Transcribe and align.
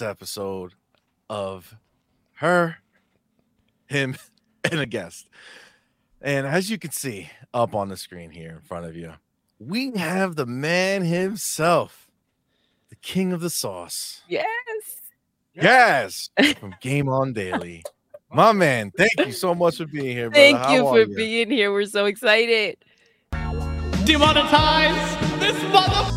Yes. 0.00 0.16
with 0.20 0.38
our 0.38 0.48
very 0.48 0.58
latest 0.58 0.72
episode 0.72 0.74
of 1.30 1.76
her, 2.34 2.76
him, 3.86 4.16
and 4.70 4.80
a 4.80 4.86
guest. 4.86 5.28
And 6.20 6.46
as 6.46 6.70
you 6.70 6.78
can 6.78 6.90
see 6.92 7.30
up 7.54 7.74
on 7.74 7.88
the 7.88 7.96
screen 7.96 8.30
here 8.30 8.50
in 8.50 8.60
front 8.60 8.86
of 8.86 8.96
you, 8.96 9.12
we 9.58 9.92
have 9.96 10.36
the 10.36 10.46
man 10.46 11.02
himself, 11.04 12.08
the 12.90 12.96
king 12.96 13.32
of 13.32 13.40
the 13.40 13.50
sauce, 13.50 14.22
Yes. 14.28 14.44
Yes. 15.54 16.30
from 16.58 16.74
Game 16.80 17.08
On 17.12 17.32
Daily. 17.32 17.82
My 18.30 18.52
man, 18.52 18.92
thank 18.96 19.12
you 19.18 19.32
so 19.32 19.54
much 19.54 19.78
for 19.78 19.86
being 19.86 20.16
here. 20.16 20.30
Thank 20.30 20.58
How 20.58 20.74
you 20.74 20.86
are 20.86 21.06
for 21.06 21.14
being 21.14 21.50
here. 21.50 21.72
We're 21.72 21.86
so 21.86 22.04
excited. 22.04 22.76
Demonetize 24.04 25.40
this 25.40 25.60
mother. 25.72 26.14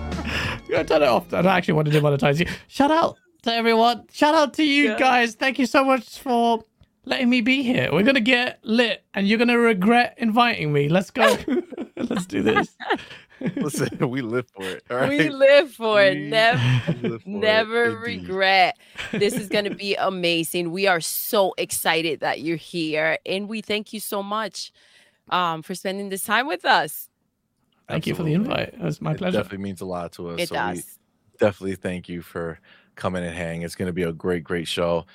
I 0.76 0.82
turn 0.82 1.02
it 1.02 1.08
off. 1.08 1.32
I 1.32 1.42
don't 1.42 1.46
actually 1.52 1.74
want 1.74 1.90
to 1.90 2.00
demonetize 2.00 2.38
you. 2.40 2.46
Shout 2.68 2.90
out 2.90 3.16
to 3.42 3.52
everyone. 3.54 4.04
Shout 4.12 4.34
out 4.34 4.54
to 4.54 4.64
you 4.64 4.90
Yeah. 4.90 4.98
guys. 4.98 5.34
Thank 5.34 5.58
you 5.58 5.66
so 5.66 5.84
much 5.84 6.18
for 6.18 6.64
letting 7.04 7.28
me 7.30 7.40
be 7.40 7.62
here. 7.62 7.88
We're 7.92 8.02
gonna 8.04 8.20
get 8.20 8.58
lit, 8.62 9.04
and 9.14 9.26
you're 9.28 9.38
gonna 9.38 9.58
regret 9.58 10.14
inviting 10.18 10.72
me. 10.72 10.88
Let's 10.88 11.10
go. 11.10 11.36
Let's 11.96 12.26
do 12.26 12.42
this. 12.42 12.76
Listen, 13.56 14.10
we 14.10 14.20
live 14.20 14.46
for 14.54 14.62
it. 14.64 14.84
All 14.90 14.98
right. 14.98 15.08
We 15.08 15.30
live 15.30 15.72
for 15.72 16.02
it. 16.02 16.18
Never, 16.18 16.58
for 17.18 17.20
never 17.26 17.84
indeed. 18.04 18.28
regret. 18.28 18.76
This 19.12 19.34
is 19.34 19.48
going 19.48 19.64
to 19.64 19.74
be 19.74 19.94
amazing. 19.94 20.72
We 20.72 20.86
are 20.86 21.00
so 21.00 21.54
excited 21.56 22.20
that 22.20 22.40
you're 22.42 22.56
here, 22.58 23.16
and 23.24 23.48
we 23.48 23.62
thank 23.62 23.94
you 23.94 24.00
so 24.00 24.22
much 24.22 24.72
um, 25.30 25.62
for 25.62 25.74
spending 25.74 26.10
this 26.10 26.22
time 26.24 26.46
with 26.46 26.66
us. 26.66 27.08
Thank 27.90 28.06
you 28.06 28.14
for 28.14 28.22
the 28.24 28.34
invite. 28.34 28.74
It 28.74 28.80
was 28.80 29.00
my 29.00 29.12
It 29.12 29.18
pleasure. 29.18 29.38
definitely 29.38 29.64
means 29.64 29.80
a 29.82 29.86
lot 29.86 30.12
to 30.14 30.30
us. 30.30 30.40
It 30.40 30.48
so 30.48 30.54
does. 30.56 30.98
definitely 31.38 31.76
thank 31.76 32.08
you 32.08 32.22
for 32.22 32.60
coming 32.96 33.24
and 33.24 33.34
hang. 33.34 33.62
It's 33.62 33.74
going 33.76 33.88
to 33.88 33.92
be 33.94 34.04
a 34.04 34.12
great, 34.12 34.44
great 34.44 34.68
show. 34.68 35.06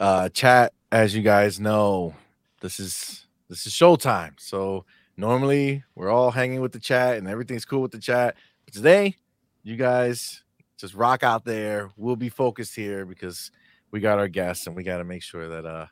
Uh, 0.00 0.28
chat, 0.30 0.72
as 0.92 1.14
you 1.14 1.22
guys 1.22 1.60
know, 1.60 2.14
this 2.60 2.80
is 2.80 3.26
this 3.48 3.66
is 3.66 3.72
showtime. 3.72 4.32
So 4.40 4.84
normally 5.16 5.84
we're 5.94 6.10
all 6.10 6.30
hanging 6.32 6.60
with 6.60 6.72
the 6.72 6.80
chat 6.80 7.18
and 7.18 7.28
everything's 7.28 7.64
cool 7.64 7.82
with 7.82 7.92
the 7.92 7.98
chat. 8.00 8.36
But 8.64 8.74
today, 8.74 9.16
you 9.62 9.76
guys 9.76 10.42
just 10.78 10.94
rock 10.94 11.22
out 11.22 11.44
there. 11.44 11.90
We'll 11.96 12.16
be 12.16 12.30
focused 12.30 12.74
here 12.76 13.06
because 13.06 13.50
we 13.92 14.00
got 14.00 14.18
our 14.18 14.28
guests 14.28 14.66
and 14.66 14.76
we 14.76 14.82
got 14.84 14.98
to 14.98 15.04
make 15.04 15.22
sure 15.22 15.48
that 15.48 15.66
uh 15.66 15.86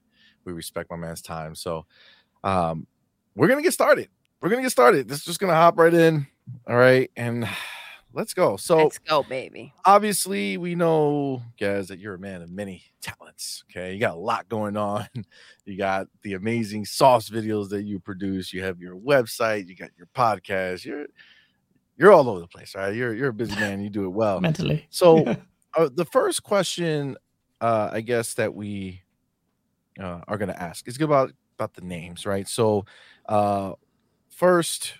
we 0.45 0.53
respect 0.53 0.91
my 0.91 0.97
man's 0.97 1.23
time. 1.23 1.55
So 1.55 1.87
um 2.45 2.87
we're 3.37 3.49
gonna 3.49 3.63
get 3.63 3.73
started. 3.75 4.09
We're 4.41 4.51
gonna 4.51 4.63
get 4.63 4.73
started. 4.73 5.09
This 5.09 5.19
is 5.21 5.25
just 5.25 5.41
gonna 5.41 5.55
hop 5.55 5.79
right 5.79 5.95
in. 5.95 6.27
All 6.67 6.77
right, 6.77 7.11
and 7.17 7.49
let's 8.13 8.35
go. 8.35 8.57
So 8.57 8.77
Let's 8.77 8.99
go, 8.99 9.23
baby. 9.23 9.73
obviously 9.85 10.59
we 10.59 10.75
know 10.75 11.43
guys 11.59 11.89
that 11.89 11.99
you're 11.99 12.15
a 12.15 12.19
man 12.19 12.43
of 12.43 12.51
many 12.51 12.85
talents 13.01 13.65
okay? 13.71 13.95
You 13.95 14.01
got 14.01 14.15
a 14.15 14.19
lot 14.19 14.49
going 14.49 14.77
on. 14.77 15.07
You 15.65 15.79
got 15.79 16.09
the 16.23 16.33
amazing 16.35 16.85
sauce 16.87 17.31
videos 17.31 17.69
that 17.69 17.85
you 17.85 18.01
produce. 18.01 18.53
You 18.53 18.65
have 18.65 18.81
your 18.81 18.97
website. 18.97 19.69
You 19.69 19.77
got 19.77 19.91
your 19.97 20.09
podcast. 20.13 20.85
You're 20.85 21.07
you're 21.97 22.11
all 22.13 22.29
over 22.29 22.41
the 22.41 22.49
place 22.49 22.75
right? 22.75 22.93
You're 22.93 23.15
you're 23.15 23.29
a 23.29 23.33
busy 23.33 23.55
man. 23.55 23.81
You 23.81 23.89
do 23.89 24.05
it 24.05 24.09
well. 24.09 24.41
Mentally. 24.41 24.87
so 24.91 25.25
uh, 25.77 25.89
the 25.95 26.05
first 26.05 26.43
question 26.43 27.17
uh 27.61 27.91
i 27.93 28.01
guess 28.01 28.35
that 28.35 28.53
we 28.53 29.03
uh, 30.03 30.21
are 30.27 30.37
going 30.37 30.49
to 30.49 30.61
ask 30.61 30.89
is 30.89 31.01
about 31.01 31.31
about 31.57 31.75
the 31.75 31.83
names 31.83 32.27
right? 32.27 32.49
So 32.49 32.85
uh 33.29 33.75
first 34.31 34.95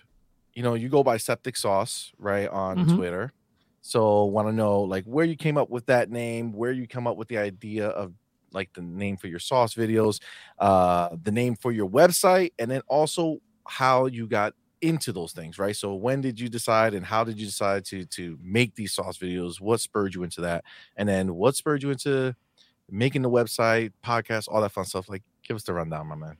you 0.55 0.63
know 0.63 0.73
you 0.75 0.89
go 0.89 1.03
by 1.03 1.17
septic 1.17 1.57
sauce 1.57 2.11
right 2.17 2.49
on 2.49 2.85
Mhm. 2.85 2.95
twitter. 2.95 3.33
So 3.81 4.25
want 4.25 4.47
to 4.47 4.53
know 4.53 4.81
like 4.81 5.05
where 5.05 5.25
you 5.25 5.35
came 5.35 5.57
up 5.57 5.69
with 5.69 5.85
that 5.87 6.09
name 6.09 6.53
where 6.53 6.71
you 6.71 6.87
come 6.87 7.07
up 7.07 7.17
with 7.17 7.27
the 7.27 7.37
idea 7.37 7.87
of 7.89 8.13
like 8.53 8.71
the 8.73 8.81
name 8.81 9.17
for 9.17 9.27
your 9.27 9.39
sauce 9.39 9.73
videos 9.73 10.21
uh 10.59 11.09
the 11.23 11.31
name 11.31 11.55
for 11.55 11.71
your 11.71 11.89
website 11.89 12.51
and 12.59 12.69
then 12.71 12.81
also 12.87 13.39
how 13.67 14.05
you 14.05 14.27
got 14.27 14.53
into 14.81 15.11
those 15.13 15.31
things 15.33 15.57
right? 15.59 15.75
So 15.75 15.95
when 15.95 16.21
did 16.21 16.39
you 16.39 16.49
decide 16.49 16.93
and 16.93 17.05
how 17.05 17.23
did 17.23 17.39
you 17.39 17.45
decide 17.45 17.85
to 17.85 18.05
to 18.05 18.37
make 18.41 18.75
these 18.75 18.93
sauce 18.93 19.17
videos? 19.17 19.59
What 19.61 19.81
spurred 19.81 20.13
you 20.13 20.23
into 20.23 20.41
that? 20.41 20.63
And 20.97 21.07
then 21.09 21.35
what 21.35 21.55
spurred 21.55 21.83
you 21.83 21.91
into 21.91 22.35
making 22.89 23.21
the 23.23 23.29
website 23.29 23.93
podcast 24.03 24.47
all 24.49 24.61
that 24.61 24.71
fun 24.71 24.85
stuff? 24.85 25.09
Like 25.09 25.23
give 25.43 25.55
us 25.55 25.63
the 25.63 25.73
rundown 25.73 26.07
my 26.07 26.15
man 26.15 26.37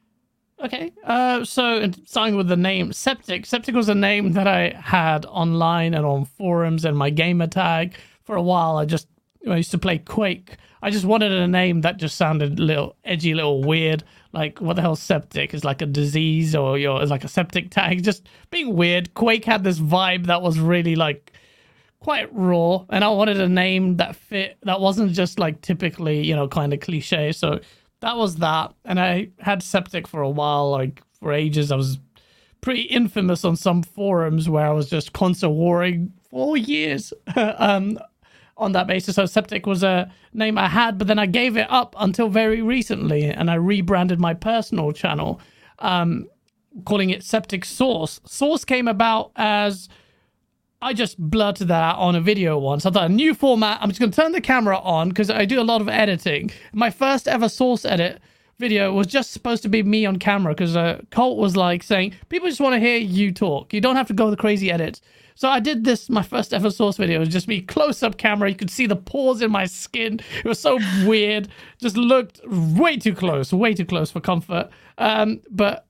Okay, 0.63 0.93
uh, 1.03 1.43
so 1.43 1.91
starting 2.05 2.37
with 2.37 2.47
the 2.47 2.55
name 2.55 2.93
Septic. 2.93 3.45
Septic 3.45 3.75
was 3.75 3.89
a 3.89 3.95
name 3.95 4.31
that 4.31 4.47
I 4.47 4.69
had 4.69 5.25
online 5.25 5.93
and 5.93 6.05
on 6.05 6.23
forums 6.23 6.85
and 6.85 6.97
my 6.97 7.09
gamer 7.09 7.47
tag 7.47 7.95
for 8.23 8.37
a 8.37 8.41
while. 8.41 8.77
I 8.77 8.85
just 8.85 9.09
I 9.49 9.57
used 9.57 9.71
to 9.71 9.77
play 9.77 9.97
Quake. 9.97 10.55
I 10.81 10.89
just 10.89 11.03
wanted 11.03 11.33
a 11.33 11.47
name 11.49 11.81
that 11.81 11.97
just 11.97 12.15
sounded 12.15 12.59
a 12.59 12.61
little 12.61 12.95
edgy, 13.03 13.33
little 13.33 13.61
weird. 13.61 14.05
Like 14.31 14.61
what 14.61 14.77
the 14.77 14.81
hell, 14.81 14.95
septic 14.95 15.53
is 15.53 15.65
like 15.65 15.81
a 15.81 15.85
disease 15.85 16.55
or 16.55 16.77
your 16.77 17.03
is 17.03 17.09
like 17.09 17.25
a 17.25 17.29
septic 17.29 17.69
tag. 17.69 18.01
Just 18.11 18.27
being 18.49 18.73
weird. 18.73 19.13
Quake 19.15 19.45
had 19.45 19.65
this 19.65 19.79
vibe 19.79 20.27
that 20.27 20.41
was 20.41 20.59
really 20.59 20.95
like 20.95 21.33
quite 21.99 22.33
raw, 22.33 22.85
and 22.89 23.03
I 23.03 23.09
wanted 23.09 23.39
a 23.39 23.49
name 23.49 23.97
that 23.97 24.15
fit 24.15 24.57
that 24.63 24.79
wasn't 24.79 25.11
just 25.11 25.39
like 25.39 25.61
typically 25.61 26.25
you 26.25 26.35
know 26.35 26.47
kind 26.47 26.73
of 26.73 26.79
cliche. 26.79 27.33
So 27.33 27.59
that 28.03 28.17
was 28.17 28.35
that, 28.35 28.73
and 28.83 28.99
I 28.99 29.29
had 29.39 29.63
septic 29.63 30.09
for 30.09 30.21
a 30.21 30.29
while, 30.29 30.69
like 30.69 31.01
for 31.21 31.31
ages. 31.31 31.71
I 31.71 31.77
was 31.77 31.99
pretty 32.59 32.81
infamous 32.81 33.45
on 33.45 33.55
some 33.55 33.81
forums 33.81 34.49
where 34.49 34.67
I 34.67 34.71
was 34.71 34.89
just 34.89 35.13
constant 35.13 35.53
warring 35.53 36.11
for 36.29 36.57
years 36.57 37.13
um, 37.37 37.97
on 38.57 38.73
that 38.73 38.87
basis. 38.87 39.15
So 39.15 39.25
septic 39.25 39.65
was 39.65 39.83
a 39.83 40.11
name 40.33 40.57
I 40.57 40.67
had, 40.67 40.97
but 40.97 41.07
then 41.07 41.17
I 41.17 41.25
gave 41.25 41.55
it 41.55 41.65
up 41.69 41.95
until 41.97 42.27
very 42.27 42.61
recently, 42.61 43.23
and 43.23 43.49
I 43.49 43.53
rebranded 43.53 44.19
my 44.19 44.33
personal 44.33 44.91
channel, 44.91 45.39
um, 45.79 46.27
calling 46.83 47.09
it 47.09 47.23
Septic 47.23 47.63
Sauce. 47.63 48.19
Source 48.25 48.65
came 48.65 48.89
about 48.89 49.31
as 49.37 49.87
I 50.83 50.91
just 50.91 51.17
blurted 51.17 51.69
that 51.69 51.81
out 51.81 51.97
on 51.97 52.13
a 52.13 52.19
video 52.19 52.57
once. 52.57 52.85
I 52.85 52.91
thought 52.91 53.09
a 53.09 53.13
new 53.13 53.33
format. 53.33 53.79
I'm 53.81 53.87
just 53.87 54.01
going 54.01 54.11
to 54.11 54.21
turn 54.21 54.33
the 54.33 54.41
camera 54.41 54.77
on 54.79 55.07
because 55.07 55.29
I 55.29 55.45
do 55.45 55.61
a 55.61 55.63
lot 55.63 55.79
of 55.79 55.87
editing. 55.87 56.51
My 56.73 56.89
first 56.89 57.25
ever 57.25 57.47
source 57.47 57.85
edit 57.85 58.21
video 58.59 58.91
was 58.91 59.07
just 59.07 59.31
supposed 59.31 59.63
to 59.63 59.69
be 59.69 59.81
me 59.81 60.05
on 60.05 60.19
camera 60.19 60.53
because 60.53 60.75
uh, 60.75 61.01
Colt 61.09 61.37
was 61.37 61.55
like 61.55 61.83
saying 61.83 62.15
people 62.27 62.49
just 62.49 62.59
want 62.59 62.73
to 62.73 62.81
hear 62.81 62.97
you 62.97 63.31
talk. 63.31 63.73
You 63.73 63.79
don't 63.79 63.95
have 63.95 64.07
to 64.07 64.13
go 64.13 64.29
the 64.29 64.35
crazy 64.35 64.69
edits. 64.69 64.99
So 65.35 65.47
I 65.47 65.61
did 65.61 65.85
this. 65.85 66.09
My 66.09 66.21
first 66.21 66.53
ever 66.53 66.69
source 66.69 66.97
video 66.97 67.19
was 67.19 67.29
just 67.29 67.47
me 67.47 67.61
close 67.61 68.03
up 68.03 68.17
camera. 68.17 68.49
You 68.49 68.55
could 68.55 68.69
see 68.69 68.85
the 68.85 68.97
pores 68.97 69.41
in 69.41 69.51
my 69.51 69.65
skin. 69.65 70.19
It 70.39 70.45
was 70.45 70.59
so 70.59 70.79
weird. 71.05 71.47
Just 71.79 71.95
looked 71.95 72.41
way 72.45 72.97
too 72.97 73.15
close, 73.15 73.53
way 73.53 73.73
too 73.73 73.85
close 73.85 74.11
for 74.11 74.19
comfort. 74.19 74.69
Um, 74.97 75.39
but 75.49 75.87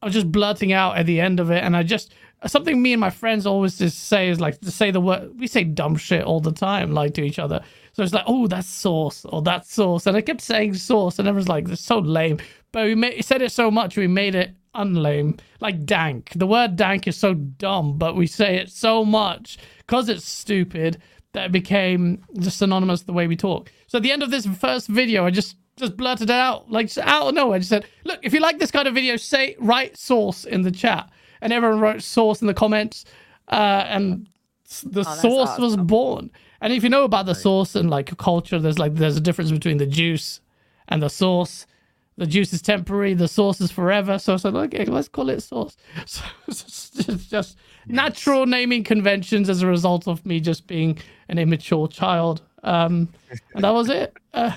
I 0.00 0.06
was 0.06 0.14
just 0.14 0.30
blurting 0.30 0.72
out 0.72 0.96
at 0.96 1.06
the 1.06 1.20
end 1.20 1.40
of 1.40 1.50
it, 1.50 1.64
and 1.64 1.76
I 1.76 1.82
just 1.82 2.14
something 2.46 2.80
me 2.80 2.92
and 2.92 3.00
my 3.00 3.10
friends 3.10 3.46
always 3.46 3.78
just 3.78 4.08
say 4.08 4.28
is 4.28 4.40
like 4.40 4.60
to 4.60 4.70
say 4.70 4.90
the 4.90 5.00
word. 5.00 5.38
We 5.38 5.46
say 5.46 5.64
dumb 5.64 5.96
shit 5.96 6.24
all 6.24 6.40
the 6.40 6.52
time, 6.52 6.92
like 6.92 7.14
to 7.14 7.22
each 7.22 7.38
other. 7.38 7.62
So 7.92 8.02
it's 8.02 8.12
like, 8.14 8.24
oh, 8.26 8.46
that's 8.46 8.68
sauce 8.68 9.24
or 9.24 9.42
that's 9.42 9.72
sauce, 9.72 10.06
and 10.06 10.16
I 10.16 10.20
kept 10.20 10.40
saying 10.40 10.74
sauce, 10.74 11.18
and 11.18 11.26
everyone's 11.26 11.48
like, 11.48 11.66
"This 11.66 11.80
is 11.80 11.84
so 11.84 11.98
lame." 11.98 12.38
But 12.70 12.84
we 12.84 12.94
made, 12.94 13.24
said 13.24 13.42
it 13.42 13.50
so 13.50 13.70
much, 13.70 13.96
we 13.96 14.06
made 14.06 14.34
it 14.34 14.54
unlame, 14.74 15.40
like 15.60 15.84
dank. 15.84 16.32
The 16.36 16.46
word 16.46 16.76
dank 16.76 17.08
is 17.08 17.16
so 17.16 17.34
dumb, 17.34 17.98
but 17.98 18.14
we 18.14 18.26
say 18.26 18.56
it 18.56 18.70
so 18.70 19.04
much 19.04 19.58
because 19.78 20.08
it's 20.08 20.28
stupid 20.28 21.02
that 21.32 21.46
it 21.46 21.52
became 21.52 22.22
just 22.38 22.58
synonymous 22.58 23.02
the 23.02 23.12
way 23.12 23.26
we 23.26 23.36
talk. 23.36 23.72
So 23.88 23.98
at 23.98 24.02
the 24.02 24.12
end 24.12 24.22
of 24.22 24.30
this 24.30 24.46
first 24.46 24.86
video, 24.86 25.26
I 25.26 25.30
just 25.30 25.56
just 25.76 25.96
blurted 25.96 26.28
it 26.28 26.34
out, 26.34 26.70
like 26.70 26.96
out 26.98 27.28
of 27.28 27.34
nowhere. 27.34 27.56
I 27.56 27.58
just 27.58 27.70
said, 27.70 27.86
"Look, 28.04 28.20
if 28.22 28.32
you 28.32 28.40
like 28.40 28.58
this 28.58 28.70
kind 28.70 28.86
of 28.86 28.94
video, 28.94 29.16
say 29.16 29.56
write 29.58 29.96
source 29.96 30.44
in 30.44 30.62
the 30.62 30.70
chat." 30.70 31.10
And 31.40 31.52
everyone 31.52 31.80
wrote 31.80 32.02
source 32.02 32.40
in 32.40 32.46
the 32.46 32.54
comments, 32.54 33.04
uh, 33.48 33.84
and 33.88 34.26
the 34.84 35.00
Oh, 35.00 35.14
source 35.14 35.58
was 35.58 35.74
awesome. 35.74 35.86
born. 35.86 36.30
And 36.60 36.72
if 36.72 36.82
you 36.82 36.88
know 36.90 37.04
about 37.04 37.26
the 37.26 37.34
source 37.34 37.74
and 37.76 37.88
like 37.88 38.16
culture, 38.18 38.58
there's 38.58 38.78
like 38.78 38.94
there's 38.96 39.16
a 39.16 39.20
difference 39.20 39.50
between 39.50 39.78
the 39.78 39.86
juice 39.86 40.40
and 40.88 41.02
the 41.02 41.08
sauce. 41.08 41.66
The 42.16 42.26
juice 42.26 42.52
is 42.52 42.60
temporary, 42.62 43.14
the 43.14 43.28
sauce 43.28 43.60
is 43.60 43.70
forever. 43.70 44.18
So 44.18 44.34
I 44.34 44.36
said, 44.38 44.52
okay, 44.56 44.84
let's 44.86 45.08
call 45.08 45.28
it 45.28 45.40
sauce. 45.40 45.76
So 46.06 46.24
it's 46.48 46.90
just, 46.90 47.30
just 47.30 47.56
natural 47.86 48.44
naming 48.46 48.82
conventions 48.82 49.48
as 49.48 49.62
a 49.62 49.68
result 49.68 50.08
of 50.08 50.26
me 50.26 50.40
just 50.40 50.66
being 50.66 50.98
an 51.28 51.38
immature 51.38 51.86
child. 51.86 52.42
Um, 52.64 53.08
and 53.54 53.62
that 53.62 53.70
was 53.70 53.88
it. 53.88 54.16
Uh, 54.34 54.52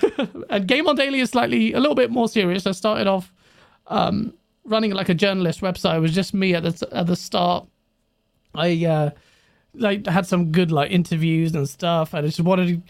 and 0.50 0.68
Game 0.68 0.88
on 0.88 0.96
Daily 0.96 1.22
is 1.22 1.30
slightly 1.32 1.74
a 1.74 1.80
little 1.80 1.96
bit 1.96 2.12
more 2.12 2.28
serious. 2.28 2.68
I 2.68 2.72
started 2.72 3.08
off 3.08 3.32
um, 3.88 4.34
running 4.64 4.92
like 4.92 5.10
a 5.10 5.14
journalist 5.14 5.62
website. 5.62 5.98
It 5.98 6.02
was 6.02 6.14
just 6.14 6.34
me 6.34 6.54
at 6.54 6.64
the 6.64 6.88
at 6.92 7.08
the 7.08 7.16
start. 7.16 7.68
I 8.54 8.86
uh, 8.86 9.10
like 9.74 10.06
had 10.08 10.26
some 10.26 10.52
good 10.52 10.72
like 10.72 10.92
interviews 10.92 11.56
and 11.56 11.68
stuff. 11.68 12.14
I 12.14 12.22
just 12.22 12.40
wanted 12.40 12.68
to 12.68 12.82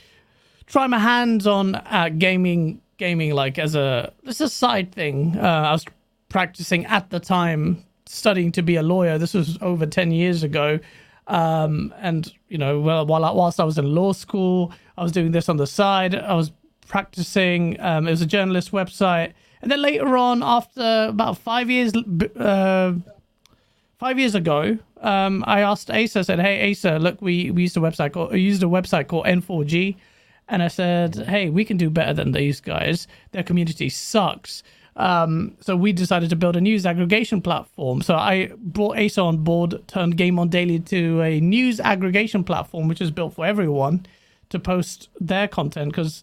try 0.66 0.88
my 0.88 1.00
hands 1.00 1.48
on 1.48 1.76
uh, 1.76 2.10
gaming 2.18 2.82
gaming 2.98 3.34
like 3.34 3.58
as 3.58 3.76
a 3.76 4.14
is 4.24 4.42
a 4.42 4.50
side 4.50 4.92
thing. 4.92 5.38
Uh, 5.38 5.42
I 5.42 5.72
was 5.72 5.86
practicing 6.30 6.86
at 6.86 7.10
the 7.10 7.20
time 7.20 7.84
studying 8.06 8.52
to 8.54 8.62
be 8.62 8.76
a 8.76 8.84
lawyer. 8.84 9.18
This 9.18 9.34
was 9.34 9.58
over 9.62 9.86
10 9.86 10.12
years 10.12 10.44
ago. 10.44 10.80
Um, 11.28 11.94
and 12.00 12.32
you 12.50 12.58
know, 12.58 12.80
well, 12.80 13.06
while 13.06 13.36
whilst 13.36 13.60
I 13.60 13.64
was 13.64 13.78
in 13.78 13.96
law 13.96 14.12
school, 14.12 14.74
I 14.98 15.04
was 15.04 15.12
doing 15.12 15.32
this 15.32 15.50
on 15.50 15.58
the 15.58 15.68
side. 15.68 16.16
I 16.16 16.34
was 16.34 16.52
practicing. 16.88 17.80
Um, 17.80 18.08
it 18.08 18.12
was 18.12 18.22
a 18.22 18.26
journalist 18.26 18.72
website, 18.72 19.34
and 19.62 19.72
then 19.72 19.82
later 19.82 20.18
on, 20.18 20.44
after 20.44 21.08
about 21.10 21.38
five 21.38 21.70
years, 21.70 21.94
uh, 22.36 22.94
five 24.00 24.20
years 24.20 24.36
ago, 24.36 24.78
um, 25.02 25.44
I 25.48 25.62
asked 25.62 25.90
Asa. 25.90 26.20
I 26.20 26.22
said, 26.22 26.40
"Hey, 26.40 26.72
Asa, 26.72 27.00
look, 27.00 27.22
we 27.22 27.52
we 27.52 27.64
used 27.64 27.78
a 27.78 27.80
website 27.80 28.14
called 28.14 28.34
used 28.36 28.64
a 28.64 28.68
website 28.68 29.08
called 29.08 29.26
N4G." 29.26 29.96
And 30.52 30.62
I 30.62 30.68
said, 30.68 31.16
hey, 31.16 31.50
we 31.50 31.64
can 31.64 31.78
do 31.78 31.90
better 31.90 32.14
than 32.14 32.34
these 32.34 32.60
guys. 32.60 33.08
Their 33.32 33.42
community 33.42 33.88
sucks. 33.88 34.64
Um, 34.98 35.56
so 35.62 35.78
we 35.78 35.94
decided 35.94 36.30
to 36.32 36.36
build 36.36 36.58
a 36.58 36.62
news 36.62 36.86
aggregation 36.86 37.42
platform. 37.42 38.02
So 38.02 38.16
I 38.16 38.52
brought 38.58 39.00
Asa 39.00 39.22
on 39.22 39.38
board, 39.38 39.82
turned 39.88 40.18
Game 40.18 40.38
On 40.38 40.50
Daily 40.50 40.80
to 40.80 41.22
a 41.22 41.40
news 41.40 41.80
aggregation 41.80 42.44
platform, 42.44 42.90
which 42.90 43.00
is 43.00 43.12
built 43.12 43.34
for 43.34 43.46
everyone 43.46 44.06
to 44.50 44.60
post 44.60 45.08
their 45.22 45.48
content 45.48 45.92
because 45.92 46.22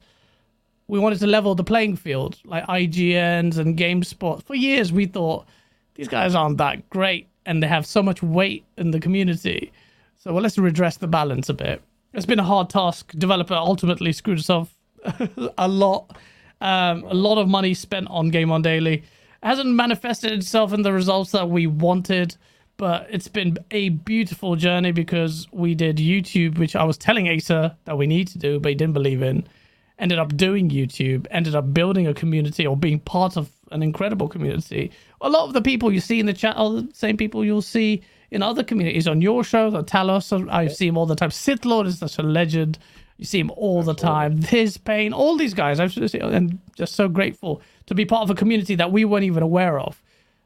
we 0.88 0.98
wanted 0.98 1.20
to 1.20 1.26
level 1.26 1.54
the 1.54 1.64
playing 1.64 1.96
field, 1.96 2.38
like 2.44 2.66
IGNs 2.66 3.58
and 3.58 3.78
GameSpot. 3.78 4.42
For 4.42 4.54
years, 4.54 4.92
we 4.92 5.06
thought 5.06 5.46
these 5.94 6.08
guys 6.08 6.34
aren't 6.34 6.58
that 6.58 6.88
great 6.90 7.28
and 7.46 7.62
they 7.62 7.66
have 7.68 7.86
so 7.86 8.02
much 8.02 8.22
weight 8.22 8.64
in 8.76 8.90
the 8.90 9.00
community. 9.00 9.72
So 10.16 10.32
well, 10.32 10.42
let's 10.42 10.58
redress 10.58 10.96
the 10.96 11.06
balance 11.06 11.48
a 11.48 11.54
bit 11.54 11.82
it's 12.14 12.26
been 12.26 12.38
a 12.38 12.44
hard 12.44 12.70
task. 12.70 13.12
Developer 13.16 13.54
ultimately 13.54 14.12
screwed 14.12 14.38
us 14.38 14.50
off 14.50 14.74
a 15.58 15.68
lot. 15.68 16.16
Um, 16.60 17.04
a 17.04 17.14
lot 17.14 17.38
of 17.38 17.48
money 17.48 17.74
spent 17.74 18.08
on 18.10 18.30
Game 18.30 18.50
on 18.50 18.62
Daily. 18.62 18.94
It 18.94 19.02
hasn't 19.42 19.70
manifested 19.70 20.32
itself 20.32 20.72
in 20.72 20.82
the 20.82 20.92
results 20.92 21.30
that 21.32 21.48
we 21.48 21.66
wanted, 21.66 22.36
but 22.76 23.06
it's 23.10 23.28
been 23.28 23.58
a 23.70 23.90
beautiful 23.90 24.56
journey 24.56 24.90
because 24.90 25.46
we 25.52 25.74
did 25.74 25.98
YouTube, 25.98 26.58
which 26.58 26.74
I 26.74 26.84
was 26.84 26.98
telling 26.98 27.28
Asa 27.28 27.76
that 27.84 27.96
we 27.96 28.06
need 28.06 28.28
to 28.28 28.38
do, 28.38 28.58
but 28.58 28.70
he 28.70 28.74
didn't 28.74 28.94
believe 28.94 29.22
in. 29.22 29.46
Ended 29.98 30.18
up 30.18 30.36
doing 30.36 30.70
YouTube, 30.70 31.26
ended 31.30 31.54
up 31.54 31.74
building 31.74 32.06
a 32.06 32.14
community 32.14 32.66
or 32.66 32.76
being 32.76 33.00
part 33.00 33.36
of 33.36 33.50
an 33.72 33.82
incredible 33.82 34.28
community. 34.28 34.92
A 35.20 35.28
lot 35.28 35.46
of 35.46 35.54
the 35.54 35.62
people 35.62 35.92
you 35.92 36.00
see 36.00 36.20
in 36.20 36.26
the 36.26 36.32
chat 36.32 36.56
are 36.56 36.70
the 36.70 36.88
same 36.92 37.16
people 37.16 37.44
you'll 37.44 37.62
see 37.62 38.02
in 38.30 38.42
other 38.42 38.62
communities 38.62 39.08
on 39.08 39.22
your 39.22 39.42
show, 39.42 39.70
the 39.70 39.82
Talos, 39.82 40.48
I 40.50 40.68
see 40.68 40.86
him 40.86 40.98
all 40.98 41.06
the 41.06 41.16
time. 41.16 41.30
Sith 41.30 41.64
Lord 41.64 41.86
is 41.86 41.98
such 41.98 42.18
a 42.18 42.22
legend. 42.22 42.78
You 43.16 43.24
see 43.24 43.40
him 43.40 43.50
all 43.56 43.82
the 43.82 43.94
time. 43.94 44.42
His 44.42 44.76
pain, 44.76 45.12
all 45.12 45.36
these 45.36 45.54
guys. 45.54 45.80
I'm 45.80 45.88
just, 45.88 46.14
and 46.14 46.58
just 46.76 46.94
so 46.94 47.08
grateful 47.08 47.62
to 47.86 47.94
be 47.94 48.04
part 48.04 48.22
of 48.22 48.30
a 48.30 48.34
community 48.34 48.74
that 48.76 48.92
we 48.92 49.04
weren't 49.04 49.24
even 49.24 49.42
aware 49.42 49.80
of. 49.80 50.00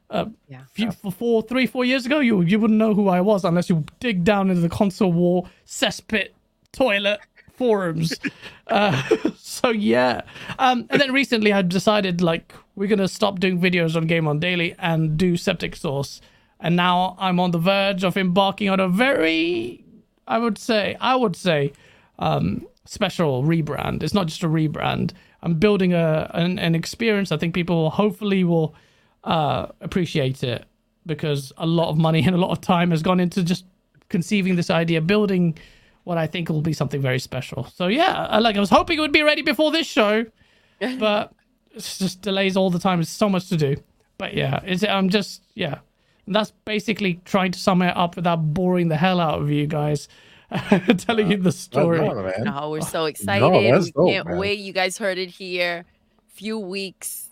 Uh, 0.09 0.25
yeah. 0.47 0.61
Few, 0.71 0.91
for 0.91 1.11
four, 1.11 1.41
three, 1.41 1.67
four 1.67 1.83
years 1.83 2.05
ago, 2.05 2.19
you 2.19 2.41
you 2.41 2.59
wouldn't 2.59 2.77
know 2.77 2.93
who 2.93 3.09
I 3.09 3.21
was 3.21 3.43
unless 3.43 3.69
you 3.69 3.83
dig 3.99 4.23
down 4.23 4.49
into 4.49 4.61
the 4.61 4.69
console 4.69 5.11
war 5.11 5.47
cesspit 5.65 6.29
toilet 6.71 7.19
forums. 7.55 8.15
uh, 8.67 9.01
so 9.37 9.69
yeah, 9.69 10.21
um, 10.59 10.85
and 10.89 11.01
then 11.01 11.11
recently 11.11 11.53
I 11.53 11.61
decided 11.61 12.21
like 12.21 12.53
we're 12.75 12.87
gonna 12.87 13.07
stop 13.07 13.39
doing 13.39 13.59
videos 13.59 13.95
on 13.95 14.07
Game 14.07 14.27
on 14.27 14.39
Daily 14.39 14.75
and 14.79 15.17
do 15.17 15.37
Septic 15.37 15.75
Sauce, 15.75 16.21
and 16.59 16.75
now 16.75 17.15
I'm 17.19 17.39
on 17.39 17.51
the 17.51 17.59
verge 17.59 18.03
of 18.03 18.17
embarking 18.17 18.69
on 18.69 18.79
a 18.79 18.87
very, 18.87 19.83
I 20.27 20.39
would 20.39 20.57
say, 20.57 20.97
I 20.99 21.15
would 21.15 21.35
say, 21.35 21.73
um, 22.19 22.67
special 22.85 23.43
rebrand. 23.43 24.03
It's 24.03 24.13
not 24.13 24.27
just 24.27 24.43
a 24.43 24.47
rebrand. 24.47 25.11
I'm 25.41 25.55
building 25.55 25.93
a 25.93 26.31
an, 26.33 26.59
an 26.59 26.75
experience. 26.75 27.31
I 27.31 27.37
think 27.37 27.53
people 27.53 27.89
hopefully 27.89 28.43
will 28.43 28.75
uh, 29.23 29.67
appreciate 29.81 30.43
it 30.43 30.65
because 31.05 31.51
a 31.57 31.65
lot 31.65 31.89
of 31.89 31.97
money 31.97 32.23
and 32.25 32.35
a 32.35 32.39
lot 32.39 32.51
of 32.51 32.61
time 32.61 32.91
has 32.91 33.01
gone 33.01 33.19
into 33.19 33.43
just 33.43 33.65
conceiving 34.09 34.55
this 34.55 34.69
idea, 34.69 35.01
building 35.01 35.57
what 36.03 36.17
I 36.17 36.27
think 36.27 36.49
will 36.49 36.61
be 36.61 36.73
something 36.73 37.01
very 37.01 37.19
special. 37.19 37.65
So 37.75 37.87
yeah, 37.87 38.37
like 38.39 38.55
I 38.55 38.59
was 38.59 38.69
hoping 38.69 38.97
it 38.97 39.01
would 39.01 39.11
be 39.11 39.23
ready 39.23 39.41
before 39.41 39.71
this 39.71 39.87
show, 39.87 40.25
but 40.99 41.33
it's 41.73 41.97
just 41.97 42.21
delays 42.21 42.57
all 42.57 42.69
the 42.69 42.79
time. 42.79 42.99
There's 42.99 43.09
so 43.09 43.29
much 43.29 43.49
to 43.49 43.57
do. 43.57 43.75
But 44.17 44.33
yeah, 44.33 44.61
it's 44.63 44.83
I'm 44.83 45.09
just 45.09 45.43
yeah 45.55 45.79
and 46.25 46.35
that's 46.35 46.51
basically 46.65 47.19
trying 47.25 47.51
to 47.51 47.59
sum 47.59 47.81
it 47.81 47.95
up 47.95 48.15
without 48.15 48.37
boring 48.53 48.87
the 48.87 48.97
hell 48.97 49.19
out 49.19 49.41
of 49.41 49.49
you 49.49 49.67
guys. 49.67 50.07
telling 50.97 51.31
you 51.31 51.37
the 51.37 51.51
story. 51.51 51.99
no, 51.99 52.69
we're 52.69 52.81
so 52.81 53.05
excited. 53.05 53.41
No, 53.41 53.57
we 53.57 53.71
dope, 53.71 54.07
can't 54.07 54.27
man. 54.27 54.37
wait. 54.37 54.59
You 54.59 54.71
guys 54.71 54.97
heard 54.97 55.17
it 55.17 55.29
here. 55.29 55.83
Few 56.27 56.59
weeks. 56.59 57.29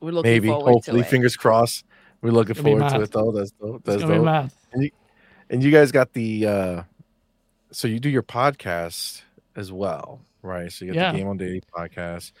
We're 0.00 0.12
looking 0.12 0.22
forward 0.22 0.22
to 0.22 0.30
it. 0.30 0.32
Maybe, 0.32 0.48
forward 0.48 0.72
hopefully, 0.72 1.02
fingers 1.02 1.36
crossed. 1.36 1.84
We're 2.22 2.30
looking 2.30 2.54
forward 2.54 2.88
to 2.90 3.00
it 3.00 3.10
though. 3.10 3.32
That's 3.32 3.50
dope. 3.50 3.82
That's 3.84 4.02
dope. 4.02 4.50
And 4.72 4.84
you, 4.84 4.90
and 5.50 5.64
you 5.64 5.72
guys 5.72 5.90
got 5.90 6.12
the 6.12 6.46
uh 6.46 6.82
so 7.70 7.88
you 7.88 8.00
do 8.00 8.08
your 8.08 8.22
podcast 8.22 9.22
as 9.56 9.72
well, 9.72 10.20
right? 10.42 10.72
So 10.72 10.84
you 10.84 10.92
got 10.92 11.00
yeah. 11.00 11.12
the 11.12 11.18
Game 11.18 11.28
on 11.28 11.36
Daily 11.36 11.62
podcast. 11.76 12.32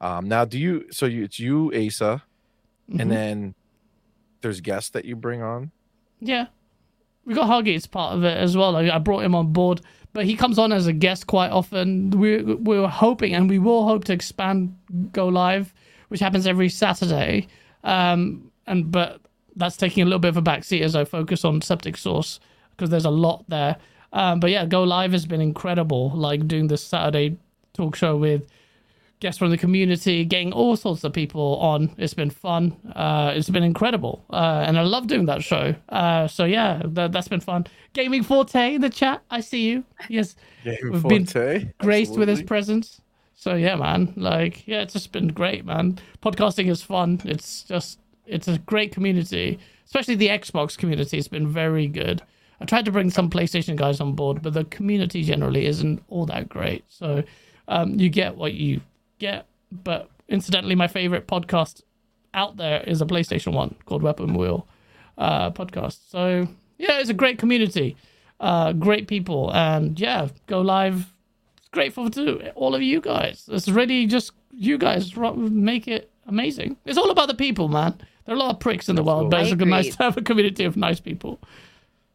Um 0.00 0.28
now 0.28 0.44
do 0.44 0.58
you 0.58 0.86
so 0.90 1.06
you 1.06 1.24
it's 1.24 1.38
you, 1.38 1.72
Asa, 1.74 2.22
mm-hmm. 2.90 3.00
and 3.00 3.10
then 3.10 3.54
there's 4.44 4.60
guests 4.60 4.90
that 4.90 5.04
you 5.04 5.16
bring 5.16 5.42
on? 5.42 5.72
Yeah. 6.20 6.46
We 7.24 7.34
got 7.34 7.66
as 7.66 7.86
part 7.86 8.14
of 8.14 8.22
it 8.24 8.36
as 8.36 8.56
well. 8.56 8.72
Like 8.72 8.90
I 8.90 8.98
brought 8.98 9.24
him 9.24 9.34
on 9.34 9.52
board, 9.52 9.80
but 10.12 10.26
he 10.26 10.36
comes 10.36 10.58
on 10.58 10.72
as 10.72 10.86
a 10.86 10.92
guest 10.92 11.26
quite 11.26 11.50
often. 11.50 12.10
We 12.10 12.42
we 12.42 12.78
were 12.78 12.88
hoping, 12.88 13.34
and 13.34 13.48
we 13.48 13.58
will 13.58 13.86
hope 13.86 14.04
to 14.04 14.12
expand 14.12 14.76
go 15.12 15.28
live, 15.28 15.72
which 16.08 16.20
happens 16.20 16.46
every 16.46 16.68
Saturday. 16.68 17.48
Um, 17.82 18.50
and 18.66 18.92
but 18.92 19.20
that's 19.56 19.76
taking 19.76 20.02
a 20.02 20.06
little 20.06 20.18
bit 20.18 20.28
of 20.28 20.36
a 20.36 20.42
backseat 20.42 20.82
as 20.82 20.94
I 20.94 21.04
focus 21.04 21.44
on 21.44 21.62
Septic 21.62 21.96
sauce 21.96 22.40
because 22.70 22.90
there's 22.90 23.06
a 23.06 23.10
lot 23.10 23.44
there. 23.48 23.76
Um, 24.14 24.40
but 24.40 24.50
yeah, 24.50 24.64
go 24.64 24.84
live 24.84 25.12
has 25.12 25.26
been 25.26 25.40
incredible. 25.40 26.10
Like 26.10 26.48
doing 26.48 26.68
this 26.68 26.82
Saturday 26.82 27.36
talk 27.74 27.96
show 27.96 28.16
with 28.16 28.48
guests 29.20 29.38
from 29.38 29.50
the 29.50 29.58
community, 29.58 30.24
getting 30.24 30.52
all 30.52 30.76
sorts 30.76 31.02
of 31.02 31.12
people 31.12 31.56
on. 31.56 31.94
It's 31.98 32.14
been 32.14 32.30
fun. 32.30 32.76
Uh, 32.94 33.32
it's 33.34 33.50
been 33.50 33.62
incredible, 33.62 34.24
uh, 34.30 34.64
and 34.66 34.78
I 34.78 34.82
love 34.82 35.08
doing 35.08 35.26
that 35.26 35.42
show. 35.42 35.74
Uh, 35.88 36.28
so 36.28 36.44
yeah, 36.44 36.80
that, 36.84 37.14
has 37.14 37.28
been 37.28 37.40
fun. 37.40 37.66
Gaming 37.92 38.22
Forte 38.22 38.74
in 38.74 38.80
the 38.80 38.90
chat, 38.90 39.22
I 39.30 39.40
see 39.40 39.62
you. 39.68 39.84
Yes, 40.08 40.36
Gaming 40.62 40.92
we've 40.92 41.02
Forte. 41.02 41.24
been 41.24 41.74
graced 41.78 42.10
Absolutely. 42.10 42.18
with 42.18 42.28
his 42.28 42.42
presence. 42.42 43.00
So 43.34 43.54
yeah, 43.54 43.74
man, 43.74 44.12
like 44.16 44.66
yeah, 44.68 44.82
it's 44.82 44.92
just 44.92 45.10
been 45.10 45.28
great, 45.28 45.64
man. 45.64 45.98
Podcasting 46.22 46.70
is 46.70 46.82
fun. 46.82 47.20
It's 47.24 47.64
just 47.64 47.98
it's 48.26 48.46
a 48.46 48.58
great 48.58 48.92
community, 48.92 49.58
especially 49.86 50.14
the 50.14 50.28
Xbox 50.28 50.78
community. 50.78 51.18
It's 51.18 51.28
been 51.28 51.48
very 51.48 51.88
good. 51.88 52.22
I 52.60 52.64
tried 52.64 52.84
to 52.84 52.92
bring 52.92 53.10
some 53.10 53.30
PlayStation 53.30 53.76
guys 53.76 54.00
on 54.00 54.14
board, 54.14 54.42
but 54.42 54.54
the 54.54 54.64
community 54.64 55.22
generally 55.22 55.66
isn't 55.66 56.02
all 56.08 56.26
that 56.26 56.48
great. 56.48 56.84
So 56.88 57.24
um, 57.68 57.98
you 57.98 58.08
get 58.08 58.36
what 58.36 58.54
you 58.54 58.80
get. 59.18 59.46
But 59.72 60.08
incidentally, 60.28 60.74
my 60.74 60.88
favorite 60.88 61.26
podcast 61.26 61.82
out 62.32 62.56
there 62.56 62.82
is 62.82 63.00
a 63.00 63.06
PlayStation 63.06 63.52
one 63.52 63.74
called 63.86 64.02
Weapon 64.02 64.34
Wheel 64.34 64.66
uh, 65.18 65.50
podcast. 65.50 66.08
So 66.08 66.48
yeah, 66.78 67.00
it's 67.00 67.10
a 67.10 67.14
great 67.14 67.38
community, 67.38 67.96
uh, 68.40 68.72
great 68.72 69.08
people, 69.08 69.52
and 69.52 69.98
yeah, 69.98 70.28
go 70.46 70.60
live. 70.60 71.12
It's 71.58 71.68
grateful 71.68 72.10
to 72.10 72.50
all 72.52 72.74
of 72.74 72.82
you 72.82 73.00
guys. 73.00 73.48
It's 73.50 73.68
really 73.68 74.06
just 74.06 74.32
you 74.50 74.78
guys 74.78 75.16
make 75.16 75.88
it 75.88 76.10
amazing. 76.26 76.76
It's 76.84 76.98
all 76.98 77.10
about 77.10 77.28
the 77.28 77.34
people, 77.34 77.68
man. 77.68 77.94
There 78.24 78.34
are 78.34 78.38
a 78.38 78.40
lot 78.40 78.54
of 78.54 78.60
pricks 78.60 78.88
in 78.88 78.96
the 78.96 79.02
world, 79.02 79.30
but 79.30 79.46
it's 79.46 79.60
nice 79.64 79.96
to 79.96 80.02
have 80.02 80.16
a 80.16 80.22
community 80.22 80.64
of 80.64 80.76
nice 80.76 80.98
people 80.98 81.38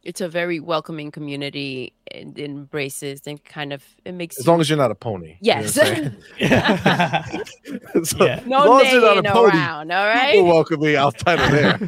it's 0.03 0.22
a 0.22 0.29
very 0.29 0.60
welcoming 0.60 1.12
community 1.12 1.94
and 2.12 2.38
embraces 2.39 3.22
and 3.27 3.44
kind 3.44 3.74
of 3.74 3.84
it 4.06 4.13
makes 4.13 4.39
as 4.39 4.46
you... 4.46 4.51
long 4.51 4.62
as 4.62 4.70
you're 4.70 4.77
not 4.77 4.91
a 4.91 4.96
pony. 4.96 5.38
Yes. 5.41 5.75
You 5.75 5.84
know 5.84 6.12
yeah. 6.39 7.25
so, 8.03 8.25
yeah. 8.25 8.41
No 8.46 8.77
neighing 8.77 9.25
around. 9.25 9.91
All 9.91 10.06
right. 10.06 10.34
People 10.34 10.48
welcome 10.48 10.79
me 10.82 10.96
outside 10.96 11.39
of 11.39 11.51
there. 11.51 11.79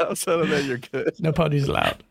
outside 0.00 0.40
of 0.40 0.48
there, 0.48 0.60
you're 0.60 0.78
good. 0.78 1.14
No 1.20 1.32
ponies 1.32 1.68
allowed. 1.68 2.02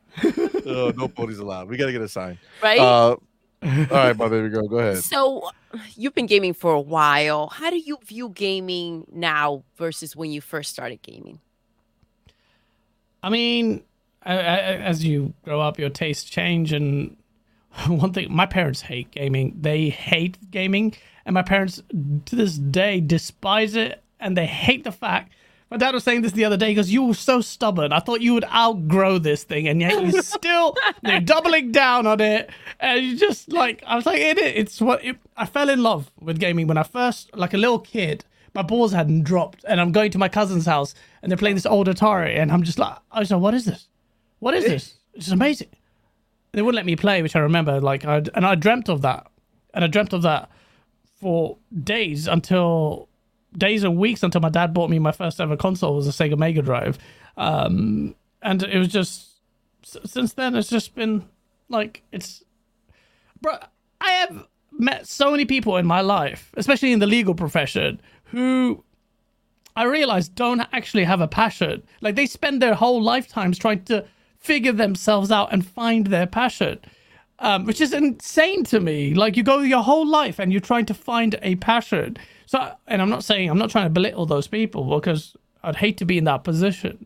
oh, 0.66 0.94
no 0.96 1.08
ponies 1.08 1.40
allowed. 1.40 1.68
We 1.68 1.78
gotta 1.78 1.92
get 1.92 2.02
a 2.02 2.10
sign. 2.10 2.38
Right. 2.64 2.80
Uh, 2.80 3.16
all 3.64 3.88
right, 3.92 4.18
my 4.18 4.28
baby 4.28 4.50
girl, 4.50 4.68
go 4.68 4.80
ahead. 4.80 5.04
So, 5.04 5.52
you've 5.96 6.16
been 6.16 6.26
gaming 6.26 6.54
for 6.54 6.74
a 6.74 6.82
while. 6.82 7.48
How 7.50 7.70
do 7.70 7.78
you 7.78 8.00
view 8.04 8.30
gaming 8.30 9.06
now 9.12 9.64
versus 9.78 10.16
when 10.16 10.32
you 10.32 10.42
first 10.42 10.72
started 10.72 11.04
gaming? 11.04 11.40
I 13.22 13.30
mean, 13.30 13.84
as 14.24 15.04
you 15.04 15.34
grow 15.44 15.62
up, 15.62 15.80
your 15.80 15.90
tastes 15.90 16.30
change. 16.30 16.72
And 16.74 17.18
one 17.88 18.14
thing, 18.14 18.34
my 18.34 18.46
parents 18.46 18.82
hate 18.82 19.12
gaming. 19.12 19.58
They 19.60 19.90
hate 19.90 20.52
gaming, 20.52 20.94
and 21.26 21.34
my 21.34 21.42
parents 21.42 21.82
to 22.26 22.36
this 22.36 22.58
day 22.58 23.00
despise 23.00 23.76
it, 23.76 24.04
and 24.20 24.36
they 24.38 24.46
hate 24.46 24.84
the 24.84 24.92
fact. 24.92 25.34
My 25.70 25.78
dad 25.78 25.94
was 25.94 26.04
saying 26.04 26.22
this 26.22 26.34
the 26.34 26.44
other 26.44 26.58
day 26.58 26.72
because 26.72 26.92
you 26.92 27.02
were 27.04 27.14
so 27.14 27.40
stubborn. 27.40 27.94
I 27.94 28.00
thought 28.00 28.20
you 28.20 28.34
would 28.34 28.44
outgrow 28.44 29.20
this 29.20 29.46
thing, 29.46 29.70
and 29.70 29.80
yet 29.80 30.06
you're 30.06 30.22
still 30.22 30.76
you're 31.02 31.22
doubling 31.22 31.72
down 31.72 32.06
on 32.06 32.20
it. 32.20 32.50
And 32.82 33.02
you 33.02 33.16
just 33.18 33.54
like 33.54 33.82
I 33.88 33.96
was 33.96 34.06
like, 34.06 34.20
it, 34.20 34.38
it's 34.38 34.82
what 34.82 35.04
it, 35.04 35.18
I 35.38 35.46
fell 35.46 35.70
in 35.70 35.82
love 35.82 36.12
with 36.20 36.40
gaming 36.40 36.68
when 36.68 36.78
I 36.78 36.84
first, 36.84 37.34
like 37.36 37.54
a 37.54 37.58
little 37.58 37.80
kid 37.80 38.26
my 38.54 38.62
balls 38.62 38.92
hadn't 38.92 39.24
dropped 39.24 39.64
and 39.68 39.80
I'm 39.80 39.94
going 39.94 40.12
to 40.12 40.18
my 40.18 40.28
cousin's 40.28 40.66
house 40.66 40.94
and 41.22 41.32
they're 41.32 41.38
playing 41.38 41.56
this 41.56 41.66
old 41.66 41.88
Atari 41.88 42.38
and 42.38 42.52
I'm 42.52 42.64
just 42.64 42.78
like 42.78 42.98
I 43.10 43.20
was 43.20 43.32
like, 43.32 43.40
what 43.40 43.54
is 43.54 43.64
this? 43.64 43.88
What 44.42 44.56
is 44.56 44.66
this? 44.66 44.96
It's 45.14 45.30
amazing. 45.30 45.70
they 46.52 46.62
wouldn't 46.62 46.76
let 46.76 46.86
me 46.86 46.96
play, 46.96 47.22
which 47.22 47.36
I 47.36 47.40
remember. 47.40 47.80
Like, 47.80 48.06
I 48.06 48.24
and 48.34 48.46
I 48.46 48.56
dreamt 48.56 48.90
of 48.90 49.04
that, 49.04 49.28
and 49.74 49.84
I 49.86 49.88
dreamt 49.88 50.14
of 50.14 50.24
that 50.24 50.50
for 51.20 51.58
days 51.84 52.28
until 52.28 53.08
days 53.58 53.84
and 53.84 53.98
weeks 53.98 54.24
until 54.24 54.42
my 54.42 54.50
dad 54.50 54.74
bought 54.74 54.90
me 54.90 54.98
my 54.98 55.12
first 55.12 55.40
ever 55.40 55.56
console 55.56 55.96
was 55.96 56.08
a 56.08 56.12
Sega 56.12 56.38
Mega 56.38 56.62
Drive, 56.64 56.98
um, 57.38 58.16
and 58.42 58.64
it 58.64 58.80
was 58.80 58.88
just 58.88 59.30
since 59.84 60.34
then 60.34 60.56
it's 60.56 60.70
just 60.70 60.96
been 60.96 61.24
like 61.70 62.02
it's, 62.12 62.44
bro. 63.42 63.58
I 64.02 64.12
have 64.14 64.48
met 64.72 65.08
so 65.08 65.30
many 65.30 65.46
people 65.46 65.78
in 65.78 65.86
my 65.86 66.02
life, 66.02 66.52
especially 66.58 66.94
in 66.94 67.00
the 67.00 67.06
legal 67.06 67.36
profession, 67.36 68.02
who 68.24 68.84
I 69.76 69.84
realize 69.84 70.28
don't 70.28 70.62
actually 70.74 71.04
have 71.04 71.22
a 71.22 71.28
passion. 71.28 71.84
Like 72.02 72.16
they 72.16 72.26
spend 72.26 72.60
their 72.60 72.74
whole 72.74 73.02
lifetimes 73.04 73.60
trying 73.60 73.84
to 73.86 74.04
figure 74.42 74.72
themselves 74.72 75.32
out 75.32 75.54
and 75.54 75.66
find 75.66 76.08
their 76.08 76.28
passion, 76.28 76.80
um, 77.40 77.66
which 77.66 77.80
is 77.80 77.94
insane 77.94 78.64
to 78.66 78.80
me. 78.80 79.14
Like 79.14 79.38
you 79.38 79.44
go 79.44 79.60
your 79.60 79.84
whole 79.84 80.06
life 80.06 80.40
and 80.40 80.52
you're 80.52 80.60
trying 80.62 80.88
to 80.88 80.94
find 80.94 81.38
a 81.42 81.56
passion. 81.56 82.18
So, 82.48 82.74
and 82.88 83.02
I'm 83.02 83.10
not 83.10 83.24
saying 83.24 83.50
I'm 83.50 83.60
not 83.60 83.70
trying 83.70 83.86
to 83.86 83.92
belittle 83.92 84.26
those 84.26 84.48
people 84.48 85.00
because 85.00 85.36
I'd 85.64 85.76
hate 85.76 85.98
to 85.98 86.06
be 86.06 86.18
in 86.18 86.26
that 86.26 86.44
position, 86.44 87.06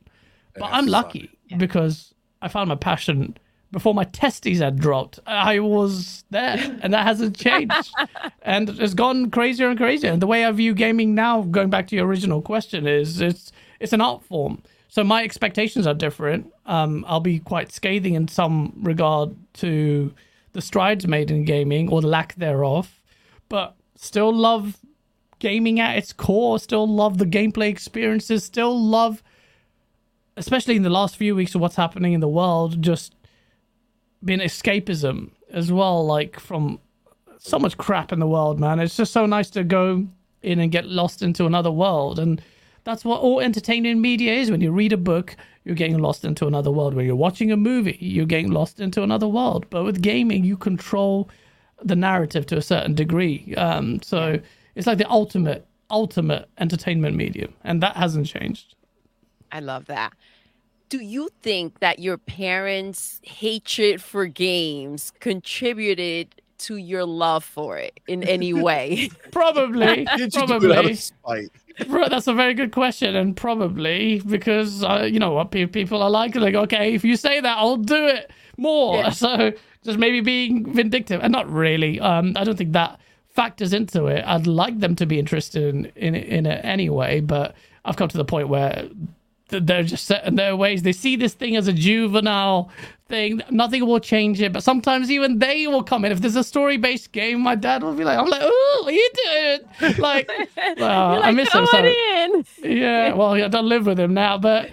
but 0.55 0.69
I'm 0.71 0.87
lucky 0.87 1.29
because 1.57 2.13
I 2.41 2.47
found 2.47 2.69
my 2.69 2.75
passion 2.75 3.37
before 3.71 3.93
my 3.93 4.05
testes 4.05 4.59
had 4.59 4.79
dropped. 4.79 5.19
I 5.27 5.59
was 5.59 6.23
there, 6.29 6.55
and 6.81 6.93
that 6.93 7.03
hasn't 7.05 7.37
changed. 7.47 7.93
and 8.41 8.69
it's 8.69 8.93
gone 8.93 9.29
crazier 9.29 9.67
and 9.67 9.77
crazier. 9.77 10.11
And 10.11 10.21
the 10.21 10.27
way 10.27 10.45
I 10.45 10.51
view 10.51 10.73
gaming 10.73 11.13
now, 11.13 11.41
going 11.41 11.69
back 11.69 11.87
to 11.87 11.95
your 11.97 12.07
original 12.07 12.41
question, 12.41 12.87
is 12.87 13.19
it's 13.19 13.51
it's 13.81 13.91
an 13.91 13.99
art 13.99 14.23
form. 14.23 14.63
So 14.95 15.03
my 15.03 15.25
expectations 15.25 15.85
are 15.87 15.93
different. 15.93 16.53
Um, 16.65 17.03
I'll 17.05 17.19
be 17.19 17.39
quite 17.39 17.69
scathing 17.69 18.13
in 18.13 18.29
some 18.29 18.71
regard 18.81 19.35
to 19.55 20.13
the 20.53 20.61
strides 20.61 21.05
made 21.05 21.31
in 21.31 21.43
gaming 21.43 21.89
or 21.89 21.99
the 21.99 22.07
lack 22.07 22.33
thereof, 22.35 23.01
but 23.49 23.75
still 23.95 24.33
love 24.33 24.77
gaming 25.39 25.81
at 25.81 25.97
its 25.97 26.13
core. 26.13 26.59
Still 26.59 26.87
love 26.87 27.17
the 27.17 27.25
gameplay 27.25 27.67
experiences. 27.67 28.45
Still 28.45 28.81
love, 28.81 29.21
especially 30.37 30.77
in 30.77 30.83
the 30.83 30.89
last 30.89 31.17
few 31.17 31.35
weeks 31.35 31.53
of 31.55 31.59
what's 31.59 31.75
happening 31.75 32.13
in 32.13 32.21
the 32.21 32.29
world, 32.29 32.81
just 32.81 33.15
being 34.23 34.39
escapism 34.39 35.31
as 35.49 35.73
well, 35.73 36.05
like 36.05 36.39
from 36.39 36.79
so 37.37 37.59
much 37.59 37.77
crap 37.77 38.13
in 38.13 38.19
the 38.19 38.27
world, 38.27 38.61
man. 38.61 38.79
It's 38.79 38.95
just 38.95 39.11
so 39.11 39.25
nice 39.25 39.49
to 39.49 39.65
go 39.65 40.07
in 40.41 40.59
and 40.61 40.71
get 40.71 40.85
lost 40.85 41.21
into 41.21 41.45
another 41.45 41.69
world. 41.69 42.17
And 42.17 42.41
that's 42.85 43.03
what 43.03 43.19
all 43.19 43.41
entertainment 43.41 43.99
media 43.99 44.33
is. 44.33 44.49
When 44.49 44.61
you 44.61 44.71
read 44.71 44.93
a 44.93 44.97
book, 44.97 45.35
you're 45.65 45.75
getting 45.75 45.97
lost 45.97 46.23
into 46.23 46.47
another 46.47 46.71
world. 46.71 46.93
When 46.93 47.05
you're 47.05 47.15
watching 47.15 47.51
a 47.51 47.57
movie, 47.57 47.97
you're 47.99 48.25
getting 48.25 48.51
lost 48.51 48.79
into 48.79 49.03
another 49.03 49.27
world. 49.27 49.65
But 49.69 49.83
with 49.83 50.01
gaming, 50.01 50.45
you 50.45 50.55
control 50.55 51.29
the 51.83 51.95
narrative 51.95 52.45
to 52.47 52.57
a 52.57 52.61
certain 52.61 52.95
degree. 52.95 53.53
Um, 53.55 54.01
so 54.01 54.39
it's 54.75 54.87
like 54.87 54.99
the 54.99 55.09
ultimate, 55.09 55.67
ultimate 55.89 56.47
entertainment 56.59 57.17
medium. 57.17 57.53
And 57.63 57.83
that 57.83 57.97
hasn't 57.97 58.27
changed. 58.27 58.75
I 59.51 59.59
love 59.59 59.85
that 59.87 60.13
do 60.89 60.99
you 60.99 61.29
think 61.41 61.79
that 61.79 61.99
your 61.99 62.17
parents' 62.17 63.19
hatred 63.23 64.01
for 64.01 64.27
games 64.27 65.11
contributed 65.19 66.35
to 66.57 66.77
your 66.77 67.05
love 67.05 67.43
for 67.43 67.77
it 67.77 67.99
in 68.07 68.23
any 68.23 68.53
way? 68.67 69.09
probably. 69.31 70.07
probably. 70.31 70.97
That's 71.79 72.27
a 72.27 72.33
very 72.33 72.53
good 72.53 72.71
question, 72.71 73.15
and 73.15 73.35
probably 73.35 74.21
because 74.21 74.83
uh, 74.83 75.07
you 75.11 75.19
know 75.19 75.31
what 75.31 75.51
people 75.51 76.01
are 76.01 76.09
like. 76.09 76.35
Like, 76.35 76.55
okay, 76.55 76.93
if 76.93 77.03
you 77.03 77.15
say 77.17 77.41
that, 77.41 77.57
I'll 77.57 77.77
do 77.77 78.07
it 78.07 78.31
more. 78.57 78.97
Yeah. 78.97 79.09
So 79.25 79.51
just 79.83 79.99
maybe 79.99 80.21
being 80.21 80.73
vindictive, 80.73 81.21
and 81.21 81.31
not 81.31 81.51
really. 81.51 81.99
Um, 81.99 82.33
I 82.35 82.43
don't 82.43 82.57
think 82.57 82.73
that 82.73 82.99
factors 83.29 83.73
into 83.73 84.05
it. 84.07 84.23
I'd 84.25 84.47
like 84.47 84.79
them 84.79 84.95
to 84.95 85.05
be 85.05 85.19
interested 85.19 85.63
in 85.63 85.85
in, 85.95 86.15
in 86.15 86.45
it 86.45 86.63
anyway, 86.63 87.19
but 87.19 87.55
I've 87.83 87.97
come 87.97 88.07
to 88.09 88.17
the 88.17 88.25
point 88.25 88.47
where 88.47 88.87
they're 89.49 89.83
just 89.83 90.05
set 90.05 90.25
in 90.25 90.35
their 90.35 90.55
ways. 90.55 90.83
They 90.83 90.91
see 90.91 91.15
this 91.15 91.33
thing 91.33 91.55
as 91.55 91.67
a 91.67 91.73
juvenile 91.73 92.69
thing. 93.07 93.41
Nothing 93.49 93.85
will 93.85 93.99
change 93.99 94.41
it. 94.41 94.51
But 94.53 94.63
sometimes 94.63 95.11
even 95.11 95.39
they 95.39 95.67
will 95.67 95.83
come 95.83 96.05
in. 96.05 96.11
If 96.11 96.21
there's 96.21 96.35
a 96.35 96.43
story 96.43 96.77
based 96.77 97.11
game, 97.11 97.41
my 97.41 97.55
dad 97.55 97.83
will 97.83 97.93
be 97.93 98.03
like, 98.03 98.17
I'm 98.17 98.27
like, 98.27 98.41
oh, 98.43 98.81
what 98.83 98.93
are 98.93 98.95
you 98.95 99.09
doing? 99.23 99.99
Like, 99.99 100.27
well, 100.77 101.19
like 101.19 101.25
I 101.25 101.31
miss 101.31 101.51
him. 101.51 101.65
So, 101.67 102.67
yeah, 102.67 103.13
well, 103.13 103.33
I 103.33 103.47
don't 103.47 103.67
live 103.69 103.85
with 103.85 103.99
him 103.99 104.13
now, 104.13 104.37
but 104.37 104.71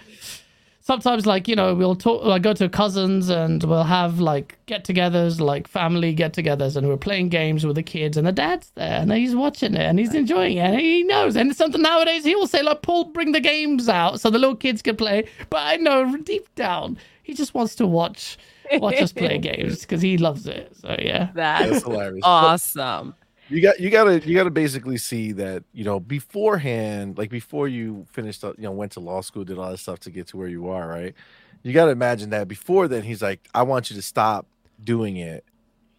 sometimes 0.83 1.27
like 1.27 1.49
you 1.49 1.57
know 1.57 1.75
we'll 1.75 1.95
talk 1.95 2.25
like 2.25 2.43
go 2.43 2.53
to 2.53 2.69
cousins 2.69 3.29
and 3.29 3.63
we'll 3.65 3.85
have 3.85 4.21
like 4.21 4.59
get-togethers 4.67 5.41
like 5.41 5.67
family 5.67 6.13
get-togethers 6.13 6.77
and 6.77 6.89
we're 6.89 6.97
playing 6.97 7.29
games 7.29 7.65
with 7.65 7.77
the 7.77 7.83
kids 7.83 8.17
and 8.17 8.27
the 8.27 8.33
dad's 8.33 8.71
there 8.75 9.01
and 9.01 9.13
he's 9.13 9.35
watching 9.35 9.75
it 9.75 9.81
and 9.81 9.99
he's 9.99 10.15
enjoying 10.15 10.57
it 10.57 10.61
and 10.61 10.81
he 10.81 11.03
knows 11.05 11.37
and 11.37 11.51
it's 11.51 11.59
something 11.59 11.81
nowadays 11.81 12.25
he 12.25 12.35
will 12.35 12.47
say 12.47 12.63
like 12.63 12.83
paul 12.83 13.05
bring 13.05 13.33
the 13.33 13.41
games 13.41 13.89
out 13.89 14.21
so 14.21 14.29
the 14.29 14.39
little 14.39 14.57
kids 14.57 14.83
can 14.83 14.97
play 14.97 15.25
but 15.49 15.59
i 15.59 15.77
know 15.77 16.17
deep 16.19 16.53
down 16.57 16.99
he 17.23 17.33
just 17.33 17.55
wants 17.55 17.75
to 17.77 17.87
watch 17.87 18.37
watch 18.73 19.01
us 19.01 19.13
play 19.13 19.39
games 19.51 19.83
because 19.83 20.03
he 20.03 20.19
loves 20.19 20.47
it 20.47 20.75
so 20.77 20.97
yeah. 20.99 21.31
That's, 21.35 21.71
that's 21.71 21.85
hilarious. 21.85 22.23
awesome 22.25 23.15
you 23.53 23.61
got 23.61 23.79
you 23.79 23.91
gotta 23.91 24.19
you 24.27 24.35
gotta 24.35 24.51
basically 24.51 24.97
see 24.97 25.33
that 25.33 25.63
you 25.73 25.85
know 25.85 26.01
beforehand 26.01 27.19
like 27.19 27.29
before 27.29 27.69
you 27.69 28.07
finished 28.11 28.43
up, 28.45 28.57
you 28.57 28.65
know 28.65 28.73
went 28.73 28.93
to 28.93 29.01
law 29.01 29.21
school 29.21 29.45
did 29.45 29.59
all 29.59 29.71
that 29.71 29.77
stuff 29.77 29.99
to 30.01 30.11
get 30.11 30.27
to 30.27 30.39
where 30.39 30.49
you 30.49 30.69
are 30.69 30.89
right 30.89 31.15
you 31.63 31.73
gotta 31.73 31.91
imagine 31.91 32.31
that 32.31 32.49
before 32.49 32.89
then 32.89 33.03
he's 33.03 33.21
like 33.21 33.47
i 33.55 33.63
want 33.63 33.91
you 33.91 33.97
to 33.97 34.03
stop 34.03 34.47
doing 34.83 35.19
it 35.19 35.45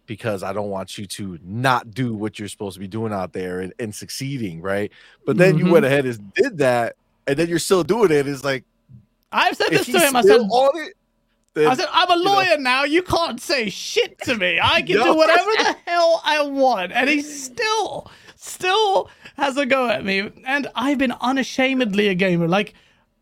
because 0.06 0.42
i 0.42 0.52
don't 0.52 0.68
want 0.68 0.98
you 0.98 1.06
to 1.06 1.38
not 1.44 1.92
do 1.92 2.12
what 2.12 2.38
you're 2.40 2.48
supposed 2.48 2.74
to 2.74 2.80
be 2.80 2.88
doing 2.88 3.12
out 3.12 3.32
there 3.32 3.60
and, 3.60 3.72
and 3.78 3.94
succeeding 3.94 4.60
right 4.60 4.90
but 5.24 5.36
then 5.36 5.54
mm-hmm. 5.54 5.66
you 5.66 5.72
went 5.72 5.84
ahead 5.84 6.04
and 6.04 6.34
did 6.34 6.58
that 6.58 6.96
and 7.28 7.38
then 7.38 7.48
you're 7.48 7.60
still 7.60 7.84
doing 7.84 8.10
it 8.10 8.26
it's 8.26 8.42
like 8.42 8.64
i've 9.30 9.56
said 9.56 9.70
this 9.70 9.86
to 9.86 9.98
him 9.98 10.16
i 10.16 10.22
said 10.22 10.40
on 10.40 10.70
it 10.82 10.94
then, 11.54 11.68
I 11.68 11.74
said, 11.74 11.88
I'm 11.92 12.10
a 12.10 12.16
lawyer 12.16 12.56
know. 12.56 12.62
now. 12.62 12.84
You 12.84 13.02
can't 13.02 13.40
say 13.40 13.70
shit 13.70 14.20
to 14.22 14.36
me. 14.36 14.58
I 14.62 14.82
can 14.82 14.96
do 14.96 15.14
whatever 15.16 15.50
the 15.52 15.76
hell 15.86 16.20
I 16.24 16.42
want. 16.42 16.92
And 16.92 17.08
he 17.08 17.22
still, 17.22 18.10
still 18.36 19.08
has 19.36 19.56
a 19.56 19.66
go 19.66 19.88
at 19.88 20.04
me. 20.04 20.30
And 20.46 20.68
I've 20.74 20.98
been 20.98 21.12
unashamedly 21.20 22.08
a 22.08 22.14
gamer. 22.14 22.48
Like, 22.48 22.74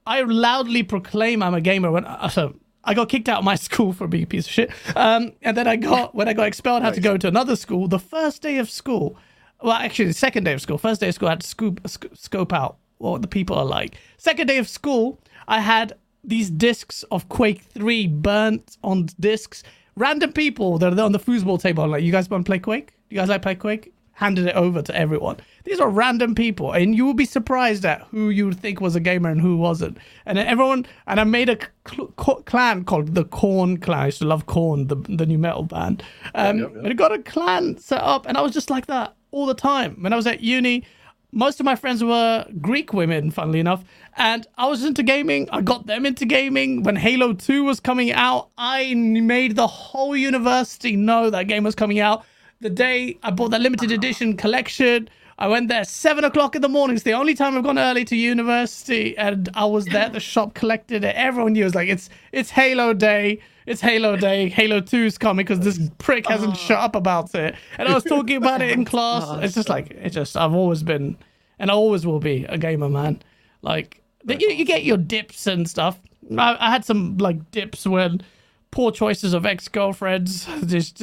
I 0.07 0.23
loudly 0.23 0.83
proclaim 0.83 1.43
I'm 1.43 1.55
a 1.55 1.61
gamer 1.61 1.91
when 1.91 2.05
uh, 2.05 2.29
so 2.29 2.57
I 2.85 2.95
got 2.95 3.09
kicked 3.09 3.29
out 3.29 3.39
of 3.39 3.45
my 3.45 3.55
school 3.67 3.93
for 3.93 4.07
being 4.07 4.25
a 4.25 4.27
piece 4.27 4.47
of 4.47 4.53
shit. 4.53 4.71
Um, 4.97 5.33
and 5.43 5.57
then 5.57 5.67
I 5.69 5.77
got 5.77 6.15
when 6.15 6.29
I 6.29 6.33
got 6.33 6.47
expelled, 6.47 6.83
I 6.83 6.87
had 6.87 6.95
to 6.95 7.01
go 7.01 7.17
to 7.17 7.29
another 7.29 7.57
school. 7.57 7.89
The 7.89 7.99
first 7.99 8.43
day 8.43 8.59
of 8.59 8.71
school, 8.71 9.17
well, 9.63 9.73
actually 9.73 10.07
the 10.07 10.15
second 10.15 10.45
day 10.45 10.53
of 10.53 10.61
school. 10.61 10.79
First 10.79 11.01
day 11.01 11.09
of 11.09 11.15
school, 11.15 11.29
I 11.29 11.33
had 11.33 11.41
to 11.43 11.47
scoop, 11.47 11.87
scope 12.15 12.53
out 12.53 12.79
what 12.99 13.23
the 13.23 13.29
people 13.29 13.57
are 13.57 13.65
like. 13.65 13.97
Second 14.17 14.47
day 14.47 14.59
of 14.59 14.69
school, 14.69 15.21
I 15.47 15.61
had 15.61 15.95
these 16.25 16.51
discs 16.51 17.03
of 17.11 17.29
Quake 17.29 17.63
3 17.63 18.07
burnt 18.09 18.77
on 18.85 19.09
discs. 19.19 19.63
Random 19.97 20.33
people 20.33 20.79
that 20.79 20.99
are 20.99 21.03
on 21.03 21.13
the 21.13 21.19
foosball 21.19 21.61
table, 21.61 21.87
like, 21.87 22.03
you 22.03 22.13
guys 22.13 22.31
want 22.31 22.47
to 22.47 22.49
play 22.49 22.59
Quake? 22.59 22.95
You 23.11 23.17
guys 23.19 23.29
like 23.29 23.43
play 23.43 23.55
Quake? 23.55 23.93
Handed 24.15 24.47
it 24.47 24.55
over 24.55 24.83
to 24.83 24.97
everyone. 24.97 25.39
These 25.65 25.81
are 25.81 25.89
random 25.89 26.35
people, 26.35 26.73
and 26.73 26.95
you 26.95 27.05
will 27.05 27.15
be 27.15 27.25
surprised 27.25 27.85
at 27.85 28.03
who 28.11 28.31
you 28.31 28.53
think 28.53 28.81
was 28.81 28.95
a 28.95 29.01
gamer 29.01 29.31
and 29.31 29.41
who 29.41 29.57
wasn't. 29.57 29.99
And 30.27 30.39
everyone, 30.39 30.87
and 31.07 31.19
I 31.19 31.25
made 31.25 31.49
a 31.49 31.59
cl- 31.89 32.13
cl- 32.21 32.43
clan 32.43 32.85
called 32.85 33.15
the 33.15 33.25
Korn 33.25 33.79
Clan. 33.79 33.99
I 33.99 34.07
used 34.07 34.19
to 34.19 34.27
love 34.27 34.47
Korn, 34.47 34.87
the 34.87 34.97
the 34.97 35.27
nu 35.27 35.39
metal 35.39 35.65
band. 35.65 36.03
Um, 36.35 36.59
yep, 36.59 36.69
yep, 36.69 36.75
yep. 36.77 36.85
And 36.85 36.93
I 36.93 36.95
got 36.95 37.13
a 37.13 37.19
clan 37.19 37.79
set 37.79 38.03
up, 38.03 38.27
and 38.27 38.37
I 38.37 38.43
was 38.43 38.53
just 38.53 38.71
like 38.71 38.87
that 38.87 39.15
all 39.31 39.47
the 39.47 39.55
time. 39.55 39.97
When 40.03 40.13
I 40.13 40.17
was 40.17 40.27
at 40.27 40.41
uni, 40.41 40.85
most 41.33 41.59
of 41.59 41.65
my 41.65 41.75
friends 41.75 42.05
were 42.05 42.47
Greek 42.61 42.93
women, 42.93 43.31
funnily 43.31 43.61
enough. 43.61 43.83
And 44.17 44.47
I 44.59 44.69
was 44.69 44.85
into 44.85 45.03
gaming. 45.03 45.49
I 45.51 45.63
got 45.63 45.87
them 45.87 46.05
into 46.05 46.25
gaming. 46.25 46.83
When 46.83 46.97
Halo 46.97 47.33
2 47.33 47.65
was 47.65 47.81
coming 47.81 48.13
out, 48.13 48.49
I 48.59 48.95
made 48.95 49.57
the 49.57 49.67
whole 49.67 50.17
university 50.17 50.97
know 50.97 51.31
that 51.31 51.49
game 51.49 51.65
was 51.65 51.75
coming 51.75 51.99
out. 51.99 52.25
The 52.61 52.71
day 52.71 53.19
I 53.23 53.31
bought 53.31 53.51
that 53.53 53.61
limited 53.61 53.91
edition 53.91 54.37
collection, 54.37 55.09
I 55.39 55.49
went 55.49 55.69
there 55.69 55.85
seven 55.85 56.25
o'clock 56.25 56.55
in 56.55 56.63
the 56.63 56.69
morning. 56.69 56.95
It's 56.95 57.05
the 57.05 57.15
only 57.15 57.35
time 57.35 57.57
I've 57.57 57.65
gone 57.65 57.79
early 57.79 58.05
to 58.05 58.17
university, 58.17 59.17
and 59.19 59.49
I 59.55 59.65
was 59.65 59.87
there 59.87 60.09
the 60.09 60.21
shop, 60.21 60.55
collected 60.55 61.03
it. 61.03 61.17
Everyone 61.17 61.55
knew 61.55 61.63
it 61.63 61.65
was 61.65 61.75
like 61.75 61.89
it's 61.89 62.11
it's 62.31 62.51
Halo 62.51 62.93
Day. 62.93 63.41
It's 63.67 63.81
Halo 63.81 64.17
Day. 64.17 64.49
Halo 64.49 64.81
2 64.81 64.97
is 64.99 65.19
coming 65.19 65.45
because 65.45 65.61
this 65.61 65.89
prick 65.99 66.27
hasn't 66.27 66.55
oh. 66.55 66.57
shut 66.57 66.79
up 66.79 66.97
about 66.97 67.35
it. 67.35 67.55
And 67.79 67.89
I 67.89 67.95
was 67.95 68.05
talking 68.05 68.37
about 68.37 68.61
it 68.61 68.71
in 68.71 68.85
class. 68.93 69.25
Oh, 69.27 69.39
it's 69.39 69.55
just 69.55 69.69
like, 69.69 69.91
it's 69.91 70.15
just, 70.15 70.37
I've 70.37 70.53
always 70.53 70.83
been, 70.83 71.17
and 71.59 71.71
I 71.71 71.75
always 71.75 72.05
will 72.05 72.19
be 72.19 72.45
a 72.49 72.59
gamer, 72.59 72.89
man. 72.89 73.23
Like, 73.63 74.02
you, 74.27 74.51
you 74.51 74.65
get 74.65 74.85
your 74.85 74.97
dips 74.97 75.47
and 75.47 75.69
stuff. 75.69 75.99
I, 76.39 76.57
I 76.59 76.71
had 76.71 76.85
some, 76.85 77.19
like, 77.19 77.51
dips 77.51 77.87
when 77.87 78.23
poor 78.71 78.91
choices 78.93 79.35
of 79.35 79.45
ex 79.45 79.69
girlfriends 79.69 80.47
just 80.67 81.03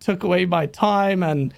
took 0.00 0.22
away 0.22 0.46
my 0.46 0.66
time 0.66 1.22
and 1.22 1.52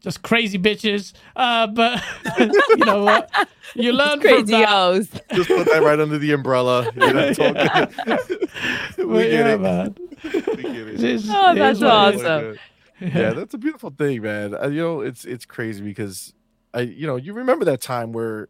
just 0.00 0.22
crazy 0.22 0.58
bitches. 0.58 1.12
Uh, 1.34 1.66
but 1.68 2.02
you 2.38 2.76
know 2.84 3.02
what? 3.04 3.30
You 3.74 3.92
learn 3.92 4.20
from 4.20 4.20
Crazy 4.20 4.52
that. 4.52 4.68
O's. 4.70 5.08
Just 5.32 5.48
put 5.48 5.64
that 5.66 5.82
right 5.82 5.98
under 5.98 6.18
the 6.18 6.32
umbrella. 6.32 6.90
You 6.94 7.12
know, 7.12 7.18
it's 7.20 7.38
all 7.38 7.52
good. 7.54 8.18
we 8.98 9.04
But 9.06 9.22
get 9.22 9.32
yeah, 9.32 9.54
it. 9.54 9.60
man. 9.60 9.94
We 10.24 10.30
get 10.30 10.76
it. 10.76 10.88
It 10.94 11.02
is- 11.04 11.28
Oh, 11.30 11.54
that's 11.54 11.78
is 11.78 11.84
what 11.84 12.14
it 12.14 12.16
is. 12.16 12.22
my 12.22 12.28
awesome. 12.28 12.58
God. 13.00 13.14
Yeah, 13.14 13.30
that's 13.32 13.54
a 13.54 13.58
beautiful 13.58 13.90
thing, 13.90 14.22
man. 14.22 14.54
Uh, 14.54 14.68
you 14.68 14.80
know, 14.80 15.00
it's 15.00 15.24
it's 15.24 15.44
crazy 15.46 15.80
because 15.82 16.34
I, 16.74 16.80
you 16.80 17.06
know, 17.06 17.16
you 17.16 17.32
remember 17.32 17.64
that 17.64 17.80
time 17.80 18.12
where 18.12 18.48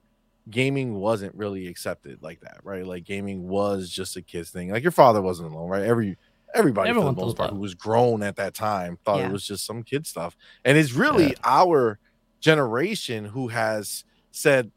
gaming 0.51 0.95
wasn't 0.95 1.35
really 1.35 1.67
accepted 1.69 2.23
like 2.23 2.41
that, 2.41 2.59
right? 2.65 2.87
Like 2.87 3.05
gaming 3.05 3.49
was 3.49 3.89
just 3.89 4.17
a 4.17 4.23
kids 4.23 4.51
thing. 4.51 4.71
Like 4.71 4.83
your 4.83 4.93
father 4.93 5.23
wasn't 5.23 5.53
alone, 5.53 5.69
right? 5.69 5.83
Every 5.85 6.17
everybody 6.55 6.91
Everyone 6.91 7.15
for 7.15 7.21
the 7.21 7.27
most 7.27 7.37
part 7.37 7.51
that. 7.51 7.55
who 7.57 7.61
was 7.63 7.75
grown 7.75 8.23
at 8.23 8.37
that 8.37 8.53
time 8.55 8.99
thought 9.05 9.19
Yeah. 9.21 9.27
it 9.29 9.33
was 9.33 9.47
just 9.47 9.65
some 9.65 9.83
kid 9.83 10.07
stuff. 10.07 10.37
And 10.65 10.77
it's 10.77 10.93
really 10.93 11.29
Yeah. 11.29 11.35
our 11.45 11.99
generation 12.41 13.25
who 13.25 13.49
has 13.49 14.05
said, 14.33 14.71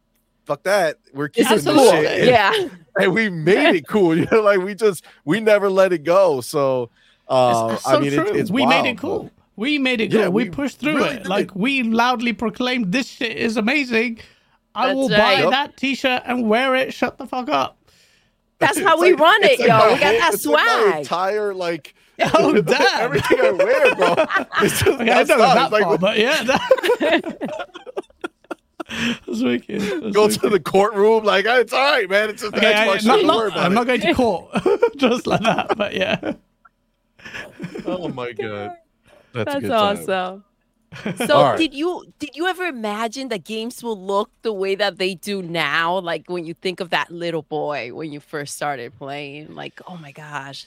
"Fuck 0.46 0.64
that, 0.64 0.98
we're 1.14 1.28
This 1.30 1.48
keeping 1.48 1.64
this 1.66 1.74
cool. 1.76 1.92
shit." 1.92 2.28
Yeah. 2.28 2.68
and 3.00 3.14
we 3.14 3.30
made 3.30 3.76
it 3.76 3.88
cool. 3.88 4.16
You 4.18 4.28
know, 4.32 4.42
like 4.42 4.60
we 4.60 4.76
just 4.76 5.04
we 5.26 5.40
never 5.40 5.70
let 5.70 5.92
it 5.94 6.04
go. 6.04 6.42
So, 6.42 6.90
uh, 7.28 7.72
It's 7.74 7.88
I 7.88 8.00
mean, 8.00 8.12
true. 8.14 8.24
It's, 8.28 8.38
it's 8.38 8.52
we 8.52 8.62
wild, 8.62 8.84
made 8.84 8.90
it 8.92 8.96
but- 8.98 9.02
cool. 9.02 9.32
We 9.58 9.78
made 9.80 10.02
it 10.02 10.12
Yeah, 10.12 10.24
cool. 10.24 10.32
We, 10.34 10.44
we 10.46 10.50
pushed 10.50 10.80
through 10.82 10.98
really 10.98 11.16
it. 11.16 11.18
did. 11.24 11.28
Like 11.28 11.56
we 11.56 11.82
loudly 11.84 12.34
proclaimed, 12.34 12.92
"This 12.92 13.08
shit 13.08 13.38
is 13.38 13.56
amazing." 13.58 14.20
I 14.76 14.88
That's 14.88 14.96
will 14.96 15.10
right. 15.10 15.18
buy 15.18 15.34
Yep. 15.42 15.50
that 15.52 15.78
T-shirt 15.78 16.22
and 16.26 16.50
wear 16.50 16.76
it. 16.76 16.94
Shut 16.94 17.18
the 17.18 17.26
fuck 17.26 17.50
up. 17.50 17.78
That's 18.60 18.78
It's 18.78 18.86
how 18.88 19.00
we 19.00 19.12
like- 19.12 19.20
run 19.20 19.44
it, 19.44 19.52
it's 19.52 19.60
like 19.62 19.68
yo. 19.70 19.78
my 19.78 19.94
We 19.94 20.00
got 20.00 20.02
whole- 20.02 20.20
that 20.20 20.34
it's 20.34 20.46
like 20.46 20.66
my 20.66 20.84
swag. 20.90 21.00
entire 21.00 21.54
like 21.54 21.96
Oh, 22.34 22.62
damn. 22.62 23.02
everything 23.02 23.40
I 23.42 23.52
wear, 23.52 23.96
bro. 23.96 24.16
It's 24.62 24.80
just 24.82 24.88
Okay, 24.88 25.12
I 25.12 25.24
nonstop. 25.24 25.28
don't 25.28 25.38
know 25.40 25.54
that 25.54 25.64
It's 25.64 25.72
like 25.72 25.84
far, 25.84 25.98
but 25.98 26.18
yeah, 26.18 26.44
that... 26.44 27.38
that's 28.90 29.42
wicked. 29.42 29.82
That's 29.82 30.16
go 30.16 30.24
wicked. 30.28 30.42
to 30.42 30.50
the 30.50 30.60
courtroom, 30.60 31.24
like 31.26 31.46
it's 31.46 31.74
all 31.74 31.80
right, 31.92 32.10
man. 32.10 32.30
It's 32.30 32.42
just 32.42 32.54
Okay, 32.54 32.72
that's 32.72 32.80
I, 32.80 32.86
my 32.86 32.92
not, 32.94 33.02
shit. 33.02 33.08
Don't 33.08 33.28
not- 33.28 33.38
worry 33.38 33.48
about 33.50 33.60
I'm 33.66 33.72
it. 33.72 33.76
not 33.76 33.88
going 33.88 34.02
to 34.02 34.14
court 34.14 34.50
just 34.98 35.28
like 35.28 35.42
that, 35.42 35.78
but 35.78 35.94
yeah. 35.94 36.34
Oh 37.86 38.08
my 38.10 38.32
god, 38.32 38.78
that's, 39.34 39.56
a 39.56 39.60
That's 39.60 39.60
good 39.62 39.70
time. 39.70 39.98
awesome. 39.98 40.44
So 41.28 41.36
All 41.36 41.44
right. 41.44 41.58
did 41.58 41.74
you 41.74 42.06
did 42.20 42.36
you 42.36 42.48
ever 42.48 42.66
imagine 42.66 43.30
that 43.30 43.44
games 43.44 43.84
will 43.84 44.00
look 44.00 44.30
the 44.42 44.54
way 44.54 44.76
that 44.76 44.98
they 44.98 45.16
do 45.16 45.42
now? 45.42 46.00
Like 46.00 46.30
when 46.30 46.46
you 46.46 46.54
think 46.54 46.80
of 46.80 46.90
that 46.92 47.12
little 47.12 47.42
boy 47.42 47.94
when 47.94 48.12
you 48.12 48.20
first 48.20 48.56
started 48.56 48.98
playing, 48.98 49.56
like, 49.56 49.82
oh 49.88 49.98
my 49.98 50.12
gosh. 50.12 50.66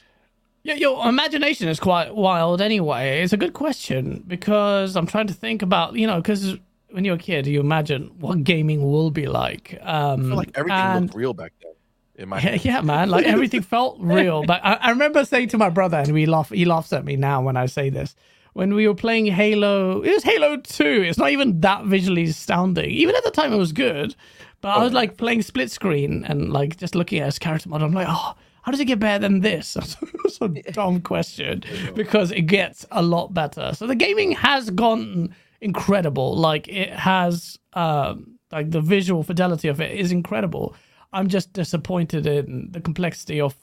Yeah, 0.64 0.74
your 0.74 1.08
imagination 1.08 1.68
is 1.68 1.80
quite 1.80 2.14
wild 2.14 2.60
anyway. 2.60 3.22
It's 3.22 3.32
a 3.32 3.36
good 3.36 3.54
question 3.54 4.24
because 4.26 4.96
I'm 4.96 5.06
trying 5.06 5.28
to 5.28 5.34
think 5.34 5.62
about, 5.62 5.94
you 5.94 6.06
know, 6.06 6.20
because 6.20 6.56
when 6.90 7.04
you're 7.04 7.14
a 7.14 7.18
kid, 7.18 7.46
you 7.46 7.60
imagine 7.60 8.10
what 8.18 8.44
gaming 8.44 8.82
will 8.82 9.10
be 9.10 9.26
like. 9.26 9.78
Um, 9.82 10.20
I 10.20 10.28
feel 10.28 10.36
like 10.36 10.50
everything 10.54 10.78
and- 10.78 11.04
looked 11.06 11.14
real 11.14 11.34
back 11.34 11.52
then. 11.62 11.72
Yeah, 12.42 12.58
yeah, 12.60 12.80
man. 12.80 13.10
Like 13.10 13.26
everything 13.26 13.62
felt 13.76 13.96
real. 14.00 14.42
But 14.42 14.60
I, 14.64 14.72
I 14.74 14.90
remember 14.90 15.24
saying 15.24 15.50
to 15.50 15.58
my 15.58 15.70
brother, 15.70 15.98
and 15.98 16.12
we 16.12 16.26
laugh. 16.26 16.48
He 16.50 16.64
laughs 16.64 16.92
at 16.92 17.04
me 17.04 17.14
now 17.14 17.40
when 17.42 17.56
I 17.56 17.66
say 17.66 17.90
this. 17.90 18.16
When 18.54 18.74
we 18.74 18.88
were 18.88 18.94
playing 18.94 19.26
Halo, 19.26 20.02
it 20.02 20.12
was 20.12 20.22
Halo 20.24 20.56
Two. 20.56 21.04
It's 21.06 21.18
not 21.18 21.30
even 21.30 21.60
that 21.60 21.84
visually 21.84 22.24
astounding. 22.24 22.90
Even 22.90 23.14
at 23.14 23.24
the 23.24 23.30
time, 23.30 23.52
it 23.52 23.58
was 23.58 23.72
good. 23.72 24.14
But 24.60 24.70
I 24.70 24.82
was 24.82 24.92
like 24.92 25.16
playing 25.16 25.42
split 25.42 25.70
screen 25.70 26.24
and 26.24 26.52
like 26.52 26.76
just 26.76 26.94
looking 26.94 27.20
at 27.20 27.26
his 27.26 27.38
character 27.38 27.68
model. 27.68 27.86
I'm 27.86 27.94
like, 27.94 28.08
oh, 28.08 28.34
how 28.62 28.72
does 28.72 28.80
it 28.80 28.86
get 28.86 28.98
better 28.98 29.20
than 29.20 29.40
this? 29.40 29.76
It's 30.24 30.40
a 30.42 30.72
dumb 30.72 31.00
question 31.00 31.64
because 31.94 32.30
it 32.32 32.42
gets 32.42 32.84
a 32.90 33.02
lot 33.02 33.32
better. 33.32 33.72
So 33.74 33.86
the 33.86 33.94
gaming 33.94 34.32
has 34.32 34.68
gone 34.70 35.34
incredible. 35.62 36.36
Like 36.36 36.68
it 36.68 36.90
has, 36.90 37.58
um, 37.72 38.38
like 38.52 38.70
the 38.70 38.82
visual 38.82 39.22
fidelity 39.22 39.68
of 39.68 39.80
it 39.80 39.98
is 39.98 40.12
incredible. 40.12 40.76
I'm 41.12 41.28
just 41.28 41.52
disappointed 41.54 42.26
in 42.26 42.68
the 42.70 42.80
complexity 42.80 43.40
of 43.40 43.56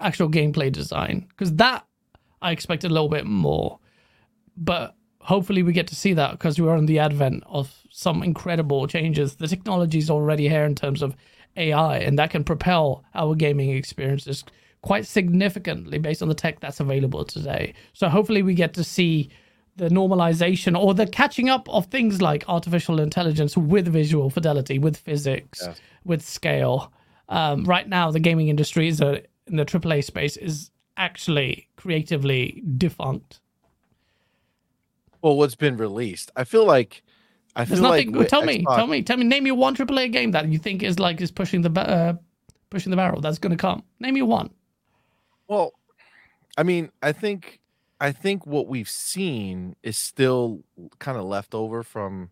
actual 0.00 0.28
gameplay 0.28 0.72
design 0.72 1.26
because 1.28 1.54
that 1.54 1.86
I 2.42 2.50
expected 2.50 2.90
a 2.90 2.94
little 2.94 3.08
bit 3.08 3.26
more. 3.26 3.78
But 4.56 4.94
hopefully 5.20 5.62
we 5.62 5.72
get 5.72 5.86
to 5.88 5.94
see 5.96 6.12
that 6.14 6.32
because 6.32 6.60
we're 6.60 6.76
on 6.76 6.86
the 6.86 6.98
advent 6.98 7.42
of 7.46 7.74
some 7.90 8.22
incredible 8.22 8.86
changes. 8.86 9.36
The 9.36 9.48
technology 9.48 9.98
is 9.98 10.10
already 10.10 10.48
here 10.48 10.64
in 10.64 10.74
terms 10.74 11.02
of 11.02 11.16
AI, 11.56 11.98
and 11.98 12.18
that 12.18 12.30
can 12.30 12.44
propel 12.44 13.04
our 13.14 13.34
gaming 13.34 13.70
experiences 13.70 14.44
quite 14.82 15.06
significantly 15.06 15.98
based 15.98 16.20
on 16.20 16.28
the 16.28 16.34
tech 16.34 16.60
that's 16.60 16.78
available 16.80 17.24
today. 17.24 17.72
So 17.94 18.08
hopefully 18.08 18.42
we 18.42 18.54
get 18.54 18.74
to 18.74 18.84
see 18.84 19.30
the 19.76 19.88
normalization 19.88 20.78
or 20.78 20.94
the 20.94 21.06
catching 21.06 21.48
up 21.48 21.68
of 21.68 21.86
things 21.86 22.20
like 22.22 22.44
artificial 22.48 23.00
intelligence 23.00 23.56
with 23.56 23.88
visual 23.88 24.30
fidelity, 24.30 24.78
with 24.78 24.96
physics, 24.96 25.62
Yes. 25.64 25.80
with 26.04 26.22
scale. 26.22 26.92
Um, 27.28 27.64
right 27.64 27.88
now, 27.88 28.10
the 28.10 28.20
gaming 28.20 28.48
industry 28.48 28.88
is 28.88 29.00
a, 29.00 29.22
in 29.46 29.56
the 29.56 29.64
AAA 29.64 30.04
space 30.04 30.36
is 30.36 30.70
actually 30.96 31.68
creatively 31.76 32.62
defunct. 32.76 33.40
Well, 35.24 35.36
what's 35.36 35.54
been 35.54 35.78
released? 35.78 36.30
I 36.36 36.44
feel 36.44 36.66
like 36.66 37.02
I 37.56 37.64
There's 37.64 37.80
feel 37.80 37.88
nothing. 37.88 38.12
like 38.12 38.28
tell 38.28 38.42
me, 38.42 38.62
tell 38.62 38.86
me, 38.86 39.02
tell 39.02 39.16
me. 39.16 39.24
Name 39.24 39.44
me 39.44 39.52
one 39.52 39.74
AAA 39.74 40.12
game 40.12 40.32
that 40.32 40.48
you 40.48 40.58
think 40.58 40.82
is 40.82 40.98
like 40.98 41.18
is 41.22 41.30
pushing 41.30 41.62
the 41.62 41.70
uh, 41.80 42.12
pushing 42.68 42.90
the 42.90 42.96
barrel 42.96 43.22
that's 43.22 43.38
going 43.38 43.52
to 43.52 43.56
come. 43.56 43.82
Name 44.00 44.12
me 44.12 44.20
one. 44.20 44.50
Well, 45.48 45.72
I 46.58 46.62
mean, 46.62 46.90
I 47.02 47.12
think 47.12 47.60
I 48.02 48.12
think 48.12 48.46
what 48.46 48.66
we've 48.68 48.88
seen 48.88 49.76
is 49.82 49.96
still 49.96 50.62
kind 50.98 51.16
of 51.16 51.24
left 51.24 51.54
over 51.54 51.82
from 51.82 52.28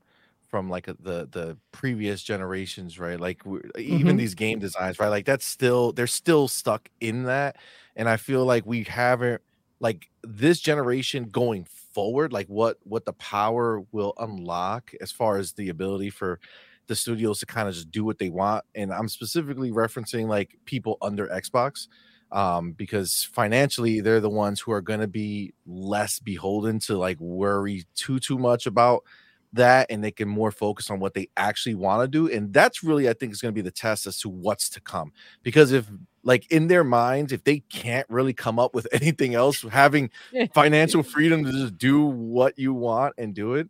from 0.51 0.69
like 0.69 0.85
the 0.85 0.95
the 1.33 1.57
previous 1.73 2.23
generations, 2.23 2.99
right? 2.99 3.19
Like 3.19 3.47
we 3.47 3.61
even 3.79 4.19
these 4.19 4.35
game 4.35 4.59
designs, 4.59 5.01
right? 5.01 5.09
Like 5.09 5.25
that's 5.25 5.47
still 5.47 5.93
they're 5.93 6.07
still 6.07 6.47
stuck 6.47 6.91
in 7.01 7.23
that, 7.23 7.57
and 7.97 8.07
I 8.07 8.19
feel 8.19 8.45
like 8.45 8.67
we 8.67 8.83
haven't 8.83 9.41
like 9.81 10.11
this 10.23 10.61
generation 10.61 11.31
going 11.31 11.67
forward, 11.93 12.33
like 12.33 12.47
what 12.49 12.79
what 12.85 13.05
the 13.05 13.13
power 13.15 13.83
will 13.93 14.15
unlock 14.19 14.93
as 15.01 15.13
far 15.13 15.39
as 15.39 15.53
the 15.53 15.69
ability 15.69 16.11
for 16.11 16.41
the 16.89 16.97
studios 16.97 17.39
to 17.41 17.47
kind 17.47 17.69
of 17.69 17.75
just 17.75 17.91
do 17.91 18.05
what 18.05 18.19
they 18.19 18.31
want, 18.31 18.65
and 18.75 18.93
I'm 18.93 19.09
specifically 19.09 19.71
referencing 19.71 20.29
like 20.29 20.59
people 20.65 20.99
under 21.01 21.29
Xbox 21.29 21.87
um, 22.33 22.73
because 22.73 23.29
financially 23.33 24.01
they're 24.01 24.21
the 24.21 24.31
ones 24.31 24.61
who 24.61 24.73
are 24.73 24.81
going 24.81 25.01
to 25.01 25.07
be 25.07 25.53
less 25.67 26.19
beholden 26.19 26.79
to 26.81 26.97
like 26.97 27.21
worry 27.21 27.85
too 27.95 28.19
too 28.19 28.39
much 28.39 28.67
about 28.67 29.05
that 29.53 29.87
and 29.91 30.03
they 30.03 30.11
can 30.11 30.29
more 30.29 30.51
focus 30.51 30.91
on 30.91 30.99
what 30.99 31.13
they 31.13 31.29
actually 31.37 31.75
want 31.75 32.03
to 32.03 32.09
do 32.09 32.33
and 32.35 32.53
that's 32.55 32.83
really 32.83 33.09
i 33.09 33.13
think 33.13 33.33
is 33.33 33.41
going 33.43 33.53
to 33.53 33.55
be 33.55 33.61
the 33.61 33.71
test 33.71 34.07
as 34.07 34.19
to 34.19 34.31
what's 34.31 34.71
to 34.71 34.81
come 34.81 35.13
because 35.43 35.73
if 35.73 35.91
like 36.25 36.51
in 36.51 36.69
their 36.69 36.85
minds 36.85 37.33
if 37.33 37.45
they 37.45 37.61
can't 37.61 38.07
really 38.09 38.33
come 38.33 38.59
up 38.59 38.75
with 38.75 38.87
anything 38.93 39.35
else 39.35 39.63
having 39.63 40.11
financial 40.55 41.03
freedom 41.15 41.45
to 41.45 41.53
just 41.53 41.79
do 41.79 42.05
what 42.05 42.59
you 42.59 42.73
want 42.73 43.15
and 43.19 43.35
do 43.35 43.55
it 43.55 43.69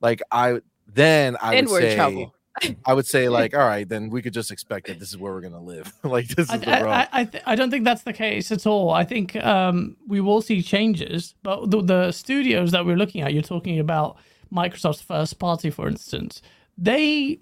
like 0.00 0.20
i 0.30 0.60
then 0.86 1.36
i 1.40 1.54
and 1.54 1.68
would 1.68 1.82
say 1.82 1.96
trouble. 1.96 2.34
i 2.84 2.92
would 2.92 3.06
say 3.06 3.28
like 3.28 3.54
all 3.54 3.66
right 3.66 3.88
then 3.88 4.10
we 4.10 4.20
could 4.20 4.34
just 4.34 4.50
expect 4.50 4.86
that 4.86 4.98
this 4.98 5.10
is 5.10 5.16
where 5.16 5.32
we're 5.32 5.40
going 5.40 5.52
to 5.52 5.60
live 5.60 5.92
like 6.02 6.26
this 6.28 6.50
I, 6.50 6.54
is 6.56 6.60
the 6.60 6.70
road 6.70 6.88
I, 6.88 7.08
I, 7.12 7.24
th- 7.24 7.44
I 7.46 7.54
don't 7.54 7.70
think 7.70 7.84
that's 7.84 8.02
the 8.02 8.12
case 8.12 8.50
at 8.50 8.66
all. 8.66 8.90
I 8.90 9.04
think 9.04 9.36
um, 9.36 9.96
we 10.06 10.20
will 10.20 10.42
see 10.42 10.62
changes, 10.62 11.34
but 11.42 11.70
the, 11.70 11.82
the 11.82 12.12
studios 12.12 12.72
that 12.72 12.84
we're 12.84 12.96
looking 12.96 13.22
at, 13.22 13.32
you're 13.32 13.42
talking 13.42 13.78
about 13.78 14.16
Microsoft's 14.52 15.00
first 15.00 15.38
party, 15.38 15.70
for 15.70 15.88
instance. 15.88 16.42
They 16.76 17.40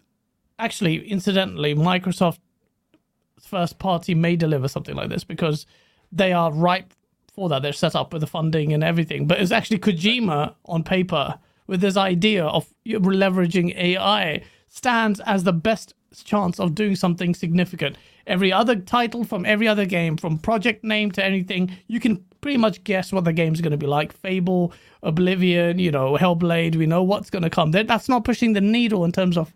actually, 0.58 1.06
incidentally, 1.08 1.74
Microsoft's 1.74 2.40
first 3.42 3.78
party 3.78 4.14
may 4.14 4.36
deliver 4.36 4.68
something 4.68 4.94
like 4.94 5.08
this 5.08 5.24
because 5.24 5.66
they 6.12 6.32
are 6.32 6.52
ripe 6.52 6.92
for 7.32 7.48
that. 7.48 7.62
They're 7.62 7.72
set 7.72 7.94
up 7.94 8.12
with 8.12 8.20
the 8.20 8.26
funding 8.26 8.72
and 8.72 8.82
everything. 8.82 9.26
But 9.26 9.40
it's 9.40 9.52
actually 9.52 9.78
Kojima 9.78 10.54
on 10.64 10.82
paper 10.82 11.38
with 11.66 11.80
this 11.80 11.96
idea 11.96 12.44
of 12.44 12.72
leveraging 12.86 13.76
AI 13.76 14.42
stands 14.68 15.20
as 15.20 15.44
the 15.44 15.52
best 15.52 15.94
chance 16.24 16.58
of 16.58 16.74
doing 16.74 16.96
something 16.96 17.34
significant. 17.34 17.96
Every 18.26 18.52
other 18.52 18.76
title 18.76 19.24
from 19.24 19.46
every 19.46 19.68
other 19.68 19.86
game, 19.86 20.16
from 20.16 20.38
project 20.38 20.84
name 20.84 21.10
to 21.12 21.24
anything, 21.24 21.76
you 21.86 22.00
can 22.00 22.24
pretty 22.40 22.58
much 22.58 22.82
guess 22.84 23.12
what 23.12 23.24
the 23.24 23.32
game's 23.32 23.60
going 23.60 23.72
to 23.72 23.76
be 23.78 23.86
like. 23.86 24.12
Fable, 24.12 24.72
Oblivion, 25.02 25.78
you 25.78 25.90
know, 25.90 26.16
Hellblade, 26.16 26.76
we 26.76 26.86
know 26.86 27.02
what's 27.02 27.30
going 27.30 27.42
to 27.42 27.50
come. 27.50 27.70
That's 27.70 28.08
not 28.08 28.24
pushing 28.24 28.52
the 28.52 28.60
needle 28.60 29.04
in 29.04 29.12
terms 29.12 29.36
of 29.36 29.54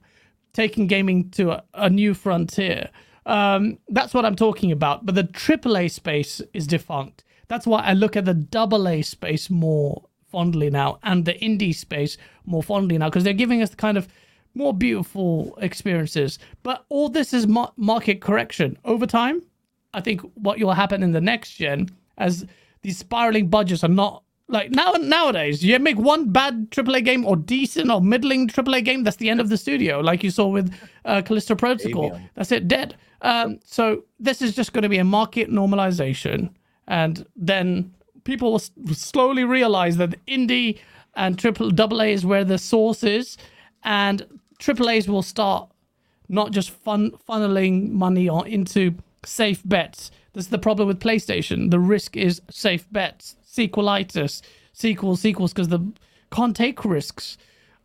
taking 0.53 0.87
gaming 0.87 1.31
to 1.31 1.53
a, 1.53 1.65
a 1.75 1.91
new 1.91 2.15
frontier. 2.15 2.91
Um, 3.27 3.79
that's 3.89 4.15
what 4.15 4.25
I'm 4.25 4.37
talking 4.37 4.73
about. 4.73 5.07
But 5.07 5.15
the 5.15 5.25
AAA 5.25 5.91
space 5.91 6.41
is 6.53 6.67
defunct. 6.67 7.25
That's 7.49 7.67
why 7.67 7.83
I 7.83 7.93
look 7.93 8.17
at 8.17 8.25
the 8.25 8.47
AA 8.55 9.03
space 9.03 9.51
more 9.51 10.03
fondly 10.31 10.71
now 10.71 10.99
and 11.03 11.25
the 11.27 11.35
indie 11.35 11.75
space 11.75 12.17
more 12.47 12.63
fondly 12.63 12.97
now 12.97 13.09
because 13.11 13.23
they're 13.25 13.35
giving 13.35 13.61
us 13.63 13.71
the 13.71 13.77
kind 13.77 13.99
of 13.99 14.09
more 14.55 14.73
beautiful 14.75 15.57
experiences. 15.61 16.39
But 16.63 16.85
all 16.89 17.09
this 17.11 17.33
is 17.33 17.47
mar- 17.47 17.73
market 17.77 18.21
correction. 18.21 18.79
Over 18.85 19.07
time, 19.07 19.43
I 19.95 20.01
think 20.01 20.23
what 20.35 20.59
will 20.59 20.73
happen 20.73 21.03
in 21.03 21.13
the 21.13 21.21
next 21.21 21.53
gen 21.53 21.89
as 22.19 22.47
these 22.83 22.99
spiraling 22.99 23.49
budgets 23.49 23.85
are 23.85 23.89
not 23.89 24.23
Like 24.49 24.71
now 24.71 24.93
nowadays, 24.93 25.65
you 25.65 25.79
make 25.79 25.97
one 25.99 26.31
bad 26.31 26.71
AAA 26.71 27.05
game 27.05 27.25
or 27.25 27.37
decent 27.37 27.91
or 27.91 28.01
middling 28.03 28.49
AAA 28.49 28.85
game, 28.85 29.05
that's 29.05 29.17
the 29.17 29.31
end 29.31 29.41
of 29.41 29.49
the 29.49 29.57
studio. 29.57 30.01
Like 30.01 30.23
you 30.25 30.31
saw 30.31 30.47
with 30.49 30.75
uh, 31.05 31.23
Callisto 31.23 31.55
Protocol, 31.55 32.21
that's 32.35 32.53
it, 32.53 32.69
dead. 32.69 32.97
Um, 33.23 33.61
so 33.65 34.05
this 34.19 34.43
is 34.43 34.55
just 34.55 34.73
going 34.73 34.83
to 34.83 34.89
be 34.89 34.99
a 34.99 35.05
market 35.05 35.51
normalization, 35.51 36.51
and 36.89 37.25
then 37.37 37.95
people 38.25 38.53
will 38.53 38.95
slowly 38.95 39.45
realize 39.45 39.97
that 39.97 40.15
indie 40.27 40.79
and 41.15 41.39
triple 41.39 41.71
double 41.71 42.03
A 42.03 42.13
is 42.13 42.27
where 42.27 42.45
the 42.45 42.59
source 42.59 43.05
is, 43.05 43.39
and 43.85 44.27
triple 44.59 44.91
A's 44.91 45.09
will 45.09 45.23
start 45.23 45.69
not 46.29 46.51
just 46.51 46.71
fun 46.71 47.13
funneling 47.29 47.91
money 47.91 48.29
on 48.29 48.47
into 48.47 48.95
safe 49.25 49.63
bets. 49.65 50.11
This 50.33 50.45
is 50.45 50.51
the 50.51 50.59
problem 50.59 50.89
with 50.89 50.99
PlayStation. 50.99 51.71
The 51.71 51.79
risk 51.79 52.17
is 52.17 52.41
safe 52.51 52.91
bets, 52.91 53.37
sequelitis, 53.47 54.43
sequels, 54.73 55.21
sequels, 55.21 55.53
because 55.53 55.69
the 55.69 55.93
can't 56.33 56.57
take 56.57 56.85
risks 56.85 57.37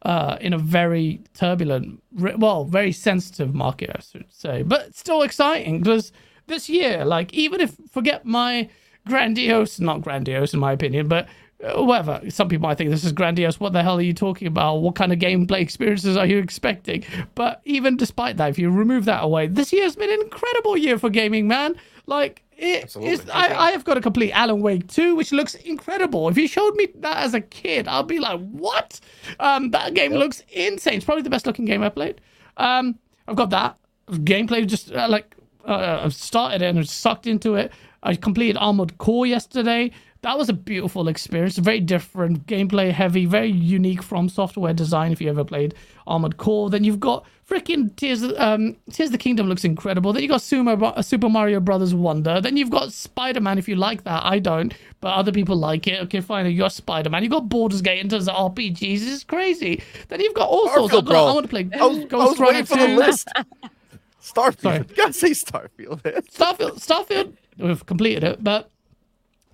uh, 0.03 0.37
in 0.41 0.53
a 0.53 0.57
very 0.57 1.21
turbulent, 1.33 2.01
well, 2.11 2.65
very 2.65 2.91
sensitive 2.91 3.53
market, 3.53 3.91
I 3.95 3.99
should 3.99 4.25
say. 4.29 4.63
But 4.63 4.95
still 4.95 5.21
exciting 5.21 5.79
because 5.81 6.11
this 6.47 6.69
year, 6.69 7.05
like, 7.05 7.33
even 7.33 7.61
if 7.61 7.75
forget 7.91 8.25
my 8.25 8.69
grandiose, 9.07 9.79
not 9.79 10.01
grandiose 10.01 10.53
in 10.53 10.59
my 10.59 10.71
opinion, 10.71 11.07
but 11.07 11.27
uh, 11.63 11.83
whatever. 11.83 12.21
Some 12.29 12.49
people 12.49 12.67
might 12.67 12.77
think 12.77 12.91
this 12.91 13.03
is 13.03 13.11
grandiose. 13.11 13.59
What 13.59 13.73
the 13.73 13.81
hell 13.81 13.97
are 13.97 14.01
you 14.01 14.13
talking 14.13 14.47
about? 14.47 14.75
What 14.75 14.95
kind 14.95 15.11
of 15.11 15.17
gameplay 15.17 15.59
experiences 15.59 16.15
are 16.15 16.25
you 16.25 16.37
expecting? 16.37 17.03
But 17.33 17.61
even 17.65 17.97
despite 17.97 18.37
that, 18.37 18.49
if 18.49 18.59
you 18.59 18.69
remove 18.69 19.05
that 19.05 19.23
away, 19.23 19.47
this 19.47 19.73
year's 19.73 19.95
been 19.95 20.11
an 20.11 20.21
incredible 20.21 20.77
year 20.77 20.99
for 20.99 21.09
gaming, 21.09 21.47
man. 21.47 21.75
Like 22.05 22.43
it 22.57 22.83
Absolutely. 22.83 23.31
I, 23.31 23.67
I 23.67 23.71
have 23.71 23.83
got 23.83 23.97
a 23.97 24.01
complete 24.01 24.31
Alan 24.31 24.61
Wake 24.61 24.87
2, 24.87 25.15
which 25.15 25.31
looks 25.31 25.55
incredible. 25.55 26.27
If 26.29 26.37
you 26.37 26.47
showed 26.47 26.75
me 26.75 26.87
that 26.95 27.17
as 27.17 27.33
a 27.33 27.41
kid, 27.41 27.87
I'll 27.87 28.03
be 28.03 28.19
like, 28.19 28.39
what? 28.39 28.99
Um, 29.39 29.71
that 29.71 29.93
game 29.93 30.13
looks 30.13 30.41
insane. 30.49 30.95
It's 30.95 31.05
probably 31.05 31.21
the 31.21 31.29
best 31.29 31.45
looking 31.45 31.65
game 31.65 31.83
I 31.83 31.89
played. 31.89 32.19
Um, 32.57 32.97
I've 33.27 33.35
got 33.35 33.51
that 33.51 33.77
gameplay. 34.09 34.65
Just 34.65 34.91
uh, 34.91 35.07
like 35.09 35.35
uh, 35.65 36.01
I've 36.03 36.13
started 36.13 36.61
it 36.61 36.75
and 36.75 36.87
sucked 36.87 37.27
into 37.27 37.55
it. 37.55 37.71
I 38.03 38.15
completed 38.15 38.57
Armored 38.57 38.97
Core 38.97 39.25
yesterday. 39.25 39.91
That 40.21 40.37
was 40.37 40.49
a 40.49 40.53
beautiful 40.53 41.07
experience. 41.07 41.57
Very 41.57 41.79
different, 41.79 42.47
gameplay 42.47 42.91
heavy, 42.91 43.25
very 43.25 43.51
unique 43.51 44.01
FromSoftware 44.01 44.75
design. 44.75 45.11
If 45.11 45.21
you 45.21 45.29
ever 45.29 45.43
played 45.43 45.75
Armored 46.07 46.37
Core, 46.37 46.69
then 46.69 46.83
you've 46.83 46.99
got 46.99 47.25
freaking 47.47 47.95
Tears. 47.95 48.23
Um, 48.23 48.75
Tears 48.91 49.09
of 49.09 49.11
the 49.13 49.17
Kingdom 49.17 49.47
looks 49.47 49.63
incredible. 49.63 50.13
Then 50.13 50.23
you 50.23 50.29
got 50.29 50.41
Super, 50.41 50.83
uh, 50.83 51.01
Super 51.01 51.29
Mario 51.29 51.59
Brothers 51.59 51.93
Wonder. 51.93 52.41
Then 52.41 52.57
you've 52.57 52.69
got 52.69 52.91
Spider 52.93 53.41
Man. 53.41 53.57
If 53.57 53.67
you 53.67 53.75
like 53.75 54.03
that, 54.05 54.25
I 54.25 54.39
don't, 54.39 54.73
but 55.01 55.13
other 55.13 55.31
people 55.31 55.55
like 55.55 55.87
it. 55.87 56.01
Okay, 56.03 56.21
fine. 56.21 56.45
You 56.47 56.57
got 56.57 56.73
Spider 56.73 57.09
Man. 57.09 57.23
You 57.23 57.29
got 57.29 57.47
Baldur's 57.47 57.81
Gate 57.81 57.99
in 57.99 58.09
terms 58.09 58.27
of 58.27 58.35
RPGs. 58.35 59.07
It's 59.07 59.23
crazy. 59.23 59.83
Then 60.07 60.19
you've 60.19 60.33
got 60.33 60.49
all 60.49 60.67
sorts. 60.69 60.93
Starfield, 60.93 61.05
bro. 61.05 61.25
I 61.25 61.33
want 61.33 61.45
to 61.45 61.49
play 61.49 61.69
I 61.79 61.85
was, 61.85 61.97
I 62.11 62.15
was 62.15 62.39
waiting 62.39 62.65
for 62.65 62.77
the 62.77 62.87
list. 62.87 63.27
Starfield. 64.21 64.61
Sorry. 64.61 64.77
You 64.89 64.95
gotta 64.95 65.13
say 65.13 65.31
Starfield. 65.31 66.01
Starfield, 66.01 66.85
Starfield, 66.85 67.33
we've 67.57 67.85
completed 67.85 68.23
it, 68.23 68.43
but 68.43 68.69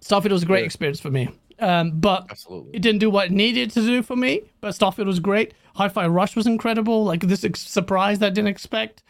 Starfield 0.03 0.31
was 0.31 0.43
a 0.43 0.45
great 0.45 0.59
Yeah. 0.61 0.65
experience 0.65 0.99
for 0.99 1.09
me. 1.11 1.29
Um, 1.59 1.91
but 1.99 2.25
Absolutely. 2.29 2.71
it 2.75 2.81
didn't 2.81 2.99
do 2.99 3.09
what 3.09 3.27
it 3.27 3.31
needed 3.31 3.71
to 3.71 3.81
do 3.81 4.01
for 4.03 4.15
me. 4.15 4.41
But 4.59 4.73
Starfield 4.73 5.05
was 5.05 5.19
great. 5.19 5.53
Hi-Fi 5.75 6.07
Rush 6.07 6.35
was 6.35 6.45
incredible. 6.47 7.05
Like 7.05 7.21
this 7.21 7.43
ex- 7.43 7.61
surprise 7.61 8.19
that 8.19 8.27
I 8.27 8.29
didn't 8.31 8.49
expect. 8.49 9.01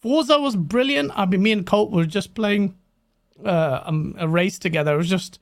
Forza 0.00 0.38
was 0.38 0.56
brilliant. 0.56 1.10
I 1.16 1.26
mean, 1.26 1.42
me 1.42 1.52
and 1.52 1.66
Colt 1.66 1.90
were 1.90 2.06
just 2.06 2.34
playing 2.34 2.74
uh, 3.44 3.82
um, 3.84 4.14
a 4.18 4.26
race 4.28 4.58
together. 4.58 4.94
It 4.94 4.98
was 4.98 5.08
just, 5.10 5.38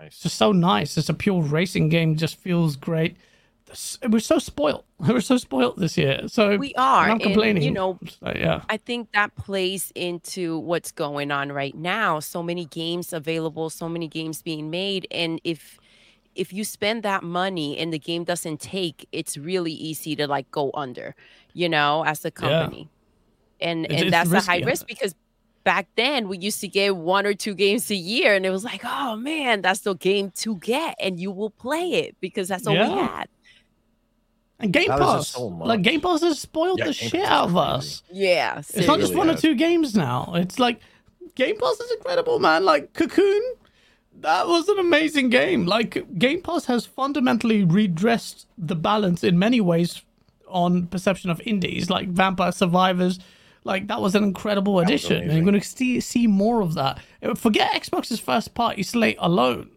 Nice. 0.00 0.18
just 0.20 0.36
so 0.36 0.52
nice. 0.52 0.96
It's 0.98 1.08
a 1.08 1.14
pure 1.14 1.42
racing 1.42 1.88
game. 1.88 2.16
Just 2.16 2.36
feels 2.36 2.76
great. 2.76 3.16
We're 4.08 4.20
so 4.20 4.38
spoiled. 4.38 4.84
We're 4.98 5.20
so 5.20 5.36
spoiled 5.36 5.76
this 5.78 5.96
year. 5.98 6.26
So 6.28 6.56
We 6.56 6.74
are, 6.74 7.02
I'm 7.02 7.08
not 7.08 7.12
and, 7.14 7.22
complaining. 7.22 7.62
you 7.62 7.70
know, 7.70 7.98
So, 8.08 8.32
yeah. 8.34 8.62
I 8.68 8.76
think 8.76 9.12
that 9.12 9.34
plays 9.36 9.92
into 9.94 10.58
what's 10.58 10.90
going 10.92 11.30
on 11.30 11.52
right 11.52 11.74
now. 11.74 12.20
So 12.20 12.42
many 12.42 12.64
games 12.66 13.12
available, 13.12 13.70
so 13.70 13.88
many 13.88 14.08
games 14.08 14.42
being 14.42 14.70
made, 14.70 15.06
and 15.10 15.40
if 15.44 15.78
if 16.34 16.52
you 16.52 16.62
spend 16.62 17.02
that 17.02 17.24
money 17.24 17.76
and 17.78 17.92
the 17.92 17.98
game 17.98 18.22
doesn't 18.22 18.60
take, 18.60 19.08
it's 19.10 19.36
really 19.36 19.72
easy 19.72 20.14
to 20.14 20.28
like 20.28 20.48
go 20.52 20.70
under, 20.74 21.16
you 21.52 21.68
know, 21.68 22.04
as 22.04 22.24
a 22.24 22.30
company. 22.30 22.88
And 23.60 23.86
It's- 23.86 24.00
and 24.02 24.08
it's 24.14 24.30
that's 24.30 24.46
a 24.46 24.48
high 24.48 24.60
risk 24.60 24.86
because 24.86 25.16
back 25.64 25.88
then 25.96 26.28
we 26.28 26.38
used 26.38 26.60
to 26.60 26.68
get 26.68 26.94
one 26.96 27.26
or 27.26 27.34
two 27.34 27.54
games 27.54 27.90
a 27.90 27.96
year 27.96 28.34
and 28.34 28.46
it 28.46 28.50
was 28.50 28.62
like, 28.64 28.82
oh 28.84 29.16
man, 29.16 29.62
that's 29.62 29.80
the 29.80 29.94
game 29.94 30.30
to 30.36 30.54
get 30.58 30.94
and 31.00 31.18
you 31.18 31.32
will 31.32 31.50
play 31.50 31.94
it 31.94 32.14
because 32.20 32.46
that's 32.46 32.66
all 32.68 32.74
we 32.74 32.78
had. 33.02 33.26
And 34.60 34.72
Game 34.72 34.88
Now 34.88 34.98
there's 34.98 35.10
Pass, 35.10 35.28
so 35.28 35.46
like. 35.46 35.82
Game 35.82 36.00
Pass 36.00 36.20
has 36.22 36.38
spoiled 36.38 36.80
Yeah, 36.80 36.86
the 36.86 36.92
Game 36.92 37.10
shit 37.10 37.22
Pass 37.22 37.30
out 37.30 37.48
of 37.48 37.56
us. 37.56 38.02
Yeah. 38.10 38.58
It's 38.58 38.86
not 38.86 38.98
just 38.98 39.14
really 39.14 39.26
one 39.26 39.30
or 39.30 39.36
two 39.36 39.54
games 39.54 39.94
now. 39.94 40.32
It's 40.34 40.58
like 40.58 40.80
Game 41.36 41.58
Pass 41.58 41.78
is 41.78 41.92
incredible, 41.92 42.40
man. 42.40 42.64
Like 42.64 42.92
Cocoon, 42.92 43.42
that 44.20 44.48
was 44.48 44.68
an 44.68 44.78
amazing 44.80 45.30
game. 45.30 45.66
Like 45.66 46.18
Game 46.18 46.42
Pass 46.42 46.64
has 46.64 46.84
fundamentally 46.84 47.62
redressed 47.62 48.46
the 48.58 48.74
balance 48.74 49.22
in 49.22 49.38
many 49.38 49.60
ways 49.60 50.02
on 50.48 50.86
perception 50.88 51.30
of 51.30 51.40
indies, 51.44 51.88
like 51.90 52.08
Vampire 52.08 52.50
Survivors. 52.50 53.20
Like 53.62 53.86
that 53.88 54.00
was 54.00 54.14
an 54.16 54.24
incredible 54.24 54.80
addition, 54.80 55.22
and 55.22 55.32
you're 55.32 55.42
going 55.44 55.60
to 55.60 55.66
see 55.66 56.00
see 56.00 56.26
more 56.26 56.62
of 56.62 56.74
that. 56.74 57.00
Forget 57.36 57.80
Xbox's 57.82 58.18
first 58.18 58.54
party 58.54 58.82
slate 58.82 59.16
alone. 59.20 59.70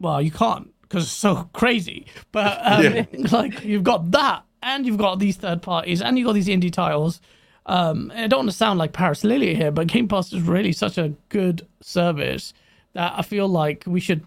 Well, 0.00 0.20
you 0.20 0.30
can't 0.32 0.71
because 0.92 1.04
it's 1.04 1.12
so 1.12 1.48
crazy. 1.54 2.06
But 2.32 2.58
um, 2.62 2.82
Yeah. 2.82 3.04
like 3.32 3.64
you've 3.64 3.84
got 3.84 4.10
that, 4.10 4.44
and 4.62 4.84
you've 4.86 4.98
got 4.98 5.18
these 5.18 5.36
third 5.36 5.62
parties, 5.62 6.02
and 6.02 6.18
you've 6.18 6.26
got 6.26 6.34
these 6.34 6.48
indie 6.48 6.72
titles. 6.72 7.20
Um, 7.64 8.12
I 8.14 8.26
don't 8.26 8.40
want 8.40 8.50
to 8.50 8.56
sound 8.56 8.78
like 8.78 8.92
Paris 8.92 9.24
Lilly 9.24 9.54
here, 9.54 9.70
but 9.70 9.86
Game 9.86 10.08
Pass 10.08 10.32
is 10.32 10.42
really 10.42 10.72
such 10.72 10.98
a 10.98 11.14
good 11.28 11.66
service 11.80 12.52
that 12.92 13.14
I 13.16 13.22
feel 13.22 13.48
like 13.48 13.84
we 13.86 14.00
should, 14.00 14.26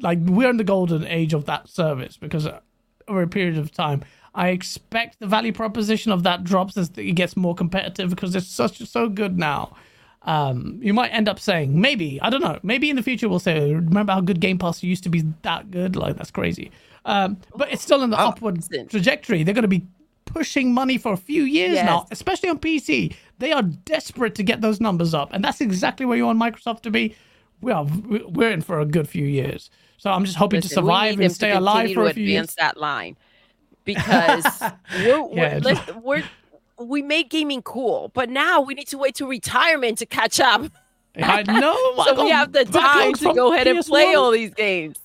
like, 0.00 0.18
we're 0.22 0.50
in 0.50 0.56
the 0.56 0.64
golden 0.64 1.06
age 1.06 1.34
of 1.34 1.44
that 1.44 1.68
service 1.68 2.16
because 2.16 2.46
uh, 2.46 2.60
over 3.08 3.22
a 3.22 3.28
period 3.28 3.58
of 3.58 3.70
time, 3.70 4.02
I 4.34 4.48
expect 4.48 5.20
the 5.20 5.26
value 5.26 5.52
proposition 5.52 6.12
of 6.12 6.22
that 6.24 6.44
drops 6.44 6.76
as 6.78 6.90
it 6.96 7.12
gets 7.12 7.36
more 7.36 7.54
competitive 7.54 8.10
because 8.10 8.34
it's 8.34 8.48
such 8.48 8.78
so 8.88 9.08
good 9.08 9.38
now. 9.38 9.76
Um, 10.26 10.80
you 10.82 10.92
might 10.92 11.08
end 11.08 11.28
up 11.28 11.38
saying 11.38 11.80
maybe 11.80 12.20
I 12.20 12.30
don't 12.30 12.42
know. 12.42 12.58
Maybe 12.62 12.90
in 12.90 12.96
the 12.96 13.02
future 13.02 13.28
we'll 13.28 13.38
say, 13.38 13.72
remember 13.72 14.12
how 14.12 14.20
good 14.20 14.40
Game 14.40 14.58
Pass 14.58 14.82
used 14.82 15.04
to 15.04 15.08
be 15.08 15.22
that 15.42 15.70
good? 15.70 15.96
Like 15.96 16.16
that's 16.16 16.30
crazy. 16.32 16.70
Um, 17.04 17.38
but 17.54 17.72
it's 17.72 17.82
still 17.82 18.02
in 18.02 18.10
the 18.10 18.18
upward 18.18 18.56
Listen. 18.56 18.88
trajectory. 18.88 19.44
They're 19.44 19.54
going 19.54 19.62
to 19.62 19.68
be 19.68 19.86
pushing 20.24 20.74
money 20.74 20.98
for 20.98 21.12
a 21.12 21.16
few 21.16 21.44
years 21.44 21.76
now, 21.76 22.06
especially 22.10 22.48
on 22.48 22.58
PC. 22.58 23.14
They 23.38 23.52
are 23.52 23.62
desperate 23.62 24.34
to 24.34 24.42
get 24.42 24.60
those 24.60 24.80
numbers 24.80 25.14
up, 25.14 25.32
and 25.32 25.44
that's 25.44 25.60
exactly 25.60 26.04
where 26.04 26.16
you 26.16 26.26
want 26.26 26.38
Microsoft 26.40 26.82
to 26.82 26.90
be. 26.90 27.14
We 27.60 27.70
are 27.72 27.84
we're 27.84 28.50
in 28.50 28.60
for 28.60 28.80
a 28.80 28.84
good 28.84 29.08
few 29.08 29.24
years. 29.24 29.70
So 29.98 30.10
I'm 30.10 30.24
just 30.24 30.36
hoping 30.36 30.60
to 30.60 30.66
Listen, 30.66 30.84
we 30.84 30.88
survive 30.88 31.20
and 31.20 31.32
stay 31.32 31.52
alive 31.52 31.88
for 31.94 32.04
to 32.04 32.10
a 32.10 32.12
few 32.12 32.24
years. 32.24 32.54
that 32.56 32.76
line 32.76 33.16
because 33.84 34.44
we're, 34.98 35.22
we're, 35.22 35.60
Yeah, 35.60 35.98
we're 36.02 36.24
we 36.78 37.02
made 37.02 37.30
gaming 37.30 37.62
cool, 37.62 38.10
but 38.14 38.28
now 38.28 38.60
we 38.60 38.74
need 38.74 38.88
to 38.88 38.98
wait 38.98 39.14
to 39.16 39.26
retirement 39.26 39.98
to 39.98 40.06
catch 40.06 40.40
up. 40.40 40.70
I 41.16 41.42
know. 41.42 41.72
I 41.72 42.04
so 42.14 42.24
we 42.24 42.30
have 42.30 42.52
the 42.52 42.64
time 42.64 43.14
to 43.14 43.32
go 43.34 43.52
ahead 43.52 43.66
and 43.66 43.84
play 43.84 44.14
all 44.14 44.30
these 44.30 44.54
games. 44.54 44.98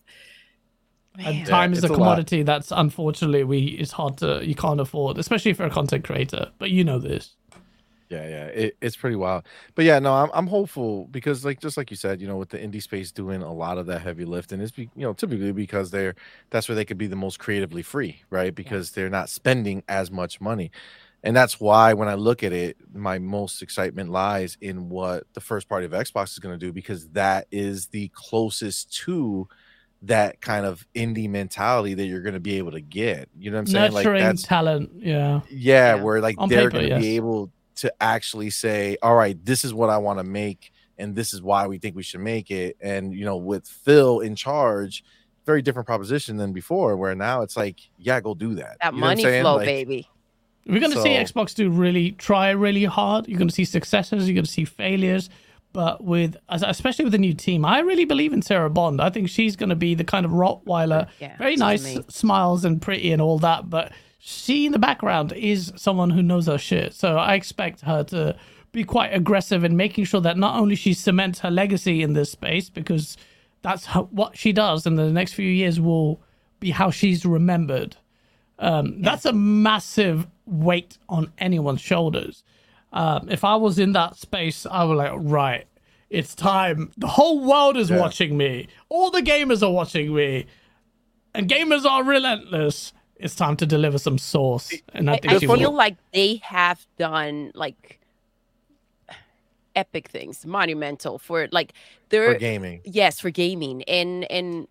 And 1.17 1.37
Man. 1.37 1.45
time 1.45 1.73
is 1.73 1.79
it's 1.79 1.89
a 1.89 1.93
a 1.93 1.95
commodity 1.95 2.43
that's 2.43 2.71
unfortunately 2.71 3.43
we 3.43 3.59
it's 3.59 3.91
hard 3.91 4.17
to 4.17 4.45
you 4.45 4.55
can't 4.55 4.79
afford, 4.79 5.17
especially 5.17 5.51
if 5.51 5.59
you're 5.59 5.67
a 5.67 5.71
content 5.71 6.05
creator. 6.05 6.51
But 6.57 6.71
you 6.71 6.83
know 6.83 6.99
this. 6.99 7.35
Yeah, 8.11 8.27
yeah, 8.27 8.45
it, 8.47 8.77
it's 8.81 8.97
pretty 8.97 9.15
wild. 9.15 9.45
But 9.73 9.85
yeah, 9.85 9.99
no, 9.99 10.13
I'm 10.13 10.29
I'm 10.33 10.47
hopeful 10.47 11.07
because 11.11 11.45
like 11.45 11.61
just 11.61 11.77
like 11.77 11.91
you 11.91 11.97
said, 11.97 12.21
you 12.21 12.27
know, 12.27 12.35
with 12.35 12.49
the 12.49 12.57
indie 12.57 12.81
space 12.81 13.11
doing 13.11 13.41
a 13.41 13.53
lot 13.53 13.77
of 13.77 13.85
that 13.85 14.01
heavy 14.01 14.25
lifting, 14.25 14.59
it's 14.59 14.71
be, 14.71 14.89
you 14.95 15.03
know 15.03 15.13
typically 15.13 15.53
because 15.53 15.91
they're 15.91 16.15
that's 16.49 16.67
where 16.67 16.75
they 16.75 16.85
could 16.85 16.97
be 16.97 17.07
the 17.07 17.15
most 17.15 17.39
creatively 17.39 17.81
free, 17.81 18.21
right? 18.29 18.53
Because 18.53 18.91
they're 18.91 19.09
not 19.09 19.29
spending 19.29 19.83
as 19.87 20.11
much 20.11 20.41
money, 20.41 20.71
and 21.23 21.35
that's 21.35 21.59
why 21.59 21.93
when 21.93 22.07
I 22.07 22.15
look 22.15 22.43
at 22.43 22.51
it, 22.53 22.77
my 22.93 23.19
most 23.19 23.61
excitement 23.61 24.09
lies 24.09 24.57
in 24.61 24.89
what 24.89 25.23
the 25.33 25.41
first 25.41 25.69
party 25.69 25.85
of 25.85 25.91
Xbox 25.91 26.31
is 26.31 26.39
going 26.39 26.57
to 26.57 26.65
do 26.65 26.71
because 26.73 27.09
that 27.09 27.47
is 27.51 27.87
the 27.87 28.09
closest 28.13 28.93
to 29.03 29.47
that 30.03 30.41
kind 30.41 30.65
of 30.65 30.85
indie 30.95 31.29
mentality 31.29 31.93
that 31.93 32.05
you're 32.05 32.21
going 32.21 32.33
to 32.33 32.39
be 32.39 32.57
able 32.57 32.71
to 32.71 32.81
get. 32.81 33.29
You 33.37 33.51
know 33.51 33.57
what 33.57 33.61
I'm 33.61 33.67
saying? 33.67 33.91
Like 33.93 34.05
Nurturing 34.05 34.23
that's 34.23 34.41
talent, 34.43 34.91
yeah. 34.95 35.41
yeah, 35.51 35.95
Yeah. 35.95 36.01
where 36.01 36.21
like 36.21 36.35
On 36.39 36.49
they're 36.49 36.69
going 36.69 36.89
to 36.89 36.99
be 36.99 37.15
able 37.15 37.51
to 37.75 37.93
actually 38.01 38.49
say 38.49 38.97
all 39.01 39.15
right 39.15 39.43
this 39.43 39.63
is 39.63 39.73
what 39.73 39.89
i 39.89 39.97
want 39.97 40.19
to 40.19 40.23
make 40.23 40.71
and 40.99 41.15
this 41.15 41.33
is 41.33 41.41
why 41.41 41.65
we 41.65 41.79
think 41.79 41.95
we 41.95 42.03
should 42.03 42.19
make 42.19 42.51
it 42.51 42.75
and 42.81 43.13
you 43.13 43.25
know 43.25 43.37
with 43.37 43.65
phil 43.65 44.19
in 44.19 44.35
charge 44.35 45.03
very 45.45 45.61
different 45.63 45.87
proposition 45.87 46.35
than 46.37 46.51
before 46.53 46.95
where 46.97 47.15
now 47.15 47.41
it's 47.41 47.55
like 47.57 47.79
yeah 47.97 48.19
go 48.19 48.35
do 48.35 48.53
that 48.55 48.77
That 48.81 48.93
You 48.93 48.99
know 48.99 49.07
money 49.07 49.23
flow, 49.23 49.55
Like, 49.55 49.65
baby. 49.65 50.07
We're 50.65 50.79
going 50.79 50.91
to 50.91 51.01
see 51.01 51.09
Xbox 51.09 51.55
do 51.55 51.69
really 51.69 52.11
try 52.11 52.51
really 52.51 52.85
hard. 52.85 53.27
You're 53.27 53.39
going 53.39 53.47
to 53.47 53.53
see 53.53 53.65
successes. 53.65 54.27
You're 54.27 54.35
going 54.35 54.45
to 54.45 54.51
see 54.51 54.65
failures. 54.65 55.29
But 55.73 56.03
with 56.03 56.35
especially 56.49 57.05
with 57.05 57.13
the 57.13 57.17
new 57.17 57.33
team, 57.33 57.63
I 57.65 57.79
really 57.79 58.03
believe 58.05 58.33
in 58.33 58.41
Sarah 58.41 58.69
Bond. 58.69 58.99
I 59.01 59.09
think 59.09 59.29
she's 59.29 59.55
going 59.55 59.69
to 59.69 59.75
be 59.75 59.95
the 59.95 60.03
kind 60.03 60.25
of 60.25 60.31
Rottweiler, 60.33 61.07
Yeah, 61.19 61.37
very 61.37 61.55
nice, 61.55 61.81
amazing. 61.83 62.05
smiles 62.09 62.65
and 62.65 62.81
pretty 62.81 63.11
and 63.13 63.21
all 63.21 63.39
that. 63.39 63.69
But 63.69 63.93
she 64.19 64.65
in 64.65 64.73
the 64.73 64.79
background 64.79 65.31
is 65.31 65.71
someone 65.77 66.09
who 66.09 66.21
knows 66.21 66.47
her 66.47 66.57
shit. 66.57 66.93
So 66.93 67.17
I 67.17 67.35
expect 67.35 67.81
her 67.81 68.03
to 68.05 68.35
be 68.73 68.83
quite 68.83 69.13
aggressive 69.13 69.63
in 69.63 69.75
making 69.77 70.03
sure 70.05 70.21
that 70.21 70.37
not 70.37 70.59
only 70.59 70.75
she 70.75 70.93
cements 70.93 71.39
her 71.39 71.51
legacy 71.51 72.03
in 72.03 72.13
this 72.13 72.31
space 72.31 72.69
because 72.69 73.15
that's 73.61 73.85
how, 73.85 74.03
what 74.11 74.37
she 74.37 74.51
does, 74.51 74.85
and 74.85 74.97
the 74.97 75.09
next 75.11 75.33
few 75.33 75.49
years 75.49 75.79
will 75.79 76.21
be 76.59 76.71
how 76.71 76.91
she's 76.91 77.25
remembered. 77.25 77.95
Um, 78.59 79.01
That's 79.01 79.25
a 79.25 79.33
massive 79.33 80.27
weight 80.51 80.97
on 81.09 81.31
anyone's 81.39 81.81
shoulders. 81.81 82.43
Um, 82.93 83.29
if 83.29 83.43
I 83.43 83.55
was 83.55 83.79
in 83.79 83.93
that 83.93 84.17
space, 84.17 84.65
I 84.69 84.83
would 84.83 84.97
like, 84.97 85.13
right, 85.15 85.65
it's 86.09 86.35
time. 86.35 86.91
The 86.97 87.07
whole 87.07 87.39
world 87.39 87.77
is 87.77 87.89
Yeah. 87.89 87.99
watching 87.99 88.37
me. 88.37 88.67
All 88.89 89.09
the 89.09 89.21
gamers 89.21 89.63
are 89.63 89.71
watching 89.71 90.13
me, 90.13 90.45
and 91.33 91.49
gamers 91.49 91.85
are 91.85 92.03
relentless. 92.03 92.91
It's 93.15 93.35
time 93.35 93.55
to 93.57 93.65
deliver 93.65 93.97
some 93.97 94.17
sauce, 94.17 94.73
and 94.93 95.09
I 95.09 95.13
I, 95.13 95.17
think 95.19 95.33
I 95.33 95.37
she 95.39 95.47
feel 95.47 95.57
will. 95.57 95.71
like 95.73 95.95
they 96.11 96.35
have 96.43 96.85
done 96.97 97.51
like 97.55 97.99
epic 99.75 100.09
things, 100.09 100.45
monumental 100.45 101.17
for 101.17 101.47
like 101.51 101.73
their 102.09 102.33
for 102.33 102.39
gaming. 102.39 102.81
yes 102.83 103.19
for 103.21 103.29
gaming 103.29 103.83
and 103.83 104.29
and 104.29 104.67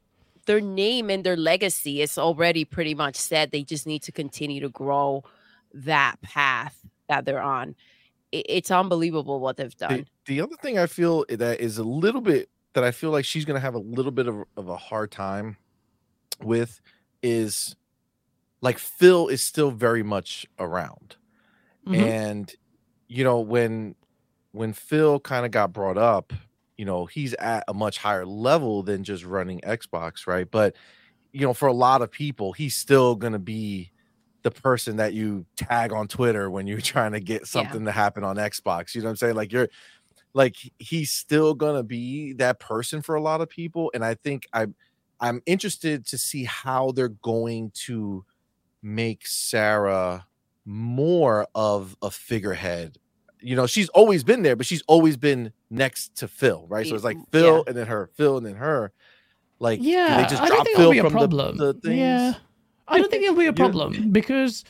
their 0.47 0.61
name 0.61 1.09
and 1.11 1.25
their 1.25 1.37
legacy 1.37 2.03
is 2.03 2.19
already 2.19 2.65
pretty 2.65 2.95
much 2.95 3.17
set. 3.17 3.51
They 3.51 3.63
just 3.63 3.87
need 3.87 4.03
to 4.03 4.13
continue 4.13 4.61
to 4.61 4.69
grow 4.69 5.23
that 5.75 6.21
path 6.23 6.79
that 7.09 7.25
they're 7.25 7.43
on. 7.43 7.75
It's 8.33 8.71
unbelievable 8.71 9.41
what 9.41 9.57
they've 9.57 9.77
done. 9.77 10.07
the 10.27 10.41
other 10.41 10.55
thing 10.63 10.79
I 10.79 10.87
feel 10.87 11.25
that 11.29 11.61
is 11.61 11.79
a 11.79 11.83
little 11.85 12.21
bit 12.21 12.49
that 12.75 12.85
I 12.85 12.93
feel 12.93 13.11
like 13.11 13.25
she's 13.25 13.45
gonna 13.45 13.59
have 13.61 13.75
a 13.75 13.79
little 13.81 14.13
bit 14.13 14.29
of, 14.29 14.45
of 14.57 14.69
a 14.69 14.77
hard 14.77 15.11
time 15.11 15.57
with 16.41 16.81
is 17.23 17.75
like 18.61 18.79
Phil 18.79 19.27
is 19.29 19.43
still 19.43 19.71
very 19.73 20.03
much 20.05 20.47
around. 20.59 21.17
Mhm. 21.87 21.97
And 21.97 22.55
you 23.09 23.25
know, 23.25 23.41
when 23.41 23.97
when 24.53 24.73
Phil 24.73 25.19
kind 25.19 25.45
of 25.45 25.51
got 25.53 25.73
brought 25.73 25.99
up, 25.99 26.33
you 26.77 26.85
know, 26.85 27.07
he's 27.07 27.35
at 27.35 27.65
a 27.67 27.75
much 27.75 27.99
higher 27.99 28.25
level 28.25 28.83
than 28.85 29.03
just 29.03 29.25
running 29.25 29.61
Xbox, 29.63 30.27
right? 30.29 30.49
But 30.49 30.77
you 31.33 31.41
know, 31.41 31.55
for 31.55 31.67
a 31.69 31.73
lot 31.73 32.03
of 32.03 32.11
people, 32.13 32.53
he's 32.53 32.77
still 32.77 33.17
gonna 33.17 33.39
be 33.41 33.91
the 34.43 34.51
person 34.51 34.97
that 34.97 35.13
you 35.13 35.45
tag 35.57 35.93
on 35.93 36.09
Twitter 36.09 36.51
when 36.51 36.67
you're 36.67 36.81
trying 36.81 37.13
to 37.13 37.21
get 37.21 37.47
something 37.47 37.85
to 37.85 37.93
happen 37.93 38.25
on 38.25 38.37
Xbox. 38.37 38.95
You 38.95 39.03
know 39.03 39.07
what 39.07 39.11
I'm 39.11 39.17
saying? 39.17 39.35
Like 39.35 39.53
you're 39.53 39.69
like 40.33 40.57
he's 40.79 41.11
still 41.11 41.55
gonna 41.55 41.83
be 41.83 42.33
that 42.35 42.61
person 42.61 43.03
for 43.03 43.15
a 43.15 43.23
lot 43.23 43.41
of 43.41 43.49
people. 43.49 43.91
And 43.95 44.05
I 44.05 44.15
think 44.15 44.47
I'm 44.53 44.75
I'm 45.21 45.43
interested 45.47 46.07
to 46.07 46.19
see 46.19 46.45
how 46.45 46.93
they're 46.93 47.09
going 47.09 47.73
to 47.87 48.25
make 48.83 49.27
Sarah 49.27 50.27
more 50.65 51.47
of 51.55 51.97
a 52.03 52.11
figurehead. 52.11 52.97
You 53.41 53.57
know, 53.57 53.67
she's 53.67 53.89
always 53.91 54.25
been 54.25 54.43
there, 54.43 54.57
but 54.57 54.67
she's 54.67 54.83
always 54.87 55.17
been 55.17 55.53
next 55.71 56.17
to 56.17 56.29
Phil, 56.29 56.67
right? 56.69 56.87
So 56.87 56.95
it's 56.95 57.05
like 57.05 57.19
Phil 57.31 57.57
yeah. 57.57 57.63
and 57.67 57.77
then 57.77 57.87
her, 57.87 58.11
Phil 58.15 58.37
and 58.37 58.47
then 58.47 58.57
her. 58.57 58.93
Like, 59.59 59.81
Yeah, 59.83 60.23
they 60.23 60.29
just 60.29 60.43
I 60.43 60.49
drop 60.49 60.65
think 60.65 60.77
Phil 60.77 60.91
it'll 60.91 60.93
be 60.93 60.99
a 60.99 61.03
from 61.03 61.13
problem. 61.13 61.57
The, 61.57 61.75
the 61.75 61.81
things? 61.81 61.99
Yeah, 61.99 62.35
I 62.91 62.99
don't 62.99 63.11
think 63.11 63.23
it'll 63.23 63.37
be 63.37 63.47
a 63.47 63.53
problem 63.65 64.11
because 64.11 64.65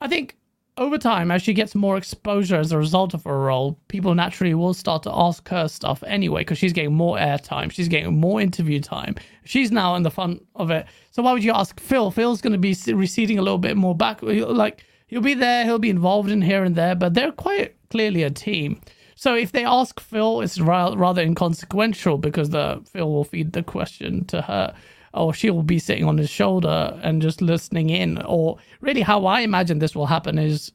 I 0.00 0.08
think 0.08 0.36
over 0.76 0.96
time, 0.96 1.30
as 1.30 1.42
she 1.42 1.52
gets 1.52 1.74
more 1.74 1.96
exposure 1.96 2.56
as 2.56 2.72
a 2.72 2.78
result 2.78 3.12
of 3.12 3.24
her 3.24 3.38
role, 3.38 3.78
people 3.88 4.14
naturally 4.14 4.54
will 4.54 4.72
start 4.72 5.02
to 5.02 5.10
ask 5.12 5.46
her 5.48 5.68
stuff 5.68 6.02
anyway 6.06 6.40
because 6.40 6.58
she's 6.58 6.72
getting 6.72 6.94
more 6.94 7.18
airtime, 7.18 7.70
she's 7.70 7.88
getting 7.88 8.18
more 8.18 8.40
interview 8.40 8.80
time. 8.80 9.14
She's 9.44 9.70
now 9.70 9.94
in 9.94 10.04
the 10.04 10.10
front 10.10 10.44
of 10.56 10.70
it. 10.70 10.86
So 11.10 11.22
why 11.22 11.32
would 11.32 11.44
you 11.44 11.52
ask 11.52 11.78
Phil? 11.78 12.10
Phil's 12.10 12.40
going 12.40 12.54
to 12.54 12.58
be 12.58 12.74
receding 12.92 13.38
a 13.38 13.42
little 13.42 13.58
bit 13.58 13.76
more 13.76 13.94
back. 13.94 14.22
Like 14.22 14.84
he'll 15.08 15.20
be 15.20 15.34
there, 15.34 15.64
he'll 15.64 15.78
be 15.78 15.90
involved 15.90 16.30
in 16.30 16.40
here 16.40 16.64
and 16.64 16.74
there, 16.74 16.94
but 16.94 17.12
they're 17.14 17.32
quite 17.32 17.76
clearly 17.90 18.22
a 18.22 18.30
team. 18.30 18.80
So 19.16 19.34
if 19.34 19.52
they 19.52 19.66
ask 19.66 20.00
Phil, 20.00 20.40
it's 20.40 20.58
rather 20.58 21.20
inconsequential 21.20 22.16
because 22.16 22.50
the 22.50 22.82
Phil 22.90 23.12
will 23.12 23.24
feed 23.24 23.52
the 23.52 23.62
question 23.62 24.24
to 24.26 24.40
her, 24.40 24.74
or 25.12 25.34
she 25.34 25.50
will 25.50 25.62
be 25.62 25.78
sitting 25.78 26.04
on 26.04 26.18
his 26.18 26.30
shoulder 26.30 26.98
and 27.02 27.20
just 27.20 27.42
listening 27.42 27.90
in. 27.90 28.18
Or 28.22 28.58
really, 28.80 29.00
how 29.00 29.26
I 29.26 29.40
imagine 29.40 29.78
this 29.78 29.94
will 29.94 30.06
happen 30.06 30.38
is 30.38 30.72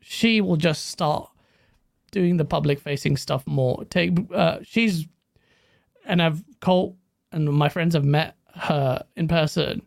she 0.00 0.40
will 0.40 0.56
just 0.56 0.86
start 0.86 1.30
doing 2.10 2.36
the 2.36 2.44
public 2.44 2.80
facing 2.80 3.16
stuff 3.16 3.46
more. 3.46 3.84
Take 3.86 4.12
uh, 4.34 4.58
she's 4.62 5.06
and 6.04 6.22
I've 6.22 6.42
Colt 6.60 6.94
and 7.32 7.48
my 7.52 7.68
friends 7.68 7.94
have 7.94 8.04
met 8.04 8.36
her 8.54 9.04
in 9.16 9.28
person. 9.28 9.82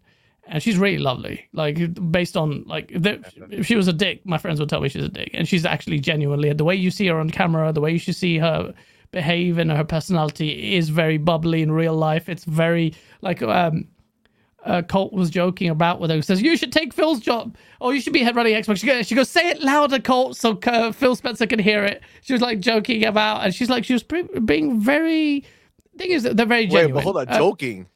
And 0.51 0.63
she's 0.63 0.77
really 0.77 0.97
lovely. 0.97 1.47
Like 1.53 1.93
based 2.11 2.35
on 2.35 2.63
like 2.65 2.91
if, 2.91 3.05
if 3.51 3.67
she 3.67 3.75
was 3.75 3.87
a 3.87 3.93
dick, 3.93 4.25
my 4.25 4.37
friends 4.37 4.59
would 4.59 4.69
tell 4.69 4.81
me 4.81 4.89
she's 4.89 5.03
a 5.03 5.09
dick, 5.09 5.29
and 5.33 5.47
she's 5.47 5.65
actually 5.65 5.99
genuinely 5.99 6.51
the 6.53 6.63
way 6.63 6.75
you 6.75 6.89
see 6.89 7.07
her 7.07 7.19
on 7.19 7.29
camera, 7.29 7.71
the 7.71 7.81
way 7.81 7.91
you 7.91 7.99
should 7.99 8.15
see 8.15 8.37
her 8.39 8.73
behave 9.11 9.57
and 9.57 9.71
her 9.71 9.83
personality 9.83 10.75
is 10.75 10.89
very 10.89 11.17
bubbly 11.17 11.61
in 11.61 11.71
real 11.71 11.95
life. 11.95 12.29
It's 12.29 12.43
very 12.45 12.93
like 13.21 13.41
um, 13.41 13.87
uh, 14.65 14.81
Colt 14.83 15.13
was 15.13 15.29
joking 15.29 15.69
about 15.69 15.99
with 15.99 16.09
her. 16.09 16.17
He 16.17 16.21
says 16.21 16.41
you 16.41 16.55
should 16.57 16.71
take 16.71 16.93
Phil's 16.93 17.19
job, 17.19 17.55
or 17.79 17.93
you 17.93 18.01
should 18.01 18.13
be 18.13 18.23
head 18.23 18.35
running 18.35 18.53
Xbox. 18.53 18.79
She 18.79 18.87
goes, 18.87 19.07
she 19.07 19.15
goes 19.15 19.29
say 19.29 19.49
it 19.49 19.61
louder, 19.61 19.99
Colt, 19.99 20.37
so 20.37 20.59
uh, 20.67 20.91
Phil 20.91 21.15
Spencer 21.15 21.47
can 21.47 21.59
hear 21.59 21.83
it. 21.83 22.01
She 22.21 22.33
was 22.33 22.41
like 22.41 22.59
joking 22.59 23.05
about, 23.05 23.43
and 23.43 23.53
she's 23.53 23.69
like 23.69 23.85
she 23.85 23.93
was 23.93 24.03
pre- 24.03 24.27
being 24.45 24.79
very. 24.79 25.43
Thing 25.97 26.11
is, 26.11 26.23
they're 26.23 26.45
very 26.45 26.65
genuine. 26.65 26.87
Wait, 26.87 26.93
but 26.93 27.03
hold 27.03 27.17
on, 27.17 27.27
Uh, 27.27 27.37
joking. 27.37 27.87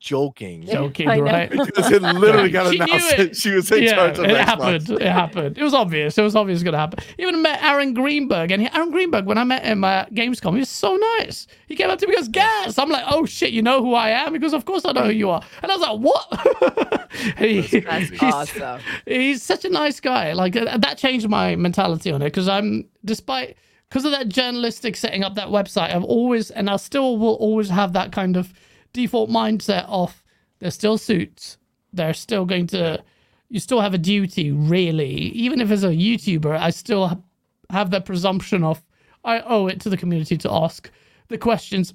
Joking. 0.00 0.64
joking, 0.66 1.06
right? 1.08 1.50
Because 1.66 1.92
it 1.92 2.00
literally 2.00 2.48
got 2.50 2.72
She 2.72 2.78
knew 2.78 2.84
announced 2.84 3.12
it. 3.12 3.16
that 3.18 3.36
she 3.36 3.50
was 3.50 3.70
in 3.70 3.82
yeah, 3.82 3.94
charge 3.94 4.18
of 4.18 4.24
it 4.24 4.30
Xbox. 4.30 4.36
happened. 4.46 4.90
It 4.90 5.02
happened. 5.02 5.58
It 5.58 5.62
was 5.62 5.74
obvious. 5.74 6.16
It 6.16 6.22
was 6.22 6.34
obvious 6.34 6.62
going 6.62 6.72
to 6.72 6.78
happen. 6.78 7.04
Even 7.18 7.42
met 7.42 7.62
Aaron 7.62 7.92
Greenberg, 7.92 8.50
and 8.50 8.62
he, 8.62 8.68
Aaron 8.72 8.90
Greenberg, 8.90 9.26
when 9.26 9.36
I 9.36 9.44
met 9.44 9.62
him 9.62 9.84
at 9.84 10.10
Gamescom, 10.14 10.54
he 10.54 10.60
was 10.60 10.70
so 10.70 10.96
nice. 11.18 11.46
He 11.66 11.76
came 11.76 11.90
up 11.90 11.98
to 11.98 12.06
me 12.06 12.14
and 12.14 12.22
goes, 12.22 12.28
"Gaz." 12.28 12.78
I'm 12.78 12.88
like, 12.88 13.04
"Oh 13.08 13.26
shit, 13.26 13.50
you 13.50 13.60
know 13.60 13.82
who 13.82 13.92
I 13.92 14.08
am?" 14.10 14.32
He 14.32 14.38
goes, 14.38 14.54
"Of 14.54 14.64
course 14.64 14.86
I 14.86 14.92
know 14.92 15.02
who 15.04 15.10
you 15.10 15.28
are." 15.28 15.42
And 15.62 15.70
I 15.70 15.76
was 15.76 15.82
like, 15.86 15.98
"What?" 16.00 17.10
He- 17.38 17.60
That's 17.80 18.08
he's- 18.08 18.22
awesome. 18.22 18.80
he's 19.04 19.42
such 19.42 19.64
a 19.66 19.68
nice 19.70 20.00
guy. 20.00 20.32
Like 20.32 20.56
uh, 20.56 20.78
that 20.78 20.96
changed 20.96 21.28
my 21.28 21.56
mentality 21.56 22.10
on 22.10 22.22
it 22.22 22.26
because 22.26 22.48
I'm 22.48 22.88
despite 23.04 23.56
because 23.88 24.04
of 24.06 24.12
that 24.12 24.28
journalistic 24.30 24.96
setting 24.96 25.24
up 25.24 25.34
that 25.34 25.48
website. 25.48 25.94
I've 25.94 26.04
always 26.04 26.50
and 26.50 26.70
I 26.70 26.76
still 26.76 27.18
will 27.18 27.34
always 27.34 27.68
have 27.68 27.92
that 27.92 28.12
kind 28.12 28.36
of 28.36 28.52
default 28.92 29.30
mindset 29.30 29.86
of 29.88 30.22
they're 30.58 30.70
still 30.70 30.98
suits. 30.98 31.58
They're 31.92 32.14
still 32.14 32.44
going 32.44 32.66
to. 32.68 33.02
You 33.48 33.58
still 33.58 33.80
have 33.80 33.94
a 33.94 33.98
duty, 33.98 34.52
really. 34.52 35.12
Even 35.12 35.60
if 35.60 35.70
as 35.70 35.82
a 35.82 35.88
YouTuber, 35.88 36.56
I 36.56 36.70
still 36.70 37.24
have 37.70 37.90
that 37.90 38.04
presumption 38.04 38.62
of 38.62 38.82
I 39.24 39.40
owe 39.40 39.66
it 39.66 39.80
to 39.80 39.90
the 39.90 39.96
community 39.96 40.36
to 40.38 40.52
ask 40.52 40.90
the 41.28 41.38
questions 41.38 41.94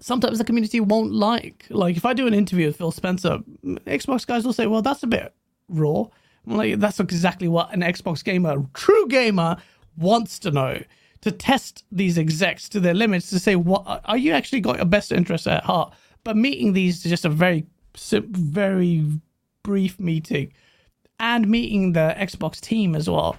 sometimes 0.00 0.38
the 0.38 0.44
community 0.44 0.80
won't 0.80 1.12
like. 1.12 1.66
Like 1.70 1.96
if 1.96 2.04
I 2.04 2.12
do 2.12 2.26
an 2.26 2.34
interview 2.34 2.66
with 2.66 2.76
Phil 2.76 2.90
Spencer, 2.90 3.38
Xbox 3.64 4.26
guys 4.26 4.44
will 4.44 4.52
say, 4.52 4.66
"Well, 4.66 4.82
that's 4.82 5.02
a 5.02 5.06
bit 5.06 5.34
raw." 5.68 6.04
I'm 6.46 6.56
like, 6.56 6.78
that's 6.78 7.00
exactly 7.00 7.48
what 7.48 7.72
an 7.74 7.80
Xbox 7.80 8.24
gamer, 8.24 8.64
true 8.72 9.06
gamer, 9.08 9.56
wants 9.96 10.38
to 10.40 10.50
know. 10.50 10.82
To 11.22 11.32
test 11.32 11.84
these 11.90 12.16
execs 12.18 12.68
to 12.70 12.80
their 12.80 12.94
limits, 12.94 13.30
to 13.30 13.38
say, 13.38 13.56
"What 13.56 14.02
are 14.04 14.16
you 14.16 14.32
actually 14.32 14.60
got 14.60 14.76
your 14.76 14.86
best 14.86 15.10
interest 15.12 15.46
at 15.46 15.64
heart?" 15.64 15.92
But 16.24 16.36
meeting 16.36 16.72
these 16.72 17.04
is 17.04 17.10
just 17.10 17.24
a 17.24 17.28
very, 17.28 17.66
very 17.94 19.04
brief 19.62 19.98
meeting, 19.98 20.52
and 21.18 21.48
meeting 21.48 21.92
the 21.92 22.14
Xbox 22.18 22.60
team 22.60 22.94
as 22.94 23.08
well 23.10 23.36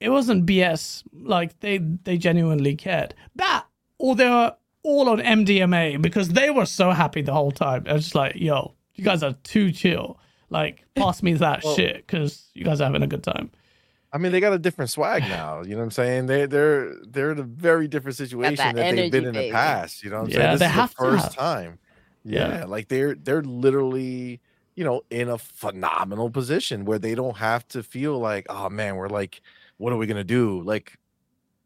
it 0.00 0.08
wasn't 0.08 0.46
BS. 0.46 1.02
Like 1.12 1.58
they 1.60 1.78
they 1.78 2.16
genuinely 2.16 2.74
cared. 2.74 3.14
That 3.36 3.66
or 3.98 4.16
they 4.16 4.28
were 4.28 4.54
all 4.82 5.10
on 5.10 5.18
MDMA 5.20 6.00
because 6.00 6.30
they 6.30 6.48
were 6.48 6.64
so 6.64 6.90
happy 6.92 7.20
the 7.20 7.34
whole 7.34 7.52
time. 7.52 7.84
I 7.86 7.92
was 7.92 8.04
just 8.04 8.14
like, 8.14 8.34
yo, 8.36 8.74
you 8.94 9.04
guys 9.04 9.22
are 9.22 9.34
too 9.44 9.70
chill. 9.72 10.18
Like, 10.48 10.84
pass 10.96 11.22
me 11.22 11.34
that 11.34 11.62
Well- 11.62 11.76
shit 11.76 11.96
because 11.98 12.48
you 12.54 12.64
guys 12.64 12.80
are 12.80 12.84
having 12.84 13.02
a 13.02 13.06
good 13.06 13.22
time. 13.22 13.50
I 14.12 14.18
mean, 14.18 14.32
they 14.32 14.40
got 14.40 14.52
a 14.52 14.58
different 14.58 14.90
swag 14.90 15.22
now. 15.22 15.62
You 15.62 15.70
know 15.70 15.76
what 15.78 15.84
I'm 15.84 15.90
saying? 15.92 16.26
They 16.26 16.46
they're 16.46 16.94
they're 17.06 17.30
in 17.32 17.38
a 17.38 17.44
very 17.44 17.86
different 17.88 18.16
situation 18.16 18.56
that 18.56 18.74
that, 18.74 18.96
they've 18.96 19.10
been 19.12 19.26
in 19.26 19.32
baby. 19.32 19.46
the 19.48 19.52
past. 19.52 20.02
You 20.02 20.10
know 20.10 20.16
what 20.22 20.24
I'm 20.24 20.30
Yeah, 20.30 20.36
saying? 20.36 20.50
This 20.52 20.58
they 20.60 20.66
is 20.66 20.72
have 20.72 20.90
the 20.90 20.96
first 20.96 21.24
have. 21.24 21.36
time. 21.36 21.78
Yeah. 22.24 22.58
Yeah, 22.58 22.64
like 22.66 22.88
they're 22.88 23.14
they're 23.14 23.42
literally 23.42 24.40
you 24.74 24.84
know 24.84 25.02
in 25.10 25.28
a 25.28 25.38
phenomenal 25.38 26.28
position 26.30 26.84
where 26.84 26.98
they 26.98 27.14
don't 27.14 27.36
have 27.36 27.66
to 27.68 27.82
feel 27.82 28.18
like 28.18 28.46
oh 28.50 28.68
man 28.68 28.96
we're 28.96 29.08
like 29.08 29.40
what 29.78 29.92
are 29.92 29.96
we 29.96 30.06
gonna 30.06 30.24
do 30.24 30.60
like 30.62 30.98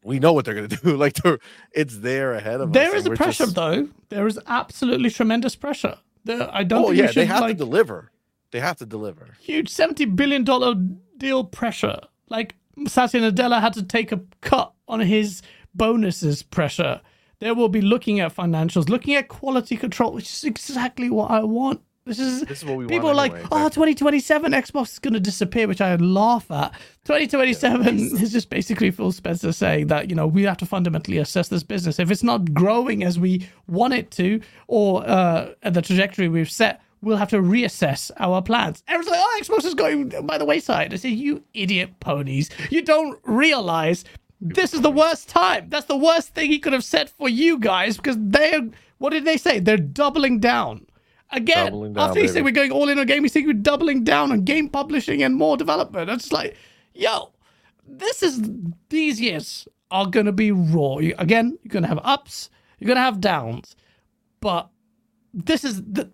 we 0.05 0.19
know 0.19 0.33
what 0.33 0.45
they're 0.45 0.55
gonna 0.55 0.69
do 0.83 0.97
like 0.97 1.15
they're, 1.15 1.39
it's 1.73 1.99
there 1.99 2.35
ahead 2.35 2.61
of 2.61 2.69
us. 2.71 2.75
There 2.75 2.91
and 2.91 2.99
is 2.99 3.07
a 3.07 3.11
pressure 3.13 3.45
just- 3.45 3.55
though. 3.57 3.89
There 4.11 4.27
is 4.27 4.39
absolutely 4.47 5.11
tremendous 5.11 5.57
pressure. 5.57 5.97
There, 6.25 6.49
I 6.53 6.63
don't 6.65 6.85
Oh 6.85 6.89
think 6.89 6.99
yeah, 6.99 7.07
should 7.09 7.17
they 7.17 7.27
have 7.27 7.41
like 7.41 7.57
to 7.59 7.65
deliver. 7.65 8.11
They 8.51 8.61
have 8.61 8.77
to 8.79 8.87
deliver. 8.87 9.37
huge 9.41 9.69
seventy 9.71 10.05
billion 10.05 10.45
dollar 10.45 10.75
deal 11.17 11.43
pressure. 11.45 11.99
Like 12.29 12.57
Satya 12.87 13.21
Nadella 13.21 13.61
had 13.61 13.75
to 13.75 13.83
take 13.83 14.13
a 14.13 14.21
cut 14.41 14.73
on 14.89 15.01
his 15.01 15.43
bonuses 15.75 16.43
pressure. 16.43 17.01
They 17.41 17.53
will 17.53 17.69
be 17.69 17.81
looking 17.81 18.21
at 18.21 18.35
financials, 18.35 18.89
looking 18.89 19.15
at 19.15 19.29
quality 19.29 19.77
control, 19.77 20.13
which 20.13 20.31
is 20.31 20.45
exactly 20.45 21.11
what 21.11 21.31
I 21.31 21.41
want. 21.41 21.81
This 22.07 22.19
is, 22.19 22.43
This 22.43 22.59
is 22.59 22.65
what 22.67 22.77
we 22.77 22.87
people 22.87 23.09
are 23.09 23.15
want 23.15 23.33
like, 23.33 23.33
oh, 23.51 23.67
exactly. 23.67 23.95
2027, 23.95 24.53
Xbox 24.53 24.93
is 24.93 24.99
going 24.99 25.15
to 25.15 25.21
disappear, 25.21 25.67
which 25.67 25.81
I 25.81 25.97
laugh 25.97 26.51
at. 26.51 26.73
2027 27.07 27.99
is 28.21 28.31
just 28.31 28.51
basically 28.51 28.91
Phil 28.91 29.11
Spencer 29.11 29.53
saying 29.53 29.87
that, 29.87 30.11
you 30.11 30.15
know, 30.15 30.27
we 30.27 30.43
have 30.43 30.59
to 30.59 30.67
fundamentally 30.67 31.17
assess 31.17 31.49
this 31.49 31.63
business. 31.63 31.99
If 31.99 32.11
it's 32.11 32.23
not 32.23 32.53
growing 32.53 33.03
as 33.05 33.19
we 33.19 33.49
want 33.69 33.95
it 33.95 34.11
to, 34.13 34.41
or 34.69 35.03
uh, 35.09 35.55
at 35.63 35.73
the 35.73 35.81
trajectory 35.81 36.29
we've 36.29 36.51
set, 36.51 36.83
we'll 37.05 37.17
have 37.17 37.31
to 37.31 37.40
reassess 37.40 38.11
our 38.19 38.43
plans. 38.43 38.83
Everyone's 38.88 39.11
like, 39.11 39.21
oh, 39.23 39.40
Xbox 39.43 39.64
is 39.64 39.75
going 39.75 40.09
by 40.27 40.38
the 40.38 40.45
wayside. 40.45 40.93
I 40.93 40.97
say, 40.97 41.11
you 41.11 41.43
idiot 41.55 42.01
ponies. 42.01 42.51
You 42.71 42.83
don't 42.83 43.19
realize 43.25 44.05
this 44.40 44.75
is 44.75 44.81
the 44.81 44.90
worst 44.90 45.29
time. 45.29 45.69
That's 45.69 45.87
the 45.87 45.97
worst 45.97 46.35
thing 46.35 46.51
he 46.51 46.59
could 46.59 46.73
have 46.73 46.85
said 46.85 47.09
for 47.11 47.29
you 47.29 47.59
guys 47.59 47.97
because 47.97 48.17
they're, 48.19 48.69
what 48.99 49.11
did 49.11 49.25
they 49.25 49.37
say? 49.37 49.59
They're 49.61 49.77
doubling 49.77 50.40
down. 50.40 50.87
Again, 51.31 51.67
Doubling 51.67 51.93
down, 51.95 52.09
after 52.09 52.21
he 52.21 52.29
said 52.29 52.45
we're 52.45 52.53
going 52.53 52.71
all 52.71 52.88
in 52.88 52.99
on 52.99 53.07
gaming, 53.07 53.29
saying 53.29 53.47
we're 53.47 53.55
doubling 53.55 54.05
down 54.05 54.31
on 54.31 54.45
game 54.45 54.69
publishing 54.69 55.23
and 55.23 55.35
more 55.35 55.57
development. 55.57 56.09
It's 56.11 56.25
just 56.25 56.33
like, 56.33 56.57
yo, 56.95 57.33
this 57.88 58.23
is 58.23 58.49
these 58.88 59.21
years 59.21 59.67
are 59.90 60.07
gonna 60.07 60.33
be 60.33 60.53
raw. 60.53 60.99
You, 60.99 61.14
again, 61.19 61.59
you're 61.62 61.71
gonna 61.71 61.88
have 61.88 62.01
ups, 62.05 62.51
you're 62.79 62.87
gonna 62.88 63.01
have 63.01 63.21
downs, 63.21 63.75
but 64.40 64.69
this 65.33 65.64
is 65.64 65.83
the. 65.83 66.11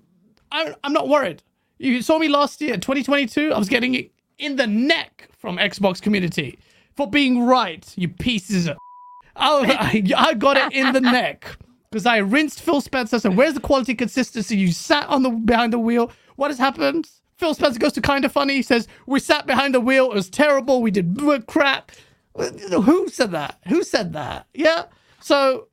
I, 0.52 0.74
I'm 0.84 0.92
not 0.92 1.08
worried. 1.08 1.42
You 1.78 2.02
saw 2.02 2.18
me 2.18 2.28
last 2.28 2.60
year, 2.60 2.76
2022. 2.76 3.52
I 3.52 3.58
was 3.58 3.68
getting 3.68 3.94
it 3.94 4.12
in 4.38 4.56
the 4.56 4.66
neck 4.66 5.28
from 5.38 5.56
Xbox 5.56 6.00
community 6.00 6.58
for 6.96 7.08
being 7.08 7.44
right. 7.44 7.90
You 7.96 8.08
pieces 8.08 8.66
of. 8.66 8.76
I, 9.36 9.48
oh, 9.48 9.64
I, 9.64 10.04
I 10.16 10.34
got 10.34 10.56
it 10.56 10.72
in 10.72 10.92
the 10.92 11.00
neck 11.00 11.56
because 11.90 12.06
I 12.06 12.18
rinsed 12.18 12.60
Phil 12.60 12.80
Spencer. 12.80 13.18
So 13.18 13.30
where's 13.30 13.54
the 13.54 13.60
quality 13.60 13.94
consistency? 13.94 14.56
You 14.56 14.72
sat 14.72 15.08
on 15.08 15.22
the 15.22 15.30
behind 15.30 15.72
the 15.72 15.78
wheel. 15.78 16.12
What 16.36 16.50
has 16.50 16.58
happened? 16.58 17.08
Phil 17.38 17.54
Spencer 17.54 17.78
goes 17.78 17.92
to 17.94 18.02
Kinda 18.02 18.28
Funny. 18.28 18.56
He 18.56 18.62
says 18.62 18.86
we 19.06 19.18
sat 19.20 19.46
behind 19.46 19.74
the 19.74 19.80
wheel. 19.80 20.10
It 20.10 20.14
was 20.14 20.28
terrible. 20.28 20.82
We 20.82 20.90
did 20.90 21.18
crap. 21.46 21.92
Who 22.36 23.08
said 23.08 23.32
that? 23.32 23.58
Who 23.68 23.82
said 23.82 24.12
that? 24.12 24.46
Yeah. 24.54 24.84
So 25.20 25.68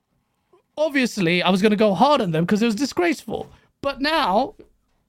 obviously 0.78 1.44
I 1.44 1.50
was 1.50 1.62
going 1.62 1.72
to 1.72 1.78
go 1.78 1.94
hard 1.94 2.22
on 2.22 2.32
them 2.32 2.46
because 2.46 2.62
it 2.62 2.66
was 2.66 2.76
disgraceful. 2.76 3.52
But 3.82 4.02
now 4.02 4.56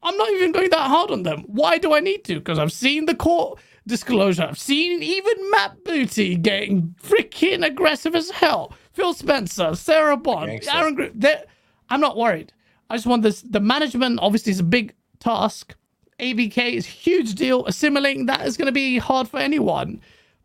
I'm 0.03 0.17
not 0.17 0.31
even 0.31 0.53
going 0.53 0.71
that 0.71 0.89
hard 0.89 1.11
on 1.11 1.23
them. 1.23 1.45
Why 1.47 1.79
do 1.79 1.95
I 1.95 2.01
need 2.01 2.25
to? 2.25 2.37
Because 2.37 2.59
I've 2.59 2.73
seen 2.73 3.07
the 3.07 3.15
court 3.15 3.59
disclosure. 3.87 4.45
I've 4.45 4.59
seen 4.59 5.03
even 5.03 5.51
Matt 5.51 5.83
Booty 5.85 6.37
getting 6.37 6.95
freaking 7.03 7.65
aggressive 7.65 8.15
as 8.15 8.31
hell. 8.31 8.73
Phil 8.93 9.15
Spencer, 9.15 9.75
Sarah 9.75 10.17
Bond. 10.17 10.51
Aaron. 10.73 10.95
Gr- 10.95 11.05
they're- 11.15 11.45
I'm 11.91 12.01
not 12.01 12.17
worried. 12.17 12.53
I 12.91 12.97
just 12.97 13.07
want 13.07 13.23
this. 13.23 13.43
The 13.43 13.61
management 13.61 14.19
obviously 14.21 14.53
is 14.53 14.61
a 14.61 14.65
big 14.65 14.95
task. 15.21 15.75
ABK 16.21 16.75
is 16.75 16.85
a 16.87 16.91
huge 16.91 17.35
deal. 17.35 17.65
Assimilating 17.67 18.27
that 18.27 18.47
is 18.47 18.57
going 18.57 18.67
to 18.67 18.73
be 18.73 18.99
hard 18.99 19.29
for 19.29 19.39
anyone. 19.39 20.01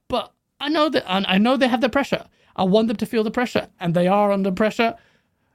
But 0.08 0.32
I 0.60 0.70
know 0.70 0.88
that 0.90 1.04
and 1.12 1.26
I 1.28 1.38
know 1.38 1.58
they 1.58 1.68
have 1.68 1.82
the 1.82 1.90
pressure. 1.90 2.26
I 2.56 2.64
want 2.64 2.88
them 2.88 2.98
to 2.98 3.06
feel 3.06 3.24
the 3.24 3.32
pressure, 3.32 3.68
and 3.80 3.94
they 3.96 4.08
are 4.08 4.32
under 4.32 4.52
pressure. 4.52 4.96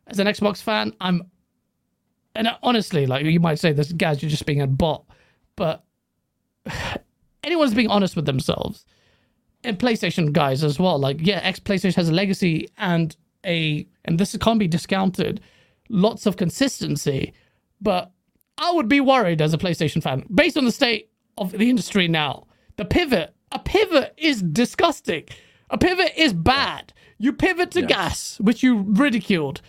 As 0.08 0.18
an 0.18 0.26
Xbox 0.26 0.60
fan, 0.60 0.92
I'm, 1.00 1.30
and 2.38 2.56
honestly, 2.62 3.04
like 3.04 3.26
you 3.26 3.40
might 3.40 3.58
say, 3.58 3.72
this 3.72 3.92
guys, 3.92 4.22
you're 4.22 4.30
just 4.30 4.46
being 4.46 4.62
a 4.62 4.66
bot, 4.66 5.04
but 5.56 5.82
anyone's 7.42 7.74
being 7.74 7.88
honest 7.88 8.14
with 8.14 8.26
themselves, 8.26 8.86
and 9.64 9.76
PlayStation 9.76 10.32
guys 10.32 10.62
as 10.62 10.78
well. 10.78 11.00
Like, 11.00 11.16
yeah, 11.20 11.40
X 11.42 11.58
PlayStation 11.58 11.96
has 11.96 12.08
a 12.08 12.14
legacy 12.14 12.68
and 12.78 13.14
a, 13.44 13.88
and 14.04 14.20
this 14.20 14.36
can't 14.36 14.60
be 14.60 14.68
discounted. 14.68 15.40
Lots 15.88 16.26
of 16.26 16.36
consistency, 16.36 17.32
but 17.80 18.12
I 18.56 18.70
would 18.70 18.88
be 18.88 19.00
worried 19.00 19.42
as 19.42 19.52
a 19.52 19.58
PlayStation 19.58 20.00
fan 20.00 20.24
based 20.32 20.56
on 20.56 20.64
the 20.64 20.70
state 20.72 21.10
of 21.38 21.50
the 21.50 21.68
industry 21.68 22.06
now. 22.06 22.46
The 22.76 22.84
pivot, 22.84 23.34
a 23.50 23.58
pivot 23.58 24.14
is 24.16 24.42
disgusting. 24.42 25.24
A 25.70 25.78
pivot 25.78 26.12
is 26.16 26.32
bad. 26.32 26.92
You 27.18 27.32
pivot 27.32 27.72
to 27.72 27.82
GaaS, 27.82 28.36
which 28.40 28.62
you 28.62 28.84
ridiculed 28.86 29.60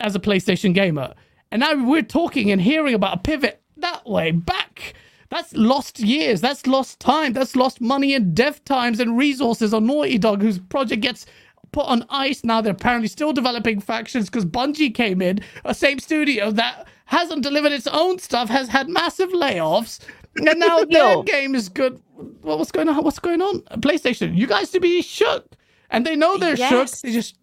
as 0.00 0.16
a 0.16 0.20
PlayStation 0.20 0.74
gamer. 0.74 1.14
And 1.50 1.60
now 1.60 1.74
we're 1.88 2.02
talking 2.02 2.50
and 2.50 2.60
hearing 2.60 2.94
about 2.94 3.18
a 3.18 3.20
pivot 3.20 3.60
that 3.76 4.06
way 4.06 4.30
back. 4.32 4.94
That's 5.28 5.52
lost 5.54 5.98
years. 6.00 6.40
That's 6.40 6.66
lost 6.66 7.00
time. 7.00 7.32
That's 7.32 7.56
lost 7.56 7.80
money 7.80 8.14
and 8.14 8.34
dev 8.34 8.64
times 8.64 9.00
and 9.00 9.18
resources 9.18 9.74
on 9.74 9.86
Naughty 9.86 10.18
Dog, 10.18 10.40
whose 10.42 10.58
project 10.58 11.02
gets 11.02 11.26
put 11.72 11.86
on 11.86 12.04
ice 12.10 12.44
now. 12.44 12.60
They're 12.60 12.72
apparently 12.72 13.08
still 13.08 13.32
developing 13.32 13.80
factions 13.80 14.26
because 14.26 14.44
Bungie 14.44 14.94
came 14.94 15.20
in, 15.20 15.40
a 15.64 15.74
same 15.74 15.98
studio 15.98 16.50
that 16.52 16.86
hasn't 17.06 17.42
delivered 17.42 17.72
its 17.72 17.86
own 17.86 18.18
stuff, 18.18 18.48
has 18.48 18.68
had 18.68 18.88
massive 18.88 19.30
layoffs, 19.30 20.00
and 20.36 20.58
now 20.58 20.84
their 20.90 21.14
Yo. 21.14 21.22
game 21.22 21.54
is 21.54 21.68
good. 21.68 22.00
Well, 22.42 22.58
what's 22.58 22.72
going 22.72 22.88
on? 22.88 23.02
What's 23.04 23.18
going 23.18 23.42
on? 23.42 23.60
PlayStation, 23.80 24.36
you 24.36 24.46
guys 24.46 24.70
to 24.70 24.80
be 24.80 25.02
shook, 25.02 25.46
and 25.90 26.06
they 26.06 26.16
know 26.16 26.38
they're 26.38 26.56
shook. 26.56 26.88
They 27.02 27.12
just 27.12 27.36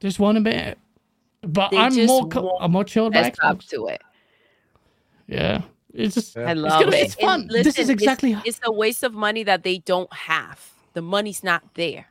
just 0.00 0.18
want 0.18 0.38
a 0.38 0.40
bit. 0.40 0.78
But 1.42 1.70
They 1.70 1.78
I'm 1.78 1.94
just 1.94 2.06
more 2.08 2.58
I'm 2.60 2.72
more 2.72 2.84
chilled 2.84 3.12
by 3.14 3.22
Let's 3.22 3.38
up 3.42 3.58
Xbox. 3.58 3.68
to 3.70 3.86
it. 3.86 4.02
Yeah, 5.26 5.62
it's 5.94 6.14
just 6.14 6.36
Yeah. 6.36 6.42
I 6.48 6.52
It's 6.52 6.60
love 6.60 6.84
gonna 6.84 6.96
it. 6.96 7.00
it's 7.06 7.14
fun. 7.14 7.40
And 7.42 7.50
This 7.50 7.78
is 7.78 7.88
exactly- 7.88 8.32
It's, 8.32 8.46
it's 8.46 8.60
a 8.64 8.72
waste 8.72 9.02
of 9.02 9.14
money 9.14 9.42
that 9.44 9.62
they 9.62 9.78
don't 9.78 10.12
have. 10.12 10.70
The 10.92 11.02
money's 11.02 11.42
not 11.44 11.62
there. 11.74 12.06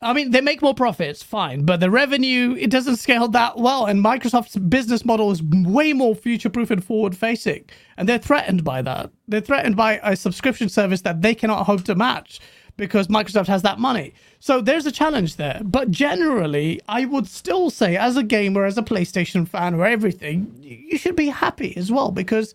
I 0.00 0.12
mean, 0.12 0.30
they 0.30 0.40
make 0.40 0.62
more 0.62 0.74
profits, 0.74 1.24
fine, 1.24 1.64
but 1.64 1.80
the 1.80 1.90
revenue 1.90 2.54
it 2.56 2.70
doesn't 2.70 2.96
scale 2.98 3.26
that 3.28 3.56
well, 3.58 3.86
and 3.86 4.04
Microsoft's 4.04 4.54
business 4.56 5.04
model 5.04 5.32
is 5.32 5.42
way 5.42 5.92
more 5.92 6.14
future-proof 6.14 6.70
and 6.70 6.84
forward-facing, 6.84 7.64
and 7.96 8.08
they're 8.08 8.18
threatened 8.18 8.62
by 8.62 8.80
that. 8.82 9.10
They're 9.26 9.40
threatened 9.40 9.74
by 9.76 9.98
a 10.04 10.14
subscription 10.14 10.68
service 10.68 11.00
that 11.00 11.22
they 11.22 11.34
cannot 11.34 11.64
hope 11.66 11.82
to 11.84 11.96
match 11.96 12.38
because 12.78 13.08
Microsoft 13.08 13.48
has 13.48 13.60
that 13.62 13.78
money. 13.78 14.14
So 14.40 14.62
there's 14.62 14.86
a 14.86 14.92
challenge 14.92 15.36
there. 15.36 15.60
But 15.62 15.90
generally, 15.90 16.80
I 16.88 17.04
would 17.04 17.26
still 17.26 17.68
say, 17.68 17.96
as 17.96 18.16
a 18.16 18.22
gamer, 18.22 18.64
as 18.64 18.78
a 18.78 18.82
PlayStation 18.82 19.46
fan, 19.46 19.74
or 19.74 19.84
everything, 19.84 20.54
you 20.62 20.96
should 20.96 21.16
be 21.16 21.26
happy 21.26 21.76
as 21.76 21.92
well 21.92 22.10
because 22.10 22.54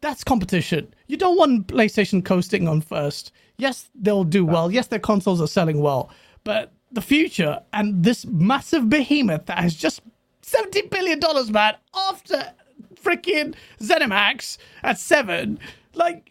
that's 0.00 0.24
competition. 0.24 0.92
You 1.06 1.18
don't 1.18 1.36
want 1.36 1.68
PlayStation 1.68 2.24
coasting 2.24 2.66
on 2.66 2.80
first. 2.80 3.32
Yes, 3.58 3.90
they'll 3.94 4.24
do 4.24 4.44
well. 4.44 4.72
Yes, 4.72 4.88
their 4.88 4.98
consoles 4.98 5.40
are 5.42 5.46
selling 5.46 5.80
well. 5.80 6.10
But 6.42 6.72
the 6.90 7.02
future 7.02 7.60
and 7.74 8.02
this 8.02 8.24
massive 8.26 8.88
behemoth 8.88 9.46
that 9.46 9.58
has 9.58 9.74
just 9.74 10.00
$70 10.42 10.90
billion, 10.90 11.20
man, 11.52 11.74
after 11.94 12.52
freaking 12.94 13.54
ZeniMax 13.80 14.56
at 14.82 14.98
seven, 14.98 15.58
like, 15.94 16.29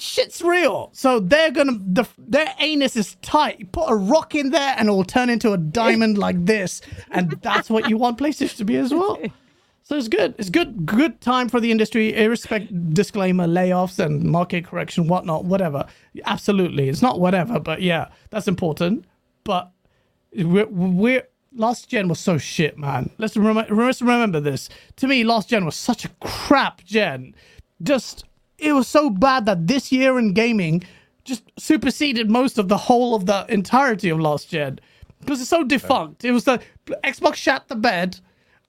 shit's 0.00 0.42
real. 0.42 0.90
So 0.92 1.20
they're 1.20 1.50
gonna, 1.50 1.78
the, 1.80 2.06
their 2.18 2.54
anus 2.58 2.96
is 2.96 3.16
tight. 3.22 3.72
Put 3.72 3.86
a 3.90 3.94
rock 3.94 4.34
in 4.34 4.50
there 4.50 4.74
and 4.78 4.88
it 4.88 4.92
will 4.92 5.04
turn 5.04 5.30
into 5.30 5.52
a 5.52 5.58
diamond 5.58 6.18
like 6.26 6.44
this. 6.44 6.80
And 7.10 7.30
that's 7.42 7.70
what 7.70 7.88
you 7.88 7.96
want 7.96 8.18
PlayStation 8.18 8.56
to 8.58 8.64
be 8.64 8.76
as 8.76 8.92
well. 8.92 9.18
So 9.82 9.96
it's 9.96 10.06
good. 10.06 10.36
It's 10.38 10.50
good. 10.50 10.86
Good 10.86 11.20
time 11.20 11.48
for 11.48 11.58
the 11.58 11.72
industry. 11.72 12.14
Irrespective 12.14 12.94
disclaimer, 12.94 13.48
layoffs 13.48 13.98
and 13.98 14.22
market 14.22 14.64
correction, 14.64 15.08
whatnot, 15.08 15.46
whatever. 15.46 15.84
Absolutely, 16.24 16.88
it's 16.88 17.02
not 17.02 17.18
whatever, 17.18 17.58
but 17.58 17.82
yeah, 17.82 18.06
that's 18.30 18.46
important. 18.46 19.04
But 19.42 19.72
we're, 20.32 20.68
we're 20.68 21.26
last 21.56 21.88
gen 21.88 22.06
was 22.06 22.20
so 22.20 22.38
shit, 22.38 22.78
man. 22.78 23.10
Let's 23.18 23.36
remember. 23.36 23.74
Let's 23.74 24.00
remember 24.00 24.38
this. 24.38 24.68
To 24.94 25.08
me, 25.08 25.24
last 25.24 25.48
gen 25.48 25.64
was 25.64 25.74
such 25.74 26.04
a 26.04 26.10
crap 26.20 26.84
gen. 26.84 27.34
Just 27.82 28.24
it 28.60 28.72
was 28.72 28.88
so 28.88 29.10
bad 29.10 29.46
that 29.46 29.66
this 29.66 29.90
year 29.92 30.18
in 30.18 30.34
gaming 30.34 30.84
just 31.24 31.42
superseded 31.58 32.30
most 32.30 32.58
of 32.58 32.68
the 32.68 32.76
whole 32.76 33.14
of 33.14 33.26
the 33.26 33.46
entirety 33.48 34.08
of 34.08 34.20
last 34.20 34.48
gen 34.48 34.80
because 35.20 35.40
it's 35.40 35.50
so 35.50 35.64
defunct. 35.64 36.24
It 36.24 36.32
was 36.32 36.44
the 36.44 36.60
Xbox 37.04 37.36
shat 37.36 37.68
the 37.68 37.76
bed. 37.76 38.18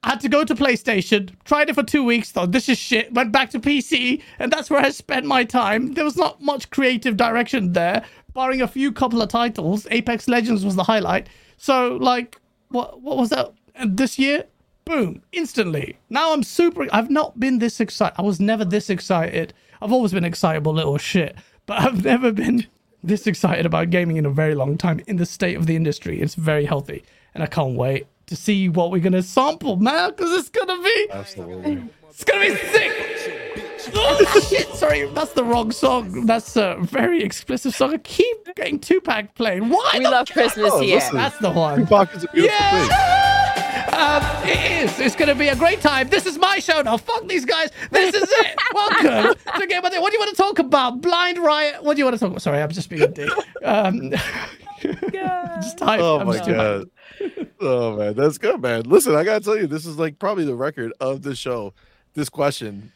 I 0.04 0.10
had 0.10 0.20
to 0.20 0.28
go 0.28 0.44
to 0.44 0.54
PlayStation, 0.54 1.30
tried 1.44 1.70
it 1.70 1.74
for 1.74 1.84
two 1.84 2.02
weeks, 2.02 2.32
thought 2.32 2.50
this 2.50 2.68
is 2.68 2.76
shit, 2.76 3.14
went 3.14 3.30
back 3.30 3.50
to 3.50 3.60
PC, 3.60 4.20
and 4.40 4.52
that's 4.52 4.68
where 4.68 4.80
I 4.80 4.90
spent 4.90 5.26
my 5.26 5.44
time. 5.44 5.94
There 5.94 6.04
was 6.04 6.16
not 6.16 6.42
much 6.42 6.70
creative 6.70 7.16
direction 7.16 7.72
there, 7.72 8.04
barring 8.34 8.60
a 8.62 8.68
few 8.68 8.90
couple 8.90 9.22
of 9.22 9.28
titles. 9.28 9.86
Apex 9.92 10.26
Legends 10.26 10.64
was 10.64 10.74
the 10.74 10.82
highlight. 10.82 11.28
So, 11.56 11.96
like, 12.00 12.40
what 12.68 13.00
what 13.00 13.16
was 13.16 13.30
that? 13.30 13.52
And 13.76 13.96
this 13.96 14.18
year, 14.18 14.44
boom, 14.84 15.22
instantly. 15.32 15.98
Now 16.10 16.32
I'm 16.32 16.42
super. 16.42 16.88
I've 16.92 17.10
not 17.10 17.38
been 17.38 17.60
this 17.60 17.78
excited. 17.80 18.16
I 18.18 18.22
was 18.22 18.40
never 18.40 18.64
this 18.64 18.90
excited. 18.90 19.54
I've 19.82 19.92
always 19.92 20.12
been 20.12 20.24
excitable 20.24 20.72
little 20.72 20.96
shit, 20.98 21.36
but 21.66 21.80
I've 21.80 22.04
never 22.04 22.32
been 22.32 22.66
this 23.02 23.26
excited 23.26 23.66
about 23.66 23.90
gaming 23.90 24.16
in 24.16 24.24
a 24.26 24.30
very 24.30 24.54
long 24.54 24.78
time 24.78 25.00
in 25.06 25.16
the 25.16 25.26
state 25.26 25.56
of 25.56 25.66
the 25.66 25.74
industry. 25.76 26.20
It's 26.20 26.34
very 26.36 26.64
healthy, 26.64 27.04
and 27.34 27.42
I 27.42 27.46
can't 27.46 27.74
wait 27.76 28.06
to 28.26 28.36
see 28.36 28.68
what 28.68 28.90
we're 28.92 29.00
gonna 29.02 29.22
sample, 29.22 29.76
man, 29.76 30.10
because 30.10 30.30
it's 30.32 30.48
gonna 30.48 30.80
be 30.82 31.06
Absolutely. 31.10 31.82
it's 32.08 32.22
gonna 32.24 32.40
be 32.46 32.54
sick. 32.56 32.92
Oh 33.94 34.46
shit! 34.48 34.68
Sorry, 34.76 35.06
that's 35.08 35.32
the 35.32 35.42
wrong 35.44 35.72
song. 35.72 36.24
That's 36.26 36.56
a 36.56 36.76
very 36.80 37.22
explicit 37.24 37.74
song. 37.74 37.92
I 37.92 37.98
keep 37.98 38.54
getting 38.54 38.78
Tupac 38.78 39.34
playing. 39.34 39.68
Why? 39.68 39.96
We 39.98 40.04
love 40.06 40.28
fuck? 40.28 40.34
Christmas 40.36 40.70
Oh, 40.72 40.80
here. 40.80 40.94
listen. 40.96 41.16
That's 41.16 41.36
the 41.38 41.50
one. 41.50 41.80
Tupac 41.80 42.14
is 42.14 42.22
a 42.24 42.28
beautiful 42.28 42.58
thing. 42.58 42.88
Um, 44.02 44.20
it 44.42 44.82
is. 44.82 44.98
It's 44.98 45.14
going 45.14 45.28
to 45.28 45.34
be 45.36 45.46
a 45.46 45.54
great 45.54 45.80
time. 45.80 46.08
This 46.08 46.26
is 46.26 46.36
my 46.36 46.58
show 46.58 46.82
now. 46.82 46.96
Fuck 46.96 47.28
these 47.28 47.44
guys. 47.44 47.70
This 47.92 48.12
is 48.12 48.28
it. 48.28 48.58
Welcome 48.74 49.36
to 49.60 49.66
Game 49.68 49.84
of 49.84 49.92
the. 49.92 50.00
What 50.00 50.10
do 50.10 50.16
you 50.16 50.18
want 50.18 50.30
to 50.30 50.36
talk 50.36 50.58
about? 50.58 51.00
Blind 51.00 51.38
Riot. 51.38 51.84
What 51.84 51.94
do 51.94 51.98
you 52.00 52.04
want 52.06 52.16
to 52.16 52.18
talk 52.18 52.30
about? 52.30 52.42
Sorry, 52.42 52.60
I'm 52.60 52.70
just 52.70 52.88
being 52.88 53.02
a 53.02 53.06
dick. 53.06 53.30
Um, 53.62 54.10
just 54.82 55.78
type. 55.78 56.00
Oh 56.00 56.18
I'm 56.18 56.26
my 56.26 56.38
god. 56.38 56.90
Oh 57.60 57.96
man, 57.96 58.14
that's 58.14 58.38
good, 58.38 58.60
man. 58.60 58.82
Listen, 58.86 59.14
I 59.14 59.22
gotta 59.22 59.44
tell 59.44 59.56
you, 59.56 59.68
this 59.68 59.86
is 59.86 59.96
like 60.00 60.18
probably 60.18 60.46
the 60.46 60.56
record 60.56 60.92
of 60.98 61.22
the 61.22 61.36
show. 61.36 61.72
This 62.14 62.28
question 62.28 62.90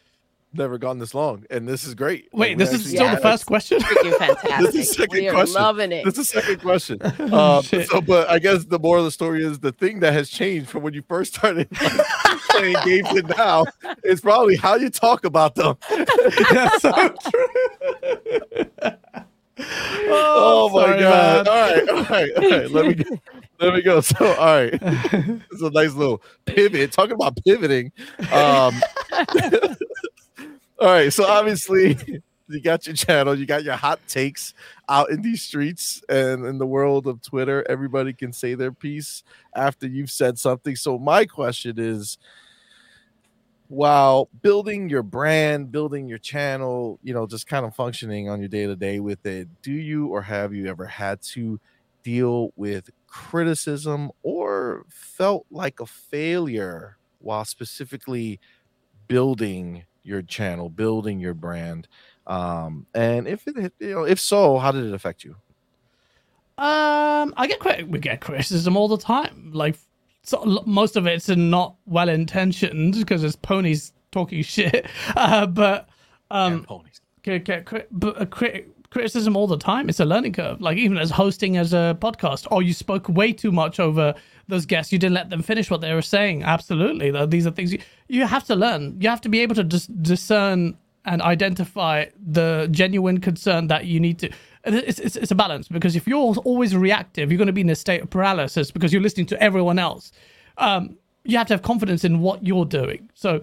never 0.57 0.77
gone 0.77 0.99
this 0.99 1.13
long, 1.13 1.45
and 1.49 1.67
this 1.67 1.83
is 1.83 1.95
great. 1.95 2.29
Wait, 2.33 2.57
we 2.57 2.63
this 2.63 2.73
is 2.73 2.81
actually 2.81 2.97
still 2.97 3.11
the 3.11 3.21
first 3.21 3.45
question. 3.45 3.79
Freaking 3.79 4.17
fantastic. 4.17 4.71
This 4.73 4.75
is 4.75 4.95
second 4.95 5.19
we 5.19 5.27
are 5.27 5.33
question. 5.33 5.53
loving 5.61 5.91
it. 5.91 6.05
This 6.05 6.17
is 6.17 6.31
the 6.31 6.41
second 6.41 6.61
question. 6.61 6.99
Um, 7.37 7.61
so, 7.63 8.01
but 8.01 8.29
I 8.29 8.39
guess 8.39 8.65
the 8.65 8.79
moral 8.79 9.01
of 9.01 9.05
the 9.05 9.11
story 9.11 9.43
is 9.43 9.59
the 9.59 9.71
thing 9.71 9.99
that 9.99 10.13
has 10.13 10.29
changed 10.29 10.69
from 10.69 10.81
when 10.81 10.93
you 10.93 11.03
first 11.07 11.35
started 11.35 11.67
like, 11.79 11.91
playing 12.49 12.75
games 12.85 13.09
to 13.09 13.21
now 13.37 13.65
is 14.03 14.21
probably 14.21 14.55
how 14.55 14.75
you 14.75 14.89
talk 14.89 15.25
about 15.25 15.55
them. 15.55 15.77
That's 15.89 16.81
so 16.81 16.91
true. 17.31 18.97
Oh, 20.09 20.69
my 20.73 20.85
sorry, 20.85 20.99
god! 20.99 21.45
man. 21.45 21.47
All 21.47 21.61
right, 21.61 21.89
all 21.89 22.03
right, 22.03 22.31
all 22.37 22.59
right. 22.59 22.71
Let 22.71 22.85
me 22.85 22.93
go. 22.93 23.19
Let 23.59 23.73
me 23.73 23.81
go. 23.81 24.01
So, 24.01 24.25
all 24.25 24.45
right, 24.45 24.73
it's 24.73 25.61
a 25.61 25.69
nice 25.71 25.93
little 25.93 26.21
pivot. 26.45 26.91
Talking 26.91 27.13
about 27.13 27.37
pivoting. 27.43 27.91
Um, 28.31 28.79
all 30.79 30.87
right, 30.87 31.11
so 31.11 31.25
obviously 31.25 31.97
you 32.47 32.61
got 32.61 32.85
your 32.85 32.95
channel, 32.95 33.37
you 33.37 33.45
got 33.45 33.63
your 33.63 33.75
hot 33.75 33.99
takes 34.07 34.53
out 34.89 35.09
in 35.09 35.21
these 35.21 35.41
streets 35.41 36.03
and 36.09 36.45
in 36.45 36.57
the 36.57 36.65
world 36.65 37.07
of 37.07 37.21
Twitter. 37.21 37.65
Everybody 37.69 38.13
can 38.13 38.31
say 38.31 38.53
their 38.55 38.71
piece 38.71 39.23
after 39.55 39.87
you've 39.87 40.11
said 40.11 40.39
something. 40.39 40.75
So, 40.75 40.97
my 40.97 41.25
question 41.25 41.75
is 41.77 42.17
while 43.69 44.29
building 44.41 44.89
your 44.89 45.03
brand, 45.03 45.71
building 45.71 46.07
your 46.07 46.19
channel, 46.19 46.99
you 47.03 47.13
know, 47.13 47.27
just 47.27 47.47
kind 47.47 47.65
of 47.65 47.75
functioning 47.75 48.29
on 48.29 48.39
your 48.39 48.47
day 48.47 48.65
to 48.65 48.75
day 48.75 48.99
with 48.99 49.25
it, 49.25 49.49
do 49.61 49.73
you 49.73 50.07
or 50.07 50.21
have 50.21 50.53
you 50.53 50.67
ever 50.67 50.85
had 50.85 51.21
to 51.21 51.59
deal 52.03 52.51
with 52.55 52.89
criticism 53.07 54.09
or 54.23 54.85
felt 54.89 55.45
like 55.51 55.81
a 55.81 55.85
failure 55.85 56.97
while 57.19 57.43
specifically 57.43 58.39
building 59.09 59.83
your 60.07 60.21
channel, 60.23 60.69
building 60.69 61.19
your 61.19 61.33
brand? 61.35 61.87
Um, 62.25 62.85
and 62.95 63.27
if 63.27 63.47
it, 63.47 63.73
you 63.79 63.91
know, 63.91 64.03
if 64.03 64.19
so, 64.19 64.57
how 64.57 64.71
did 64.71 64.85
it 64.85 64.93
affect 64.93 65.23
you? 65.23 65.35
Um, 66.57 67.33
I 67.37 67.45
get 67.47 67.59
crit- 67.59 67.87
we 67.87 67.99
get 67.99 68.19
criticism 68.21 68.75
all 68.75 68.87
the 68.87 68.97
time. 68.97 69.51
Like 69.53 69.77
so, 70.23 70.63
most 70.65 70.95
of 70.95 71.05
it's 71.05 71.29
not 71.29 71.75
well 71.85 72.09
intentioned 72.09 72.95
because 72.95 73.23
it's 73.23 73.35
ponies 73.35 73.93
talking 74.11 74.41
shit. 74.43 74.87
Uh, 75.15 75.45
but 75.45 75.87
um, 76.31 76.53
And 76.53 76.63
ponies. 76.67 77.01
get, 77.21 77.43
get 77.45 77.65
crit- 77.65 77.89
but, 77.91 78.19
uh, 78.19 78.25
crit- 78.25 78.76
criticism 78.97 79.37
all 79.37 79.45
the 79.45 79.57
time. 79.57 79.89
It's 79.89 79.99
a 79.99 80.05
learning 80.05 80.33
curve. 80.33 80.59
Like 80.59 80.79
even 80.79 80.97
as 80.97 81.11
hosting 81.11 81.55
as 81.55 81.71
a 81.71 81.95
podcast, 82.01 82.47
oh, 82.49 82.61
you 82.61 82.73
spoke 82.73 83.07
way 83.07 83.31
too 83.31 83.51
much 83.51 83.79
over 83.79 84.15
those 84.47 84.65
guests. 84.65 84.91
You 84.91 84.97
didn't 84.97 85.13
let 85.13 85.29
them 85.29 85.43
finish 85.43 85.69
what 85.69 85.81
they 85.81 85.93
were 85.93 86.01
saying. 86.01 86.41
Absolutely, 86.41 87.11
these 87.27 87.45
are 87.45 87.51
things 87.51 87.71
you, 87.71 87.79
you 88.07 88.25
have 88.25 88.45
to 88.45 88.55
learn. 88.55 88.97
You 88.99 89.07
have 89.09 89.21
to 89.21 89.29
be 89.29 89.41
able 89.41 89.53
to 89.53 89.63
dis- 89.63 89.85
discern 89.85 90.75
and 91.05 91.21
identify 91.21 92.05
the 92.27 92.67
genuine 92.71 93.19
concern 93.19 93.67
that 93.67 93.85
you 93.85 93.99
need 93.99 94.17
to. 94.17 94.31
It's, 94.63 94.99
it's, 94.99 95.15
it's 95.15 95.31
a 95.31 95.35
balance 95.35 95.67
because 95.67 95.95
if 95.95 96.07
you're 96.07 96.35
always 96.37 96.75
reactive, 96.75 97.31
you're 97.31 97.37
going 97.37 97.45
to 97.45 97.53
be 97.53 97.61
in 97.61 97.69
a 97.69 97.75
state 97.75 98.01
of 98.01 98.09
paralysis 98.09 98.71
because 98.71 98.91
you're 98.91 99.03
listening 99.03 99.27
to 99.27 99.41
everyone 99.41 99.77
else. 99.77 100.11
Um, 100.57 100.97
you 101.23 101.37
have 101.37 101.47
to 101.47 101.53
have 101.53 101.61
confidence 101.61 102.03
in 102.03 102.19
what 102.19 102.43
you're 102.43 102.65
doing. 102.65 103.11
So 103.13 103.41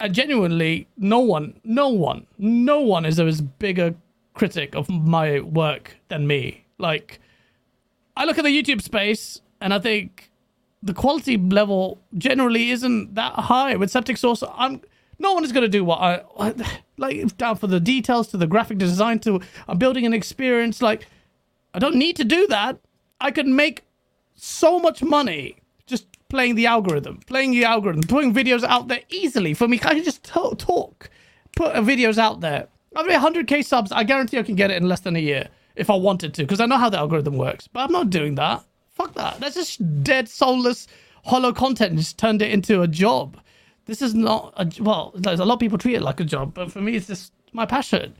uh, 0.00 0.08
genuinely, 0.08 0.88
no 0.98 1.20
one, 1.20 1.60
no 1.62 1.90
one, 1.90 2.26
no 2.38 2.80
one 2.80 3.06
is 3.06 3.20
as 3.20 3.40
big 3.40 3.78
a 3.78 3.94
critic 4.36 4.76
of 4.76 4.88
my 4.88 5.40
work 5.40 5.96
than 6.08 6.26
me. 6.26 6.64
Like, 6.78 7.18
I 8.16 8.24
look 8.24 8.38
at 8.38 8.44
the 8.44 8.62
YouTube 8.62 8.82
space 8.82 9.40
and 9.60 9.74
I 9.74 9.80
think 9.80 10.30
the 10.82 10.94
quality 10.94 11.36
level 11.36 11.98
generally 12.16 12.70
isn't 12.70 13.14
that 13.16 13.32
high. 13.32 13.74
With 13.74 13.90
Septic 13.90 14.16
Sauce, 14.16 14.44
I'm 14.54 14.80
no 15.18 15.32
one 15.32 15.44
is 15.44 15.52
going 15.52 15.62
to 15.62 15.68
do 15.68 15.82
what 15.82 16.00
I, 16.00 16.54
like 16.96 17.36
down 17.36 17.56
for 17.56 17.66
the 17.66 17.80
details 17.80 18.28
to 18.28 18.36
the 18.36 18.46
graphic 18.46 18.78
design 18.78 19.18
to 19.20 19.40
I'm 19.66 19.78
building 19.78 20.06
an 20.06 20.14
experience. 20.14 20.80
Like, 20.80 21.08
I 21.74 21.78
don't 21.78 21.96
need 21.96 22.16
to 22.16 22.24
do 22.24 22.46
that. 22.48 22.78
I 23.20 23.30
could 23.30 23.46
make 23.46 23.82
so 24.34 24.78
much 24.78 25.02
money 25.02 25.56
just 25.86 26.06
playing 26.28 26.54
the 26.54 26.66
algorithm, 26.66 27.20
playing 27.26 27.52
the 27.52 27.64
algorithm, 27.64 28.02
putting 28.02 28.34
videos 28.34 28.62
out 28.62 28.88
there 28.88 29.00
easily 29.08 29.54
for 29.54 29.66
me. 29.66 29.78
I 29.82 29.94
can 29.94 30.04
just 30.04 30.22
talk, 30.22 31.10
put 31.56 31.74
videos 31.76 32.18
out 32.18 32.40
there. 32.40 32.68
Made 33.04 33.18
100k 33.18 33.64
subs. 33.64 33.92
I 33.92 34.04
guarantee 34.04 34.38
I 34.38 34.42
can 34.42 34.54
get 34.54 34.70
it 34.70 34.76
in 34.76 34.88
less 34.88 35.00
than 35.00 35.16
a 35.16 35.20
year 35.20 35.48
if 35.74 35.90
I 35.90 35.94
wanted 35.94 36.32
to, 36.34 36.42
because 36.42 36.60
I 36.60 36.66
know 36.66 36.78
how 36.78 36.88
the 36.88 36.98
algorithm 36.98 37.36
works. 37.36 37.68
But 37.68 37.84
I'm 37.84 37.92
not 37.92 38.10
doing 38.10 38.36
that. 38.36 38.64
Fuck 38.94 39.14
that. 39.14 39.38
That's 39.40 39.54
just 39.54 40.02
dead, 40.02 40.28
soulless, 40.28 40.88
hollow 41.24 41.52
content. 41.52 41.96
Just 41.98 42.18
turned 42.18 42.40
it 42.40 42.50
into 42.50 42.82
a 42.82 42.88
job. 42.88 43.38
This 43.84 44.00
is 44.02 44.14
not 44.14 44.54
a 44.56 44.70
well. 44.82 45.12
A 45.26 45.36
lot 45.36 45.54
of 45.54 45.60
people 45.60 45.78
treat 45.78 45.96
it 45.96 46.02
like 46.02 46.20
a 46.20 46.24
job, 46.24 46.54
but 46.54 46.72
for 46.72 46.80
me, 46.80 46.96
it's 46.96 47.06
just 47.06 47.32
my 47.52 47.66
passion. 47.66 48.14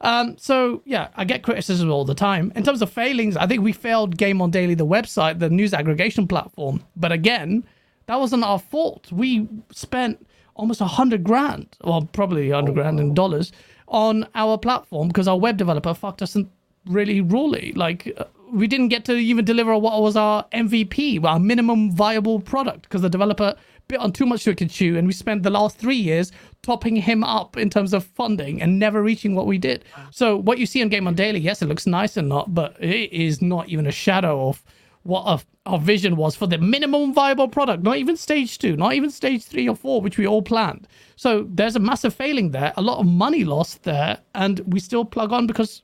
Um, 0.00 0.36
so 0.38 0.82
yeah, 0.84 1.08
I 1.16 1.24
get 1.24 1.42
criticism 1.42 1.90
all 1.90 2.04
the 2.04 2.14
time. 2.14 2.52
In 2.54 2.62
terms 2.62 2.82
of 2.82 2.90
failings, 2.90 3.36
I 3.36 3.46
think 3.46 3.62
we 3.62 3.72
failed 3.72 4.16
Game 4.16 4.40
on 4.40 4.50
Daily, 4.50 4.74
the 4.74 4.86
website, 4.86 5.38
the 5.38 5.50
news 5.50 5.74
aggregation 5.74 6.28
platform. 6.28 6.84
But 6.94 7.10
again, 7.10 7.64
that 8.06 8.20
wasn't 8.20 8.44
our 8.44 8.58
fault. 8.58 9.10
We 9.10 9.48
spent 9.72 10.24
almost 10.54 10.80
a 10.80 10.86
hundred 10.86 11.24
grand, 11.24 11.76
well, 11.82 12.08
probably 12.12 12.50
a 12.50 12.54
hundred 12.54 12.74
grand 12.74 13.00
in 13.00 13.14
dollars, 13.14 13.52
on 13.88 14.26
our 14.34 14.58
platform 14.58 15.08
because 15.08 15.28
our 15.28 15.38
web 15.38 15.56
developer 15.56 15.94
fucked 15.94 16.22
us 16.22 16.36
in 16.36 16.50
really 16.86 17.20
royally. 17.20 17.72
Like 17.74 18.12
uh, 18.16 18.24
we 18.52 18.66
didn't 18.66 18.88
get 18.88 19.04
to 19.06 19.14
even 19.14 19.44
deliver 19.44 19.76
what 19.76 20.00
was 20.00 20.16
our 20.16 20.44
MVP, 20.52 21.22
our 21.24 21.38
minimum 21.38 21.92
viable 21.92 22.40
product, 22.40 22.82
because 22.82 23.02
the 23.02 23.10
developer 23.10 23.54
bit 23.88 24.00
on 24.00 24.12
too 24.12 24.26
much 24.26 24.44
to 24.44 24.54
chew, 24.54 24.96
and 24.98 25.06
we 25.06 25.12
spent 25.14 25.42
the 25.42 25.50
last 25.50 25.78
three 25.78 25.96
years 25.96 26.30
topping 26.62 26.96
him 26.96 27.24
up 27.24 27.56
in 27.56 27.70
terms 27.70 27.94
of 27.94 28.04
funding 28.04 28.60
and 28.60 28.78
never 28.78 29.02
reaching 29.02 29.34
what 29.34 29.46
we 29.46 29.56
did. 29.56 29.84
So 30.10 30.36
what 30.36 30.58
you 30.58 30.66
see 30.66 30.82
on 30.82 30.90
Game 30.90 31.06
on 31.06 31.14
Daily, 31.14 31.40
yes, 31.40 31.62
it 31.62 31.66
looks 31.66 31.86
nice 31.86 32.16
and 32.18 32.28
not, 32.28 32.54
but 32.54 32.76
it 32.82 33.10
is 33.12 33.40
not 33.40 33.68
even 33.68 33.86
a 33.86 33.90
shadow 33.92 34.48
of 34.48 34.62
what 35.08 35.22
our, 35.22 35.40
our 35.64 35.78
vision 35.78 36.16
was 36.16 36.36
for 36.36 36.46
the 36.46 36.58
minimum 36.58 37.14
viable 37.14 37.48
product. 37.48 37.82
Not 37.82 37.96
even 37.96 38.14
stage 38.16 38.58
two, 38.58 38.76
not 38.76 38.92
even 38.92 39.10
stage 39.10 39.42
three 39.42 39.66
or 39.66 39.74
four, 39.74 40.02
which 40.02 40.18
we 40.18 40.26
all 40.26 40.42
planned. 40.42 40.86
So 41.16 41.46
there's 41.48 41.76
a 41.76 41.80
massive 41.80 42.14
failing 42.14 42.50
there, 42.50 42.74
a 42.76 42.82
lot 42.82 42.98
of 42.98 43.06
money 43.06 43.42
lost 43.44 43.84
there, 43.84 44.18
and 44.34 44.60
we 44.66 44.80
still 44.80 45.06
plug 45.06 45.32
on 45.32 45.46
because 45.46 45.82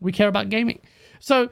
we 0.00 0.10
care 0.10 0.26
about 0.26 0.48
gaming. 0.48 0.80
So, 1.20 1.50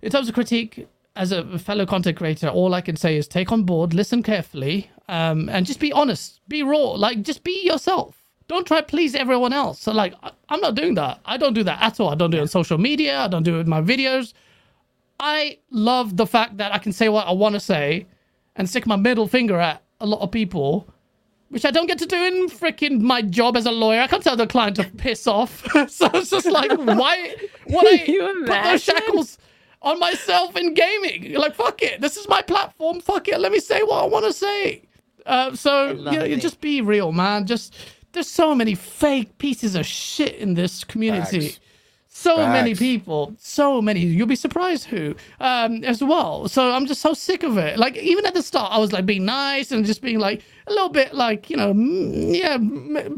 in 0.00 0.10
terms 0.10 0.28
of 0.28 0.34
critique, 0.34 0.88
as 1.14 1.30
a 1.30 1.58
fellow 1.58 1.84
content 1.84 2.16
creator, 2.16 2.48
all 2.48 2.72
I 2.72 2.80
can 2.80 2.96
say 2.96 3.18
is 3.18 3.28
take 3.28 3.52
on 3.52 3.64
board, 3.64 3.92
listen 3.92 4.22
carefully, 4.22 4.90
um, 5.08 5.50
and 5.50 5.66
just 5.66 5.78
be 5.78 5.92
honest, 5.92 6.40
be 6.48 6.62
raw. 6.62 6.92
Like, 6.92 7.20
just 7.22 7.44
be 7.44 7.60
yourself. 7.64 8.16
Don't 8.48 8.66
try 8.66 8.78
to 8.80 8.86
please 8.86 9.14
everyone 9.14 9.52
else. 9.52 9.78
So, 9.80 9.92
like, 9.92 10.14
I- 10.22 10.32
I'm 10.48 10.60
not 10.60 10.74
doing 10.74 10.94
that. 10.94 11.20
I 11.26 11.36
don't 11.36 11.52
do 11.52 11.64
that 11.64 11.82
at 11.82 12.00
all. 12.00 12.08
I 12.08 12.14
don't 12.14 12.30
do 12.30 12.38
it 12.38 12.42
on 12.42 12.48
social 12.48 12.78
media. 12.78 13.20
I 13.20 13.28
don't 13.28 13.42
do 13.42 13.58
it 13.58 13.60
in 13.60 13.68
my 13.68 13.82
videos. 13.82 14.32
I 15.20 15.58
love 15.70 16.16
the 16.16 16.26
fact 16.26 16.56
that 16.56 16.74
I 16.74 16.78
can 16.78 16.92
say 16.92 17.08
what 17.08 17.26
I 17.26 17.32
want 17.32 17.54
to 17.54 17.60
say 17.60 18.06
and 18.56 18.68
stick 18.68 18.86
my 18.86 18.96
middle 18.96 19.28
finger 19.28 19.60
at 19.60 19.82
a 20.00 20.06
lot 20.06 20.20
of 20.20 20.30
people 20.30 20.88
which 21.50 21.64
I 21.64 21.72
don't 21.72 21.86
get 21.86 21.98
to 21.98 22.06
do 22.06 22.16
in 22.16 22.48
freaking 22.48 23.00
my 23.00 23.22
job 23.22 23.56
as 23.56 23.66
a 23.66 23.72
lawyer. 23.72 24.00
I 24.00 24.06
can't 24.06 24.22
tell 24.22 24.36
the 24.36 24.46
client 24.46 24.76
to 24.76 24.84
piss 24.84 25.26
off. 25.26 25.66
so 25.88 26.08
it's 26.14 26.30
just 26.30 26.46
like, 26.46 26.70
why 26.70 27.34
would 27.66 27.86
I 27.86 28.04
you 28.06 28.44
put 28.46 28.62
those 28.62 28.84
shackles 28.84 29.36
on 29.82 29.98
myself 29.98 30.56
in 30.56 30.74
gaming? 30.74 31.34
Like, 31.34 31.56
fuck 31.56 31.82
it. 31.82 32.00
This 32.00 32.16
is 32.16 32.28
my 32.28 32.40
platform. 32.40 33.00
Fuck 33.00 33.26
it. 33.28 33.40
Let 33.40 33.50
me 33.50 33.58
say 33.58 33.82
what 33.82 34.04
I 34.04 34.06
want 34.06 34.26
to 34.26 34.32
say. 34.32 34.82
Uh, 35.26 35.54
so 35.56 35.90
you 36.12 36.36
just 36.36 36.60
be 36.60 36.82
real, 36.82 37.10
man. 37.10 37.46
Just 37.46 37.74
there's 38.12 38.28
so 38.28 38.54
many 38.54 38.76
fake 38.76 39.36
pieces 39.38 39.74
of 39.74 39.84
shit 39.84 40.36
in 40.36 40.54
this 40.54 40.84
community. 40.84 41.48
Facts. 41.48 41.60
So 42.22 42.36
many 42.46 42.74
people, 42.74 43.34
so 43.38 43.80
many. 43.80 44.00
You'll 44.00 44.26
be 44.26 44.36
surprised 44.36 44.84
who, 44.84 45.14
um, 45.40 45.82
as 45.84 46.02
well. 46.04 46.48
So 46.48 46.70
I'm 46.70 46.86
just 46.86 47.00
so 47.00 47.14
sick 47.14 47.42
of 47.42 47.56
it. 47.56 47.78
Like 47.78 47.96
even 47.96 48.26
at 48.26 48.34
the 48.34 48.42
start, 48.42 48.72
I 48.72 48.78
was 48.78 48.92
like 48.92 49.06
being 49.06 49.24
nice 49.24 49.72
and 49.72 49.86
just 49.86 50.02
being 50.02 50.18
like 50.18 50.42
a 50.66 50.70
little 50.70 50.90
bit 50.90 51.14
like 51.14 51.48
you 51.48 51.56
know, 51.56 51.72
mm, 51.72 52.36
yeah, 52.36 52.58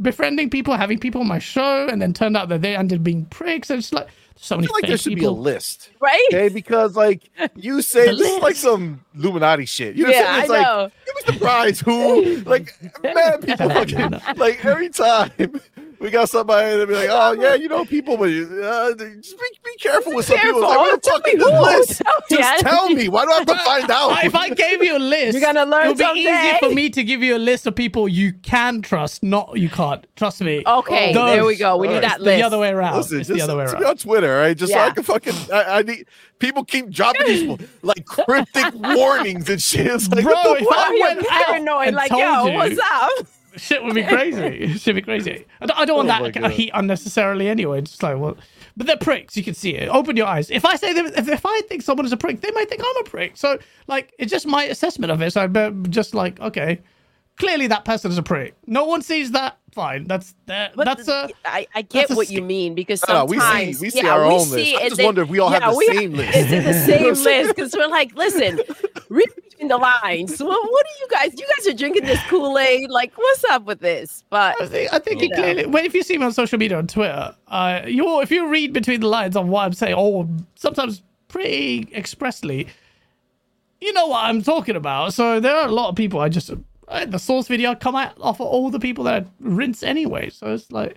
befriending 0.00 0.50
people, 0.50 0.74
having 0.76 0.98
people 0.98 1.20
on 1.20 1.26
my 1.26 1.40
show, 1.40 1.88
and 1.88 2.00
then 2.00 2.12
turned 2.12 2.36
out 2.36 2.48
that 2.50 2.62
they 2.62 2.76
ended 2.76 2.98
up 3.00 3.04
being 3.04 3.24
pricks. 3.26 3.70
And 3.70 3.78
it's 3.80 3.92
like 3.92 4.06
so 4.36 4.54
I 4.54 4.58
many 4.58 4.66
feel 4.68 4.74
like 4.74 4.86
there 4.86 4.96
should 4.98 5.14
people. 5.14 5.34
be 5.34 5.40
a 5.40 5.42
list. 5.42 5.90
Right? 6.00 6.26
Okay, 6.32 6.48
because 6.48 6.96
like 6.96 7.28
you 7.56 7.82
say, 7.92 8.06
The 8.06 8.16
this 8.16 8.28
is 8.36 8.42
like 8.42 8.56
some 8.56 9.04
Illuminati 9.16 9.66
shit. 9.66 9.96
You 9.96 10.04
know 10.04 10.10
what 10.10 10.16
Yeah, 10.16 10.26
I'm 10.28 10.34
saying? 10.34 10.42
It's 10.42 10.50
I 10.50 10.58
like 10.58 10.66
know. 10.66 10.90
you'd 11.06 11.26
be 11.26 11.32
surprised 11.32 11.80
who, 11.82 12.36
like, 12.50 12.74
mad 13.02 13.42
people 13.44 13.68
fucking 13.68 14.20
like 14.36 14.64
every 14.64 14.88
time 14.90 15.30
we 16.02 16.10
got 16.10 16.28
somebody 16.28 16.76
to 16.76 16.86
be 16.86 16.94
like, 16.94 17.08
oh 17.10 17.32
yeah, 17.32 17.54
you 17.54 17.68
know, 17.68 17.84
people, 17.84 18.16
but 18.16 18.24
uh, 18.28 18.94
just 18.94 19.38
be, 19.38 19.44
be 19.64 19.76
careful 19.78 20.14
with 20.14 20.26
some 20.26 20.36
people. 20.36 20.60
Careful. 20.60 20.68
Like, 20.68 20.78
what 20.78 21.02
the 21.02 21.08
Tell 21.10 21.18
fuck 21.18 21.28
is 21.28 21.34
me 21.34 21.38
this 21.40 21.50
who. 21.52 21.62
list? 21.62 22.02
Tell 22.02 22.14
me. 22.30 22.36
Just 22.36 22.60
tell 22.64 22.88
me. 22.90 23.08
Why 23.08 23.24
do 23.24 23.30
I 23.30 23.34
have 23.36 23.46
to 23.46 23.54
find 23.58 23.90
out? 23.90 24.24
if 24.24 24.34
I 24.34 24.50
gave 24.50 24.82
you 24.82 24.96
a 24.96 24.98
list, 24.98 25.32
You're 25.38 25.40
gonna 25.52 25.64
learn 25.64 25.84
it 25.86 25.88
would 25.90 25.98
be 25.98 26.04
someday. 26.04 26.48
easy 26.48 26.58
for 26.58 26.70
me 26.74 26.90
to 26.90 27.04
give 27.04 27.22
you 27.22 27.36
a 27.36 27.38
list 27.38 27.66
of 27.66 27.74
people 27.76 28.08
you 28.08 28.32
can 28.42 28.82
trust, 28.82 29.22
not 29.22 29.56
you 29.58 29.68
can't. 29.68 30.04
Trust 30.16 30.40
me. 30.42 30.62
Okay, 30.66 31.12
Those- 31.14 31.30
there 31.30 31.44
we 31.44 31.56
go. 31.56 31.76
We 31.76 31.86
need 31.88 31.94
Alright. 31.94 32.10
that 32.10 32.20
list. 32.20 32.38
the 32.38 32.42
other 32.46 32.58
way 32.58 32.70
around. 32.70 32.96
Listen, 32.96 33.20
it's 33.20 33.28
just 33.28 33.38
the 33.38 33.44
other 33.44 33.56
way 33.56 33.64
around. 33.64 33.84
on 33.84 33.96
Twitter, 33.96 34.36
right? 34.36 34.56
Just 34.56 34.72
so 34.72 34.78
I 34.80 34.90
can 34.90 35.04
fucking. 35.04 35.34
I, 35.52 35.78
I 35.78 35.82
need 35.82 36.06
people 36.40 36.64
keep 36.64 36.90
dropping 36.90 37.26
these 37.26 37.68
like 37.82 38.04
cryptic 38.06 38.74
warnings 38.74 39.48
and 39.48 39.62
shit. 39.62 39.86
It's 39.86 40.08
like, 40.08 40.24
Bro, 40.24 40.32
what 40.34 40.58
the 40.58 40.64
if 40.64 40.68
fuck? 40.68 40.78
I 40.78 40.98
went 41.00 41.18
out 41.30 41.46
paranoid. 41.46 41.86
and 41.88 41.96
Like, 41.96 42.08
told 42.10 42.22
yo, 42.22 42.46
you- 42.46 42.54
what's 42.54 42.78
up? 42.82 43.26
Shit 43.56 43.82
would 43.82 43.94
be 43.94 44.02
crazy. 44.04 44.66
Shit 44.78 44.94
would 44.94 44.96
be 44.96 45.02
crazy. 45.02 45.46
I 45.60 45.66
don't, 45.66 45.78
I 45.78 45.84
don't 45.84 45.94
Oh 45.94 46.04
want 46.04 46.32
that 46.34 46.40
God. 46.40 46.50
heat 46.52 46.70
unnecessarily 46.74 47.48
anyway. 47.48 47.80
Just 47.82 48.02
like, 48.02 48.18
well, 48.18 48.36
but 48.76 48.86
they're 48.86 48.96
pricks. 48.96 49.36
You 49.36 49.44
can 49.44 49.54
see 49.54 49.74
it. 49.74 49.88
Open 49.88 50.16
your 50.16 50.26
eyes. 50.26 50.50
If 50.50 50.64
I 50.64 50.76
say 50.76 50.92
them, 50.92 51.06
if, 51.06 51.28
if 51.28 51.44
I 51.44 51.60
think 51.68 51.82
someone 51.82 52.06
is 52.06 52.12
a 52.12 52.16
prick, 52.16 52.40
they 52.40 52.50
might 52.52 52.68
think 52.68 52.82
I'm 52.84 52.96
a 53.04 53.08
prick. 53.08 53.36
So, 53.36 53.58
like, 53.86 54.12
it's 54.18 54.30
just 54.30 54.46
my 54.46 54.64
assessment 54.64 55.10
of 55.12 55.20
it. 55.22 55.32
So, 55.32 55.42
I'm 55.42 55.90
just 55.90 56.14
like, 56.14 56.40
okay, 56.40 56.80
clearly 57.38 57.66
that 57.68 57.84
person 57.84 58.10
is 58.10 58.18
a 58.18 58.22
prick. 58.22 58.54
No 58.66 58.84
one 58.84 59.02
sees 59.02 59.32
that. 59.32 59.58
Fine. 59.74 60.04
That's 60.06 60.34
that. 60.46 60.76
But 60.76 60.84
That's 60.84 61.08
a. 61.08 61.30
I, 61.46 61.66
I 61.74 61.80
get 61.80 62.08
that's 62.08 62.10
a 62.10 62.14
what 62.14 62.28
you 62.30 62.42
mean 62.42 62.74
because 62.74 63.02
No, 63.08 63.14
no, 63.14 63.24
we 63.24 63.38
see- 63.38 63.40
sometimes 63.40 63.80
we 63.80 63.90
see 63.90 64.02
yeah, 64.02 64.10
our 64.10 64.28
we 64.28 64.34
own 64.34 64.40
see 64.40 64.56
list. 64.72 64.76
I 64.76 64.84
just 64.84 64.96
then- 64.98 65.06
wonder 65.06 65.22
if 65.22 65.28
we 65.30 65.38
all 65.38 65.48
have 65.48 65.62
the 65.72 65.76
we 65.78 65.86
same 65.86 66.12
list. 66.12 66.32
It's 66.36 66.52
in 66.52 66.64
the 66.64 66.74
same 66.74 67.14
list 67.14 67.56
because 67.56 67.72
we're 67.74 67.88
like, 67.88 68.14
listen, 68.14 68.60
read 69.08 69.28
between 69.62 69.68
the 69.68 69.82
lines. 69.82 70.40
Well, 70.40 70.48
what 70.48 70.86
are 70.86 71.00
you 71.00 71.08
guys? 71.10 71.38
You 71.38 71.46
guys 71.56 71.66
are 71.72 71.76
drinking 71.76 72.04
this 72.04 72.20
Kool 72.28 72.58
Aid. 72.58 72.90
Like, 72.90 73.12
what's 73.16 73.44
up 73.44 73.64
with 73.64 73.80
this? 73.80 74.24
But 74.30 74.60
I 74.60 74.66
think, 74.66 74.92
I 74.92 74.98
think 74.98 75.22
You 75.22 75.28
it 75.30 75.34
clearly. 75.34 75.66
Well, 75.66 75.84
if 75.84 75.94
you 75.94 76.02
see 76.02 76.18
me 76.18 76.24
on 76.24 76.32
social 76.32 76.58
media 76.58 76.78
on 76.78 76.86
Twitter, 76.86 77.34
uh, 77.48 77.82
you 77.86 78.20
if 78.20 78.30
you 78.30 78.48
read 78.48 78.72
between 78.72 79.00
the 79.00 79.08
lines 79.08 79.36
on 79.36 79.48
what 79.48 79.64
I'm 79.64 79.72
saying, 79.72 79.94
or 79.94 80.28
sometimes 80.54 81.02
pretty 81.28 81.88
expressly, 81.94 82.68
you 83.80 83.92
know 83.92 84.06
what 84.06 84.24
I'm 84.24 84.42
talking 84.42 84.76
about. 84.76 85.14
So 85.14 85.40
there 85.40 85.56
are 85.56 85.66
a 85.66 85.72
lot 85.72 85.88
of 85.88 85.96
people. 85.96 86.20
I 86.20 86.28
just 86.28 86.50
uh, 86.88 87.04
the 87.06 87.18
source 87.18 87.48
video 87.48 87.74
come 87.74 87.96
out 87.96 88.14
off 88.20 88.40
of 88.40 88.46
all 88.46 88.70
the 88.70 88.80
people 88.80 89.04
that 89.04 89.22
I 89.22 89.26
rinse 89.40 89.82
anyway. 89.82 90.30
So 90.30 90.52
it's 90.52 90.70
like, 90.70 90.96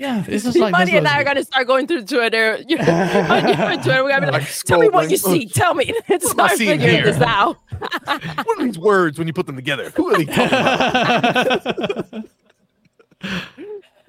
yeah, 0.00 0.24
it's 0.26 0.44
just 0.44 0.58
like 0.58 0.72
Money 0.72 0.96
and 0.96 1.06
I 1.06 1.20
are 1.20 1.24
gonna 1.24 1.44
start 1.44 1.66
going 1.66 1.86
through 1.86 2.04
Twitter. 2.06 2.58
You 2.70 2.76
know, 2.78 2.84
on 2.84 3.82
Twitter, 3.82 4.04
we're 4.04 4.10
gonna 4.10 4.26
be 4.26 4.32
like, 4.32 4.42
Like 4.42 4.62
tell 4.64 4.78
me 4.80 4.88
what 4.88 5.10
you 5.10 5.16
see. 5.16 5.46
Tell 5.46 5.74
me. 5.74 5.92
Let's 6.08 6.30
am 6.30 6.40
I 6.40 6.46
start 6.46 6.58
figuring 6.58 6.80
here? 6.80 7.04
this 7.04 7.20
out. 7.20 7.58
What 8.04 8.60
are 8.60 8.64
these 8.64 8.78
words 8.78 9.18
when 9.18 9.26
you 9.26 9.32
put 9.32 9.46
them 9.46 9.56
together? 9.56 9.90
Who 9.90 10.08
are 10.08 10.18
they 10.18 10.24
talking 10.24 10.58
about? 10.58 12.24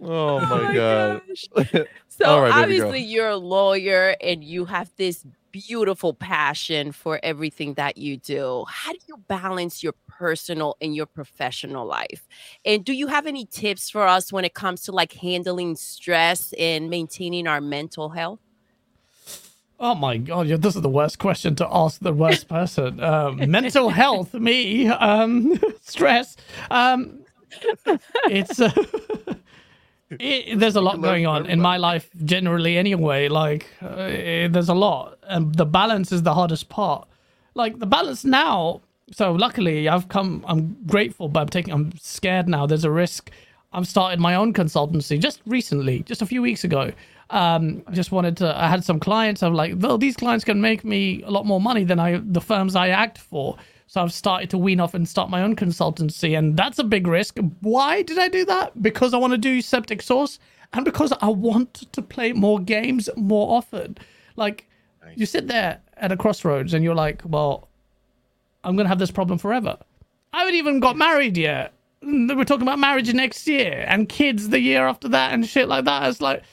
Oh, 0.04 0.40
oh 0.40 0.40
my 0.40 0.74
god. 0.74 1.22
So 2.08 2.42
right, 2.42 2.54
obviously 2.54 3.00
you're 3.02 3.30
a 3.30 3.38
lawyer 3.38 4.16
and 4.22 4.44
you 4.44 4.66
have 4.66 4.92
this 4.98 5.26
beautiful 5.52 6.14
passion 6.14 6.92
for 6.92 7.20
everything 7.24 7.74
that 7.76 7.98
you 7.98 8.18
do. 8.18 8.66
How 8.68 8.92
do 8.92 9.00
you 9.08 9.18
balance 9.28 9.84
your 9.84 9.94
personal 10.08 10.78
and 10.82 10.96
your 10.96 11.06
professional 11.06 11.86
life? 11.86 12.28
And 12.66 12.84
do 12.84 12.94
you 12.94 13.08
have 13.08 13.28
any 13.28 13.46
tips 13.46 13.90
for 13.90 14.08
us 14.08 14.32
when 14.32 14.46
it 14.46 14.54
comes 14.54 14.84
to 14.84 14.92
like 14.92 15.14
handling 15.14 15.76
stress 15.76 16.54
and 16.58 16.90
maintaining 16.90 17.48
our 17.48 17.62
mental 17.62 18.10
health? 18.10 18.40
Oh 19.84 19.96
my 19.96 20.18
god, 20.18 20.46
yeah, 20.48 20.58
this 20.58 20.76
is 20.76 20.84
the 20.84 20.90
worst 20.90 21.18
question 21.18 21.56
to 21.56 21.68
ask 21.72 22.02
the 22.02 22.14
worst 22.14 22.48
person. 22.48 23.00
Um, 23.00 23.50
mental 23.50 23.90
health, 24.02 24.34
me, 24.36 24.88
um, 24.88 25.60
stress. 25.82 26.38
Um, 26.70 27.26
it's 28.26 28.62
uh, 28.62 28.72
it, 30.20 30.60
there's 30.60 30.76
a 30.76 30.82
lot 30.82 31.02
going 31.02 31.26
on 31.26 31.46
in 31.46 31.60
my 31.62 31.78
life 31.78 32.10
generally. 32.26 32.78
Anyway, 32.78 33.28
like 33.28 33.68
uh, 33.82 33.88
eh, 33.88 34.48
there's 34.48 34.70
a 34.70 34.74
lot, 34.74 35.18
and 35.24 35.56
the 35.56 35.66
balance 35.66 36.12
is 36.12 36.24
the 36.24 36.34
hardest 36.34 36.70
part. 36.70 37.08
Like 37.54 37.80
the 37.80 37.86
balance 37.86 38.24
now. 38.24 38.82
So 39.14 39.34
luckily, 39.34 39.90
I've 39.90 40.08
come. 40.08 40.44
I'm 40.48 40.78
grateful, 40.86 41.28
but 41.28 41.42
I'm 41.42 41.50
taking. 41.50 41.74
I'm 41.74 41.92
scared 41.98 42.48
now. 42.48 42.66
There's 42.66 42.86
a 42.86 42.92
risk. 42.92 43.32
I've 43.74 43.88
started 43.88 44.20
my 44.20 44.36
own 44.36 44.54
consultancy 44.54 45.20
just 45.20 45.42
recently, 45.46 46.04
just 46.04 46.22
a 46.22 46.26
few 46.26 46.42
weeks 46.42 46.64
ago. 46.64 46.92
Um, 47.30 47.84
I 47.88 47.92
just 47.92 48.12
wanted 48.12 48.38
to. 48.38 48.58
I 48.58 48.68
had 48.68 48.84
some 48.84 49.00
clients. 49.00 49.44
I'm 49.44 49.54
like, 49.54 49.74
well, 49.78 49.98
these 49.98 50.18
clients 50.18 50.44
can 50.44 50.60
make 50.62 50.84
me 50.84 51.24
a 51.24 51.32
lot 51.32 51.46
more 51.46 51.62
money 51.62 51.84
than 51.84 52.00
I 52.00 52.22
the 52.24 52.42
firms 52.42 52.76
I 52.76 52.90
act 52.90 53.18
for. 53.18 53.58
So 53.92 54.02
I've 54.02 54.14
started 54.14 54.50
to 54.52 54.58
wean 54.58 54.80
off 54.80 54.94
and 54.94 55.06
start 55.06 55.30
my 55.30 55.44
own 55.44 55.54
consultancy, 55.54 56.38
and 56.38 56.56
that's 56.56 56.80
a 56.80 56.84
big 56.86 57.08
risk. 57.08 57.40
Why 57.60 58.04
did 58.04 58.18
I 58.18 58.30
do 58.30 58.46
that? 58.46 58.82
Because 58.82 59.14
I 59.14 59.18
want 59.18 59.32
to 59.32 59.38
do 59.38 59.62
Septic 59.62 60.02
Sauce, 60.02 60.40
and 60.72 60.86
because 60.86 61.12
I 61.20 61.28
want 61.28 61.92
to 61.92 62.02
play 62.02 62.32
more 62.32 62.58
games 62.58 63.10
more 63.18 63.58
often. 63.58 63.98
Like, 64.38 64.70
you 65.16 65.26
sit 65.26 65.50
there 65.50 65.82
at 65.98 66.10
a 66.10 66.16
crossroads, 66.16 66.74
and 66.74 66.86
you're 66.86 66.96
like, 66.96 67.22
well, 67.26 67.68
I'm 68.64 68.78
gonna 68.78 68.88
have 68.88 68.98
this 68.98 69.12
problem 69.12 69.38
forever. 69.38 69.78
I 70.32 70.40
haven't 70.40 70.56
even 70.56 70.80
got 70.80 70.96
married 70.96 71.36
yet. 71.36 71.74
We're 72.02 72.46
talking 72.46 72.62
about 72.62 72.80
marriage 72.80 73.14
next 73.14 73.46
year 73.46 73.84
and 73.90 74.08
kids 74.08 74.48
the 74.48 74.62
year 74.62 74.88
after 74.88 75.10
that 75.10 75.34
and 75.34 75.46
shit 75.46 75.68
like 75.68 75.84
that. 75.84 76.08
It's 76.08 76.22
like, 76.22 76.44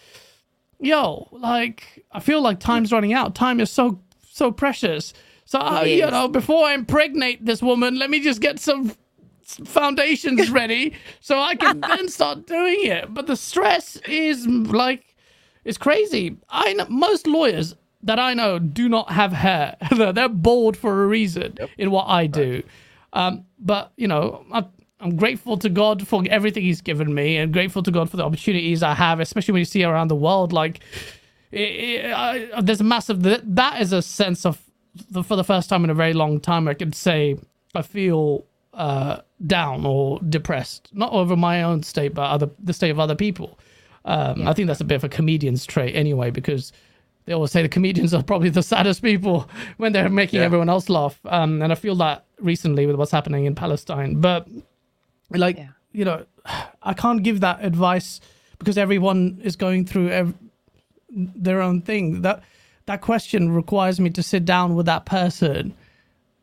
yo, 0.81 1.29
like 1.31 2.05
I 2.11 2.19
feel 2.19 2.43
like 2.43 2.59
time's 2.59 2.91
running 2.91 3.13
out. 3.13 3.37
Time 3.37 3.61
is 3.61 3.71
so 3.71 4.01
so 4.29 4.51
precious. 4.51 5.15
So 5.49 5.61
uh, 5.61 5.81
It 5.83 5.97
you 5.97 6.11
know, 6.11 6.29
before 6.29 6.67
I 6.67 6.75
impregnate 6.75 7.43
this 7.43 7.63
woman, 7.63 7.99
let 7.99 8.11
me 8.11 8.21
just 8.21 8.43
get 8.43 8.61
some 8.61 8.93
foundations 9.65 10.51
ready 10.61 10.93
so 11.21 11.39
I 11.39 11.55
can 11.55 11.81
then 11.81 12.11
start 12.11 12.47
doing 12.47 12.85
it. 12.85 13.15
But 13.15 13.29
the 13.29 13.35
stress 13.35 13.97
is 14.07 14.47
like 14.47 15.17
it's 15.65 15.79
crazy. 15.79 16.37
I 16.51 16.75
know 16.75 16.85
most 16.91 17.27
lawyers 17.27 17.75
that 18.03 18.19
I 18.19 18.35
know 18.35 18.59
do 18.59 18.91
not 18.91 19.11
have 19.11 19.33
hair. 19.33 19.75
They're 19.97 20.29
bald 20.29 20.77
for 20.77 21.03
a 21.03 21.07
reason 21.07 21.57
in 21.79 21.91
what 21.93 22.09
I 22.09 22.27
do. 22.27 22.63
Um, 23.15 23.47
but 23.59 23.93
you 23.97 24.07
know, 24.07 24.45
I'm, 24.53 24.67
I'm 25.01 25.17
grateful 25.17 25.57
to 25.57 25.71
God 25.71 26.07
for 26.07 26.23
everything 26.29 26.63
He's 26.63 26.83
given 26.83 27.15
me, 27.15 27.39
and 27.39 27.55
grateful 27.55 27.83
to 27.85 27.91
God 27.91 28.11
for 28.11 28.19
the 28.19 28.25
opportunities 28.25 28.83
I 28.83 28.93
have, 28.93 29.19
especially 29.19 29.53
when 29.53 29.61
you 29.61 29.65
see 29.65 29.83
around 29.83 30.09
the 30.09 30.15
world. 30.15 30.53
Like, 30.53 30.81
it, 31.53 31.61
it, 31.61 32.13
I, 32.13 32.61
there's 32.61 32.83
a 32.83 32.85
massive 32.85 33.23
that, 33.23 33.57
that 33.57 33.81
is 33.81 33.95
a 33.95 34.03
sense 34.03 34.45
of 34.45 34.63
the, 35.11 35.23
for 35.23 35.37
the 35.37 35.45
first 35.45 35.69
time 35.69 35.85
in 35.85 35.91
a 35.91 35.95
very 35.95 36.13
long 36.13 36.41
time. 36.41 36.69
I 36.69 36.75
can 36.75 36.93
say 36.93 37.37
I 37.75 37.83
feel 37.83 38.45
uh, 38.75 39.21
down 39.47 39.85
or 39.87 40.21
depressed, 40.29 40.89
not 40.93 41.13
over 41.13 41.37
my 41.37 41.63
own 41.63 41.83
state, 41.83 42.15
but 42.15 42.31
other 42.31 42.51
the 42.63 42.73
state 42.73 42.91
of 42.91 42.99
other 43.01 43.15
people. 43.15 43.59
Um, 44.05 44.47
I 44.49 44.55
think 44.55 44.69
that's 44.69 44.81
a 44.81 44.85
bit 44.85 44.95
of 44.95 45.05
a 45.05 45.09
comedian's 45.09 45.67
trait 45.67 45.95
anyway, 45.95 46.31
because 46.31 46.73
they 47.27 47.35
always 47.35 47.51
say 47.51 47.61
the 47.61 47.69
comedians 47.69 48.15
are 48.15 48.23
probably 48.23 48.49
the 48.49 48.63
saddest 48.75 49.03
people 49.03 49.49
when 49.77 49.93
they're 49.93 50.09
making 50.09 50.41
Yeah. 50.41 50.47
everyone 50.47 50.71
else 50.71 50.89
laugh. 50.89 51.19
Um, 51.27 51.61
and 51.61 51.73
I 51.73 51.75
feel 51.75 51.95
that 51.97 52.25
recently 52.41 52.87
with 52.87 52.97
what's 52.97 53.11
happening 53.11 53.45
in 53.45 53.55
Palestine. 53.55 54.21
But 54.21 54.49
like, 55.31 55.59
Yeah. 55.59 55.69
you 55.93 56.05
know, 56.07 56.25
I 56.83 56.95
can't 56.95 57.23
give 57.23 57.41
that 57.41 57.63
advice 57.63 58.21
because 58.59 58.79
everyone 58.79 59.41
is 59.45 59.57
going 59.57 59.85
through 59.85 60.09
ev- 60.09 60.35
their 61.11 61.61
own 61.61 61.83
thing. 61.83 62.23
That 62.23 62.43
that 62.89 63.03
question 63.03 63.55
requires 63.55 64.01
me 64.01 64.09
to 64.09 64.23
sit 64.23 64.47
down 64.47 64.75
with 64.75 64.87
that 64.87 65.05
person. 65.05 65.75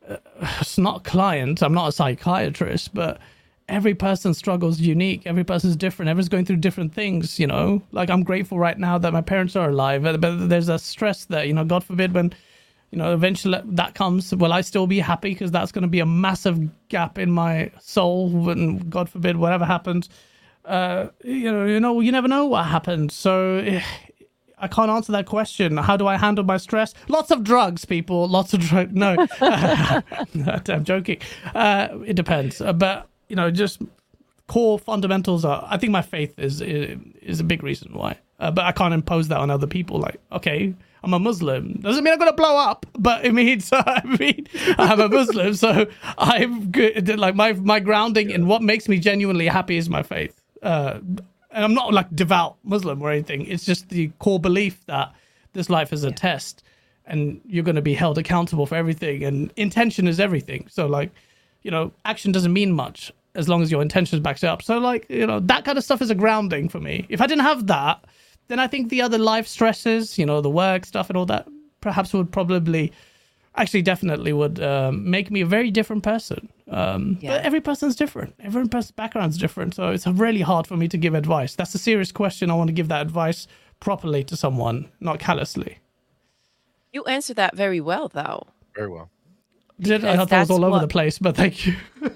Uh, 0.07 0.17
it's 0.61 0.77
not 0.77 1.03
client. 1.03 1.63
I'm 1.63 1.73
not 1.73 1.89
a 1.89 1.91
psychiatrist, 1.91 2.93
but 2.93 3.19
every 3.67 3.95
person's 3.95 4.37
struggles 4.37 4.79
unique. 4.79 5.23
Every 5.25 5.43
person's 5.43 5.75
different. 5.75 6.09
Everyone's 6.09 6.29
going 6.29 6.45
through 6.45 6.57
different 6.57 6.93
things. 6.93 7.39
You 7.39 7.47
know, 7.47 7.81
like 7.91 8.11
I'm 8.11 8.21
grateful 8.21 8.59
right 8.59 8.77
now 8.77 8.99
that 8.99 9.11
my 9.11 9.21
parents 9.21 9.55
are 9.55 9.69
alive, 9.69 10.03
but 10.03 10.21
but 10.21 10.47
there's 10.47 10.69
a 10.69 10.77
stress 10.77 11.25
there. 11.25 11.43
You 11.43 11.53
know, 11.53 11.65
God 11.65 11.83
forbid 11.83 12.13
when 12.13 12.31
you 12.91 12.99
know 12.99 13.11
eventually 13.11 13.59
that 13.65 13.95
comes 13.95 14.33
will 14.35 14.53
i 14.53 14.61
still 14.61 14.85
be 14.87 14.99
happy 14.99 15.31
because 15.31 15.51
that's 15.51 15.71
going 15.71 15.81
to 15.81 15.87
be 15.87 15.99
a 15.99 16.05
massive 16.05 16.59
gap 16.87 17.17
in 17.17 17.31
my 17.31 17.69
soul 17.81 18.29
when 18.29 18.77
god 18.89 19.09
forbid 19.09 19.37
whatever 19.37 19.65
happens 19.65 20.07
uh 20.65 21.07
you 21.23 21.51
know 21.51 21.65
you 21.65 21.79
know 21.79 21.99
you 21.99 22.11
never 22.11 22.27
know 22.27 22.45
what 22.45 22.65
happens 22.65 23.13
so 23.13 23.55
eh, 23.57 23.81
i 24.59 24.67
can't 24.67 24.89
answer 24.89 25.11
that 25.11 25.25
question. 25.25 25.77
How 25.77 25.97
do 25.97 26.07
i 26.07 26.17
handle 26.17 26.43
my 26.43 26.57
stress? 26.57 26.93
Lots 27.07 27.31
of 27.31 27.43
drugs 27.43 27.85
people. 27.85 28.27
Lots 28.27 28.53
of 28.53 28.59
drugs. 28.61 28.91
No. 28.93 29.15
I'm 29.41 30.83
joking. 30.83 31.19
Uh 31.53 31.89
it 32.05 32.15
depends. 32.15 32.61
Uh, 32.61 32.73
but 32.73 33.07
you 33.29 33.35
know 33.35 33.51
just 33.51 33.81
core 34.47 34.77
fundamentals 34.77 35.43
are 35.43 35.65
i 35.71 35.75
think 35.77 35.91
my 35.91 36.03
faith 36.03 36.37
is 36.37 36.61
is, 36.61 36.97
is 37.21 37.39
a 37.39 37.43
big 37.43 37.63
reason 37.63 37.93
why. 37.93 38.17
Uh, 38.39 38.51
but 38.51 38.65
i 38.65 38.71
can't 38.71 38.93
impose 38.93 39.27
that 39.29 39.37
on 39.39 39.49
other 39.49 39.67
people. 39.67 39.99
Like 39.99 40.19
okay 40.31 40.73
i'm 41.03 41.13
a 41.13 41.19
muslim. 41.19 41.73
Doesn't 41.81 42.03
mean 42.03 42.13
i'm 42.13 42.19
gonna 42.19 42.33
blow 42.33 42.57
up 42.57 42.85
but 42.97 43.25
it 43.25 43.33
means 43.33 43.69
i 43.73 44.01
mean 44.19 44.47
i'm 44.77 44.99
a 44.99 45.09
muslim 45.09 45.53
so 45.55 45.85
i'm 46.17 46.71
good. 46.71 47.17
Like 47.19 47.35
my 47.35 47.53
my 47.53 47.79
grounding 47.79 48.29
in 48.29 48.47
what 48.47 48.61
makes 48.61 48.87
me 48.87 48.99
genuinely 48.99 49.47
happy 49.47 49.77
is 49.77 49.89
my 49.89 50.03
faith. 50.03 50.39
Uh 50.61 50.99
and 51.55 51.65
i'm 51.65 51.73
not 51.73 51.91
like 51.93 52.15
devout 52.15 52.57
muslim 52.63 53.01
or 53.01 53.09
anything. 53.09 53.45
It's 53.47 53.65
just 53.65 53.89
the 53.89 54.09
core 54.19 54.39
belief 54.39 54.85
that 54.85 55.11
this 55.53 55.69
life 55.69 55.91
is 55.91 56.03
a 56.03 56.11
test 56.11 56.63
and 57.07 57.41
you're 57.45 57.63
going 57.63 57.75
to 57.75 57.81
be 57.81 57.93
held 57.93 58.17
accountable 58.17 58.65
for 58.67 58.75
everything 58.75 59.23
and 59.23 59.51
intention 59.55 60.07
is 60.07 60.19
everything. 60.19 60.67
So 60.69 60.85
like 60.85 61.11
you 61.63 61.71
know 61.71 61.91
action 62.05 62.31
doesn't 62.31 62.53
mean 62.53 62.71
much 62.71 63.11
as 63.33 63.49
long 63.49 63.63
as 63.63 63.71
your 63.71 63.81
intentions 63.81 64.21
backs 64.21 64.43
it 64.43 64.47
up. 64.47 64.61
So 64.61 64.77
like 64.77 65.07
you 65.09 65.25
know 65.25 65.39
that 65.39 65.65
kind 65.65 65.79
of 65.79 65.83
stuff 65.83 66.03
is 66.03 66.11
a 66.11 66.15
grounding 66.15 66.69
for 66.69 66.79
me. 66.79 67.07
If 67.09 67.21
i 67.21 67.25
didn't 67.25 67.43
have 67.43 67.65
that 67.67 68.05
then 68.47 68.59
I 68.59 68.67
think 68.67 68.89
the 68.89 69.01
other 69.01 69.17
life 69.17 69.47
stresses, 69.47 70.17
you 70.17 70.25
know, 70.25 70.41
the 70.41 70.49
work 70.49 70.85
stuff 70.85 71.09
and 71.09 71.17
all 71.17 71.25
that, 71.27 71.47
perhaps 71.81 72.13
would 72.13 72.31
probably, 72.31 72.91
actually, 73.57 73.81
definitely 73.81 74.33
would 74.33 74.61
um, 74.61 75.09
make 75.09 75.29
me 75.31 75.41
a 75.41 75.45
very 75.45 75.71
different 75.71 76.03
person. 76.03 76.49
Um, 76.69 77.17
Yeah. 77.21 77.31
But 77.37 77.45
every 77.45 77.61
person's 77.61 77.95
different. 77.95 78.33
Every 78.39 78.67
person's 78.67 78.91
background's 78.91 79.37
different, 79.37 79.75
so 79.75 79.89
it's 79.89 80.05
really 80.07 80.41
hard 80.41 80.67
for 80.67 80.77
me 80.77 80.87
to 80.87 80.97
give 80.97 81.13
advice. 81.15 81.55
That's 81.55 81.73
a 81.75 81.77
serious 81.79 82.11
question. 82.11 82.49
I 82.51 82.55
want 82.55 82.67
to 82.69 82.73
give 82.73 82.87
that 82.89 83.01
advice 83.01 83.47
properly 83.79 84.23
to 84.25 84.35
someone, 84.35 84.89
not 84.99 85.19
callously. 85.19 85.79
You 86.93 87.03
answered 87.05 87.35
that 87.37 87.55
very 87.55 87.81
well, 87.81 88.07
though. 88.07 88.47
Very 88.75 88.89
well. 88.89 89.09
Did 89.79 90.05
I 90.05 90.15
thought 90.15 90.29
that 90.29 90.39
was 90.39 90.49
all 90.51 90.63
over 90.63 90.71
what- 90.71 90.81
the 90.81 90.87
place, 90.87 91.19
but 91.19 91.35
thank 91.35 91.65
you. 91.65 91.75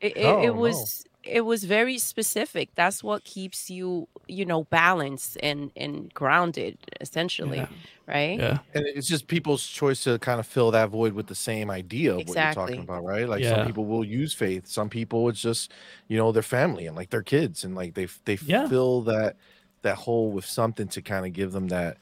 It, 0.00 0.16
it, 0.16 0.22
No, 0.22 0.40
it 0.40 0.46
no. 0.46 0.52
was 0.54 1.04
it 1.22 1.42
was 1.42 1.64
very 1.64 1.98
specific. 1.98 2.70
That's 2.74 3.02
what 3.04 3.24
keeps 3.24 3.70
you, 3.70 4.08
you 4.28 4.44
know, 4.46 4.64
balanced 4.64 5.36
and 5.42 5.70
and 5.76 6.12
grounded, 6.14 6.78
essentially, 7.00 7.58
Yeah. 7.58 7.68
right? 8.06 8.38
yeah. 8.38 8.58
And 8.74 8.86
it's 8.86 9.06
just 9.08 9.26
people's 9.28 9.66
choice 9.66 10.04
to 10.04 10.18
kind 10.18 10.40
of 10.40 10.46
fill 10.46 10.70
that 10.72 10.90
void 10.90 11.12
with 11.14 11.26
the 11.26 11.34
same 11.34 11.70
idea 11.70 12.14
of 12.16 12.26
what 12.28 12.38
you're 12.38 12.48
talking 12.48 12.82
about, 12.82 13.04
right? 13.04 13.28
Like 13.28 13.44
Yeah. 13.44 13.50
some 13.50 13.60
people 13.62 13.86
will 13.86 14.04
use 14.04 14.34
faith, 14.34 14.66
some 14.66 14.88
people 14.90 15.28
it's 15.28 15.40
just, 15.42 15.72
you 16.08 16.16
know, 16.16 16.32
their 16.32 16.42
family 16.42 16.86
and 16.86 16.96
like 16.96 17.10
their 17.10 17.22
kids 17.22 17.64
and 17.64 17.74
like 17.74 17.94
they 17.94 18.06
they 18.24 18.38
Yeah. 18.40 18.68
fill 18.68 19.02
that 19.02 19.36
that 19.82 19.96
hole 19.96 20.32
with 20.32 20.44
something 20.46 20.88
to 20.88 21.02
kind 21.02 21.26
of 21.26 21.32
give 21.32 21.52
them 21.52 21.68
that 21.68 21.98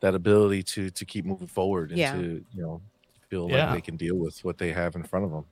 that 0.00 0.14
ability 0.14 0.62
to 0.64 0.90
to 0.90 1.04
keep 1.06 1.24
moving 1.26 1.48
forward 1.48 1.92
and 1.92 2.00
Yeah. 2.00 2.12
to, 2.12 2.44
you 2.52 2.62
know, 2.62 2.82
feel 3.30 3.48
Yeah. 3.48 3.56
like 3.66 3.68
they 3.70 3.82
can 3.82 3.96
deal 3.96 4.16
with 4.18 4.38
what 4.44 4.58
they 4.58 4.72
have 4.72 4.96
in 4.96 5.04
front 5.04 5.24
of 5.26 5.32
them. 5.32 5.46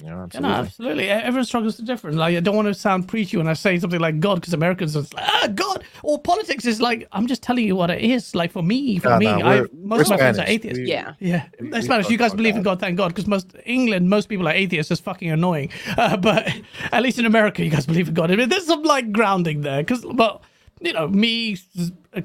You 0.00 0.08
know, 0.08 0.16
Yeah, 0.16 0.22
absolutely. 0.22 0.50
no, 0.50 0.56
absolutely. 0.56 1.10
Everyone 1.10 1.44
struggles 1.44 1.76
to 1.76 1.82
different. 1.82 2.16
Like, 2.16 2.36
I 2.36 2.40
don't 2.40 2.56
want 2.56 2.66
to 2.68 2.74
sound 2.74 3.08
preachy 3.08 3.36
when 3.36 3.46
I 3.46 3.52
say 3.52 3.78
something 3.78 4.00
like 4.00 4.20
God, 4.20 4.36
because 4.36 4.54
Americans 4.54 4.96
are 4.96 5.00
like, 5.00 5.10
ah, 5.18 5.48
God, 5.54 5.84
or 6.02 6.18
politics 6.20 6.64
is 6.64 6.80
like, 6.80 7.06
I'm 7.12 7.26
just 7.26 7.42
telling 7.42 7.64
you 7.66 7.76
what 7.76 7.90
it 7.90 8.00
is. 8.00 8.34
Like, 8.34 8.50
for 8.52 8.62
me, 8.62 8.98
for 8.98 9.10
Nah, 9.10 9.18
me, 9.18 9.26
nah, 9.26 9.46
I, 9.48 9.62
most 9.74 10.02
of 10.04 10.08
my 10.10 10.16
friends 10.16 10.38
are 10.38 10.46
atheists. 10.46 10.78
We- 10.78 10.86
Yeah. 10.90 11.14
Yeah, 11.20 11.44
we- 11.60 11.66
in 11.68 11.72
we 11.72 11.82
Spanish, 11.82 12.08
you 12.10 12.16
guys 12.16 12.28
about 12.30 12.36
believe 12.38 12.56
in. 12.56 12.62
God, 12.62 12.80
thank 12.80 12.96
God, 12.96 13.08
because 13.08 13.26
most 13.26 13.54
England, 13.66 14.08
most 14.08 14.28
people 14.28 14.48
are 14.48 14.52
atheists. 14.54 14.90
It's 14.90 15.00
fucking 15.00 15.30
annoying. 15.30 15.68
Uh, 15.98 16.16
but 16.16 16.48
at 16.90 17.02
least 17.02 17.18
in 17.18 17.26
America, 17.26 17.62
you 17.62 17.70
guys 17.70 17.86
believe 17.86 18.08
in 18.08 18.14
God. 18.14 18.30
I 18.30 18.36
mean, 18.36 18.48
there's 18.48 18.66
some 18.66 18.82
like 18.82 19.12
grounding 19.12 19.60
there, 19.60 19.82
because 19.82 20.04
but 20.14 20.40
you 20.80 20.92
know, 20.94 21.06
me, 21.06 21.58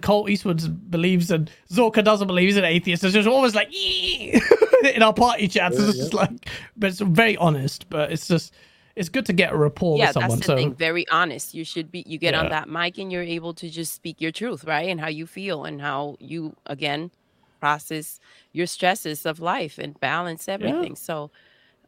Colt 0.02 0.30
Eastwood 0.30 0.92
believes, 0.92 1.32
and 1.32 1.50
Zorka 1.72 2.04
doesn't 2.04 2.28
believe. 2.28 2.48
He's 2.50 2.58
an 2.58 2.66
atheist. 2.66 3.04
It's 3.04 3.14
just 3.14 3.28
always 3.28 3.56
like 3.56 3.74
in 4.94 5.02
our 5.02 5.14
party 5.14 5.48
chats. 5.48 5.78
It's 5.80 5.98
just 5.98 6.14
like, 6.14 6.50
but 6.76 6.90
it's 6.90 7.00
very 7.00 7.38
honest. 7.38 7.90
But 7.90 8.12
it's 8.12 8.28
just, 8.28 8.54
it's 8.98 9.10
good 9.10 9.26
to 9.28 9.34
get 9.34 9.54
a 9.54 9.56
rapport 9.56 9.98
yeah 9.98 10.08
with 10.08 10.14
someone. 10.16 10.30
that's 10.32 10.42
the 10.42 10.46
so 10.54 10.56
thing 10.58 10.74
very 10.74 11.08
honest 11.10 11.54
you 11.54 11.64
should 11.64 11.92
be 11.92 12.04
you 12.08 12.18
get 12.18 12.34
Yeah. 12.34 12.40
on 12.42 12.50
that 12.50 12.68
mic 12.68 12.98
and 12.98 13.12
you're 13.12 13.22
able 13.22 13.54
to 13.54 13.70
just 13.70 13.94
speak 13.94 14.20
your 14.20 14.32
truth 14.32 14.64
right 14.64 14.90
and 14.90 15.00
how 15.00 15.08
you 15.08 15.28
feel 15.28 15.66
and 15.66 15.80
how 15.80 16.16
you 16.20 16.56
again 16.66 17.12
process 17.60 18.20
your 18.54 18.66
stresses 18.66 19.24
of 19.28 19.40
life 19.40 19.78
and 19.78 20.00
balance 20.00 20.48
everything 20.48 20.96
so 20.96 21.30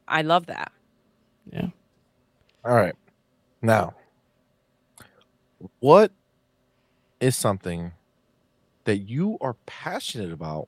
i 0.08 0.22
love 0.22 0.46
that 0.46 0.72
yeah. 1.52 1.70
All 2.64 2.76
right. 2.76 2.94
Now, 3.64 3.96
what 5.80 6.12
is 7.20 7.36
something 7.36 7.94
that 8.86 8.98
you 8.98 9.38
are 9.42 9.56
passionate 9.66 10.32
about, 10.32 10.68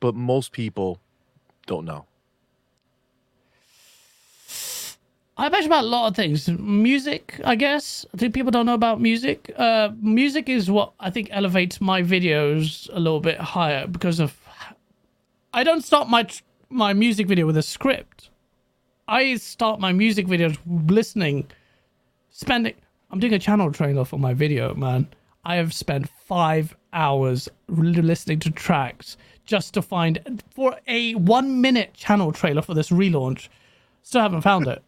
but 0.00 0.14
most 0.14 0.52
people 0.52 1.00
don't 1.66 1.84
know? 1.84 2.06
I'm 5.36 5.50
passionate 5.50 5.66
about 5.66 5.84
a 5.84 5.88
lot 5.88 6.08
of 6.08 6.16
things. 6.16 6.48
Music, 6.48 7.40
I 7.44 7.56
guess. 7.56 8.06
I 8.14 8.18
think 8.18 8.34
people 8.34 8.52
don't 8.52 8.66
know 8.66 8.74
about 8.74 9.00
music. 9.00 9.52
Uh, 9.56 9.90
music 10.00 10.48
is 10.48 10.70
what 10.70 10.92
I 11.00 11.10
think 11.10 11.28
elevates 11.32 11.80
my 11.80 12.02
videos 12.02 12.88
a 12.92 13.00
little 13.00 13.20
bit 13.20 13.38
higher 13.40 13.86
because 13.88 14.20
of. 14.20 14.38
I 15.52 15.64
don't 15.64 15.82
start 15.82 16.08
my 16.08 16.28
my 16.70 16.92
music 16.92 17.26
video 17.26 17.46
with 17.46 17.56
a 17.56 17.62
script. 17.62 18.30
I 19.08 19.36
start 19.36 19.80
my 19.80 19.92
music 19.92 20.26
videos 20.26 20.56
listening, 20.66 21.50
spending. 22.30 22.74
I'm 23.14 23.20
doing 23.20 23.34
a 23.34 23.38
channel 23.38 23.70
trailer 23.70 24.04
for 24.04 24.18
my 24.18 24.34
video, 24.34 24.74
man. 24.74 25.06
I 25.44 25.54
have 25.54 25.72
spent 25.72 26.08
five 26.26 26.76
hours 26.92 27.48
listening 27.68 28.40
to 28.40 28.50
tracks 28.50 29.16
just 29.44 29.72
to 29.74 29.82
find 29.82 30.42
for 30.50 30.76
a 30.88 31.14
one 31.14 31.60
minute 31.60 31.94
channel 31.94 32.32
trailer 32.32 32.60
for 32.60 32.74
this 32.74 32.90
relaunch. 32.90 33.50
Still 34.02 34.20
haven't 34.20 34.40
found 34.40 34.66
it. 34.66 34.82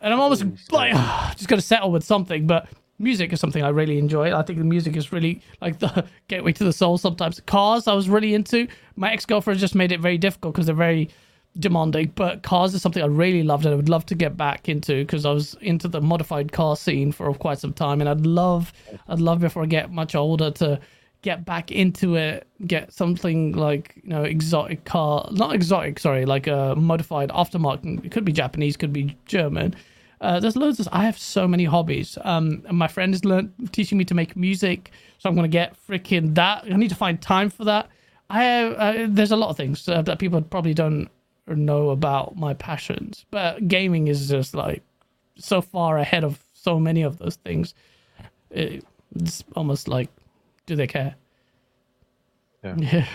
And 0.00 0.12
I'm 0.12 0.18
almost 0.18 0.44
like 0.72 0.94
just 1.36 1.46
gonna 1.46 1.62
settle 1.62 1.92
with 1.92 2.02
something, 2.02 2.48
but 2.48 2.66
music 2.98 3.32
is 3.32 3.38
something 3.38 3.62
I 3.62 3.68
really 3.68 3.98
enjoy. 3.98 4.36
I 4.36 4.42
think 4.42 4.58
the 4.58 4.64
music 4.64 4.96
is 4.96 5.12
really 5.12 5.40
like 5.60 5.78
the 5.78 6.04
gateway 6.26 6.50
to 6.54 6.64
the 6.64 6.72
soul. 6.72 6.98
Sometimes 6.98 7.38
cars 7.46 7.86
I 7.86 7.94
was 7.94 8.08
really 8.08 8.34
into. 8.34 8.66
My 8.96 9.12
ex 9.12 9.24
girlfriend 9.24 9.60
just 9.60 9.76
made 9.76 9.92
it 9.92 10.00
very 10.00 10.18
difficult 10.18 10.54
because 10.54 10.66
they're 10.66 10.74
very 10.74 11.08
demanding. 11.58 12.12
But 12.14 12.42
cars 12.42 12.74
is 12.74 12.82
something 12.82 13.02
I 13.02 13.06
really 13.06 13.42
loved 13.42 13.64
and 13.64 13.72
I 13.72 13.76
would 13.76 13.88
love 13.88 14.06
to 14.06 14.14
get 14.14 14.36
back 14.36 14.68
into 14.68 15.02
because 15.02 15.24
I 15.24 15.32
was 15.32 15.54
into 15.60 15.88
the 15.88 16.00
modified 16.00 16.52
car 16.52 16.76
scene 16.76 17.12
for 17.12 17.32
quite 17.34 17.58
some 17.58 17.72
time, 17.72 18.00
and 18.00 18.08
I'd 18.08 18.26
love, 18.26 18.72
I'd 19.08 19.20
love 19.20 19.40
before 19.40 19.62
I 19.62 19.66
get 19.66 19.90
much 19.90 20.14
older 20.14 20.50
to 20.52 20.80
get 21.22 21.44
back 21.46 21.72
into 21.72 22.16
it, 22.16 22.46
get 22.66 22.92
something 22.92 23.52
like 23.52 23.94
you 24.02 24.10
know 24.10 24.24
exotic 24.24 24.84
car, 24.84 25.26
not 25.32 25.54
exotic, 25.54 25.98
sorry, 25.98 26.26
like 26.26 26.46
a 26.46 26.74
modified 26.76 27.30
aftermarket. 27.30 28.04
It 28.04 28.12
could 28.12 28.24
be 28.24 28.32
Japanese, 28.32 28.76
could 28.76 28.92
be 28.92 29.16
German. 29.24 29.74
Uh, 30.20 30.38
there's 30.40 30.56
loads 30.56 30.80
of. 30.80 30.88
I 30.92 31.04
have 31.04 31.18
so 31.18 31.48
many 31.48 31.64
hobbies. 31.64 32.16
Um, 32.22 32.62
and 32.68 32.78
my 32.78 32.88
friend 32.88 33.14
is 33.14 33.24
learn 33.24 33.52
teaching 33.72 33.98
me 33.98 34.04
to 34.04 34.14
make 34.14 34.36
music, 34.36 34.90
so 35.18 35.28
I'm 35.28 35.34
gonna 35.34 35.48
get 35.48 35.76
freaking 35.88 36.34
that. 36.34 36.64
I 36.64 36.76
need 36.76 36.90
to 36.90 36.94
find 36.94 37.20
time 37.20 37.50
for 37.50 37.64
that. 37.64 37.88
I 38.30 38.44
have. 38.44 38.72
Uh, 38.74 39.06
there's 39.08 39.32
a 39.32 39.36
lot 39.36 39.48
of 39.50 39.56
things 39.56 39.88
uh, 39.88 40.02
that 40.02 40.18
people 40.18 40.40
probably 40.42 40.74
don't 40.74 41.08
know 41.48 41.90
about 41.90 42.36
my 42.36 42.54
passions, 42.54 43.24
but 43.30 43.66
gaming 43.68 44.08
is 44.08 44.28
just 44.28 44.54
like 44.54 44.82
so 45.36 45.60
far 45.60 45.98
ahead 45.98 46.24
of 46.24 46.38
so 46.54 46.78
many 46.80 47.02
of 47.02 47.18
those 47.18 47.36
things. 47.36 47.74
It's 48.50 49.44
almost 49.56 49.88
like, 49.88 50.08
do 50.66 50.76
they 50.76 50.86
care? 50.86 51.14
Yeah. 52.62 52.76
Yeah. 52.78 53.06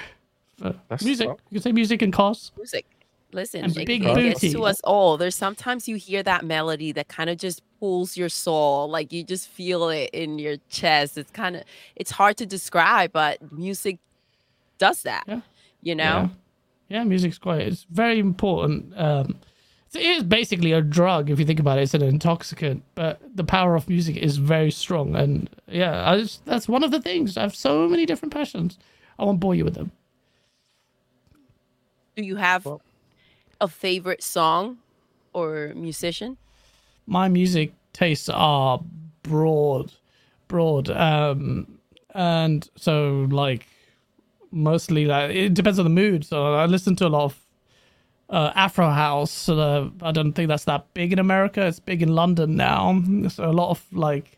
But 0.60 0.74
That's- 0.90 1.04
music. 1.06 1.28
well- 1.28 1.40
you 1.50 1.56
can 1.60 1.64
say 1.64 1.72
music 1.72 2.02
and 2.02 2.12
cars. 2.14 2.52
music 2.58 2.86
listen 3.32 3.64
And 3.64 3.78
it, 3.78 3.86
big 3.86 4.04
it 4.04 4.16
gets 4.16 4.52
to 4.54 4.64
us 4.66 4.82
all 4.84 5.16
there's 5.16 5.36
sometimes 5.36 5.88
you 5.88 5.98
hear 5.98 6.24
that 6.24 6.44
melody 6.44 6.92
that 6.94 7.08
kind 7.10 7.30
of 7.30 7.38
just 7.38 7.62
pulls 7.80 8.18
your 8.18 8.28
soul 8.28 8.90
like 8.90 9.14
you 9.14 9.24
just 9.24 9.48
feel 9.48 9.90
it 9.90 10.10
in 10.14 10.40
your 10.40 10.56
chest 10.70 11.16
it's 11.16 11.30
kind 11.30 11.56
of 11.56 11.62
it's 11.96 12.10
hard 12.10 12.38
to 12.38 12.46
describe 12.48 13.12
but 13.12 13.38
music 13.52 14.00
does 14.80 15.04
that 15.04 15.24
Yeah. 15.28 15.42
you 15.84 15.94
know 15.94 16.04
Yeah, 16.04 16.28
yeah 16.90 17.04
music's 17.04 17.38
quite. 17.38 17.62
It's 17.62 17.86
very 17.90 18.20
important. 18.20 18.94
Um, 19.00 19.40
it 19.94 20.04
is 20.04 20.24
basically 20.24 20.72
a 20.72 20.82
drug 20.82 21.30
if 21.30 21.40
you 21.40 21.46
think 21.46 21.60
about 21.60 21.80
it. 21.80 21.84
It's 21.84 21.96
an 21.96 22.04
intoxicant, 22.04 22.84
but 22.94 23.20
the 23.36 23.44
power 23.44 23.76
of 23.76 23.90
music 23.90 24.18
is 24.18 24.38
very 24.38 24.70
strong. 24.70 25.16
And 25.16 25.50
yeah, 25.68 26.08
I 26.10 26.20
just, 26.20 26.46
that's 26.46 26.68
one 26.68 26.84
of 26.84 26.92
the 26.92 27.02
things. 27.02 27.38
I 27.38 27.42
have 27.42 27.56
so 27.56 27.88
many 27.90 28.06
different 28.06 28.32
passions. 28.32 28.78
I 29.18 29.24
won't 29.24 29.40
bore 29.40 29.56
you 29.56 29.66
with 29.66 29.74
them. 29.74 29.92
do 32.16 32.24
you 32.24 32.36
have 32.36 32.68
a 33.60 33.68
favorite 33.68 34.22
song 34.22 34.78
or 35.34 35.74
musician 35.76 36.38
my 37.10 37.28
music 37.28 37.74
tastes 37.92 38.30
are 38.30 38.80
broad, 39.24 39.92
broad, 40.48 40.90
um, 40.92 41.80
and 42.14 42.70
so 42.76 43.28
like 43.32 43.68
mostly 44.52 45.06
like 45.06 45.32
it 45.32 45.54
depends 45.54 45.80
on 45.80 45.86
the 45.86 45.90
mood. 45.90 46.26
So 46.26 46.54
I 46.54 46.66
listen 46.66 46.96
to 46.98 47.08
a 47.08 47.10
lot 47.10 47.26
of 47.26 47.40
uh, 48.30 48.52
Afro 48.56 48.90
house. 48.90 49.50
Uh, 49.50 49.90
I 50.02 50.12
don't 50.12 50.34
think 50.34 50.50
that's 50.50 50.66
that 50.66 50.94
big 50.94 51.14
in 51.14 51.20
America. 51.20 51.66
It's 51.66 51.80
big 51.80 52.02
in 52.02 52.14
London 52.16 52.56
now. 52.56 53.02
So 53.30 53.46
a 53.46 53.52
lot 53.52 53.70
of 53.72 53.84
like 53.92 54.38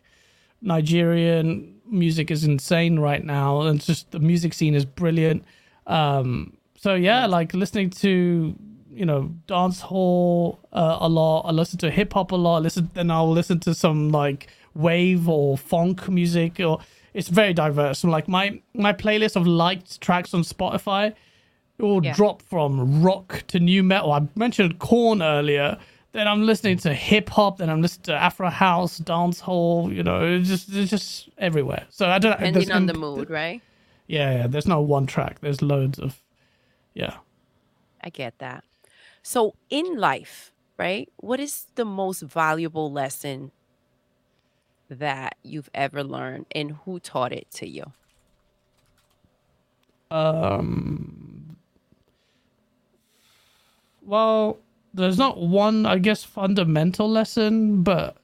Nigerian 0.60 1.80
music 1.90 2.30
is 2.30 2.44
insane 2.44 2.98
right 2.98 3.24
now, 3.24 3.60
and 3.62 3.76
it's 3.76 3.86
just 3.86 4.10
the 4.10 4.18
music 4.18 4.54
scene 4.54 4.74
is 4.74 4.84
brilliant. 4.84 5.44
Um, 5.86 6.56
so 6.76 6.94
yeah, 6.94 7.26
like 7.26 7.54
listening 7.54 7.90
to 7.90 8.54
you 8.90 9.06
know 9.06 9.34
dance 9.46 9.80
hall 9.80 10.60
uh, 10.72 10.98
a 11.00 11.08
lot. 11.08 11.42
I 11.42 11.50
listen 11.50 11.78
to 11.80 11.90
hip 11.90 12.12
hop 12.12 12.32
a 12.32 12.36
lot. 12.36 12.56
I 12.56 12.60
listen, 12.60 12.90
then 12.94 13.10
I'll 13.10 13.30
listen 13.30 13.60
to 13.60 13.74
some 13.74 14.10
like 14.10 14.48
wave 14.74 15.28
or 15.28 15.58
funk 15.58 16.08
music, 16.08 16.60
or 16.60 16.80
it's 17.14 17.28
very 17.28 17.52
diverse. 17.52 18.04
Like 18.04 18.28
my 18.28 18.60
my 18.74 18.92
playlist 18.92 19.36
of 19.36 19.46
liked 19.46 20.00
tracks 20.00 20.34
on 20.34 20.42
Spotify 20.42 21.14
it 21.78 21.82
will 21.82 22.04
Yeah. 22.04 22.12
drop 22.14 22.42
from 22.42 23.02
rock 23.02 23.44
to 23.48 23.58
nu 23.58 23.82
metal. 23.82 24.12
I 24.12 24.28
mentioned 24.34 24.78
Korn 24.78 25.22
earlier. 25.22 25.78
Then 26.12 26.28
I'm 26.28 26.44
listening 26.44 26.76
to 26.78 26.92
hip 26.92 27.30
hop. 27.30 27.56
Then 27.56 27.70
I'm 27.70 27.80
listening 27.80 28.04
to 28.04 28.14
Afro 28.14 28.50
house, 28.50 28.98
dance 28.98 29.40
hall. 29.40 29.90
You 29.92 30.02
know, 30.02 30.22
it's 30.24 30.48
just 30.48 30.68
it's 30.72 30.90
just 30.90 31.30
everywhere. 31.38 31.86
So 31.88 32.08
I 32.08 32.18
don't. 32.18 32.32
depending 32.38 32.70
on 32.70 32.86
the 32.86 32.94
mood 32.94 33.30
right 33.30 33.62
Yeah, 34.06 34.32
yeah. 34.36 34.46
There's 34.46 34.66
no 34.68 34.80
one 34.82 35.06
track. 35.06 35.40
There's 35.40 35.62
loads 35.62 35.98
of. 35.98 36.20
Yeah. 36.94 37.14
i 38.02 38.10
get 38.10 38.38
that 38.38 38.64
so 39.22 39.54
in 39.70 39.96
life 39.96 40.52
right 40.76 41.08
what 41.16 41.40
is 41.40 41.66
the 41.76 41.84
most 41.84 42.20
valuable 42.22 42.92
lesson 42.92 43.50
that 44.98 45.36
you've 45.42 45.70
ever 45.74 46.02
learned, 46.04 46.46
and 46.52 46.72
who 46.84 47.00
taught 47.00 47.32
it 47.32 47.50
to 47.52 47.68
you? 47.68 47.92
Um. 50.10 51.56
Well, 54.04 54.58
there's 54.92 55.18
not 55.18 55.38
one, 55.38 55.86
I 55.86 55.98
guess, 55.98 56.24
fundamental 56.24 57.08
lesson, 57.08 57.82
but 57.82 58.16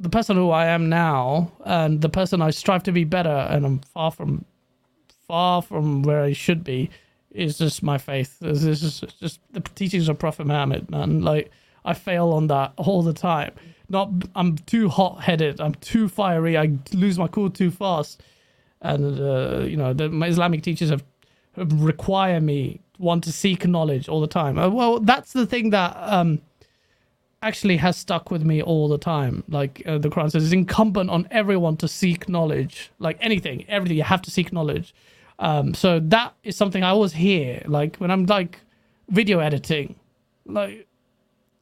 the 0.00 0.08
person 0.08 0.36
who 0.36 0.50
I 0.50 0.66
am 0.66 0.88
now 0.88 1.52
and 1.64 2.00
the 2.00 2.08
person 2.08 2.42
I 2.42 2.50
strive 2.50 2.82
to 2.84 2.92
be 2.92 3.04
better, 3.04 3.46
and 3.50 3.64
I'm 3.64 3.78
far 3.78 4.10
from, 4.10 4.44
far 5.26 5.62
from 5.62 6.02
where 6.02 6.22
I 6.22 6.32
should 6.32 6.64
be, 6.64 6.90
is 7.30 7.58
just 7.58 7.82
my 7.82 7.98
faith. 7.98 8.38
This 8.40 8.64
is 8.64 9.00
just, 9.20 9.40
the 9.52 9.60
teachings 9.60 10.08
of 10.08 10.18
Prophet 10.18 10.46
Muhammad, 10.46 10.90
man. 10.90 11.22
Like 11.22 11.50
I 11.84 11.94
fail 11.94 12.30
on 12.30 12.48
that 12.48 12.72
all 12.76 13.02
the 13.02 13.12
time. 13.12 13.52
Not, 13.88 14.10
I'm 14.34 14.56
too 14.58 14.88
hot-headed. 14.88 15.60
I'm 15.60 15.74
too 15.76 16.08
fiery. 16.08 16.58
I 16.58 16.78
lose 16.92 17.18
my 17.18 17.28
cool 17.28 17.50
too 17.50 17.70
fast, 17.70 18.22
and 18.82 19.20
uh, 19.20 19.60
you 19.60 19.76
know 19.76 19.94
the 19.94 20.08
my 20.08 20.26
Islamic 20.26 20.62
teachers 20.62 20.90
have, 20.90 21.04
have 21.56 21.72
require 21.72 22.40
me 22.40 22.80
want 22.98 23.24
to 23.24 23.32
seek 23.32 23.66
knowledge 23.66 24.08
all 24.08 24.20
the 24.20 24.26
time. 24.26 24.58
Uh, 24.58 24.68
well, 24.68 25.00
that's 25.00 25.32
the 25.32 25.46
thing 25.46 25.70
that 25.70 25.96
um 25.96 26.40
actually 27.42 27.76
has 27.76 27.96
stuck 27.96 28.30
with 28.30 28.42
me 28.42 28.60
all 28.60 28.88
the 28.88 28.98
time. 28.98 29.44
Like 29.48 29.82
uh, 29.86 29.98
the 29.98 30.08
Quran 30.08 30.30
says, 30.30 30.44
it's 30.44 30.52
incumbent 30.52 31.08
on 31.08 31.28
everyone 31.30 31.76
to 31.78 31.88
seek 31.88 32.28
knowledge. 32.28 32.90
Like 32.98 33.16
anything, 33.20 33.64
everything, 33.68 33.96
you 33.96 34.02
have 34.02 34.22
to 34.22 34.30
seek 34.30 34.52
knowledge. 34.52 34.94
Um, 35.38 35.72
so 35.72 36.00
that 36.00 36.34
is 36.42 36.56
something 36.56 36.82
I 36.82 36.90
always 36.90 37.12
hear. 37.12 37.62
Like 37.66 37.96
when 37.98 38.10
I'm 38.10 38.26
like 38.26 38.58
video 39.08 39.38
editing, 39.38 39.94
like 40.46 40.87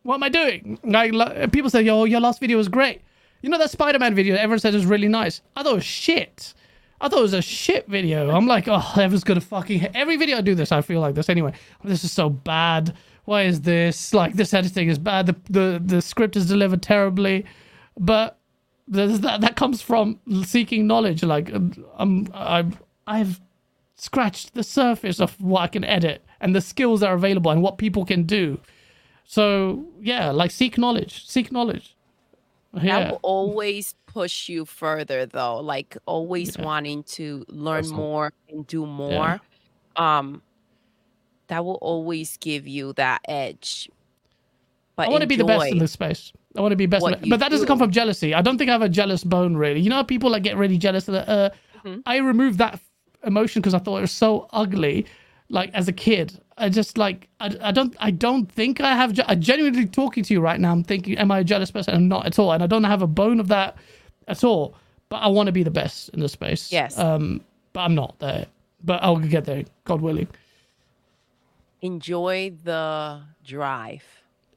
what 0.07 0.15
am 0.17 0.23
I 0.23 0.29
doing? 0.29 0.79
Like, 0.85 1.53
people 1.53 1.71
say, 1.71 1.83
"Yo, 1.83 2.05
your 2.05 2.21
last 2.21 2.41
video 2.41 2.57
was 2.57 2.69
great." 2.69 3.03
You 3.43 3.51
know 3.51 3.59
that 3.59 3.71
Spider-Man 3.71 4.15
video? 4.15 4.35
Everyone 4.35 4.59
said 4.59 4.75
it 4.75 4.79
was 4.79 4.87
really 4.87 5.09
nice. 5.09 5.41
I 5.55 5.63
thought 5.63 5.73
it 5.73 5.77
was 5.77 5.85
shit. 5.85 6.55
I 7.01 7.09
thought 7.09 7.19
it 7.19 7.23
was 7.23 7.35
a 7.35 7.43
shit 7.43 7.87
video. 7.87 8.31
I'm 8.31 8.47
like, 8.47 8.67
oh, 8.67 8.93
everyone's 8.97 9.25
gonna 9.25 9.41
fucking 9.43 9.89
every 9.95 10.17
video 10.17 10.39
I 10.39 10.41
do 10.41 10.55
this. 10.55 10.73
I 10.73 10.81
feel 10.81 11.01
like 11.01 11.15
this 11.15 11.29
anyway. 11.29 11.53
This 11.85 12.03
is 12.05 12.13
so 12.13 12.31
bad 12.31 12.97
why 13.27 13.43
is 13.43 13.61
this 13.61 14.15
like 14.15 14.35
this 14.35 14.55
editing 14.55 14.89
is 14.89 14.99
bad 14.99 15.27
the 15.27 15.37
the, 15.51 15.83
the 15.85 16.01
script 16.01 16.37
is 16.37 16.47
delivered 16.47 16.81
terribly 16.81 17.45
but 17.99 18.39
that 18.89 19.41
that 19.41 19.57
comes 19.57 19.83
from 19.83 20.19
seeking 20.45 20.87
knowledge 20.87 21.23
like 21.23 21.53
um, 21.53 21.73
i'm 21.99 22.29
i've 22.33 22.83
i've 23.07 23.41
scratched 23.97 24.55
the 24.55 24.63
surface 24.63 25.21
of 25.21 25.39
what 25.41 25.61
i 25.61 25.67
can 25.67 25.85
edit 25.85 26.25
and 26.41 26.55
the 26.55 26.61
skills 26.61 27.01
that 27.01 27.09
are 27.09 27.15
available 27.15 27.51
and 27.51 27.63
what 27.63 27.79
people 27.79 28.05
can 28.05 28.23
do 28.23 28.59
so 29.27 29.85
yeah 30.01 30.31
like 30.31 30.51
seek 30.51 30.79
knowledge 30.79 31.27
seek 31.27 31.51
knowledge 31.53 31.97
yeah. 32.75 33.01
that 33.01 33.11
will 33.11 33.21
always 33.23 33.95
push 34.07 34.49
you 34.49 34.65
further 34.65 35.27
though 35.27 35.59
like 35.59 35.97
always 36.07 36.57
yeah. 36.57 36.65
wanting 36.65 37.03
to 37.03 37.45
learn 37.49 37.89
more 37.89 38.33
and 38.49 38.67
do 38.67 38.87
more 38.87 39.41
yeah. 39.97 40.19
um 40.19 40.41
that 41.49 41.65
will 41.65 41.75
always 41.75 42.37
give 42.39 42.67
you 42.67 42.93
that 42.95 43.21
edge. 43.27 43.89
But 44.97 45.09
I 45.09 45.11
want 45.11 45.23
to 45.23 45.27
be 45.27 45.37
the 45.37 45.45
best 45.45 45.67
in 45.67 45.79
this 45.79 45.93
space. 45.93 46.33
I 46.57 46.61
want 46.63 46.73
to 46.73 46.77
be 46.77 46.87
best, 46.87 47.05
but 47.05 47.41
that 47.41 47.51
doesn't 47.51 47.67
come 47.67 47.79
from 47.79 47.91
jealousy. 47.91 48.35
I 48.35 48.41
don't 48.41 48.57
think 48.57 48.71
I 48.71 48.73
have 48.73 48.83
a 48.83 48.89
jealous 48.89 49.25
bone 49.25 49.57
really. 49.57 49.81
You 49.81 49.91
know, 49.91 50.03
people 50.03 50.31
like 50.31 50.43
get 50.43 50.57
really 50.57 50.79
jealous. 50.79 51.05
That 51.05 51.29
uh, 51.29 51.51
mm-hmm. 51.85 52.01
I 52.07 52.17
removed 52.19 52.59
that 52.59 52.81
emotion 53.25 53.61
because 53.61 53.75
I 53.75 53.79
thought 53.79 53.99
it 53.99 54.03
was 54.03 54.13
so 54.13 54.49
ugly. 54.53 55.07
Like 55.49 55.71
as 55.75 55.89
a 55.89 55.93
kid, 55.93 56.41
I 56.59 56.69
just 56.69 56.99
like 56.99 57.29
I, 57.41 57.57
I 57.61 57.73
don't 57.73 57.95
I 58.01 58.11
don't 58.11 58.51
think 58.51 58.81
I 58.81 58.95
have. 58.95 59.19
I 59.27 59.35
genuinely 59.35 59.87
talking 59.87 60.25
to 60.25 60.35
you 60.35 60.41
right 60.41 60.59
now. 60.59 60.73
I'm 60.73 60.83
thinking, 60.83 61.17
am 61.19 61.31
I 61.31 61.41
a 61.41 61.45
jealous 61.45 61.71
person? 61.71 61.95
I'm 61.95 62.09
not 62.09 62.27
at 62.27 62.39
all, 62.39 62.53
and 62.53 62.63
I 62.63 62.67
don't 62.67 62.85
have 62.85 63.03
a 63.03 63.07
bone 63.07 63.41
of 63.41 63.49
that 63.49 63.77
at 64.29 64.43
all. 64.45 64.75
But 65.09 65.19
I 65.19 65.29
want 65.29 65.47
to 65.47 65.53
be 65.53 65.63
the 65.63 65.71
best 65.71 66.09
in 66.11 66.21
the 66.21 66.29
space. 66.29 66.73
Yes. 66.73 66.99
Um, 66.99 67.41
but 67.73 67.81
I'm 67.81 67.95
not 67.95 68.19
there. 68.19 68.47
But 68.83 69.03
I'll 69.03 69.17
get 69.19 69.45
there, 69.45 69.65
God 69.85 70.01
willing 70.01 70.29
enjoy 71.87 72.53
the 72.65 73.23
drive. 73.45 74.05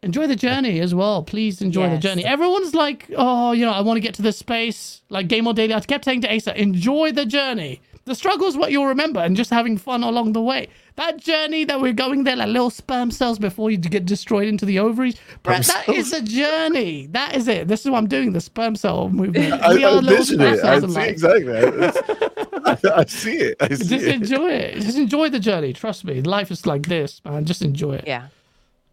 Enjoy 0.02 0.28
the 0.28 0.36
journey 0.36 0.80
as 0.80 0.96
well. 0.96 1.24
Please 1.24 1.62
enjoy 1.62 1.84
yes. 1.84 1.98
the 1.98 2.08
journey. 2.08 2.26
Everyone's 2.26 2.74
like, 2.74 3.12
oh, 3.18 3.52
you 3.52 3.66
know, 3.66 3.72
I 3.72 3.82
want 3.82 3.98
to 3.98 4.02
get 4.02 4.14
to 4.16 4.22
this 4.22 4.38
space. 4.38 5.02
Like 5.10 5.28
Game 5.28 5.48
On 5.48 5.54
Daily, 5.54 5.74
I 5.74 5.80
kept 5.82 6.06
saying 6.06 6.22
to 6.22 6.34
Asa, 6.34 6.60
enjoy 6.60 7.12
the 7.12 7.26
journey. 7.26 7.82
The 8.06 8.16
struggle 8.16 8.48
is 8.48 8.58
what 8.58 8.72
you'll 8.72 8.88
remember 8.88 9.20
and 9.20 9.36
just 9.36 9.50
having 9.50 9.78
fun 9.78 10.04
along 10.04 10.34
the 10.34 10.42
way. 10.42 10.70
That 10.96 11.18
journey 11.18 11.64
that 11.66 11.80
we're 11.80 11.94
going 11.94 12.24
there, 12.24 12.36
like 12.36 12.48
little 12.48 12.70
sperm 12.70 13.12
cells 13.12 13.40
before 13.40 13.70
you 13.72 13.78
get 13.78 14.06
destroyed 14.06 14.48
into 14.48 14.66
the 14.66 14.80
ovaries, 14.80 15.16
bro, 15.44 15.60
that 15.60 15.90
is 15.90 16.12
a 16.12 16.22
journey. 16.22 17.08
That 17.08 17.36
is 17.36 17.48
it. 17.48 17.68
This 17.68 17.82
is 17.82 17.92
what 17.92 18.00
I'm 18.00 18.08
doing, 18.08 18.34
the 18.34 18.42
sperm 18.42 18.76
cell 18.76 19.10
movement. 19.10 19.54
I, 19.54 19.74
we 19.74 19.86
I, 19.86 19.90
are 19.90 20.02
little 20.02 20.26
sperm 20.26 20.54
it. 20.54 20.60
cells 20.60 20.96
I 20.96 21.04
see 21.04 21.10
exactly. 21.10 21.56
I, 22.66 22.78
I, 23.02 23.06
see 23.06 23.38
it. 23.38 23.58
I 23.62 23.68
see 23.70 23.98
just 23.98 24.06
it. 24.06 24.16
enjoy 24.16 24.50
it. 24.50 24.82
Just 24.82 24.98
enjoy 24.98 25.30
the 25.30 25.40
journey. 25.40 25.74
Trust 25.74 26.04
me. 26.04 26.22
Life 26.22 26.52
is 26.52 26.66
like 26.66 26.88
this, 26.88 27.22
man. 27.24 27.46
Just 27.46 27.62
enjoy 27.62 27.96
it. 27.96 28.06
Yeah. 28.08 28.28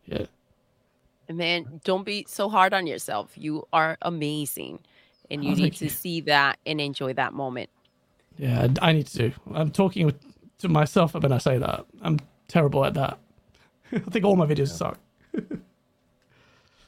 Yeah. 0.07 0.27
And 1.29 1.39
man, 1.39 1.81
don't 1.85 2.05
be 2.05 2.27
so 2.29 2.49
hard 2.49 2.73
on 2.73 2.87
yourself. 2.87 3.33
You 3.35 3.67
are 3.73 3.99
amazing. 4.03 4.81
And 5.31 5.45
you 5.45 5.53
oh, 5.53 5.57
need 5.57 5.75
to 5.77 5.85
you. 5.85 5.91
see 5.91 6.21
that 6.23 6.59
and 6.65 6.81
enjoy 6.81 7.15
that 7.15 7.33
moment. 7.33 7.71
Yeah, 8.39 8.69
I 8.83 8.93
need 8.93 9.07
to. 9.09 9.33
I'm 9.55 9.71
talking 9.71 10.13
to 10.59 10.69
myself 10.69 11.15
when 11.15 11.33
I 11.33 11.39
say 11.39 11.59
that. 11.59 11.87
I'm 12.03 12.19
terrible 12.49 12.85
at 12.85 12.95
that. 12.95 13.19
I 13.93 13.99
think 13.99 14.25
all 14.25 14.37
my 14.37 14.47
videos 14.47 14.69
yeah. 14.69 14.93
suck. 14.93 14.99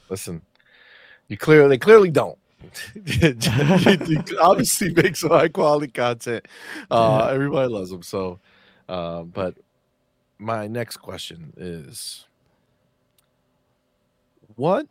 Listen, 0.09 0.43
you 1.29 1.37
clearly 1.37 1.79
clearly 1.79 2.11
don't. 2.11 2.39
obviously 4.41 4.93
make 4.93 5.17
some 5.17 5.31
high 5.31 5.49
quality 5.49 5.93
content. 5.93 6.47
Uh, 6.91 7.23
yeah. 7.23 7.35
Everybody 7.35 7.73
loves 7.73 7.91
them. 7.91 8.03
So, 8.03 8.41
uh, 8.89 9.23
but 9.23 9.55
my 10.39 10.67
next 10.67 10.97
question 10.99 11.53
is 11.57 12.27
what 14.57 14.87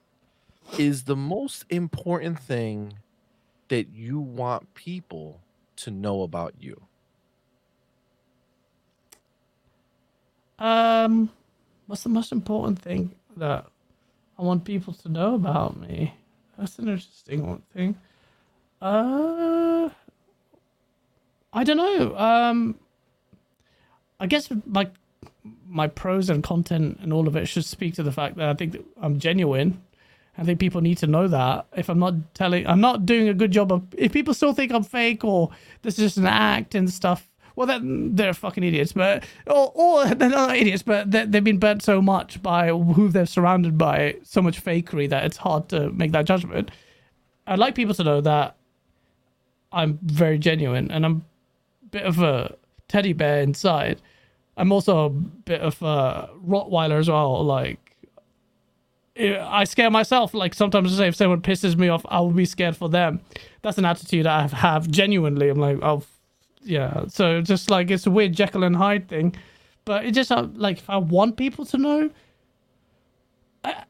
is 0.77 1.03
the 1.03 1.15
most 1.15 1.65
important 1.69 2.39
thing 2.39 2.93
that 3.69 3.89
you 3.89 4.19
want 4.19 4.73
people 4.73 5.41
to 5.77 5.91
know 5.91 6.21
about 6.23 6.55
you? 6.59 6.81
Um, 10.59 11.29
what's 11.85 12.03
the 12.03 12.09
most 12.09 12.31
important 12.31 12.79
thing 12.79 13.15
that 13.35 13.65
I 14.37 14.41
want 14.41 14.65
people 14.65 14.93
to 14.93 15.09
know 15.09 15.35
about 15.35 15.79
me? 15.79 16.15
That's 16.57 16.79
an 16.79 16.87
interesting 16.87 17.47
one 17.47 17.61
thing. 17.73 17.95
Uh, 18.81 19.89
I 21.53 21.63
don't 21.63 21.77
know. 21.77 22.17
Um, 22.17 22.75
I 24.19 24.27
guess 24.27 24.49
my 24.65 24.89
my 25.65 25.87
pros 25.87 26.29
and 26.29 26.43
content 26.43 26.97
and 27.01 27.13
all 27.13 27.27
of 27.27 27.35
it 27.35 27.45
should 27.47 27.65
speak 27.65 27.93
to 27.93 28.03
the 28.03 28.11
fact 28.11 28.37
that 28.37 28.49
I 28.49 28.53
think 28.53 28.71
that 28.73 28.85
I'm 29.01 29.19
genuine. 29.19 29.81
I 30.37 30.43
think 30.43 30.59
people 30.59 30.81
need 30.81 30.99
to 30.99 31.07
know 31.07 31.27
that. 31.27 31.65
If 31.75 31.89
I'm 31.89 31.99
not 31.99 32.13
telling, 32.35 32.67
I'm 32.67 32.81
not 32.81 33.05
doing 33.05 33.27
a 33.27 33.33
good 33.33 33.51
job 33.51 33.71
of. 33.71 33.83
If 33.97 34.11
people 34.11 34.33
still 34.33 34.53
think 34.53 34.71
I'm 34.71 34.83
fake 34.83 35.23
or 35.23 35.49
this 35.81 35.95
is 35.95 36.05
just 36.05 36.17
an 36.17 36.27
act 36.27 36.75
and 36.75 36.89
stuff, 36.89 37.27
well, 37.55 37.65
then 37.65 38.15
they're 38.15 38.33
fucking 38.33 38.63
idiots. 38.63 38.93
But 38.93 39.23
or, 39.47 39.71
or 39.73 40.05
they're 40.13 40.29
not 40.29 40.55
idiots, 40.55 40.83
but 40.83 41.09
they've 41.09 41.43
been 41.43 41.57
burnt 41.57 41.81
so 41.81 42.01
much 42.01 42.41
by 42.43 42.67
who 42.69 43.09
they're 43.09 43.25
surrounded 43.25 43.77
by, 43.77 44.17
so 44.23 44.41
much 44.41 44.63
fakery 44.63 45.09
that 45.09 45.25
it's 45.25 45.37
hard 45.37 45.69
to 45.69 45.89
make 45.91 46.11
that 46.11 46.25
judgment. 46.25 46.69
I'd 47.47 47.59
like 47.59 47.73
people 47.75 47.95
to 47.95 48.03
know 48.03 48.21
that 48.21 48.57
I'm 49.71 49.97
very 50.03 50.37
genuine 50.37 50.91
and 50.91 51.05
I'm 51.05 51.25
a 51.83 51.89
bit 51.89 52.03
of 52.03 52.19
a 52.19 52.55
teddy 52.87 53.13
bear 53.13 53.41
inside. 53.41 54.01
I'm 54.55 54.71
also 54.71 55.05
a 55.05 55.09
bit 55.09 55.61
of 55.61 55.81
a 55.81 56.29
Rottweiler 56.45 56.99
as 56.99 57.09
well. 57.09 57.43
Like, 57.43 57.86
I 59.19 59.63
scare 59.63 59.89
myself. 59.89 60.33
Like 60.33 60.53
sometimes 60.53 60.93
I 60.93 60.97
say 60.97 61.07
if 61.07 61.15
someone 61.15 61.41
pisses 61.41 61.77
me 61.77 61.89
off, 61.89 62.05
I 62.09 62.19
will 62.19 62.31
be 62.31 62.45
scared 62.45 62.77
for 62.77 62.89
them. 62.89 63.21
That's 63.61 63.77
an 63.77 63.85
attitude 63.85 64.25
I 64.25 64.47
have 64.47 64.89
genuinely. 64.89 65.49
I'm 65.49 65.59
like, 65.59 65.79
oh 65.81 66.03
yeah. 66.61 67.05
So 67.07 67.41
just 67.41 67.69
like 67.69 67.89
it's 67.89 68.05
a 68.05 68.11
weird 68.11 68.33
Jekyll 68.33 68.63
and 68.63 68.75
Hyde 68.75 69.07
thing, 69.07 69.35
but 69.85 70.05
it 70.05 70.11
just 70.11 70.31
uh, 70.31 70.47
like 70.53 70.79
if 70.79 70.89
I 70.89 70.97
want 70.97 71.37
people 71.37 71.65
to 71.65 71.77
know, 71.77 72.09
I, 73.63 73.83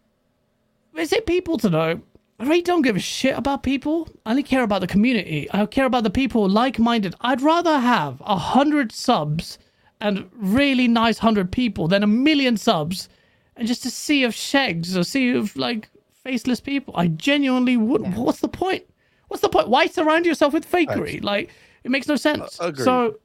is 0.96 1.12
it 1.14 1.26
people 1.26 1.58
to 1.60 1.70
know? 1.70 2.02
I 2.40 2.44
really 2.44 2.62
don't 2.62 2.84
give 2.84 2.96
a 2.96 3.00
shit 3.00 3.36
about 3.36 3.64
people. 3.64 4.08
I 4.26 4.30
only 4.30 4.44
care 4.44 4.62
about 4.62 4.82
the 4.82 4.88
community. 4.88 5.48
I 5.52 5.66
care 5.66 5.86
about 5.86 6.04
the 6.04 6.12
people 6.12 6.48
like-minded. 6.48 7.16
I'd 7.22 7.42
rather 7.42 7.80
have 7.80 8.22
a 8.22 8.38
hundred 8.38 8.92
subs 8.92 9.58
and 10.00 10.30
really 10.36 10.88
nice 10.88 11.18
hundred 11.18 11.52
people 11.52 11.88
than 11.88 12.04
a 12.04 12.08
million 12.08 12.56
subs 12.56 13.10
and 13.58 13.68
just 13.68 13.86
a 13.86 13.90
sea 13.90 14.24
of 14.24 14.34
shags, 14.34 14.96
a 14.96 15.04
sea 15.04 15.32
of 15.32 15.56
like 15.56 15.90
faceless 16.24 16.60
people. 16.60 16.94
I 16.96 17.08
genuinely 17.08 17.78
would. 17.78 18.02
Yeah. 18.02 18.16
What's 18.16 18.40
the 18.40 18.48
point? 18.48 18.86
What's 19.28 19.42
the 19.42 19.50
point? 19.50 19.68
Why 19.68 19.88
surround 19.88 20.26
yourself 20.26 20.54
with 20.54 20.70
fakery? 20.70 21.24
Like 21.24 21.50
it 21.84 21.92
makes 21.92 22.08
no 22.08 22.16
sense. 22.16 22.60
Uh, 22.60 22.74
so, 22.76 23.20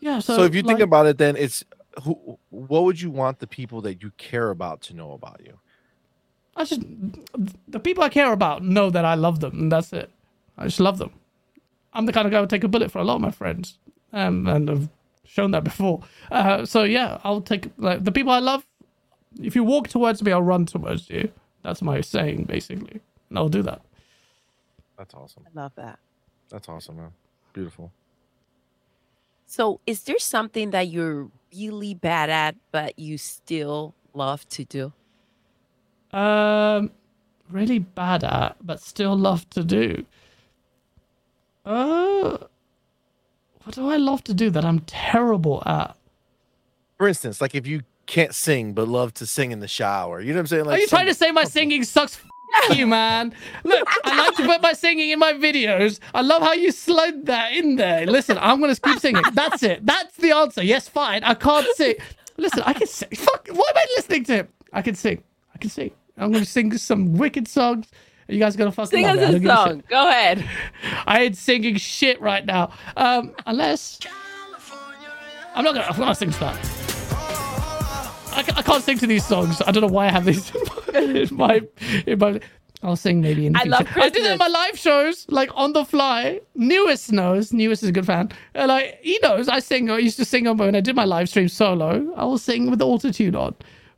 yeah. 0.00 0.20
So, 0.20 0.36
so 0.36 0.44
if 0.44 0.54
you 0.54 0.62
like, 0.62 0.76
think 0.76 0.80
about 0.80 1.06
it, 1.06 1.18
then 1.18 1.36
it's 1.36 1.64
who. 2.02 2.38
What 2.50 2.84
would 2.84 3.00
you 3.00 3.10
want 3.10 3.38
the 3.38 3.46
people 3.46 3.80
that 3.82 4.02
you 4.02 4.12
care 4.16 4.50
about 4.50 4.80
to 4.82 4.94
know 4.94 5.12
about 5.12 5.40
you? 5.44 5.58
I 6.56 6.64
just 6.64 6.82
the 7.68 7.80
people 7.80 8.04
I 8.04 8.08
care 8.08 8.32
about 8.32 8.62
know 8.62 8.90
that 8.90 9.04
I 9.04 9.14
love 9.14 9.40
them, 9.40 9.58
and 9.58 9.72
that's 9.72 9.92
it. 9.92 10.10
I 10.56 10.64
just 10.64 10.80
love 10.80 10.98
them. 10.98 11.12
I'm 11.94 12.06
the 12.06 12.12
kind 12.12 12.26
of 12.26 12.32
guy 12.32 12.38
who 12.38 12.42
would 12.42 12.50
take 12.50 12.64
a 12.64 12.68
bullet 12.68 12.90
for 12.90 12.98
a 12.98 13.04
lot 13.04 13.16
of 13.16 13.20
my 13.20 13.30
friends, 13.30 13.78
um, 14.12 14.46
and 14.46 14.70
I've 14.70 14.88
shown 15.24 15.50
that 15.52 15.64
before. 15.64 16.02
Uh, 16.30 16.64
so 16.64 16.84
yeah, 16.84 17.18
I'll 17.24 17.40
take 17.40 17.70
like 17.78 18.04
the 18.04 18.12
people 18.12 18.32
I 18.32 18.38
love. 18.38 18.66
If 19.40 19.54
you 19.54 19.64
walk 19.64 19.88
towards 19.88 20.22
me, 20.22 20.32
I'll 20.32 20.42
run 20.42 20.66
towards 20.66 21.08
you. 21.10 21.30
That's 21.62 21.82
my 21.82 22.00
saying, 22.00 22.44
basically, 22.44 23.00
and 23.28 23.38
I'll 23.38 23.48
do 23.48 23.62
that. 23.62 23.82
That's 24.98 25.14
awesome. 25.14 25.44
I 25.46 25.60
love 25.60 25.72
that. 25.76 25.98
That's 26.50 26.68
awesome, 26.68 26.96
man. 26.96 27.12
Beautiful. 27.52 27.92
So, 29.46 29.80
is 29.86 30.02
there 30.04 30.18
something 30.18 30.70
that 30.70 30.88
you're 30.88 31.30
really 31.54 31.94
bad 31.94 32.30
at, 32.30 32.56
but 32.70 32.98
you 32.98 33.18
still 33.18 33.94
love 34.14 34.48
to 34.50 34.64
do? 34.64 34.92
Um, 36.12 36.90
really 37.50 37.78
bad 37.78 38.24
at, 38.24 38.56
but 38.60 38.80
still 38.80 39.16
love 39.16 39.48
to 39.50 39.64
do. 39.64 40.04
Uh, 41.64 42.38
what 43.64 43.74
do 43.74 43.88
I 43.88 43.96
love 43.96 44.24
to 44.24 44.34
do 44.34 44.50
that 44.50 44.64
I'm 44.64 44.80
terrible 44.80 45.62
at? 45.64 45.96
For 46.96 47.08
instance, 47.08 47.40
like 47.40 47.54
if 47.54 47.66
you 47.66 47.82
can't 48.06 48.34
sing 48.34 48.72
but 48.74 48.88
love 48.88 49.14
to 49.14 49.26
sing 49.26 49.52
in 49.52 49.60
the 49.60 49.68
shower, 49.68 50.20
you 50.20 50.28
know 50.32 50.36
what 50.38 50.40
I'm 50.40 50.46
saying? 50.48 50.64
Like 50.66 50.78
Are 50.78 50.80
you 50.80 50.86
trying 50.86 51.06
to 51.06 51.14
say 51.14 51.30
my 51.30 51.44
singing 51.58 51.84
sucks? 51.84 52.16
F- 52.16 52.76
you, 52.76 52.86
man. 52.98 53.32
Look, 53.64 53.88
I 54.04 54.18
like 54.26 54.36
to 54.36 54.44
put 54.44 54.60
my 54.60 54.74
singing 54.74 55.08
in 55.10 55.18
my 55.18 55.32
videos. 55.32 56.00
I 56.12 56.20
love 56.20 56.42
how 56.42 56.52
you 56.52 56.70
slid 56.70 57.24
that 57.26 57.52
in 57.52 57.76
there. 57.76 58.04
Listen, 58.06 58.36
I'm 58.38 58.60
going 58.60 58.74
to 58.74 58.78
keep 58.80 58.98
singing. 58.98 59.22
That's 59.32 59.62
it. 59.62 59.86
That's 59.86 60.14
the 60.16 60.32
answer. 60.32 60.62
Yes, 60.62 60.86
fine. 60.86 61.24
I 61.24 61.32
can't 61.34 61.66
sing. 61.76 61.94
Listen, 62.36 62.62
I 62.66 62.74
can 62.74 62.86
sing. 62.86 63.08
Fuck. 63.14 63.48
What 63.48 63.70
am 63.70 63.76
I 63.78 63.86
listening 63.96 64.24
to? 64.24 64.32
Him? 64.34 64.48
I 64.72 64.82
can 64.82 64.94
sing. 64.94 65.22
I 65.54 65.58
can 65.58 65.70
sing. 65.70 65.92
I'm 66.18 66.30
going 66.30 66.44
to 66.44 66.50
sing 66.50 66.76
some 66.76 67.14
wicked 67.14 67.48
songs. 67.48 67.88
You 68.28 68.38
guys 68.38 68.54
going 68.54 68.70
to 68.70 68.74
fucking 68.74 68.90
Sing 68.90 69.06
love 69.06 69.16
us 69.16 69.22
it. 69.22 69.26
I 69.26 69.28
a 69.28 69.32
don't 69.32 69.44
a 69.46 69.48
shit. 69.48 69.56
song. 69.68 69.82
Go 69.88 70.08
ahead. 70.08 70.48
I 71.06 71.22
ain't 71.22 71.36
singing 71.38 71.76
shit 71.76 72.20
right 72.20 72.44
now. 72.44 72.70
Um, 72.98 73.34
unless 73.46 73.98
I'm 75.54 75.64
not 75.64 75.74
gonna. 75.74 75.86
I'm 75.86 75.96
not 75.96 75.98
gonna 75.98 76.14
sing 76.14 76.30
to 76.32 76.40
that. 76.40 76.81
I, 78.32 78.44
I 78.56 78.62
can't 78.62 78.82
sing 78.82 78.98
to 78.98 79.06
these 79.06 79.24
songs. 79.26 79.60
I 79.66 79.72
don't 79.72 79.82
know 79.82 79.86
why 79.92 80.06
I 80.06 80.10
have 80.10 80.24
these 80.24 80.52
in 80.94 81.36
my 81.36 81.60
in 82.06 82.18
my. 82.18 82.40
I'll 82.82 82.96
sing 82.96 83.20
maybe 83.20 83.46
in. 83.46 83.52
The 83.52 83.60
I 83.60 83.64
love 83.64 83.86
future. 83.86 84.00
I 84.00 84.08
did 84.08 84.24
it 84.24 84.32
in 84.32 84.38
my 84.38 84.48
live 84.48 84.76
shows, 84.76 85.26
like 85.28 85.50
on 85.54 85.72
the 85.72 85.84
fly. 85.84 86.40
Newest 86.54 87.12
knows. 87.12 87.52
Newest 87.52 87.82
is 87.82 87.88
a 87.90 87.92
good 87.92 88.06
fan. 88.06 88.32
And 88.54 88.68
like 88.68 88.98
he 89.02 89.18
knows, 89.22 89.48
I 89.48 89.60
sing. 89.60 89.90
I 89.90 89.98
used 89.98 90.16
to 90.18 90.24
sing 90.24 90.46
on 90.46 90.56
when 90.56 90.74
I 90.74 90.80
did 90.80 90.96
my 90.96 91.04
live 91.04 91.28
stream 91.28 91.48
solo. 91.48 92.12
I 92.16 92.24
will 92.24 92.38
sing 92.38 92.70
with 92.70 92.80
the 92.80 92.86
auto 92.86 93.12
tune 93.12 93.36
on. 93.36 93.54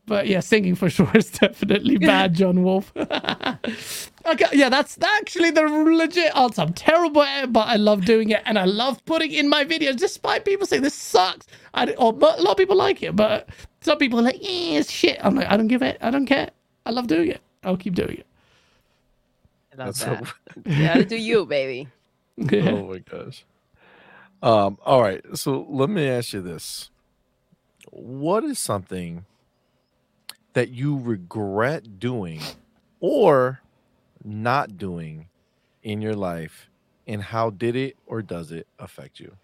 But 0.07 0.27
yeah, 0.27 0.41
singing 0.41 0.75
for 0.75 0.91
sure 0.97 1.11
is 1.15 1.31
definitely 1.31 1.97
bad, 2.13 2.35
John 2.35 2.63
Wolf. 2.63 2.93
Okay, 4.27 4.47
yeah, 4.53 4.71
that's 4.71 4.99
actually 5.03 5.51
the 5.51 5.63
legit 5.63 6.35
answer. 6.37 6.63
I'm 6.63 6.73
terrible 6.73 7.23
at 7.23 7.45
it, 7.45 7.53
but 7.53 7.69
I 7.69 7.77
love 7.77 8.05
doing 8.07 8.31
it, 8.31 8.43
and 8.47 8.59
I 8.59 8.65
love 8.65 9.05
putting 9.05 9.33
in 9.33 9.49
my 9.51 9.65
videos, 9.65 9.97
despite 9.97 10.45
people 10.47 10.67
saying 10.67 10.83
this 10.83 10.95
sucks. 10.95 11.47
I, 11.75 11.93
or 11.95 12.13
a 12.13 12.17
lot 12.17 12.53
of 12.53 12.57
people 12.57 12.77
like 12.77 13.03
it, 13.03 13.15
but 13.17 13.49
some 13.85 13.99
people 13.99 14.19
are 14.19 14.23
like, 14.23 14.39
yeah, 14.41 14.79
it's 14.81 14.91
shit. 14.91 15.19
I'm 15.23 15.35
like, 15.35 15.49
I 15.49 15.57
don't 15.57 15.69
give 15.69 15.83
it. 15.83 15.99
I 16.01 16.11
don't 16.11 16.27
care. 16.27 16.51
I 16.87 16.91
love 16.91 17.07
doing 17.07 17.29
it. 17.29 17.41
I'll 17.63 17.77
keep 17.77 17.95
doing 17.95 18.19
it. 18.19 18.27
I 19.73 19.85
love 19.85 19.99
That's 19.99 20.01
that. 20.01 20.27
so- 20.27 20.63
yeah, 20.67 21.03
do 21.03 21.17
you, 21.17 21.47
baby? 21.47 21.89
Yeah. 22.37 22.71
Oh 22.71 22.89
my 22.89 22.99
gosh. 22.99 23.45
Um, 24.43 24.79
all 24.85 25.01
right. 25.01 25.23
So 25.35 25.65
let 25.69 25.89
me 25.89 26.09
ask 26.09 26.33
you 26.33 26.43
this. 26.43 26.91
What 27.93 28.43
is 28.43 28.59
something 28.59 29.25
that 30.55 30.71
you 30.71 30.99
regret 30.99 32.01
doing 32.01 32.41
or 32.99 33.61
not 34.25 34.77
doing 34.77 35.29
in 35.85 36.03
your 36.03 36.17
life? 36.17 36.69
And 37.07 37.23
how 37.23 37.51
did 37.51 37.77
it 37.77 37.97
or 38.05 38.21
does 38.21 38.51
it 38.51 38.67
affect 38.81 39.21
you? 39.21 39.37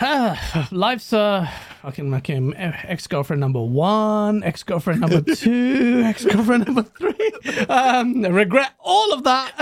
Life's 0.70 1.12
uh, 1.12 1.46
fucking 1.82 2.10
fucking 2.10 2.54
ex 2.56 3.06
girlfriend 3.06 3.40
number 3.40 3.60
one, 3.60 4.42
ex 4.42 4.62
girlfriend 4.62 5.00
number 5.00 5.20
two, 5.34 6.02
ex 6.04 6.24
girlfriend 6.24 6.66
number 6.66 6.82
three. 6.84 7.32
Um, 7.68 8.22
regret 8.22 8.72
all 8.78 9.12
of 9.12 9.24
that. 9.24 9.52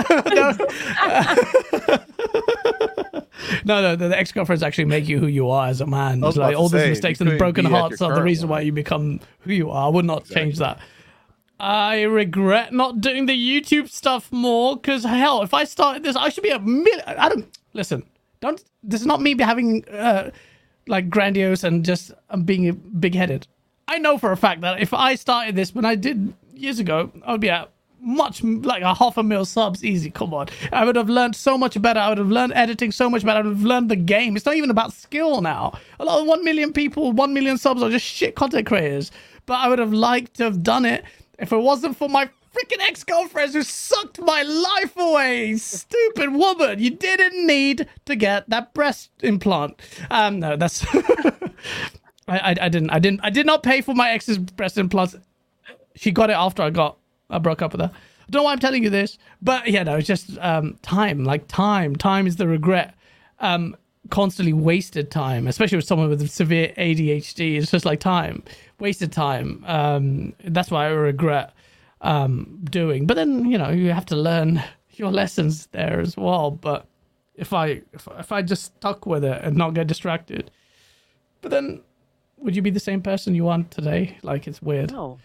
no, 3.64 3.80
no, 3.82 3.96
the, 3.96 4.08
the 4.08 4.18
ex 4.18 4.30
girlfriends 4.32 4.62
actually 4.62 4.84
make 4.84 5.08
you 5.08 5.18
who 5.18 5.26
you 5.26 5.48
are 5.50 5.68
as 5.68 5.80
a 5.80 5.86
man. 5.86 6.22
I 6.22 6.26
was 6.26 6.36
Like 6.36 6.56
all 6.56 6.68
say, 6.68 6.90
mistakes 6.90 7.20
and 7.20 7.38
broken 7.38 7.64
be 7.64 7.66
at 7.66 7.70
your 7.70 7.80
hearts 7.80 8.02
are 8.02 8.14
the 8.14 8.22
reason 8.22 8.48
why 8.48 8.60
you 8.60 8.72
become 8.72 9.20
who 9.40 9.52
you 9.52 9.70
are. 9.70 9.86
I 9.86 9.88
would 9.88 10.04
not 10.04 10.24
change 10.26 10.58
that. 10.58 10.78
I 11.60 12.02
regret 12.02 12.72
not 12.72 13.00
doing 13.00 13.26
the 13.26 13.34
YouTube 13.36 13.88
stuff 13.88 14.30
more 14.30 14.76
because 14.76 15.02
hell, 15.02 15.42
if 15.42 15.52
I 15.52 15.64
started 15.64 16.04
this, 16.04 16.14
I 16.14 16.28
should 16.28 16.44
be 16.44 16.50
a 16.50 16.60
mil- 16.60 17.02
I 17.06 17.28
don't 17.28 17.58
listen. 17.72 18.04
Don't. 18.40 18.62
This 18.82 19.00
is 19.00 19.06
not 19.06 19.20
me 19.20 19.36
having 19.38 19.84
uh, 19.88 20.30
like 20.86 21.10
grandiose 21.10 21.64
and 21.64 21.84
just 21.84 22.12
um, 22.30 22.44
being 22.44 22.72
big 22.98 23.14
headed. 23.14 23.46
I 23.86 23.98
know 23.98 24.18
for 24.18 24.32
a 24.32 24.36
fact 24.36 24.60
that 24.60 24.80
if 24.80 24.92
I 24.92 25.14
started 25.14 25.56
this 25.56 25.74
when 25.74 25.84
I 25.84 25.94
did 25.94 26.34
years 26.54 26.78
ago, 26.78 27.10
I 27.24 27.32
would 27.32 27.40
be 27.40 27.50
at 27.50 27.70
much 28.00 28.42
like 28.44 28.82
a 28.82 28.94
half 28.94 29.16
a 29.16 29.22
mil 29.22 29.44
subs 29.44 29.84
easy. 29.84 30.10
Come 30.10 30.32
on, 30.34 30.48
I 30.72 30.84
would 30.84 30.96
have 30.96 31.08
learned 31.08 31.36
so 31.36 31.58
much 31.58 31.80
better. 31.80 32.00
I 32.00 32.08
would 32.08 32.18
have 32.18 32.30
learned 32.30 32.52
editing 32.54 32.92
so 32.92 33.10
much 33.10 33.24
better. 33.24 33.40
I 33.40 33.42
would 33.42 33.56
have 33.56 33.64
learned 33.64 33.90
the 33.90 33.96
game. 33.96 34.36
It's 34.36 34.46
not 34.46 34.56
even 34.56 34.70
about 34.70 34.92
skill 34.92 35.40
now. 35.40 35.78
A 35.98 36.04
lot 36.04 36.20
of 36.20 36.26
one 36.26 36.44
million 36.44 36.72
people, 36.72 37.12
one 37.12 37.32
million 37.32 37.58
subs 37.58 37.82
are 37.82 37.90
just 37.90 38.06
shit 38.06 38.34
content 38.34 38.66
creators. 38.66 39.10
But 39.46 39.54
I 39.54 39.68
would 39.68 39.78
have 39.78 39.92
liked 39.92 40.34
to 40.34 40.44
have 40.44 40.62
done 40.62 40.84
it 40.84 41.04
if 41.38 41.52
it 41.52 41.56
wasn't 41.56 41.96
for 41.96 42.08
my 42.08 42.28
freaking 42.58 42.80
ex 42.80 43.04
girlfriends 43.04 43.54
who 43.54 43.62
sucked 43.62 44.20
my 44.20 44.42
life 44.42 44.96
away. 44.96 45.56
Stupid 45.56 46.32
woman, 46.32 46.78
you 46.78 46.90
didn't 46.90 47.46
need 47.46 47.86
to 48.06 48.16
get 48.16 48.48
that 48.50 48.74
breast 48.74 49.10
implant. 49.22 49.80
Um, 50.10 50.40
no, 50.40 50.56
that's. 50.56 50.84
I, 52.28 52.38
I, 52.38 52.56
I 52.62 52.68
didn't. 52.68 52.90
I 52.90 52.98
didn't. 52.98 53.20
I 53.22 53.30
did 53.30 53.46
not 53.46 53.62
pay 53.62 53.80
for 53.80 53.94
my 53.94 54.10
ex's 54.10 54.38
breast 54.38 54.78
implants. 54.78 55.16
She 55.94 56.10
got 56.10 56.30
it 56.30 56.34
after 56.34 56.62
I 56.62 56.70
got. 56.70 56.98
I 57.30 57.38
broke 57.38 57.62
up 57.62 57.72
with 57.72 57.80
her. 57.80 57.90
I 57.92 58.30
don't 58.30 58.40
know 58.40 58.44
why 58.44 58.52
I'm 58.52 58.58
telling 58.58 58.82
you 58.82 58.90
this, 58.90 59.16
but 59.40 59.68
yeah, 59.68 59.82
no, 59.82 59.96
it's 59.96 60.06
just 60.06 60.36
um, 60.38 60.76
time. 60.82 61.24
Like 61.24 61.48
time. 61.48 61.96
Time 61.96 62.26
is 62.26 62.36
the 62.36 62.48
regret. 62.48 62.94
Um, 63.40 63.76
constantly 64.10 64.52
wasted 64.52 65.10
time, 65.10 65.46
especially 65.46 65.76
with 65.76 65.84
someone 65.84 66.08
with 66.08 66.28
severe 66.30 66.72
ADHD. 66.78 67.56
It's 67.56 67.70
just 67.70 67.84
like 67.84 68.00
time, 68.00 68.42
wasted 68.78 69.12
time. 69.12 69.62
Um, 69.66 70.34
that's 70.44 70.70
why 70.70 70.86
I 70.86 70.88
regret 70.88 71.52
um, 72.02 72.60
doing. 72.70 73.06
But 73.06 73.14
then 73.16 73.46
you 73.50 73.58
know 73.58 73.70
you 73.70 73.92
have 73.92 74.06
to 74.06 74.16
learn 74.16 74.62
your 74.92 75.10
lessons 75.10 75.66
there 75.68 76.00
as 76.00 76.16
well. 76.16 76.50
But 76.50 76.86
if 77.34 77.52
I 77.52 77.82
if, 77.92 78.08
if 78.18 78.32
I 78.32 78.42
just 78.42 78.64
stuck 78.76 79.06
with 79.06 79.24
it 79.24 79.42
and 79.42 79.56
not 79.56 79.74
get 79.74 79.86
distracted, 79.86 80.50
but 81.40 81.50
then 81.50 81.82
would 82.38 82.56
you 82.56 82.62
be 82.62 82.70
the 82.70 82.80
same 82.80 83.02
person 83.02 83.34
you 83.34 83.48
are 83.48 83.62
today? 83.70 84.18
Like 84.22 84.46
it's 84.48 84.62
weird. 84.62 84.92
No, 84.92 85.20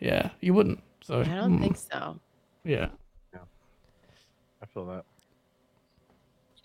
Yeah, 0.00 0.30
you 0.40 0.54
wouldn't. 0.54 0.82
So 1.02 1.24
I 1.24 1.34
don't 1.34 1.58
mm, 1.58 1.60
think 1.60 1.76
so. 1.76 2.20
Yeah. 2.64 2.90
Yeah. 3.32 3.40
I 4.62 4.66
feel 4.66 4.86
that. 4.86 5.04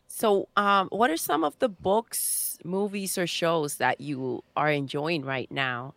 So, 0.07 0.47
um, 0.55 0.87
what 0.91 1.09
are 1.09 1.17
some 1.17 1.43
of 1.43 1.57
the 1.59 1.69
books, 1.69 2.57
movies, 2.63 3.17
or 3.17 3.27
shows 3.27 3.77
that 3.77 3.99
you 4.01 4.43
are 4.55 4.71
enjoying 4.71 5.25
right 5.25 5.51
now, 5.51 5.93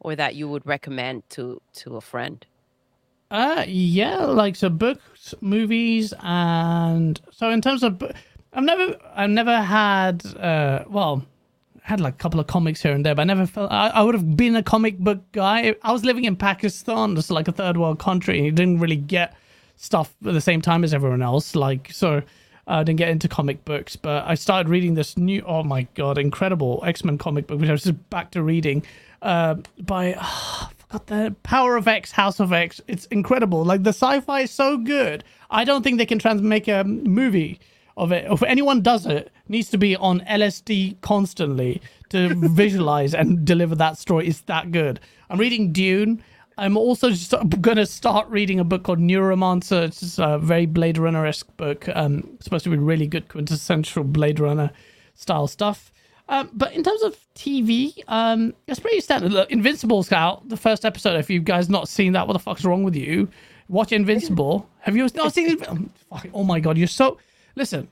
or 0.00 0.16
that 0.16 0.34
you 0.34 0.48
would 0.48 0.66
recommend 0.66 1.28
to 1.30 1.60
to 1.74 1.96
a 1.96 2.00
friend? 2.00 2.46
Uh 3.30 3.64
yeah, 3.68 4.24
like 4.24 4.56
so 4.56 4.70
books, 4.70 5.34
movies, 5.42 6.14
and 6.20 7.20
so 7.30 7.50
in 7.50 7.60
terms 7.60 7.82
of, 7.82 8.02
I've 8.54 8.64
never, 8.64 8.96
I've 9.14 9.28
never 9.28 9.60
had, 9.60 10.24
uh, 10.36 10.84
well, 10.88 11.26
had 11.82 12.00
like 12.00 12.14
a 12.14 12.16
couple 12.16 12.40
of 12.40 12.46
comics 12.46 12.80
here 12.82 12.92
and 12.92 13.04
there, 13.04 13.14
but 13.14 13.22
I 13.22 13.24
never 13.24 13.46
felt 13.46 13.70
I, 13.70 13.88
I 13.88 14.02
would 14.02 14.14
have 14.14 14.34
been 14.36 14.56
a 14.56 14.62
comic 14.62 14.98
book 14.98 15.20
guy. 15.32 15.74
I 15.82 15.92
was 15.92 16.04
living 16.04 16.24
in 16.24 16.36
Pakistan, 16.36 17.16
just 17.16 17.30
like 17.30 17.48
a 17.48 17.52
third 17.52 17.76
world 17.76 17.98
country, 17.98 18.38
and 18.38 18.46
you 18.46 18.52
didn't 18.52 18.80
really 18.80 18.96
get 18.96 19.36
stuff 19.76 20.14
at 20.26 20.32
the 20.32 20.40
same 20.40 20.62
time 20.62 20.82
as 20.82 20.94
everyone 20.94 21.22
else. 21.22 21.54
Like 21.54 21.90
so. 21.92 22.22
I 22.70 22.82
didn't 22.82 22.98
get 22.98 23.08
into 23.08 23.28
comic 23.28 23.64
books, 23.64 23.96
but 23.96 24.26
I 24.26 24.34
started 24.34 24.68
reading 24.68 24.92
this 24.92 25.16
new, 25.16 25.42
oh 25.46 25.62
my 25.62 25.84
god, 25.94 26.18
incredible 26.18 26.82
X 26.84 27.02
Men 27.02 27.16
comic 27.16 27.46
book, 27.46 27.58
which 27.60 27.70
I 27.70 27.72
was 27.72 27.82
just 27.82 28.10
back 28.10 28.30
to 28.32 28.42
reading, 28.42 28.84
uh, 29.22 29.54
by 29.80 30.14
I 30.20 30.68
forgot 30.88 31.06
the 31.06 31.36
Power 31.42 31.76
of 31.76 31.86
X, 31.86 32.12
House 32.12 32.40
of 32.40 32.52
X. 32.52 32.80
It's 32.88 33.06
incredible. 33.06 33.64
Like 33.64 33.82
the 33.82 33.90
sci-fi 33.90 34.42
is 34.42 34.50
so 34.50 34.78
good. 34.78 35.24
I 35.50 35.64
don't 35.64 35.82
think 35.82 35.98
they 35.98 36.06
can 36.06 36.18
trans 36.18 36.42
make 36.42 36.68
a 36.68 36.84
movie 36.84 37.60
of 37.96 38.12
it. 38.12 38.30
If 38.30 38.42
anyone 38.42 38.80
does 38.80 39.06
it, 39.06 39.30
needs 39.48 39.68
to 39.70 39.78
be 39.78 39.96
on 39.96 40.20
LSD 40.20 41.00
constantly 41.00 41.82
to 42.10 42.34
visualize 42.50 43.14
and 43.14 43.44
deliver 43.44 43.74
that 43.76 43.98
story. 43.98 44.28
It's 44.28 44.40
that 44.42 44.72
good. 44.72 45.00
I'm 45.30 45.38
reading 45.38 45.72
Dune. 45.72 46.22
I'm 46.56 46.76
also 46.76 47.10
just 47.10 47.32
gonna 47.60 47.86
start 47.86 48.28
reading 48.28 48.58
a 48.58 48.64
book 48.64 48.82
called 48.82 48.98
Neuromancer. 48.98 49.84
It's 49.84 50.18
a 50.18 50.38
very 50.38 50.66
Blade 50.66 50.98
Runner 50.98 51.24
esque 51.24 51.56
book. 51.56 51.88
Um, 51.94 52.36
supposed 52.40 52.64
to 52.64 52.70
be 52.70 52.76
really 52.76 53.06
good, 53.06 53.28
quintessential 53.28 54.02
Blade 54.02 54.40
Runner 54.40 54.72
style 55.14 55.46
stuff. 55.46 55.92
Um, 56.28 56.50
but 56.52 56.72
in 56.74 56.82
terms 56.82 57.02
of 57.02 57.16
TV, 57.34 58.02
um, 58.08 58.54
it's 58.66 58.80
pretty 58.80 59.00
standard. 59.00 59.32
Look, 59.32 59.50
Invincible's 59.50 60.12
out. 60.12 60.48
The 60.48 60.56
first 60.56 60.84
episode. 60.84 61.18
If 61.18 61.30
you 61.30 61.40
guys 61.40 61.70
not 61.70 61.88
seen 61.88 62.12
that, 62.12 62.26
what 62.26 62.34
the 62.34 62.38
fuck's 62.38 62.64
wrong 62.64 62.82
with 62.82 62.94
you? 62.94 63.28
Watch 63.68 63.92
Invincible. 63.92 64.68
Have 64.80 64.96
you 64.96 65.08
not 65.14 65.34
seen 65.34 65.50
it? 65.50 65.68
Oh, 66.12 66.22
oh 66.34 66.44
my 66.44 66.60
god, 66.60 66.76
you're 66.76 66.86
so. 66.86 67.18
Listen, 67.56 67.88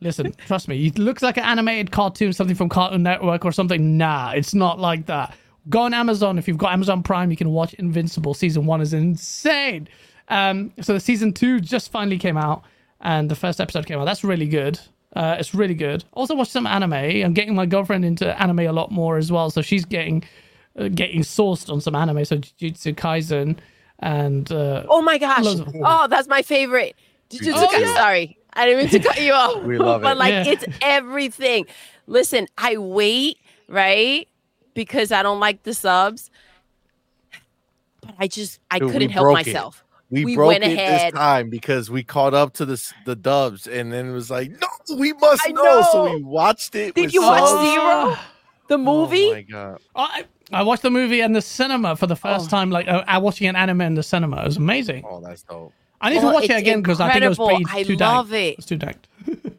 listen. 0.00 0.32
Trust 0.46 0.68
me. 0.68 0.86
It 0.86 0.98
looks 0.98 1.22
like 1.22 1.36
an 1.36 1.44
animated 1.44 1.90
cartoon, 1.90 2.32
something 2.32 2.56
from 2.56 2.68
Cartoon 2.68 3.02
Network 3.02 3.44
or 3.44 3.52
something. 3.52 3.96
Nah, 3.96 4.32
it's 4.32 4.54
not 4.54 4.78
like 4.78 5.06
that. 5.06 5.34
Go 5.68 5.80
on 5.80 5.94
Amazon. 5.94 6.38
If 6.38 6.48
you've 6.48 6.58
got 6.58 6.72
Amazon 6.72 7.02
Prime, 7.02 7.30
you 7.30 7.36
can 7.36 7.50
watch 7.50 7.74
Invincible. 7.74 8.34
Season 8.34 8.66
one 8.66 8.80
is 8.80 8.92
insane. 8.92 9.88
Um, 10.28 10.72
so 10.80 10.94
the 10.94 11.00
season 11.00 11.32
two 11.32 11.60
just 11.60 11.90
finally 11.90 12.18
came 12.18 12.36
out, 12.36 12.62
and 13.00 13.28
the 13.28 13.36
first 13.36 13.60
episode 13.60 13.86
came 13.86 13.98
out. 13.98 14.04
That's 14.04 14.24
really 14.24 14.46
good. 14.46 14.78
Uh, 15.16 15.36
it's 15.38 15.54
really 15.54 15.74
good. 15.74 16.04
Also, 16.12 16.34
watch 16.36 16.48
some 16.48 16.66
anime. 16.66 16.92
I'm 16.92 17.32
getting 17.34 17.54
my 17.54 17.66
girlfriend 17.66 18.04
into 18.04 18.40
anime 18.40 18.60
a 18.60 18.72
lot 18.72 18.92
more 18.92 19.16
as 19.16 19.32
well, 19.32 19.50
so 19.50 19.60
she's 19.62 19.84
getting 19.84 20.22
uh, 20.78 20.88
getting 20.88 21.22
sourced 21.22 21.68
on 21.70 21.80
some 21.80 21.94
anime. 21.96 22.24
So 22.24 22.36
Jujutsu 22.38 22.94
Kaisen 22.94 23.58
and 23.98 24.50
uh, 24.52 24.84
Oh 24.88 25.02
my 25.02 25.18
gosh. 25.18 25.44
Of- 25.46 25.74
Oh, 25.84 26.06
that's 26.08 26.28
my 26.28 26.42
favorite. 26.42 26.94
Jujutsu 27.28 27.52
Oh, 27.56 27.66
Kaisen- 27.66 27.80
yeah. 27.80 27.94
Sorry. 27.94 28.36
I 28.52 28.66
didn't 28.66 28.80
mean 28.80 28.88
to 29.02 29.08
cut 29.08 29.20
you 29.22 29.32
off. 29.32 29.62
We 29.64 29.78
love 29.78 30.00
it, 30.00 30.04
But 30.04 30.16
like 30.16 30.32
Yeah. 30.32 30.44
it's 30.52 30.64
everything. 30.82 31.66
Listen, 32.06 32.46
I 32.58 32.76
wait, 32.78 33.38
right? 33.68 34.26
Because 34.74 35.10
I 35.12 35.22
don't 35.24 35.40
like 35.40 35.62
the 35.64 35.74
subs. 35.74 36.30
But 38.00 38.14
I 38.18 38.28
just 38.28 38.60
I 38.70 38.78
Dude, 38.78 38.92
couldn't 38.92 39.10
help 39.10 39.32
myself. 39.32 39.84
it. 39.84 39.89
Myself. 40.10 40.24
We, 40.24 40.24
We 40.24 40.34
broke 40.36 40.48
went 40.48 40.64
it 40.64 40.72
ahead. 40.72 41.12
this 41.12 41.18
time 41.18 41.50
because 41.50 41.90
we 41.90 42.02
caught 42.02 42.34
up 42.34 42.54
to 42.54 42.64
the 42.66 42.92
the 43.06 43.16
dubs, 43.16 43.66
and 43.66 43.92
then 43.92 44.08
it 44.10 44.12
was 44.12 44.30
like, 44.30 44.50
no, 44.50 44.96
we 44.96 45.12
must 45.14 45.42
I 45.46 45.50
know. 45.52 45.82
So 45.92 46.14
we 46.14 46.22
watched 46.22 46.74
it. 46.74 46.94
Did 46.94 47.06
with 47.06 47.14
you 47.14 47.22
watch. 47.22 47.48
Zero? 47.48 48.16
The 48.68 48.78
movie? 48.78 49.26
Oh 49.28 49.32
my 49.34 49.42
god! 49.42 49.80
I 49.96 50.24
I 50.52 50.62
watched 50.62 50.82
the 50.82 50.90
movie 50.90 51.20
in 51.20 51.32
the 51.32 51.42
cinema 51.42 51.96
for 51.96 52.06
the 52.06 52.16
first 52.16 52.46
Oh. 52.46 52.48
time. 52.48 52.70
Like 52.70 52.86
uh, 52.88 53.02
I 53.06 53.18
watching 53.18 53.46
an 53.48 53.56
anime 53.56 53.80
in 53.82 53.94
the 53.94 54.02
cinema. 54.02 54.42
It 54.42 54.46
was 54.46 54.56
amazing. 54.56 55.04
Oh, 55.08 55.20
that's 55.20 55.42
dope. 55.42 55.72
I 56.00 56.10
need 56.10 56.18
Oh, 56.18 56.28
to 56.28 56.34
watch 56.34 56.44
it 56.44 56.50
again 56.56 56.80
because 56.82 57.00
I 57.00 57.12
think 57.12 57.24
it 57.24 57.28
was 57.28 57.38
incredible. 57.38 57.66
pretty 57.66 57.80
I 57.80 57.82
too 57.84 57.96
love 57.96 58.30
danked. 58.30 58.34
it. 58.54 58.58
It's 58.58 58.66
too 58.66 58.76
danked. 58.76 59.08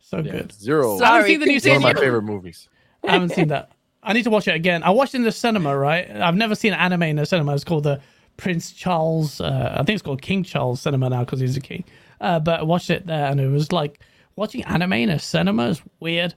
so 0.00 0.22
good. 0.22 0.52
Zero. 0.52 0.98
Sorry, 0.98 1.04
I 1.10 1.14
haven't 1.16 1.26
seen 1.28 1.40
the 1.40 1.46
new 1.46 1.70
one 1.70 1.76
of 1.76 1.82
my 1.96 2.00
favorite 2.00 2.22
movies. 2.22 2.68
I 3.06 3.12
haven't 3.12 3.30
seen 3.30 3.48
that. 3.48 3.70
I 4.02 4.12
need 4.12 4.22
to 4.24 4.30
watch 4.30 4.48
it 4.48 4.54
again. 4.54 4.82
I 4.82 4.90
watched 4.90 5.14
it 5.14 5.18
in 5.18 5.24
the 5.24 5.32
cinema, 5.32 5.76
right? 5.76 6.10
I've 6.10 6.34
never 6.36 6.54
seen 6.54 6.72
an 6.74 6.78
anime 6.80 7.02
in 7.04 7.16
the 7.16 7.26
cinema. 7.26 7.54
It's 7.54 7.64
called 7.64 7.84
the 7.84 8.00
Prince 8.36 8.72
Charles. 8.72 9.40
Uh, 9.40 9.72
I 9.74 9.82
think 9.84 9.90
it's 9.96 10.02
called 10.02 10.22
King 10.22 10.42
Charles 10.42 10.80
Cinema 10.80 11.10
now 11.10 11.20
because 11.20 11.40
he's 11.40 11.56
a 11.56 11.60
king. 11.60 11.84
Uh, 12.20 12.40
but 12.40 12.60
I 12.60 12.62
watched 12.62 12.90
it 12.90 13.06
there, 13.06 13.26
and 13.26 13.40
it 13.40 13.48
was 13.48 13.72
like 13.72 14.00
watching 14.36 14.62
anime 14.64 14.92
in 14.94 15.10
a 15.10 15.18
cinema 15.18 15.68
is 15.68 15.82
weird, 16.00 16.34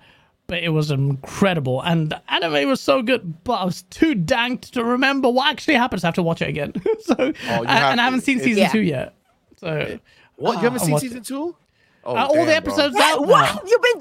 but 0.48 0.62
it 0.64 0.70
was 0.70 0.91
incredible. 0.91 1.82
And 1.82 2.10
the 2.12 2.22
anime 2.32 2.68
was 2.70 2.82
so 2.82 3.02
good, 3.02 3.43
but 3.43 3.54
I 3.54 3.66
was 3.66 3.84
too 3.84 4.14
danked 4.16 4.74
to 4.74 4.84
remember 4.84 5.30
what 5.30 5.48
actually 5.50 5.76
happens. 5.76 6.04
I 6.04 6.08
have 6.08 6.16
to 6.16 6.24
watch 6.24 6.41
it 6.41 6.50
again. 6.50 6.74
so, 7.02 7.16
Oh, 7.18 7.24
and, 7.24 7.68
and 7.68 8.02
I 8.02 8.04
haven't 8.04 8.22
seen 8.22 8.39
season 8.39 8.64
Yeah. 8.64 8.70
two 8.70 8.82
yet. 8.82 9.14
So 9.58 10.00
What? 10.36 10.54
You 10.54 10.60
haven't 10.60 10.82
I 10.82 10.86
seen 10.86 10.91
watched 10.93 11.04
season 11.04 11.24
two? 11.24 11.56
Oh, 12.04 12.16
uh, 12.16 12.26
all 12.26 12.34
the 12.45 12.52
damn, 12.52 12.64
bro. 12.64 12.74
episodes 12.74 12.95
What, 12.95 13.20
out 13.22 13.28
what 13.28 13.45
have 13.48 13.64
you 13.68 13.80
been 13.80 14.00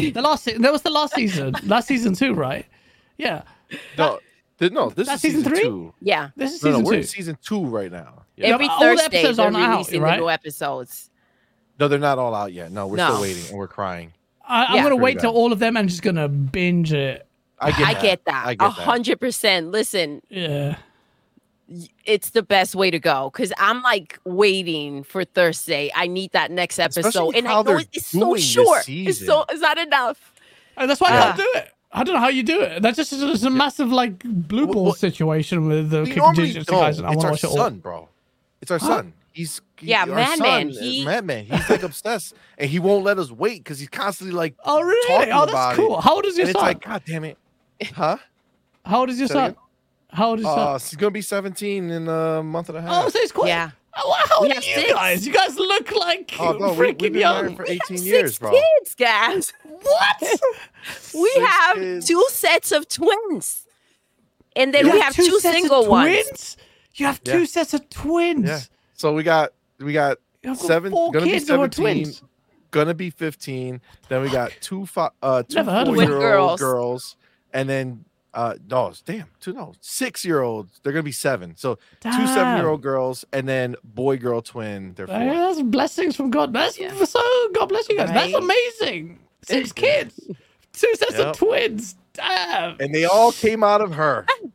doing? 0.00 0.12
The 0.12 0.22
last 0.22 0.44
se- 0.44 0.58
that 0.58 0.70
was 0.72 0.82
the 0.82 0.90
last 0.90 1.14
season. 1.14 1.54
last 1.64 1.88
season 1.88 2.14
two, 2.14 2.34
right? 2.34 2.66
Yeah. 3.18 3.42
No, 3.98 4.20
th- 4.58 4.72
no. 4.72 4.90
This 4.90 5.06
That's 5.08 5.16
is 5.24 5.32
season 5.32 5.40
season 5.44 5.52
three? 5.54 5.62
two. 5.62 5.94
Yeah. 6.00 6.30
This 6.36 6.54
is 6.54 6.62
No, 6.62 6.70
no, 6.70 6.76
season 6.76 6.84
we're 6.86 6.92
two. 6.92 6.96
in 6.98 7.04
season 7.04 7.38
two 7.42 7.64
right 7.66 7.90
now. 7.92 8.24
Yeah. 8.36 8.48
Yeah, 8.48 8.54
Every 8.54 8.66
but 8.68 8.72
all 8.72 8.80
the 8.80 8.84
Thursday 8.86 9.04
episodes 9.18 9.36
they're 9.36 9.44
aren't 9.46 9.56
out, 9.56 9.70
releasing 9.72 10.02
right? 10.02 10.16
the 10.16 10.20
new 10.22 10.30
episodes. 10.30 11.10
No, 11.78 11.88
they're 11.88 11.98
not 11.98 12.18
all 12.18 12.34
out 12.34 12.52
yet. 12.52 12.70
No, 12.72 12.86
we're 12.86 12.96
No. 12.96 13.08
still 13.10 13.22
waiting 13.22 13.48
and 13.50 13.58
we're 13.58 13.68
crying. 13.68 14.12
I, 14.48 14.64
I'm 14.66 14.76
Yeah. 14.76 14.82
gonna 14.84 14.96
wait 14.96 15.18
till 15.20 15.32
all 15.32 15.52
of 15.52 15.58
them 15.58 15.76
and 15.76 15.88
just 15.88 16.02
gonna 16.02 16.28
binge 16.28 16.92
it. 16.92 17.26
I 17.58 17.70
get 17.70 17.80
I 17.80 17.92
that. 17.94 18.02
get 18.02 18.24
that. 18.26 18.46
I 18.46 18.50
A 18.52 18.54
get 18.54 18.58
that. 18.66 18.70
hundred 18.72 19.20
percent. 19.20 19.70
Listen, 19.70 20.22
Yeah. 20.28 20.76
it's 22.04 22.30
the 22.30 22.42
best 22.42 22.74
way 22.76 22.90
to 22.90 22.98
go 22.98 23.30
because 23.32 23.52
I'm 23.58 23.82
like 23.82 24.18
waiting 24.24 25.02
for 25.02 25.24
Thursday. 25.24 25.90
I 25.94 26.06
need 26.06 26.32
that 26.32 26.50
next 26.50 26.78
episode, 26.78 27.34
and 27.34 27.48
I 27.48 27.60
know 27.62 27.80
it's 27.92 28.06
so 28.06 28.36
short. 28.36 28.84
It's 28.88 29.24
so 29.24 29.44
it's 29.48 29.60
not 29.60 29.78
enough. 29.78 30.32
And 30.76 30.88
that's 30.90 31.00
why 31.00 31.08
I 31.08 31.14
Yeah. 31.14 31.22
can't 31.24 31.36
do 31.38 31.52
it. 31.56 31.72
I 31.96 32.04
don't 32.04 32.14
know 32.14 32.20
how 32.20 32.28
you 32.28 32.42
do 32.42 32.60
it. 32.60 32.82
That's 32.82 32.96
just 32.98 33.12
it's 33.12 33.42
a 33.42 33.50
massive 33.50 33.90
like 33.90 34.18
blue 34.22 34.66
ball 34.66 34.84
well, 34.84 34.92
situation 34.94 35.66
with 35.66 35.90
the 35.90 36.02
We 36.02 36.08
Kick 36.08 36.16
normally 36.18 36.52
don't. 36.52 36.82
I 36.82 36.88
It's 36.90 37.00
our 37.00 37.30
watch 37.30 37.42
it 37.42 37.48
son, 37.50 37.78
bro. 37.78 38.08
It's 38.60 38.70
our 38.70 38.78
son. 38.78 39.14
He's 39.32 39.60
he- 39.78 39.88
Yeah, 39.88 40.00
our 40.02 40.06
Madman, 40.06 40.72
son, 40.74 40.82
he- 40.82 41.04
Madman. 41.04 41.44
He's 41.46 41.68
like 41.70 41.82
obsessed, 41.82 42.34
and 42.58 42.68
he 42.70 42.78
won't 42.78 43.04
let 43.04 43.18
us 43.18 43.30
wait 43.30 43.64
because 43.64 43.78
he's 43.78 43.88
constantly 43.88 44.34
like, 44.36 44.54
Oh 44.64 44.82
really? 44.82 45.08
talking 45.08 45.32
Oh, 45.32 45.42
about 45.44 45.52
that's 45.52 45.78
it. 45.78 45.82
cool. 45.82 46.00
How 46.00 46.14
old 46.16 46.26
is 46.26 46.36
your 46.36 46.46
and 46.46 46.54
it's 46.54 46.62
like, 46.62 46.82
God 46.84 47.02
damn 47.06 47.24
it, 47.24 47.38
huh? 47.94 48.18
how 48.84 49.00
old 49.00 49.10
is 49.10 49.18
your 49.18 49.28
Say 49.28 49.34
son? 49.34 49.44
again? 49.50 49.56
How 50.10 50.28
old 50.30 50.38
is 50.40 50.44
your 50.44 50.52
Uh, 50.58 50.78
son? 50.78 50.88
she's 50.88 50.96
gonna 50.98 51.10
be 51.10 51.22
17 51.22 51.90
in 51.90 52.08
a 52.08 52.42
month 52.42 52.68
and 52.68 52.78
a 52.78 52.82
half. 52.82 53.06
Oh, 53.06 53.08
so 53.08 53.18
it's 53.20 53.32
quite. 53.32 53.48
Yeah. 53.48 53.70
Oh, 53.98 54.16
how 54.28 54.40
old 54.42 54.50
are 54.52 54.54
you 54.56 54.60
six. 54.60 54.92
guys? 54.92 55.26
You 55.26 55.32
guys 55.32 55.56
look 55.58 55.90
like 55.92 56.34
Oh, 56.38 56.52
no, 56.52 56.72
we, 56.72 56.86
we've 56.86 56.96
freaking 56.96 56.98
been 56.98 57.14
young. 57.14 57.42
married 57.44 57.56
for 57.56 57.62
We 57.64 57.70
have 57.74 57.78
18 57.86 57.96
six 57.98 58.06
years, 58.06 58.38
bro. 58.38 58.50
kids, 58.52 58.94
guys. 58.94 59.52
What? 59.82 60.40
We 61.14 61.30
Six 61.30 61.46
have 61.46 61.76
kids. 61.76 62.06
two 62.06 62.24
sets 62.30 62.72
of 62.72 62.88
twins, 62.88 63.66
and 64.54 64.72
then 64.74 64.86
You 64.86 64.92
we 64.92 65.00
have 65.00 65.14
two, 65.14 65.24
sets 65.40 65.44
of 65.46 65.52
single 65.52 65.86
ones. 65.86 66.12
twins? 66.14 66.56
You 66.94 67.06
have 67.06 67.22
two 67.24 67.40
Yeah. 67.40 67.44
sets 67.46 67.74
of 67.74 67.88
twins. 67.90 68.48
Yeah. 68.48 68.60
So 68.94 69.12
we 69.12 69.22
got 69.22 69.52
we 69.80 69.92
got 69.92 70.18
got 70.44 70.58
seven, 70.58 70.92
four 70.92 71.10
gonna 71.12 71.24
be 71.26 71.32
kids 71.32 71.48
who 71.48 71.54
are 71.54 71.70
17, 71.70 71.84
twins. 72.04 72.22
gonna 72.70 72.94
be 72.94 73.10
15. 73.10 73.80
Then 74.08 74.22
we 74.22 74.28
got 74.30 74.52
two 74.60 74.86
five, 74.86 75.10
uh 75.22 75.42
two 75.42 75.56
Never 75.56 75.70
heard 75.72 75.88
of 75.88 75.94
four 75.94 76.02
it. 76.02 76.08
year 76.08 76.18
Girls. 76.18 76.50
old 76.50 76.60
girls, 76.60 77.16
and 77.52 77.68
then 77.68 78.04
uh 78.36 78.54
no, 78.70 78.92
damn, 79.04 79.26
two 79.40 79.52
no 79.54 79.72
six 79.80 80.24
year 80.24 80.42
olds. 80.42 80.78
They're 80.82 80.92
gonna 80.92 81.02
be 81.02 81.10
seven. 81.12 81.56
So 81.56 81.78
two 82.00 82.26
seven 82.28 82.56
year 82.56 82.68
old 82.68 82.82
girls, 82.82 83.24
and 83.32 83.48
then 83.48 83.74
boy 83.82 84.18
girl 84.18 84.42
twin. 84.42 84.92
They're 84.94 85.06
four. 85.08 85.16
Yeah, 85.18 85.40
that's 85.40 85.62
blessings 85.62 86.14
from 86.14 86.30
God. 86.30 86.52
That's 86.52 86.78
Yeah. 86.78 86.92
so 87.04 87.20
God 87.54 87.66
bless 87.66 87.88
you 87.88 87.96
guys. 87.96 88.10
That's 88.10 88.34
amazing. 88.34 89.18
Six 89.42 89.72
kids, 89.82 90.20
two 90.72 90.92
sets 90.94 91.12
Yep. 91.18 91.26
of 91.28 91.36
twins. 91.36 91.96
Damn. 92.12 92.76
and 92.80 92.94
they 92.94 93.04
all 93.04 93.30
came 93.32 93.62
out 93.64 93.80
of 93.82 93.92
her. 93.94 94.24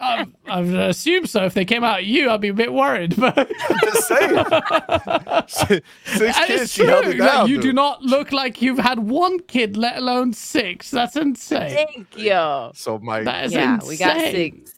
um, 0.00 0.34
I 0.46 0.60
would 0.60 0.74
assume 0.74 1.26
so. 1.26 1.44
If 1.44 1.54
they 1.54 1.64
came 1.64 1.84
out 1.84 1.98
at 1.98 2.04
you, 2.06 2.30
I'd 2.30 2.40
be 2.40 2.48
a 2.48 2.54
bit 2.54 2.72
worried. 2.72 3.14
But 3.16 3.38
I'm 3.38 3.46
just 3.84 4.08
saying. 4.08 4.44
Six 5.46 6.38
And 6.38 6.46
kids, 6.46 6.72
she 6.72 6.84
held 6.86 7.04
true. 7.04 7.12
it 7.12 7.18
like, 7.18 7.32
down. 7.32 7.48
you 7.48 7.60
do 7.60 7.72
not 7.72 8.02
look 8.02 8.32
like 8.32 8.62
you've 8.62 8.78
had 8.78 8.98
one 9.00 9.40
kid, 9.40 9.76
let 9.76 9.96
alone 9.98 10.32
six. 10.32 10.90
That's 10.90 11.16
insane. 11.16 11.70
Thank 11.70 12.16
you. 12.18 12.70
So 12.74 12.98
my 13.02 13.22
That 13.22 13.46
is 13.46 13.52
Yeah, 13.52 13.78
we 13.86 13.96
got 13.96 14.20
six. 14.20 14.72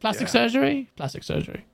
Plastic 0.00 0.26
Yeah. 0.28 0.32
surgery? 0.32 0.90
Plastic 0.96 1.22
surgery. 1.24 1.64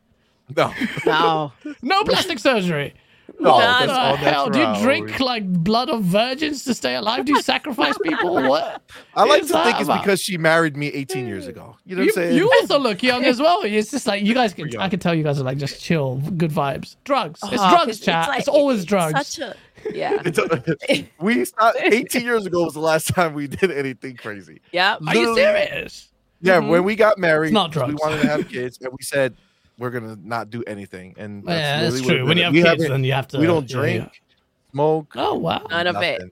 no, 0.57 0.73
No, 1.07 1.53
No 1.83 2.05
plastic 2.05 2.39
surgery. 2.39 2.95
No, 3.41 3.53
what 3.55 3.61
that's 3.61 3.87
the 3.87 3.99
all 3.99 4.17
hell? 4.17 4.51
Do 4.51 4.59
you 4.61 4.83
drink 4.83 5.19
like 5.19 5.45
blood 5.47 5.89
of 5.89 6.03
virgins 6.05 6.65
to 6.65 6.75
stay 6.75 6.95
alive? 6.95 7.25
Do 7.25 7.33
you 7.33 7.43
sacrifice 7.43 7.97
people? 7.99 8.35
What? 8.35 8.83
I 9.17 9.25
like 9.25 9.43
to 9.43 9.49
think 9.49 9.65
that 9.65 9.81
it's 9.81 9.85
about? 9.89 10.03
because 10.03 10.21
she 10.21 10.39
married 10.39 10.77
me 10.77 10.89
18 10.89 11.27
years 11.27 11.47
ago. 11.47 11.77
You 11.85 11.97
know 11.97 12.03
what 12.03 12.05
You, 12.17 12.23
I'm 12.23 12.29
saying? 12.29 12.37
you 12.37 12.53
also 12.61 12.79
look 12.79 13.03
young 13.03 13.25
as 13.25 13.41
well. 13.41 13.63
It's 13.63 13.91
just 13.91 14.07
like 14.07 14.23
you 14.23 14.35
guys 14.35 14.53
can. 14.55 14.75
I 14.79 14.89
can 14.89 15.01
tell 15.01 15.15
you 15.15 15.25
guys 15.25 15.41
are 15.41 15.45
like 15.45 15.59
just 15.59 15.81
chill, 15.83 16.17
good 16.37 16.51
vibes. 16.53 16.97
Drugs. 17.05 17.41
It's 17.45 17.53
Oh, 17.55 17.71
drugs, 17.71 17.85
'cause 17.87 18.01
chat. 18.01 18.29
It's, 18.39 18.47
like- 18.47 18.55
always 18.57 18.79
it's 18.81 18.87
drugs. 18.87 19.27
Such 19.29 19.39
a 19.49 19.57
yeah. 19.93 20.21
It's- 20.25 21.05
we 21.21 21.45
stopped 21.45 21.79
18 21.81 22.23
years 22.23 22.47
ago 22.47 22.65
was 22.65 22.75
the 22.75 22.81
last 22.81 23.09
time 23.09 23.35
we 23.35 23.49
did 23.49 23.71
anything 23.73 24.17
crazy. 24.17 24.61
Yep. 24.73 25.01
Are 25.09 25.17
you 25.17 25.35
serious? 25.35 26.11
Yeah, 26.41 26.61
Mhm. 26.61 26.69
when 26.69 26.85
we 26.85 26.97
got 26.97 27.19
married, 27.19 27.49
It's 27.49 27.55
not 27.55 27.73
'cause 27.73 27.89
we 27.89 27.95
wanted 27.95 28.21
to 28.23 28.29
have 28.29 28.49
kids, 28.49 28.79
and 28.81 28.93
we 28.93 29.03
said 29.03 29.35
we're 29.83 29.91
gonna 29.91 30.17
not 30.23 30.49
do 30.49 30.63
anything. 30.69 31.15
And 31.19 31.45
that's 31.45 31.59
yeah, 31.59 31.81
that's 31.83 31.95
literally 31.97 32.15
true. 32.15 32.23
we 32.23 32.29
When 32.29 32.37
you 32.39 32.45
have 32.45 32.53
we 32.53 32.59
kids, 32.61 32.69
haven't- 32.71 32.91
then 32.91 33.05
you 33.05 33.13
have 33.13 33.27
to. 33.29 33.39
we 33.39 33.47
don't 33.47 33.69
drink, 33.69 34.05
yeah. 34.05 34.71
smoke, 34.71 35.13
Oh 35.17 35.35
wow. 35.35 35.67
None 35.69 35.89
of 35.89 35.97
it. 35.97 36.21
nothing. 36.21 36.31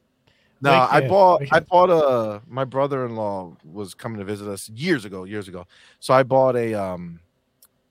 No, 0.63 0.73
I 0.73 0.97
Wicked, 0.97 1.09
bought 1.11 1.43
I 1.51 1.61
bought 1.61 1.91
a 1.91 2.43
my 2.47 2.65
brother-in-law 2.65 3.57
was 3.65 3.95
coming 3.95 4.19
to 4.19 4.25
visit 4.25 4.47
us 4.47 4.69
years 4.71 5.05
ago, 5.05 5.25
years 5.25 5.49
ago. 5.49 5.67
So 5.99 6.15
I 6.15 6.23
bought 6.23 6.55
a 6.55 6.75
um 6.75 7.19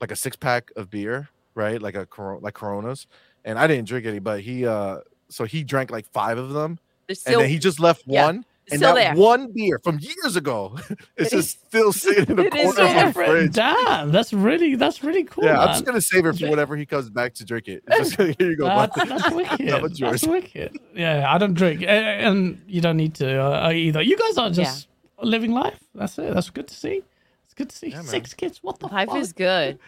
like 0.00 0.10
a 0.12 0.16
six 0.16 0.34
pack 0.36 0.70
of 0.76 0.88
beer, 0.88 1.28
right? 1.54 1.80
Like 1.82 1.94
a 1.94 2.06
Coro- 2.06 2.40
like 2.40 2.54
Coronas. 2.54 3.06
And 3.44 3.58
I 3.58 3.66
didn't 3.66 3.86
drink 3.86 4.06
any, 4.06 4.18
but 4.18 4.40
he 4.40 4.66
uh 4.66 4.98
so 5.28 5.44
he 5.44 5.62
drank 5.62 5.90
like 5.90 6.06
five 6.06 6.38
of 6.38 6.50
them 6.54 6.78
They're 7.06 7.16
and 7.26 7.40
then 7.42 7.48
he 7.50 7.58
just 7.58 7.80
left 7.80 8.04
yeah, 8.06 8.24
one. 8.26 8.44
And 8.70 8.78
still 8.80 8.94
that 8.94 9.14
there. 9.14 9.14
one 9.14 9.52
beer 9.52 9.78
from 9.82 9.98
years 9.98 10.36
ago 10.36 10.78
is 11.16 11.30
just 11.30 11.66
still 11.66 11.92
sitting 11.94 12.26
in 12.28 12.36
the 12.36 12.50
corner 12.50 12.68
of 12.68 12.76
my 12.76 13.04
Different. 13.04 13.30
fridge. 13.30 13.52
Damn, 13.52 14.12
that's 14.12 14.32
really 14.32 14.74
that's 14.76 15.02
really 15.02 15.24
cool. 15.24 15.44
Yeah, 15.44 15.60
I'm 15.60 15.68
just 15.68 15.84
gonna 15.84 16.00
save 16.00 16.26
it 16.26 16.38
for 16.38 16.48
whenever 16.50 16.76
he 16.76 16.86
comes 16.86 17.10
back 17.10 17.34
to 17.34 17.44
drink 17.44 17.68
it. 17.68 17.82
Just 17.96 18.16
here 18.16 18.34
you 18.38 18.56
go. 18.56 18.66
That's, 18.66 19.08
that's 19.08 19.30
wicked. 19.30 19.68
That 19.68 19.82
was 19.82 19.98
that's 19.98 20.22
yours. 20.22 20.26
wicked. 20.26 20.78
Yeah, 20.94 21.32
I 21.32 21.38
don't 21.38 21.54
drink, 21.54 21.82
and 21.82 22.60
you 22.66 22.80
don't 22.80 22.96
need 22.96 23.14
to 23.16 23.40
uh, 23.40 23.70
either. 23.72 24.02
You 24.02 24.16
guys 24.16 24.38
are 24.38 24.50
just 24.50 24.88
living 25.22 25.52
life. 25.52 25.78
That's 25.94 26.18
it. 26.18 26.34
That's 26.34 26.50
good 26.50 26.68
to 26.68 26.74
see. 26.74 27.02
It's 27.44 27.54
good 27.54 27.68
to 27.70 27.76
see. 27.76 27.88
Yeah, 27.88 27.96
man. 27.96 28.06
Six 28.06 28.34
kids. 28.34 28.62
What 28.62 28.78
the 28.78 28.86
life 28.86 29.08
fuck? 29.08 29.18
is 29.18 29.32
good. 29.32 29.78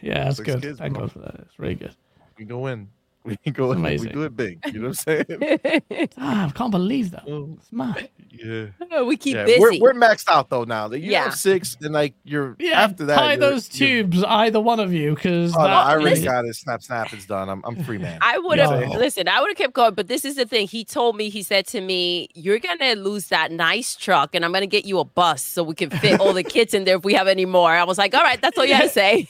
Yeah, 0.00 0.24
that's 0.24 0.36
Six 0.36 0.46
good. 0.52 0.62
kids, 0.62 0.78
Thank 0.78 0.94
bro. 0.94 1.02
God 1.02 1.12
for 1.12 1.18
that. 1.20 1.34
It's 1.40 1.58
really 1.58 1.74
good. 1.76 1.94
We 2.38 2.44
go 2.44 2.66
in. 2.66 2.88
We 3.24 3.36
go 3.52 3.72
in. 3.72 3.78
amazing. 3.78 4.08
We 4.08 4.12
do 4.12 4.22
it 4.24 4.36
big. 4.36 4.58
You 4.66 4.80
know 4.80 4.88
what 4.88 5.06
I'm 5.08 5.24
saying? 5.24 5.24
Damn, 6.18 6.48
I 6.48 6.50
can't 6.54 6.70
believe 6.70 7.10
that. 7.12 7.24
Oh, 7.26 7.56
It's 7.58 7.72
mad. 7.72 8.10
yeah. 8.30 9.00
we 9.02 9.16
keep 9.16 9.34
Yeah, 9.36 9.44
busy. 9.46 9.60
We're, 9.60 9.78
we're 9.80 9.94
maxed 9.94 10.28
out 10.28 10.50
though 10.50 10.64
now. 10.64 10.88
Like, 10.88 11.00
you 11.02 11.10
Yeah. 11.12 11.24
have 11.24 11.34
six, 11.34 11.76
and 11.80 11.94
like 11.94 12.14
you're 12.24 12.54
Yeah, 12.58 12.82
after 12.82 13.06
that. 13.06 13.16
tie 13.16 13.32
you're- 13.34 13.36
those 13.40 13.80
you're- 13.80 14.02
tubes, 14.02 14.22
either 14.24 14.60
one 14.60 14.78
of 14.78 14.92
you, 14.92 15.14
because 15.14 15.54
Oh, 15.56 15.60
no, 15.60 15.66
I 15.66 15.92
already 15.92 16.10
listen- 16.10 16.24
got 16.26 16.44
it. 16.44 16.54
Snap, 16.54 16.82
snap. 16.82 17.12
It's 17.14 17.24
done. 17.26 17.48
I'm, 17.48 17.62
I'm 17.64 17.82
free 17.84 17.96
man. 17.98 18.18
I 18.20 18.38
would 18.38 18.58
have 18.58 18.78
Yeah. 18.80 18.88
listen. 18.98 19.26
I 19.26 19.40
would 19.40 19.48
have 19.50 19.56
kept 19.56 19.72
going, 19.72 19.94
but 19.94 20.08
this 20.08 20.24
is 20.26 20.36
the 20.36 20.44
thing. 20.44 20.68
He 20.68 20.84
told 20.84 21.16
me. 21.16 21.30
He 21.30 21.42
said 21.42 21.66
to 21.68 21.80
me, 21.80 22.28
"You're 22.34 22.58
gonna 22.58 22.94
lose 22.94 23.28
that 23.28 23.50
nice 23.50 23.96
truck, 23.96 24.34
and 24.34 24.44
I'm 24.44 24.52
gonna 24.52 24.66
get 24.66 24.84
you 24.84 24.98
a 24.98 25.04
bus 25.04 25.42
so 25.42 25.62
we 25.64 25.74
can 25.74 25.88
fit 25.90 26.20
all 26.20 26.32
the 26.34 26.42
kids 26.56 26.74
in 26.74 26.84
there 26.84 26.96
if 26.96 27.04
we 27.04 27.14
have 27.14 27.26
any 27.28 27.46
more." 27.46 27.70
I 27.70 27.84
was 27.84 27.96
like, 27.96 28.14
"All 28.14 28.22
right, 28.22 28.40
that's 28.40 28.58
all 28.58 28.66
you 28.66 28.74
gotta 28.74 28.88
say. 28.90 29.28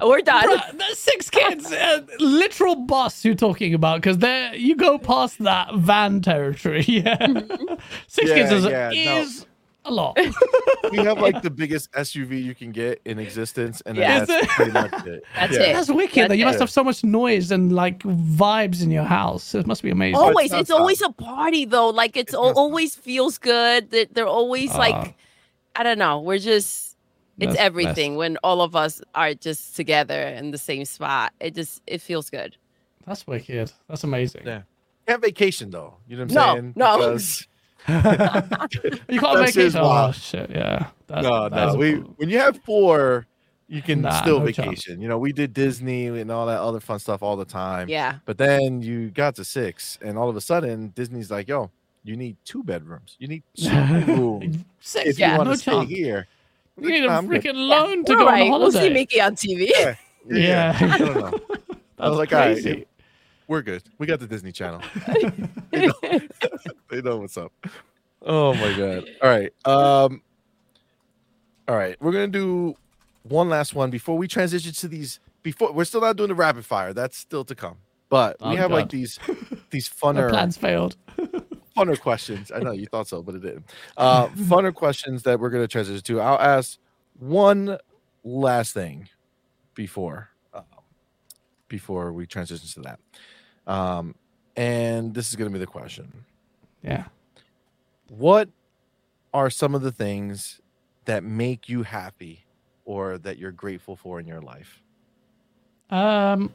We're 0.00 0.20
done." 0.20 0.44
Bruh, 0.44 0.94
six 0.94 1.28
kids, 1.28 1.72
uh, 1.72 2.02
literal 2.20 2.76
bus 2.76 3.24
you're 3.32 3.48
talking 3.50 3.72
about, 3.74 4.00
because 4.02 4.18
there 4.18 4.54
you 4.54 4.76
go 4.76 4.98
past 4.98 5.38
that 5.40 5.74
van 5.74 6.20
territory. 6.20 6.84
Yeah, 6.88 7.16
six 8.06 8.28
Yeah, 8.28 8.34
kids 8.34 8.52
is, 8.52 8.64
yeah, 8.66 8.90
no. 8.90 9.26
a 9.84 9.90
lot. 9.90 10.18
we 10.92 10.98
have 10.98 11.18
like 11.18 11.42
the 11.42 11.50
biggest 11.50 11.90
SUV 11.92 12.42
you 12.42 12.54
can 12.54 12.70
get 12.70 13.00
in 13.04 13.18
existence, 13.18 13.80
and 13.86 13.96
Yeah. 13.96 14.24
that's 14.24 14.46
pretty 14.54 14.70
much 14.72 15.06
it. 15.06 15.24
That's 15.34 15.52
Yeah. 15.54 15.60
it. 15.62 15.72
That's 15.72 15.90
wicked. 15.90 16.30
That's 16.30 16.38
you 16.38 16.44
must 16.44 16.60
have 16.60 16.70
so 16.70 16.84
much 16.84 17.02
noise 17.02 17.50
and 17.50 17.72
like 17.72 18.00
vibes 18.00 18.82
in 18.82 18.90
your 18.90 19.04
house. 19.04 19.54
It 19.54 19.66
must 19.66 19.82
be 19.82 19.90
amazing. 19.90 20.16
Always, 20.16 20.52
not 20.52 20.60
it's 20.60 20.70
always 20.70 21.00
a 21.02 21.10
party 21.10 21.64
though. 21.64 21.88
Like 21.88 22.16
it's, 22.16 22.32
It's 22.32 22.34
al- 22.34 22.48
not 22.48 22.56
always 22.56 22.94
feels 22.94 23.38
good. 23.38 23.90
That 23.90 24.14
they're 24.14 24.26
always 24.26 24.70
Ah. 24.72 24.78
like, 24.78 25.14
I 25.74 25.82
don't 25.82 25.98
know. 25.98 26.20
We're 26.20 26.38
just. 26.38 26.90
It's 27.38 27.54
That's 27.54 27.64
everything 27.64 28.16
when 28.16 28.36
all 28.44 28.60
of 28.60 28.76
us 28.76 29.00
are 29.14 29.32
just 29.34 29.74
together 29.74 30.20
in 30.20 30.50
the 30.52 30.58
same 30.58 30.84
spot. 30.84 31.32
It 31.40 31.54
just 31.56 31.80
it 31.88 32.00
feels 32.02 32.28
good. 32.30 32.56
That's 33.06 33.26
wicked. 33.26 33.72
That's 33.88 34.04
amazing. 34.04 34.42
Yeah. 34.46 34.62
Can't 35.06 35.22
vacation 35.22 35.70
though. 35.70 35.94
You 36.08 36.16
know 36.16 36.24
what 36.24 36.30
I'm 36.32 36.34
No, 36.34 36.54
saying? 36.54 36.72
no. 36.76 36.98
Because- 36.98 37.46
You 37.88 39.20
can't 39.20 39.38
That's 39.40 39.56
make 39.56 39.66
it. 39.66 39.74
Oh 39.76 40.12
shit! 40.12 40.50
Yeah. 40.50 40.86
That- 41.08 41.22
no, 41.24 41.48
that 41.48 41.68
is 41.68 41.74
no. 41.74 41.78
We 41.80 41.92
problem. 41.94 42.14
when 42.16 42.28
you 42.30 42.38
have 42.38 42.60
four, 42.62 43.26
you 43.68 43.82
can 43.82 44.02
Nah, 44.02 44.20
still 44.22 44.38
no 44.38 44.46
chance. 44.50 44.56
vacation. 44.84 45.00
You 45.00 45.08
know, 45.08 45.18
we 45.18 45.32
did 45.32 45.52
Disney 45.52 46.06
and 46.06 46.30
all 46.30 46.46
that 46.46 46.60
other 46.60 46.78
fun 46.78 46.98
stuff 47.00 47.22
all 47.22 47.36
the 47.36 47.44
time. 47.44 47.88
Yeah. 47.88 48.18
But 48.24 48.38
then 48.38 48.82
you 48.82 49.10
got 49.10 49.34
to 49.36 49.44
six, 49.44 49.98
and 50.00 50.16
all 50.16 50.28
of 50.28 50.36
a 50.36 50.40
sudden 50.40 50.92
Disney's 50.94 51.30
like, 51.30 51.48
"Yo, 51.48 51.70
you 52.04 52.16
need 52.16 52.36
two 52.44 52.62
bedrooms. 52.62 53.16
You 53.18 53.26
need 53.28 53.42
two 53.56 53.70
rooms 54.06 54.58
Six. 54.80 55.10
if 55.10 55.18
Yeah, 55.18 55.32
you 55.32 55.36
want 55.38 55.48
no 55.48 55.54
to 55.54 55.60
stay 55.60 55.72
chance. 55.72 55.88
here." 55.90 56.26
You 56.80 56.88
need 56.88 57.04
a 57.04 57.08
Nah, 57.08 57.18
I'm 57.18 57.26
good. 57.26 57.42
freaking 57.42 57.68
loan 57.68 58.04
to 58.04 58.12
We're 58.12 58.18
go 58.18 58.26
all 58.26 58.32
right. 58.32 58.50
on 58.50 58.60
We'll 58.60 58.72
see. 58.72 58.88
Mickey 58.90 59.20
on 59.20 59.34
TV. 59.34 59.70
Yeah, 59.76 59.94
Yeah. 60.30 60.78
I 60.80 60.98
don't 60.98 61.14
know. 61.16 61.40
I 61.98 62.08
was 62.08 62.16
like, 62.18 62.32
all 62.32 62.38
right, 62.38 62.54
crazy. 62.54 62.86
We're 63.48 63.62
good. 63.62 63.82
We 63.98 64.06
got 64.06 64.20
the 64.20 64.26
Disney 64.26 64.52
Channel. 64.52 64.80
they, 65.70 65.86
know, 65.86 65.92
they 66.90 67.02
know 67.02 67.18
what's 67.18 67.36
up. 67.36 67.52
Oh 68.22 68.54
my 68.54 68.76
god. 68.76 69.04
All 69.22 69.28
right. 69.30 69.52
Um 69.66 70.22
All 71.68 71.76
right. 71.76 71.96
We're 72.00 72.12
going 72.12 72.30
to 72.32 72.38
do 72.38 72.76
one 73.24 73.48
last 73.48 73.74
one 73.74 73.90
before 73.90 74.16
we 74.16 74.26
transition 74.28 74.72
to 74.72 74.88
these 74.88 75.20
before 75.42 75.72
we're 75.72 75.84
still 75.84 76.00
not 76.00 76.16
doing 76.16 76.28
the 76.28 76.34
rapid 76.34 76.64
fire. 76.64 76.92
That's 76.92 77.16
still 77.16 77.44
to 77.44 77.54
come. 77.54 77.78
But 78.08 78.36
we 78.40 78.48
Oh, 78.48 78.56
have 78.56 78.70
like 78.70 78.84
God. 78.84 78.90
these 78.90 79.18
these 79.70 79.90
My 80.02 80.12
funner 80.12 80.30
plans 80.30 80.56
failed. 80.56 80.96
funner 81.76 81.98
questions. 81.98 82.52
I 82.54 82.60
know 82.60 82.72
you 82.72 82.86
thought 82.86 83.08
so, 83.08 83.22
but 83.22 83.34
it 83.34 83.42
didn't. 83.42 83.64
Uh, 83.96 84.28
funner 84.28 84.72
questions 84.74 85.22
that 85.24 85.40
we're 85.40 85.50
going 85.50 85.64
to 85.64 85.68
transition 85.68 86.02
to. 86.02 86.20
I'll 86.20 86.38
ask 86.38 86.78
one 87.18 87.78
last 88.24 88.74
thing 88.74 89.08
before 89.74 90.28
before 91.72 92.12
we 92.12 92.26
transition 92.26 92.68
to 92.68 92.80
that. 92.82 93.00
Um, 93.66 94.14
and 94.54 95.14
this 95.14 95.30
is 95.30 95.36
going 95.36 95.50
to 95.50 95.52
be 95.52 95.58
the 95.58 95.66
question: 95.66 96.12
Yeah. 96.82 97.04
What 98.08 98.50
are 99.32 99.48
some 99.48 99.74
of 99.74 99.80
the 99.80 99.90
things 99.90 100.60
that 101.06 101.24
make 101.24 101.70
you 101.70 101.82
happy, 101.82 102.44
or 102.84 103.16
that 103.18 103.38
you're 103.38 103.52
grateful 103.52 103.96
for 103.96 104.20
in 104.20 104.26
your 104.26 104.42
life? 104.42 104.82
Um, 105.88 106.52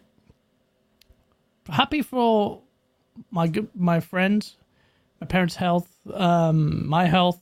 happy 1.68 2.04
for 2.04 2.62
my 3.32 3.48
good 3.48 3.70
my 3.76 4.00
friends, 4.00 4.58
my 5.20 5.26
parents' 5.26 5.56
health, 5.56 5.90
um, 6.14 6.88
my 6.88 7.06
health, 7.08 7.42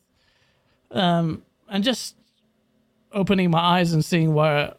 um, 0.91 1.43
and 1.67 1.83
just 1.83 2.15
opening 3.11 3.51
my 3.51 3.59
eyes 3.59 3.91
and 3.91 4.03
seeing 4.05 4.33
where 4.33 4.75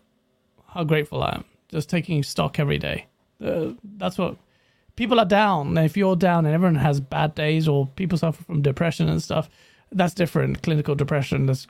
how 0.69 0.85
grateful 0.85 1.23
I 1.23 1.35
am. 1.37 1.45
Just 1.69 1.89
taking 1.89 2.23
stock 2.23 2.59
every 2.59 2.79
day. 2.79 3.07
Uh, 3.45 3.71
that's 3.97 4.17
what 4.19 4.37
people 4.97 5.19
are 5.21 5.27
down. 5.27 5.77
If 5.79 5.97
you're 5.97 6.17
down 6.17 6.47
and 6.47 6.55
everyone 6.55 6.77
has 6.77 7.01
bad 7.01 7.35
days 7.35 7.69
or 7.69 7.87
people 7.97 8.17
suffer 8.19 8.43
from 8.45 8.63
depression 8.63 9.09
and 9.09 9.23
stuff, 9.23 9.49
that's 9.93 10.15
different. 10.15 10.63
Clinical 10.63 10.95
depression, 10.95 11.47
that's 11.47 11.67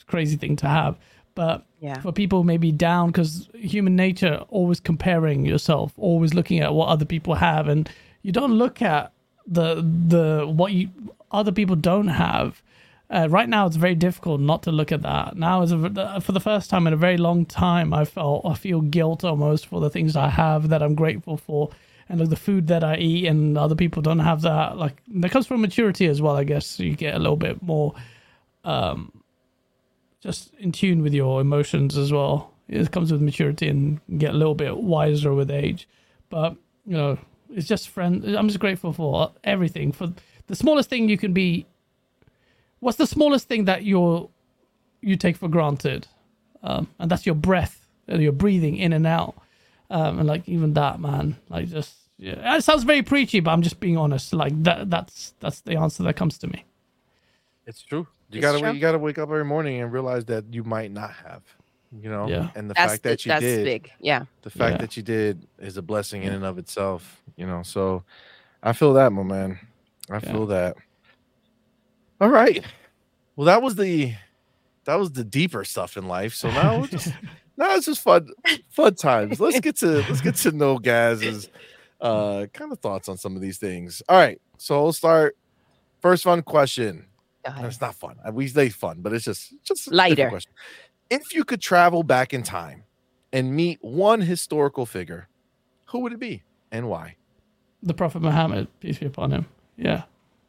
a 0.00 0.04
crazy 0.10 0.36
thing 0.36 0.56
to 0.56 0.68
have. 0.68 0.98
But 1.34 1.64
Yeah. 1.80 2.00
for 2.00 2.12
people 2.12 2.44
maybe 2.44 2.72
down 2.72 3.08
because 3.08 3.48
human 3.54 3.96
nature 3.96 4.44
always 4.48 4.80
comparing 4.80 5.46
yourself 5.46 5.92
always 5.96 6.34
looking 6.34 6.60
at 6.60 6.74
what 6.74 6.88
other 6.88 7.06
people 7.06 7.34
have 7.36 7.68
and 7.68 7.88
you 8.22 8.32
don't 8.32 8.52
look 8.52 8.82
at 8.82 9.12
the 9.46 9.76
the 9.76 10.46
what 10.46 10.72
you 10.72 10.90
other 11.30 11.52
people 11.52 11.76
don't 11.76 12.08
have 12.08 12.62
uh, 13.10 13.26
right 13.30 13.48
now 13.48 13.66
it's 13.66 13.76
very 13.76 13.94
difficult 13.94 14.40
not 14.40 14.62
to 14.62 14.72
look 14.72 14.92
at 14.92 15.02
that 15.02 15.36
now 15.36 15.62
is 15.62 15.72
a, 15.72 16.20
for 16.20 16.32
the 16.32 16.40
first 16.40 16.70
time 16.70 16.86
in 16.86 16.92
a 16.92 16.96
very 16.96 17.16
long 17.16 17.44
time 17.46 17.92
i 17.92 18.04
felt 18.04 18.44
i 18.46 18.54
feel 18.54 18.80
guilt 18.80 19.24
almost 19.24 19.66
for 19.66 19.80
the 19.80 19.90
things 19.90 20.16
i 20.16 20.28
have 20.28 20.68
that 20.68 20.82
i'm 20.82 20.94
grateful 20.94 21.36
for 21.36 21.70
and 22.08 22.20
like 22.20 22.30
the 22.30 22.36
food 22.36 22.66
that 22.68 22.84
i 22.84 22.96
eat 22.96 23.26
and 23.26 23.58
other 23.58 23.74
people 23.74 24.02
don't 24.02 24.20
have 24.20 24.42
that 24.42 24.76
like 24.76 25.02
that 25.08 25.30
comes 25.30 25.46
from 25.46 25.60
maturity 25.60 26.06
as 26.06 26.22
well 26.22 26.36
i 26.36 26.44
guess 26.44 26.78
you 26.80 26.94
get 26.96 27.14
a 27.14 27.18
little 27.18 27.36
bit 27.36 27.60
more 27.62 27.94
um, 28.64 29.12
just 30.20 30.52
in 30.58 30.72
tune 30.72 31.02
with 31.02 31.14
your 31.14 31.40
emotions 31.40 31.96
as 31.96 32.12
well. 32.12 32.52
It 32.68 32.90
comes 32.92 33.10
with 33.10 33.20
maturity 33.22 33.68
and 33.68 34.00
get 34.18 34.34
a 34.34 34.36
little 34.36 34.54
bit 34.54 34.76
wiser 34.76 35.34
with 35.34 35.50
age. 35.50 35.88
But 36.28 36.56
you 36.86 36.96
know, 36.96 37.18
it's 37.50 37.66
just 37.66 37.88
friend. 37.88 38.24
I'm 38.24 38.48
just 38.48 38.60
grateful 38.60 38.92
for 38.92 39.32
everything. 39.44 39.92
For 39.92 40.12
the 40.46 40.56
smallest 40.56 40.90
thing 40.90 41.08
you 41.08 41.18
can 41.18 41.32
be. 41.32 41.66
What's 42.80 42.98
the 42.98 43.06
smallest 43.06 43.46
thing 43.48 43.64
that 43.66 43.84
you're 43.84 44.28
you 45.02 45.16
take 45.16 45.36
for 45.36 45.48
granted? 45.48 46.06
Um, 46.62 46.88
and 46.98 47.10
that's 47.10 47.24
your 47.26 47.34
breath. 47.34 47.86
uh, 48.10 48.16
You're 48.18 48.32
breathing 48.32 48.76
in 48.76 48.92
and 48.92 49.06
out. 49.06 49.34
Um, 49.90 50.18
and 50.20 50.28
like 50.28 50.48
even 50.48 50.74
that, 50.74 51.00
man, 51.00 51.36
like 51.48 51.68
just 51.68 51.94
yeah, 52.18 52.56
it 52.56 52.62
sounds 52.64 52.84
very 52.84 53.02
preachy, 53.02 53.40
but 53.40 53.50
I'm 53.50 53.62
just 53.62 53.80
being 53.80 53.96
honest. 53.96 54.32
Like 54.32 54.52
that, 54.64 54.90
that's 54.90 55.34
that's 55.40 55.60
the 55.62 55.76
answer 55.76 56.02
that 56.04 56.14
comes 56.16 56.38
to 56.38 56.46
me. 56.46 56.64
It's 57.66 57.82
true. 57.82 58.06
You 58.30 58.38
It's 58.38 58.40
gotta 58.40 58.58
true. 58.60 58.72
you 58.72 58.80
gotta 58.80 58.98
wake 58.98 59.18
up 59.18 59.28
every 59.30 59.44
morning 59.44 59.80
and 59.80 59.92
realize 59.92 60.24
that 60.26 60.44
you 60.52 60.62
might 60.64 60.92
not 60.92 61.10
have. 61.12 61.42
You 62.00 62.08
know, 62.08 62.28
Yeah. 62.28 62.50
and 62.54 62.70
the 62.70 62.74
That's 62.74 62.92
fact 62.92 63.02
the- 63.02 63.08
that 63.08 63.24
you 63.26 63.28
that's 63.30 63.42
did, 63.42 63.64
big. 63.64 63.90
Yeah. 64.00 64.26
the 64.42 64.50
fact 64.50 64.74
Yeah. 64.74 64.78
that 64.78 64.96
you 64.96 65.02
did 65.02 65.44
is 65.58 65.76
a 65.76 65.82
blessing 65.82 66.22
in 66.22 66.32
and 66.32 66.44
of 66.44 66.56
itself 66.56 67.20
you 67.36 67.46
know 67.46 67.62
so 67.64 68.04
i 68.62 68.72
feel 68.72 68.92
that 68.92 69.12
my 69.12 69.22
man 69.24 69.58
i 70.08 70.14
Yeah. 70.14 70.18
feel 70.20 70.46
that 70.46 70.76
all 72.20 72.28
right 72.28 72.64
well 73.36 73.46
that 73.46 73.62
was 73.62 73.74
the 73.76 74.12
that 74.84 74.96
was 74.98 75.12
the 75.12 75.24
deeper 75.24 75.64
stuff 75.64 75.96
in 75.96 76.06
life 76.08 76.34
so 76.34 76.50
now 76.50 76.80
we're 76.80 76.86
just 76.86 77.08
now 77.56 77.74
it's 77.74 77.86
just 77.86 78.02
fun 78.02 78.28
fun 78.68 78.94
times 78.94 79.40
let's 79.40 79.60
get 79.60 79.76
to 79.76 79.86
let's 80.08 80.20
get 80.20 80.34
to 80.36 80.52
know 80.56 80.78
gaz's 80.78 81.48
uh 82.00 82.46
kind 82.52 82.72
of 82.72 82.78
thoughts 82.80 83.08
on 83.08 83.16
some 83.16 83.36
of 83.36 83.42
these 83.42 83.58
things 83.58 84.02
all 84.08 84.16
right 84.18 84.40
so 84.58 84.82
we'll 84.82 84.92
start 84.92 85.36
first 86.00 86.24
fun 86.24 86.42
question 86.42 87.06
Go 87.44 87.52
ahead. 87.52 87.64
it's 87.66 87.80
not 87.80 87.94
fun 87.94 88.16
Uh, 88.26 88.32
we 88.32 88.48
say 88.48 88.68
fun 88.68 88.98
but 89.00 89.12
it's 89.12 89.24
just 89.24 89.54
just 89.64 89.88
a 89.90 89.94
Lighter. 89.94 90.28
question. 90.28 90.52
if 91.08 91.34
you 91.34 91.44
could 91.44 91.60
travel 91.60 92.02
back 92.02 92.32
in 92.34 92.42
time 92.42 92.84
and 93.32 93.54
meet 93.54 93.78
one 93.82 94.20
historical 94.20 94.84
figure 94.86 95.28
who 95.86 96.00
would 96.00 96.12
it 96.12 96.18
be 96.18 96.42
and 96.72 96.88
why 96.88 97.16
The 97.82 97.94
Prophet 97.94 98.20
Muhammad, 98.22 98.68
peace 98.80 98.98
be 98.98 99.06
upon 99.06 99.30
him. 99.30 99.46
Yeah, 99.76 100.02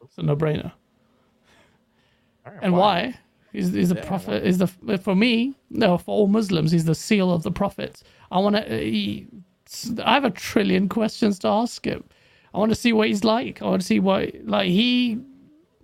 it's 0.03 0.17
a 0.17 0.21
no-brainer. 0.23 0.71
Right, 2.45 2.55
And 2.61 2.73
why? 2.77 3.15
He's, 3.53 3.71
he's 3.73 3.89
the 3.89 3.95
Yeah, 3.95 4.05
prophet. 4.07 4.45
Is 4.45 4.59
the 4.59 4.67
for 4.99 5.15
me? 5.15 5.55
No, 5.69 5.97
for 5.97 6.11
all 6.15 6.27
Muslims, 6.27 6.71
he's 6.71 6.85
the 6.85 6.95
seal 6.95 7.31
of 7.33 7.43
the 7.43 7.51
prophets. 7.51 8.03
I 8.31 8.39
want 8.39 8.55
to. 8.57 9.25
I 10.03 10.13
have 10.13 10.25
a 10.25 10.31
trillion 10.31 10.89
questions 10.89 11.39
to 11.39 11.47
ask 11.49 11.85
him. 11.85 12.03
I 12.53 12.59
want 12.59 12.71
to 12.71 12.75
see 12.75 12.93
what 12.93 13.07
he's 13.09 13.23
like. 13.23 13.61
I 13.61 13.65
want 13.65 13.81
to 13.81 13.87
see 13.87 13.99
what 13.99 14.31
like 14.45 14.69
he 14.69 15.19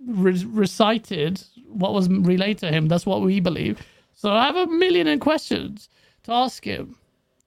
re- 0.06 0.44
recited 0.48 1.42
what 1.68 1.94
was 1.94 2.08
relayed 2.08 2.58
to 2.58 2.70
him. 2.70 2.88
That's 2.88 3.06
what 3.06 3.22
we 3.22 3.40
believe. 3.40 3.80
So 4.14 4.32
I 4.32 4.46
have 4.46 4.56
a 4.56 4.66
million 4.66 5.06
and 5.06 5.20
questions 5.20 5.88
to 6.24 6.32
ask 6.32 6.64
him. 6.64 6.96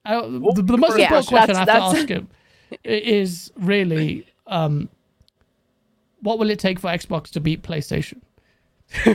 I, 0.04 0.20
the, 0.22 0.62
the 0.62 0.78
most 0.78 0.98
Yeah, 0.98 0.98
important 0.98 1.28
question 1.28 1.56
I 1.56 1.60
have 1.60 1.70
to 1.72 1.78
ask 1.78 2.08
him 2.08 2.28
is 2.84 3.52
really, 3.56 4.26
um, 4.48 4.88
what 6.20 6.38
will 6.38 6.50
it 6.50 6.58
take 6.60 6.80
for 6.80 6.88
Xbox 6.88 7.30
to 7.30 7.40
beat 7.40 7.62
PlayStation? 7.62 8.20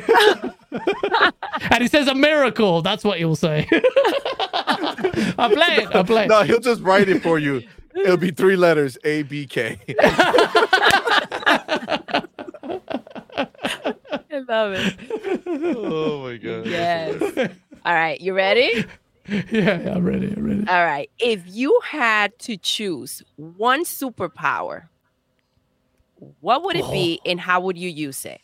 and 1.72 1.82
he 1.82 1.88
says 1.88 2.08
a 2.08 2.16
miracle. 2.16 2.82
That's 2.82 3.04
what 3.04 3.18
he'll 3.18 3.36
say. 3.36 3.68
I 3.72 5.50
play 5.54 5.84
it. 5.84 5.96
I 5.96 6.04
play 6.04 6.26
it. 6.26 6.28
no 6.28 6.44
he'll 6.44 6.60
just 6.60 6.82
write 6.82 7.10
it 7.10 7.22
for 7.22 7.40
you 7.40 7.64
it'll 8.00 8.18
be 8.18 8.32
three 8.32 8.56
letters 8.56 8.98
A 9.04 9.24
B 9.24 9.46
K. 9.46 9.80
I 14.30 14.40
love 14.48 14.74
it. 14.76 14.96
oh 15.48 16.24
my 16.24 16.38
god. 16.38 16.66
Yes. 16.66 17.52
All 17.86 17.94
right, 17.94 18.20
you 18.20 18.34
ready? 18.34 18.86
yeah, 19.28 19.42
yeah, 19.52 19.94
I'm 19.96 20.06
ready. 20.06 20.34
I'm 20.36 20.46
ready. 20.46 20.68
All 20.68 20.86
right. 20.86 21.10
If 21.20 21.44
you 21.48 21.80
had 21.84 22.38
to 22.40 22.58
choose 22.58 23.24
one 23.36 23.84
superpower, 23.84 24.88
what 26.42 26.64
would 26.64 26.76
it 26.76 26.90
be 26.92 27.20
oh. 27.26 27.30
and 27.30 27.40
how 27.40 27.62
would 27.62 27.78
you 27.78 27.90
use 27.90 28.26
it? 28.26 28.42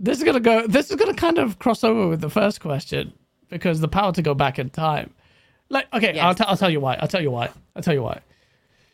This 0.00 0.18
is 0.18 0.24
gonna 0.24 0.40
go. 0.40 0.66
This 0.66 0.90
is 0.90 0.96
gonna 0.96 1.14
kind 1.14 1.38
of 1.38 1.58
cross 1.58 1.84
over 1.84 2.08
with 2.08 2.20
the 2.20 2.30
first 2.30 2.60
question 2.60 3.12
because 3.48 3.80
the 3.80 3.88
power 3.88 4.12
to 4.12 4.22
go 4.22 4.34
back 4.34 4.58
in 4.58 4.70
time. 4.70 5.14
Like, 5.68 5.92
okay, 5.94 6.18
I'll, 6.18 6.34
t- 6.34 6.44
I'll 6.46 6.56
tell 6.56 6.70
you 6.70 6.80
why. 6.80 6.96
I'll 7.00 7.08
tell 7.08 7.22
you 7.22 7.30
why. 7.30 7.48
I'll 7.74 7.82
tell 7.82 7.94
you 7.94 8.02
why. 8.02 8.20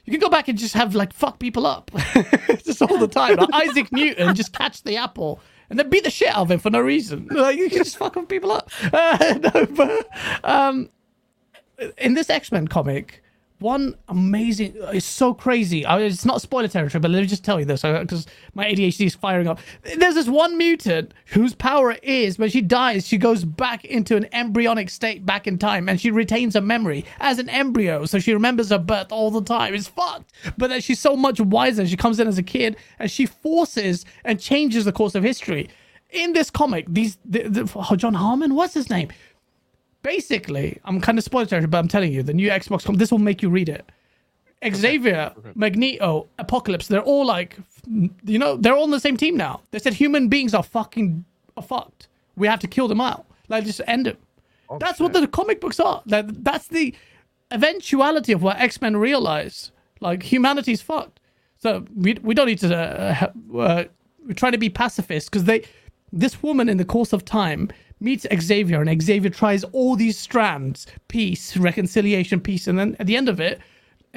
You 0.05 0.13
can 0.13 0.21
go 0.21 0.29
back 0.29 0.49
and 0.49 0.59
just 0.59 0.75
have 0.75 0.95
like 0.95 1.13
fuck 1.13 1.39
people 1.39 1.67
up, 1.67 1.91
just 2.65 2.81
all 2.83 2.99
the 2.99 3.09
time. 3.09 3.37
Like 3.37 3.49
Isaac 3.53 3.93
Newton, 3.93 4.35
just 4.35 4.53
catch 4.53 4.83
the 4.83 4.97
apple 4.97 5.41
and 5.71 5.79
then 5.79 5.89
beat 5.89 6.05
the 6.05 6.11
shit 6.11 6.29
out 6.29 6.39
of 6.39 6.51
him 6.51 6.59
for 6.59 6.71
no 6.71 6.81
reason. 6.81 7.29
Like 7.31 7.57
you 7.57 7.69
can 7.69 7.79
just 7.79 7.97
fuck 7.97 8.17
people 8.29 8.53
up. 8.53 8.71
Uh, 8.93 9.39
no, 9.41 9.67
but 9.67 10.09
um, 10.45 10.91
in 11.99 12.15
this 12.15 12.29
X 12.29 12.51
Men 12.51 12.67
comic, 12.67 13.23
one 13.61 13.95
amazing, 14.09 14.75
it's 14.77 15.07
so 15.07 15.35
crazy. 15.35 15.85
It's 15.87 16.25
not 16.25 16.41
spoiler 16.41 16.69
territory, 16.69 17.01
but 17.01 17.11
let 17.11 17.21
me 17.21 17.27
just 17.27 17.45
tell 17.45 17.59
you 17.59 17.67
this 17.67 17.83
because 17.83 18.27
my 18.55 18.65
ADHD 18.67 19.07
is 19.07 19.15
firing 19.15 19.47
up. 19.47 19.61
There's 19.83 20.15
this 20.15 20.29
one 20.29 20.57
mutant 20.57 21.13
whose 21.27 21.55
power 21.55 21.93
is 22.03 22.39
when 22.39 22.49
she 22.51 22.63
dies, 22.63 23.07
she 23.07 23.19
goes 23.19 23.45
back 23.45 23.85
into 23.85 24.17
an 24.17 24.27
embryonic 24.33 24.89
state 24.91 25.27
back 25.27 25.47
in 25.47 25.59
time 25.59 25.89
and 25.89 26.01
she 26.01 26.11
retains 26.11 26.55
her 26.55 26.61
memory 26.61 27.05
as 27.21 27.39
an 27.39 27.49
embryo. 27.51 28.07
So 28.07 28.19
she 28.19 28.33
remembers 28.33 28.71
her 28.71 28.79
birth 28.79 29.13
all 29.13 29.31
the 29.31 29.43
time. 29.43 29.75
It's 29.75 29.89
fucked. 29.89 30.33
But 30.57 30.71
then 30.71 30.81
she's 30.81 31.01
so 31.01 31.15
much 31.15 31.41
wiser. 31.41 31.87
She 31.87 31.97
comes 31.97 32.19
in 32.19 32.29
as 32.29 32.39
a 32.39 32.43
kid 32.43 32.77
and 32.99 33.11
she 33.11 33.27
forces 33.27 34.05
and 34.25 34.41
changes 34.41 34.85
the 34.85 34.93
course 34.93 35.15
of 35.15 35.23
history. 35.23 35.69
In 36.11 36.33
this 36.33 36.51
comic, 36.51 36.87
these 36.89 37.19
the, 37.25 37.43
the, 37.43 37.73
oh, 37.77 37.95
John 37.95 38.15
Harmon, 38.15 38.55
what's 38.57 38.75
his 38.75 38.91
name? 38.91 39.11
Basically, 40.03 40.81
I'm 40.85 41.01
kind 41.01 41.19
of 41.19 41.25
spoiler 41.25 41.67
but 41.67 41.79
I'm 41.79 41.89
telling 41.89 42.13
you, 42.13 42.23
the 42.23 42.35
new 42.35 42.49
Xbox, 42.49 42.85
com- 42.85 42.97
this 42.97 43.11
will 43.11 43.19
make 43.19 43.43
you 43.43 43.51
read 43.51 43.69
it. 43.69 43.91
Xavier, 44.75 45.33
Magneto, 45.55 46.29
Apocalypse, 46.39 46.89
they're 46.89 47.01
all 47.03 47.25
like, 47.25 47.57
you 48.25 48.39
know, 48.39 48.57
they're 48.57 48.75
all 48.75 48.83
on 48.83 48.91
the 48.91 49.01
same 49.01 49.17
team 49.17 49.37
now. 49.37 49.63
They 49.71 49.79
said 49.79 49.95
human 49.95 50.29
beings 50.29 50.53
are 50.53 50.63
fucking 50.63 51.25
are 51.57 51.63
fucked. 51.63 52.09
We 52.37 52.47
have 52.47 52.61
to 52.61 52.67
kill 52.69 52.87
them 52.89 53.01
out. 53.01 53.25
Like, 53.49 53.65
just 53.65 53.81
end 53.87 54.07
them. 54.07 54.17
that's 54.79 55.01
what 55.01 55.13
the 55.13 55.27
comic 55.27 55.61
books 55.61 55.81
are. 55.81 56.03
That, 56.07 56.45
that's 56.45 56.69
the 56.69 56.95
eventuality 57.51 58.33
of 58.33 58.43
what 58.43 58.59
X 58.59 58.81
Men 58.81 58.97
realize. 58.97 59.73
Like, 60.01 60.23
humanity's 60.23 60.83
fucked. 60.83 61.21
So 61.59 61.85
we, 61.95 62.15
we 62.23 62.35
don't 62.35 62.47
need 62.47 62.59
to, 62.61 62.75
uh, 62.75 63.59
uh, 63.59 63.85
we're 64.27 64.35
trying 64.35 64.53
to 64.53 64.59
be 64.59 64.71
pacifists 64.71 65.29
because 65.29 65.45
they, 65.45 65.65
this 66.13 66.43
woman 66.43 66.69
in 66.69 66.77
the 66.77 66.85
course 66.85 67.13
of 67.13 67.25
time 67.25 67.71
meets 68.01 68.27
Xavier 68.41 68.81
and 68.83 69.03
Xavier 69.03 69.31
tries 69.31 69.65
all 69.65 69.97
these 69.97 70.19
strands, 70.19 70.87
peace, 71.09 71.57
reconciliation, 71.57 72.41
peace. 72.41 72.67
And 72.67 72.79
then 72.79 72.97
at 72.99 73.07
the 73.07 73.17
end 73.17 73.29
of 73.29 73.41
it, 73.41 73.61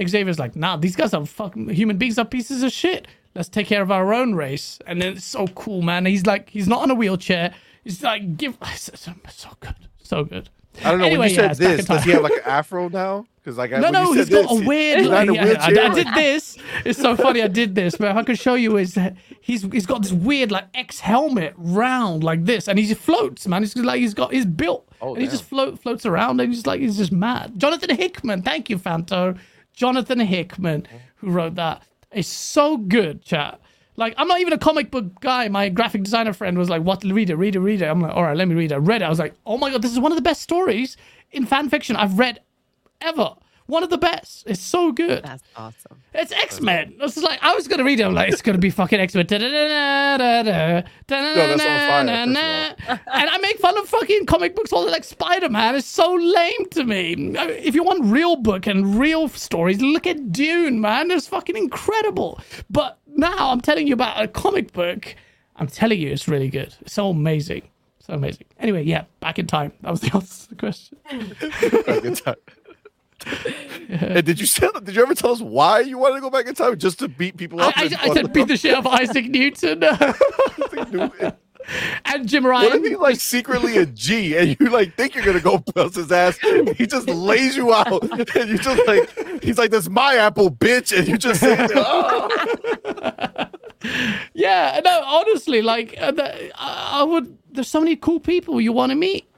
Xavier's 0.02 0.40
like, 0.40 0.56
nah, 0.56 0.78
these 0.78 0.96
guys 0.96 1.14
are 1.14 1.26
fucking 1.26 1.70
human 1.70 1.98
beings 1.98 2.18
are 2.18 2.26
pieces 2.26 2.64
of 2.64 2.72
shit. 2.72 3.08
Let's 3.36 3.50
take 3.50 3.68
care 3.68 3.82
of 3.82 3.92
our 3.92 4.14
own 4.14 4.36
race. 4.36 4.80
And 4.88 5.02
then 5.02 5.14
it's 5.14 5.26
so 5.26 5.48
cool, 5.48 5.82
man. 5.82 6.06
He's 6.06 6.26
like, 6.26 6.50
he's 6.50 6.68
not 6.68 6.82
on 6.82 6.92
a 6.92 6.96
wheelchair. 6.96 7.54
He's 7.84 8.02
like, 8.02 8.38
give, 8.38 8.58
it's 8.62 8.92
so 9.02 9.52
good. 9.60 9.76
So 10.02 10.24
good. 10.24 10.50
I 10.84 10.92
don't 10.92 11.00
know. 11.00 11.06
Anyway, 11.06 11.20
when 11.20 11.30
you 11.30 11.36
yeah, 11.36 11.54
said 11.54 11.58
this, 11.78 11.86
does 11.86 12.04
he 12.04 12.12
have 12.12 12.24
like 12.24 12.34
an 12.34 12.42
afro 12.46 12.90
now? 12.90 13.26
Because 13.44 13.58
like 13.58 13.74
I- 13.74 13.80
No, 13.80 13.88
you 13.88 13.92
no, 13.94 14.06
said 14.14 14.18
he's 14.18 14.30
got 14.30 14.50
this, 14.50 14.62
a 14.62 14.66
weird. 14.66 15.06
Like, 15.06 15.30
I, 15.30 15.94
did 15.94 16.08
this. 16.16 16.58
It's 16.86 17.00
so 17.00 17.16
funny. 17.16 17.42
I 17.42 17.48
did 17.48 17.76
this, 17.76 17.96
but 17.98 18.16
I 18.16 18.24
can 18.24 18.36
show 18.36 18.56
you 18.56 18.78
is 18.78 18.98
he's 19.42 19.64
he's 19.64 19.86
got 19.86 20.02
this 20.02 20.12
weird 20.14 20.52
like 20.52 20.66
X 20.74 21.00
helmet 21.00 21.54
round 21.58 22.24
like 22.24 22.46
this, 22.46 22.68
and 22.68 22.80
he 22.80 22.88
just 22.88 23.02
floats, 23.02 23.48
man. 23.48 23.62
He's 23.64 23.76
like 23.76 24.00
he's 24.00 24.14
got 24.14 24.32
he's 24.34 24.46
built, 24.46 24.88
Oh, 25.02 25.10
and 25.10 25.18
he 25.20 25.26
damn. 25.26 25.32
just 25.32 25.44
float 25.44 25.80
floats 25.80 26.06
around, 26.06 26.40
and 26.40 26.54
he's 26.54 26.66
like 26.66 26.80
he's 26.82 26.98
just 26.98 27.12
mad. 27.12 27.54
Jonathan 27.60 27.96
Hickman, 27.96 28.42
thank 28.42 28.70
you, 28.70 28.78
Fanto. 28.80 29.38
Jonathan 29.74 30.20
Hickman, 30.20 30.88
who 31.16 31.30
wrote 31.32 31.56
that, 31.56 31.84
is 32.12 32.28
so 32.28 32.78
good, 32.78 33.24
chat. 33.24 33.60
Like 33.96 34.14
I'm 34.18 34.28
not 34.28 34.40
even 34.42 34.54
a 34.54 34.58
comic 34.58 34.92
book 34.92 35.20
guy. 35.22 35.48
My 35.50 35.70
graphic 35.70 36.04
designer 36.04 36.34
friend 36.34 36.58
was 36.58 36.70
like, 36.70 36.82
"What? 36.82 37.04
Read 37.04 37.30
it, 37.30 37.36
read 37.36 37.56
it, 37.56 37.60
read 37.60 37.82
it." 37.82 37.86
I'm 37.86 38.02
like, 38.02 38.16
"All 38.16 38.24
right, 38.24 38.36
let 38.36 38.48
me 38.48 38.56
read 38.56 38.72
it." 38.72 38.76
I 38.76 38.78
read 38.78 39.02
it. 39.02 39.06
I 39.06 39.10
was 39.10 39.20
like, 39.20 39.34
"Oh 39.46 39.58
my 39.58 39.70
god, 39.72 39.82
this 39.82 39.92
is 39.92 40.00
one 40.00 40.12
of 40.12 40.16
the 40.16 40.22
best 40.24 40.42
stories 40.42 40.98
in 41.32 41.46
fan 41.46 41.70
fiction 41.70 41.96
I've 41.96 42.18
read 42.18 42.40
ever. 43.02 43.36
One 43.66 43.82
of 43.82 43.90
the 43.90 43.98
best. 43.98 44.44
It's 44.46 44.62
so 44.62 44.92
good. 44.92 45.24
That's 45.24 45.44
awesome. 45.56 46.02
It's 46.14 46.34
X 46.34 46.60
Men. 46.60 46.96
It's 47.00 47.16
like 47.18 47.40
I 47.42 47.56
was 47.56 47.68
gonna 47.70 47.86
read 47.86 48.00
it. 48.00 48.04
I'm 48.04 48.14
like, 48.14 48.32
it's 48.32 48.42
gonna 48.42 48.58
be 48.58 48.70
fucking 48.70 49.00
X 49.00 49.16
Men. 49.16 49.26
And 49.32 49.32
that's 49.32 49.42
on 50.04 51.58
fire, 51.58 51.58
first 51.58 51.64
I 53.08 53.38
make 53.38 53.60
fun 53.60 53.78
of 53.78 53.88
fucking 53.88 54.26
comic 54.26 54.56
books 54.56 54.74
all 54.74 54.84
the 54.84 54.92
like 54.92 55.06
Spider 55.06 55.48
Man. 55.50 55.76
It's 55.76 55.88
so 55.88 56.14
lame 56.14 56.66
to 56.72 56.84
me. 56.84 57.14
I 57.14 57.16
mean, 57.16 57.36
If 57.38 57.74
you 57.74 57.84
want 57.84 58.04
real 58.04 58.36
book 58.36 58.68
and 58.68 59.00
real 59.00 59.30
stories, 59.30 59.80
look 59.82 60.08
at 60.08 60.34
Dune, 60.34 60.82
man. 60.82 61.10
It's 61.10 61.28
fucking 61.28 61.56
incredible. 61.56 62.42
But 62.70 63.00
now 63.16 63.52
I'm 63.52 63.62
telling 63.62 63.88
you 63.88 63.94
about 63.94 64.22
a 64.22 64.28
comic 64.28 64.74
book. 64.74 65.16
I'm 65.56 65.68
telling 65.68 66.00
you, 66.00 66.10
it's 66.10 66.28
really 66.28 66.50
good. 66.50 66.76
It's 66.82 66.94
so 66.94 67.10
amazing. 67.10 67.64
So 68.00 68.14
amazing. 68.14 68.48
Anyway, 68.60 68.84
yeah, 68.84 69.06
back 69.20 69.40
in 69.40 69.48
time. 69.48 69.72
That 69.82 69.92
was 69.92 70.02
the 70.02 70.12
answer 70.16 70.44
to 70.44 70.50
the 70.50 70.56
question. 70.56 70.98
back 71.86 72.04
in 72.04 72.16
time. 72.16 72.36
Did 74.26 74.40
you 74.40 74.46
say, 74.46 74.68
did 74.84 74.96
you 74.96 75.02
ever 75.02 75.16
tell 75.16 75.32
us 75.32 75.40
why 75.42 75.80
you 75.80 75.98
wanted 75.98 76.16
to 76.16 76.22
go 76.22 76.30
back 76.30 76.48
in 76.48 76.56
time 76.56 76.78
just 76.78 77.00
to 77.00 77.08
beat 77.08 77.38
people 77.38 77.62
I, 77.62 77.68
up? 77.68 77.78
I, 77.78 77.84
and- 77.86 77.96
I 77.96 78.14
said 78.14 78.34
beat 78.34 78.48
the 78.48 78.58
shit 78.58 78.74
out 78.74 78.86
of 78.86 78.88
Isaac 78.88 79.26
Newton 79.28 79.84
and 82.06 82.28
Jim 82.28 82.46
Ryan. 82.46 82.70
What 82.70 82.76
if 82.76 82.84
he's 82.84 82.98
like 82.98 83.20
secretly 83.20 83.78
a 83.78 83.86
G 83.86 84.38
and 84.38 84.58
you 84.60 84.70
like 84.70 84.96
think 84.96 85.16
you're 85.16 85.26
gonna 85.26 85.40
go 85.40 85.60
bust 85.60 85.96
his 85.96 86.12
ass? 86.12 86.38
He 86.78 86.86
just 86.88 87.08
lays 87.08 87.56
you 87.56 87.74
out 87.74 88.04
and 88.36 88.50
you 88.50 88.58
just 88.58 88.88
like 88.88 89.44
he's 89.44 89.58
like, 89.58 89.72
"That's 89.72 89.90
my 89.90 90.16
apple, 90.16 90.52
bitch," 90.52 90.98
and 90.98 91.08
you 91.08 91.18
just 91.18 91.40
say, 91.40 91.68
oh. 91.76 93.50
Yeah, 94.34 94.80
no, 94.84 95.04
honestly, 95.06 95.62
like 95.62 95.96
uh, 96.00 96.12
the, 96.12 96.52
I 96.60 97.02
I 97.02 97.04
would. 97.04 97.38
There's 97.52 97.68
so 97.68 97.80
many 97.80 97.96
cool 97.96 98.20
people 98.20 98.60
you 98.62 98.72
want 98.72 98.92
to 98.92 98.96
meet. 98.96 99.30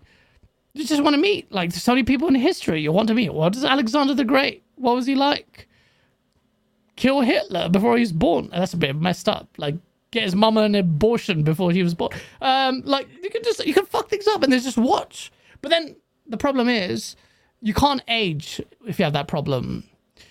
You 0.73 0.85
just 0.85 1.03
want 1.03 1.15
to 1.15 1.21
meet. 1.21 1.51
Like 1.51 1.71
there's 1.71 1.83
so 1.83 1.93
many 1.93 2.03
people 2.03 2.27
in 2.27 2.35
history 2.35 2.81
you 2.81 2.91
want 2.91 3.07
to 3.07 3.13
meet. 3.13 3.33
What 3.33 3.55
is 3.55 3.63
Alexander 3.63 4.13
the 4.13 4.25
Great? 4.25 4.63
What 4.75 4.95
was 4.95 5.05
he 5.05 5.15
like? 5.15 5.67
Kill 6.95 7.21
Hitler 7.21 7.69
before 7.69 7.95
he 7.97 8.01
was 8.01 8.13
born. 8.13 8.49
That's 8.51 8.73
a 8.73 8.77
bit 8.77 8.95
messed 8.95 9.27
up. 9.27 9.49
Like 9.57 9.75
get 10.15 10.23
his 10.23 10.35
mama 10.35 10.61
an 10.61 10.73
abortion 10.73 11.43
before 11.43 11.71
he 11.71 11.83
was 11.83 11.93
born. 11.93 12.11
Um, 12.41 12.81
like 12.85 13.07
you 13.21 13.29
can 13.29 13.43
just 13.43 13.63
you 13.65 13.73
can 13.73 13.85
fuck 13.85 14.09
things 14.09 14.27
up 14.27 14.41
and 14.41 14.51
there's 14.51 14.63
just 14.63 14.77
watch. 14.77 15.31
But 15.61 15.69
then 15.69 15.95
the 16.25 16.37
problem 16.37 16.69
is 16.69 17.15
you 17.61 17.73
can't 17.73 18.01
age 18.07 18.61
if 18.87 18.97
you 18.97 19.03
have 19.03 19.13
that 19.13 19.27
problem. 19.27 19.83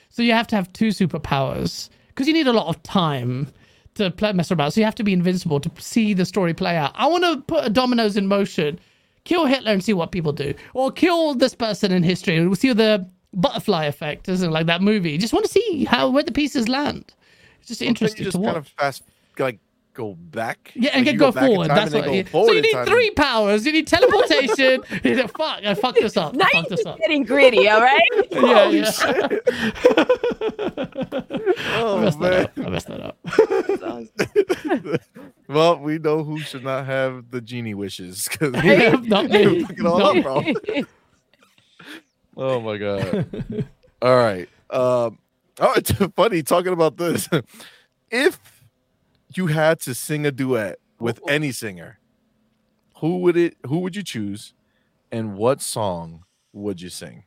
So 0.09 0.23
you 0.23 0.33
have 0.33 0.47
to 0.49 0.57
have 0.57 0.73
two 0.73 0.89
superpowers 0.89 1.91
because 2.09 2.27
you 2.27 2.33
need 2.33 2.47
a 2.47 2.53
lot 2.53 2.69
of 2.69 2.83
time 2.83 3.49
to 3.95 4.11
play 4.11 4.33
mess 4.33 4.51
about. 4.51 4.73
So 4.73 4.81
you 4.81 4.85
have 4.85 4.95
to 4.97 5.05
be 5.05 5.13
invincible 5.13 5.61
to 5.61 5.71
see 5.79 6.15
the 6.15 6.25
story 6.25 6.55
play 6.55 6.77
out. 6.77 6.93
I 6.95 7.07
want 7.07 7.25
to 7.25 7.43
put 7.43 7.67
a 7.67 7.71
dominoes 7.71 8.17
in 8.17 8.27
motion, 8.27 8.81
kill 9.25 9.47
Hitler 9.47 9.73
and 9.73 9.85
see 9.85 9.93
what 9.93 10.13
people 10.13 10.33
do, 10.33 10.55
or 10.73 10.91
kill 10.91 11.35
this 11.35 11.55
person 11.55 11.93
in 11.93 12.03
history 12.03 12.37
and 12.37 12.49
we'll 12.49 12.57
see 12.57 12.73
the 12.73 13.09
butterfly 13.35 13.85
effect, 13.85 14.29
isn't 14.29 14.49
it? 14.49 14.53
Like 14.53 14.67
that 14.67 14.81
movie. 14.81 15.19
Just 15.19 15.33
want 15.33 15.45
to 15.45 15.53
see 15.53 15.85
how 15.85 16.09
where 16.09 16.23
the 16.23 16.33
pieces 16.33 16.69
land. 16.69 17.13
It's 17.59 17.69
just 17.69 17.83
interesting 17.83 18.21
you 18.21 18.25
just 18.25 18.37
to 18.37 18.41
watch. 18.41 18.55
kind 18.55 18.57
of 18.59 18.69
fast 18.69 19.03
like 19.39 19.59
go 19.95 20.15
back. 20.15 20.73
Yeah, 20.75 20.91
and 20.93 21.07
Like, 21.07 21.07
can 21.07 21.13
you 21.15 21.19
go, 21.19 21.33
forward. 21.33 21.69
That's 21.69 21.95
what. 21.95 22.05
go 22.05 22.13
Yeah. 22.13 22.25
So 22.31 22.51
you 22.53 22.57
in 22.59 22.63
need 22.63 22.73
time. 22.73 22.87
three 22.87 23.11
powers. 23.13 23.65
You 23.65 23.73
need 23.73 23.87
teleportation. 23.87 24.83
you 25.05 25.15
need, 25.17 25.31
fuck, 25.31 25.65
I 25.65 25.75
fucked 25.75 26.01
this 26.01 26.17
up. 26.17 26.35
Now 26.35 26.45
I 26.45 26.49
you're 26.53 26.63
fucked 26.65 26.71
this 26.77 26.87
up. 26.87 26.99
getting 26.99 27.23
gritty, 27.25 27.69
all 27.69 27.81
right? 27.81 28.03
Yeah, 28.31 28.65
Holy 28.65 28.79
yeah. 28.81 28.91
shit. 28.91 29.43
I 31.57 31.81
oh 31.81 32.01
messed 32.01 32.19
that 32.21 32.31
man. 32.31 32.45
up. 32.45 32.53
I 32.67 32.71
messed 32.71 32.89
that 32.89 33.01
up. 35.01 35.01
Well, 35.49 35.79
we 35.79 35.99
know 35.99 36.25
who 36.25 36.39
should 36.41 36.65
not 36.65 36.87
have 36.87 37.31
the 37.31 37.41
genie 37.41 37.75
wishes 37.75 38.29
because 38.29 38.55
Yeah, 38.65 38.97
not 39.05 39.31
me. 39.31 39.63
Fuck 39.65 39.85
all 39.85 39.99
Not 39.99 40.17
up, 40.17 40.23
bro. 40.23 40.43
Oh 42.37 42.61
my 42.61 42.77
god. 42.79 43.27
All 44.03 44.17
right. 44.17 44.49
Um 44.71 45.19
oh 45.61 45.73
it's 45.77 45.93
funny 46.17 46.43
talking 46.43 46.73
about 46.73 46.97
this. 46.97 47.29
if 48.11 48.39
you 49.37 49.47
had 49.49 49.81
to 49.81 49.95
sing 49.95 50.25
a 50.27 50.31
duet 50.33 50.79
with 50.99 51.21
any 51.29 51.53
singer, 51.53 51.99
who 52.99 53.19
would 53.19 53.37
it 53.37 53.57
who 53.67 53.79
would 53.81 53.97
you 53.97 54.03
choose 54.03 54.55
and 55.13 55.37
what 55.37 55.61
song 55.61 56.25
would 56.53 56.81
you 56.81 56.89
sing? 56.89 57.25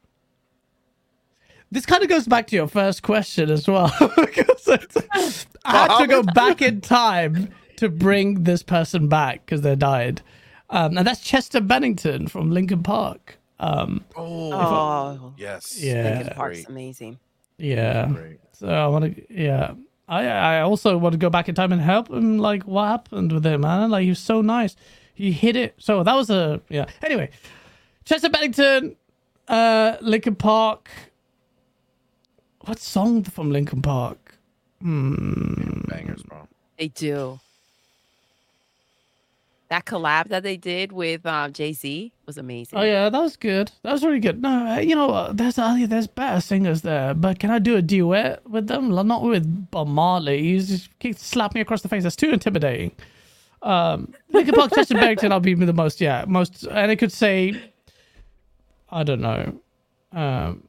This 1.69 1.85
kind 1.85 2.01
of 2.01 2.09
goes 2.09 2.25
back 2.27 2.47
to 2.47 2.55
your 2.55 2.67
first 2.67 3.03
question 3.03 3.49
as 3.49 3.67
well. 3.67 3.91
because 4.15 4.67
it's- 4.67 5.45
I 5.65 5.71
had 5.87 5.97
to 5.99 6.07
go 6.07 6.23
back 6.23 6.61
in 6.61 6.79
time 7.01 7.49
to 7.75 7.89
bring 7.89 8.43
this 8.45 8.63
person 8.63 9.09
back 9.09 9.45
because 9.45 9.61
they 9.61 9.75
died. 9.75 10.21
Um, 10.69 10.97
and 10.97 11.05
that's 11.05 11.19
Chester 11.21 11.59
Bennington 11.59 12.27
from 12.27 12.51
Linkin 12.51 12.83
Park. 12.83 13.37
Um, 13.59 14.05
Oh, 14.15 14.53
Oh, 14.53 15.33
yes. 15.37 15.77
Yeah. 15.81 16.03
Linkin 16.19 16.33
Park's 16.35 16.65
amazing. 16.65 17.19
Yeah. 17.57 18.13
So 18.53 18.69
I 18.69 18.87
want 18.87 19.15
to, 19.15 19.33
yeah. 19.33 19.73
I 20.07 20.25
I 20.25 20.61
also 20.61 20.97
want 20.97 21.13
to 21.13 21.17
go 21.17 21.29
back 21.29 21.49
in 21.49 21.55
time 21.55 21.71
and 21.71 21.81
help 21.81 22.09
him. 22.09 22.37
Like, 22.37 22.63
what 22.63 22.87
happened 22.87 23.31
with 23.31 23.45
him, 23.45 23.61
man? 23.61 23.89
Like, 23.91 24.03
he 24.03 24.09
was 24.09 24.19
so 24.19 24.41
nice. 24.41 24.75
He 25.13 25.31
hit 25.31 25.55
it. 25.55 25.75
So 25.77 26.03
that 26.03 26.15
was 26.15 26.29
a 26.29 26.61
yeah. 26.69 26.85
Anyway, 27.03 27.29
Chester 28.05 28.29
Bennington, 28.29 28.95
uh, 29.47 29.97
Linkin 30.01 30.35
Park. 30.35 30.89
What 32.61 32.79
song 32.79 33.23
from 33.23 33.51
Linkin 33.51 33.81
Park? 33.81 34.37
Hmm. 34.81 35.81
Bangers, 35.87 36.23
bro. 36.23 36.47
They 36.77 36.89
do. 36.89 37.39
That 39.69 39.85
collab 39.85 40.29
that 40.29 40.43
they 40.43 40.55
did 40.55 40.93
with 40.93 41.25
um, 41.25 41.51
Jay 41.51 41.73
Z 41.73 42.13
was 42.25 42.37
amazing. 42.37 42.79
Oh 42.79 42.83
yeah, 42.83 43.09
that 43.09 43.21
was 43.21 43.35
good. 43.35 43.71
That 43.83 43.91
was 43.91 44.03
really 44.03 44.21
good. 44.21 44.41
No, 44.41 44.77
you 44.79 44.95
know, 44.95 45.09
uh, 45.09 45.33
there's 45.33 45.59
uh, 45.59 45.77
there's 45.87 46.07
better 46.07 46.39
singers 46.39 46.83
there, 46.83 47.13
but 47.13 47.39
can 47.39 47.49
I 47.49 47.59
do 47.59 47.75
a 47.75 47.81
duet 47.81 48.49
with 48.49 48.67
them? 48.67 48.89
Not 48.89 49.23
with 49.23 49.69
Bob 49.69 49.87
Marley. 49.87 50.41
You 50.41 50.61
just 50.61 50.97
keep 50.99 51.17
slap 51.17 51.53
me 51.53 51.61
across 51.61 51.81
the 51.81 51.89
face. 51.89 52.03
That's 52.03 52.15
too 52.15 52.29
intimidating. 52.29 52.93
Um, 53.61 54.13
Linkin 54.31 54.53
Park, 54.55 54.71
Chester 54.73 54.93
Bennington, 54.93 55.31
I'll 55.31 55.39
be 55.39 55.53
the 55.53 55.73
most. 55.73 55.99
Yeah, 55.99 56.23
most, 56.27 56.63
and 56.63 56.91
I 56.91 56.95
could 56.95 57.11
say, 57.11 57.61
I 58.89 59.03
don't 59.03 59.21
know. 59.21 59.59
Um, 60.13 60.66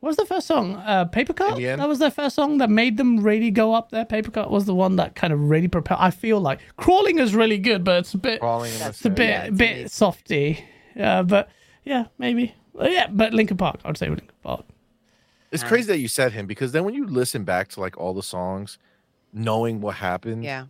what 0.00 0.08
was 0.10 0.16
the 0.16 0.26
first 0.26 0.46
song? 0.46 0.76
Uh, 0.76 1.04
Paper 1.06 1.32
Cut. 1.32 1.58
In? 1.60 1.78
That 1.78 1.88
was 1.88 1.98
their 1.98 2.10
first 2.10 2.36
song 2.36 2.58
that 2.58 2.70
made 2.70 2.96
them 2.96 3.20
really 3.20 3.50
go 3.50 3.74
up 3.74 3.90
there. 3.90 4.04
Paper 4.04 4.30
Cut 4.30 4.50
was 4.50 4.64
the 4.66 4.74
one 4.74 4.96
that 4.96 5.14
kind 5.14 5.32
of 5.32 5.48
really 5.48 5.68
propelled. 5.68 6.00
I 6.00 6.10
feel 6.10 6.40
like 6.40 6.60
crawling 6.76 7.18
is 7.18 7.34
really 7.34 7.58
good, 7.58 7.82
but 7.84 7.98
it's 7.98 8.14
a 8.14 8.18
bit. 8.18 8.40
Crawling 8.40 8.72
in 8.72 8.78
the 8.78 8.88
It's 8.88 9.04
a 9.04 9.10
bit, 9.10 9.28
Yeah, 9.28 9.42
it's 9.44 9.56
bit 9.56 9.70
amazing. 9.72 9.88
softy. 9.88 10.64
Yeah, 10.94 11.22
but 11.22 11.48
yeah, 11.84 12.06
maybe. 12.18 12.54
Well, 12.72 12.90
yeah, 12.90 13.08
but 13.10 13.32
Linkin 13.34 13.56
Park. 13.56 13.80
I 13.84 13.88
would 13.88 13.96
say 13.98 14.08
Linkin 14.08 14.28
Park. 14.42 14.64
It's 15.50 15.62
Nice. 15.62 15.68
crazy 15.68 15.86
that 15.88 15.98
you 15.98 16.08
said 16.08 16.32
him 16.32 16.46
because 16.46 16.72
then 16.72 16.84
when 16.84 16.94
you 16.94 17.06
listen 17.06 17.44
back 17.44 17.68
to 17.70 17.80
like 17.80 17.96
all 17.96 18.14
the 18.14 18.22
songs, 18.22 18.78
knowing 19.32 19.80
what 19.80 19.96
happened, 19.96 20.44
yeah. 20.44 20.66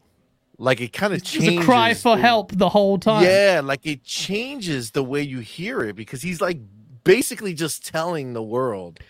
like 0.59 0.81
it 0.81 0.93
kind 0.93 1.13
of 1.13 1.23
changes. 1.23 1.35
It's 1.37 1.45
changes. 1.49 1.65
a 1.65 1.67
cry 1.67 1.95
for 1.95 2.17
the- 2.17 2.23
help 2.23 2.53
the 2.53 2.69
whole 2.69 2.97
time. 2.99 3.25
Yeah, 3.25 3.61
like 3.65 3.85
it 3.85 4.05
changes 4.05 4.93
the 4.93 5.03
way 5.03 5.21
you 5.23 5.41
hear 5.41 5.81
it 5.83 5.97
because 5.97 6.23
he's 6.23 6.41
like 6.41 6.59
basically 7.05 7.55
just 7.55 7.85
telling 7.85 8.33
the 8.35 8.43
world, 8.43 9.01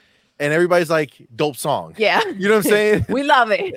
and 0.41 0.53
everybody's 0.53 0.91
like, 0.91 1.27
"Dope 1.35 1.57
song." 1.57 1.95
Yeah. 1.99 2.23
You 2.39 2.49
know 2.49 2.57
what 2.57 2.67
I'm 2.67 2.71
saying? 2.71 3.07
we 3.09 3.23
love 3.23 3.51
it. 3.51 3.75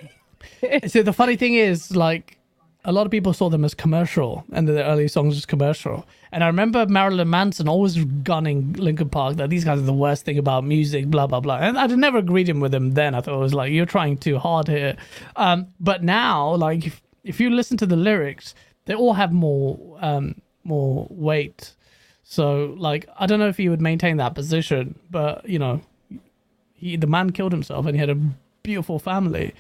So 0.92 1.02
the 1.02 1.14
funny 1.14 1.36
thing 1.36 1.56
is, 1.56 1.96
like, 1.96 2.38
a 2.86 2.92
lot 2.92 3.06
of 3.06 3.12
people 3.12 3.34
saw 3.34 3.50
them 3.50 3.66
as 3.66 3.74
commercial, 3.74 4.44
and 4.52 4.68
the 4.68 4.84
early 4.84 5.08
songs 5.08 5.36
as 5.36 5.46
commercial. 5.46 6.06
And 6.32 6.44
I 6.44 6.48
remember 6.48 6.86
Marilyn 6.86 7.30
Manson 7.30 7.68
always 7.68 8.04
gunning 8.06 8.74
Linkin 8.74 9.10
Park 9.10 9.38
that 9.38 9.50
these 9.50 9.66
guys 9.66 9.80
are 9.80 9.84
the 9.84 9.94
worst 9.94 10.26
thing 10.26 10.38
about 10.38 10.64
music, 10.64 11.08
blah 11.08 11.28
blah 11.28 11.40
blah. 11.40 11.58
And 11.58 11.78
I'd 11.78 11.92
never 11.98 12.20
agreed 12.20 12.48
him 12.48 12.60
with 12.60 12.74
him 12.74 12.92
then. 12.92 13.16
I 13.16 13.22
thought 13.22 13.36
it 13.36 13.40
was 13.40 13.54
like 13.54 13.72
you're 13.72 13.86
trying 13.86 14.18
too 14.18 14.38
hard 14.38 14.68
here. 14.68 14.98
Um, 15.36 15.68
but 15.80 16.04
now, 16.04 16.56
like, 16.56 16.86
if, 16.86 17.02
if 17.24 17.40
you 17.40 17.50
listen 17.50 17.78
to 17.78 17.86
the 17.86 17.96
lyrics, 17.96 18.56
they 18.86 18.94
all 18.94 19.14
have 19.14 19.32
more 19.32 19.98
um, 20.02 20.36
more 20.64 21.08
weight. 21.10 21.74
So, 22.24 22.76
like, 22.78 23.10
I 23.20 23.26
don't 23.26 23.40
know 23.40 23.50
if 23.50 23.60
you 23.60 23.72
would 23.72 23.82
maintain 23.82 24.18
that 24.18 24.36
position, 24.36 24.98
but 25.10 25.48
you 25.48 25.60
know, 25.60 25.82
he 26.82 26.98
the 26.98 27.08
man 27.08 27.30
killed 27.32 27.52
himself, 27.52 27.86
and 27.86 27.96
he 27.96 28.00
had 28.00 28.10
a 28.10 28.20
beautiful 28.64 29.00
family 29.00 29.54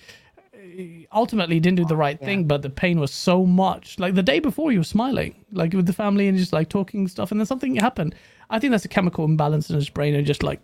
ultimately 1.11 1.55
he 1.55 1.59
didn't 1.59 1.77
do 1.77 1.85
the 1.85 1.95
right 1.95 2.19
thing, 2.19 2.45
but 2.45 2.61
the 2.61 2.69
pain 2.69 2.99
was 2.99 3.11
so 3.11 3.45
much. 3.45 3.99
Like 3.99 4.15
the 4.15 4.23
day 4.23 4.39
before, 4.39 4.71
he 4.71 4.77
was 4.77 4.87
smiling, 4.87 5.35
like 5.51 5.73
with 5.73 5.85
the 5.85 5.93
family 5.93 6.27
and 6.27 6.37
just 6.37 6.53
like 6.53 6.69
talking 6.69 7.07
stuff, 7.07 7.31
and 7.31 7.39
then 7.39 7.45
something 7.45 7.75
happened. 7.75 8.15
I 8.49 8.59
think 8.59 8.71
that's 8.71 8.85
a 8.85 8.89
chemical 8.89 9.25
imbalance 9.25 9.69
in 9.69 9.75
his 9.75 9.89
brain 9.89 10.13
and 10.15 10.25
just 10.25 10.43
like 10.43 10.59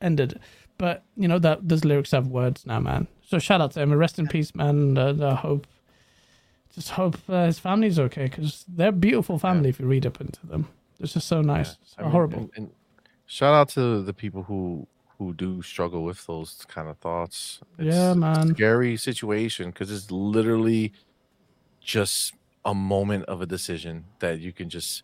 ended. 0.00 0.38
But 0.78 1.02
you 1.16 1.28
know 1.28 1.38
that 1.38 1.68
those 1.68 1.84
lyrics 1.84 2.12
have 2.12 2.28
words 2.28 2.64
now, 2.66 2.80
man. 2.80 3.06
So 3.26 3.38
shout 3.38 3.60
out 3.60 3.72
to 3.72 3.80
him. 3.80 3.92
And 3.92 4.00
rest 4.00 4.18
in 4.18 4.26
peace, 4.26 4.54
man. 4.54 4.96
And, 4.98 4.98
uh, 4.98 5.30
I 5.30 5.34
hope, 5.34 5.66
just 6.74 6.90
hope 6.90 7.16
uh, 7.28 7.46
his 7.46 7.58
family's 7.58 7.98
okay 7.98 8.24
because 8.24 8.64
they're 8.68 8.88
a 8.88 8.92
beautiful 8.92 9.38
family. 9.38 9.68
If 9.68 9.78
you 9.78 9.86
read 9.86 10.06
up 10.06 10.20
into 10.20 10.46
them, 10.46 10.68
it's 10.98 11.12
just 11.12 11.28
so 11.28 11.42
nice. 11.42 11.76
So 11.82 11.96
I 11.98 12.02
mean, 12.02 12.10
horrible. 12.12 12.38
And, 12.38 12.50
and 12.56 12.70
shout 13.26 13.54
out 13.54 13.68
to 13.70 14.02
the 14.02 14.12
people 14.12 14.42
who 14.44 14.86
who 15.20 15.34
do 15.34 15.60
struggle 15.60 16.02
with 16.02 16.26
those 16.26 16.64
kind 16.66 16.88
of 16.88 16.96
thoughts. 16.96 17.60
Yeah, 17.78 18.12
a 18.12 18.14
man. 18.14 18.54
Scary 18.54 18.96
situation 18.96 19.68
because 19.70 19.92
it's 19.92 20.10
literally 20.10 20.94
just 21.82 22.32
a 22.64 22.74
moment 22.74 23.26
of 23.26 23.42
a 23.42 23.46
decision 23.46 24.06
that 24.20 24.40
you 24.40 24.50
can 24.50 24.70
just 24.70 25.02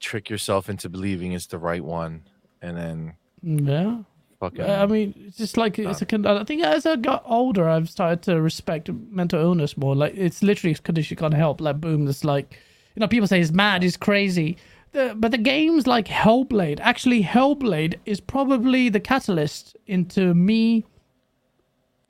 trick 0.00 0.28
yourself 0.28 0.68
into 0.68 0.90
believing 0.90 1.32
it's 1.32 1.46
the 1.46 1.56
right 1.56 1.82
one, 1.82 2.24
and 2.60 2.76
then 2.76 3.14
mm, 3.42 3.66
Yeah. 3.66 4.02
fucking. 4.38 4.60
I 4.60 4.84
mean, 4.84 5.14
it's 5.26 5.38
just 5.38 5.56
like 5.56 5.78
it's 5.78 6.02
a. 6.02 6.06
con- 6.06 6.26
I 6.26 6.44
think 6.44 6.62
as 6.62 6.84
I 6.84 6.96
got 6.96 7.22
older, 7.24 7.66
I've 7.66 7.88
started 7.88 8.20
to 8.24 8.42
respect 8.42 8.90
mental 8.92 9.40
illness 9.40 9.78
more. 9.78 9.96
Like 9.96 10.14
it's 10.14 10.42
literally 10.42 10.74
a 10.74 10.78
condition 10.78 11.14
you 11.14 11.18
can't 11.18 11.32
help. 11.32 11.62
Like 11.62 11.80
boom, 11.80 12.06
it's 12.06 12.22
like 12.22 12.52
you 12.94 13.00
know 13.00 13.08
people 13.08 13.26
say 13.28 13.38
he's 13.38 13.50
mad, 13.52 13.82
he's 13.82 13.96
crazy. 13.96 14.58
The, 14.94 15.12
but 15.16 15.32
the 15.32 15.38
games 15.38 15.88
like 15.88 16.06
Hellblade, 16.06 16.78
actually 16.80 17.24
Hellblade 17.24 17.96
is 18.06 18.20
probably 18.20 18.88
the 18.88 19.00
catalyst 19.00 19.76
into 19.88 20.34
me 20.34 20.84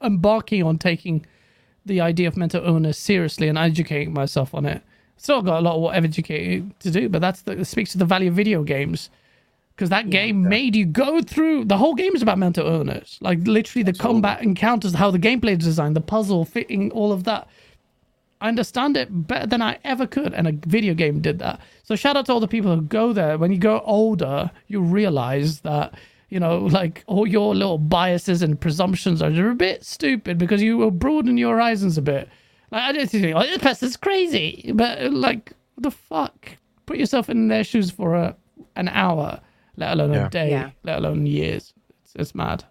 embarking 0.02 0.62
on 0.62 0.76
taking 0.76 1.24
the 1.86 2.02
idea 2.02 2.28
of 2.28 2.36
mental 2.36 2.62
illness 2.62 2.98
seriously 2.98 3.48
and 3.48 3.56
educating 3.56 4.12
myself 4.12 4.54
on 4.54 4.66
it. 4.66 4.82
Still 5.16 5.40
got 5.40 5.60
a 5.60 5.62
lot 5.62 5.76
of 5.76 6.04
educating 6.04 6.74
to 6.80 6.90
do, 6.90 7.08
but 7.08 7.22
that's 7.22 7.40
the, 7.40 7.52
it 7.52 7.64
speaks 7.64 7.92
to 7.92 7.98
the 7.98 8.04
value 8.04 8.28
of 8.28 8.34
video 8.34 8.62
games. 8.62 9.08
Because 9.74 9.88
that 9.88 10.10
game 10.10 10.46
made 10.46 10.76
you 10.76 10.84
go 10.84 11.22
through 11.22 11.64
the 11.64 11.78
whole 11.78 11.94
game 11.94 12.14
is 12.14 12.20
about 12.20 12.38
mental 12.38 12.66
illness. 12.66 13.18
Like 13.22 13.38
literally 13.46 13.82
the 13.82 13.94
combat 13.94 14.42
encounters 14.42 14.92
how 14.92 15.10
the 15.10 15.18
gameplay 15.18 15.58
is 15.58 15.64
designed 15.64 15.96
the 15.96 16.02
puzzle 16.02 16.44
fitting 16.44 16.90
all 16.90 17.12
of 17.12 17.24
that 17.24 17.48
understand 18.48 18.96
it 18.96 19.08
better 19.26 19.46
than 19.46 19.62
i 19.62 19.78
ever 19.84 20.06
could 20.06 20.32
and 20.34 20.46
a 20.46 20.52
video 20.66 20.94
game 20.94 21.20
did 21.20 21.38
that 21.38 21.60
so 21.82 21.96
shout 21.96 22.16
out 22.16 22.26
to 22.26 22.32
all 22.32 22.40
the 22.40 22.48
people 22.48 22.74
who 22.74 22.82
go 22.82 23.12
there 23.12 23.38
when 23.38 23.50
you 23.52 23.58
go 23.58 23.80
older 23.80 24.50
you 24.66 24.80
realize 24.80 25.60
that 25.60 25.94
you 26.28 26.38
know 26.40 26.58
like 26.58 27.04
all 27.06 27.26
your 27.26 27.54
little 27.54 27.78
biases 27.78 28.42
and 28.42 28.60
presumptions 28.60 29.22
are 29.22 29.50
a 29.50 29.54
bit 29.54 29.84
stupid 29.84 30.38
because 30.38 30.62
you 30.62 30.76
will 30.76 30.90
broaden 30.90 31.36
your 31.38 31.54
horizons 31.54 31.96
a 31.98 32.02
bit 32.02 32.28
like 32.70 32.82
i 32.82 32.92
just 32.92 33.12
think 33.12 33.34
oh, 33.36 33.40
this 33.42 33.58
person's 33.58 33.96
crazy 33.96 34.70
but 34.74 35.12
like 35.12 35.52
what 35.74 35.82
the 35.82 35.90
fuck 35.90 36.50
put 36.86 36.96
yourself 36.98 37.28
in 37.30 37.48
their 37.48 37.64
shoes 37.64 37.90
for 37.90 38.14
a 38.14 38.36
an 38.76 38.88
hour 38.88 39.40
let 39.76 39.92
alone 39.92 40.12
Yeah. 40.12 40.26
a 40.26 40.30
day, 40.30 40.50
Yeah. 40.50 40.70
let 40.84 40.98
alone 40.98 41.26
years. 41.26 41.72
It's, 42.04 42.12
it's 42.14 42.34
mad. 42.34 42.64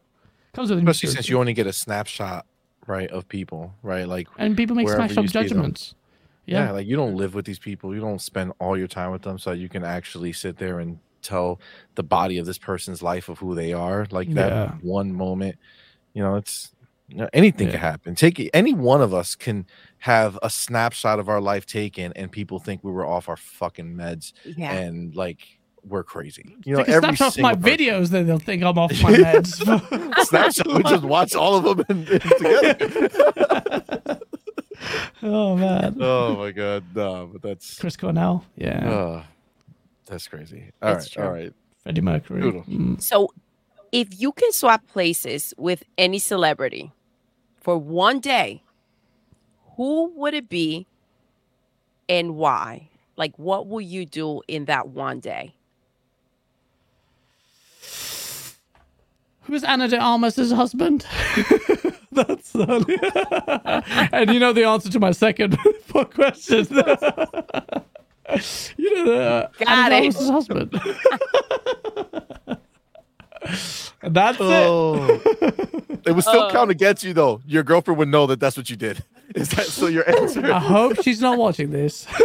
Comes 0.53 0.69
with 0.69 0.79
especially 0.79 1.09
since 1.09 1.27
you 1.27 1.37
only 1.37 1.51
get 1.53 1.67
a 1.67 1.73
snapshot, 1.73 2.45
right, 2.87 3.09
of 3.11 3.27
people, 3.27 3.73
right? 3.83 4.07
Like 4.07 4.27
and 4.37 4.55
people 4.57 4.75
make 4.75 4.85
wherever 4.87 5.07
smash 5.07 5.17
up 5.17 5.23
you 5.23 5.27
see 5.29 5.39
them. 5.39 5.47
judgments. 5.47 5.95
yeah. 6.45 6.65
Yeah. 6.65 6.71
like 6.71 6.87
you 6.87 6.95
don't 6.95 7.15
live 7.15 7.33
with 7.35 7.45
these 7.45 7.59
people. 7.59 7.93
You 7.93 8.01
don't 8.01 8.21
spend 8.21 8.53
all 8.59 8.77
your 8.77 8.87
time 8.87 9.11
with 9.11 9.21
them, 9.21 9.37
so 9.37 9.51
you 9.51 9.69
can 9.69 9.83
actually 9.83 10.33
sit 10.33 10.57
there 10.57 10.79
and 10.79 10.99
tell 11.21 11.59
the 11.95 12.03
body 12.03 12.37
of 12.37 12.45
this 12.45 12.57
person's 12.57 13.01
life 13.01 13.29
of 13.29 13.39
who 13.39 13.55
they 13.55 13.71
are. 13.73 14.05
Like 14.11 14.29
that 14.33 14.49
Yeah. 14.51 14.71
one 14.81 15.13
moment, 15.13 15.57
you 16.13 16.21
know, 16.21 16.35
it's 16.35 16.69
you 17.09 17.17
know, 17.17 17.29
anything 17.33 17.69
can 17.69 17.79
happen. 17.79 18.15
Take 18.15 18.49
any 18.53 18.73
one 18.73 19.01
of 19.01 19.13
us 19.13 19.35
can 19.35 19.65
have 19.99 20.39
a 20.41 20.49
snapshot 20.49 21.19
of 21.19 21.29
our 21.29 21.39
life 21.41 21.65
taken, 21.65 22.11
and 22.15 22.31
people 22.31 22.59
think 22.59 22.83
we 22.83 22.91
were 22.91 23.05
off 23.05 23.29
our 23.29 23.37
fucking 23.37 23.93
meds, 23.95 24.33
Yeah. 24.57 24.71
and 24.73 25.15
like 25.15 25.59
we're 25.85 26.03
crazy. 26.03 26.55
You 26.65 26.77
know, 26.77 26.83
every 26.83 27.15
snapshot 27.15 27.39
my 27.39 27.55
person- 27.55 27.77
videos, 27.77 28.09
then 28.09 28.25
they'll 28.27 28.39
think 28.39 28.63
I'm 28.63 28.77
off 28.77 28.91
my 29.01 29.11
meds. 29.13 30.25
snapshot. 30.27 30.67
We 30.67 30.83
just 30.83 31.03
watch 31.03 31.35
all 31.35 31.55
of 31.57 31.63
them 31.77 31.85
and, 31.89 32.07
and 32.09 32.21
together. 32.21 34.19
oh 35.23 35.55
man, 35.55 35.97
oh 36.01 36.35
my 36.37 36.51
god, 36.51 36.83
no, 36.95 37.29
but 37.31 37.41
that's 37.41 37.79
Chris 37.79 37.95
Cornell, 37.97 38.45
yeah, 38.55 38.89
uh, 38.89 39.23
that's 40.05 40.27
crazy. 40.27 40.71
All 40.81 40.93
It's 40.93 41.15
right, 41.17 41.25
all 41.25 41.31
true. 41.33 41.41
right. 41.43 41.53
Freddie 41.83 42.01
Mercury. 42.01 42.41
Mm. 42.69 43.01
So, 43.01 43.33
if 43.91 44.07
you 44.19 44.31
can 44.31 44.51
swap 44.53 44.87
places 44.87 45.53
with 45.57 45.83
any 45.97 46.17
celebrity 46.19 46.91
for 47.59 47.77
one 47.77 48.19
day, 48.21 48.63
who 49.75 50.11
would 50.15 50.33
it 50.33 50.47
be 50.49 50.87
and 52.07 52.35
why? 52.35 52.89
Like, 53.17 53.37
what 53.37 53.67
will 53.67 53.81
you 53.81 54.05
do 54.05 54.41
in 54.47 54.65
that 54.65 54.89
one 54.89 55.19
day? 55.19 55.55
Who's 59.45 59.63
Ana 59.63 59.87
de 59.87 59.97
Armas' 59.97 60.51
husband? 60.51 61.05
That's 62.11 62.53
and 62.55 64.31
you 64.33 64.39
know 64.39 64.53
the 64.53 64.63
answer 64.65 64.89
to 64.89 64.99
my 64.99 65.11
second 65.11 65.57
question. 66.13 66.67
you 68.77 68.95
know 68.95 69.05
the 69.05 69.49
Got 69.59 69.67
Ana 69.67 69.89
de. 69.89 69.95
Armas' 70.07 70.29
husband. 70.29 70.71
And 74.01 74.13
that's 74.15 74.37
it. 74.39 74.43
Oh, 74.43 75.21
it 76.05 76.11
would 76.13 76.23
still 76.23 76.43
Uh. 76.43 76.51
count 76.51 76.71
against 76.71 77.03
you 77.03 77.13
though. 77.13 77.41
Your 77.45 77.63
girlfriend 77.63 77.97
would 77.99 78.09
know 78.09 78.25
that 78.27 78.39
that's 78.39 78.57
what 78.57 78.69
you 78.69 78.75
did. 78.75 79.03
Is 79.35 79.49
that 79.49 79.65
still 79.65 79.89
your 79.89 80.07
answer? 80.09 80.45
I 80.51 80.59
hope 80.59 81.01
she's 81.01 81.21
not 81.21 81.37
watching 81.37 81.71
this. 81.71 82.05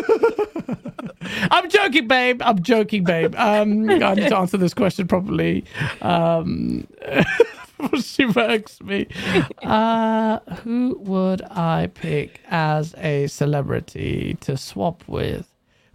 I'm 1.50 1.68
joking, 1.68 2.08
babe. 2.08 2.42
I'm 2.42 2.62
joking, 2.62 3.04
babe. 3.04 3.34
Um, 3.36 3.88
I 3.90 4.14
need 4.14 4.28
to 4.28 4.36
answer 4.36 4.56
this 4.56 4.74
question 4.74 5.06
properly. 5.08 5.64
Um, 6.00 6.86
she 8.02 8.24
bugs 8.26 8.80
me. 8.82 9.06
Uh, 9.62 10.38
who 10.62 10.98
would 11.02 11.42
I 11.42 11.90
pick 11.94 12.40
as 12.48 12.94
a 12.98 13.26
celebrity 13.28 14.36
to 14.40 14.56
swap 14.56 15.02
with? 15.06 15.46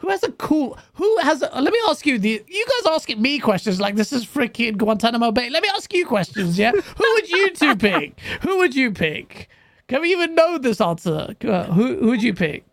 Who 0.04 0.10
has 0.10 0.22
a 0.22 0.34
cool? 0.34 0.78
Who 0.96 1.18
has? 1.20 1.42
A, 1.50 1.62
let 1.62 1.72
me 1.72 1.80
ask 1.88 2.06
you. 2.06 2.20
The 2.20 2.44
you 2.46 2.66
guys 2.66 2.92
asking 2.94 3.22
me 3.22 3.40
questions 3.40 3.80
like 3.80 3.96
this 3.96 4.12
is 4.12 4.26
freaking 4.26 4.76
Guantanamo 4.76 5.32
Bay. 5.32 5.50
Let 5.50 5.64
me 5.64 5.70
ask 5.74 5.94
you 5.94 6.06
questions. 6.06 6.60
Yeah. 6.60 6.72
who 6.98 7.14
would 7.14 7.30
you 7.30 7.52
two 7.52 7.78
pick? 7.78 8.20
Who 8.42 8.58
would 8.58 8.76
you 8.76 8.92
pick? 8.92 9.48
Can 9.88 10.02
we 10.02 10.12
even 10.12 10.36
know 10.36 10.58
this 10.58 10.82
answer? 10.82 11.34
Who 11.42 11.96
who 11.96 12.08
would 12.08 12.22
you 12.22 12.34
pick? 12.34 12.66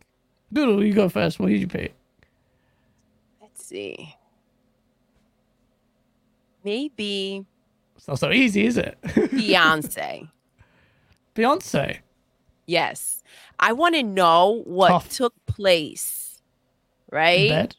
Doodle, 0.53 0.85
you 0.85 0.93
go 0.93 1.09
first. 1.09 1.39
What 1.39 1.51
did 1.51 1.61
you 1.61 1.69
pick? 1.69 1.95
Let's 3.41 3.65
see. 3.65 4.17
Maybe 6.65 7.47
It's 7.97 8.09
not 8.09 8.19
so 8.19 8.33
easy, 8.33 8.67
is 8.67 8.77
it? 8.77 8.99
Beyonce. 9.05 10.29
Beyonce. 11.37 11.99
Yes. 12.67 13.23
I 13.61 13.73
want 13.73 13.95
to 13.95 14.03
know 14.03 14.63
what 14.65 14.89
Tough. 14.89 15.11
took 15.11 15.35
place, 15.47 16.20
in 16.20 16.20
right? 17.11 17.75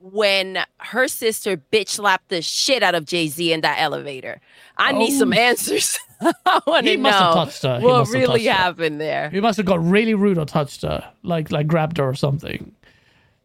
When 0.00 0.58
her 0.78 1.06
sister 1.06 1.56
bitch 1.56 1.90
slapped 1.90 2.28
the 2.28 2.42
shit 2.42 2.82
out 2.82 2.94
of 2.96 3.04
Jay 3.04 3.28
Z 3.28 3.52
in 3.52 3.60
that 3.60 3.78
elevator. 3.80 4.40
I 4.76 4.90
need 4.92 5.12
some 5.16 5.32
Oh. 5.32 5.36
answers. 5.36 5.96
I 6.20 6.60
want 6.66 6.86
He 6.86 6.96
to 6.96 7.02
must 7.02 7.18
have 7.18 7.34
know 7.36 7.44
touched 7.44 7.62
her. 7.62 7.78
He 7.78 7.86
what 7.86 7.98
have 7.98 8.10
really 8.10 8.26
touched 8.26 8.44
her. 8.46 8.52
happened 8.52 9.00
there. 9.00 9.30
He 9.30 9.40
must 9.40 9.56
have 9.58 9.66
got 9.66 9.84
really 9.84 10.14
rude 10.14 10.38
or 10.38 10.44
touched 10.44 10.82
her, 10.82 11.08
like 11.22 11.52
like 11.52 11.68
grabbed 11.68 11.98
her 11.98 12.04
or 12.08 12.14
something. 12.14 12.72
I 12.84 12.88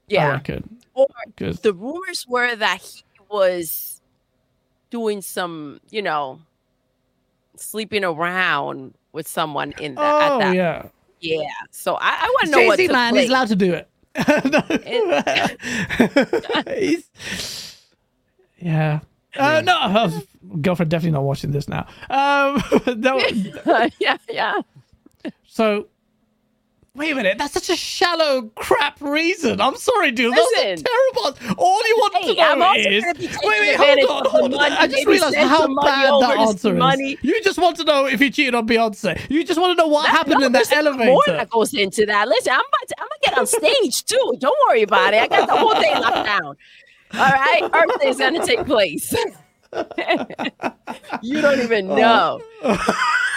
Yeah. 0.07 0.31
reckon. 0.31 0.77
Or 0.95 1.07
'Cause- 1.35 1.59
the 1.59 1.73
rumors 1.73 2.25
were 2.27 2.55
that 2.55 2.81
he 2.81 3.03
was 3.29 4.01
doing 4.89 5.21
some, 5.21 5.79
you 5.91 6.01
know, 6.01 6.39
sleeping 7.55 8.03
around 8.03 8.93
with 9.11 9.27
someone 9.27 9.73
in 9.79 9.95
that. 9.95 10.21
at 10.23 10.31
oh 10.31 10.39
that. 10.39 10.55
yeah. 10.55 10.85
Yeah. 11.19 11.47
So 11.71 11.95
I, 11.95 12.17
I 12.21 12.27
want 12.29 12.45
to 12.45 12.51
know 12.51 12.65
what 12.67 12.77
Jay-Z 12.77 12.87
took 12.87 12.93
man, 12.95 13.15
he's 13.15 13.29
allowed 13.29 13.47
to 13.49 13.55
do 13.55 13.73
it. 13.73 13.87
Yeah. 18.59 19.01
Uh, 19.35 19.61
no, 19.61 20.21
girlfriend 20.61 20.89
definitely 20.89 21.11
not 21.11 21.23
watching 21.23 21.51
this 21.51 21.67
now. 21.67 21.85
Um, 22.09 22.61
yeah, 23.99 24.17
yeah. 24.29 24.61
so 25.45 25.87
wait 26.97 27.11
a 27.11 27.15
minute, 27.15 27.37
that's 27.37 27.53
such 27.53 27.69
a 27.69 27.75
shallow 27.75 28.43
crap 28.55 28.99
reason. 28.99 29.61
I'm 29.61 29.75
sorry, 29.77 30.11
dude. 30.11 30.33
That's 30.33 30.41
a 30.41 30.69
Listen. 30.71 30.85
terrible. 30.85 31.55
All 31.57 31.87
you 31.87 31.95
want 31.99 32.15
Hey, 32.15 32.27
to 32.27 32.35
know 32.35 32.51
I'm 32.51 32.61
also 32.61 32.79
is 32.89 33.03
be 33.17 33.27
wait, 33.27 33.37
wait, 33.43 33.73
advantage 33.73 34.05
hold 34.05 34.25
on, 34.25 34.31
hold 34.31 34.53
on. 34.53 34.59
money, 34.59 34.75
I 34.75 34.87
just 34.87 35.05
realized 35.05 35.35
how 35.37 35.67
bad 35.83 36.11
that 36.21 36.37
answer 36.39 36.57
some 36.57 36.73
is. 36.73 36.79
money. 36.79 37.17
You 37.21 37.41
just 37.43 37.59
want 37.59 37.77
to 37.77 37.83
know 37.83 38.05
if 38.07 38.19
he 38.19 38.29
cheated 38.31 38.55
on 38.55 38.67
Beyonce. 38.67 39.29
You 39.29 39.43
just 39.43 39.59
want 39.59 39.77
to 39.77 39.83
know 39.83 39.87
what 39.87 40.03
That- 40.03 40.11
happened 40.11 40.41
in 40.43 40.51
that 40.51 40.67
there's 40.69 40.71
elevator. 40.71 41.11
More 41.11 41.23
that 41.27 41.49
goes 41.49 41.73
into 41.73 42.05
that. 42.07 42.27
Listen, 42.27 42.53
I'm 42.53 42.59
about 42.59 42.87
to, 42.89 42.95
I'm 42.99 43.07
gonna 43.07 43.19
get 43.23 43.37
on 43.37 43.47
stage 43.47 44.03
too. 44.05 44.35
Don't 44.39 44.57
worry 44.67 44.81
about 44.83 45.13
it. 45.13 45.21
I 45.21 45.27
got 45.27 45.47
the 45.47 45.55
whole 45.55 45.75
thing 45.75 45.93
locked 45.95 46.25
down. 46.25 46.55
All 47.13 47.31
right, 47.31 47.61
Earth 47.73 48.03
is 48.03 48.17
gonna 48.17 48.45
take 48.45 48.65
place. 48.65 49.13
you 51.21 51.41
don't 51.41 51.59
even 51.61 51.87
know. 51.87 52.41
Uh, 52.63 52.77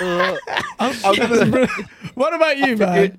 I'm, 0.79 0.95
I'm 1.05 1.15
gonna, 1.17 1.67
what 2.15 2.35
about 2.35 2.57
you, 2.59 2.65
I 2.65 2.77
forget, 2.77 2.79
man? 2.79 3.19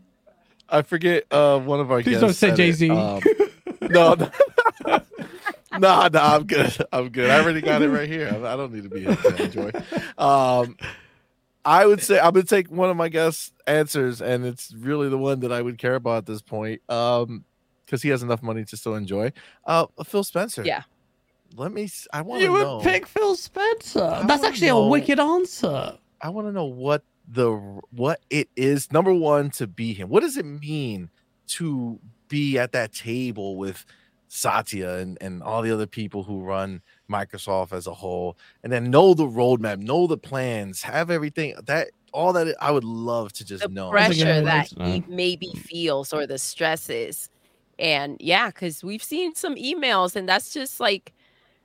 I 0.71 0.81
forget 0.83 1.25
uh, 1.31 1.59
one 1.59 1.79
of 1.79 1.91
our 1.91 2.01
Please 2.01 2.19
guests. 2.19 2.21
don't 2.21 2.33
say 2.33 2.47
said. 2.49 2.55
Jay-Z. 2.57 2.89
Um, 2.89 3.21
no, 3.81 4.13
no, 4.15 4.31
no, 5.77 6.07
no, 6.07 6.19
I'm 6.19 6.45
good. 6.45 6.75
I'm 6.91 7.09
good. 7.09 7.29
I 7.29 7.39
already 7.41 7.61
got 7.61 7.81
it 7.81 7.89
right 7.89 8.07
here. 8.09 8.27
I, 8.29 8.53
I 8.53 8.55
don't 8.55 8.73
need 8.73 8.83
to 8.83 8.89
be 8.89 9.01
here 9.01 9.15
to 9.15 9.43
enjoy. 9.43 9.71
Um, 10.17 10.77
I 11.63 11.85
would 11.85 12.01
say 12.01 12.19
I'm 12.19 12.33
gonna 12.33 12.43
take 12.43 12.71
one 12.71 12.89
of 12.89 12.97
my 12.97 13.09
guests' 13.09 13.51
answers, 13.67 14.21
and 14.21 14.45
it's 14.45 14.73
really 14.73 15.09
the 15.09 15.17
one 15.17 15.41
that 15.41 15.51
I 15.51 15.61
would 15.61 15.77
care 15.77 15.95
about 15.95 16.17
at 16.19 16.25
this 16.25 16.41
point. 16.41 16.81
Um, 16.89 17.45
because 17.85 18.01
he 18.01 18.09
has 18.09 18.23
enough 18.23 18.41
money 18.41 18.63
to 18.63 18.77
still 18.77 18.95
enjoy. 18.95 19.33
Uh, 19.65 19.85
Phil 20.05 20.23
Spencer. 20.23 20.63
Yeah. 20.63 20.83
Let 21.57 21.73
me. 21.73 21.89
I 22.13 22.21
want 22.21 22.39
to 22.39 22.45
You 22.45 22.53
would 22.53 22.63
know. 22.63 22.79
pick 22.79 23.05
Phil 23.05 23.35
Spencer. 23.35 24.01
I 24.03 24.23
That's 24.25 24.43
actually 24.45 24.67
know- 24.67 24.83
a 24.85 24.87
wicked 24.87 25.19
answer. 25.19 25.97
I 26.21 26.29
want 26.29 26.47
to 26.47 26.53
know 26.53 26.65
what 26.65 27.03
the 27.31 27.53
what 27.91 28.19
it 28.29 28.49
is. 28.55 28.91
Number 28.91 29.13
one, 29.13 29.49
to 29.51 29.67
be 29.67 29.93
him. 29.93 30.09
What 30.09 30.21
does 30.21 30.37
it 30.37 30.45
mean 30.45 31.09
to 31.47 31.99
be 32.27 32.57
at 32.57 32.71
that 32.73 32.93
table 32.93 33.57
with 33.57 33.85
Satya 34.27 34.95
and, 34.95 35.17
and 35.19 35.43
all 35.43 35.61
the 35.61 35.71
other 35.71 35.87
people 35.87 36.23
who 36.23 36.41
run 36.41 36.81
Microsoft 37.09 37.73
as 37.73 37.87
a 37.87 37.93
whole, 37.93 38.37
and 38.63 38.71
then 38.71 38.89
know 38.89 39.13
the 39.13 39.25
roadmap, 39.25 39.79
know 39.79 40.07
the 40.07 40.17
plans, 40.17 40.81
have 40.81 41.11
everything 41.11 41.53
that 41.65 41.89
all 42.13 42.33
that 42.33 42.55
I 42.61 42.71
would 42.71 42.83
love 42.83 43.33
to 43.33 43.45
just 43.45 43.63
the 43.63 43.69
know. 43.69 43.91
That's 43.91 44.17
pressure 44.17 44.41
that 44.41 44.69
he 44.77 45.03
maybe 45.07 45.47
mm. 45.47 45.57
feels 45.59 46.13
or 46.13 46.25
the 46.25 46.37
stresses. 46.37 47.29
And 47.79 48.17
yeah, 48.19 48.47
because 48.47 48.83
we've 48.83 49.03
seen 49.03 49.35
some 49.35 49.55
emails, 49.55 50.15
and 50.15 50.27
that's 50.27 50.53
just 50.53 50.79
like 50.79 51.13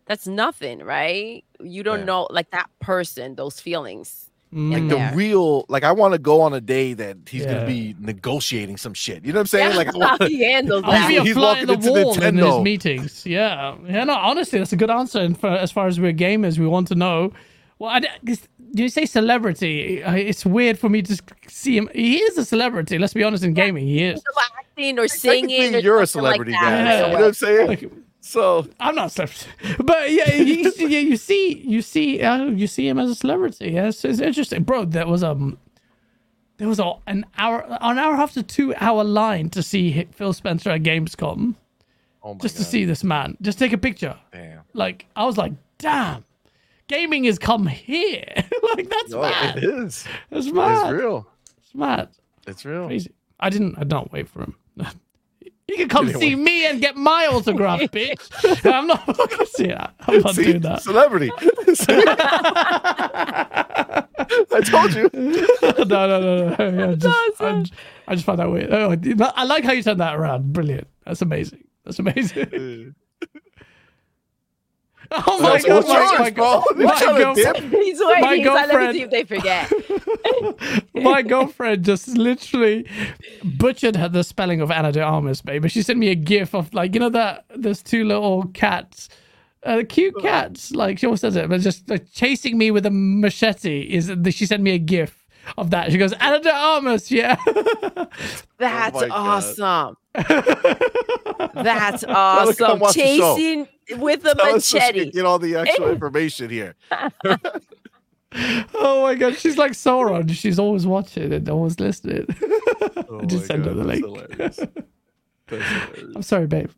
that's 0.07 0.27
nothing, 0.27 0.81
right? 0.81 1.45
You 1.61 1.83
don't 1.83 2.01
Yeah. 2.01 2.05
know 2.07 2.29
like 2.31 2.51
that 2.51 2.71
person, 2.81 3.35
those 3.35 3.61
feelings. 3.61 4.26
Like 4.52 4.82
Mm. 4.85 4.89
the 4.89 4.94
there. 4.97 5.12
real, 5.14 5.66
like 5.68 5.82
I 5.82 5.90
want 5.93 6.12
to 6.14 6.18
go 6.18 6.40
on 6.40 6.55
a 6.55 6.60
day 6.60 6.93
that 6.94 7.16
he's 7.28 7.43
Yeah. 7.44 7.55
gonna 7.55 7.66
be 7.66 7.94
negotiating 7.98 8.77
some 8.77 8.94
shit. 8.94 9.24
You 9.24 9.32
know 9.32 9.39
what 9.39 9.40
I'm 9.40 9.47
saying? 9.48 9.70
Yeah, 9.73 9.77
Like 9.77 9.94
I 9.94 9.98
want 9.98 10.23
he 10.24 10.44
handles 10.44 10.82
that. 10.86 11.09
be 11.09 11.16
a 11.16 11.23
He's 11.24 11.32
fly 11.35 11.59
in 11.59 11.66
walking 11.66 11.66
the 11.66 11.73
into 11.90 11.90
wall 12.05 12.23
in 12.23 12.36
his 12.39 12.59
meetings. 12.60 13.27
Yeah, 13.27 13.74
yeah. 13.86 14.05
No, 14.05 14.14
honestly, 14.14 14.59
that's 14.60 14.73
a 14.73 14.77
good 14.77 14.90
answer. 14.90 15.18
And 15.18 15.39
for 15.39 15.48
as 15.48 15.73
far 15.73 15.89
as 15.89 15.98
we're 16.01 16.12
gamers, 16.12 16.59
we 16.59 16.66
want 16.66 16.86
to 16.89 16.94
know. 16.94 17.32
Well, 17.81 17.90
I, 17.90 18.01
this- 18.23 18.47
you 18.73 18.89
say 18.89 19.05
celebrity. 19.05 19.98
It's 20.02 20.47
weird 20.47 20.78
for 20.78 20.89
me 20.89 21.02
to 21.02 21.16
see 21.48 21.77
him. 21.77 21.89
He 21.94 22.18
is 22.18 22.39
a 22.39 22.44
celebrity. 22.44 22.98
Let's 22.98 23.14
be 23.14 23.24
honest. 23.24 23.43
In 23.44 23.52
gaming, 23.55 23.86
he 23.86 24.05
is. 24.05 24.23
Acting 24.59 24.98
or 24.98 25.09
singing. 25.09 25.74
Or 25.74 25.78
you're 25.78 26.01
a 26.01 26.06
something 26.06 26.23
like 26.24 26.35
celebrity 26.36 26.52
that. 26.52 26.60
guy. 26.62 26.85
Yeah. 26.85 27.06
You 27.06 27.12
know 27.12 27.18
what 27.18 27.24
I'm 27.28 27.35
saying? 27.35 27.66
Like, 27.68 27.90
So 28.27 28.66
I'm 28.81 28.97
not 28.97 29.12
celebrity, 29.12 29.47
but 29.78 30.11
yeah, 30.11 30.35
you, 30.35 30.44
you, 30.44 30.73
yeah, 30.89 30.98
you 30.98 31.16
see, 31.16 31.59
you 31.59 31.81
see, 31.81 32.20
uh, 32.23 32.47
you 32.47 32.66
see 32.66 32.89
him 32.89 32.98
as 32.98 33.09
a 33.09 33.15
celebrity. 33.15 33.70
Yes, 33.70 34.05
it's 34.05 34.19
interesting, 34.19 34.65
bro. 34.65 34.85
There 34.85 35.07
was 35.07 35.23
um, 35.23 35.59
there 36.57 36.66
was 36.66 36.81
a, 36.81 36.94
an 37.07 37.24
hour, 37.39 37.62
an 37.65 37.98
hour 37.98 38.11
and 38.11 38.15
a 38.15 38.16
half 38.16 38.32
to 38.32 38.43
two 38.43 38.74
hour 38.81 39.05
line 39.05 39.48
to 39.51 39.62
see 39.62 40.09
Phil 40.11 40.32
Spencer 40.32 40.70
at 40.70 40.82
Gamescom, 40.82 41.55
oh 42.24 42.35
my 42.35 42.40
just 42.40 42.57
to 42.57 42.65
see 42.65 42.85
this 42.85 43.05
man, 43.05 43.36
just 43.43 43.61
take 43.61 43.73
a 43.73 43.78
picture. 43.78 44.16
damn. 44.32 44.62
Like 44.73 45.07
I 45.15 45.24
was 45.24 45.39
like, 45.39 45.53
damn, 45.78 46.24
gaming 46.89 47.24
has 47.24 47.39
come 47.39 47.69
here. 47.69 48.24
like 48.74 48.90
that's 48.90 49.12
Oh, 49.15 49.20
mad. 49.23 49.59
it 49.59 49.65
is. 49.65 50.05
It's 50.32 50.48
mad. 50.51 50.93
It's 50.93 51.01
real. 51.01 51.28
It's 51.59 51.74
mad. 51.77 52.09
It's 52.48 52.65
real. 52.65 52.86
Crazy. 52.89 53.12
I 53.39 53.51
didn't. 53.51 53.77
I 53.78 53.85
don't 53.85 54.11
wait 54.11 54.28
for 54.28 54.40
him. 54.43 54.57
You 55.69 55.77
can 55.77 55.89
come 55.89 56.09
see 56.13 56.37
me 56.37 56.67
and 56.67 56.81
get 56.81 56.95
my 56.97 57.27
autograph, 57.27 57.81
bitch. 57.81 58.73
I'm 58.73 58.87
not 58.87 59.05
fucking 59.05 59.47
see 59.47 59.67
that. 59.67 59.95
I'm 60.01 60.21
not 60.21 60.35
See, 60.37 60.45
doing 60.45 60.61
that. 60.61 60.83
celebrity. 60.83 61.31
I 64.53 64.61
told 64.65 64.95
you. 64.95 65.11
no, 65.85 65.85
no, 65.85 66.21
no, 66.21 66.57
no. 66.57 66.57
Yeah, 66.89 66.95
just, 66.95 67.41
I, 67.41 67.65
I 68.07 68.15
just 68.15 68.25
find 68.25 68.39
that 68.39 68.51
weird. 68.51 68.73
Oh, 68.73 68.97
I 69.35 69.45
like 69.45 69.65
how 69.65 69.73
you 69.73 69.83
turned 69.83 70.01
that 70.01 70.15
around. 70.15 70.53
Brilliant. 70.53 70.87
That's 71.05 71.23
amazing. 71.23 71.65
That's 71.85 71.99
amazing. 71.99 72.95
Oh 75.27 75.41
my 75.41 75.59
So 75.59 75.69
god, 75.69 75.74
what's 75.77 75.89
my, 75.89 76.01
yours, 76.01 76.19
my, 76.19 76.31
bro? 76.31 76.62
You 76.77 76.85
my 76.85 76.99
trying 76.99 77.16
girlfriend- 77.35 77.73
He's 77.83 78.01
waiting. 78.01 78.20
My 78.23 78.37
He's 78.37 78.47
like, 78.47 78.69
girlfriend- 78.70 79.11
they 79.11 79.24
forget. 79.24 79.73
my 80.95 81.23
girlfriend 81.23 81.85
just 81.85 82.09
literally 82.09 82.87
butchered 83.45 83.97
her, 83.97 84.09
the 84.09 84.24
spelling 84.24 84.61
of 84.61 84.70
Ana 84.70 84.93
de 84.93 85.01
Armas, 85.03 85.43
baby. 85.43 85.69
She 85.69 85.83
sent 85.83 85.99
me 85.99 86.09
a 86.11 86.15
gif 86.15 86.55
of 86.55 86.73
like 86.74 86.95
you 86.95 87.01
know 87.01 87.11
that 87.11 87.45
there's 87.55 87.83
two 87.83 88.05
little 88.05 88.45
cats, 88.55 89.09
uh, 89.65 89.83
cute 89.89 90.15
cats. 90.20 90.70
Like 90.73 90.99
she 90.99 91.07
always 91.07 91.20
says 91.20 91.37
it, 91.37 91.49
but 91.49 91.61
just 91.61 91.89
like, 91.89 92.11
chasing 92.12 92.59
me 92.59 92.70
with 92.70 92.87
a 92.87 92.91
machete. 92.91 93.83
Is 93.83 94.11
she 94.35 94.47
sent 94.47 94.62
me 94.62 94.73
a 94.73 94.78
gif 94.78 95.26
of 95.59 95.70
that? 95.70 95.93
She 95.93 95.98
goes 95.98 96.12
Ana 96.14 96.40
de 96.40 96.52
Armas, 96.52 97.10
yeah. 97.10 97.36
That's 98.59 98.97
oh 98.97 99.01
my 99.01 99.09
God. 99.09 99.10
awesome. 99.10 99.97
That's 101.55 102.05
awesome. 102.05 102.78
watch 102.78 102.94
the. 102.94 103.01
Chasing 103.01 103.68
with 103.98 104.24
a 104.24 104.35
Tell 104.35 104.56
us 104.56 104.66
so 104.66 104.78
she 104.78 104.85
can 104.85 104.94
machete. 104.94 105.10
Get 105.12 105.24
all 105.24 105.39
the 105.39 105.56
actual 105.56 105.90
information 105.90 106.51
here. 106.51 106.74
oh 108.74 109.02
my 109.02 109.14
god, 109.14 109.36
she's 109.36 109.56
like 109.56 109.73
Sauron. 109.73 110.31
She's 110.31 110.59
always 110.59 110.86
watching 110.86 111.32
and 111.32 111.48
always 111.48 111.78
listening. 111.78 112.27
Oh 113.09 113.23
just 113.27 113.43
my 113.43 113.47
send 113.47 113.64
her 113.66 113.74
the 113.74 113.85
link. 113.85 114.05
hilarious. 114.05 114.60
Hilarious. 115.48 116.16
I'm 116.16 116.23
sorry, 116.23 116.47
babe. 116.47 116.70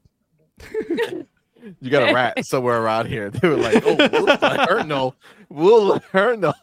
You 1.81 1.91
got 1.91 2.09
a 2.09 2.15
rat 2.15 2.45
somewhere 2.47 2.81
around 2.81 3.07
here. 3.07 3.31
They 3.31 3.49
were 3.49 3.57
like, 3.57 3.83
"Oh, 3.85 3.97
we'll 3.97 4.25
let 4.25 4.69
her 4.69 4.85
know. 4.85 5.15
We'll 5.49 5.85
let 5.85 6.03
her 6.05 6.37
know." 6.37 6.55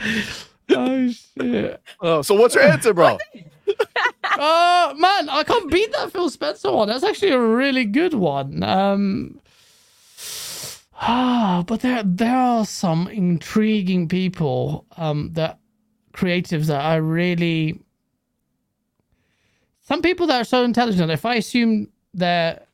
oh 0.70 1.08
shit. 1.10 1.82
Oh, 2.00 2.22
so 2.22 2.34
what's 2.34 2.54
your 2.54 2.64
answer, 2.64 2.94
bro? 2.94 3.18
uh 4.24 4.94
man, 4.96 5.28
I 5.28 5.42
can't 5.46 5.70
beat 5.70 5.92
that 5.92 6.12
Phil 6.12 6.30
Spencer 6.30 6.72
one. 6.72 6.88
That's 6.88 7.04
actually 7.04 7.32
a 7.32 7.40
really 7.40 7.84
good 7.84 8.14
one. 8.14 8.62
Um 8.62 9.40
Ah, 10.94 11.62
but 11.66 11.80
there 11.80 12.02
there 12.04 12.36
are 12.36 12.66
some 12.66 13.08
intriguing 13.08 14.08
people 14.08 14.86
um 14.96 15.30
that 15.34 15.58
creatives 16.12 16.66
that 16.66 16.84
I 16.84 16.96
really 16.96 17.80
some 19.80 20.02
people 20.02 20.28
that 20.28 20.40
are 20.40 20.44
so 20.44 20.62
intelligent. 20.62 21.10
If 21.10 21.24
I 21.26 21.34
assume 21.34 21.88
that 22.14 22.68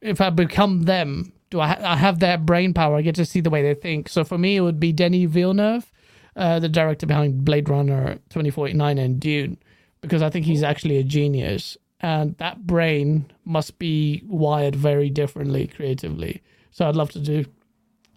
if 0.00 0.20
I 0.20 0.30
become 0.30 0.84
them, 0.84 1.32
do 1.50 1.60
I, 1.60 1.68
ha- 1.68 1.92
I 1.92 1.96
have 1.96 2.20
their 2.20 2.38
brain 2.38 2.72
power? 2.72 2.96
I 2.96 3.02
get 3.02 3.14
to 3.16 3.26
see 3.26 3.40
the 3.40 3.50
way 3.50 3.62
they 3.62 3.74
think. 3.74 4.08
So 4.08 4.24
for 4.24 4.38
me, 4.38 4.56
it 4.56 4.60
would 4.60 4.80
be 4.80 4.90
Denis 4.90 5.30
Villeneuve, 5.30 5.90
uh, 6.36 6.58
the 6.58 6.68
director 6.68 7.06
behind 7.06 7.44
Blade 7.44 7.68
Runner 7.68 8.14
2049 8.30 8.98
and 8.98 9.20
Dune, 9.20 9.58
because 10.00 10.22
I 10.22 10.30
think 10.30 10.46
he's 10.46 10.62
actually 10.62 10.98
a 10.98 11.04
genius, 11.04 11.76
and 12.00 12.36
that 12.38 12.66
brain 12.66 13.30
must 13.44 13.78
be 13.78 14.22
wired 14.26 14.76
very 14.76 15.10
differently 15.10 15.66
creatively. 15.68 16.42
So 16.70 16.88
I'd 16.88 16.96
love 16.96 17.12
to 17.12 17.20
do 17.20 17.44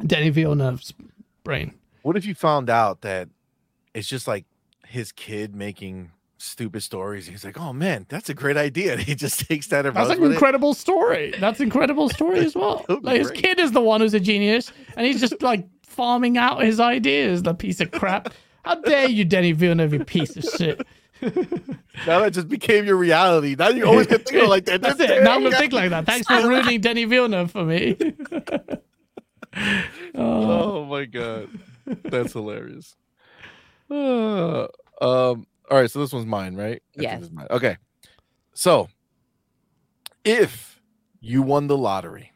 Denis 0.06 0.34
Villeneuve's 0.34 0.94
brain. 1.44 1.74
What 2.02 2.18
if 2.18 2.26
you 2.26 2.36
found 2.36 2.70
out 2.70 3.02
that 3.02 3.30
it's 3.94 4.08
just 4.08 4.28
like 4.28 4.46
his 4.88 5.12
kid 5.12 5.56
making 5.56 6.12
stupid 6.38 6.82
stories? 6.82 7.28
He's 7.28 7.44
like, 7.46 7.60
"Oh 7.60 7.74
man, 7.74 8.06
that's 8.10 8.30
a 8.30 8.34
great 8.34 8.58
idea." 8.58 8.94
And 8.98 9.02
he 9.02 9.16
just 9.16 9.48
takes 9.48 9.68
that 9.68 9.86
and 9.86 9.96
That's 9.96 10.10
an 10.10 10.20
with 10.22 10.32
it. 10.32 10.34
incredible 10.36 10.74
story. 10.74 11.34
That's 11.40 11.60
an 11.60 11.66
incredible 11.66 12.10
story 12.10 12.40
as 12.40 12.56
well. 12.56 12.78
That 12.88 12.94
would 12.96 13.04
be 13.04 13.10
Like 13.10 13.20
his 13.20 13.32
kid 13.32 13.60
is 13.60 13.72
the 13.74 13.82
one 13.82 14.02
who's 14.02 14.14
a 14.14 14.20
genius, 14.20 14.72
and 14.96 15.06
he's 15.06 15.20
just 15.20 15.42
like 15.42 15.66
farming 15.98 16.38
out 16.38 16.64
his 16.64 16.80
ideas. 16.80 17.44
The 17.44 17.54
piece 17.54 17.82
of 17.82 17.92
crap. 17.92 18.34
How 18.64 18.76
dare 18.76 19.10
you, 19.10 19.26
Denis 19.26 19.58
Villeneuve, 19.58 19.94
you 19.94 20.06
piece 20.06 20.38
of 20.38 20.44
shit. 20.44 20.86
Now 22.06 22.20
that 22.20 22.32
just 22.34 22.48
became 22.48 22.86
your 22.86 22.96
reality. 22.96 23.56
Now 23.58 23.70
you 23.70 23.86
always 23.86 24.08
get 24.08 24.26
to 24.28 24.34
go 24.34 24.48
like 24.48 24.66
that. 24.66 24.82
That's 24.82 25.00
it. 25.00 25.24
Now 25.24 25.36
I'm 25.36 25.44
gonna 25.44 25.58
think 25.58 25.74
like 25.74 25.90
that. 25.90 26.06
Thanks 26.06 26.28
for 26.28 26.48
ruining 26.48 26.80
Denis 26.80 27.10
Villeneuve 27.10 27.52
for 27.52 27.66
me. 27.66 27.98
Oh 30.14 30.86
my 30.86 31.06
god, 31.06 31.50
that's 32.04 32.34
hilarious. 32.34 32.96
Uh, 33.90 34.68
um. 35.02 35.48
All 35.70 35.78
right, 35.78 35.90
so 35.90 36.00
this 36.00 36.14
one's 36.14 36.28
mine, 36.28 36.56
right? 36.56 36.82
Yes. 36.96 37.30
mine. 37.32 37.48
Okay. 37.50 37.78
So, 38.54 38.88
if 40.24 40.80
you 41.20 41.42
won 41.42 41.68
the 41.68 41.78
lottery, 41.78 42.32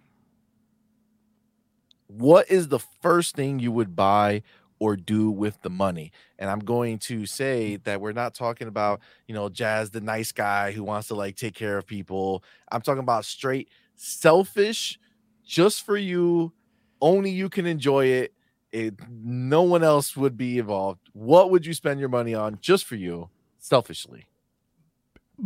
what 2.17 2.49
is 2.49 2.67
the 2.67 2.79
first 2.79 3.35
thing 3.35 3.59
you 3.59 3.71
would 3.71 3.95
buy 3.95 4.43
or 4.79 4.95
do 4.95 5.29
with 5.29 5.61
the 5.61 5.69
money? 5.69 6.11
And 6.39 6.49
I'm 6.49 6.59
going 6.59 6.97
to 6.99 7.25
say 7.25 7.77
mm. 7.77 7.83
that 7.83 8.01
we're 8.01 8.11
not 8.11 8.33
talking 8.33 8.67
about, 8.67 9.01
you 9.27 9.35
know, 9.35 9.47
Gaz, 9.49 9.91
the 9.91 10.01
nice 10.01 10.31
guy 10.31 10.71
who 10.71 10.83
wants 10.83 11.07
to 11.09 11.15
like 11.15 11.35
take 11.35 11.53
care 11.53 11.77
of 11.77 11.85
people. 11.85 12.43
I'm 12.71 12.81
talking 12.81 13.03
about 13.03 13.25
straight 13.25 13.69
selfish, 13.95 14.99
just 15.45 15.85
for 15.85 15.97
you. 15.97 16.51
Only 17.01 17.31
you 17.31 17.49
can 17.49 17.65
enjoy 17.65 18.05
it. 18.07 18.33
It 18.71 18.95
no 19.09 19.63
one 19.63 19.83
else 19.83 20.15
would 20.15 20.38
be 20.38 20.59
involved. 20.59 21.01
What 21.13 21.51
would 21.51 21.65
you 21.65 21.73
spend 21.73 21.99
your 21.99 22.09
money 22.09 22.33
on 22.33 22.57
just 22.61 22.85
for 22.85 22.95
you, 22.95 23.29
selfishly? 23.59 24.27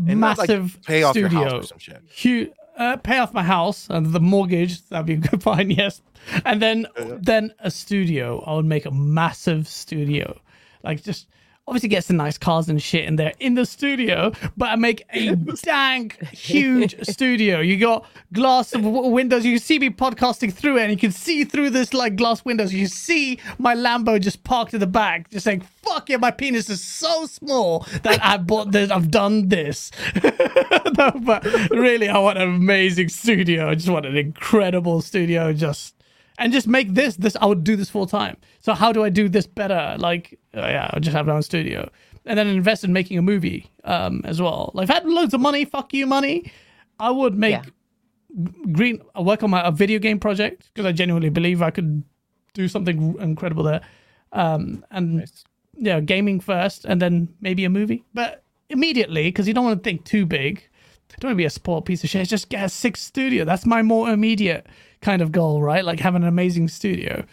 And 0.08 0.20
not, 0.20 0.38
like, 0.38 0.50
Massive 0.50 0.80
Pay 0.86 1.04
off 1.04 1.14
studio. 1.14 1.40
your 1.40 1.50
house 1.50 1.64
or 1.64 1.68
some 1.68 1.78
shit. 1.80 2.02
Huge, 2.08 2.52
uh, 2.78 2.98
pay 2.98 3.18
off 3.20 3.34
my 3.34 3.44
house 3.44 3.88
and 3.90 4.08
the 4.14 4.20
mortgage. 4.20 4.82
That'd 4.90 5.06
be 5.06 5.14
a 5.14 5.18
good 5.18 5.42
fine, 5.50 5.70
yes. 5.72 6.02
And 6.44 6.62
then 6.62 6.88
Yeah. 6.98 7.18
then 7.22 7.54
a 7.60 7.72
studio. 7.72 8.44
I 8.46 8.56
would 8.56 8.66
make 8.66 8.86
a 8.86 8.92
massive 8.92 9.68
studio, 9.68 10.40
like 10.84 11.04
just 11.04 11.28
obviously 11.68 11.90
get 11.90 12.04
some 12.04 12.18
nice 12.18 12.38
cars 12.38 12.70
and 12.70 12.82
shit 12.82 13.06
in 13.06 13.16
there 13.16 13.34
in 13.40 13.56
the 13.56 13.66
studio. 13.66 14.32
But 14.56 14.70
I 14.70 14.76
make 14.76 15.06
a 15.14 15.36
dank 15.36 16.24
huge 16.28 16.96
studio. 17.10 17.60
You 17.60 17.78
got 17.78 18.06
glass 18.34 18.74
of 18.74 18.84
w- 18.84 19.10
windows. 19.10 19.46
You 19.46 19.54
can 19.54 19.62
see 19.62 19.80
me 19.80 19.90
podcasting 19.90 20.54
through 20.54 20.78
it, 20.78 20.84
and 20.84 20.92
you 20.92 20.98
can 20.98 21.12
see 21.12 21.44
through 21.44 21.72
this 21.72 21.94
like 21.94 22.16
glass 22.16 22.46
windows. 22.46 22.74
You 22.74 22.88
see 22.88 23.40
my 23.58 23.76
Lambo 23.76 24.20
just 24.20 24.44
parked 24.44 24.74
in 24.74 24.80
the 24.80 24.88
back, 24.88 25.30
just 25.32 25.44
saying, 25.44 25.62
"Fuck 25.62 26.10
yeah, 26.10 26.18
my 26.18 26.32
penis 26.32 26.70
is 26.70 26.84
so 26.84 27.26
small 27.26 27.86
that 28.04 28.24
I 28.24 28.38
bought 28.38 28.72
this. 28.72 28.92
I've 28.92 29.10
done 29.10 29.50
this." 29.50 29.92
no, 30.98 31.12
but 31.22 31.44
really, 31.72 32.10
I 32.10 32.18
want 32.20 32.38
an 32.38 32.48
amazing 32.56 33.10
studio. 33.10 33.70
I 33.70 33.76
just 33.76 33.90
want 33.90 34.06
an 34.06 34.18
incredible 34.18 35.02
studio. 35.02 35.52
Just 35.54 35.96
and 36.38 36.52
just 36.54 36.68
make 36.68 36.94
this. 36.94 37.16
This 37.16 37.36
I 37.40 37.46
would 37.46 37.64
do 37.64 37.76
this 37.76 37.90
full 37.90 38.08
time. 38.08 38.38
So 38.62 38.74
how 38.74 38.92
do 38.92 39.04
I 39.04 39.10
do 39.10 39.30
this 39.30 39.48
better? 39.48 39.96
Like, 40.00 40.40
uh, 40.56 40.62
yeah, 40.62 40.90
I'll 40.94 41.00
just 41.00 41.16
have 41.16 41.28
my 41.28 41.34
own 41.34 41.44
studio, 41.44 41.90
and 42.26 42.38
then 42.38 42.48
invest 42.48 42.84
in 42.84 42.94
making 42.94 43.18
a 43.18 43.22
movie 43.22 43.70
um, 43.84 44.22
as 44.26 44.42
well. 44.42 44.72
Like, 44.74 44.86
if 44.86 44.92
I 44.92 44.94
had 44.96 45.06
loads 45.06 45.34
of 45.34 45.42
money, 45.42 45.66
fuck 45.66 45.94
you, 45.94 46.06
money, 46.08 46.52
I 47.00 47.12
would 47.12 47.36
make 47.38 47.52
Yeah. 47.54 47.64
green. 48.72 49.02
I 49.16 49.22
work 49.22 49.44
on 49.44 49.50
my 49.50 49.66
a 49.66 49.72
video 49.72 50.00
game 50.00 50.20
project 50.20 50.70
because 50.74 50.86
I 50.86 50.92
genuinely 50.92 51.30
believe 51.30 51.62
I 51.62 51.72
could 51.72 52.04
do 52.54 52.68
something 52.68 53.16
incredible 53.20 53.64
there. 53.64 53.82
Um, 54.32 54.86
and 54.92 55.18
Nice. 55.18 55.44
yeah, 55.78 56.00
gaming 56.00 56.40
first, 56.40 56.86
and 56.86 57.02
then 57.02 57.30
maybe 57.42 57.64
a 57.66 57.70
movie. 57.70 58.04
But 58.14 58.44
immediately, 58.70 59.24
because 59.26 59.48
you 59.48 59.54
don't 59.54 59.66
want 59.66 59.82
to 59.84 59.90
think 59.90 60.04
too 60.06 60.26
big. 60.26 60.68
Don't 61.20 61.30
want 61.30 61.36
to 61.36 61.38
be 61.38 61.46
a 61.46 61.50
sport 61.50 61.86
piece 61.86 62.04
of 62.04 62.10
shit. 62.10 62.28
Just 62.28 62.50
get 62.50 62.66
a 62.66 62.68
six 62.68 63.00
studio. 63.00 63.46
That's 63.46 63.66
my 63.66 63.82
more 63.82 64.10
immediate 64.10 64.68
kind 65.06 65.22
of 65.22 65.32
goal, 65.32 65.62
right? 65.62 65.86
Like 65.86 66.00
having 66.00 66.24
an 66.24 66.28
amazing 66.28 66.68
studio. 66.68 67.24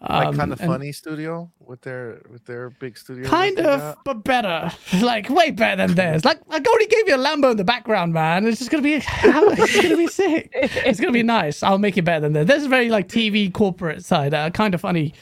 Like 0.00 0.28
Um, 0.28 0.36
Kinda 0.38 0.56
Funny 0.56 0.92
studio 0.92 1.50
with 1.58 1.80
their 1.80 2.20
with 2.30 2.44
their 2.44 2.68
big 2.70 2.96
studio. 2.98 3.26
Kind 3.28 3.58
of, 3.58 3.96
but 4.04 4.22
better. 4.24 4.70
Like 5.12 5.28
way 5.30 5.50
better 5.50 5.76
than 5.86 5.96
theirs. 5.96 6.22
Like 6.24 6.38
I 6.50 6.56
already 6.70 6.86
gave 6.86 7.08
you 7.08 7.14
a 7.16 7.18
Lambo 7.18 7.50
in 7.50 7.56
the 7.56 7.64
background, 7.64 8.12
man. 8.12 8.46
It's 8.46 8.58
just 8.58 8.70
gonna 8.70 8.82
be, 8.82 8.94
it's 9.02 9.82
gonna 9.82 9.96
be 9.96 10.06
sick. 10.06 10.50
It's 10.52 11.00
gonna 11.00 11.12
be 11.12 11.22
nice. 11.40 11.62
I'll 11.62 11.78
make 11.86 11.96
it 11.96 12.02
better 12.04 12.20
than 12.20 12.32
theirs. 12.34 12.46
There's 12.46 12.64
a 12.64 12.68
very 12.68 12.90
like 12.90 13.08
TV 13.08 13.50
corporate 13.52 14.04
side. 14.04 14.32
Uh, 14.34 14.50
Kinda 14.50 14.78
Funny. 14.78 15.14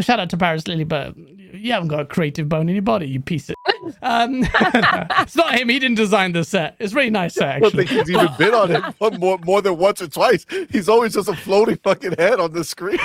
Shout 0.00 0.20
out 0.20 0.28
to 0.30 0.36
Paris 0.36 0.66
Lilly, 0.68 0.84
but 0.84 1.16
you 1.16 1.72
haven't 1.72 1.88
got 1.88 2.00
a 2.00 2.04
creative 2.04 2.48
bone 2.48 2.68
in 2.68 2.74
your 2.74 2.82
body, 2.82 3.06
you 3.08 3.20
piece 3.20 3.48
of. 3.48 3.54
Um, 4.02 4.42
it's 4.54 5.34
not 5.36 5.54
him. 5.58 5.68
He 5.70 5.78
didn't 5.78 5.96
design 5.96 6.32
the 6.32 6.44
set. 6.44 6.76
It's 6.78 6.92
really 6.92 7.10
nice 7.10 7.34
set, 7.34 7.48
I 7.56 7.58
don't 7.60 7.66
actually. 7.68 7.86
think 7.86 8.06
he's 8.06 8.14
even 8.16 8.28
been 8.36 8.52
on 8.54 8.70
it 8.72 8.82
more 9.20 9.38
more 9.38 9.62
than 9.62 9.78
once 9.78 10.02
or 10.02 10.08
twice. 10.08 10.44
He's 10.70 10.88
always 10.88 11.14
just 11.14 11.28
a 11.28 11.34
floating 11.34 11.76
fucking 11.76 12.16
head 12.18 12.38
on 12.40 12.52
the 12.52 12.64
screen. 12.64 12.98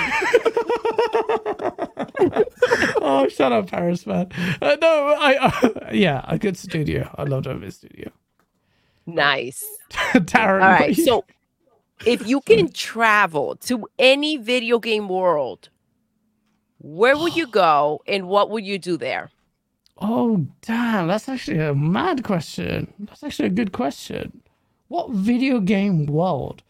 oh, 3.00 3.28
shut 3.30 3.52
up, 3.52 3.68
Paris, 3.70 4.06
man. 4.06 4.28
Uh, 4.60 4.76
no, 4.80 5.16
I, 5.18 5.36
uh, 5.36 5.90
yeah, 5.92 6.24
a 6.28 6.38
good 6.38 6.56
studio. 6.56 7.12
I 7.16 7.24
love 7.24 7.44
to 7.44 7.50
have 7.50 7.62
a 7.62 7.70
studio. 7.70 8.10
Nice. 9.06 9.64
Darren, 9.90 10.62
All 10.62 10.68
right. 10.70 10.96
you- 10.96 11.04
So 11.04 11.24
if 12.06 12.26
you 12.26 12.40
can 12.40 12.70
travel 12.72 13.56
to 13.62 13.86
any 13.98 14.36
video 14.36 14.78
game 14.78 15.08
world, 15.08 15.68
where 16.84 17.16
would 17.16 17.34
you 17.34 17.46
go 17.46 18.02
and 18.06 18.28
what 18.28 18.50
would 18.50 18.64
you 18.66 18.78
do 18.78 18.98
there? 18.98 19.30
Oh, 19.98 20.46
damn. 20.60 21.08
That's 21.08 21.28
actually 21.28 21.58
a 21.60 21.74
mad 21.74 22.24
question. 22.24 22.92
That's 22.98 23.24
actually 23.24 23.46
a 23.46 23.52
good 23.52 23.72
question. 23.72 24.42
What 24.88 25.10
video 25.10 25.60
game 25.60 26.04
world 26.04 26.62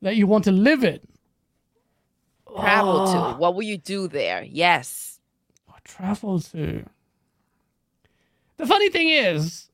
that 0.00 0.16
you 0.16 0.26
want 0.26 0.44
to 0.44 0.52
live 0.52 0.82
in? 0.82 1.00
Travel 2.48 3.00
Oh, 3.00 3.12
to. 3.12 3.18
Ah. 3.18 3.36
What 3.36 3.54
will 3.54 3.62
you 3.62 3.76
do 3.76 4.08
there? 4.08 4.42
Yes. 4.42 5.20
Travel 5.84 6.38
to. 6.40 6.84
The 8.56 8.66
funny 8.66 8.88
thing 8.88 9.08
is, 9.08 9.68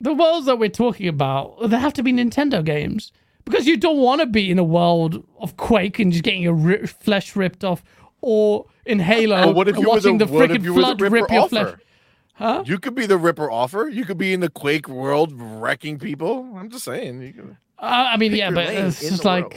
the 0.00 0.14
worlds 0.14 0.46
that 0.46 0.58
we're 0.58 0.70
talking 0.70 1.08
about, 1.08 1.68
they 1.68 1.78
have 1.78 1.92
to 1.92 2.02
be 2.02 2.12
Nintendo 2.12 2.64
games. 2.64 3.12
Because 3.44 3.66
you 3.66 3.76
don't 3.76 3.98
want 3.98 4.20
to 4.22 4.26
be 4.26 4.50
in 4.50 4.58
a 4.58 4.64
world 4.64 5.22
of 5.38 5.56
Quake 5.58 5.98
and 6.00 6.10
just 6.10 6.24
getting 6.24 6.42
your 6.42 6.54
ri- 6.54 6.86
flesh 6.86 7.36
ripped 7.36 7.62
off, 7.64 7.84
or 8.22 8.66
in 8.86 8.98
Halo, 9.00 9.46
But 9.46 9.54
what 9.54 9.68
if 9.68 9.76
and 9.76 9.84
you 9.84 9.90
were 9.90 10.00
the, 10.00 10.16
the 10.16 10.26
freaking 10.26 10.62
you 10.62 10.74
were 10.74 10.80
the 10.80 10.86
flood 10.86 11.00
Ripper 11.00 11.14
rip 11.14 11.30
your 11.30 11.40
offer? 11.42 11.48
flesh. 11.48 11.74
Huh? 12.34 12.62
You 12.66 12.78
could 12.78 12.94
be 12.94 13.06
the 13.06 13.16
Ripper 13.18 13.50
offer. 13.50 13.88
You 13.88 14.04
could 14.04 14.18
be 14.18 14.32
in 14.32 14.40
the 14.40 14.50
Quake 14.50 14.88
world 14.88 15.32
wrecking 15.34 15.98
people. 15.98 16.54
I'm 16.56 16.68
just 16.70 16.84
saying. 16.84 17.22
You 17.22 17.32
could, 17.32 17.56
Uh, 17.78 18.08
I 18.12 18.16
mean, 18.18 18.34
yeah, 18.34 18.50
but 18.50 18.68
it's 18.68 19.00
just 19.00 19.24
like, 19.24 19.44
world. 19.44 19.54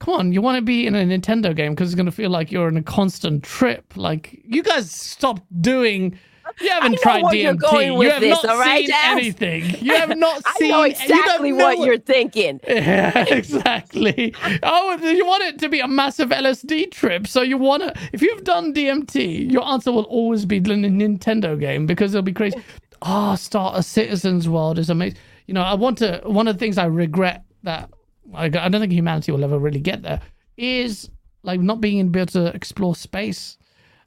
come 0.00 0.14
on, 0.14 0.32
you 0.32 0.40
want 0.42 0.56
to 0.56 0.62
be 0.62 0.86
in 0.86 0.94
a 0.94 1.02
Nintendo 1.04 1.54
game 1.56 1.72
because 1.74 1.88
it's 1.88 1.94
going 1.96 2.06
to 2.06 2.12
feel 2.12 2.30
like 2.30 2.52
you're 2.52 2.68
in 2.68 2.76
a 2.76 2.82
constant 2.82 3.42
trip. 3.42 3.96
Like, 3.96 4.38
you 4.44 4.62
guys 4.62 4.90
stop 4.90 5.40
doing. 5.60 6.18
You 6.60 6.70
haven't 6.70 6.98
tried 7.00 7.24
DMT. 7.24 8.02
you 8.02 8.10
have 8.10 8.20
this, 8.20 8.42
not 8.42 8.58
right, 8.58 8.80
seen 8.80 8.88
Gaz? 8.88 9.18
anything. 9.18 9.76
You 9.88 9.94
have 9.94 10.16
not 10.16 10.42
seen. 10.56 10.72
I 10.72 10.76
know 10.76 10.84
you 10.84 10.90
exactly 10.90 11.52
know 11.52 11.64
what 11.64 11.86
you're 11.86 11.98
thinking. 11.98 12.60
Yeah, 12.68 13.24
exactly. 13.28 14.34
oh, 14.62 14.96
you 15.02 15.26
want 15.26 15.42
it 15.44 15.58
to 15.60 15.68
be 15.68 15.80
a 15.80 15.88
massive 15.88 16.30
LSD 16.30 16.90
trip, 16.90 17.26
so 17.26 17.42
you 17.42 17.58
want 17.58 17.82
to. 17.82 17.94
If 18.12 18.22
you've 18.22 18.44
done 18.44 18.72
DMT, 18.72 19.50
your 19.50 19.66
answer 19.66 19.92
will 19.92 20.04
always 20.04 20.44
be 20.44 20.58
the 20.58 20.70
Nintendo 20.70 21.58
game 21.58 21.86
because 21.86 22.14
it'll 22.14 22.22
be 22.22 22.32
crazy. 22.32 22.62
Ah, 23.02 23.34
start 23.34 23.78
a 23.78 23.82
Citizens 23.82 24.48
World 24.48 24.78
is 24.78 24.90
amazing. 24.90 25.18
You 25.46 25.54
know, 25.54 25.62
I 25.62 25.74
want 25.74 25.98
to. 25.98 26.20
One 26.24 26.48
of 26.48 26.54
the 26.54 26.58
things 26.58 26.78
I 26.78 26.86
regret 26.86 27.44
that 27.62 27.90
I, 28.34 28.44
I 28.44 28.48
don't 28.48 28.80
think 28.80 28.92
humanity 28.92 29.32
will 29.32 29.44
ever 29.44 29.58
really 29.58 29.80
get 29.80 30.02
there 30.02 30.20
is 30.56 31.10
like 31.42 31.60
not 31.60 31.80
being 31.80 31.98
able 31.98 32.26
to 32.26 32.46
explore 32.54 32.94
space. 32.94 33.56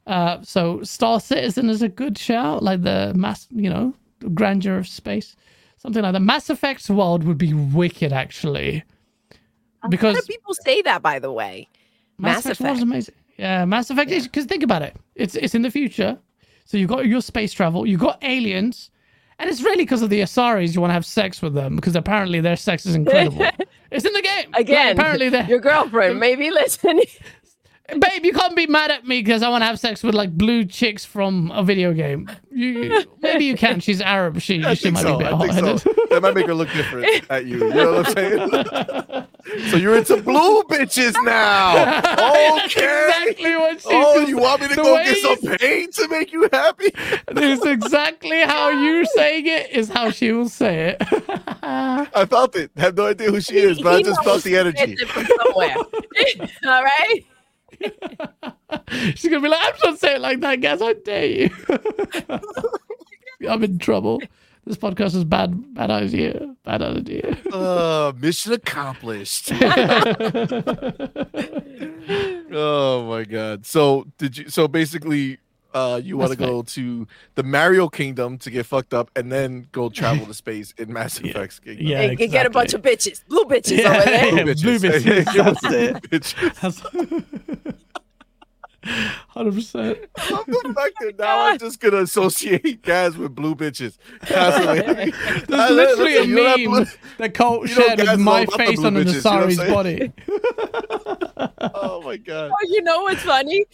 Uh, 0.07 0.41
so 0.41 0.81
Star 0.83 1.19
Citizen 1.19 1.69
is 1.69 1.81
a 1.81 1.89
good 1.89 2.17
shout, 2.17 2.63
like 2.63 2.81
the 2.81 3.13
mass, 3.15 3.47
you 3.51 3.69
know, 3.69 3.93
grandeur 4.33 4.77
of 4.77 4.87
space, 4.87 5.35
something 5.77 6.01
like 6.01 6.13
that. 6.13 6.21
Mass 6.21 6.49
Effect's 6.49 6.89
world 6.89 7.23
would 7.23 7.37
be 7.37 7.53
wicked, 7.53 8.11
actually, 8.11 8.83
A 9.31 9.85
lot 9.85 9.91
because 9.91 10.17
of 10.17 10.27
people 10.27 10.53
say 10.53 10.81
that, 10.83 11.01
by 11.01 11.19
the 11.19 11.31
way. 11.31 11.67
Mass, 12.17 12.45
Mass 12.45 12.59
Effect 12.59 12.73
was 12.73 12.81
amazing. 12.81 13.15
Yeah, 13.37 13.65
Mass 13.65 13.89
Effect 13.89 14.11
is 14.11 14.23
because 14.23 14.45
think 14.45 14.63
about 14.63 14.81
it. 14.81 14.95
It's 15.15 15.35
it's 15.35 15.55
in 15.55 15.61
the 15.61 15.71
future, 15.71 16.17
so 16.65 16.77
you've 16.77 16.89
got 16.89 17.05
your 17.07 17.21
space 17.21 17.53
travel, 17.53 17.85
you've 17.87 17.99
got 17.99 18.19
aliens, 18.23 18.89
and 19.39 19.49
it's 19.49 19.61
really 19.61 19.83
because 19.83 20.01
of 20.03 20.09
the 20.11 20.21
Asaris 20.21 20.75
you 20.75 20.81
want 20.81 20.89
to 20.91 20.93
have 20.93 21.05
sex 21.05 21.41
with 21.41 21.53
them 21.55 21.75
because 21.75 21.95
apparently 21.95 22.41
their 22.41 22.55
sex 22.55 22.85
is 22.85 22.93
incredible. 22.95 23.47
it's 23.91 24.05
in 24.05 24.13
the 24.13 24.21
game 24.21 24.51
Like, 24.51 24.61
Again, 24.61 24.99
apparently 24.99 25.29
they're 25.29 25.45
your 25.45 25.59
girlfriend 25.59 26.19
may 26.25 26.35
be 26.35 26.51
listening. 26.51 27.05
Babe, 27.99 28.25
you 28.25 28.33
can't 28.33 28.55
be 28.55 28.67
mad 28.67 28.91
at 28.91 29.07
me 29.07 29.21
because 29.21 29.43
I 29.43 29.49
want 29.49 29.61
to 29.61 29.65
have 29.65 29.79
sex 29.79 30.03
with 30.03 30.15
like 30.15 30.31
blue 30.37 30.65
chicks 30.65 31.03
from 31.05 31.51
a 31.51 31.63
video 31.63 31.93
game. 31.93 32.29
You, 32.51 33.03
maybe 33.21 33.45
you 33.45 33.55
can. 33.55 33.79
She's 33.79 34.01
Arab. 34.01 34.39
She 34.41 34.63
I 34.63 34.73
she 34.73 34.91
might 34.91 35.01
so. 35.01 35.17
be 35.17 35.25
a 35.25 35.27
bit 35.29 35.33
I 35.33 35.39
think 35.39 35.51
hot-headed. 35.53 35.79
so. 35.81 35.93
That 36.09 36.21
might 36.21 36.35
make 36.35 36.45
her 36.47 36.53
look 36.53 36.69
different 36.73 37.25
at 37.29 37.45
you. 37.45 37.59
You 37.59 37.73
know 37.73 37.93
what 37.93 38.07
I'm 38.07 38.13
saying? 38.13 39.69
so 39.71 39.77
you're 39.77 39.95
into 39.97 40.17
blue 40.21 40.63
bitches 40.63 41.13
now. 41.23 41.99
Okay. 42.65 43.07
exactly 43.07 43.55
what 43.55 43.81
she 43.81 43.87
Oh, 43.91 44.19
just- 44.19 44.29
you 44.29 44.37
want 44.37 44.61
me 44.61 44.67
to 44.69 44.75
the 44.75 44.81
go 44.83 44.93
way 44.95 45.03
get 45.05 45.17
you 45.17 45.35
some 45.35 45.57
paint 45.57 45.93
to 45.95 46.07
make 46.09 46.31
you 46.33 46.49
happy? 46.51 46.91
It's 47.29 47.65
exactly 47.65 48.41
how 48.41 48.69
you're 48.69 49.05
saying 49.05 49.47
it 49.47 49.71
is 49.71 49.89
how 49.89 50.11
she 50.11 50.31
will 50.31 50.49
say 50.49 50.95
it. 50.99 51.07
I 51.63 52.25
felt 52.29 52.55
it. 52.55 52.71
have 52.77 52.95
no 52.95 53.07
idea 53.07 53.31
who 53.31 53.41
she 53.41 53.57
is, 53.57 53.81
but 53.81 53.93
I 53.93 54.01
just 54.03 54.23
felt 54.23 54.43
the 54.43 54.57
energy. 54.57 54.95
from 55.05 55.25
somewhere. 55.45 55.75
All 56.65 56.83
right. 56.83 57.23
She's 59.15 59.29
gonna 59.29 59.41
be 59.41 59.49
like, 59.49 59.59
I'm 59.61 59.73
not 59.83 59.99
saying 59.99 60.17
it 60.17 60.21
like 60.21 60.39
that, 60.41 60.61
guys. 60.61 60.81
I 60.81 60.93
dare 60.93 61.25
you. 61.25 61.49
I'm 63.49 63.63
in 63.63 63.79
trouble. 63.79 64.21
This 64.65 64.77
podcast 64.77 65.15
is 65.15 65.23
bad. 65.23 65.73
Bad 65.73 65.89
idea. 65.89 66.55
Bad 66.63 66.83
idea. 66.83 67.35
Uh, 67.51 68.13
mission 68.17 68.53
accomplished. 68.53 69.51
oh 72.51 73.07
my 73.09 73.23
god. 73.23 73.65
So 73.65 74.05
did 74.17 74.37
you? 74.37 74.49
So 74.49 74.67
basically, 74.67 75.39
uh, 75.73 75.99
you 76.03 76.17
want 76.17 76.31
to 76.31 76.37
go 76.37 76.61
to 76.63 77.07
the 77.35 77.43
Mario 77.43 77.87
Kingdom 77.89 78.37
to 78.39 78.51
get 78.51 78.65
fucked 78.65 78.93
up, 78.93 79.09
and 79.15 79.31
then 79.31 79.67
go 79.71 79.89
travel 79.91 80.25
to 80.25 80.33
space 80.33 80.73
in 80.77 80.91
Mass 80.93 81.19
Yeah. 81.21 81.31
Effect's 81.31 81.59
Kingdom. 81.59 81.85
Yeah, 81.87 82.01
and, 82.01 82.19
and 82.19 82.31
get 82.31 82.45
a 82.45 82.49
bunch 82.49 82.73
of 82.73 82.81
bitches, 82.81 83.25
blue 83.27 83.45
bitches 83.49 83.77
Yeah. 83.77 83.95
over 83.95 84.05
there. 84.05 84.25
Yeah, 84.35 84.43
blue 84.43 84.79
bitches. 84.79 85.33
Give 85.33 85.47
us 85.47 85.61
That's 85.61 85.73
it. 85.73 85.95
bitches. 86.03 87.75
Hundred 88.83 89.53
percent. 89.53 89.99
I'm 90.17 90.43
the 90.47 90.73
fact 90.75 90.95
that 91.01 91.13
now 91.19 91.41
I'm 91.45 91.59
just 91.59 91.79
gonna 91.79 91.97
associate 91.97 92.81
Gaz 92.81 93.15
with 93.15 93.35
blue 93.35 93.53
bitches. 93.53 93.97
constantly. 94.21 95.11
There's 95.47 95.71
literally 95.71 96.13
You 96.15 96.25
know 96.35 96.41
a 96.41 96.45
that 96.45 96.57
meme 96.59 96.69
blue- 96.71 96.85
that 97.19 97.33
Colt 97.35 97.69
shared 97.69 97.99
with 97.99 98.19
my 98.19 98.47
face 98.47 98.83
on 98.83 98.95
the 98.95 99.01
bitches, 99.01 99.13
you 99.13 99.21
know 99.21 99.31
what 99.31 99.43
I'm 99.43 99.49
Nasari's 99.49 99.57
saying? 99.57 99.71
body. 99.71 100.13
Oh 101.75 102.01
my 102.01 102.17
god. 102.17 102.49
Oh, 102.51 102.67
you 102.67 102.81
know 102.81 103.01
what's 103.03 103.21
funny? 103.21 103.65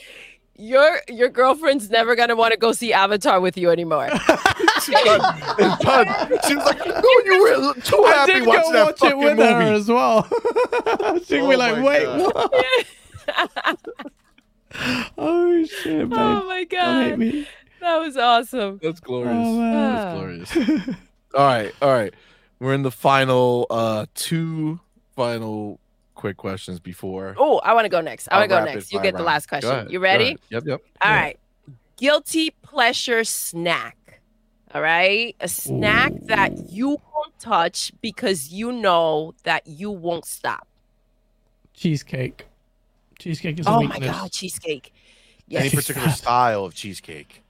Your 0.60 1.02
your 1.08 1.30
girlfriend's 1.30 1.90
never 1.92 2.16
gonna 2.16 2.36
want 2.36 2.52
to 2.52 2.58
go 2.58 2.72
see 2.72 2.92
Avatar 2.92 3.40
with 3.40 3.58
you 3.58 3.70
anymore. 3.70 4.10
She's 4.84 4.96
done. 5.04 5.22
It's 5.60 5.84
done. 5.84 6.08
She 6.48 6.56
was 6.56 6.66
like, 6.66 6.86
"No, 6.86 7.12
you 7.26 7.42
were 7.42 7.74
too 7.82 8.04
I 8.06 8.12
happy 8.14 8.34
did 8.34 8.44
go 8.46 8.50
watching 8.50 8.74
that 8.74 8.86
watch 8.86 8.96
it 8.96 9.00
fucking 9.00 9.18
with 9.20 9.38
movie." 9.38 9.52
her 9.52 9.74
as 9.74 9.88
well. 9.88 10.24
She'd 11.26 11.42
Oh 11.42 11.50
be 11.50 11.56
like, 11.58 11.84
"Wait, 11.84 12.06
God. 12.06 12.24
what?" 12.34 13.78
oh 15.18 15.66
shit, 15.66 16.10
babe! 16.10 16.18
oh 16.20 16.48
my 16.48 16.64
god, 16.64 17.20
that 17.82 17.98
was 18.00 18.18
awesome. 18.18 18.80
That's 18.82 19.00
glorious. 19.00 19.32
Oh, 19.36 19.60
man. 19.60 19.76
Ah. 19.76 19.94
That's 19.94 20.54
glorious. 20.54 20.98
all 21.36 21.46
right, 21.46 21.74
all 21.84 21.94
right. 21.94 22.14
We're 22.60 22.74
in 22.74 22.82
the 22.82 22.92
final 22.92 23.68
uh 23.70 24.08
two 24.16 24.80
final 25.16 25.80
quick 26.18 26.36
questions 26.36 26.80
before. 26.82 27.36
Oh, 27.38 27.60
I 27.60 27.74
want 27.74 27.86
to 27.86 27.90
go 27.90 28.02
next. 28.02 28.28
I 28.30 28.40
want 28.40 28.50
to 28.50 28.56
go 28.58 28.64
next. 28.66 28.92
You 28.92 29.00
fire 29.00 29.04
get 29.12 29.18
the 29.18 29.24
last 29.24 29.48
question. 29.48 29.90
You 29.90 30.00
ready? 30.00 30.38
Yep, 30.50 30.64
yep. 30.66 30.82
All 31.00 31.10
Yeah. 31.10 31.16
right. 31.16 31.40
Guilty 31.96 32.52
pleasure 32.62 33.24
snack. 33.24 34.22
All 34.74 34.82
right. 34.82 35.36
A 35.40 35.48
snack 35.48 36.12
that 36.26 36.70
you 36.70 36.90
won't 36.90 37.40
touch 37.40 37.94
because 38.02 38.50
you 38.52 38.72
know 38.74 39.34
that 39.44 39.66
you 39.66 39.90
won't 39.90 40.26
stop. 40.26 40.68
Cheesecake. 41.74 42.46
Cheesecake 43.20 43.60
is 43.60 43.66
a 43.68 43.70
Oh 43.70 43.84
my. 43.84 44.00
God, 44.00 44.32
cheesecake. 44.32 44.94
Any 45.50 45.70
particular 45.70 46.10
style 46.24 46.66
of 46.66 46.74
cheesecake? 46.76 47.42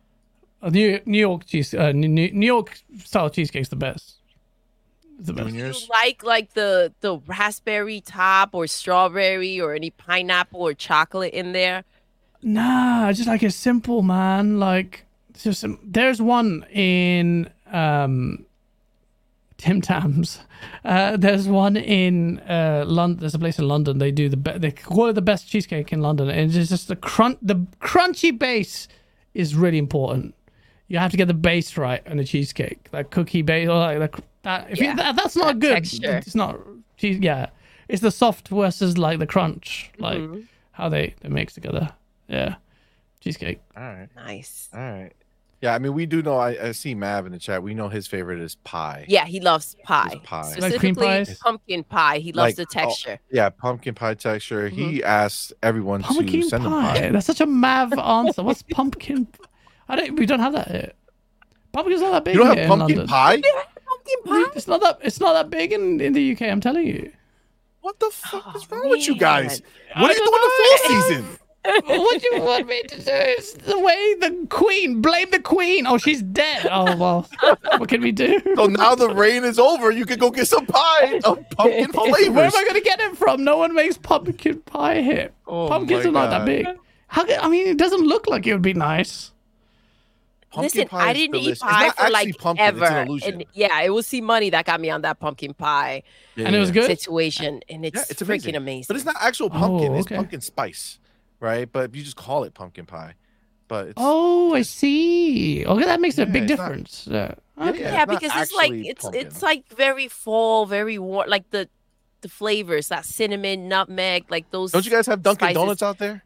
Uh, 0.61 0.69
New 0.69 0.99
New 1.05 1.19
York 1.19 1.45
cheese, 1.45 1.73
uh, 1.73 1.91
New, 1.91 2.07
New 2.07 2.31
New 2.31 2.45
York 2.45 2.79
style 3.03 3.29
cheesecake's 3.29 3.69
the 3.69 3.75
best. 3.75 4.16
The 5.19 5.33
best. 5.33 5.47
Do 5.47 5.53
you 5.53 5.59
Juniors? 5.59 5.89
like 5.89 6.23
like 6.23 6.53
the 6.53 6.93
the 7.01 7.17
raspberry 7.25 8.01
top 8.01 8.51
or 8.53 8.67
strawberry 8.67 9.59
or 9.59 9.73
any 9.73 9.89
pineapple 9.89 10.61
or 10.61 10.73
chocolate 10.73 11.33
in 11.33 11.53
there? 11.53 11.83
Nah, 12.43 13.11
just 13.13 13.27
like 13.27 13.43
a 13.43 13.49
simple, 13.49 14.03
man. 14.03 14.59
Like, 14.59 15.05
just 15.33 15.63
um, 15.63 15.79
there's 15.83 16.21
one 16.21 16.65
in 16.71 17.49
um, 17.71 18.45
Tim 19.57 19.81
Tams. 19.81 20.39
Uh, 20.85 21.17
there's 21.17 21.47
one 21.47 21.77
in 21.77 22.39
uh, 22.41 22.83
London. 22.87 23.19
There's 23.19 23.33
a 23.33 23.39
place 23.39 23.59
in 23.59 23.67
London. 23.67 23.97
They 23.97 24.11
do 24.11 24.29
the 24.29 24.37
be- 24.37 24.57
they 24.57 24.71
call 24.71 25.07
it 25.07 25.13
the 25.13 25.21
best 25.21 25.47
cheesecake 25.47 25.91
in 25.91 26.01
London, 26.01 26.29
and 26.29 26.55
it's 26.55 26.69
just 26.69 26.87
the 26.87 26.95
crunch. 26.95 27.39
The 27.41 27.55
crunchy 27.81 28.37
base 28.37 28.87
is 29.33 29.55
really 29.55 29.77
important. 29.77 30.35
You 30.87 30.99
have 30.99 31.11
to 31.11 31.17
get 31.17 31.27
the 31.27 31.33
base 31.33 31.75
right 31.75 32.07
on 32.07 32.17
the 32.17 32.23
cheesecake. 32.23 32.89
That 32.91 33.11
cookie 33.11 33.41
base, 33.41 33.67
or 33.67 33.75
like 33.75 34.11
the, 34.15 34.23
that. 34.43 34.71
If 34.71 34.79
Yeah, 34.79 34.91
you, 34.91 34.95
that, 34.97 35.15
that's 35.15 35.35
not 35.35 35.47
that 35.47 35.59
good. 35.59 35.73
texture. 35.73 36.17
It's 36.17 36.35
not 36.35 36.59
cheese. 36.97 37.19
Yeah, 37.19 37.47
it's 37.87 38.01
the 38.01 38.11
soft 38.11 38.47
versus 38.49 38.97
like 38.97 39.19
the 39.19 39.27
crunch. 39.27 39.91
Like 39.99 40.19
Mhm. 40.19 40.45
how 40.71 40.89
they 40.89 41.15
they 41.21 41.29
mix 41.29 41.53
together. 41.53 41.89
Yeah, 42.27 42.55
cheesecake. 43.19 43.59
All 43.75 43.83
right, 43.83 44.09
Nice. 44.15 44.69
all 44.73 44.79
right. 44.79 45.11
Yeah, 45.59 45.73
I 45.73 45.79
mean, 45.79 45.95
we 45.95 46.05
do 46.05 46.21
know. 46.21 46.37
I, 46.37 46.67
I 46.67 46.71
see 46.71 46.93
Mav 46.93 47.25
in 47.25 47.31
the 47.31 47.39
chat. 47.39 47.63
We 47.63 47.73
know 47.73 47.89
his 47.89 48.05
favorite 48.05 48.39
is 48.39 48.53
pie. 48.57 49.05
Yeah, 49.07 49.25
he 49.25 49.39
loves 49.39 49.75
pie. 49.83 50.19
pie. 50.23 50.41
Like 50.59 50.75
cream 50.77 50.93
Specifically 50.93 51.07
pies? 51.07 51.39
pumpkin 51.39 51.83
pie. 51.83 52.19
He 52.19 52.31
loves 52.31 52.49
Like, 52.59 52.69
the 52.69 52.77
oh, 52.79 52.85
texture. 52.85 53.19
Yeah, 53.31 53.49
pumpkin 53.49 53.95
pie 53.95 54.13
texture. 54.13 54.69
He 54.69 55.03
asked 55.03 55.53
everyone 55.63 56.01
to 56.03 56.07
Pumpkin 56.09 56.43
send 56.43 56.63
him 56.63 56.69
pie. 56.71 56.99
pie. 56.99 57.09
That's 57.09 57.25
such 57.25 57.41
a 57.41 57.47
mav 57.47 57.91
answer. 57.97 58.43
What's 58.43 58.61
pumpkin? 58.61 59.27
I 59.89 59.95
don't. 59.95 60.15
We 60.19 60.27
don't 60.27 60.39
have 60.41 60.53
that 60.53 60.67
here. 60.69 60.91
Pumpkin's 61.71 62.01
not 62.01 62.11
that 62.11 62.23
big 62.25 62.35
You 62.35 62.41
don't 62.43 62.55
here 62.55 62.67
have 62.67 62.77
pumpkin 62.77 62.97
London. 62.97 63.07
pie? 63.07 63.41
Pumpkin 64.07 64.45
pie? 64.45 64.51
It's 64.55 64.67
not 64.67 64.81
that. 64.81 64.99
It's 65.01 65.19
not 65.19 65.33
that 65.33 65.49
big 65.49 65.73
in, 65.73 65.99
in 65.99 66.13
the 66.13 66.31
UK. 66.33 66.43
I'm 66.43 66.61
telling 66.61 66.87
you. 66.87 67.11
What 67.81 67.99
the 67.99 68.11
fuck 68.11 68.43
oh, 68.47 68.57
is 68.57 68.67
Oh, 68.69 68.75
wrong 68.75 68.89
with 68.89 69.07
you 69.07 69.15
guys? 69.17 69.61
I 69.95 70.01
What 70.01 70.11
are 70.11 70.13
you 70.13 70.19
don't 70.19 70.31
doing 70.31 70.41
the 70.43 70.63
fall 70.63 71.09
season? 71.09 71.39
what 71.85 72.21
do 72.21 72.29
you 72.31 72.41
want 72.41 72.67
me 72.67 72.81
to 72.83 72.95
do? 72.97 73.11
It's 73.11 73.53
the 73.53 73.79
way 73.79 74.15
the 74.15 74.47
queen. 74.49 75.01
Blame 75.01 75.29
the 75.31 75.39
queen. 75.39 75.85
Oh, 75.85 75.97
she's 75.97 76.21
dead. 76.21 76.67
Oh 76.71 76.95
well. 76.95 77.29
what 77.77 77.89
can 77.89 78.01
we 78.01 78.11
do? 78.11 78.41
So 78.55 78.67
now 78.67 78.95
the 78.95 79.09
rain 79.09 79.43
is 79.43 79.59
over. 79.59 79.91
You 79.91 80.05
can 80.05 80.19
go 80.19 80.31
get 80.31 80.47
some 80.47 80.65
pie 80.65 81.19
of 81.23 81.39
uh, 81.39 81.41
pumpkin 81.55 81.91
pie 81.91 82.29
Where 82.29 82.45
am 82.45 82.55
I 82.55 82.63
going 82.63 82.75
to 82.75 82.81
get 82.81 82.99
it 82.99 83.17
from? 83.17 83.43
No 83.43 83.57
one 83.57 83.73
makes 83.73 83.97
pumpkin 83.97 84.61
pie 84.61 85.01
here. 85.01 85.31
Oh 85.45 85.67
Pumpkins 85.67 86.05
are 86.05 86.11
not 86.11 86.29
that 86.29 86.45
big. 86.45 86.67
How? 87.07 87.25
I 87.41 87.49
mean, 87.49 87.67
it 87.67 87.77
doesn't 87.77 88.05
look 88.05 88.27
like 88.27 88.47
it 88.47 88.53
would 88.53 88.61
be 88.61 88.73
nice. 88.73 89.31
Pumpkin 90.49 90.63
Listen, 90.81 90.87
pie 90.87 91.09
I 91.09 91.13
didn't 91.13 91.31
delicious. 91.33 91.47
eat 91.49 91.51
It's 91.51 91.61
pie 91.61 91.89
for 91.89 92.09
like 92.09 92.37
pumpkin, 92.37 92.65
ever. 92.65 92.83
It's 92.85 92.91
an 92.93 93.07
illusion. 93.07 93.33
And 93.33 93.45
yeah, 93.53 93.81
it 93.81 93.89
was 93.89 94.07
CMoney 94.07 94.51
that 94.51 94.65
got 94.65 94.79
me 94.79 94.89
on 94.89 95.01
that 95.01 95.19
pumpkin 95.19 95.53
pie 95.53 96.03
Yeah, 96.35 96.47
and 96.47 96.55
it 96.55 96.59
was 96.59 96.71
good. 96.71 96.85
situation, 96.85 97.61
and 97.69 97.85
it's, 97.85 97.95
Yeah, 97.97 98.05
it's 98.09 98.21
freaking 98.21 98.29
amazing. 98.29 98.55
amazing. 98.55 98.85
But 98.87 98.95
it's 98.95 99.05
not 99.05 99.17
actual 99.19 99.47
oh, 99.47 99.49
pumpkin. 99.59 99.91
Oh, 99.93 99.97
It's 99.97 100.07
pumpkin 100.07 100.41
spice, 100.41 100.99
right? 101.41 101.69
But 101.71 101.93
you 101.93 102.01
just 102.01 102.15
call 102.15 102.43
it 102.45 102.53
pumpkin 102.53 102.85
pie. 102.85 103.15
But 103.67 103.87
it's, 103.87 103.93
Oh, 103.97 104.53
I 104.53 104.61
see. 104.61 105.65
Okay, 105.65 105.83
that 105.83 105.99
makes 105.99 106.17
a 106.17 106.25
big 106.25 106.43
it's 106.49 106.57
not- 106.57 106.67
difference. 106.69 107.07
Yeah. 107.11 107.33
Yeah, 107.57 107.69
Okay. 107.69 107.79
yeah. 107.81 107.91
yeah, 107.91 108.03
it's 108.03 108.13
because 108.19 108.41
it's 108.41 108.53
like 108.53 108.71
it's 108.71 109.01
pumpkin. 109.03 109.27
it's 109.27 109.41
like 109.41 109.67
very 109.69 110.07
fall, 110.07 110.65
very 110.65 110.97
warm, 110.97 111.27
like 111.29 111.49
the 111.49 111.67
the 112.21 112.29
flavors 112.29 112.87
that 112.87 113.03
cinnamon, 113.05 113.67
nutmeg, 113.67 114.25
like 114.31 114.49
those. 114.51 114.71
don't 114.71 114.85
you 114.85 114.91
guys 114.91 115.05
have 115.07 115.21
Dunkin' 115.21 115.47
spices. 115.49 115.55
Donuts 115.55 115.83
out 115.83 115.97
there? 115.99 116.23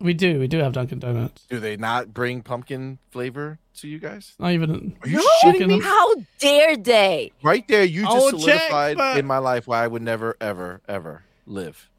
We 0.00 0.14
do. 0.14 0.38
We 0.38 0.48
do 0.48 0.58
have 0.58 0.72
Dunkin' 0.72 0.98
Donuts. 0.98 1.44
Do 1.50 1.60
they 1.60 1.76
not 1.76 2.14
bring 2.14 2.42
pumpkin 2.42 2.98
flavor 3.10 3.58
to 3.76 3.88
you 3.88 3.98
guys? 3.98 4.34
Not 4.38 4.52
even. 4.52 4.96
Are 5.02 5.08
you 5.08 5.16
No, 5.18 5.24
shitting 5.44 5.68
me? 5.68 5.80
How 5.80 6.14
dare 6.38 6.76
they? 6.76 7.32
Right 7.42 7.66
there, 7.68 7.84
you 7.84 8.02
just 8.02 8.16
I'll 8.16 8.30
check, 8.32 8.40
solidified 8.40 8.96
but- 8.96 9.18
in 9.18 9.26
my 9.26 9.38
life 9.38 9.66
why 9.66 9.84
I 9.84 9.86
would 9.86 10.02
never, 10.02 10.36
ever, 10.40 10.80
ever 10.88 11.24
live 11.46 11.90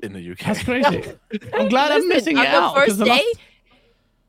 in 0.00 0.12
the 0.12 0.30
UK. 0.32 0.38
That's 0.38 0.62
crazy. 0.62 1.04
I'm 1.54 1.68
glad 1.68 1.90
I'm 1.90 2.06
missing 2.08 2.38
on 2.38 2.46
it 2.46 2.52
the 2.52 2.72
first 2.74 2.98
day, 3.00 3.10
last- 3.10 3.38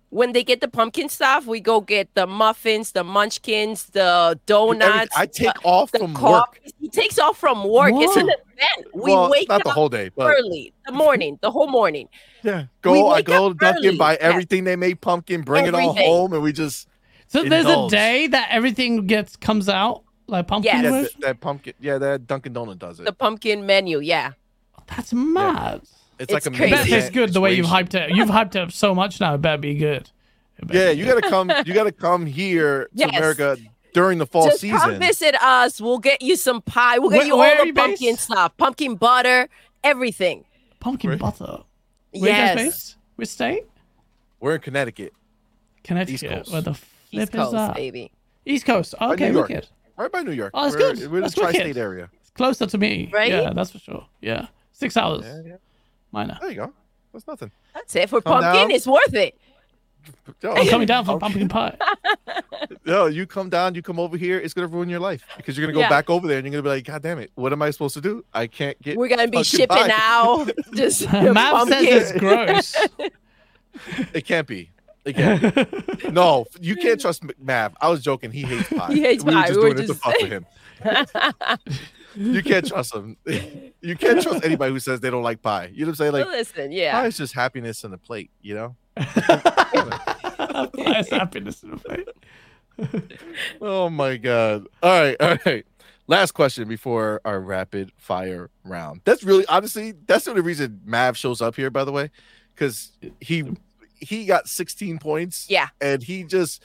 when 0.09 0.31
they 0.31 0.43
get 0.43 0.59
the 0.61 0.67
pumpkin 0.67 1.07
stuff, 1.07 1.45
we 1.45 1.59
go 1.59 1.81
get 1.81 2.13
the 2.15 2.25
muffins, 2.25 2.93
the 2.93 3.03
munchkins, 3.03 3.85
the 3.85 4.39
donuts. 4.47 5.15
I 5.15 5.27
take 5.27 5.53
the, 5.53 5.61
off 5.63 5.91
the 5.91 5.99
from 5.99 6.13
work. 6.15 6.59
He 6.63 6.73
he 6.79 6.89
takes 6.89 7.19
off 7.19 7.37
from 7.37 7.63
work. 7.67 7.91
It's 7.93 8.15
an 8.15 8.29
event. 8.29 8.87
We 8.95 9.11
well, 9.11 9.29
wake 9.29 9.49
not 9.49 9.61
up 9.61 9.65
the 9.65 9.71
whole 9.71 9.89
day, 9.89 10.09
but 10.09 10.33
early, 10.35 10.73
the 10.87 10.93
morning, 10.93 11.37
the 11.41 11.51
whole 11.51 11.67
morning. 11.67 12.09
Yeah, 12.43 12.65
go. 12.81 13.09
I 13.09 13.21
go 13.21 13.49
to 13.49 13.55
Dunkin', 13.55 13.97
buy 13.97 14.13
yes. 14.13 14.19
everything 14.21 14.63
they 14.63 14.75
make 14.75 15.01
pumpkin, 15.01 15.41
bring 15.41 15.65
it 15.65 15.73
all 15.75 15.95
home, 15.95 16.33
and 16.33 16.41
we 16.43 16.51
just 16.53 16.87
So 17.27 17.43
there's 17.43 17.65
a 17.65 17.87
day 17.89 18.27
that 18.27 18.47
everything 18.51 19.05
gets 19.07 19.35
comes 19.35 19.69
out 19.69 20.03
like 20.27 20.47
pumpkin 20.47 20.71
Yes. 20.73 20.83
yeah, 20.83 20.91
that, 21.01 21.11
that 21.21 21.39
pumpkin. 21.41 21.73
Yeah, 21.79 21.97
that 21.97 22.27
Dunkin' 22.27 22.53
Donut 22.53 22.77
does 22.79 22.99
it. 22.99 23.05
The 23.05 23.13
pumpkin 23.13 23.65
menu, 23.65 23.99
yeah. 23.99 24.31
Oh, 24.77 24.83
that's 24.87 25.13
mad. 25.13 25.81
it's 26.19 26.31
like 26.31 26.45
it's 26.45 26.47
a 26.47 26.51
I 26.51 26.55
crazy. 26.55 26.71
bet 26.75 26.85
mini 26.85 26.97
it's 26.97 27.09
good 27.09 27.33
the 27.33 27.41
way 27.41 27.53
you've 27.55 27.65
hyped 27.65 27.93
it. 27.95 28.11
You've 28.15 28.29
hyped 28.29 28.55
it 28.55 28.61
up 28.61 28.71
so 28.71 28.93
much 28.93 29.19
now. 29.19 29.33
It 29.35 29.41
better 29.41 29.57
be 29.61 29.73
good. 29.75 30.09
Better 30.61 30.77
Yeah, 30.77 30.91
be 30.93 30.99
you 30.99 31.05
good. 31.05 31.21
gotta 31.21 31.29
come. 31.29 31.51
You 31.65 31.73
gotta 31.73 31.91
come 31.91 32.25
here 32.25 32.83
to 32.85 32.89
Yes. 32.93 33.09
America 33.17 33.57
during 33.93 34.17
the 34.19 34.25
fall 34.27 34.45
Just 34.45 34.59
season. 34.61 34.77
come 34.77 34.99
visit 34.99 35.33
us. 35.41 35.81
We'll 35.81 35.97
get 35.99 36.21
you 36.21 36.35
some 36.35 36.61
pie. 36.61 36.99
We'll 36.99 37.09
get 37.09 37.19
Where- 37.19 37.27
you 37.27 37.33
all 37.41 37.57
the 37.57 37.67
you 37.67 37.73
pumpkin 37.73 38.13
based? 38.13 38.25
stuff, 38.25 38.55
pumpkin 38.57 38.95
butter, 38.95 39.49
everything. 39.83 40.45
pumpkin 40.79 41.09
Where- 41.09 41.17
butter. 41.17 41.63
Where 42.11 42.21
you 42.21 42.27
yes. 42.27 42.55
guys 42.55 42.65
based? 42.65 42.95
Which 43.15 43.29
state? 43.29 43.65
We're 44.39 44.55
in 44.55 44.61
Connecticut, 44.61 45.13
Connecticut. 45.83 46.23
East 46.23 46.33
Coast. 46.33 46.51
Where 46.51 46.61
the 46.61 46.73
flip 46.73 47.23
East 47.23 47.33
is 47.33 47.39
Coast, 47.39 47.51
that? 47.51 47.75
baby. 47.75 48.11
East 48.45 48.65
Coast. 48.65 48.95
New 48.99 49.07
Okay, 49.13 49.31
York. 49.31 49.49
wicked. 49.49 49.67
right 49.97 50.11
by 50.11 50.21
New 50.21 50.31
York. 50.31 50.51
Oh, 50.53 50.63
that's 50.63 50.75
we're, 50.75 50.93
good. 50.93 51.11
We're 51.11 51.17
in 51.17 51.21
That's 51.23 51.35
the 51.35 51.41
tri-state 51.41 51.63
wicked. 51.67 51.77
area. 51.77 52.09
It's 52.21 52.29
closer 52.31 52.65
to 52.65 52.77
me. 52.77 53.09
Right? 53.13 53.31
Yeah, 53.31 53.51
that's 53.53 53.71
for 53.71 53.79
sure. 53.79 54.05
Yeah. 54.21 54.47
Six 54.71 54.95
hours. 54.95 55.23
Yeah, 55.25 55.41
yeah. 55.45 55.55
Minor. 56.11 56.37
There 56.39 56.49
you 56.49 56.55
go. 56.55 56.73
That's 57.13 57.27
nothing. 57.27 57.51
That's 57.73 57.95
it. 57.95 58.09
For 58.09 58.21
Come 58.21 58.41
pumpkin, 58.41 58.61
down. 58.69 58.71
it's 58.71 58.87
worth 58.87 59.13
it. 59.13 59.38
Yo, 60.41 60.51
I'm 60.53 60.67
coming 60.67 60.87
down 60.87 61.05
for 61.05 61.11
okay. 61.13 61.19
pumpkin 61.19 61.47
pie. 61.49 61.75
Yo, 62.85 63.07
you 63.07 63.25
come 63.25 63.49
down, 63.49 63.75
you 63.75 63.81
come 63.81 63.99
over 63.99 64.15
here, 64.17 64.39
it's 64.39 64.53
gonna 64.53 64.67
ruin 64.67 64.89
your 64.89 64.99
life 64.99 65.23
because 65.37 65.57
you're 65.57 65.65
gonna 65.67 65.73
go 65.73 65.79
Yeah. 65.81 65.89
back 65.89 66.09
over 66.09 66.27
there 66.27 66.37
and 66.37 66.45
you're 66.45 66.51
gonna 66.51 66.63
be 66.63 66.69
like, 66.77 66.85
God 66.85 67.01
damn 67.01 67.19
it, 67.19 67.31
what 67.35 67.51
am 67.53 67.61
I 67.61 67.71
supposed 67.71 67.93
to 67.95 68.01
do? 68.01 68.23
I 68.33 68.47
can't 68.47 68.81
get. 68.81 68.97
We're 68.97 69.07
gonna 69.09 69.27
be 69.27 69.43
shipping 69.43 69.67
pie." 69.67 69.87
now. 69.87 70.45
Just 70.73 71.11
Mav 71.11 71.67
says 71.67 72.11
it's 72.11 72.19
gross. 72.19 72.75
It 74.13 74.25
can't 74.25 74.47
be. 74.47 74.71
It 75.05 75.15
can't. 75.15 75.55
Be. 76.01 76.09
no, 76.11 76.45
you 76.59 76.75
can't 76.75 76.99
trust 76.99 77.23
M- 77.23 77.31
Mav. 77.39 77.75
I 77.81 77.89
was 77.89 78.01
joking. 78.01 78.31
He 78.31 78.41
hates 78.41 78.69
pie. 78.69 78.93
He 78.93 79.01
hates 79.01 79.23
we 79.23 79.33
pie. 79.33 79.41
were 79.41 79.47
just 79.47 79.59
We 79.59 79.63
were 79.65 79.73
doing 79.73 79.83
it 79.83 79.87
to 79.87 79.93
fuck 79.95 80.15
with 80.21 80.31
him. 80.31 80.45
you 82.15 82.43
can't 82.43 82.67
trust 82.67 82.93
him. 82.95 83.17
you 83.81 83.95
can't 83.95 84.21
trust 84.21 84.43
anybody 84.43 84.73
who 84.73 84.79
says 84.79 84.99
they 84.99 85.09
don't 85.09 85.23
like 85.23 85.41
pie. 85.41 85.69
You 85.73 85.85
know 85.85 85.89
what 85.89 85.89
I'm 85.91 85.95
saying? 85.95 86.11
Like 86.13 86.25
Listen, 86.27 86.71
yeah, 86.71 86.91
pie 86.93 87.01
yeah. 87.03 87.07
is 87.07 87.17
just 87.17 87.33
happiness 87.33 87.83
on 87.85 87.91
the 87.91 87.97
plate. 87.97 88.31
You 88.41 88.55
know. 88.55 88.75
Nice 90.75 91.09
happiness 91.09 91.63
in 91.63 91.71
the 91.71 91.77
face. 91.77 92.07
Oh 93.61 93.89
my 93.89 94.15
god. 94.15 94.65
All 94.81 95.01
right, 95.01 95.17
all 95.19 95.37
right. 95.45 95.65
Last 96.07 96.31
question 96.31 96.67
before 96.67 97.19
our 97.25 97.39
rapid 97.41 97.91
fire 97.97 98.49
round. 98.63 99.01
That's 99.03 99.23
really 99.23 99.45
honestly, 99.47 99.93
that's 100.07 100.25
the 100.25 100.31
only 100.31 100.41
reason 100.43 100.79
Mav 100.85 101.17
shows 101.17 101.41
up 101.41 101.55
here, 101.55 101.69
by 101.69 101.83
the 101.83 101.91
way. 101.91 102.09
Because 102.55 102.93
he 103.19 103.43
he 103.99 104.25
got 104.25 104.47
16 104.47 104.97
points. 104.99 105.45
Yeah. 105.49 105.67
And 105.81 106.01
he 106.01 106.23
just 106.23 106.63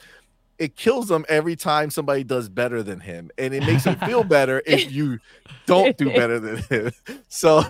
it 0.57 0.75
kills 0.75 1.09
him 1.11 1.25
every 1.27 1.55
time 1.55 1.89
somebody 1.89 2.23
does 2.23 2.47
better 2.49 2.81
than 2.83 2.99
him. 2.99 3.29
And 3.37 3.53
it 3.53 3.61
makes 3.65 3.83
him 3.83 3.95
feel 3.99 4.23
better 4.37 4.61
if 4.65 4.91
you 4.91 5.19
don't 5.65 5.97
do 5.97 6.05
better 6.13 6.39
than 6.39 6.57
him. 6.57 6.91
So 7.27 7.61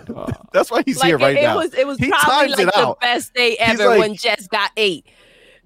that's 0.52 0.70
why 0.70 0.82
he's 0.84 0.98
Like 0.98 1.06
here 1.08 1.16
it, 1.16 1.22
right 1.22 1.36
it 1.36 1.42
now. 1.42 1.56
was, 1.56 1.74
it 1.74 1.86
was 1.86 1.98
He 1.98 2.10
probably 2.10 2.48
like 2.50 2.58
it 2.60 2.66
the 2.66 2.78
out. 2.78 3.00
best 3.00 3.34
day 3.34 3.56
ever 3.58 3.86
like- 3.86 3.98
when 4.00 4.14
Jez 4.14 4.48
got 4.48 4.70
eight. 4.76 5.06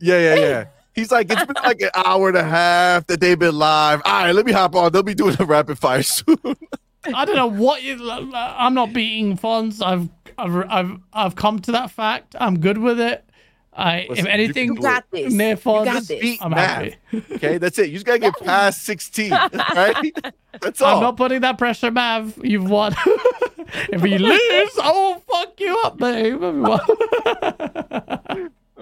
Yeah, 0.00 0.18
yeah, 0.18 0.34
yeah. 0.40 0.64
He's 0.94 1.12
like, 1.12 1.30
it's 1.30 1.44
been 1.44 1.54
like 1.62 1.80
an 1.82 1.90
hour 1.94 2.26
and 2.28 2.36
a 2.36 2.42
half 2.42 3.06
that 3.06 3.20
they've 3.20 3.38
been 3.38 3.56
live. 3.56 4.02
All 4.04 4.24
right, 4.24 4.32
let 4.34 4.44
me 4.44 4.50
hop 4.52 4.74
on. 4.74 4.90
They'll 4.90 5.04
be 5.04 5.14
doing 5.14 5.36
a 5.38 5.44
rapid 5.44 5.78
fire 5.78 6.02
soon. 6.02 6.36
I 7.14 7.24
don't 7.24 7.36
know 7.36 7.46
what 7.46 7.82
you, 7.84 8.10
I'm 8.10 8.74
not 8.74 8.92
beating 8.92 9.36
Fonz. 9.38 9.80
I've, 9.82 10.08
I've 10.36 10.68
I've 10.68 10.98
I've 11.12 11.36
come 11.36 11.60
to 11.60 11.72
that 11.72 11.90
fact. 11.92 12.34
I'm 12.40 12.58
good 12.58 12.76
with 12.78 12.98
it. 12.98 13.24
I 13.80 14.06
Listen, 14.10 14.26
if 14.26 14.32
anything 14.32 14.66
You 14.68 14.74
got 14.76 15.10
this. 15.10 15.32
near 15.32 15.50
You 15.50 15.56
got 15.56 16.02
this. 16.06 16.38
I'm 16.42 16.52
happy. 16.52 16.96
Okay, 17.32 17.56
that's 17.56 17.78
it. 17.78 17.88
You 17.88 17.94
just 17.94 18.04
gotta 18.04 18.18
get 18.18 18.38
past 18.44 18.84
16. 18.84 19.30
Right? 19.32 20.14
That's 20.60 20.82
all. 20.82 20.96
I'm 20.96 21.02
not 21.02 21.16
putting 21.16 21.40
that 21.40 21.56
pressure, 21.56 21.90
Mav. 21.90 22.38
You've 22.44 22.68
won. 22.68 22.94
if 23.88 24.04
you 24.04 24.18
lose, 24.18 24.78
I 24.78 24.92
will 24.92 25.20
fuck 25.20 25.58
you 25.58 25.78
up, 25.82 25.96
babe. 25.96 26.38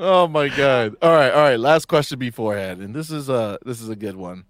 Oh 0.00 0.28
my 0.28 0.48
god. 0.48 0.96
All 1.02 1.12
right, 1.12 1.30
all 1.32 1.42
right. 1.42 1.58
Last 1.58 1.86
question 1.86 2.18
beforehand. 2.18 2.80
And 2.80 2.94
this 2.94 3.10
is 3.10 3.28
a 3.28 3.58
this 3.64 3.80
is 3.80 3.88
a 3.88 3.96
good 3.96 4.16
one. 4.16 4.44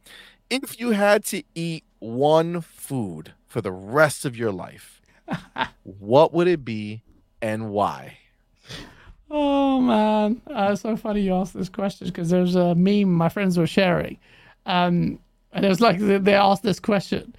If 0.50 0.80
you 0.80 0.90
had 0.90 1.24
to 1.26 1.42
eat 1.54 1.84
one 1.98 2.60
food 2.62 3.34
for 3.46 3.60
the 3.60 3.72
rest 3.72 4.24
of 4.24 4.36
your 4.36 4.52
life, 4.52 5.00
what 5.82 6.32
would 6.32 6.48
it 6.48 6.64
be 6.64 7.02
and 7.40 7.70
why? 7.70 8.18
Oh 9.30 9.80
man, 9.80 10.40
uh, 10.48 10.70
it's 10.72 10.82
so 10.82 10.96
funny 10.96 11.20
you 11.20 11.34
asked 11.34 11.54
this 11.54 11.68
question 11.68 12.06
because 12.06 12.30
there's 12.30 12.54
a 12.54 12.74
meme 12.74 13.12
my 13.12 13.28
friends 13.28 13.58
were 13.58 13.66
sharing, 13.66 14.18
um, 14.64 15.18
and 15.52 15.64
it 15.64 15.68
was 15.68 15.80
like 15.80 15.98
they, 15.98 16.18
they 16.18 16.34
asked 16.34 16.62
this 16.62 16.80
question. 16.80 17.34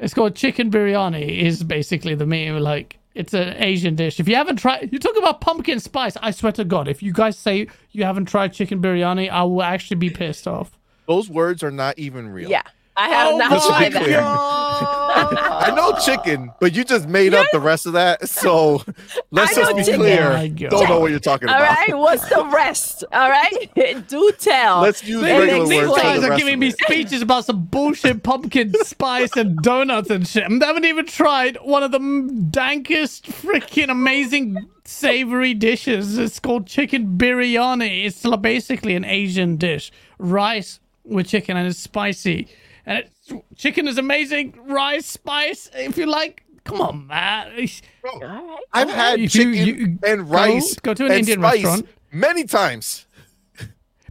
It's 0.00 0.14
called 0.14 0.34
chicken 0.34 0.70
biryani. 0.70 1.42
Is 1.42 1.62
basically 1.62 2.14
the 2.14 2.26
meme. 2.26 2.58
Like 2.58 2.98
it's 3.14 3.32
an 3.34 3.54
Asian 3.62 3.94
dish. 3.94 4.18
If 4.18 4.28
you 4.28 4.34
haven't 4.34 4.56
tried, 4.56 4.90
you 4.92 4.98
talk 4.98 5.16
about 5.16 5.40
pumpkin 5.40 5.78
spice. 5.78 6.16
I 6.20 6.32
swear 6.32 6.52
to 6.52 6.64
God, 6.64 6.88
if 6.88 7.02
you 7.02 7.12
guys 7.12 7.38
say 7.38 7.68
you 7.92 8.04
haven't 8.04 8.26
tried 8.26 8.52
chicken 8.52 8.82
biryani, 8.82 9.30
I 9.30 9.44
will 9.44 9.62
actually 9.62 9.98
be 9.98 10.10
pissed 10.10 10.48
off. 10.48 10.78
Those 11.06 11.28
words 11.28 11.62
are 11.62 11.70
not 11.70 11.98
even 11.98 12.28
real. 12.28 12.50
Yeah. 12.50 12.62
I 12.96 13.08
have 13.08 13.32
Oh 13.34 13.38
not 13.38 13.50
Just 13.50 13.66
to 13.66 13.72
be 13.72 13.76
tried 13.78 13.92
that. 13.94 14.02
clear. 14.04 14.20
I 14.22 15.72
know 15.74 15.92
chicken, 16.04 16.50
but 16.60 16.74
you 16.74 16.84
just 16.84 17.08
made 17.08 17.34
up 17.34 17.46
the 17.52 17.60
rest 17.60 17.86
of 17.86 17.92
that. 17.94 18.28
So 18.28 18.82
let's 19.30 19.54
just 19.54 19.76
be 19.76 19.82
chicken. 19.82 20.00
clear. 20.00 20.32
Oh. 20.32 20.48
Don't 20.48 20.88
know 20.88 21.00
what 21.00 21.10
you're 21.10 21.20
talking 21.20 21.48
All 21.48 21.54
about. 21.56 21.68
All 21.70 21.74
right, 21.76 21.96
What's 21.96 22.28
the 22.28 22.44
rest? 22.52 23.04
All 23.12 23.28
right. 23.30 23.70
Do 24.08 24.32
tell. 24.38 24.80
Let's 24.80 25.04
use 25.04 25.22
And 25.22 25.38
regular 25.38 25.60
explain. 25.62 25.80
words. 25.88 25.94
These 25.94 26.02
guys 26.02 26.24
are 26.24 26.36
giving 26.36 26.58
me 26.58 26.70
speeches 26.72 27.22
about 27.22 27.44
some 27.44 27.64
bullshit 27.66 28.22
pumpkin 28.22 28.72
spice 28.84 29.36
and 29.36 29.56
donuts 29.58 30.10
and 30.10 30.26
shit. 30.26 30.44
And 30.44 30.60
they 30.60 30.66
haven't 30.66 30.84
even 30.84 31.06
tried 31.06 31.58
one 31.62 31.82
of 31.82 31.92
the 31.92 31.98
dankest, 31.98 33.22
freaking 33.30 33.90
amazing 33.90 34.68
savory 34.84 35.54
dishes. 35.54 36.18
It's 36.18 36.38
called 36.40 36.66
chicken 36.66 37.16
biryani. 37.18 38.04
It's 38.06 38.24
basically 38.38 38.94
an 38.96 39.04
Asian 39.04 39.56
dish. 39.56 39.90
Rice 40.18 40.80
with 41.04 41.28
chicken 41.28 41.56
and 41.56 41.66
it's 41.66 41.78
spicy. 41.78 42.48
And 42.86 42.98
it's, 43.06 43.32
chicken 43.56 43.86
is 43.88 43.98
amazing. 43.98 44.58
Rice, 44.66 45.06
spice. 45.06 45.70
If 45.74 45.96
you 45.98 46.06
like, 46.06 46.44
come 46.64 46.80
on, 46.80 47.06
man. 47.06 47.68
All 48.12 48.20
right. 48.20 48.58
I've 48.72 48.90
had 48.90 49.20
you- 49.20 49.28
chicken 49.28 49.54
you 49.54 49.98
and 50.06 50.30
rice 50.30 50.74
go 50.76 50.94
to 50.94 51.04
an 51.06 51.10
and 51.12 51.20
Indian 51.20 51.40
spice 51.40 51.64
restaurant. 51.64 51.88
many 52.12 52.44
times. 52.44 53.06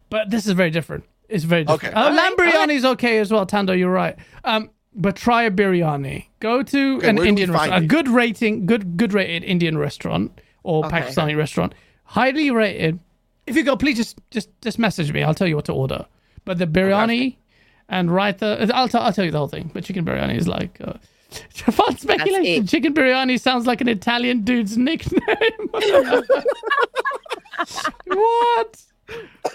But 0.10 0.30
this 0.30 0.48
is 0.48 0.54
very 0.54 0.72
different. 0.72 1.04
It's 1.28 1.44
very 1.44 1.64
different. 1.64 1.84
Okay. 1.84 1.94
Uh, 1.94 2.12
lamb 2.12 2.36
biryani 2.36 2.74
is 2.76 2.86
okay 2.86 3.20
as 3.20 3.32
well, 3.32 3.46
Tando. 3.46 3.74
You're 3.74 3.92
right. 3.92 4.16
Um, 4.44 4.72
but 4.96 5.16
try 5.16 5.44
a 5.44 5.52
biryani. 5.52 6.26
Go 6.40 6.64
to 6.64 6.98
Okay, 6.98 7.10
an 7.10 7.16
where 7.18 7.18
do 7.18 7.22
we 7.22 7.30
Indian 7.30 7.52
restaurant, 7.52 7.84
a 7.84 7.88
good 7.88 8.08
rating, 8.08 8.66
good 8.66 8.98
good 8.98 9.14
rated 9.14 9.44
Indian 9.44 9.78
restaurant 9.78 10.42
or 10.64 10.86
Okay. 10.86 11.02
Pakistani 11.02 11.38
restaurant, 11.38 11.76
highly 12.06 12.50
rated. 12.50 13.00
If 13.46 13.56
you 13.56 13.64
go, 13.64 13.76
please 13.78 13.98
just 13.98 14.18
just 14.32 14.50
just 14.62 14.80
message 14.80 15.14
me. 15.14 15.22
I'll 15.22 15.36
tell 15.36 15.48
you 15.48 15.56
what 15.56 15.66
to 15.66 15.74
order. 15.74 16.08
But 16.46 16.58
the 16.58 16.66
biryani 16.66 17.36
and 17.90 18.10
raita, 18.10 18.70
I'll 18.72 18.88
tell 18.88 19.02
I'll 19.02 19.14
tell 19.14 19.26
you 19.26 19.32
the 19.32 19.38
whole 19.38 19.48
thing. 19.48 19.72
But 19.74 19.84
chicken 19.84 20.06
biryani 20.06 20.38
is 20.38 20.48
like. 20.48 20.80
Uh, 20.82 20.94
Fun 21.72 21.96
speculation. 21.98 22.66
Chicken 22.66 22.94
biryani 22.94 23.40
sounds 23.40 23.68
like 23.68 23.82
an 23.82 23.88
Italian 23.88 24.42
dude's 24.42 24.78
nickname. 24.78 25.22
what? 28.06 28.82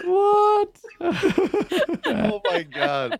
What? 0.03 0.71
Oh 2.07 2.41
my 2.49 2.63
god. 2.63 3.19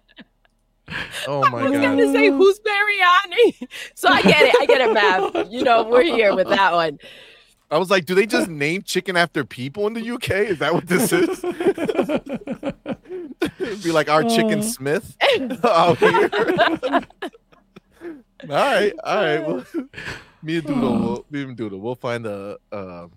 Oh 1.28 1.42
my 1.50 1.50
god. 1.50 1.66
I 1.66 1.70
was 1.70 1.72
god. 1.72 1.82
gonna 1.82 2.12
say 2.14 2.30
who's 2.30 2.60
biryani. 2.60 3.68
So 3.96 4.08
I 4.08 4.22
get 4.22 4.42
it. 4.44 4.56
I 4.60 4.66
get 4.66 4.82
it, 4.82 4.94
Mav. 4.94 5.52
You 5.52 5.64
know, 5.64 5.84
we're 5.84 6.04
here 6.04 6.34
with 6.36 6.48
that 6.48 6.74
one. 6.74 7.00
I 7.72 7.78
was 7.78 7.90
like, 7.90 8.06
do 8.06 8.16
they 8.16 8.26
just 8.26 8.48
name 8.48 8.84
chicken 8.84 9.18
after 9.18 9.44
people 9.44 9.88
in 9.88 9.94
the 9.94 10.12
UK? 10.12 10.30
Is 10.30 10.60
that 10.60 10.74
what 10.74 10.88
this 10.88 11.12
is? 11.12 11.44
It'd 13.42 13.84
be 13.84 13.92
like 13.92 14.10
our 14.10 14.24
chicken 14.24 14.60
Uh. 14.60 14.64
Smith 14.64 15.16
out 15.64 15.98
here. 15.98 16.30
all 18.44 18.50
right, 18.50 18.94
all 19.04 19.16
right. 19.16 19.48
Well, 19.48 19.66
me 20.44 20.58
and 20.58 20.68
Doodle, 20.68 21.00
will, 21.00 21.26
me 21.32 21.42
and 21.44 21.58
Doodle, 21.58 21.80
we'll 21.80 21.96
find 21.96 22.26
a 22.26 22.58
um 22.72 23.12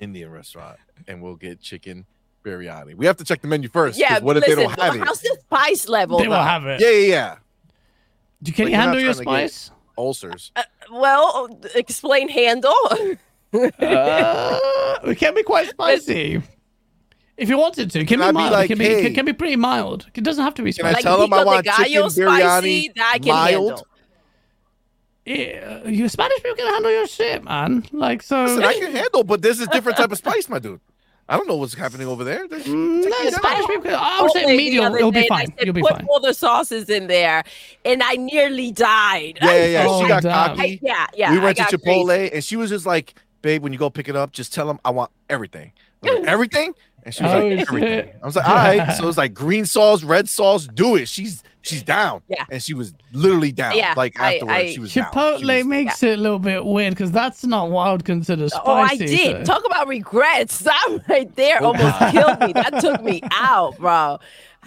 Indian 0.00 0.30
restaurant 0.30 0.78
and 1.06 1.22
we'll 1.22 1.36
get 1.36 1.60
chicken 1.60 2.06
biryani. 2.44 2.94
We 2.96 3.06
have 3.06 3.16
to 3.18 3.24
check 3.24 3.40
the 3.42 3.48
menu 3.48 3.68
first. 3.68 3.98
Yeah. 3.98 4.18
What 4.20 4.36
if 4.36 4.42
listen, 4.42 4.56
they 4.58 4.62
don't 4.64 4.80
have 4.80 4.94
it? 4.96 5.00
How's 5.04 5.20
the 5.20 5.36
spice 5.44 5.88
level? 5.88 6.18
they 6.18 6.26
will 6.28 6.34
though? 6.36 6.42
have 6.42 6.66
it. 6.66 6.80
Yeah, 6.80 6.90
yeah, 6.90 7.06
yeah. 7.06 7.36
Do 8.42 8.52
Can 8.52 8.64
Like, 8.64 8.70
you 8.72 8.76
you're 8.76 8.80
handle 8.80 9.00
your 9.00 9.12
trying 9.14 9.26
to 9.26 9.30
get- 9.42 9.50
spice? 9.52 9.70
Ulcers. 9.98 10.52
Well, 10.90 11.60
explain 11.74 12.28
handle. 12.30 12.72
Uh, 13.52 14.58
it 15.04 15.18
can 15.18 15.34
be 15.34 15.42
quite 15.42 15.68
spicy. 15.68 16.42
If 17.36 17.48
you 17.48 17.56
wanted 17.58 17.90
to, 17.92 18.00
it 18.00 18.06
can 18.08 18.20
Can 18.20 18.28
be 18.28 18.32
be 18.32 18.32
mild. 18.34 18.52
like, 18.52 18.68
can 18.68 18.78
be, 18.78 18.84
hey, 18.84 19.06
it 19.06 19.14
can 19.14 19.24
be 19.24 19.32
pretty 19.32 19.56
mild. 19.56 20.06
It 20.14 20.22
doesn't 20.22 20.44
have 20.44 20.54
to 20.54 20.62
be 20.62 20.70
spicy. 20.72 20.82
can 20.82 20.88
I 20.96 21.00
spicy. 21.00 21.02
tell 21.04 21.18
them 21.20 21.32
I 21.32 21.38
pico 21.38 21.46
want 21.46 21.66
chicken 21.66 22.02
biryani 22.02 22.10
spicy, 22.10 22.92
that 22.96 23.10
I 23.14 23.18
can 23.18 23.28
mild? 23.28 23.68
handle. 23.70 23.86
yeah, 25.24 25.86
you 25.88 26.08
Spanish 26.08 26.36
people 26.42 26.56
can 26.56 26.66
handle 26.72 26.90
your 26.90 27.06
shit, 27.06 27.44
man. 27.44 27.84
Like 27.92 28.22
so. 28.22 28.44
Listen, 28.44 28.64
I 28.64 28.74
can 28.74 28.92
handle, 28.92 29.24
but 29.24 29.40
this 29.40 29.60
is 29.60 29.68
different 29.68 29.96
type 29.98 30.10
of 30.12 30.18
spice, 30.24 30.48
my 30.48 30.58
dude. 30.58 30.80
I 31.28 31.36
don't 31.36 31.46
know 31.46 31.56
what's 31.56 31.72
happening 31.74 32.08
over 32.08 32.24
there. 32.24 32.46
There's- 32.48 32.66
Mm, 32.66 33.02
take 33.04 33.10
no. 33.10 33.30
Spanish 33.30 33.66
people. 33.66 33.90
I 33.94 34.20
would 34.20 34.32
say 34.32 34.56
medium. 34.56 34.84
other 34.86 34.98
It'll 34.98 35.12
be 35.12 35.20
and 35.20 35.26
I 35.32 35.36
fine. 35.38 35.46
said, 35.56 35.66
You'll 35.66 35.74
be 35.74 35.80
Put 35.80 35.92
fine. 35.92 36.06
all 36.10 36.20
the 36.20 36.34
sauces 36.34 36.90
in 36.90 37.06
there, 37.06 37.44
and 37.84 38.02
I 38.02 38.14
nearly 38.16 38.72
died. 38.72 39.38
Yeah, 39.40 39.54
yeah, 39.54 39.64
yeah. 39.66 39.86
Oh, 39.88 40.02
she 40.02 40.08
got 40.08 40.22
damn. 40.24 40.56
cocky. 40.56 40.60
I- 40.60 40.78
yeah, 40.82 41.06
yeah. 41.14 41.32
we 41.32 41.38
went 41.38 41.56
to 41.58 41.62
Chipotle, 41.64 42.06
crazy. 42.08 42.34
and 42.34 42.44
she 42.44 42.56
was 42.56 42.68
just 42.70 42.84
like, 42.84 43.14
"Babe, 43.40 43.62
when 43.62 43.72
you 43.72 43.78
go 43.78 43.88
pick 43.88 44.08
it 44.08 44.16
up, 44.16 44.32
just 44.32 44.52
tell 44.52 44.66
them 44.66 44.80
I 44.84 44.90
want 44.90 45.10
everything." 45.30 45.72
Like, 46.02 46.22
everything, 46.26 46.74
and 47.04 47.14
she 47.14 47.22
was 47.22 47.32
Oh, 47.32 47.38
like, 47.38 47.58
shit. 47.58 47.68
"Everything." 47.68 48.10
I 48.22 48.26
was 48.26 48.36
like, 48.36 48.48
"All 48.48 48.54
right." 48.54 48.92
So 48.96 49.08
it's 49.08 49.18
like 49.18 49.34
green 49.34 49.64
sauce, 49.66 50.02
red 50.04 50.28
sauce, 50.28 50.66
do 50.66 50.96
it. 50.96 51.08
She's 51.08 51.42
she's 51.62 51.82
down. 51.82 52.22
Yeah. 52.28 52.44
and 52.50 52.62
she 52.62 52.74
was 52.74 52.92
literally 53.12 53.52
down. 53.52 53.76
Yeah, 53.76 53.94
like 53.96 54.18
afterwards, 54.18 54.52
I- 54.56 54.72
she 54.72 54.80
was 54.80 54.92
down. 54.92 55.04
Chipotle 55.12 55.38
She 55.38 55.44
was- 55.58 55.64
makes 55.66 56.02
it 56.02 56.18
a 56.18 56.20
little 56.22 56.38
bit 56.40 56.64
weird 56.64 56.92
because 56.94 57.12
that's 57.12 57.44
not 57.44 57.70
what 57.70 57.86
I 57.88 57.92
would 57.92 58.04
consider 58.04 58.48
spicy. 58.48 58.62
Oh, 58.66 58.72
I 58.74 58.96
did. 58.96 59.46
so- 59.46 59.52
Talk 59.54 59.64
about 59.66 59.86
regrets. 59.88 60.58
That 60.64 61.00
right 61.08 61.34
there 61.36 61.58
Oh, 61.62 61.66
almost 61.66 61.98
God. 62.00 62.12
killed 62.12 62.40
me. 62.40 62.52
That 62.52 62.80
took 62.80 63.02
me 63.02 63.20
out, 63.32 63.78
bro. 63.78 64.18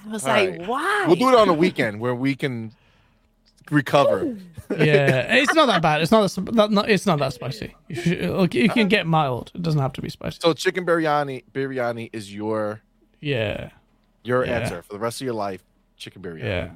I 0.05 0.09
was 0.11 0.23
All 0.25 0.33
like, 0.33 0.49
right. 0.51 0.67
why? 0.67 1.05
We'll 1.07 1.15
do 1.15 1.29
it 1.29 1.35
on 1.35 1.49
a 1.49 1.53
weekend 1.53 1.99
where 1.99 2.13
we 2.15 2.35
can 2.35 2.71
recover. 3.71 4.37
yeah, 4.71 5.35
it's 5.35 5.53
not 5.53 5.65
that 5.67 5.81
bad. 5.81 6.01
It's 6.01 6.11
not 6.11 6.29
that, 6.31 6.45
that 6.55 6.71
not, 6.71 6.89
it's 6.89 7.05
not 7.05 7.19
that 7.19 7.33
spicy. 7.33 7.75
You, 7.87 7.95
should, 7.95 8.29
look, 8.31 8.53
you 8.53 8.69
can 8.69 8.87
get 8.87 9.05
mild. 9.07 9.51
It 9.55 9.61
doesn't 9.61 9.79
have 9.81 9.93
to 9.93 10.01
be 10.01 10.09
spicy. 10.09 10.39
So 10.41 10.53
chicken 10.53 10.85
biryani, 10.85 11.43
biryani 11.53 12.09
is 12.13 12.33
your 12.33 12.81
Yeah, 13.21 13.69
your 14.23 14.45
Yeah. 14.45 14.59
answer 14.59 14.81
for 14.81 14.93
the 14.93 14.99
rest 14.99 15.21
of 15.21 15.25
your 15.25 15.33
life. 15.35 15.63
Chicken 15.97 16.21
biryani. 16.21 16.43
yeah, 16.43 16.69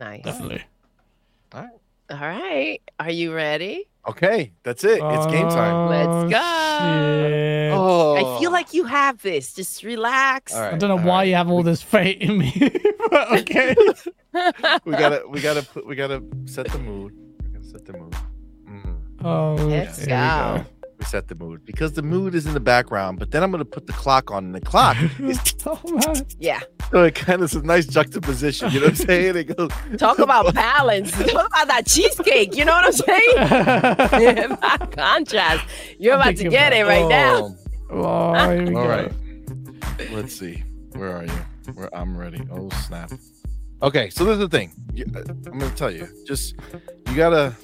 Nice. 0.00 0.22
definitely. 0.22 0.62
All 1.52 1.62
right. 1.62 1.70
All 2.10 2.18
right. 2.18 2.80
Are 3.00 3.10
you 3.10 3.34
ready? 3.34 3.88
Okay, 4.08 4.52
that's 4.62 4.84
it. 4.84 5.00
It's 5.02 5.26
game 5.26 5.48
time. 5.48 5.88
Let's 5.88 6.30
go. 6.32 6.40
Oh, 6.40 7.28
shit. 7.28 7.72
Oh, 7.72 8.36
I 8.36 8.40
feel 8.40 8.52
like 8.52 8.72
you 8.72 8.84
have 8.84 9.20
this. 9.20 9.52
Just 9.52 9.82
relax. 9.82 10.54
All 10.54 10.60
right, 10.60 10.74
I 10.74 10.76
don't 10.76 10.88
know 10.88 10.98
all 10.98 11.04
why 11.04 11.18
right. 11.18 11.28
you 11.28 11.34
have 11.34 11.50
all 11.50 11.62
this 11.62 11.82
faith 11.82 12.18
in 12.20 12.38
me. 12.38 12.52
but 13.10 13.32
okay. 13.40 13.74
we 14.84 14.92
gotta 14.92 15.24
we 15.28 15.40
gotta 15.40 15.62
put 15.62 15.86
we 15.86 15.96
gotta 15.96 16.22
set 16.44 16.68
the 16.68 16.78
mood. 16.78 17.14
We 17.42 17.48
gotta 17.48 17.66
set 17.66 17.84
the 17.84 17.94
mood. 17.94 18.14
Mhm. 18.68 18.96
Oh, 19.24 19.54
Let's 19.54 19.96
here 19.98 20.06
we 20.06 20.10
go. 20.10 20.66
We 21.06 21.10
set 21.10 21.28
the 21.28 21.34
mood 21.36 21.64
because 21.64 21.92
the 21.92 22.02
mood 22.02 22.34
is 22.34 22.46
in 22.46 22.54
the 22.54 22.58
background, 22.60 23.18
but 23.20 23.30
then 23.30 23.42
I'm 23.44 23.50
gonna 23.52 23.64
put 23.64 23.86
the 23.86 23.92
clock 23.92 24.30
on, 24.32 24.44
and 24.46 24.54
the 24.54 24.60
clock 24.60 24.96
is 25.20 25.38
oh. 25.66 26.14
Yeah. 26.40 26.60
so 26.90 27.04
it 27.04 27.14
kind 27.14 27.42
of 27.42 27.50
is 27.50 27.54
a 27.54 27.62
nice 27.62 27.86
juxtaposition. 27.86 28.70
You 28.72 28.80
know 28.80 28.86
what 28.86 29.00
I'm 29.00 29.06
saying? 29.06 29.36
It 29.36 29.56
goes. 29.56 29.70
Talk 29.98 30.18
about 30.18 30.52
balance. 30.54 31.12
Talk 31.12 31.46
about 31.46 31.68
that 31.68 31.86
cheesecake. 31.86 32.56
You 32.56 32.64
know 32.64 32.72
what 32.72 32.86
I'm 32.86 32.92
saying? 32.92 34.50
About 34.52 34.90
Contrast. 34.92 35.64
You're 35.98 36.14
I'm 36.14 36.20
about 36.20 36.30
to 36.30 36.36
thinking 36.36 36.50
get 36.50 36.72
it 36.72 36.80
about- 36.80 36.88
right 36.88 37.08
now. 37.08 37.56
Oh, 37.88 38.34
oh, 38.34 38.50
here 38.50 38.66
we 38.66 38.74
All 38.74 38.82
go. 38.82 38.88
right. 38.88 39.12
Let's 40.12 40.36
see. 40.36 40.64
Where 40.94 41.16
are 41.16 41.24
you? 41.24 41.72
Where 41.74 41.94
I'm 41.96 42.16
ready. 42.16 42.40
Oh 42.50 42.68
snap. 42.86 43.12
Okay, 43.82 44.10
so 44.10 44.24
this 44.24 44.32
is 44.34 44.38
the 44.40 44.48
thing. 44.48 44.72
Uh, 45.14 45.20
I'm 45.50 45.58
gonna 45.58 45.70
tell 45.76 45.90
you. 45.90 46.08
Just 46.26 46.56
you 47.08 47.14
gotta 47.14 47.54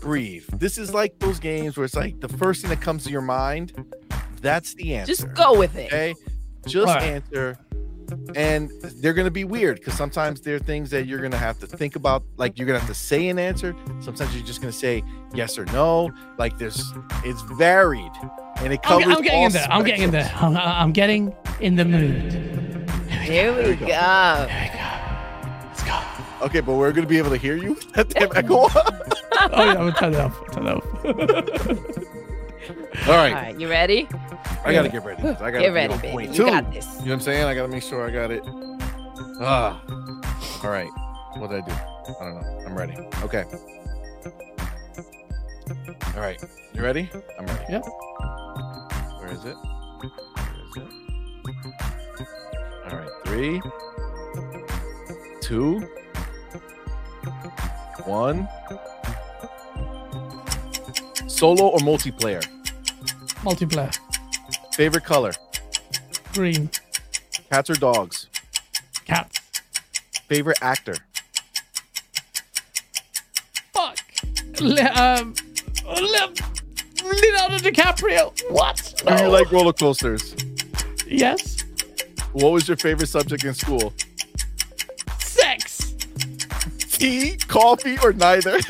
breathe. 0.00 0.46
This 0.58 0.78
is 0.78 0.92
like 0.92 1.18
those 1.18 1.38
games 1.38 1.76
where 1.76 1.84
it's 1.84 1.94
like 1.94 2.20
the 2.20 2.28
first 2.28 2.62
thing 2.62 2.70
that 2.70 2.80
comes 2.80 3.04
to 3.04 3.10
your 3.10 3.22
mind. 3.22 3.72
That's 4.40 4.74
the 4.74 4.96
answer. 4.96 5.12
Just 5.12 5.34
go 5.34 5.58
with 5.58 5.76
it. 5.76 5.86
Okay. 5.86 6.14
Just 6.66 6.88
All 6.88 6.94
right. 6.94 7.02
answer. 7.02 7.58
And 8.36 8.70
they're 9.00 9.14
gonna 9.14 9.30
be 9.30 9.44
weird 9.44 9.78
because 9.78 9.94
sometimes 9.94 10.40
there 10.42 10.56
are 10.56 10.58
things 10.58 10.90
that 10.90 11.06
you're 11.06 11.20
gonna 11.22 11.38
have 11.38 11.58
to 11.60 11.66
think 11.66 11.96
about. 11.96 12.22
Like 12.36 12.58
you're 12.58 12.66
gonna 12.66 12.78
have 12.78 12.88
to 12.88 12.94
say 12.94 13.28
an 13.28 13.38
answer. 13.38 13.74
Sometimes 14.00 14.34
you're 14.34 14.44
just 14.44 14.60
gonna 14.60 14.72
say 14.72 15.02
yes 15.32 15.58
or 15.58 15.64
no. 15.66 16.10
Like 16.38 16.58
there's, 16.58 16.92
it's 17.24 17.40
varied, 17.42 18.12
and 18.56 18.72
it 18.72 18.80
I'm, 18.84 19.00
covers. 19.02 19.16
I'm 19.16 19.22
getting 19.22 19.42
in 19.44 19.52
there. 19.52 19.66
I'm 19.70 19.84
getting 19.84 20.02
in 20.02 20.10
there. 20.10 20.32
I'm, 20.34 20.56
I'm 20.56 20.92
getting 20.92 21.34
in 21.60 21.76
the 21.76 21.84
mood. 21.84 22.32
Here 23.08 23.54
we 23.54 23.76
go. 23.76 23.86
Let's 23.86 25.82
go. 25.84 26.00
Okay, 26.42 26.60
but 26.60 26.74
we're 26.74 26.92
gonna 26.92 27.06
be 27.06 27.18
able 27.18 27.30
to 27.30 27.36
hear 27.36 27.56
you. 27.56 27.78
That 27.94 28.08
damn 28.10 28.30
echo. 28.36 28.68
Oh 29.52 29.64
yeah, 29.64 29.70
I'm 29.72 29.76
gonna 29.76 29.92
turn 29.92 30.14
it 30.14 30.20
off. 30.20 30.52
Turn 30.52 30.66
it 30.66 30.74
off. 30.76 30.84
All 33.08 33.14
All 33.14 33.16
right, 33.16 33.32
right. 33.32 33.58
You 33.60 33.68
ready? 33.68 34.08
I 34.64 34.72
gotta 34.72 34.88
get 34.88 35.04
ready. 35.04 35.22
I 35.22 35.32
gotta 35.50 35.58
Get 35.60 35.72
ready, 35.72 35.92
on 35.94 36.00
baby. 36.00 36.12
point 36.12 36.28
You 36.30 36.36
too. 36.36 36.46
got 36.46 36.72
this. 36.72 36.86
You 36.86 36.90
know 36.92 37.02
what 37.06 37.12
I'm 37.14 37.20
saying? 37.20 37.44
I 37.44 37.54
gotta 37.54 37.68
make 37.68 37.82
sure 37.82 38.06
I 38.06 38.10
got 38.10 38.30
it. 38.30 38.42
Ah. 39.40 39.82
All 40.62 40.70
right. 40.70 40.88
What 41.38 41.50
did 41.50 41.64
I 41.64 41.66
do? 41.66 41.72
I 41.72 42.24
don't 42.24 42.34
know. 42.40 42.62
I'm 42.66 42.76
ready. 42.76 42.94
Okay. 43.22 43.44
All 46.14 46.20
right. 46.20 46.40
You 46.74 46.82
ready? 46.82 47.10
I'm 47.38 47.46
ready. 47.46 47.64
Yep. 47.70 47.84
Where 49.18 49.32
is 49.32 49.44
it? 49.44 49.56
Where 49.56 50.12
is 50.68 50.76
it? 50.76 50.88
All 52.92 52.98
right. 52.98 53.10
Three, 53.24 53.60
two, 55.40 55.80
one. 58.04 58.46
Solo 61.42 61.70
or 61.70 61.80
multiplayer? 61.80 62.40
Multiplayer. 63.42 63.98
Favorite 64.74 65.04
color? 65.04 65.32
Green. 66.32 66.70
Cats 67.50 67.68
or 67.68 67.74
dogs? 67.74 68.28
Cats. 69.06 69.40
Favorite 70.28 70.58
actor? 70.62 70.94
Fuck. 73.74 73.98
Le- 74.60 74.92
um, 74.94 75.34
Le- 75.84 76.32
Leonardo 77.02 77.56
DiCaprio. 77.58 78.32
What? 78.48 79.02
Do 79.04 79.24
you 79.24 79.28
like 79.28 79.50
roller 79.50 79.72
coasters? 79.72 80.36
Yes. 81.08 81.64
What 82.34 82.52
was 82.52 82.68
your 82.68 82.76
favorite 82.76 83.08
subject 83.08 83.42
in 83.42 83.54
school? 83.54 83.92
Sex. 85.18 85.92
Tea, 86.78 87.36
coffee, 87.48 87.98
or 87.98 88.12
neither? 88.12 88.60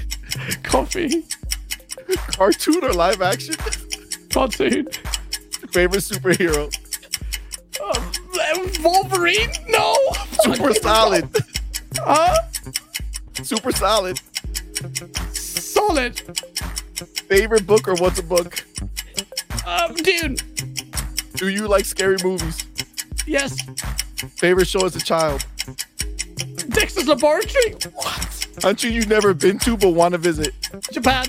Coffee. 0.63 1.27
Cartoon 2.17 2.85
or 2.85 2.93
live 2.93 3.23
action? 3.23 3.55
Cartoon. 4.31 4.89
Favorite 5.71 6.01
superhero? 6.01 6.71
Um, 7.83 8.83
Wolverine? 8.83 9.51
No. 9.69 9.97
Super 10.43 10.75
solid. 10.75 11.29
Huh? 11.97 12.37
Super 13.35 13.73
solid. 13.73 14.21
Solid. 15.35 16.21
Favorite 17.29 17.67
book 17.67 17.89
or 17.89 17.95
what's 17.97 18.19
a 18.19 18.23
book? 18.23 18.65
Um, 19.67 19.95
dude. 19.95 20.43
Do 21.35 21.49
you 21.49 21.67
like 21.67 21.85
scary 21.85 22.17
movies? 22.23 22.65
Yes. 23.27 23.57
Favorite 24.37 24.69
show 24.69 24.85
as 24.85 24.95
a 24.97 25.01
child? 25.01 25.45
Dexter's 26.69 27.09
Laboratory. 27.09 27.75
What? 27.95 28.47
Country 28.61 28.91
you've 28.91 29.09
never 29.09 29.35
been 29.35 29.59
to 29.61 29.77
but 29.77 29.91
want 29.91 30.13
to 30.13 30.19
visit? 30.19 30.55
Japan. 30.93 31.25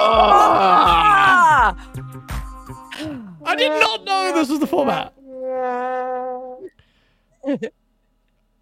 Ah! 0.00 1.76
I 3.44 3.56
did 3.56 3.68
not 3.68 4.04
know 4.04 4.32
this 4.34 4.48
was 4.48 4.60
the 4.60 4.66
format. 4.66 5.12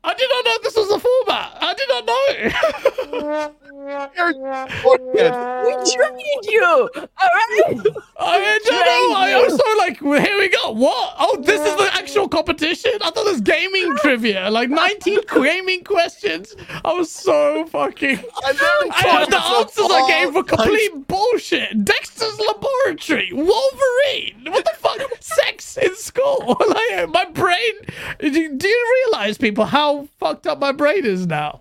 I 0.03 0.15
did 0.15 0.31
not 0.31 0.45
know 0.45 0.59
this 0.63 0.77
was 0.77 0.89
the 0.89 0.99
format. 0.99 1.59
I 1.61 1.75
did 1.75 1.89
not 1.89 2.05
know. 2.07 3.55
We 3.81 5.73
trained 5.93 6.45
you. 6.45 6.65
All 6.65 6.89
right. 6.95 7.81
I 8.19 8.61
don't 8.65 8.75
know. 8.75 9.17
I 9.17 9.43
was 9.43 9.57
so 9.57 9.79
like, 9.79 10.01
well, 10.03 10.21
here 10.21 10.37
we 10.39 10.49
go. 10.49 10.73
What? 10.73 11.15
Oh, 11.19 11.41
this 11.41 11.61
is 11.61 11.77
the 11.77 11.89
actual 11.95 12.29
competition. 12.29 12.93
I 13.03 13.11
thought 13.11 13.27
it 13.27 13.33
was 13.33 13.41
gaming 13.41 13.97
trivia. 13.99 14.51
Like 14.51 14.69
19 14.69 15.21
gaming 15.35 15.83
questions. 15.85 16.55
I 16.85 16.93
was 16.93 17.11
so 17.11 17.65
fucking. 17.67 18.19
I 18.45 18.53
told 18.53 19.31
the 19.31 19.43
answers 19.43 19.87
I 19.91 20.09
gave 20.09 20.35
were 20.35 20.45
complete 20.45 21.09
bullshit. 21.09 21.85
Dexter's 21.85 22.39
Laboratory, 22.39 23.31
Wolverine. 23.33 24.45
What 24.53 24.65
the 24.65 24.73
fuck? 24.77 25.01
Sex 25.21 25.79
in 25.79 25.95
school. 25.97 26.57
like 26.69 27.09
my 27.09 27.25
brain. 27.33 27.73
Do 28.21 28.29
you 28.69 29.05
realize, 29.07 29.39
people, 29.39 29.65
how 29.65 30.09
fucked 30.19 30.47
up 30.47 30.59
my 30.59 30.73
brain 30.73 31.07
is 31.07 31.27
now? 31.27 31.61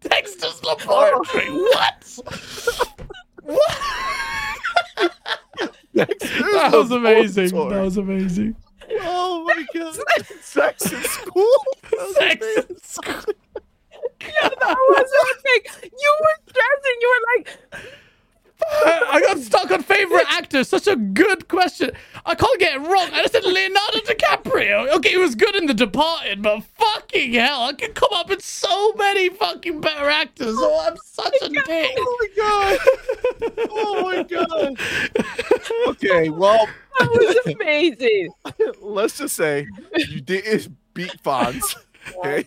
Dexter's 0.00 0.62
Laboratory. 0.64 1.46
Oh. 1.48 1.70
What? 1.72 2.18
what? 3.42 5.12
That 5.94 6.70
was 6.72 6.90
amazing. 6.90 7.48
That 7.48 7.80
was 7.82 7.96
amazing. 7.96 8.56
Oh 9.00 9.44
my 9.44 9.66
god. 9.74 9.96
Sex 10.40 10.92
in 10.92 11.02
school? 11.02 11.64
Sex 12.12 12.46
in 12.68 12.76
school. 12.82 13.14
yeah, 14.20 14.48
That 14.60 14.76
was 14.88 15.10
epic. 15.38 15.90
You 15.98 16.16
were 16.20 16.38
stressing. 16.48 16.98
You 17.00 17.08
were 17.14 17.24
like, 17.36 17.48
I 18.64 19.02
I 19.12 19.20
got 19.20 19.38
stuck 19.38 19.70
on 19.70 19.82
favorite 19.82 20.24
actor. 20.30 20.64
Such 20.64 20.86
a 20.86 20.96
good 20.96 21.48
question. 21.48 21.90
I 22.24 22.34
can't 22.34 22.58
get 22.58 22.76
it 22.76 22.78
wrong. 22.80 23.08
I 23.12 23.22
just 23.22 23.32
said 23.32 23.44
Leonardo 23.44 23.98
DiCaprio. 24.00 24.92
Okay, 24.96 25.10
he 25.10 25.16
was 25.16 25.34
good 25.34 25.54
in 25.54 25.66
The 25.66 25.74
Departed, 25.74 26.42
but 26.42 26.62
fucking 26.64 27.32
hell, 27.34 27.62
I 27.62 27.72
could 27.72 27.94
come 27.94 28.08
up 28.12 28.28
with 28.28 28.42
so 28.42 28.92
many 28.94 29.28
fucking 29.30 29.80
better 29.80 30.08
actors. 30.08 30.56
Oh, 30.58 30.86
I'm 30.88 30.96
such 31.04 31.34
a 31.42 31.48
dick. 31.66 31.92
Oh 31.98 32.18
my 32.20 32.28
god! 32.36 32.78
Oh 33.70 34.02
my 34.02 34.22
god! 34.22 34.78
Okay, 35.88 36.28
well, 36.30 36.66
That 36.98 37.08
was 37.10 37.54
amazing. 37.54 38.30
let's 38.80 39.18
just 39.18 39.36
say 39.36 39.66
you 39.96 40.20
didn't 40.20 40.76
beat 40.94 41.16
Fonz. 41.22 41.76
Okay, 42.18 42.44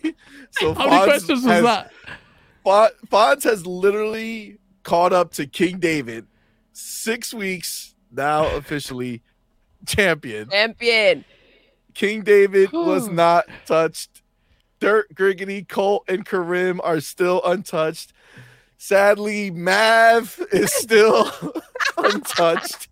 so 0.52 0.74
How 0.74 0.86
many 0.86 0.96
Fonz 0.96 1.04
questions 1.04 1.44
was 1.44 1.62
that? 1.62 1.90
Fonz 2.64 3.44
has 3.44 3.66
literally 3.66 4.58
caught 4.82 5.12
up 5.12 5.32
to 5.32 5.46
King 5.46 5.78
David. 5.78 6.26
Six 6.72 7.34
weeks 7.34 7.94
now, 8.10 8.46
officially 8.56 9.22
champion. 9.86 10.48
Champion. 10.50 11.24
King 11.94 12.22
David 12.22 12.72
was 12.72 13.08
not 13.08 13.46
touched. 13.66 14.22
Dirt, 14.78 15.14
Griggity, 15.14 15.68
Colt, 15.68 16.04
and 16.08 16.24
Karim 16.24 16.80
are 16.82 17.00
still 17.00 17.42
untouched. 17.44 18.12
Sadly, 18.78 19.50
Mav 19.50 20.40
is 20.52 20.72
still 20.72 21.30
untouched. 21.98 22.88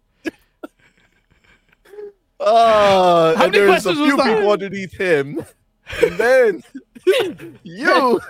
Uh, 2.41 3.35
How 3.37 3.45
and 3.45 3.55
there's 3.55 3.65
a 3.87 3.95
questions 3.95 3.99
was 3.99 4.09
few 4.09 4.17
that? 4.19 4.37
people 4.37 4.51
underneath 4.53 4.93
him. 4.93 5.45
And 6.03 6.19
then 6.19 6.63
you 7.63 8.21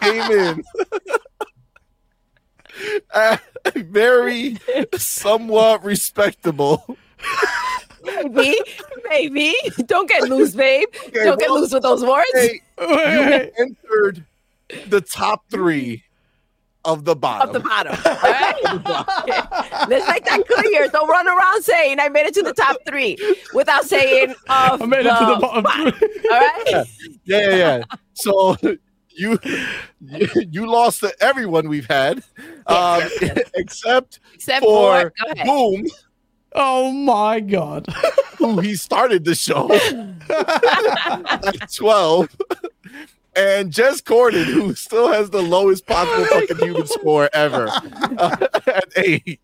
came 0.00 0.32
in 0.32 0.64
at 3.14 3.42
very 3.74 4.58
somewhat 4.96 5.84
respectable. 5.84 6.96
Maybe. 8.04 8.56
Maybe. 9.08 9.54
Don't 9.86 10.08
get 10.08 10.28
loose, 10.28 10.54
babe. 10.54 10.88
Okay, 11.08 11.24
Don't 11.24 11.38
get 11.40 11.50
well, 11.50 11.60
loose 11.60 11.72
with 11.72 11.82
those 11.82 12.04
words. 12.04 12.26
Hey, 12.32 12.60
you 12.78 13.50
entered 13.58 14.24
the 14.86 15.00
top 15.00 15.44
three 15.50 16.04
of 16.84 17.04
the 17.04 17.14
bottom. 17.14 17.48
Of 17.48 17.52
the 17.52 17.60
bottom. 17.60 17.92
All 17.92 18.12
right? 18.14 19.88
Let's 19.88 20.08
make 20.08 20.24
that 20.24 20.42
clear. 20.48 20.88
Don't 20.88 21.08
run 21.08 21.26
around 21.28 21.62
saying 21.62 22.00
I 22.00 22.08
made 22.08 22.26
it 22.26 22.34
to 22.34 22.42
the 22.42 22.54
top 22.54 22.76
three 22.86 23.18
without 23.52 23.84
saying 23.84 24.30
of 24.48 24.80
I 24.80 24.86
made 24.86 25.00
it 25.00 25.18
to 25.18 25.26
the 25.26 25.38
bottom. 25.40 25.64
five. 25.64 26.02
All 26.32 26.40
right? 26.40 26.64
yeah, 26.66 26.84
yeah, 27.24 27.56
yeah. 27.56 27.82
So 28.14 28.56
you, 29.20 29.38
you 30.00 30.28
you 30.50 30.66
lost 30.70 31.00
to 31.00 31.12
everyone 31.20 31.68
we've 31.68 31.86
had, 31.86 32.22
um, 32.66 33.02
except 33.54 34.20
Except 34.34 34.64
for, 34.64 35.12
for. 35.36 35.44
Boom, 35.44 35.86
Oh 36.54 36.90
my 36.92 37.40
god. 37.40 37.86
who 38.38 38.60
he 38.60 38.74
started 38.74 39.24
the 39.24 39.34
show 39.34 39.70
at 39.72 41.70
twelve. 41.72 42.28
And 43.36 43.72
Jez 43.72 44.02
Corden, 44.02 44.44
who 44.44 44.74
still 44.74 45.08
has 45.12 45.30
the 45.30 45.40
lowest 45.40 45.86
possible 45.86 46.24
fucking 46.26 46.56
human 46.56 46.86
score 46.86 47.30
ever 47.32 47.68
uh, 47.68 48.36
at 48.66 48.84
eight. 48.96 49.40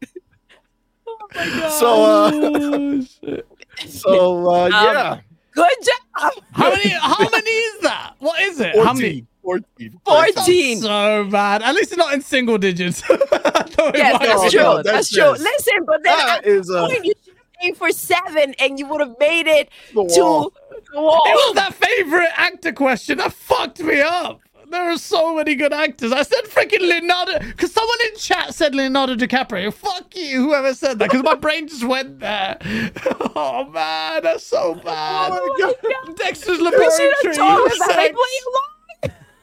So, 1.78 2.02
uh, 2.02 2.30
Oh, 2.34 3.00
shit. 3.02 3.46
so 3.88 4.50
uh, 4.50 4.66
yeah, 4.68 5.20
Good 5.54 5.70
job. 5.84 6.32
How 6.52 6.70
many? 6.70 6.88
How 6.90 7.28
many 7.30 7.50
is 7.50 7.80
that? 7.82 8.14
What 8.18 8.40
is 8.42 8.60
it? 8.60 8.74
How 8.76 8.92
many? 8.92 9.24
14, 9.46 10.00
14. 10.04 10.34
14. 10.34 10.80
So 10.82 11.28
bad. 11.30 11.62
At 11.62 11.74
least 11.74 11.92
it's 11.92 11.96
not 11.98 12.12
in 12.14 12.20
single 12.20 12.58
digits. 12.58 13.02
I 13.08 13.16
thought 13.16 13.94
it 13.94 13.98
Yes, 13.98 14.18
that's 14.20 14.50
true. 14.52 14.60
no, 14.60 14.76
that's, 14.82 14.88
that's 14.90 15.08
true. 15.10 15.22
just- 15.22 15.42
Listen, 15.42 15.84
but 15.86 16.02
then 16.02 16.16
That 16.18 16.38
at 16.40 16.46
is 16.46 16.66
that 16.66 16.84
a 16.84 16.86
point, 16.88 17.04
you 17.04 17.12
should 17.24 17.34
have 17.34 17.44
aimed 17.62 17.76
for 17.76 17.90
seven 17.92 18.54
and 18.58 18.78
you 18.78 18.86
would 18.88 19.00
have 19.00 19.14
made 19.20 19.46
it 19.46 19.68
the 19.94 20.02
to 20.04 20.52
the 20.92 21.00
wall. 21.00 21.22
It 21.26 21.34
was 21.34 21.54
that 21.54 21.74
favorite 21.74 22.28
actor 22.36 22.72
question 22.72 23.18
that 23.18 23.32
fucked 23.32 23.80
me 23.80 24.00
up. 24.00 24.40
There 24.68 24.90
are 24.90 24.98
so 24.98 25.36
many 25.36 25.54
good 25.54 25.72
actors. 25.72 26.10
I 26.10 26.22
said 26.22 26.42
freaking 26.46 26.80
Leonardo 26.80 27.38
because 27.38 27.72
someone 27.72 27.96
in 28.10 28.18
chat 28.18 28.52
said 28.52 28.74
Leonardo 28.74 29.14
DiCaprio. 29.14 29.72
Fuck 29.72 30.16
you, 30.16 30.42
whoever 30.42 30.74
said 30.74 30.98
that, 30.98 31.08
because 31.08 31.22
my 31.22 31.36
brain 31.36 31.68
just 31.68 31.84
went 31.84 32.18
there. 32.18 32.58
Oh 33.38 33.64
man, 33.70 34.22
that's 34.22 34.44
so 34.46 34.72
oh 34.78 34.82
bad. 34.82 35.30
Oh 35.30 35.56
my 35.58 35.74
God. 36.06 36.16
Dexter's 36.16 36.48
We 36.58 36.64
should 36.64 36.64
laboratory. 36.64 37.10
have 37.22 37.36
told 37.36 37.70
him 37.70 37.78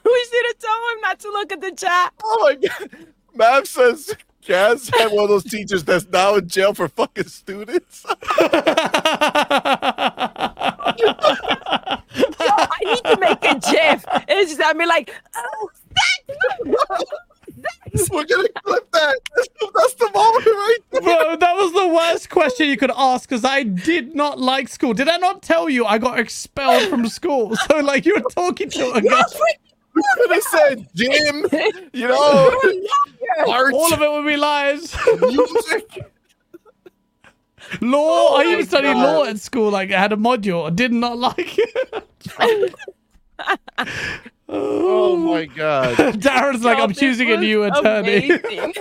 We 0.06 0.28
should 0.30 0.46
have 0.48 0.60
told 0.60 0.94
him 0.94 1.02
not 1.02 1.20
to 1.20 1.30
look 1.30 1.52
at 1.52 1.62
the 1.62 1.72
chat. 1.72 2.14
Oh 2.24 2.40
my 2.44 2.56
god. 2.56 3.08
Mav 3.36 3.68
says 3.68 4.16
Gaz 4.46 4.90
had 4.90 5.12
one 5.12 5.24
of 5.24 5.30
those 5.30 5.44
teachers 5.46 5.84
that's 5.84 6.06
now 6.08 6.36
in 6.36 6.48
jail 6.48 6.74
for 6.74 6.88
fucking 6.88 7.28
students. 7.28 8.06
Yo, 8.10 8.14
I 12.50 12.80
need 12.84 13.04
to 13.06 13.18
make 13.20 13.44
a 13.46 13.56
GIF. 13.60 14.06
It's 14.28 14.52
just, 14.56 14.62
I 14.64 14.74
mean, 14.74 14.88
like, 14.90 15.14
oh, 15.36 15.70
We're 18.12 18.26
gonna 18.26 18.50
clip 18.64 18.92
that. 18.92 19.20
That's, 19.36 19.48
that's 19.74 19.94
the 19.96 20.10
moment 20.14 20.46
right 20.46 20.78
there. 20.92 21.02
Bro, 21.02 21.36
that 21.38 21.56
was 21.56 21.74
the 21.74 21.88
worst 21.88 22.30
question 22.30 22.68
you 22.68 22.78
could 22.78 22.92
ask 22.96 23.30
because 23.30 23.46
I 23.46 23.64
did 23.64 24.16
not 24.16 24.40
like 24.40 24.68
school. 24.68 24.94
Did 24.94 25.08
I 25.08 25.18
not 25.18 25.42
tell 25.44 25.70
you 25.70 25.86
I 25.86 25.98
got 26.00 26.20
expelled 26.20 26.90
from 26.90 27.08
school? 27.08 27.56
So, 27.56 27.78
like, 27.80 28.06
you're 28.06 28.22
talking 28.22 28.70
to 28.72 28.92
a 28.94 29.02
guy. 29.02 29.24
We 29.96 30.02
could 30.16 30.32
have 30.32 30.44
said 30.44 30.88
gym, 30.96 31.46
you 31.94 32.08
know, 32.08 32.16
art, 33.48 33.74
All 33.74 33.94
of 33.94 34.02
it 34.02 34.12
would 34.12 34.26
be 34.26 34.38
lies. 34.38 34.96
music. 35.22 36.12
law. 37.82 38.38
I 38.38 38.44
oh 38.46 38.52
even 38.52 38.66
studied 38.66 38.94
God. 38.94 39.04
law 39.04 39.26
at 39.26 39.40
school. 39.40 39.70
Like, 39.70 39.92
I 39.92 40.00
had 40.00 40.12
a 40.12 40.18
module. 40.18 40.66
I 40.68 40.72
did 40.72 40.92
not 40.92 41.18
like 41.18 41.58
it. 41.58 42.04
Oh 44.50 45.16
my 45.18 45.46
god. 45.46 45.96
Darren's 45.98 46.64
like, 46.64 46.78
Yo, 46.78 46.84
I'm 46.86 46.94
choosing 46.94 47.32
a 47.32 47.38
new 47.38 47.64
attorney. 47.64 48.30
amazing. 48.32 48.74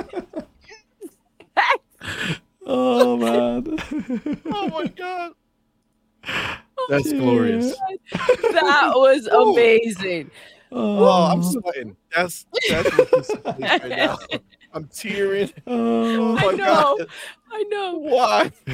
oh, 2.66 3.16
man. 3.16 3.78
Oh 4.46 4.68
my 4.68 4.86
god. 4.86 5.32
That's 6.88 7.12
glorious. 7.12 7.74
Oh 8.14 8.52
that 8.52 8.92
was 8.94 9.26
amazing. 9.26 10.30
Oh, 10.74 11.26
I'm 11.30 11.42
sweating. 11.42 11.96
That's 12.14 12.46
that's 12.68 12.92
what 12.92 13.10
this 13.10 13.28
is 13.30 13.36
right 13.82 13.96
now. 13.96 14.16
I'm 14.72 14.86
tearing. 14.88 15.52
Oh 15.66 16.38
Oh, 16.38 16.48
I 16.48 16.52
know. 16.52 16.96
god. 16.98 17.06
I 17.52 17.62
know. 17.64 17.98
Why? 17.98 18.52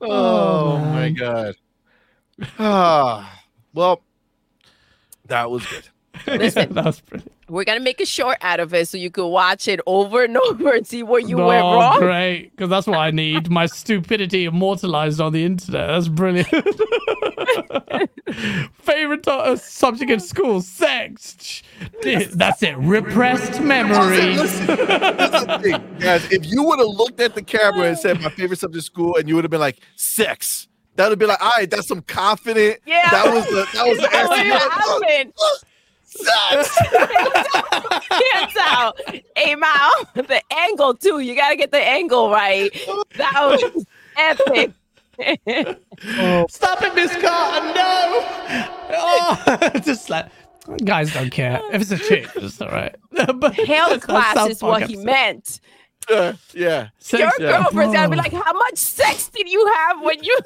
oh, 0.00 0.08
Oh, 0.10 0.78
my 0.78 1.10
god. 1.10 1.54
Ah, 2.58 3.40
well, 3.72 4.02
that 5.26 5.48
was 5.50 5.64
good. 5.66 5.88
Listen. 6.26 6.74
that 6.74 6.84
was 6.84 7.00
pretty. 7.00 7.24
We're 7.48 7.64
gonna 7.64 7.80
make 7.80 8.00
a 8.00 8.06
short 8.06 8.38
out 8.42 8.60
of 8.60 8.72
it 8.74 8.88
so 8.88 8.98
you 8.98 9.10
can 9.10 9.24
watch 9.26 9.68
it 9.68 9.80
over 9.86 10.24
and 10.24 10.36
over 10.48 10.72
and 10.72 10.86
see 10.86 11.02
where 11.02 11.20
you 11.20 11.36
no, 11.36 11.46
went 11.46 11.62
wrong. 11.62 11.98
great, 12.00 12.50
because 12.50 12.70
that's 12.70 12.86
what 12.86 12.98
I 12.98 13.10
need. 13.10 13.50
My 13.50 13.66
stupidity 13.66 14.44
immortalized 14.44 15.20
on 15.20 15.32
the 15.32 15.44
internet. 15.44 15.88
That's 15.88 16.08
brilliant. 16.08 16.48
Favorite 18.74 19.22
to- 19.24 19.32
uh, 19.32 19.56
subject 19.56 20.10
in 20.10 20.20
school: 20.20 20.60
sex. 20.60 21.62
That's 22.02 22.62
it. 22.62 22.76
Repressed 22.78 23.60
memories. 23.60 24.38
Listen, 24.38 24.66
listen, 24.66 25.18
here's 25.18 25.46
the 25.46 25.58
thing, 25.62 25.96
guys. 25.98 26.30
If 26.32 26.46
you 26.46 26.62
would 26.62 26.78
have 26.78 26.88
looked 26.88 27.20
at 27.20 27.34
the 27.34 27.42
camera 27.42 27.88
and 27.88 27.98
said 27.98 28.20
my 28.20 28.30
favorite 28.30 28.58
subject 28.58 28.76
in 28.76 28.82
school, 28.82 29.16
and 29.16 29.28
you 29.28 29.34
would 29.34 29.44
have 29.44 29.50
been 29.50 29.60
like 29.60 29.78
sex, 29.96 30.68
that 30.96 31.08
would 31.08 31.18
be 31.18 31.26
like, 31.26 31.42
all 31.42 31.52
right, 31.56 31.70
that's 31.70 31.88
some 31.88 32.02
confident. 32.02 32.78
Yeah. 32.86 33.10
that 33.10 33.32
was 33.32 33.44
the 33.46 33.66
that 33.74 33.86
was 33.86 33.98
the 33.98 34.04
what 34.04 34.14
answer. 34.14 34.44
You're 34.44 34.54
like, 34.54 34.70
happened. 34.72 35.32
Sex. 36.12 36.78
Hands 38.10 38.56
out. 38.60 38.98
Aim 39.36 39.62
out. 39.64 40.14
The 40.14 40.42
angle 40.52 40.94
too. 40.94 41.20
You 41.20 41.34
gotta 41.34 41.56
get 41.56 41.70
the 41.70 41.80
angle 41.80 42.30
right. 42.30 42.70
That 43.16 43.32
was 43.34 43.86
epic. 44.16 44.72
Oh. 45.18 46.46
Stop 46.48 46.82
it, 46.82 46.94
Miss 46.94 47.12
Carter! 47.12 47.74
No. 47.74 48.72
Oh, 48.94 49.70
just 49.84 50.10
like 50.10 50.26
guys 50.84 51.12
don't 51.12 51.30
care 51.30 51.60
if 51.72 51.82
it's 51.82 51.90
a 51.90 51.98
chick. 51.98 52.28
It's 52.36 52.60
all 52.60 52.68
right. 52.68 52.94
but 53.34 53.54
Hell 53.54 53.90
that's 53.90 54.04
class 54.04 54.48
is 54.48 54.62
what 54.62 54.80
Park 54.80 54.90
he 54.90 54.94
episode. 54.94 55.06
meant. 55.06 55.60
Yeah, 56.10 56.32
yeah. 56.52 56.88
Sex- 56.98 57.20
Your 57.38 57.48
yeah. 57.48 57.62
girlfriend's 57.62 57.94
gonna 57.94 58.08
be 58.08 58.16
hmm. 58.16 58.22
like, 58.22 58.32
"How 58.32 58.52
much 58.52 58.76
sex 58.76 59.28
did 59.28 59.48
you 59.48 59.64
have 59.76 60.02
when 60.02 60.22
you 60.22 60.36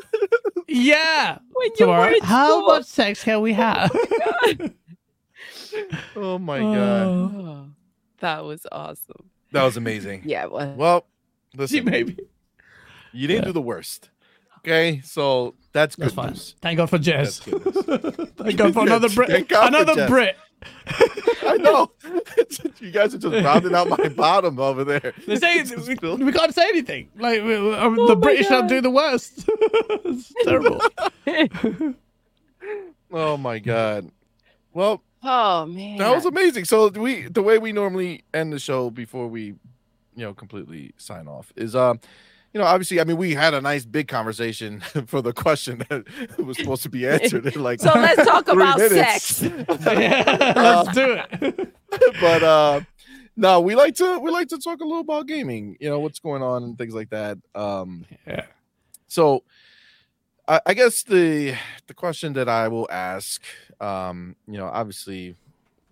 Yeah. 0.69 1.39
when 1.53 1.71
you 1.71 1.77
Tomorrow. 1.77 2.11
were 2.11 2.17
in 2.17 2.23
How 2.23 2.49
school?" 2.49 2.67
much 2.67 2.85
sex 2.85 3.25
can 3.25 3.41
we 3.41 3.53
have? 3.55 3.91
Oh 3.95 4.71
my 6.39 6.59
god, 6.61 7.07
Oh. 7.07 7.31
Oh, 7.47 7.67
that 8.21 8.45
was 8.45 8.67
awesome. 8.73 9.31
that 9.53 9.63
was 9.65 9.77
amazing. 9.77 10.23
Yeah, 10.27 10.45
it 10.45 10.51
was. 10.53 10.77
Well, 10.77 11.07
See, 11.53 11.59
listen, 11.59 11.85
maybe 11.85 12.19
you 13.13 13.27
didn't 13.29 13.43
Yeah. 13.43 13.47
do 13.49 13.53
the 13.53 13.61
worst. 13.63 14.11
Okay, 14.59 15.01
so 15.05 15.55
that's 15.73 15.95
good 15.97 16.07
that's 16.07 16.15
fine. 16.15 16.31
news. 16.31 16.55
Thank 16.61 16.79
God 16.79 16.91
for 16.91 16.99
Jez. 16.99 17.23
That's 17.23 17.41
good 17.41 18.19
news. 18.19 18.29
Thank 18.37 18.57
God 18.57 18.75
for 18.75 18.83
another 18.83 19.09
Brit. 19.09 19.29
Thank 19.31 19.49
God 19.49 19.73
for 19.73 19.81
another 19.83 20.09
Brit. 20.09 20.37
I 21.43 21.57
know. 21.59 21.93
you 22.81 22.91
guys 22.91 23.15
are 23.15 23.19
just 23.19 23.45
rounding 23.45 23.75
out 23.75 23.89
my 23.89 24.09
bottom 24.09 24.59
over 24.59 24.83
there. 24.83 25.13
They 25.27 25.37
say 25.37 25.63
we, 25.63 25.95
we 26.25 26.33
can't 26.33 26.53
say 26.55 26.65
anything. 26.69 27.11
Like 27.17 27.43
we- 27.43 27.61
we- 27.61 27.75
um, 27.75 27.97
Oh 27.99 28.09
the 28.09 28.17
British 28.17 28.47
are 28.47 28.63
God. 28.63 28.69
do 28.69 28.81
the 28.81 28.91
worst. 28.91 29.45
it's 29.47 30.33
terrible. 30.43 30.81
Oh 33.13 33.37
my 33.37 33.59
god. 33.59 34.11
Well, 34.73 35.03
Oh 35.29 35.67
man. 35.67 35.99
that 35.99 36.15
was 36.15 36.25
amazing. 36.25 36.65
So 36.67 36.89
we 36.89 37.23
the 37.29 37.43
way 37.43 37.59
we 37.59 37.73
normally 37.73 38.23
end 38.33 38.53
the 38.53 38.59
show 38.61 38.91
before 38.91 39.27
we, 39.27 39.47
you 39.47 39.57
know, 40.25 40.33
completely 40.35 40.93
sign 40.99 41.27
off 41.27 41.53
is 41.57 41.75
um, 41.75 42.01
you 42.55 42.61
know, 42.61 42.67
obviously, 42.67 43.01
I 43.01 43.05
mean, 43.05 43.17
we 43.19 43.35
had 43.35 43.53
a 43.53 43.61
nice 43.61 43.85
big 43.85 44.09
conversation 44.09 44.81
for 45.07 45.21
the 45.21 45.33
question 45.33 45.85
that 45.91 46.39
was 46.39 46.57
supposed 46.57 46.83
to 46.85 46.89
be 46.89 47.07
answered 47.07 47.45
in 47.47 47.63
like 47.63 47.81
so 47.81 47.93
let's 47.95 48.25
talk 48.25 48.49
about 48.57 48.79
minutes. 48.79 49.25
sex. 49.25 49.43
yeah, 49.43 50.53
let's 50.57 50.93
do 50.97 51.19
it. 51.33 51.75
but 52.21 52.43
uh 52.43 52.81
no, 53.37 53.61
we 53.61 53.75
like 53.75 53.95
to 53.97 54.19
we 54.21 54.31
like 54.31 54.49
to 54.49 54.59
talk 54.59 54.81
a 54.81 54.85
little 54.85 55.01
about 55.01 55.27
gaming, 55.27 55.77
you 55.81 55.91
know, 55.91 55.99
what's 55.99 56.21
going 56.21 56.43
on 56.43 56.63
and 56.63 56.79
things 56.79 56.95
like 56.95 57.11
that. 57.11 57.37
Um 57.55 58.07
Yeah. 58.27 58.47
so 59.09 59.43
I, 60.49 60.61
I 60.67 60.75
guess 60.75 61.03
the 61.03 61.57
the 61.87 61.95
question 61.95 62.33
that 62.35 62.49
I 62.49 62.69
will 62.69 62.89
ask, 62.91 63.43
um, 63.81 64.37
you 64.47 64.59
know, 64.59 64.67
obviously 64.67 65.35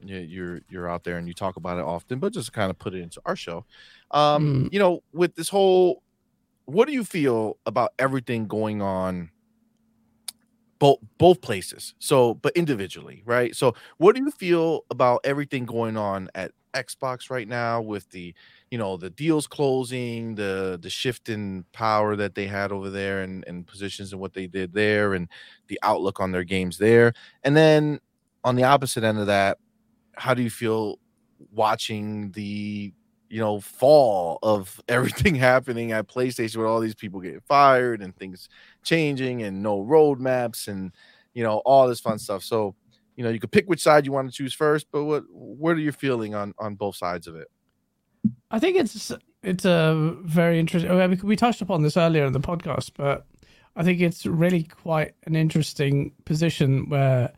you- 0.05 0.16
you're 0.18 0.60
you're 0.68 0.89
out 0.90 1.05
there 1.05 1.18
and 1.18 1.28
you 1.28 1.35
talk 1.35 1.56
about 1.56 1.78
it 1.78 1.85
often, 1.85 2.18
but 2.20 2.32
just 2.32 2.52
kind 2.52 2.70
of 2.70 2.78
put 2.78 2.94
it 2.94 3.01
into 3.01 3.20
our 3.26 3.36
show. 3.36 3.66
Um, 4.10 4.68
Mm. 4.68 4.72
you 4.72 4.78
know, 4.78 5.02
with 5.12 5.35
this 5.35 5.48
whole 5.48 6.02
what 6.66 6.86
do 6.86 6.94
you 6.94 7.05
feel 7.05 7.59
about 7.66 7.93
everything 7.98 8.47
going 8.48 8.82
on 8.82 9.31
both 10.78 10.98
both 11.18 11.40
places 11.40 11.94
so 11.98 12.35
but 12.35 12.52
individually 12.56 13.22
right 13.24 13.55
so 13.55 13.74
what 13.98 14.14
do 14.16 14.22
you 14.22 14.31
feel 14.31 14.85
about 14.90 15.20
everything 15.24 15.64
going 15.64 15.97
on 15.97 16.28
at 16.35 16.51
xbox 16.74 17.31
right 17.31 17.47
now 17.47 17.81
with 17.81 18.09
the 18.10 18.35
you 18.70 18.78
know 18.78 18.97
the 18.97 19.11
deals 19.11 19.47
closing 19.47 20.35
the 20.35 20.78
the 20.82 20.91
shift 20.91 21.28
in 21.28 21.65
power 21.73 22.16
that 22.16 22.35
they 22.35 22.47
had 22.47 22.73
over 22.73 22.91
there 22.91 23.23
and 23.23 23.45
and 23.47 23.66
positions 23.66 24.12
and 24.12 24.20
what 24.20 24.35
they 24.35 24.47
did 24.47 24.73
there 24.73 25.15
and 25.15 25.28
the 25.69 25.78
outlook 25.82 26.20
on 26.20 26.32
their 26.32 26.45
games 26.45 26.78
there 26.78 27.12
and 27.45 27.57
then 27.57 28.01
on 28.43 28.57
the 28.57 28.65
opposite 28.65 29.05
end 29.05 29.19
of 29.19 29.27
that 29.27 29.59
how 30.16 30.35
do 30.35 30.43
you 30.43 30.51
feel 30.51 30.99
watching 31.53 32.31
the 32.32 32.93
you 33.28 33.41
know 33.41 33.61
fall 33.61 34.39
of 34.43 34.81
everything 34.89 35.35
happening 35.35 35.93
at 35.93 36.09
PlayStation 36.09 36.57
with 36.57 36.66
all 36.66 36.81
these 36.81 36.95
people 36.95 37.20
getting 37.20 37.41
fired 37.41 38.03
and 38.03 38.16
things 38.16 38.49
changing 38.82 39.43
and 39.43 39.62
no 39.62 39.82
roadmaps 39.82 40.69
and 40.69 40.93
you 41.32 41.43
know 41.43 41.59
all 41.65 41.89
this 41.89 42.01
fun 42.01 42.15
mm-hmm. 42.15 42.19
stuff. 42.19 42.43
So 42.45 42.74
you 43.16 43.24
know 43.24 43.31
you 43.31 43.41
could 43.41 43.53
pick 43.53 43.66
which 43.66 43.82
side 43.82 44.07
you 44.07 44.12
want 44.12 44.31
to 44.31 44.36
choose 44.36 44.55
first, 44.55 44.86
but 44.93 45.05
what 45.05 45.24
what 45.31 45.77
are 45.77 45.81
you 45.81 45.93
feeling 45.93 46.35
on 46.35 46.55
on 46.59 46.77
both 46.77 46.97
sides 46.97 47.27
of 47.27 47.36
it? 47.36 47.49
I 48.51 48.59
think 48.59 48.76
it's 48.76 49.12
it's 49.42 49.64
a 49.64 50.16
very 50.22 50.59
interesting. 50.59 50.90
I 50.90 51.06
mean, 51.06 51.20
we 51.22 51.36
touched 51.36 51.60
upon 51.60 51.82
this 51.82 51.96
earlier 51.96 52.24
in 52.24 52.32
the 52.32 52.40
podcast, 52.40 52.92
but 52.96 53.26
I 53.76 53.82
think 53.82 54.01
it's 54.01 54.24
really 54.26 54.62
quite 54.62 55.14
an 55.24 55.36
interesting 55.36 56.12
position 56.24 56.88
where, 56.88 57.32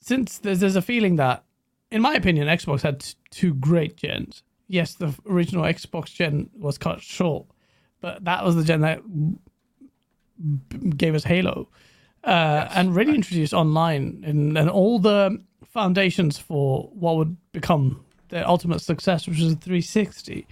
since 0.00 0.38
there's 0.38 0.60
there's 0.60 0.76
a 0.76 0.82
feeling 0.82 1.16
that, 1.16 1.44
in 1.90 2.02
my 2.02 2.14
opinion, 2.14 2.48
Xbox 2.48 2.82
had 2.82 3.00
t- 3.00 3.14
two 3.30 3.54
great 3.54 3.96
gens. 3.96 4.42
Yes, 4.66 4.94
the 4.94 5.14
original 5.28 5.64
Xbox 5.64 6.12
gen 6.12 6.50
was 6.58 6.78
cut 6.78 7.00
short, 7.00 7.46
but 8.00 8.24
that 8.24 8.44
was 8.44 8.56
the 8.56 8.64
gen 8.64 8.80
that 8.80 9.02
gave 10.96 11.14
us 11.14 11.24
Halo, 11.24 11.68
uh, 12.24 12.68
and 12.74 12.94
really 12.94 13.14
introduced 13.14 13.54
online 13.54 14.22
and, 14.26 14.58
and 14.58 14.68
all 14.68 14.98
the 14.98 15.42
foundations 15.64 16.38
for 16.38 16.90
what 16.92 17.16
would 17.16 17.36
become 17.52 18.03
their 18.28 18.46
ultimate 18.48 18.80
success, 18.80 19.26
which 19.26 19.38
was 19.38 19.54
the 19.54 19.60
360. 19.60 20.46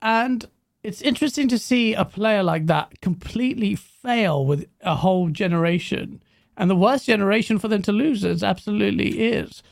And 0.00 0.46
it's 0.82 1.02
interesting 1.02 1.48
to 1.48 1.58
see 1.58 1.94
a 1.94 2.04
player 2.04 2.42
like 2.42 2.66
that 2.66 3.00
completely 3.00 3.74
fail 3.74 4.44
with 4.44 4.66
a 4.82 4.96
whole 4.96 5.28
generation. 5.28 6.22
And 6.56 6.68
the 6.68 6.76
worst 6.76 7.06
generation 7.06 7.58
for 7.58 7.68
them 7.68 7.82
to 7.82 7.92
lose 7.92 8.24
is 8.24 8.42
absolutely 8.42 9.20
is. 9.20 9.62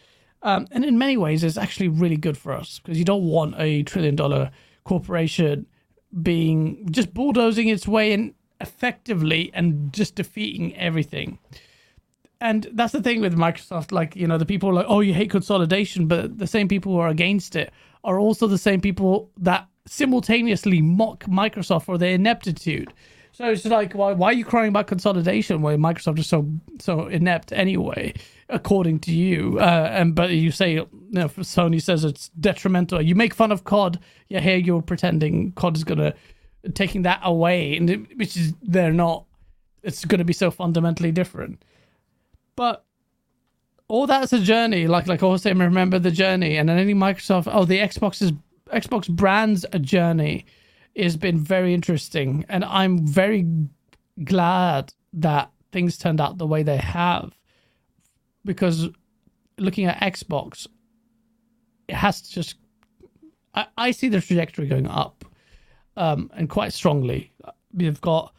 Um, 0.42 0.66
and 0.70 0.84
in 0.84 0.98
many 0.98 1.16
ways, 1.16 1.44
it's 1.44 1.58
actually 1.58 1.88
really 1.88 2.16
good 2.16 2.38
for 2.38 2.52
us 2.52 2.78
because 2.78 2.98
you 2.98 3.04
don't 3.04 3.24
want 3.24 3.56
a 3.58 3.82
trillion 3.82 4.16
dollar 4.16 4.50
corporation 4.84 5.66
being 6.22 6.88
just 6.90 7.12
bulldozing 7.12 7.68
its 7.68 7.86
way 7.86 8.12
in 8.12 8.34
effectively 8.60 9.50
and 9.52 9.92
just 9.92 10.14
defeating 10.14 10.74
everything. 10.76 11.38
And 12.40 12.68
that's 12.72 12.92
the 12.92 13.02
thing 13.02 13.20
with 13.20 13.36
Microsoft. 13.36 13.92
Like, 13.92 14.16
you 14.16 14.26
know, 14.26 14.38
the 14.38 14.46
people 14.46 14.70
are 14.70 14.72
like, 14.72 14.86
oh, 14.88 15.00
you 15.00 15.12
hate 15.12 15.30
consolidation, 15.30 16.06
but 16.06 16.38
the 16.38 16.46
same 16.46 16.68
people 16.68 16.92
who 16.92 16.98
are 16.98 17.08
against 17.08 17.54
it 17.54 17.72
are 18.02 18.18
also 18.18 18.46
the 18.46 18.58
same 18.58 18.80
people 18.80 19.30
that 19.38 19.68
simultaneously 19.86 20.80
mock 20.80 21.24
Microsoft 21.24 21.84
for 21.84 21.98
their 21.98 22.14
ineptitude. 22.14 22.92
So 23.32 23.50
it's 23.50 23.64
like, 23.64 23.94
why, 23.94 24.12
why 24.12 24.28
are 24.28 24.32
you 24.32 24.44
crying 24.44 24.68
about 24.68 24.86
consolidation 24.86 25.62
when 25.62 25.80
Microsoft 25.80 26.18
is 26.18 26.26
so 26.26 26.46
so 26.78 27.06
inept 27.06 27.52
anyway, 27.52 28.14
according 28.48 29.00
to 29.00 29.12
you? 29.12 29.58
Uh, 29.60 29.88
and 29.92 30.14
but 30.14 30.30
you 30.30 30.50
say, 30.50 30.74
you 30.74 30.88
know, 31.10 31.28
Sony 31.28 31.80
says 31.80 32.04
it's 32.04 32.28
detrimental. 32.40 33.00
You 33.00 33.14
make 33.14 33.34
fun 33.34 33.52
of 33.52 33.64
COD. 33.64 34.00
Yeah, 34.28 34.40
here 34.40 34.56
you're 34.56 34.82
pretending 34.82 35.52
COD 35.52 35.76
is 35.76 35.84
gonna 35.84 36.14
taking 36.74 37.02
that 37.02 37.20
away, 37.22 37.76
and 37.76 37.88
it, 37.88 38.18
which 38.18 38.36
is 38.36 38.52
they're 38.62 38.92
not. 38.92 39.26
It's 39.82 40.04
gonna 40.04 40.24
be 40.24 40.32
so 40.32 40.50
fundamentally 40.50 41.12
different. 41.12 41.64
But 42.60 42.84
all 43.88 44.06
that's 44.06 44.34
a 44.34 44.38
journey. 44.38 44.86
Like 44.86 45.06
like 45.06 45.20
say, 45.38 45.54
remember 45.54 45.98
the 45.98 46.10
journey. 46.10 46.58
And 46.58 46.68
then 46.68 46.76
any 46.76 46.92
Microsoft, 46.92 47.50
oh, 47.50 47.64
the 47.64 47.78
Xbox's 47.78 48.32
Xbox 48.66 49.08
brand's 49.08 49.64
a 49.72 49.78
journey 49.78 50.44
has 50.94 51.16
been 51.16 51.38
very 51.38 51.72
interesting, 51.72 52.44
and 52.50 52.62
I'm 52.66 53.06
very 53.06 53.46
glad 54.24 54.92
that 55.14 55.50
things 55.72 55.96
turned 55.96 56.20
out 56.20 56.36
the 56.36 56.46
way 56.46 56.62
they 56.62 56.76
have. 56.76 57.32
Because 58.44 58.90
looking 59.56 59.86
at 59.86 59.98
Xbox, 60.12 60.66
it 61.88 61.94
has 61.94 62.20
to 62.20 62.30
just. 62.30 62.56
I, 63.54 63.68
I 63.78 63.90
see 63.92 64.10
the 64.10 64.20
trajectory 64.20 64.66
going 64.66 64.86
up, 64.86 65.24
um, 65.96 66.30
and 66.34 66.46
quite 66.50 66.74
strongly. 66.74 67.32
We've 67.72 68.02
got 68.02 68.34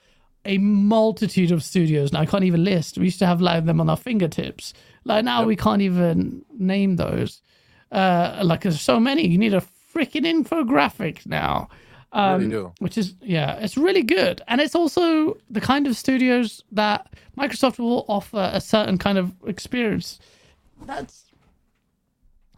a 0.46 0.58
multitude 0.58 1.52
of 1.52 1.64
studios 1.64 2.12
now. 2.12 2.22
I 2.22 2.26
can't 2.26 2.44
even 2.44 2.64
list. 2.64 2.98
We 2.98 3.06
used 3.06 3.20
to 3.20 3.26
have 3.26 3.42
like 3.42 3.66
them 3.66 3.80
on 3.80 3.90
our 3.90 3.98
fingertips. 3.98 4.74
Like 5.04 5.26
now 5.26 5.44
we 5.44 5.56
can't 5.56 5.82
even 5.82 6.44
name 6.58 6.96
those. 6.96 7.42
Uh, 7.92 8.42
like 8.44 8.62
there's 8.62 8.82
so 8.82 9.00
many. 9.00 9.28
You 9.28 9.38
need 9.38 9.54
a 9.54 9.64
freaking 9.94 10.26
infographic 10.26 11.26
now. 11.26 11.70
Um, 12.14 12.50
Really. 12.50 12.72
Which 12.80 12.98
is 12.98 13.14
yeah, 13.22 13.56
it's 13.56 13.78
really 13.78 14.04
good, 14.04 14.42
and 14.48 14.60
it's 14.60 14.76
also 14.76 15.38
the 15.50 15.62
kind 15.62 15.88
of 15.88 15.96
studios 15.96 16.62
that 16.74 17.14
Microsoft 17.38 17.80
will 17.80 18.06
offer 18.10 18.52
a 18.54 18.60
certain 18.60 18.98
kind 18.98 19.18
of 19.18 19.32
experience. 19.48 20.20
That's 20.86 21.31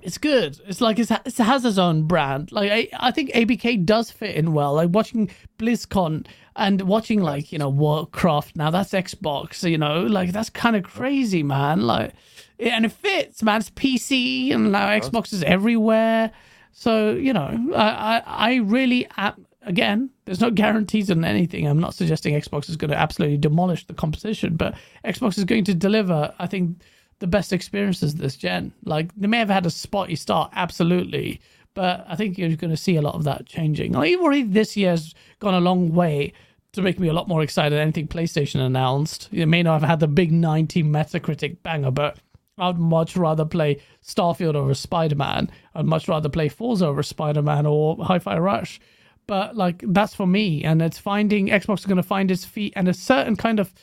it's 0.04 0.18
good. 0.18 0.60
It's 0.68 0.82
like 0.82 1.00
it's, 1.00 1.12
it 1.12 1.38
has 1.38 1.66
its 1.66 1.78
own 1.78 2.04
brand. 2.04 2.52
Like 2.52 2.72
I, 2.72 2.90
I 3.00 3.12
think 3.12 3.32
ABK 3.32 3.86
does 3.86 4.12
fit 4.12 4.36
in 4.36 4.54
well. 4.54 4.74
Like 4.74 4.90
watching 4.92 5.30
BlizzCon 5.58 6.28
and 6.56 6.82
watching 6.82 7.22
like 7.22 7.52
you 7.52 7.58
know 7.58 7.70
Warcraft. 7.70 8.56
Now 8.56 8.70
that's 8.70 8.92
Xbox. 8.92 9.70
You 9.70 9.78
know, 9.78 10.02
like 10.02 10.32
that's 10.32 10.50
kind 10.50 10.76
of 10.76 10.84
crazy, 10.84 11.44
man. 11.44 11.82
Like, 11.82 12.14
and 12.60 12.86
it 12.86 12.92
fits, 12.92 13.42
man. 13.42 13.62
It's 13.62 13.70
PC, 13.70 14.54
and 14.54 14.72
now 14.72 14.88
Xbox 14.90 15.34
is 15.34 15.44
everywhere. 15.44 16.32
So 16.72 17.12
you 17.12 17.34
know, 17.34 17.72
I, 17.76 17.88
I, 17.88 18.24
I 18.26 18.56
really, 18.56 19.08
am, 19.18 19.46
again, 19.62 20.10
there's 20.26 20.42
no 20.42 20.52
guarantees 20.52 21.10
on 21.10 21.24
anything. 21.24 21.68
I'm 21.68 21.80
not 21.80 21.94
suggesting 21.94 22.34
Xbox 22.34 22.70
is 22.70 22.76
going 22.76 22.92
to 22.92 22.98
absolutely 22.98 23.38
demolish 23.38 23.86
the 23.88 23.94
competition, 23.94 24.56
but 24.56 24.76
Xbox 25.06 25.38
is 25.38 25.46
going 25.46 25.64
to 25.66 25.74
deliver. 25.74 26.34
I 26.40 26.48
think 26.48 26.78
the 27.20 27.28
best 27.28 27.54
experiences 27.54 28.16
this 28.16 28.36
gen. 28.36 28.74
Like 28.84 29.14
they 29.16 29.28
may 29.28 29.40
have 29.40 29.50
had 29.50 29.66
a 29.66 29.70
spotty 29.70 30.16
start, 30.16 30.52
absolutely, 30.54 31.42
but 31.74 32.06
I 32.08 32.16
think 32.16 32.38
you're 32.38 32.56
going 32.56 32.72
to 32.72 32.78
see 32.78 32.96
a 32.96 33.02
lot 33.02 33.16
of 33.16 33.24
that 33.24 33.46
changing. 33.46 33.94
Like 33.94 34.18
already 34.18 34.44
this 34.44 34.78
year's 34.78 35.16
gone 35.40 35.54
a 35.54 35.60
long 35.60 35.94
way 35.94 36.34
to 36.74 36.82
make 36.82 37.00
me 37.00 37.08
a 37.08 37.14
lot 37.14 37.28
more 37.28 37.44
excited 37.44 37.72
than 37.74 37.80
anything 37.80 38.08
PlayStation 38.08 38.60
announced. 38.60 39.30
It 39.32 39.46
may 39.46 39.64
not 39.64 39.82
have 39.82 39.90
had 39.90 40.00
the 40.00 40.08
big 40.08 40.32
90 40.32 40.84
Metacritic 40.84 41.62
banger, 41.62 41.92
but 41.92 42.18
I'd 42.58 42.78
much 42.78 43.16
rather 43.16 43.46
play 43.46 43.82
Starfield 44.04 44.56
over 44.56 44.74
Spider 44.74 45.16
Man. 45.16 45.50
I'd 45.76 45.86
much 45.86 46.08
rather 46.08 46.30
play 46.30 46.50
Forza 46.50 46.88
over 46.88 47.04
Spider 47.04 47.42
Man 47.42 47.66
or 47.66 48.04
Hi 48.04 48.20
Fi 48.20 48.38
Rush. 48.38 48.80
But 49.26 49.56
like 49.56 49.84
that's 49.88 50.14
for 50.14 50.28
me, 50.28 50.64
and 50.64 50.82
it's 50.82 50.98
finding 50.98 51.48
Xbox 51.48 51.80
is 51.80 51.86
going 51.86 51.98
to 51.98 52.04
find 52.04 52.30
its 52.30 52.44
feet 52.44 52.74
and 52.76 52.88
a 52.88 52.94
certain 52.94 53.36
kind 53.36 53.60
of 53.60 53.74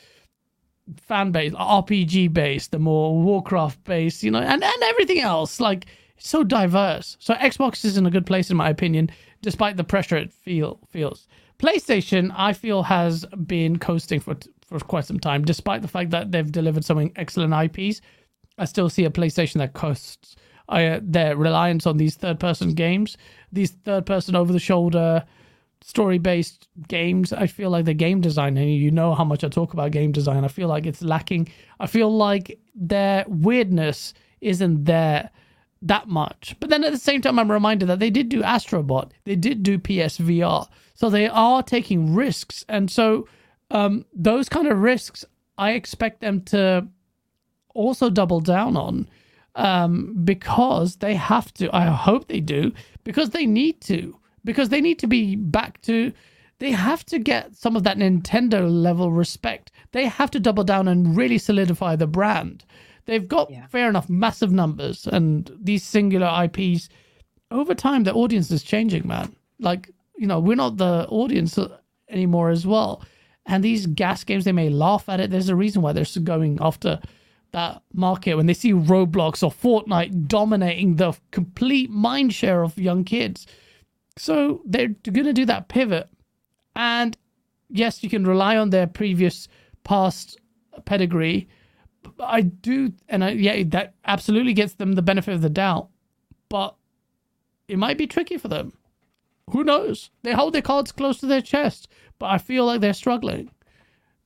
fan 0.97 1.31
base, 1.31 1.53
RPG 1.53 2.33
based, 2.33 2.71
the 2.71 2.79
more 2.79 3.21
Warcraft 3.21 3.83
based, 3.83 4.23
you 4.23 4.31
know, 4.31 4.39
and, 4.39 4.63
and 4.63 4.83
everything 4.83 5.19
else. 5.19 5.59
Like 5.59 5.85
so 6.17 6.43
diverse. 6.43 7.17
So 7.19 7.33
Xbox 7.35 7.83
is 7.85 7.97
in 7.97 8.05
a 8.05 8.11
good 8.11 8.25
place 8.25 8.51
in 8.51 8.57
my 8.57 8.69
opinion, 8.69 9.09
despite 9.41 9.77
the 9.77 9.83
pressure 9.83 10.17
it 10.17 10.33
feel 10.33 10.79
feels. 10.89 11.27
PlayStation, 11.59 12.31
I 12.35 12.53
feel, 12.53 12.83
has 12.83 13.25
been 13.45 13.77
coasting 13.79 14.19
for 14.19 14.35
for 14.65 14.79
quite 14.79 15.05
some 15.05 15.19
time, 15.19 15.43
despite 15.43 15.81
the 15.81 15.87
fact 15.87 16.11
that 16.11 16.31
they've 16.31 16.51
delivered 16.51 16.85
some 16.85 17.11
excellent 17.15 17.53
IPs. 17.53 18.01
I 18.57 18.65
still 18.65 18.89
see 18.89 19.05
a 19.05 19.09
PlayStation 19.09 19.55
that 19.55 19.73
coasts. 19.73 20.35
uh, 20.69 20.99
their 21.01 21.35
reliance 21.35 21.85
on 21.85 21.97
these 21.97 22.15
third 22.15 22.39
person 22.39 22.73
games, 22.73 23.17
these 23.51 23.71
third 23.71 24.05
person 24.05 24.35
over 24.35 24.53
the 24.53 24.59
shoulder 24.59 25.25
story 25.81 26.17
based 26.17 26.67
games. 26.87 27.33
I 27.33 27.47
feel 27.47 27.69
like 27.69 27.85
the 27.85 27.93
game 27.93 28.21
design, 28.21 28.57
and 28.57 28.73
you 28.73 28.91
know 28.91 29.13
how 29.13 29.23
much 29.23 29.43
I 29.43 29.49
talk 29.49 29.73
about 29.73 29.91
game 29.91 30.11
design, 30.11 30.45
I 30.45 30.47
feel 30.47 30.67
like 30.67 30.85
it's 30.85 31.01
lacking. 31.01 31.49
I 31.79 31.87
feel 31.87 32.15
like 32.15 32.59
their 32.75 33.25
weirdness 33.27 34.13
isn't 34.41 34.85
there 34.85 35.29
that 35.81 36.07
much. 36.07 36.55
But 36.59 36.69
then 36.69 36.83
at 36.83 36.91
the 36.91 36.97
same 36.97 37.21
time, 37.21 37.39
I'm 37.39 37.51
reminded 37.51 37.87
that 37.89 37.99
they 37.99 38.09
did 38.09 38.29
do 38.29 38.41
Astrobot, 38.41 39.11
they 39.23 39.35
did 39.35 39.63
do 39.63 39.79
PSVR. 39.79 40.67
So 40.93 41.09
they 41.09 41.27
are 41.27 41.63
taking 41.63 42.13
risks. 42.13 42.63
And 42.69 42.89
so 42.91 43.27
um, 43.71 44.05
those 44.13 44.49
kind 44.49 44.67
of 44.67 44.79
risks, 44.79 45.25
I 45.57 45.71
expect 45.71 46.21
them 46.21 46.41
to 46.45 46.87
also 47.73 48.09
double 48.09 48.39
down 48.39 48.77
on 48.77 49.09
um, 49.55 50.15
because 50.23 50.97
they 50.97 51.15
have 51.15 51.53
to. 51.55 51.75
I 51.75 51.85
hope 51.85 52.27
they 52.27 52.39
do 52.39 52.71
because 53.03 53.31
they 53.31 53.45
need 53.45 53.81
to. 53.81 54.17
Because 54.43 54.69
they 54.69 54.81
need 54.81 54.99
to 54.99 55.07
be 55.07 55.35
back 55.35 55.81
to. 55.83 56.11
They 56.59 56.71
have 56.71 57.03
to 57.07 57.17
get 57.17 57.55
some 57.55 57.75
of 57.75 57.83
that 57.83 57.97
Nintendo 57.97 58.69
level 58.69 59.11
respect. 59.11 59.71
They 59.93 60.05
have 60.05 60.29
to 60.31 60.39
double 60.39 60.63
down 60.63 60.87
and 60.87 61.17
really 61.17 61.39
solidify 61.39 61.95
the 61.95 62.07
brand. 62.07 62.63
They've 63.05 63.27
got 63.27 63.49
Yeah. 63.49 63.65
fair 63.67 63.89
enough 63.89 64.09
massive 64.09 64.51
numbers 64.51 65.07
and 65.07 65.51
these 65.59 65.83
singular 65.83 66.27
IPs. 66.27 66.87
Over 67.49 67.73
time, 67.73 68.03
the 68.03 68.13
audience 68.13 68.51
is 68.51 68.63
changing, 68.63 69.07
man. 69.07 69.35
Like 69.59 69.89
you 70.17 70.27
know, 70.27 70.39
we're 70.39 70.55
not 70.55 70.77
the 70.77 71.07
audience 71.09 71.57
anymore 72.07 72.51
as 72.51 72.67
well. 72.67 73.03
And 73.47 73.63
these 73.63 73.87
GaaS 73.87 74.23
games, 74.23 74.45
they 74.45 74.51
may 74.51 74.69
laugh 74.69 75.09
at 75.09 75.19
it. 75.19 75.31
There's 75.31 75.49
a 75.49 75.55
reason 75.55 75.81
why 75.81 75.93
they're 75.93 76.05
going 76.23 76.59
after 76.61 76.99
that 77.53 77.81
market 77.93 78.35
when 78.35 78.45
they 78.45 78.53
see 78.53 78.71
Roblox 78.71 79.41
or 79.41 79.51
Fortnite 79.51 80.27
dominating 80.27 80.97
the 80.97 81.13
complete 81.31 81.89
mind 81.89 82.33
share 82.35 82.61
of 82.63 82.77
young 82.77 83.03
kids. 83.03 83.47
So 84.17 84.61
they're 84.65 84.89
going 84.89 85.25
to 85.25 85.33
do 85.33 85.45
that 85.45 85.69
pivot. 85.69 86.09
And 86.75 87.17
yes, 87.69 88.03
you 88.03 88.09
can 88.09 88.25
rely 88.25 88.57
on 88.57 88.69
their 88.69 88.87
previous 88.87 89.47
past 89.83 90.39
pedigree. 90.85 91.47
I 92.19 92.41
do, 92.41 92.93
and 93.09 93.23
I, 93.23 93.31
yeah, 93.31 93.63
that 93.67 93.93
absolutely 94.05 94.53
gets 94.53 94.73
them 94.73 94.93
the 94.93 95.01
benefit 95.01 95.33
of 95.33 95.41
the 95.41 95.49
doubt. 95.49 95.89
But 96.49 96.75
it 97.67 97.77
might 97.77 97.97
be 97.97 98.07
tricky 98.07 98.37
for 98.37 98.47
them. 98.47 98.73
Who 99.51 99.63
knows? 99.63 100.09
They 100.23 100.33
hold 100.33 100.53
their 100.53 100.61
cards 100.61 100.91
close 100.91 101.19
to 101.19 101.25
their 101.25 101.41
chest, 101.41 101.87
but 102.19 102.27
I 102.27 102.37
feel 102.37 102.65
like 102.65 102.81
they're 102.81 102.93
struggling 102.93 103.51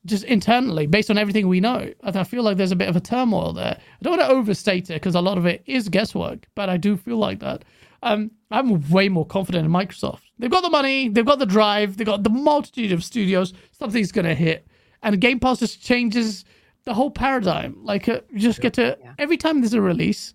just 0.05 0.23
internally, 0.25 0.85
based 0.85 1.09
on 1.09 1.17
everything 1.17 1.47
we 1.47 1.59
know. 1.59 1.91
I 2.03 2.23
feel 2.23 2.43
like 2.43 2.57
there's 2.57 2.71
a 2.71 2.75
bit 2.75 2.89
of 2.89 2.95
a 2.95 3.01
turmoil 3.01 3.53
there. 3.53 3.77
I 3.79 4.03
don't 4.03 4.17
want 4.17 4.29
to 4.29 4.35
overstate 4.35 4.89
it 4.89 4.93
because 4.93 5.15
a 5.15 5.21
lot 5.21 5.37
of 5.37 5.45
it 5.47 5.63
is 5.65 5.89
guesswork, 5.89 6.47
but 6.53 6.69
I 6.69 6.77
do 6.77 6.95
feel 6.95 7.17
like 7.17 7.39
that. 7.39 7.65
Um, 8.05 8.31
I'm 8.51 8.87
way 8.89 9.09
more 9.09 9.25
confident 9.25 9.65
in 9.65 9.71
Microsoft. 9.71 10.21
They've 10.39 10.51
got 10.51 10.61
the 10.61 10.69
money, 10.69 11.09
they've 11.09 11.25
got 11.25 11.39
the 11.39 11.45
drive, 11.45 11.97
they've 11.97 12.05
got 12.07 12.23
the 12.23 12.29
multitude 12.29 12.91
of 12.91 13.03
studios. 13.03 13.53
Something's 13.71 14.11
going 14.11 14.25
to 14.25 14.35
hit, 14.35 14.67
and 15.03 15.19
Game 15.19 15.39
Pass 15.39 15.59
just 15.59 15.81
changes 15.81 16.45
the 16.83 16.93
whole 16.93 17.09
paradigm. 17.11 17.75
Like 17.83 18.07
uh, 18.07 18.21
you 18.31 18.39
just 18.39 18.61
get 18.61 18.73
to 18.75 18.97
Yeah. 19.01 19.13
every 19.17 19.37
time 19.37 19.59
there's 19.61 19.73
a 19.73 19.81
release, 19.81 20.33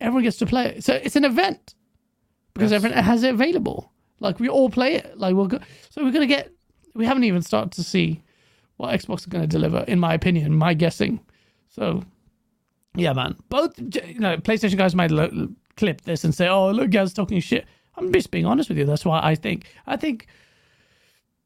everyone 0.00 0.22
gets 0.22 0.38
to 0.38 0.46
play 0.46 0.66
it. 0.66 0.84
So 0.84 0.94
it's 0.94 1.16
an 1.16 1.24
event 1.24 1.74
because 2.54 2.70
Yes. 2.70 2.78
everyone 2.84 3.02
has 3.04 3.22
it 3.24 3.34
available. 3.34 3.90
Like 4.20 4.38
we 4.38 4.48
all 4.48 4.70
play 4.70 4.94
it. 4.94 5.18
Like 5.18 5.34
we're 5.34 5.48
go- 5.48 5.60
so 5.90 6.04
we're 6.04 6.12
gonna 6.12 6.26
get. 6.26 6.52
We 6.94 7.06
haven't 7.06 7.24
even 7.24 7.42
started 7.42 7.72
to 7.72 7.82
see 7.84 8.22
what 8.76 8.92
Xbox 8.98 9.20
is 9.20 9.26
going 9.26 9.42
to 9.42 9.48
deliver, 9.48 9.80
in 9.86 9.98
my 10.00 10.12
opinion, 10.14 10.54
my 10.56 10.74
guessing. 10.74 11.20
So, 11.68 12.02
yeah, 12.96 13.12
man. 13.12 13.36
Both, 13.48 13.78
you 13.78 14.18
know, 14.18 14.36
PlayStation 14.38 14.76
guys 14.76 14.94
might 14.94 15.10
lo- 15.12 15.48
clip 15.80 16.02
this 16.02 16.24
and 16.24 16.34
say, 16.34 16.46
"Oh, 16.48 16.70
look, 16.70 16.90
guys 16.90 17.12
talking 17.12 17.40
shit." 17.40 17.64
I'm 17.96 18.12
just 18.12 18.30
being 18.30 18.46
honest 18.46 18.68
with 18.68 18.78
you. 18.78 18.86
That's 18.86 19.04
why 19.04 19.20
I 19.22 19.34
think. 19.34 19.66
I 19.86 19.96
think, 19.96 20.26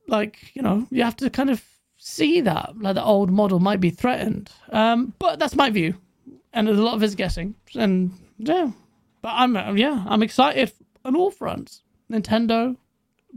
like, 0.06 0.54
you 0.54 0.62
know, 0.62 0.86
you 0.90 1.02
have 1.02 1.16
to 1.16 1.30
kind 1.30 1.50
of 1.50 1.62
see 1.96 2.40
that, 2.42 2.74
like, 2.78 2.94
the 2.94 3.04
old 3.04 3.30
model 3.30 3.58
might 3.60 3.80
be 3.80 3.90
threatened. 3.90 4.50
Um, 4.70 5.14
but 5.18 5.38
that's 5.38 5.56
my 5.56 5.70
view, 5.70 5.94
and 6.52 6.66
there's 6.66 6.78
a 6.78 6.82
lot 6.82 6.94
of 6.94 7.02
it's 7.02 7.14
guessing. 7.14 7.54
And 7.74 8.12
yeah, 8.38 8.70
but 9.22 9.32
I'm, 9.34 9.56
uh, 9.56 9.72
yeah, 9.72 10.04
I'm 10.06 10.22
excited 10.22 10.72
on 11.04 11.16
all 11.16 11.30
fronts. 11.30 11.82
Nintendo, 12.10 12.76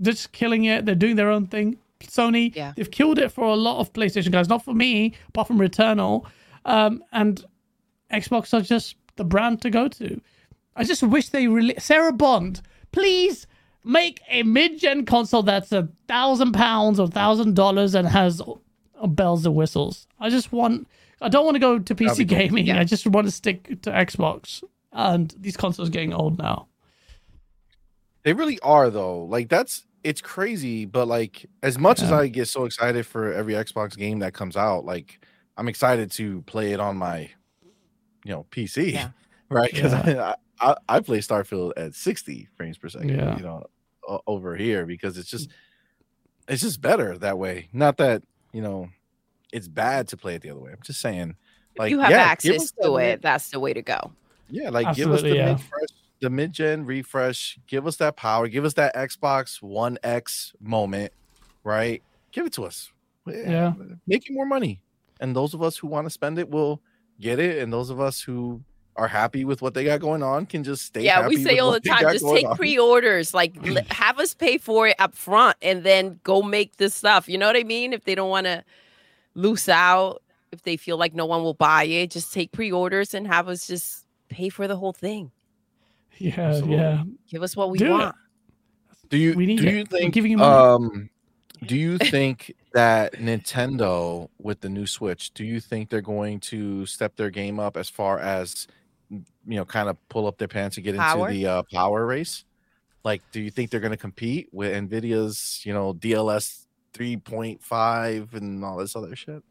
just 0.01 0.31
killing 0.33 0.65
it. 0.65 0.85
They're 0.85 0.95
doing 0.95 1.15
their 1.15 1.31
own 1.31 1.47
thing. 1.47 1.77
Sony, 2.01 2.53
Yeah. 2.55 2.73
they've 2.75 2.91
killed 2.91 3.17
it 3.19 3.31
for 3.31 3.45
a 3.45 3.55
lot 3.55 3.79
of 3.79 3.91
PlayStation 3.93 4.31
guys. 4.31 4.49
Not 4.49 4.63
for 4.63 4.73
me, 4.73 5.13
apart 5.29 5.47
from 5.47 5.57
Returnal. 5.59 6.25
Um, 6.65 7.03
and 7.11 7.43
Xbox 8.11 8.53
are 8.53 8.61
just 8.61 8.95
the 9.15 9.23
brand 9.23 9.61
to 9.61 9.69
go 9.69 9.87
to. 9.87 10.21
I 10.77 10.83
just 10.83 11.03
wish 11.03 11.29
they 11.29 11.47
release 11.47 11.83
Sarah 11.83 12.13
Bond. 12.13 12.61
Please 12.91 13.47
make 13.83 14.21
a 14.29 14.43
mid-gen 14.43 15.05
console 15.05 15.43
that's 15.43 15.71
a 15.71 15.89
thousand 16.07 16.53
pounds 16.53 16.99
or 16.99 17.07
thousand 17.07 17.55
dollars 17.55 17.95
and 17.95 18.07
has 18.07 18.41
bells 19.07 19.45
and 19.45 19.55
whistles. 19.55 20.07
I 20.19 20.29
just 20.29 20.51
want. 20.51 20.87
I 21.19 21.29
don't 21.29 21.45
want 21.45 21.55
to 21.55 21.59
go 21.59 21.79
to 21.79 21.95
PC 21.95 22.17
cool. 22.17 22.25
gaming. 22.25 22.67
Yeah. 22.67 22.79
I 22.79 22.83
just 22.83 23.07
want 23.07 23.25
to 23.25 23.31
stick 23.31 23.81
to 23.81 23.89
Xbox. 23.91 24.63
And 24.93 25.33
these 25.39 25.57
consoles 25.57 25.89
are 25.89 25.91
getting 25.91 26.13
old 26.13 26.37
now. 26.37 26.67
They 28.23 28.33
really 28.33 28.59
are 28.59 28.89
though. 28.91 29.23
Like 29.23 29.49
that's 29.49 29.85
it's 30.03 30.21
crazy, 30.21 30.85
but 30.85 31.07
like 31.07 31.45
as 31.63 31.79
much 31.79 32.01
as 32.01 32.11
I 32.11 32.27
get 32.27 32.47
so 32.47 32.65
excited 32.65 33.05
for 33.05 33.33
every 33.33 33.53
Xbox 33.55 33.97
game 33.97 34.19
that 34.19 34.33
comes 34.33 34.55
out, 34.55 34.85
like 34.85 35.19
I'm 35.57 35.67
excited 35.67 36.11
to 36.13 36.43
play 36.43 36.71
it 36.71 36.79
on 36.79 36.97
my 36.97 37.29
you 38.23 38.31
know 38.31 38.45
PC, 38.51 38.93
Yeah. 38.93 39.09
right? 39.49 39.73
Because 39.73 39.93
I, 39.93 40.35
I 40.59 40.75
I 40.89 40.99
play 40.99 41.19
Starfield 41.19 41.73
at 41.77 41.93
60 41.95 42.47
frames 42.55 42.77
per 42.77 42.89
second, 42.89 43.09
Yeah. 43.09 43.37
you 43.37 43.43
know, 43.43 43.65
over 44.25 44.55
here 44.55 44.85
because 44.85 45.17
it's 45.17 45.29
just 45.29 45.49
mm. 45.49 45.53
it's 46.47 46.61
just 46.61 46.81
better 46.81 47.17
that 47.17 47.37
way. 47.37 47.69
Not 47.73 47.97
that 47.97 48.23
you 48.53 48.61
know 48.61 48.89
it's 49.53 49.67
bad 49.67 50.07
to 50.09 50.17
play 50.17 50.35
it 50.35 50.41
the 50.41 50.49
other 50.49 50.59
way. 50.59 50.71
I'm 50.71 50.81
just 50.83 50.99
saying, 51.01 51.35
If 51.73 51.79
like 51.79 51.91
you 51.91 51.99
have 51.99 52.11
yeah, 52.11 52.17
access 52.17 52.63
us 52.63 52.71
that 52.71 52.83
to 52.83 52.97
mid- 52.97 53.05
it, 53.05 53.21
that's 53.21 53.49
the 53.49 53.59
way 53.59 53.73
to 53.73 53.81
go. 53.81 54.11
yeah, 54.49 54.69
like 54.69 54.95
give 54.95 55.11
us 55.11 55.21
the 55.21 55.29
Absolutely, 55.29 55.37
yeah. 55.37 55.45
mid 55.53 55.61
fresh, 55.61 55.89
the 56.21 56.29
mid 56.29 56.51
gen 56.53 56.85
refresh. 56.85 57.59
Give 57.67 57.85
us 57.87 57.97
that 57.97 58.15
power. 58.17 58.47
Give 58.47 58.65
us 58.65 58.73
that 58.75 58.95
Xbox 58.95 59.61
One 59.61 59.97
X 60.03 60.53
moment, 60.59 61.13
right? 61.63 62.01
Give 62.31 62.45
it 62.45 62.53
to 62.53 62.65
us. 62.65 62.91
Eh, 63.29 63.51
yeah. 63.51 63.73
making 64.05 64.35
more 64.35 64.45
money, 64.45 64.81
and 65.19 65.35
those 65.35 65.53
of 65.53 65.61
us 65.61 65.77
who 65.77 65.87
want 65.87 66.05
to 66.05 66.09
spend 66.09 66.39
it 66.39 66.49
will 66.49 66.81
get 67.19 67.39
it, 67.39 67.61
and 67.61 67.71
those 67.73 67.89
of 67.89 67.99
us 67.99 68.21
who 68.21 68.61
are 68.97 69.07
happy 69.07 69.45
with 69.45 69.61
what 69.61 69.73
they 69.73 69.83
got 69.83 69.99
going 69.99 70.23
on 70.23 70.45
can 70.45 70.63
just 70.63 70.85
stay. 70.85 71.03
yeah, 71.03 71.27
we 71.27 71.37
say 71.43 71.55
with 71.55 71.61
all 71.61 71.71
the 71.71 71.79
time, 71.79 72.01
just 72.11 72.25
take 72.27 72.45
on. 72.47 72.55
pre-orders. 72.57 73.33
Like, 73.33 73.63
have 73.91 74.19
us 74.19 74.33
pay 74.33 74.57
for 74.57 74.87
it 74.87 74.95
up 74.99 75.15
front, 75.15 75.55
and 75.61 75.83
then 75.83 76.19
go 76.23 76.41
make 76.41 76.77
this 76.77 76.95
stuff. 76.95 77.29
You 77.29 77.37
know 77.37 77.47
what 77.47 77.55
I 77.57 77.63
mean? 77.63 77.93
If 77.93 78.03
they 78.05 78.15
don't 78.15 78.29
want 78.29 78.45
to 78.45 78.63
loose 79.35 79.69
out, 79.69 80.21
if 80.51 80.63
they 80.63 80.77
feel 80.77 80.97
like 80.97 81.13
no 81.13 81.25
one 81.25 81.43
will 81.43 81.53
buy 81.53 81.83
it, 81.83 82.11
just 82.11 82.33
take 82.33 82.51
pre-orders 82.51 83.13
and 83.13 83.27
have 83.27 83.47
us 83.47 83.67
just 83.67 84.05
pay 84.29 84.49
for 84.49 84.67
the 84.67 84.75
whole 84.75 84.93
thing. 84.93 85.31
Yeah, 86.17 86.39
Absolutely. 86.39 86.75
yeah. 86.77 87.03
Give 87.29 87.43
us 87.43 87.55
what 87.55 87.69
we 87.69 87.77
Do 87.77 87.85
it. 87.85 87.91
want. 87.91 88.15
Do 89.09 89.17
you 89.17 89.35
We 89.35 89.45
need 89.45 89.59
do 89.59 89.67
it. 89.67 89.73
you 89.73 89.85
think 89.85 90.13
giving 90.13 90.31
you 90.31 90.41
um 90.41 91.09
do 91.65 91.77
you 91.77 91.97
think 91.99 92.53
that 92.73 93.13
Nintendo 93.13 94.27
with 94.39 94.61
the 94.61 94.69
new 94.69 94.85
Switch, 94.87 95.31
do 95.33 95.43
you 95.45 95.59
think 95.59 95.89
they're 95.89 96.01
going 96.01 96.39
to 96.41 96.85
step 96.85 97.15
their 97.15 97.29
game 97.29 97.59
up 97.59 97.77
as 97.77 97.89
far 97.89 98.19
as 98.19 98.67
you 99.09 99.23
know, 99.45 99.65
kind 99.65 99.89
of 99.89 99.97
pull 100.09 100.27
up 100.27 100.37
their 100.37 100.47
pants 100.47 100.77
and 100.77 100.83
get 100.83 100.95
Power? 100.95 101.29
into 101.29 101.39
the 101.39 101.47
uh, 101.47 101.63
power 101.71 102.05
race? 102.05 102.43
Like, 103.03 103.21
do 103.31 103.39
you 103.39 103.49
think 103.51 103.71
they're 103.71 103.79
going 103.79 103.91
to 103.91 103.97
compete 103.97 104.49
with 104.51 104.73
Nvidia's, 104.73 105.61
you 105.65 105.73
know, 105.73 105.93
DLSS 105.93 106.65
3.5 106.93 108.33
and 108.33 108.63
all 108.65 108.77
this 108.77 108.95
other 108.95 109.15
shit? 109.15 109.43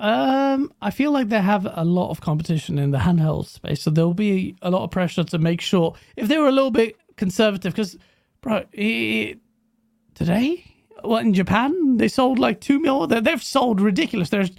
Um, 0.00 0.72
I 0.82 0.90
feel 0.90 1.12
like 1.12 1.28
they 1.28 1.40
have 1.40 1.66
a 1.70 1.84
lot 1.84 2.10
of 2.10 2.20
competition 2.20 2.78
in 2.78 2.90
the 2.90 2.98
handheld 2.98 3.46
space, 3.46 3.80
so 3.82 3.90
there'll 3.90 4.12
be 4.12 4.56
a 4.60 4.70
lot 4.70 4.82
of 4.82 4.90
pressure 4.90 5.22
to 5.22 5.38
make 5.38 5.60
sure 5.60 5.94
if 6.16 6.26
they 6.26 6.36
were 6.38 6.48
a 6.48 6.52
little 6.52 6.72
bit 6.72 6.96
conservative, 7.16 7.72
because, 7.74 7.96
bro, 8.40 8.64
i 8.76 9.36
today, 10.14 10.64
what 11.02 11.24
in 11.24 11.32
Japan 11.32 11.96
they 11.96 12.08
sold 12.08 12.38
like 12.40 12.60
two 12.60 12.80
mil. 12.80 13.06
They- 13.06 13.20
They've 13.20 13.42
sold 13.42 13.80
ridiculous. 13.80 14.30
There's, 14.30 14.50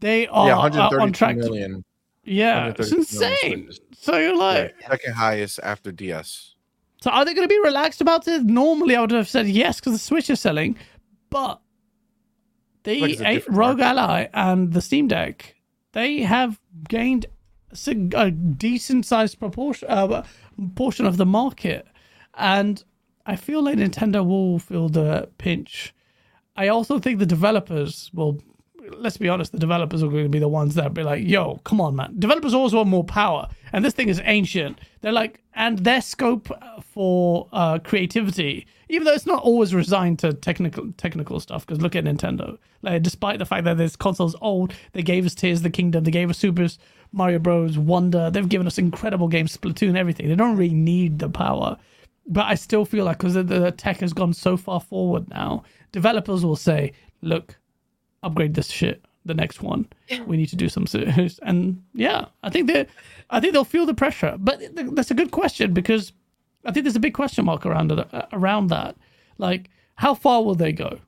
they 0.00 0.26
are 0.28 0.48
yeah, 0.48 0.58
uh, 0.58 0.62
on 0.62 0.72
132 0.72 1.12
track. 1.12 1.36
To, 1.36 1.42
million. 1.42 1.84
Yeah, 2.24 2.72
it's 2.76 2.92
insane. 2.92 3.36
Switches. 3.38 3.80
So 3.92 4.18
you're 4.18 4.36
like, 4.36 4.74
Yeah, 4.80 4.88
second 4.90 5.14
highest 5.14 5.60
after 5.62 5.92
DS. 5.92 6.54
So 7.00 7.10
are 7.10 7.24
they 7.24 7.34
going 7.34 7.48
to 7.48 7.52
be 7.52 7.60
relaxed 7.64 8.00
about 8.00 8.28
it? 8.28 8.44
Normally, 8.44 8.94
I 8.94 9.00
would 9.00 9.10
have 9.10 9.28
said 9.28 9.48
yes 9.48 9.80
because 9.80 9.92
the 9.94 9.98
Switch 9.98 10.30
is 10.30 10.40
selling, 10.40 10.76
but 11.30 11.60
the 12.84 13.00
Like 13.00 13.20
a 13.20 13.28
eight 13.28 13.48
ROG 13.48 13.78
market. 13.78 13.84
Ally 13.84 14.28
and 14.34 14.72
the 14.72 14.80
Steam 14.80 15.08
Deck, 15.08 15.56
they 15.92 16.20
have 16.20 16.60
gained 16.88 17.26
a 17.86 17.90
a 18.14 18.30
decent 18.30 19.06
sized 19.06 19.38
proportion 19.38 19.88
uh, 19.88 20.24
portion 20.76 21.06
of 21.06 21.16
the 21.16 21.26
market, 21.26 21.86
and 22.34 22.84
I 23.26 23.36
feel 23.36 23.62
like 23.62 23.78
Nintendo 23.78 24.24
will 24.24 24.58
feel 24.58 24.88
the 24.88 25.28
pinch. 25.38 25.94
I 26.56 26.68
also 26.68 26.98
think 26.98 27.18
the 27.18 27.26
developers 27.26 28.10
will 28.12 28.40
let's 28.98 29.16
be 29.16 29.28
honest, 29.28 29.52
the 29.52 29.58
developers 29.58 30.02
are 30.02 30.08
going 30.08 30.24
to 30.24 30.28
be 30.28 30.38
the 30.38 30.48
ones 30.48 30.74
that 30.74 30.94
be 30.94 31.02
like, 31.02 31.26
"Yo, 31.26 31.56
come 31.64 31.80
on, 31.80 31.96
man." 31.96 32.14
Developers 32.18 32.54
always 32.54 32.72
want 32.72 32.88
more 32.88 33.04
power, 33.04 33.48
and 33.72 33.84
this 33.84 33.94
thing 33.94 34.08
is 34.08 34.20
ancient. 34.24 34.80
They're 35.00 35.12
like, 35.12 35.40
and 35.54 35.78
their 35.80 36.00
scope 36.00 36.48
for 36.82 37.48
uh, 37.52 37.78
creativity, 37.78 38.66
even 38.88 39.04
though 39.04 39.12
it's 39.12 39.26
not 39.26 39.42
always 39.42 39.74
resigned 39.74 40.18
to 40.20 40.32
technical 40.32 40.92
technical 40.96 41.40
stuff. 41.40 41.66
Because 41.66 41.82
look 41.82 41.96
at 41.96 42.04
Nintendo. 42.04 42.58
Like, 42.82 43.02
despite 43.02 43.38
the 43.38 43.46
fact 43.46 43.64
that 43.64 43.76
this 43.76 43.96
console's 43.96 44.36
old, 44.40 44.74
they 44.92 45.02
gave 45.02 45.26
us 45.26 45.34
Tears 45.34 45.58
of 45.58 45.64
the 45.64 45.70
Kingdom, 45.70 46.04
they 46.04 46.10
gave 46.10 46.30
us 46.30 46.38
Super 46.38 46.68
Mario 47.12 47.38
Bros. 47.38 47.78
Wonder. 47.78 48.30
They've 48.30 48.48
given 48.48 48.66
us 48.66 48.78
incredible 48.78 49.28
games, 49.28 49.56
Splatoon, 49.56 49.96
everything. 49.96 50.28
They 50.28 50.34
don't 50.34 50.56
really 50.56 50.74
need 50.74 51.18
the 51.18 51.28
power. 51.28 51.76
But 52.26 52.46
I 52.46 52.54
still 52.54 52.84
feel 52.84 53.04
like 53.04 53.18
because 53.18 53.34
the, 53.34 53.42
the 53.42 53.72
tech 53.72 53.98
has 53.98 54.12
gone 54.12 54.32
so 54.32 54.56
far 54.56 54.80
forward 54.80 55.28
now, 55.28 55.64
developers 55.90 56.44
will 56.44 56.56
say, 56.56 56.92
"Look, 57.20 57.56
upgrade 58.22 58.54
this 58.54 58.68
shit." 58.68 59.04
The 59.24 59.34
next 59.34 59.62
one, 59.62 59.86
we 60.26 60.36
need 60.36 60.48
to 60.48 60.56
do 60.56 60.68
some 60.68 60.84
serious. 60.86 61.38
And 61.42 61.80
yeah, 61.94 62.24
I 62.42 62.50
think 62.50 62.66
they, 62.66 62.86
I 63.30 63.38
think 63.38 63.52
they'll 63.52 63.62
feel 63.64 63.86
the 63.86 63.94
pressure. 63.94 64.34
But 64.36 64.58
th- 64.58 64.88
that's 64.94 65.12
a 65.12 65.14
good 65.14 65.30
question 65.30 65.72
because 65.72 66.12
I 66.64 66.72
think 66.72 66.82
there's 66.84 66.96
a 66.96 67.00
big 67.00 67.14
question 67.14 67.44
mark 67.44 67.64
around 67.64 67.92
it, 67.92 68.12
uh, 68.12 68.26
around 68.32 68.66
that. 68.70 68.96
Like, 69.38 69.70
how 69.94 70.14
far 70.14 70.42
will 70.42 70.56
they 70.56 70.72
go? 70.72 70.98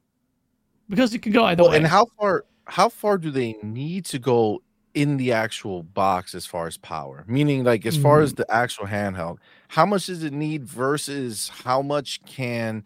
Because 0.89 1.12
it 1.12 1.23
can 1.23 1.32
go 1.32 1.45
either 1.45 1.62
Well, 1.65 1.73
way. 1.73 1.78
and 1.78 1.86
how 1.89 2.07
far 2.19 2.45
how 2.66 2.89
far 2.89 3.19
do 3.19 3.31
they 3.32 3.57
need 3.65 4.05
to 4.07 4.19
go 4.20 4.62
in 4.95 5.16
the 5.16 5.32
actual 5.32 5.82
box 5.82 6.35
as 6.36 6.47
far 6.47 6.69
as 6.69 6.77
power? 6.77 7.24
Meaning, 7.27 7.65
like 7.65 7.85
as 7.85 7.97
far 7.97 8.19
Mm-hmm. 8.19 8.24
as 8.24 8.35
the 8.35 8.47
actual 8.49 8.86
handheld, 8.86 9.39
how 9.69 9.86
much 9.86 10.07
does 10.07 10.23
it 10.23 10.32
need 10.32 10.65
versus 10.65 11.51
how 11.65 11.82
much 11.82 12.23
can 12.27 12.85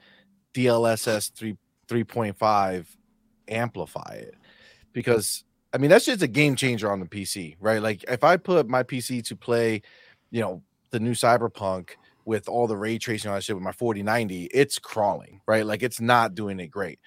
DLSS 0.55 1.32
three 1.32 1.56
three 1.86 2.05
point 2.05 2.36
five 2.38 2.96
amplify 3.48 4.14
it? 4.20 4.34
Because 4.92 5.44
I 5.72 5.78
mean 5.78 5.90
that's 5.90 6.06
just 6.06 6.22
a 6.22 6.28
game 6.28 6.56
changer 6.56 6.90
on 6.90 7.00
the 7.00 7.06
PC, 7.06 7.56
right? 7.60 7.82
Like 7.82 8.04
if 8.04 8.24
I 8.24 8.36
put 8.36 8.68
my 8.68 8.82
PC 8.82 9.24
to 9.26 9.36
play, 9.36 9.82
you 10.30 10.40
know, 10.40 10.62
the 10.90 11.00
new 11.00 11.12
Cyberpunk 11.12 11.90
with 12.24 12.48
all 12.48 12.66
the 12.66 12.76
ray 12.76 12.98
tracing 12.98 13.30
on 13.30 13.36
that 13.36 13.44
shit 13.44 13.56
with 13.56 13.64
my 13.64 13.72
4090, 13.72 14.44
it's 14.46 14.78
crawling, 14.78 15.40
right? 15.46 15.64
Like 15.64 15.82
it's 15.82 16.00
not 16.00 16.34
doing 16.34 16.60
it 16.60 16.68
great 16.68 16.98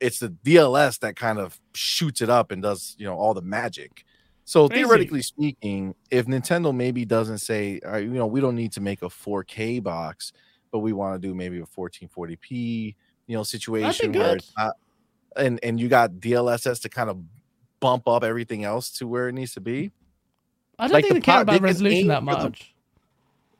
it's 0.00 0.18
the 0.18 0.28
DLSS 0.28 1.00
that 1.00 1.16
kind 1.16 1.38
of 1.38 1.58
shoots 1.74 2.20
it 2.20 2.30
up 2.30 2.50
and 2.50 2.62
does 2.62 2.94
you 2.98 3.06
know 3.06 3.14
all 3.14 3.34
the 3.34 3.42
magic. 3.42 4.04
So 4.44 4.68
Crazy. 4.68 4.82
theoretically 4.82 5.22
speaking, 5.22 5.94
if 6.10 6.26
Nintendo 6.26 6.74
maybe 6.74 7.06
doesn't 7.06 7.38
say, 7.38 7.80
uh, 7.80 7.96
you 7.96 8.10
know, 8.10 8.26
we 8.26 8.42
don't 8.42 8.54
need 8.54 8.72
to 8.72 8.82
make 8.82 9.00
a 9.00 9.06
4K 9.06 9.82
box, 9.82 10.34
but 10.70 10.80
we 10.80 10.92
want 10.92 11.20
to 11.20 11.26
do 11.26 11.34
maybe 11.34 11.58
a 11.60 11.64
1440p, 11.64 12.94
you 13.26 13.36
know, 13.36 13.42
situation 13.42 14.12
where 14.12 14.36
it's 14.36 14.52
not, 14.58 14.76
and 15.36 15.58
and 15.62 15.80
you 15.80 15.88
got 15.88 16.12
DLSS 16.12 16.82
to 16.82 16.88
kind 16.88 17.10
of 17.10 17.18
bump 17.80 18.08
up 18.08 18.24
everything 18.24 18.64
else 18.64 18.90
to 18.92 19.06
where 19.06 19.28
it 19.28 19.32
needs 19.32 19.54
to 19.54 19.60
be. 19.60 19.90
I 20.78 20.86
don't 20.86 20.94
like 20.94 21.04
think 21.04 21.14
the 21.14 21.20
they 21.20 21.24
care 21.24 21.42
about 21.42 21.52
they 21.52 21.58
resolution 21.58 22.08
that 22.08 22.22
much. 22.22 22.74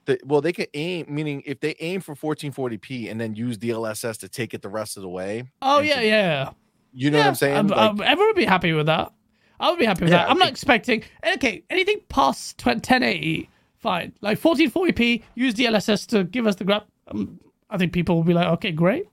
The, 0.07 0.19
well, 0.25 0.41
they 0.43 0.53
can 0.53 0.67
aim, 0.75 1.07
meaning 1.09 1.43
if 1.47 1.61
they 1.61 1.75
aim 1.81 2.01
for 2.03 2.15
1440p 2.15 3.11
and 3.11 3.19
then 3.19 3.35
use 3.35 3.57
DLSS 3.57 4.19
to 4.19 4.29
take 4.29 4.53
it 4.53 4.61
the 4.61 4.69
rest 4.69 4.97
of 4.99 5.03
the 5.03 5.09
way. 5.09 5.45
Oh 5.63 5.81
yeah, 5.81 6.01
to- 6.01 6.07
yeah. 6.07 6.51
You 6.93 7.11
know 7.11 7.19
yeah, 7.19 7.25
what 7.25 7.29
I'm 7.29 7.35
saying? 7.37 7.57
I'm- 7.57 7.67
Like- 7.69 7.79
I'm- 7.79 8.01
everyone 8.03 8.29
would 8.29 8.37
be 8.37 8.45
happy 8.45 8.73
with 8.73 8.87
that. 8.87 9.13
I 9.59 9.71
would 9.71 9.79
be 9.79 9.85
happy 9.87 10.05
with 10.05 10.13
Yeah, 10.13 10.19
that. 10.25 10.31
I'm 10.31 10.39
not 10.39 10.49
expecting. 10.49 11.05
Okay, 11.35 11.65
anything 11.71 12.01
past 12.09 12.59
20 12.59 12.81
1080, 12.81 13.49
fine. 13.79 14.13
Like 14.21 14.39
1440p, 14.39 15.23
use 15.37 15.55
DLSS 15.55 16.07
to 16.09 16.25
give 16.25 16.47
us 16.47 16.57
the 16.57 16.65
grab. 16.65 16.83
Um, 17.09 17.41
I 17.71 17.79
think 17.79 17.93
people 17.93 18.17
will 18.17 18.25
be 18.25 18.35
like, 18.35 18.49
okay, 18.49 18.73
great. 18.73 19.07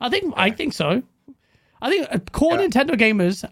I 0.00 0.08
think 0.08 0.34
I 0.36 0.50
think 0.50 0.72
so. 0.72 1.02
I 1.84 1.90
think 1.90 2.08
uh, 2.10 2.18
core 2.32 2.54
Yeah. 2.58 2.66
Nintendo 2.66 2.98
gamers 2.98 3.44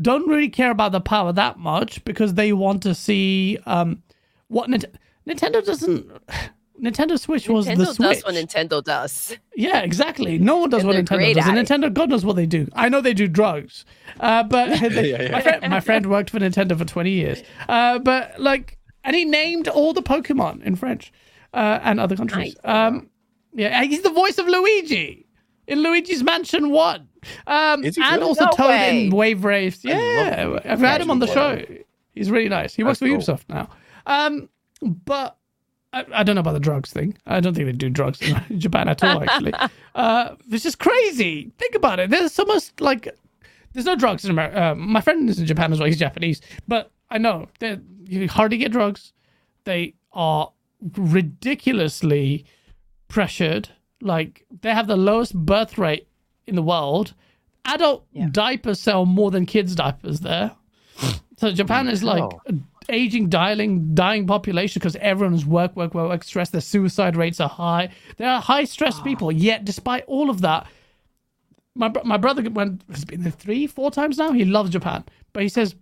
don't 0.00 0.28
really 0.28 0.50
care 0.50 0.70
about 0.70 0.92
the 0.92 1.00
power 1.00 1.32
that 1.32 1.58
much 1.58 2.04
because 2.04 2.34
they 2.34 2.52
want 2.52 2.82
to 2.82 2.94
see 2.94 3.58
um, 3.64 4.02
what 4.48 4.68
Nint- 4.68 4.84
Nintendo 5.26 5.64
doesn't. 5.64 6.06
Nintendo 6.82 7.18
Switch 7.18 7.48
was 7.48 7.66
Nintendo 7.66 7.76
the 7.78 7.86
Switch. 7.94 7.98
Nintendo 7.98 8.12
does 8.12 8.24
what 8.24 8.34
Nintendo 8.34 8.84
does. 8.84 9.36
Yeah, 9.54 9.80
exactly. 9.80 10.38
No 10.38 10.58
one 10.58 10.68
does 10.68 10.80
And 10.82 10.88
what 10.88 10.96
Nintendo 10.96 11.34
does. 11.34 11.46
And. 11.46 11.56
Nintendo, 11.66 11.94
God 11.94 12.10
knows 12.10 12.22
what 12.26 12.36
they 12.36 12.44
do. 12.44 12.68
I 12.74 12.90
know 12.90 13.00
they 13.00 13.14
do 13.14 13.26
drugs, 13.26 13.86
uh, 14.20 14.42
but 14.42 14.78
they- 14.90 15.10
Yeah, 15.10 15.22
yeah. 15.22 15.30
my 15.32 15.40
friend, 15.40 15.70
my 15.70 15.80
friend 15.80 16.06
worked 16.10 16.28
for 16.28 16.38
Nintendo 16.38 16.76
for 16.76 16.84
twenty 16.84 17.12
years. 17.12 17.42
Uh, 17.66 17.98
but 18.00 18.38
like, 18.38 18.76
and 19.04 19.16
he 19.16 19.24
named 19.24 19.68
all 19.68 19.94
the 19.94 20.02
Pokemon 20.02 20.62
in 20.64 20.76
French 20.76 21.10
uh, 21.54 21.78
and 21.82 21.98
other 21.98 22.14
countries. 22.14 22.54
Nice. 22.62 22.88
Um, 22.92 23.08
yeah, 23.54 23.82
he's 23.84 24.02
the 24.02 24.10
voice 24.10 24.36
of 24.36 24.46
Luigi 24.46 25.24
in 25.66 25.82
Luigi's 25.82 26.22
Mansion 26.22 26.68
One, 26.70 27.08
um, 27.46 27.84
Is 27.84 27.96
he 27.96 28.02
and 28.02 28.16
really? 28.16 28.28
also 28.28 28.44
No 28.46 28.50
Toad 28.52 28.66
way. 28.68 29.06
in 29.06 29.10
Wave 29.14 29.44
Race. 29.44 29.80
Yeah, 29.84 30.58
I've 30.64 30.80
had 30.80 31.00
him 31.00 31.10
on 31.10 31.18
the 31.18 31.26
Wow. 31.26 31.34
show. 31.34 31.64
He's 32.14 32.30
really 32.30 32.48
nice. 32.48 32.74
He 32.74 32.82
works 32.84 32.98
for 32.98 33.08
That's 33.08 33.26
Ubisoft 33.28 33.44
now. 33.48 33.68
Um, 34.06 34.48
but 34.82 35.36
I, 35.92 36.04
I 36.12 36.22
don't 36.22 36.34
know 36.34 36.40
about 36.40 36.52
the 36.54 36.60
drugs 36.60 36.90
thing. 36.90 37.16
I 37.26 37.40
don't 37.40 37.54
think 37.54 37.66
they 37.66 37.72
do 37.72 37.90
drugs 37.90 38.20
in 38.22 38.40
Japan 38.58 38.88
at 38.88 39.02
all. 39.04 39.22
Actually, 39.22 39.52
uh, 39.94 40.34
it's 40.50 40.62
just 40.64 40.78
crazy. 40.78 41.52
Think 41.58 41.74
about 41.74 42.00
it. 42.00 42.10
There's 42.10 42.32
so 42.32 42.44
much 42.44 42.70
like 42.80 43.08
there's 43.72 43.86
no 43.86 43.96
drugs 43.96 44.24
in 44.24 44.30
America. 44.30 44.62
Uh, 44.62 44.74
my 44.74 45.00
friend 45.00 45.28
is 45.28 45.38
in 45.38 45.46
Japan 45.46 45.72
as 45.72 45.78
well. 45.78 45.86
He's 45.86 45.98
Japanese, 45.98 46.40
but 46.66 46.90
I 47.10 47.18
know 47.18 47.48
that 47.60 47.80
you 48.04 48.28
hardly 48.28 48.56
get 48.58 48.72
drugs. 48.72 49.12
They 49.64 49.94
are 50.12 50.52
ridiculously 50.96 52.44
pressured. 53.08 53.68
Like 54.00 54.44
they 54.62 54.72
have 54.72 54.86
the 54.86 54.96
lowest 54.96 55.34
birth 55.34 55.78
rate 55.78 56.06
in 56.46 56.54
the 56.54 56.62
world. 56.62 57.14
Adult 57.64 58.04
Yeah. 58.12 58.28
diapers 58.30 58.80
sell 58.80 59.04
more 59.06 59.30
than 59.30 59.46
kids' 59.46 59.74
diapers 59.74 60.20
there. 60.20 60.52
So 61.38 61.52
Japan 61.52 61.88
is 61.88 62.02
like 62.02 62.20
hell? 62.20 62.40
a 62.48 62.54
aging, 62.88 63.28
dying, 63.28 63.94
dying 63.94 64.26
population 64.26 64.80
because 64.80 64.96
everyone's 64.96 65.44
work, 65.44 65.76
work, 65.76 65.94
work, 65.94 66.08
work, 66.08 66.24
stress. 66.24 66.50
Their 66.50 66.60
suicide 66.60 67.16
rates 67.16 67.40
are 67.40 67.48
high. 67.48 67.90
There 68.16 68.28
are 68.28 68.40
high 68.40 68.64
stress 68.64 68.96
ah. 68.98 69.02
people. 69.02 69.32
Yet, 69.32 69.64
despite 69.64 70.04
all 70.06 70.30
of 70.30 70.40
that, 70.42 70.66
my 71.74 71.92
my 72.04 72.16
brother 72.16 72.48
went 72.50 72.82
has 72.90 73.04
been 73.04 73.22
there 73.22 73.32
three, 73.32 73.66
four 73.66 73.90
times 73.90 74.18
now. 74.18 74.32
He 74.32 74.44
loves 74.44 74.70
Japan, 74.70 75.04
but 75.32 75.42
he 75.42 75.48
says, 75.48 75.74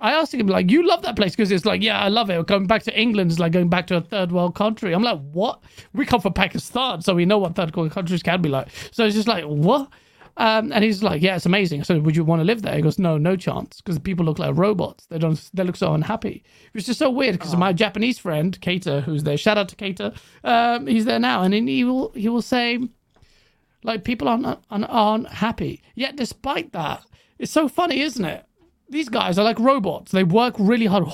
I 0.00 0.12
asked 0.12 0.34
him 0.34 0.46
like, 0.46 0.70
"You 0.70 0.86
love 0.86 1.02
that 1.02 1.16
place?" 1.16 1.32
Because 1.34 1.50
it's 1.50 1.64
like, 1.64 1.82
"Yeah, 1.82 2.00
I 2.00 2.08
love 2.08 2.30
it." 2.30 2.46
Going 2.46 2.66
back 2.66 2.82
to 2.84 2.98
England 2.98 3.30
is 3.30 3.38
like 3.40 3.52
going 3.52 3.68
back 3.68 3.86
to 3.88 3.96
a 3.96 4.00
third 4.00 4.32
world 4.32 4.54
country. 4.54 4.92
I'm 4.92 5.02
like, 5.02 5.20
"What?" 5.32 5.62
We 5.92 6.06
come 6.06 6.20
from 6.20 6.32
Pakistan, 6.34 7.02
so 7.02 7.14
we 7.14 7.24
know 7.24 7.38
what 7.38 7.54
third 7.54 7.74
world 7.74 7.92
countries 7.92 8.22
can 8.22 8.42
be 8.42 8.48
like. 8.48 8.68
So 8.90 9.04
it's 9.04 9.16
just 9.16 9.28
like, 9.28 9.44
"What?" 9.44 9.88
Um, 10.38 10.72
and 10.72 10.82
he's 10.82 11.02
like, 11.02 11.20
"Yeah, 11.20 11.36
it's 11.36 11.46
amazing." 11.46 11.84
So, 11.84 11.98
would 12.00 12.16
you 12.16 12.24
want 12.24 12.40
to 12.40 12.44
live 12.44 12.62
there? 12.62 12.74
He 12.74 12.82
goes, 12.82 12.98
"No, 12.98 13.18
no 13.18 13.36
chance," 13.36 13.80
because 13.80 13.98
people 13.98 14.24
look 14.24 14.38
like 14.38 14.56
robots. 14.56 15.06
They 15.06 15.18
don't. 15.18 15.38
They 15.52 15.62
look 15.62 15.76
so 15.76 15.92
unhappy. 15.92 16.42
It's 16.72 16.86
just 16.86 16.98
so 16.98 17.10
weird 17.10 17.34
because 17.34 17.54
my 17.56 17.72
Japanese 17.72 18.18
friend 18.18 18.58
Kater, 18.60 19.02
who's 19.02 19.24
there, 19.24 19.36
shout 19.36 19.58
out 19.58 19.68
to 19.68 19.76
Kater, 19.76 20.12
um, 20.44 20.86
he's 20.86 21.04
there 21.04 21.18
now, 21.18 21.42
and 21.42 21.52
he 21.54 21.84
will 21.84 22.12
he 22.12 22.28
will 22.30 22.42
say, 22.42 22.78
like 23.84 24.04
people 24.04 24.28
aren't, 24.28 24.58
aren't 24.70 25.28
happy. 25.28 25.82
Yet, 25.94 26.16
despite 26.16 26.72
that, 26.72 27.04
it's 27.38 27.52
so 27.52 27.68
funny, 27.68 28.00
isn't 28.00 28.24
it? 28.24 28.44
These 28.88 29.08
guys 29.08 29.38
are 29.38 29.44
like 29.44 29.58
robots. 29.58 30.12
They 30.12 30.24
work 30.24 30.54
really 30.58 30.86
hard. 30.86 31.04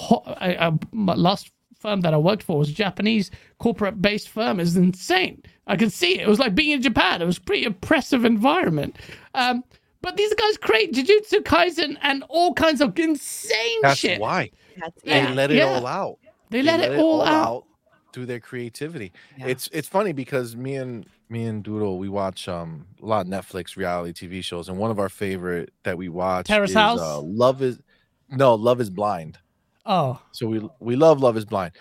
I, 0.40 0.68
I, 0.68 0.72
my 0.92 1.14
last 1.14 1.50
firm 1.78 2.00
that 2.02 2.12
I 2.12 2.16
worked 2.16 2.42
for 2.42 2.58
was 2.58 2.68
a 2.70 2.72
Japanese 2.72 3.30
corporate-based 3.58 4.28
firm. 4.28 4.60
It's 4.60 4.76
insane. 4.76 5.42
I 5.68 5.76
can 5.76 5.90
see 5.90 6.14
it. 6.18 6.22
It 6.22 6.28
was 6.28 6.38
like 6.38 6.54
being 6.54 6.72
in 6.72 6.82
Japan. 6.82 7.22
It 7.22 7.26
was 7.26 7.38
a 7.38 7.40
pretty 7.42 7.64
oppressive 7.64 8.24
environment. 8.24 8.96
Um, 9.34 9.62
but 10.02 10.16
these 10.16 10.32
guys 10.34 10.56
create 10.56 10.92
Jujutsu 10.94 11.40
Kaisen 11.42 11.96
and 12.02 12.24
all 12.28 12.54
kinds 12.54 12.80
of 12.80 12.98
insane 12.98 13.78
That's 13.82 13.98
shit. 14.00 14.20
why 14.20 14.50
That's, 14.80 15.02
they 15.02 15.20
Yeah, 15.22 15.32
let 15.34 15.50
it 15.50 15.56
yeah. 15.58 15.64
all 15.66 15.86
out. 15.86 16.18
They 16.50 16.62
let 16.62 16.80
it 16.80 16.98
all 16.98 17.22
out. 17.22 17.64
through 18.12 18.26
their 18.26 18.40
creativity. 18.40 19.12
Yeah. 19.36 19.46
It's 19.48 19.68
it's 19.72 19.88
funny 19.88 20.12
because 20.12 20.56
me 20.56 20.76
and 20.76 21.04
me 21.28 21.44
and 21.44 21.62
Doodle 21.62 21.98
we 21.98 22.08
watch 22.08 22.48
um 22.48 22.86
a 23.02 23.04
lot 23.06 23.26
of 23.26 23.32
Netflix 23.32 23.76
reality 23.76 24.26
TV 24.28 24.42
shows, 24.42 24.68
and 24.70 24.78
one 24.78 24.90
of 24.90 24.98
our 24.98 25.10
favorite 25.10 25.72
that 25.82 25.98
we 25.98 26.08
watch 26.08 26.46
Terrace 26.46 26.70
is 26.70 26.76
House? 26.76 27.00
uh, 27.00 27.20
Love 27.20 27.60
is 27.60 27.78
no 28.30 28.54
Love 28.54 28.80
is 28.80 28.88
Blind. 28.88 29.38
Oh, 29.84 30.20
So 30.32 30.46
we 30.46 30.66
we 30.80 30.96
love 30.96 31.20
Love 31.20 31.36
is 31.36 31.44
Blind, 31.44 31.72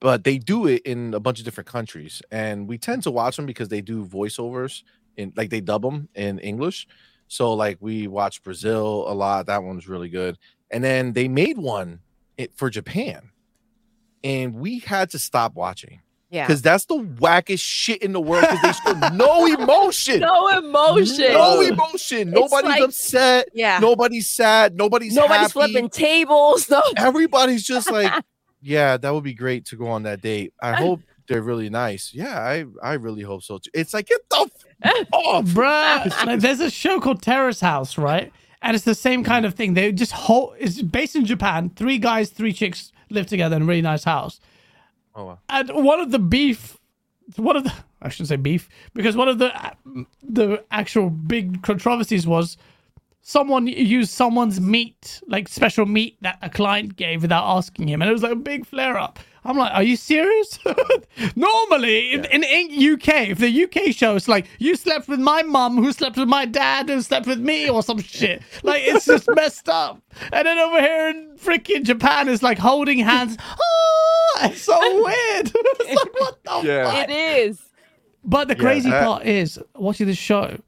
but 0.00 0.24
they 0.24 0.38
do 0.38 0.66
it 0.66 0.82
in 0.82 1.14
a 1.14 1.20
bunch 1.20 1.38
of 1.38 1.44
different 1.44 1.68
countries, 1.68 2.22
and 2.30 2.68
we 2.68 2.78
tend 2.78 3.02
to 3.04 3.10
watch 3.10 3.36
them 3.36 3.46
because 3.46 3.68
they 3.68 3.80
do 3.80 4.04
voiceovers 4.06 4.82
in 5.16 5.32
like 5.36 5.50
they 5.50 5.60
dub 5.60 5.82
them 5.82 6.08
in 6.14 6.38
English. 6.40 6.86
So 7.28 7.54
like 7.54 7.78
we 7.80 8.06
watch 8.06 8.42
Brazil 8.42 9.04
a 9.08 9.14
lot. 9.14 9.46
That 9.46 9.62
one's 9.62 9.88
really 9.88 10.08
good. 10.08 10.38
And 10.70 10.82
then 10.84 11.12
they 11.12 11.28
made 11.28 11.58
one 11.58 12.00
for 12.54 12.70
Japan, 12.70 13.30
and 14.22 14.54
we 14.54 14.80
had 14.80 15.10
to 15.10 15.18
stop 15.18 15.54
watching 15.54 16.00
yeah. 16.30 16.46
because 16.46 16.60
that's 16.62 16.84
the 16.86 16.96
wackest 16.96 17.60
shit 17.62 18.02
in 18.02 18.12
the 18.12 18.20
world. 18.20 18.42
Because 18.50 18.80
they 18.84 18.92
show 18.92 19.08
no 19.14 19.46
emotion, 19.62 20.20
No 20.20 20.48
emotion. 20.58 21.32
no 21.32 21.60
emotion. 21.60 22.30
Nobody's 22.30 22.68
like- 22.70 22.82
upset. 22.82 23.48
yeah. 23.54 23.78
Nobody's 23.78 24.28
sad. 24.28 24.76
Nobody's 24.76 25.14
Nobody's 25.14 25.36
happy 25.38 25.52
flipping 25.52 25.88
tables. 25.88 26.68
No. 26.70 26.82
everybody's 26.96 27.64
just 27.64 27.90
like, 27.90 28.12
yeah, 28.66 28.96
that 28.96 29.12
would 29.12 29.24
be 29.24 29.34
great 29.34 29.64
to 29.66 29.76
go 29.76 29.88
on 29.88 30.02
that 30.04 30.20
date. 30.20 30.52
I 30.60 30.72
hope 30.74 31.00
they're 31.28 31.42
really 31.42 31.70
nice. 31.70 32.12
Yeah, 32.12 32.38
I 32.38 32.64
I 32.82 32.94
really 32.94 33.22
hope 33.22 33.42
so 33.42 33.58
too. 33.58 33.70
It's 33.74 33.94
like 33.94 34.08
get 34.08 34.20
the 34.28 34.50
f- 34.82 35.06
off. 35.12 35.44
bruh. 35.46 36.26
like, 36.26 36.40
there's 36.40 36.60
a 36.60 36.70
show 36.70 37.00
called 37.00 37.22
Terrace 37.22 37.60
House, 37.60 37.96
right? 37.96 38.32
and 38.62 38.74
it's 38.74 38.84
the 38.84 38.94
same 38.94 39.22
kind 39.22 39.44
mm. 39.44 39.48
of 39.48 39.54
thing. 39.54 39.74
They 39.74 39.92
just 39.92 40.12
hold. 40.12 40.54
It's 40.58 40.82
based 40.82 41.16
in 41.16 41.24
Japan. 41.24 41.70
Three 41.76 41.98
guys, 41.98 42.30
three 42.30 42.52
chicks 42.52 42.92
live 43.10 43.26
together 43.26 43.56
in 43.56 43.62
a 43.62 43.64
really 43.64 43.82
nice 43.82 44.04
house. 44.04 44.40
Oh 45.14 45.26
wow. 45.26 45.38
And 45.48 45.70
one 45.70 46.00
of 46.00 46.10
the 46.10 46.18
beef, 46.18 46.76
one 47.36 47.56
of 47.56 47.64
the 47.64 47.72
I 48.02 48.08
shouldn't 48.08 48.28
say 48.28 48.36
beef 48.36 48.68
because 48.92 49.16
one 49.16 49.28
of 49.28 49.38
the 49.38 49.52
the 50.22 50.64
actual 50.70 51.10
big 51.10 51.62
controversies 51.62 52.26
was 52.26 52.56
someone 53.28 53.66
used 53.66 54.12
someone's 54.12 54.60
meat, 54.60 55.20
like 55.26 55.48
special 55.48 55.84
meat 55.84 56.16
that 56.20 56.38
a 56.42 56.48
client 56.48 56.94
gave 56.94 57.22
without 57.22 57.44
asking 57.44 57.88
him, 57.88 58.00
and 58.00 58.08
it 58.08 58.12
was 58.12 58.22
like 58.22 58.30
a 58.30 58.36
big 58.36 58.64
flare 58.64 58.96
up. 58.96 59.18
I'm 59.44 59.56
like, 59.58 59.72
are 59.74 59.82
you 59.82 59.96
serious? 59.96 60.58
Normally, 61.36 62.12
in, 62.12 62.24
in, 62.26 62.44
in 62.44 62.92
UK, 62.94 63.28
if 63.30 63.38
the 63.38 63.64
UK 63.64 63.92
show 63.94 64.14
is 64.16 64.28
like, 64.28 64.46
you 64.58 64.76
slept 64.76 65.08
with 65.08 65.18
my 65.20 65.42
mum, 65.42 65.76
who 65.76 65.92
slept 65.92 66.16
with 66.16 66.28
my 66.28 66.44
dad, 66.44 66.88
who 66.88 67.00
slept 67.02 67.26
with 67.26 67.40
me, 67.40 67.68
or 67.68 67.82
some 67.82 67.98
shit. 68.00 68.42
Like, 68.62 68.82
it's 68.84 69.06
just 69.06 69.28
messed 69.34 69.68
up. 69.68 70.00
And 70.32 70.46
then 70.46 70.58
over 70.58 70.80
here 70.80 71.08
in 71.08 71.36
freaking 71.36 71.82
Japan, 71.84 72.28
it's 72.28 72.42
like 72.42 72.58
holding 72.58 72.98
hands. 72.98 73.36
Oh, 73.40 74.38
it's 74.44 74.62
so 74.62 74.78
weird. 74.80 75.52
it's 75.80 76.02
like, 76.04 76.20
what 76.20 76.44
the 76.44 76.68
Yeah. 76.68 76.90
fuck? 76.90 77.08
It 77.08 77.12
is. 77.12 77.60
But 78.24 78.48
the 78.48 78.54
Yeah, 78.56 78.60
crazy 78.62 78.90
uh, 78.90 79.00
part 79.04 79.26
is 79.26 79.58
watching 79.76 80.06
this 80.08 80.18
show. 80.18 80.58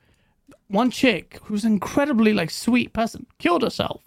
One 0.69 0.91
chick 0.91 1.41
who's 1.45 1.65
an 1.65 1.73
incredibly 1.73 2.33
like 2.35 2.51
sweet 2.51 2.93
person 2.93 3.27
killed 3.39 3.63
herself 3.63 4.03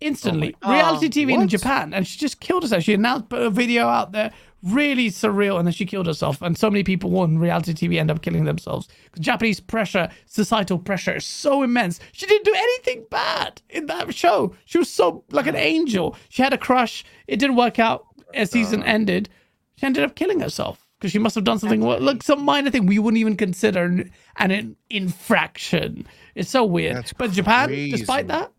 instantly. 0.00 0.54
Oh, 0.62 0.68
oh 0.68 0.72
Reality 0.72 1.06
Oh, 1.06 1.08
TV 1.08 1.32
in? 1.32 1.48
Japan, 1.48 1.94
and 1.94 2.06
she 2.06 2.18
just 2.18 2.40
killed 2.40 2.62
herself. 2.62 2.82
She 2.82 2.92
announced 2.94 3.30
put 3.30 3.40
a 3.40 3.48
video 3.48 3.88
out 3.88 4.12
there, 4.12 4.30
really 4.62 5.08
surreal, 5.08 5.58
and 5.58 5.66
then 5.66 5.72
she 5.72 5.86
killed 5.86 6.06
herself. 6.06 6.42
And 6.42 6.58
so 6.58 6.70
many 6.70 6.84
people 6.84 7.16
on 7.18 7.38
reality 7.38 7.72
TV 7.72 7.98
end 7.98 8.10
up 8.10 8.22
killing 8.22 8.44
themselves. 8.44 8.88
Japanese 9.18 9.60
pressure, 9.60 10.10
societal 10.26 10.78
pressure, 10.78 11.16
is 11.16 11.24
so 11.24 11.62
immense. 11.62 12.00
She 12.12 12.26
didn't 12.26 12.44
do 12.44 12.54
anything 12.54 13.06
bad 13.10 13.62
in 13.70 13.86
that 13.86 14.14
show. 14.14 14.54
She 14.66 14.78
was 14.78 14.90
so 14.90 15.24
like 15.30 15.46
an 15.46 15.56
angel. 15.56 16.16
She 16.28 16.42
had 16.42 16.52
a 16.52 16.58
crush. 16.58 17.04
It 17.26 17.38
didn't 17.38 17.56
work 17.56 17.78
out. 17.78 18.06
As 18.34 18.50
season 18.50 18.82
uh. 18.82 18.86
ended, 18.86 19.28
she 19.76 19.86
ended 19.86 20.04
up 20.04 20.16
killing 20.16 20.40
herself 20.40 20.83
because 21.04 21.12
she 21.12 21.18
must 21.18 21.34
have 21.34 21.44
done 21.44 21.58
something 21.58 21.82
well, 21.82 22.00
like 22.00 22.22
some 22.22 22.42
minor 22.42 22.70
thing 22.70 22.86
we 22.86 22.98
wouldn't 22.98 23.20
even 23.20 23.36
consider 23.36 23.84
an, 23.84 24.10
an 24.38 24.74
infraction. 24.88 26.06
It's 26.34 26.48
so 26.48 26.64
weird. 26.64 26.96
That's 26.96 27.12
but 27.12 27.30
Japan, 27.30 27.68
crazy. 27.68 27.90
despite 27.90 28.26
that, 28.28 28.50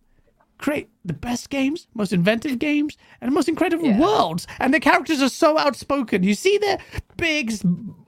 create 0.59 0.89
the 1.03 1.13
best 1.13 1.49
games, 1.49 1.87
most 1.95 2.13
inventive 2.13 2.59
games, 2.59 2.97
and 3.19 3.33
most 3.33 3.49
incredible 3.49 3.87
Yeah. 3.87 3.99
worlds. 3.99 4.45
And 4.59 4.75
the 4.75 4.79
characters 4.79 5.23
are 5.23 5.29
so 5.29 5.57
outspoken. 5.57 6.21
You 6.21 6.35
see 6.35 6.59
their 6.59 6.77
big 7.17 7.51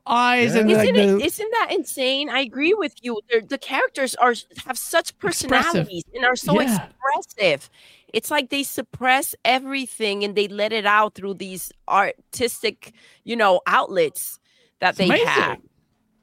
eyes 0.05 0.53
and 0.53 0.69
Yeah. 0.69 0.77
like 0.77 0.89
Isn't 0.89 0.95
the, 1.07 1.17
it? 1.17 1.25
Isn't 1.25 1.51
that 1.53 1.69
insane? 1.71 2.29
I 2.29 2.41
agree 2.41 2.75
with 2.75 2.93
you. 3.01 3.19
They're, 3.31 3.41
the 3.41 3.57
characters 3.57 4.13
are 4.13 4.35
have 4.67 4.77
such 4.77 5.17
personalities 5.17 6.03
and 6.13 6.23
are 6.25 6.35
so 6.35 6.61
Yeah. 6.61 6.89
expressive. 7.15 7.71
It's 8.13 8.31
like 8.31 8.49
they 8.49 8.63
suppress 8.63 9.35
everything 9.43 10.23
and 10.23 10.35
they 10.35 10.47
let 10.47 10.71
it 10.71 10.85
out 10.85 11.15
through 11.15 11.35
these 11.35 11.71
artistic, 11.89 12.93
you 13.23 13.35
know, 13.35 13.61
outlets 13.67 14.39
that 14.79 14.89
it's 14.91 14.97
they 14.97 15.05
amazing. 15.05 15.27
have. 15.27 15.57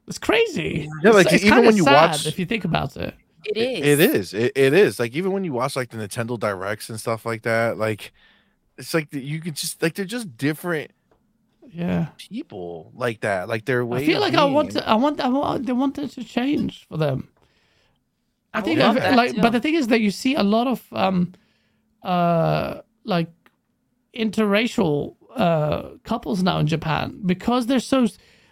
It's 0.09 0.19
crazy. 0.19 0.89
Yeah, 1.03 1.11
like, 1.11 1.33
it's 1.33 1.45
even 1.45 1.65
when 1.65 1.77
you 1.77 1.85
sad 1.85 2.11
watch- 2.11 2.27
if 2.27 2.39
you 2.39 2.47
think 2.47 2.65
about 2.65 2.97
it. 2.97 3.15
It 3.47 3.57
is. 3.59 3.87
It 4.01 4.01
is. 4.17 4.35
It, 4.35 4.53
it 4.57 4.73
is. 4.73 4.99
Like 4.99 5.15
even 5.15 5.33
when 5.33 5.45
you 5.45 5.53
watch 5.53 5.77
like 5.77 5.91
the 5.91 5.99
Nintendo 5.99 6.39
Directs 6.39 6.89
and 6.89 6.99
stuff 6.99 7.27
like 7.27 7.43
that, 7.43 7.77
like 7.77 8.13
it's 8.79 8.95
like 8.95 9.13
you 9.13 9.41
could 9.41 9.55
just 9.55 9.83
like 9.83 9.95
they're 9.95 10.07
just 10.07 10.37
different 10.39 10.91
Yeah. 11.71 12.07
people 12.17 12.91
like 12.95 13.21
that. 13.21 13.47
Like 13.49 13.67
their 13.67 13.85
way. 13.85 13.99
I 14.03 14.07
feel 14.07 14.17
of 14.17 14.23
like 14.23 14.35
I 14.35 14.45
want, 14.47 14.71
to, 14.73 14.89
I 14.89 14.95
want, 14.95 15.21
I 15.21 15.29
want, 15.29 15.67
they 15.67 15.73
want 15.75 15.99
it 15.99 16.13
to 16.13 16.25
change 16.25 16.87
for 16.89 16.97
them. 16.97 17.29
I 18.55 18.59
I 18.59 18.63
think, 18.63 18.79
would 18.79 18.87
love 18.87 18.97
I've- 18.97 19.01
that 19.01 19.17
like, 19.17 19.35
too. 19.35 19.43
but 19.43 19.51
the 19.51 19.61
thing 19.61 19.75
is 19.75 19.89
that 19.89 20.01
you 20.01 20.11
see 20.11 20.35
a 20.37 20.43
lot 20.43 20.67
of, 20.67 20.83
um, 20.93 21.35
uh, 22.05 22.83
like 23.05 23.29
interracial 24.15 25.17
uh 25.35 25.89
couples 26.05 26.45
now 26.45 26.61
in 26.61 26.67
Japan 26.69 27.21
because 27.27 27.67
they're 27.67 27.81
so, 27.81 28.07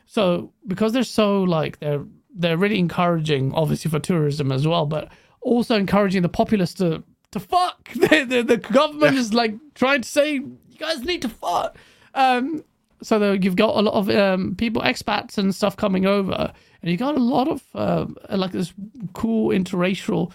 so 0.07 0.53
because 0.67 0.93
they're 0.93 1.05
so 1.05 1.43
like 1.43 1.79
they're 1.79 2.05
they're 2.35 2.57
really 2.57 2.79
encouraging, 2.79 3.53
obviously 3.55 3.91
for 3.91 3.99
tourism 3.99 4.51
as 4.53 4.67
well, 4.67 4.87
but 4.87 5.09
also 5.41 5.77
encouraging 5.77 6.23
the 6.23 6.29
populace 6.29 6.75
to 6.75 7.03
to 7.33 7.41
fuck. 7.41 7.91
the, 7.95 8.25
the, 8.29 8.43
the 8.43 8.57
government 8.57 9.17
is 9.17 9.35
like 9.35 9.55
trying 9.75 10.03
to 10.03 10.09
say 10.09 10.35
you 10.35 10.59
guys 10.79 11.03
need 11.03 11.23
to 11.23 11.29
fuck. 11.29 11.77
Um, 12.15 12.65
so 13.03 13.19
the, 13.19 13.39
you've 13.39 13.57
got 13.57 13.77
a 13.77 13.81
lot 13.81 13.95
of 13.95 14.09
um, 14.11 14.55
people, 14.57 14.83
expats 14.83 15.39
and 15.39 15.55
stuff 15.55 15.77
coming 15.77 16.07
over, 16.07 16.53
and 16.83 16.91
you 16.91 16.97
got 16.97 17.17
a 17.17 17.21
lot 17.21 17.49
of 17.49 17.63
um, 17.75 18.17
like 18.31 18.53
this 18.53 18.73
cool 19.13 19.49
interracial 19.49 20.33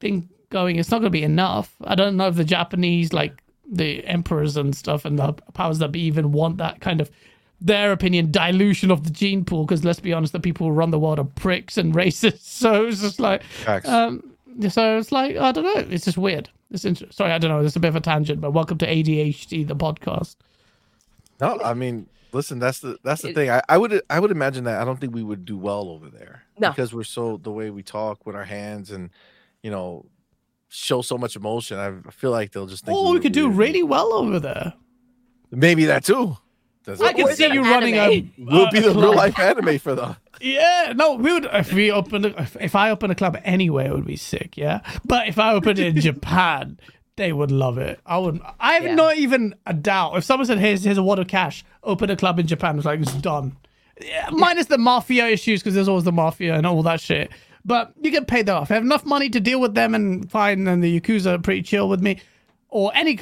thing 0.00 0.28
going. 0.50 0.76
It's 0.76 0.90
not 0.90 0.98
going 0.98 1.06
to 1.06 1.10
be 1.10 1.22
enough. 1.22 1.74
I 1.84 1.94
don't 1.94 2.16
know 2.16 2.28
if 2.28 2.36
the 2.36 2.44
Japanese, 2.44 3.12
like 3.12 3.42
the 3.70 4.04
emperors 4.06 4.56
and 4.56 4.74
stuff, 4.76 5.04
and 5.04 5.18
the 5.18 5.32
powers 5.54 5.78
that 5.78 5.92
be, 5.92 6.00
even 6.00 6.32
want 6.32 6.58
that 6.58 6.80
kind 6.80 7.00
of 7.00 7.10
their 7.60 7.90
opinion 7.92 8.30
dilution 8.30 8.90
of 8.90 9.04
the 9.04 9.10
gene 9.10 9.44
pool. 9.44 9.64
Because 9.64 9.84
let's 9.84 10.00
be 10.00 10.12
honest, 10.12 10.32
the 10.32 10.40
people 10.40 10.66
who 10.66 10.72
run 10.72 10.90
the 10.90 10.98
world 10.98 11.18
are 11.18 11.24
pricks 11.24 11.76
and 11.76 11.94
racists. 11.94 12.40
So 12.46 12.86
it's 12.86 13.00
just 13.00 13.20
like, 13.20 13.42
Facts. 13.42 13.88
um, 13.88 14.22
so 14.68 14.98
it's 14.98 15.12
like 15.12 15.36
I 15.36 15.52
don't 15.52 15.64
know. 15.64 15.92
It's 15.92 16.04
just 16.04 16.18
weird. 16.18 16.48
It's 16.70 16.84
inter- 16.84 17.10
sorry, 17.10 17.32
I 17.32 17.38
don't 17.38 17.50
know. 17.50 17.60
It's 17.64 17.76
a 17.76 17.80
bit 17.80 17.88
of 17.88 17.96
a 17.96 18.00
tangent, 18.00 18.40
but 18.40 18.50
welcome 18.52 18.76
to 18.78 18.86
ADHD, 18.86 19.66
the 19.66 19.74
podcast. 19.76 20.36
No, 21.40 21.58
I 21.64 21.72
mean, 21.72 22.08
listen, 22.32 22.58
that's 22.58 22.80
the 22.80 22.98
that's 23.04 23.22
the 23.22 23.28
It- 23.30 23.34
thing. 23.34 23.50
I, 23.50 23.62
I 23.68 23.78
would 23.78 24.02
I 24.10 24.20
would 24.20 24.30
imagine 24.30 24.64
that 24.64 24.80
I 24.80 24.84
don't 24.84 25.00
think 25.00 25.14
we 25.14 25.22
would 25.22 25.44
do 25.44 25.56
well 25.56 25.88
over 25.88 26.08
there. 26.10 26.42
No. 26.58 26.68
Because 26.70 26.92
we're 26.92 27.04
so 27.04 27.36
the 27.38 27.52
way 27.52 27.70
we 27.70 27.82
talk 27.82 28.26
with 28.26 28.34
our 28.36 28.44
hands 28.44 28.90
and 28.90 29.10
you 29.62 29.70
know 29.70 30.04
show 30.68 31.02
so 31.02 31.16
much 31.18 31.36
emotion. 31.36 31.78
I 31.78 32.10
feel 32.10 32.30
like 32.30 32.52
they'll 32.52 32.66
just 32.66 32.84
think 32.84 32.96
Oh, 32.96 33.10
we 33.10 33.16
we're 33.18 33.22
could 33.22 33.32
do 33.32 33.48
really 33.48 33.82
well 33.82 34.12
over 34.12 34.38
there. 34.40 34.74
maybe 35.50 35.84
that 35.86 36.04
too. 36.04 36.36
Does 36.84 37.02
I 37.02 37.12
can 37.12 37.28
see 37.34 37.44
you 37.44 37.62
an 37.64 37.70
running 37.70 37.94
a. 37.96 37.98
anime? 37.98 38.32
We'll 38.38 38.70
be 38.70 38.80
the 38.80 38.90
real 38.90 39.12
club. 39.12 39.14
life 39.16 39.38
anime 39.38 39.78
for 39.78 39.94
them. 39.94 40.16
Yeah, 40.40 40.92
no, 40.96 41.14
we 41.14 41.32
would 41.32 41.44
if 41.52 41.72
we 41.72 41.90
opened 41.90 42.24
a, 42.26 42.42
if, 42.42 42.56
if 42.60 42.74
I 42.74 42.90
open 42.90 43.10
a 43.10 43.14
club 43.14 43.36
anywhere, 43.44 43.86
it 43.88 43.92
would 43.94 44.06
be 44.06 44.16
sick. 44.16 44.56
Yeah, 44.56 44.80
but 45.04 45.28
if 45.28 45.38
I 45.38 45.52
opened 45.52 45.78
it 45.78 45.88
in 45.96 46.00
Japan, 46.00 46.78
they 47.16 47.32
would 47.32 47.50
love 47.50 47.76
it. 47.76 48.00
I 48.06 48.16
would. 48.18 48.40
I 48.60 48.74
have 48.74 48.84
Yeah. 48.84 48.94
not 48.94 49.16
even 49.18 49.54
a 49.66 49.74
doubt. 49.74 50.16
If 50.16 50.24
someone 50.24 50.46
said, 50.46 50.58
"Here's 50.58 50.84
here's 50.84 50.96
a 50.96 51.02
wad 51.02 51.18
of 51.18 51.28
cash," 51.28 51.62
open 51.82 52.08
a 52.08 52.16
club 52.16 52.38
in 52.38 52.46
Japan, 52.46 52.76
it's 52.78 52.86
like 52.86 53.00
it's 53.00 53.12
done. 53.14 53.56
Yeah, 54.00 54.28
minus 54.30 54.66
the 54.66 54.78
mafia 54.78 55.26
issues 55.26 55.60
because 55.60 55.74
there's 55.74 55.88
always 55.88 56.04
the 56.04 56.12
mafia 56.12 56.54
and 56.54 56.64
all 56.66 56.82
that 56.84 57.00
shit. 57.00 57.30
But 57.64 57.92
you 58.00 58.10
get 58.10 58.26
paid 58.26 58.48
off. 58.48 58.70
I 58.70 58.74
have 58.74 58.84
enough 58.84 59.04
money 59.04 59.28
to 59.30 59.40
deal 59.40 59.60
with 59.60 59.74
them 59.74 59.94
and 59.94 60.30
fine. 60.30 60.66
And 60.66 60.82
the 60.82 61.00
yakuza 61.00 61.34
are 61.34 61.38
pretty 61.38 61.62
chill 61.62 61.88
with 61.88 62.00
me. 62.00 62.20
Or 62.70 62.92
any 62.94 63.18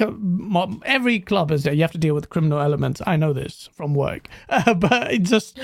every 0.85 1.19
club 1.21 1.51
is 1.51 1.63
there. 1.63 1.73
You 1.73 1.81
have 1.81 1.93
to 1.93 1.97
deal 1.97 2.13
with 2.13 2.29
criminal 2.29 2.59
elements. 2.59 3.01
I 3.07 3.15
know 3.15 3.31
this 3.31 3.69
from 3.73 3.93
work, 3.93 4.27
uh, 4.49 4.73
but 4.75 5.13
it 5.13 5.23
just 5.23 5.57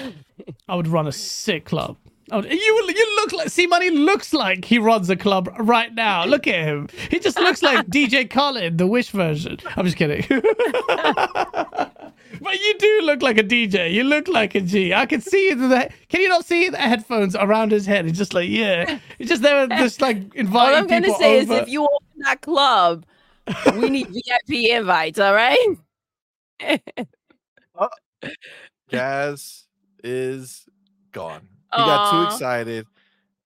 I 0.69 0.75
would 0.75 0.87
run 0.87 1.05
a 1.07 1.11
sick 1.11 1.65
club. 1.65 1.97
Would- 2.31 2.45
you 2.45 2.57
you 2.95 3.15
look 3.17 3.33
like 3.33 3.49
see 3.49 3.67
money 3.67 3.89
looks 3.89 4.31
like 4.31 4.63
he 4.63 4.79
runs 4.79 5.09
a 5.09 5.17
club 5.17 5.49
right 5.59 5.93
now. 5.93 6.23
Look 6.23 6.47
at 6.47 6.63
him. 6.63 6.87
He 7.11 7.19
just 7.19 7.37
looks 7.37 7.61
like 7.61 7.87
DJ 7.89 8.29
Khaled, 8.29 8.77
the 8.77 8.87
Wish 8.87 9.09
version. 9.09 9.57
I'm 9.75 9.83
just 9.85 9.97
kidding. 9.97 10.23
but 12.43 12.59
you 12.59 12.77
do 12.77 13.01
look 13.03 13.21
like 13.21 13.37
a 13.37 13.43
DJ. 13.43 13.93
You 13.93 14.03
look 14.03 14.27
like 14.27 14.55
a 14.55 14.61
G. 14.61 14.93
I 14.93 15.05
can 15.05 15.21
see 15.21 15.53
the. 15.53 15.89
Can 16.09 16.21
you 16.21 16.29
not 16.29 16.45
see 16.45 16.69
the 16.69 16.77
headphones 16.77 17.35
around 17.35 17.71
his 17.71 17.85
head? 17.85 18.05
He's 18.05 18.17
just 18.17 18.33
like 18.33 18.49
yeah. 18.49 18.99
He's 19.17 19.29
just 19.29 19.41
there, 19.41 19.67
just 19.67 20.01
like 20.01 20.17
inviting 20.35 20.55
All 20.55 20.75
inviting 20.75 20.77
I'm 20.77 20.87
gonna 20.87 21.17
say 21.17 21.41
over. 21.41 21.53
is, 21.53 21.59
if 21.61 21.69
you 21.69 21.83
open 21.83 22.19
that 22.19 22.41
club, 22.41 23.05
we 23.77 23.89
need 23.89 24.07
VIP 24.47 24.71
invites. 24.71 25.19
All 25.19 25.33
right. 25.33 25.77
Oh, 27.75 27.89
Gaz 28.89 29.65
is 30.03 30.65
gone. 31.11 31.47
He 31.75 31.81
got 31.81 32.11
too 32.11 32.33
excited 32.33 32.85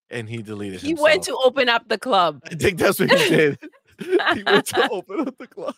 and 0.09 0.27
he 0.27 0.41
deleted 0.41 0.81
He 0.81 0.89
himself. 0.89 1.03
went 1.09 1.23
to 1.23 1.37
open 1.43 1.69
up 1.69 1.87
the 1.87 1.97
club. 1.97 2.41
I 2.45 2.55
think 2.55 2.77
that's 2.77 2.99
what 2.99 3.09
he 3.09 3.29
did. 3.29 3.59
he 3.99 4.43
went 4.43 4.65
to 4.67 4.87
open 4.91 5.27
up 5.27 5.37
the 5.37 5.47
club. 5.47 5.75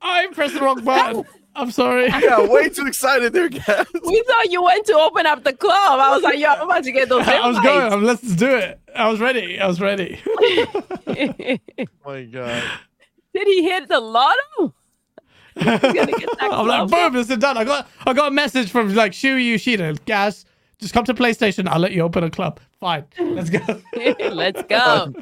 I 0.00 0.28
pressed 0.32 0.54
the 0.54 0.60
wrong 0.60 0.82
button. 0.84 1.24
I'm 1.56 1.70
sorry. 1.70 2.08
I 2.08 2.20
got 2.20 2.48
way 2.48 2.68
too 2.68 2.86
excited 2.86 3.32
there, 3.32 3.48
Gaz. 3.48 3.86
We 4.04 4.22
thought 4.26 4.50
you 4.50 4.62
went 4.62 4.86
to 4.86 4.94
open 4.98 5.26
up 5.26 5.44
the 5.44 5.52
club. 5.52 6.00
I 6.00 6.14
was 6.14 6.22
like, 6.22 6.38
yo, 6.38 6.48
I'm 6.48 6.62
about 6.62 6.84
to 6.84 6.92
get 6.92 7.08
those 7.08 7.26
I 7.28 7.46
was 7.46 7.58
going. 7.60 7.92
I'm, 7.92 8.02
let's 8.04 8.22
do 8.22 8.54
it. 8.56 8.80
I 8.94 9.08
was 9.08 9.20
ready. 9.20 9.60
I 9.60 9.66
was 9.66 9.80
ready. 9.80 10.20
Oh 11.06 11.86
my 12.10 12.24
god. 12.24 12.62
Did 13.34 13.46
he 13.48 13.62
hit 13.64 13.88
the 13.88 14.00
lotto? 14.00 14.74
He's 15.54 15.64
gonna 15.64 15.78
get 15.78 15.90
that 15.92 16.48
I'm 16.52 16.66
like, 16.66 16.88
club. 16.88 16.90
boom, 16.90 17.12
this 17.14 17.30
is 17.30 17.38
done. 17.38 17.56
I 17.56 17.64
got 17.64 17.88
I 18.06 18.12
got 18.12 18.28
a 18.28 18.30
message 18.30 18.70
from 18.70 18.94
like 18.94 19.12
Shu 19.14 19.34
Yoshida. 19.36 19.94
Guys, 20.06 20.44
just 20.78 20.92
come 20.92 21.04
to 21.04 21.14
PlayStation. 21.14 21.68
I'll 21.68 21.78
let 21.80 21.92
you 21.92 22.02
open 22.02 22.24
a 22.24 22.30
club. 22.30 22.60
Fine. 22.80 23.04
Let's 23.18 23.50
go. 23.50 23.60
Let's 24.20 24.62
go. 24.62 25.14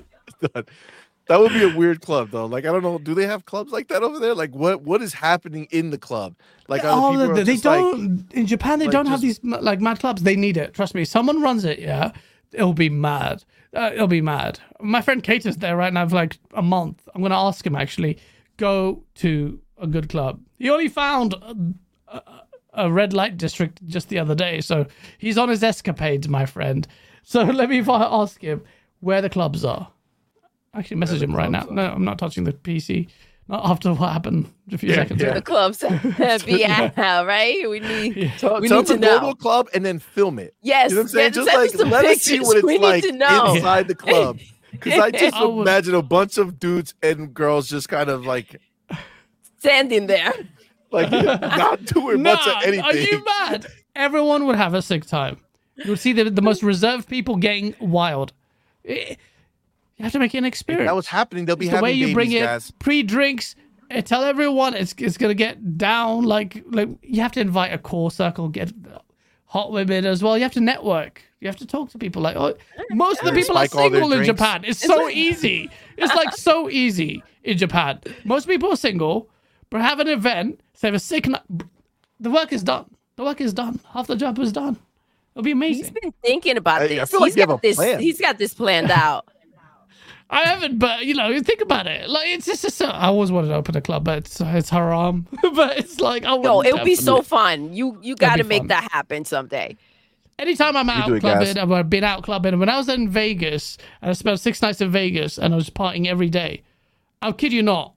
Done. 0.55 0.65
That 1.28 1.39
would 1.39 1.53
be 1.53 1.62
a 1.62 1.77
weird 1.77 2.01
club 2.01 2.31
though. 2.31 2.47
Like 2.47 2.65
I 2.65 2.73
don't 2.73 2.82
know, 2.82 2.99
do 2.99 3.15
they 3.15 3.27
have 3.27 3.44
clubs 3.44 3.73
like 3.73 3.89
that 3.89 4.03
over 4.03 4.19
there? 4.19 4.35
Like 4.35 4.55
what 4.55 4.82
what 4.82 5.03
is 5.03 5.15
happening 5.15 5.69
in 5.70 5.90
the 5.90 5.99
club? 5.99 6.35
Like 6.69 6.85
are 6.85 6.89
the 6.89 6.93
oh, 6.93 7.11
people 7.12 7.35
they, 7.35 7.44
just 7.44 7.65
like- 7.65 8.32
in 8.32 8.47
Japan. 8.47 8.78
They 8.78 8.86
like, 8.86 8.93
don't 8.93 9.07
have 9.07 9.20
these 9.20 9.40
like 9.43 9.81
mad 9.81 10.01
clubs. 10.01 10.23
They 10.23 10.36
need 10.36 10.57
it. 10.57 10.74
Trust 10.74 10.94
me. 10.94 11.05
Someone 11.05 11.40
runs 11.40 11.65
it. 11.65 11.78
Yeah. 11.78 12.12
it'll 12.53 12.74
be 12.74 12.90
mad. 12.90 13.44
Uh, 13.74 13.90
it'll 13.94 14.07
be 14.07 14.20
mad. 14.20 14.59
My 14.81 15.01
friend 15.01 15.23
Kate 15.23 15.47
is 15.47 15.57
there 15.57 15.77
right 15.77 15.93
now 15.93 16.07
for 16.09 16.16
like 16.16 16.39
a 16.55 16.62
month. 16.62 17.09
I'm 17.15 17.23
gonna 17.23 17.39
ask 17.39 17.66
him 17.66 17.77
actually. 17.77 18.19
Go 18.57 19.03
to 19.16 19.61
a 19.78 19.86
good 19.86 20.09
club. 20.09 20.40
He 20.59 20.70
only 20.70 20.89
found 20.89 21.35
a, 21.35 21.57
a, 22.09 22.23
a 22.74 22.93
red 22.93 23.12
light 23.12 23.36
district 23.36 23.85
just 23.86 24.09
the 24.09 24.19
other 24.19 24.35
day, 24.35 24.61
so 24.61 24.86
he's 25.19 25.39
on 25.39 25.49
his 25.49 25.62
escapades, 25.62 26.28
my 26.28 26.47
friend. 26.47 26.86
So 27.23 27.43
let 27.61 27.70
me 27.70 27.82
ask 27.86 28.40
him 28.40 28.62
where 29.01 29.23
the 29.23 29.31
clubs 29.31 29.65
are. 29.65 29.91
Actually, 30.74 30.97
message 30.99 31.23
him 31.23 31.35
right 31.36 31.51
now. 31.51 31.66
are. 31.66 31.73
No, 31.73 31.82
I'm 31.93 32.05
not 32.05 32.19
touching 32.19 32.44
the 32.44 32.53
PC. 32.53 33.09
Not 33.49 33.66
after 33.69 33.93
what 33.93 34.12
happened 34.12 34.51
a 34.73 34.78
few 34.78 34.89
Yeah, 34.90 34.94
seconds 34.97 35.20
yeah. 35.20 35.28
ago. 35.28 35.35
The 35.35 35.43
clubs 35.43 36.44
be 36.44 36.65
at, 36.65 36.97
right? 36.97 37.69
We 37.69 37.81
need 37.81 38.32
Tell, 38.39 38.61
we 38.61 38.69
tell 38.69 38.78
need 38.78 38.86
to 38.86 38.97
go 38.99 39.19
to 39.19 39.23
know. 39.24 39.31
a 39.31 39.35
club 39.36 39.69
and 39.74 39.85
then 39.85 39.99
film 39.99 40.39
it. 40.39 40.55
Yes, 40.62 40.90
You 40.90 40.97
know 40.97 41.01
what 41.03 41.05
I'm 41.05 41.09
saying? 41.09 41.24
yeah, 41.24 41.31
Just 41.31 41.51
send 41.51 41.61
like 41.61 41.70
us 41.74 41.81
some 41.81 41.90
let 41.90 42.05
us 42.07 42.23
see 42.23 42.40
what 42.40 42.57
it's 42.59 42.65
We 42.66 42.78
like 42.78 43.05
inside 43.05 43.89
the 43.89 43.94
club. 43.97 44.39
Because 44.70 44.94
I 44.99 45.11
just 45.11 45.35
I 45.36 45.44
would- 45.44 45.62
imagine 45.62 45.94
a 45.94 46.03
bunch 46.03 46.39
of 46.39 46.59
dudes 46.59 46.94
and 47.03 47.35
girls 47.35 47.69
just 47.69 47.89
kind 47.89 48.09
of 48.09 48.24
like 48.24 48.61
Standing 49.59 50.07
there. 50.07 50.32
like 50.90 51.11
not 51.12 51.85
doing 51.85 52.23
much 52.23 52.40
of 52.47 52.55
Nah, 52.55 52.61
anything. 52.61 52.85
Are 52.85 52.94
you 52.97 53.24
mad? 53.24 53.66
Everyone 53.94 54.47
would 54.47 54.57
have 54.57 54.73
a 54.74 54.81
sick 54.82 55.05
time. 55.05 55.39
You 55.77 55.90
would 55.90 55.99
see 56.01 56.12
the, 56.12 56.31
the 56.31 56.43
most 56.43 56.62
reserved 56.62 57.09
people 57.09 57.36
getting 57.36 57.74
wild. 57.81 58.32
Eh, 58.86 59.15
You 60.03 60.07
have 60.07 60.12
to 60.12 60.19
make 60.19 60.35
it 60.35 60.39
an 60.39 60.45
if 60.45 60.49
experience. 60.49 60.89
that 60.89 60.97
was 60.97 61.07
happening, 61.07 61.45
they'll 61.45 61.55
be 61.57 61.66
It's 61.66 61.70
the 61.70 61.77
having 61.77 61.85
way 61.85 61.93
you 61.93 62.07
babies, 62.07 62.15
bring 62.15 62.33
it, 62.33 62.41
guys. 62.41 62.70
pre-drinks. 62.73 63.55
eh, 63.91 64.01
tell 64.01 64.24
everyone 64.24 64.74
it's 64.74 64.95
it's 64.99 65.16
gonna 65.16 65.35
get 65.35 65.79
down. 65.79 66.24
Like 66.24 66.62
like 66.70 66.89
you 67.03 67.20
have 67.23 67.33
to 67.33 67.41
invite 67.41 67.73
a 67.73 67.79
core 67.79 68.11
circle, 68.11 68.49
get 68.49 68.73
hot 69.47 69.70
women 69.73 70.05
as 70.05 70.23
well. 70.23 70.37
You 70.37 70.43
have 70.43 70.53
to 70.55 70.61
network. 70.61 71.23
You 71.41 71.49
have 71.49 71.57
to 71.57 71.66
talk 71.66 71.91
to 71.91 71.99
people. 71.99 72.20
Like 72.23 72.37
oh, 72.37 72.55
most 72.93 73.20
of 73.20 73.27
the 73.27 73.33
people 73.33 73.57
are 73.57 73.66
spike 73.66 73.81
single 73.93 74.12
in 74.12 74.19
drinks. 74.19 74.27
Japan. 74.27 74.65
It's 74.65 74.81
so 74.81 75.09
easy. 75.09 75.70
It's 75.97 76.15
like 76.15 76.35
so 76.37 76.69
easy 76.70 77.23
in 77.45 77.57
Japan. 77.59 78.01
Most 78.24 78.47
people 78.49 78.70
are 78.73 78.77
single, 78.77 79.29
but 79.70 79.81
have 79.83 80.01
an 80.01 80.09
event. 80.09 80.61
Say 80.74 80.89
have 80.89 80.95
a 80.95 80.99
sick. 80.99 81.27
night. 81.29 81.43
The 82.20 82.31
work 82.31 82.53
is 82.53 82.62
done. 82.62 82.87
The 83.16 83.24
work 83.24 83.41
is 83.41 83.53
done. 83.53 83.79
Half 83.93 84.07
the 84.09 84.16
job 84.16 84.39
is 84.39 84.53
done. 84.53 84.79
It'll 85.35 85.43
be 85.45 85.51
amazing. 85.53 85.85
He's 85.85 85.93
been 85.93 86.12
thinking 86.24 86.57
about 86.57 86.83
I- 86.83 86.85
I 86.85 86.89
this. 86.89 87.11
feel 87.11 87.20
like 87.20 87.29
He's 87.31 87.37
you 87.37 87.43
have 87.43 87.49
got 87.51 87.62
this. 87.62 87.77
plan. 87.77 88.01
He's 88.01 88.20
got 88.20 88.39
this 88.39 88.55
planned 88.55 88.91
out. 88.91 89.29
I 90.33 90.47
haven't, 90.47 90.79
but 90.79 91.05
you 91.05 91.13
know, 91.13 91.39
think 91.41 91.61
about 91.61 91.87
it. 91.87 92.09
Like 92.09 92.29
it's 92.29 92.47
just, 92.47 92.65
it's 92.65 92.81
I 92.81 93.07
always 93.09 93.31
wanted 93.31 93.49
to 93.49 93.55
open 93.55 93.77
a 93.77 93.83
club, 93.83 94.05
but 94.05 94.19
it's 94.19 94.41
it's 94.41 94.71
haram. 94.71 95.27
but 95.55 95.79
it's 95.79 96.01
like 96.01 96.25
I 96.25 96.33
want 96.33 96.45
No, 96.45 96.65
it'll 96.65 96.85
be 96.87 96.95
so 96.95 97.21
fun. 97.21 97.75
You 97.75 97.99
you 98.01 98.17
got 98.17 98.37
to 98.37 98.45
make 98.45 98.63
fun. 98.63 98.69
that 98.69 98.91
happen 98.91 99.27
someday. 99.27 99.77
Anytime 100.39 100.75
I'm 100.75 100.89
out 100.89 101.13
it, 101.13 101.23
guys. 101.23 101.53
clubbing, 101.53 101.73
I've 101.73 101.91
been 101.91 102.03
out 102.03 102.23
clubbing. 102.23 102.59
When 102.59 102.71
I 102.71 102.79
was 102.79 102.89
in 102.89 103.11
Vegas, 103.11 103.77
and 104.01 104.09
I 104.09 104.15
spent 104.15 104.41
six 104.41 104.63
nights 104.63 104.81
in 104.81 104.91
Vegas, 104.91 105.37
and 105.37 105.53
I 105.53 105.57
was 105.57 105.69
partying 105.69 106.07
every 106.07 106.31
day. 106.31 106.63
I'll 107.21 107.35
kid 107.35 107.53
you 107.53 107.63
not, 107.63 107.95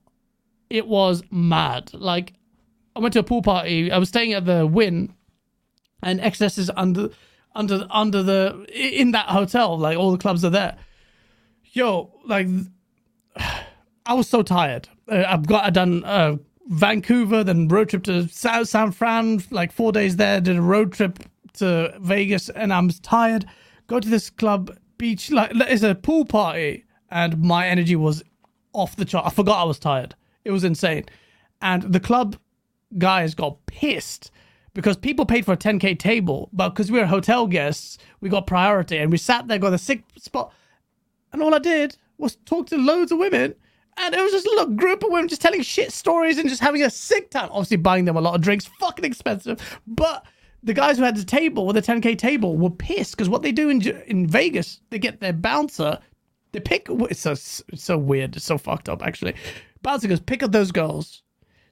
it 0.68 0.86
was 0.86 1.22
mad. 1.30 1.92
Like 1.94 2.34
I 2.94 3.00
went 3.00 3.14
to 3.14 3.20
a 3.20 3.24
pool 3.24 3.40
party. 3.40 3.90
I 3.90 3.96
was 3.96 4.10
staying 4.10 4.34
at 4.34 4.44
the 4.44 4.66
Wynn, 4.66 5.14
and 6.02 6.20
XS 6.20 6.58
is 6.58 6.70
under, 6.76 7.08
under, 7.54 7.86
under 7.90 8.22
the 8.22 8.66
in 8.74 9.12
that 9.12 9.26
hotel. 9.26 9.78
Like 9.78 9.96
all 9.96 10.12
the 10.12 10.18
clubs 10.18 10.44
are 10.44 10.50
there. 10.50 10.76
Yo, 11.76 12.10
like 12.24 12.48
I 14.06 14.14
was 14.14 14.26
so 14.26 14.42
tired. 14.42 14.88
Uh, 15.12 15.24
I've 15.28 15.46
got 15.46 15.64
I 15.64 15.68
done 15.68 16.04
uh, 16.04 16.36
Vancouver, 16.68 17.44
then 17.44 17.68
road 17.68 17.90
trip 17.90 18.02
to 18.04 18.26
South 18.28 18.70
San 18.70 18.92
Fran, 18.92 19.42
like 19.50 19.72
four 19.72 19.92
days 19.92 20.16
there. 20.16 20.40
Did 20.40 20.56
a 20.56 20.62
road 20.62 20.94
trip 20.94 21.18
to 21.58 21.94
Vegas, 22.00 22.48
and 22.48 22.72
I'm 22.72 22.88
tired. 22.88 23.44
Go 23.88 24.00
to 24.00 24.08
this 24.08 24.30
club 24.30 24.74
beach, 24.96 25.30
like 25.30 25.50
it's 25.54 25.82
a 25.82 25.94
pool 25.94 26.24
party, 26.24 26.86
and 27.10 27.42
my 27.42 27.68
energy 27.68 27.94
was 27.94 28.22
off 28.72 28.96
the 28.96 29.04
chart. 29.04 29.26
I 29.26 29.30
forgot 29.30 29.60
I 29.60 29.64
was 29.64 29.78
tired. 29.78 30.14
It 30.46 30.52
was 30.52 30.64
insane, 30.64 31.04
and 31.60 31.82
the 31.82 32.00
club 32.00 32.38
guys 32.96 33.34
got 33.34 33.66
pissed 33.66 34.30
because 34.72 34.96
people 34.96 35.26
paid 35.26 35.44
for 35.44 35.52
a 35.52 35.58
10k 35.58 35.98
table, 35.98 36.48
but 36.54 36.70
because 36.70 36.90
we 36.90 36.98
were 37.00 37.04
hotel 37.04 37.46
guests, 37.46 37.98
we 38.22 38.30
got 38.30 38.46
priority, 38.46 38.96
and 38.96 39.12
we 39.12 39.18
sat 39.18 39.46
there, 39.46 39.58
got 39.58 39.74
a 39.74 39.78
sick 39.78 40.04
spot. 40.16 40.54
And 41.32 41.42
all 41.42 41.54
I 41.54 41.58
did 41.58 41.96
was 42.18 42.36
talk 42.44 42.66
to 42.68 42.76
loads 42.76 43.12
of 43.12 43.18
women. 43.18 43.54
And 43.98 44.14
it 44.14 44.20
was 44.20 44.32
just 44.32 44.46
a 44.46 44.50
little 44.50 44.74
group 44.74 45.02
of 45.02 45.10
women 45.10 45.28
just 45.28 45.40
telling 45.40 45.62
shit 45.62 45.90
stories 45.90 46.38
and 46.38 46.48
just 46.48 46.60
having 46.60 46.82
a 46.82 46.90
sick 46.90 47.30
time. 47.30 47.48
Obviously, 47.50 47.78
buying 47.78 48.04
them 48.04 48.16
a 48.16 48.20
lot 48.20 48.34
of 48.34 48.42
drinks, 48.42 48.66
fucking 48.78 49.04
expensive. 49.04 49.80
But 49.86 50.26
the 50.62 50.74
guys 50.74 50.98
who 50.98 51.04
had 51.04 51.16
the 51.16 51.24
table 51.24 51.66
with 51.66 51.76
the 51.76 51.82
10K 51.82 52.18
table 52.18 52.56
were 52.56 52.70
pissed 52.70 53.12
because 53.12 53.28
what 53.28 53.42
they 53.42 53.52
do 53.52 53.70
in, 53.70 53.80
in 54.06 54.26
Vegas, 54.26 54.80
they 54.90 54.98
get 54.98 55.20
their 55.20 55.32
bouncer, 55.32 55.98
they 56.52 56.60
pick, 56.60 56.88
it's 56.90 57.20
so, 57.20 57.32
it's 57.32 57.62
so 57.76 57.96
weird, 57.96 58.36
it's 58.36 58.44
so 58.44 58.58
fucked 58.58 58.88
up 58.88 59.02
actually. 59.02 59.34
Bouncer 59.82 60.08
goes, 60.08 60.20
pick 60.20 60.42
up 60.42 60.52
those 60.52 60.72
girls. 60.72 61.22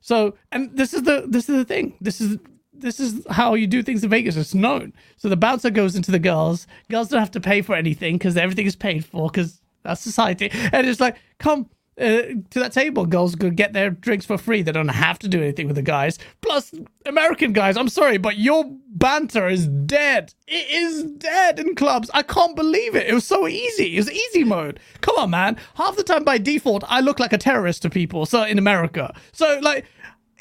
So, 0.01 0.37
and 0.53 0.77
this 0.77 0.95
is 0.95 1.03
the, 1.03 1.25
this 1.27 1.49
is 1.49 1.57
the 1.57 1.65
thing. 1.65 1.97
This 2.01 2.21
is, 2.21 2.39
this 2.77 3.01
is 3.01 3.27
how 3.31 3.55
you 3.55 3.67
do 3.67 3.83
things 3.83 4.05
in 4.05 4.11
Vegas. 4.11 4.37
It's 4.37 4.55
known. 4.55 4.93
So 5.17 5.29
the 5.29 5.37
bouncer 5.37 5.71
goes 5.71 5.97
into 5.97 6.11
the 6.11 6.19
girls. 6.19 6.67
Girls 6.91 7.09
don't 7.09 7.21
have 7.21 7.31
to 7.33 7.41
pay 7.41 7.63
for 7.63 7.75
anything 7.75 8.19
because 8.19 8.37
everything 8.37 8.67
is 8.67 8.77
paid 8.77 9.05
for 9.05 9.29
because 9.29 9.61
that's 9.83 10.01
society. 10.01 10.51
And 10.73 10.87
it's 10.87 11.01
like, 11.01 11.17
come 11.39 11.69
uh, 11.99 12.23
to 12.51 12.59
that 12.59 12.73
table. 12.73 13.07
Girls 13.07 13.37
could 13.37 13.57
get 13.57 13.73
their 13.73 13.91
drinks 13.91 14.27
for 14.27 14.37
free. 14.37 14.63
They 14.63 14.73
don't 14.73 14.89
have 14.89 15.19
to 15.21 15.29
do 15.29 15.41
anything 15.41 15.67
with 15.67 15.77
the 15.77 15.83
guys. 15.83 16.19
Plus, 16.41 16.75
American 17.07 17.53
guys, 17.53 17.77
I'm 17.77 17.89
sorry, 17.89 18.19
but 18.19 18.37
your 18.37 18.65
banter 18.89 19.49
is 19.49 19.69
dead. 19.69 20.35
It 20.47 20.69
is 20.71 21.05
dead 21.05 21.61
in 21.61 21.75
clubs. 21.75 22.11
I 22.13 22.23
can't 22.23 22.57
believe 22.57 22.97
it. 22.97 23.07
It 23.07 23.15
was 23.15 23.27
so 23.27 23.47
easy. 23.47 23.95
It 23.95 23.99
was 23.99 24.11
easy 24.11 24.45
mode. 24.45 24.81
Come 25.03 25.17
on, 25.19 25.31
man. 25.31 25.57
Half 25.77 25.97
the 25.97 26.03
time 26.03 26.25
by 26.25 26.39
default, 26.39 26.83
I 26.89 27.01
look 27.01 27.21
like 27.21 27.33
a 27.33 27.39
terrorist 27.39 27.83
to 27.83 27.91
people. 27.91 28.27
So 28.27 28.43
in 28.43 28.59
America. 28.59 29.15
So 29.33 29.59
like 29.63 29.85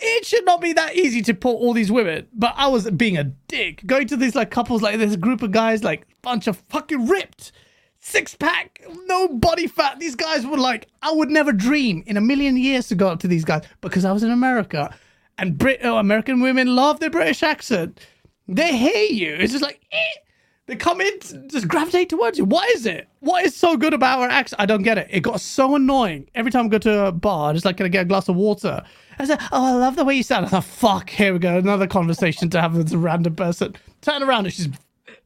it 0.03 0.25
should 0.25 0.45
not 0.45 0.61
be 0.61 0.73
that 0.73 0.95
easy 0.95 1.21
to 1.23 1.33
pull 1.33 1.55
all 1.55 1.73
these 1.73 1.91
women, 1.91 2.27
but 2.33 2.53
I 2.55 2.67
was 2.67 2.89
being 2.91 3.17
a 3.17 3.23
dick. 3.23 3.85
Going 3.85 4.07
to 4.07 4.17
these 4.17 4.35
like 4.35 4.51
couples, 4.51 4.81
like 4.81 4.97
this 4.97 5.15
group 5.15 5.41
of 5.41 5.51
guys, 5.51 5.83
like 5.83 6.05
bunch 6.21 6.47
of 6.47 6.57
fucking 6.69 7.07
ripped, 7.07 7.51
six 7.99 8.35
pack, 8.35 8.81
no 9.05 9.27
body 9.27 9.67
fat. 9.67 9.99
These 9.99 10.15
guys 10.15 10.45
were 10.45 10.57
like, 10.57 10.87
I 11.01 11.11
would 11.11 11.29
never 11.29 11.51
dream 11.51 12.03
in 12.05 12.17
a 12.17 12.21
million 12.21 12.57
years 12.57 12.87
to 12.89 12.95
go 12.95 13.07
up 13.07 13.19
to 13.21 13.27
these 13.27 13.45
guys 13.45 13.63
because 13.81 14.05
I 14.05 14.11
was 14.11 14.23
in 14.23 14.31
America, 14.31 14.93
and 15.37 15.57
Brit 15.57 15.79
oh, 15.83 15.97
American 15.97 16.41
women 16.41 16.75
love 16.75 16.99
their 16.99 17.09
British 17.09 17.41
accent. 17.41 17.99
They 18.47 18.75
hate 18.75 19.11
you. 19.11 19.33
It's 19.33 19.53
just 19.53 19.63
like. 19.63 19.81
Eh. 19.91 20.19
They 20.65 20.77
come 20.77 21.01
in, 21.01 21.19
just 21.49 21.67
gravitate 21.67 22.09
towards 22.09 22.37
you. 22.37 22.45
What 22.45 22.69
is 22.69 22.85
it? 22.85 23.09
What 23.19 23.45
is 23.45 23.53
so 23.53 23.75
good 23.75 23.93
about 23.93 24.19
our 24.19 24.29
accent? 24.29 24.61
I 24.61 24.65
don't 24.65 24.81
get 24.81 24.97
it. 24.97 25.07
It 25.11 25.19
got 25.19 25.41
so 25.41 25.75
annoying. 25.75 26.29
Every 26.35 26.51
time 26.51 26.67
I 26.67 26.69
go 26.69 26.77
to 26.77 27.07
a 27.07 27.11
bar, 27.11 27.49
I 27.49 27.53
just 27.53 27.65
like, 27.65 27.75
can 27.75 27.85
I 27.85 27.89
get 27.89 28.03
a 28.03 28.05
glass 28.05 28.29
of 28.29 28.37
water? 28.37 28.81
I 29.19 29.25
said, 29.25 29.39
oh, 29.51 29.65
I 29.65 29.71
love 29.73 29.95
the 29.95 30.05
way 30.05 30.15
you 30.15 30.23
sound. 30.23 30.45
I 30.45 30.49
thought, 30.49 30.63
fuck, 30.65 31.09
here 31.09 31.33
we 31.33 31.39
go. 31.39 31.57
Another 31.57 31.87
conversation 31.87 32.49
to 32.51 32.61
have 32.61 32.75
with 32.75 32.91
a 32.93 32.97
random 32.97 33.35
person. 33.35 33.75
Turn 34.01 34.23
around 34.23 34.45
and 34.45 34.53
she's, 34.53 34.69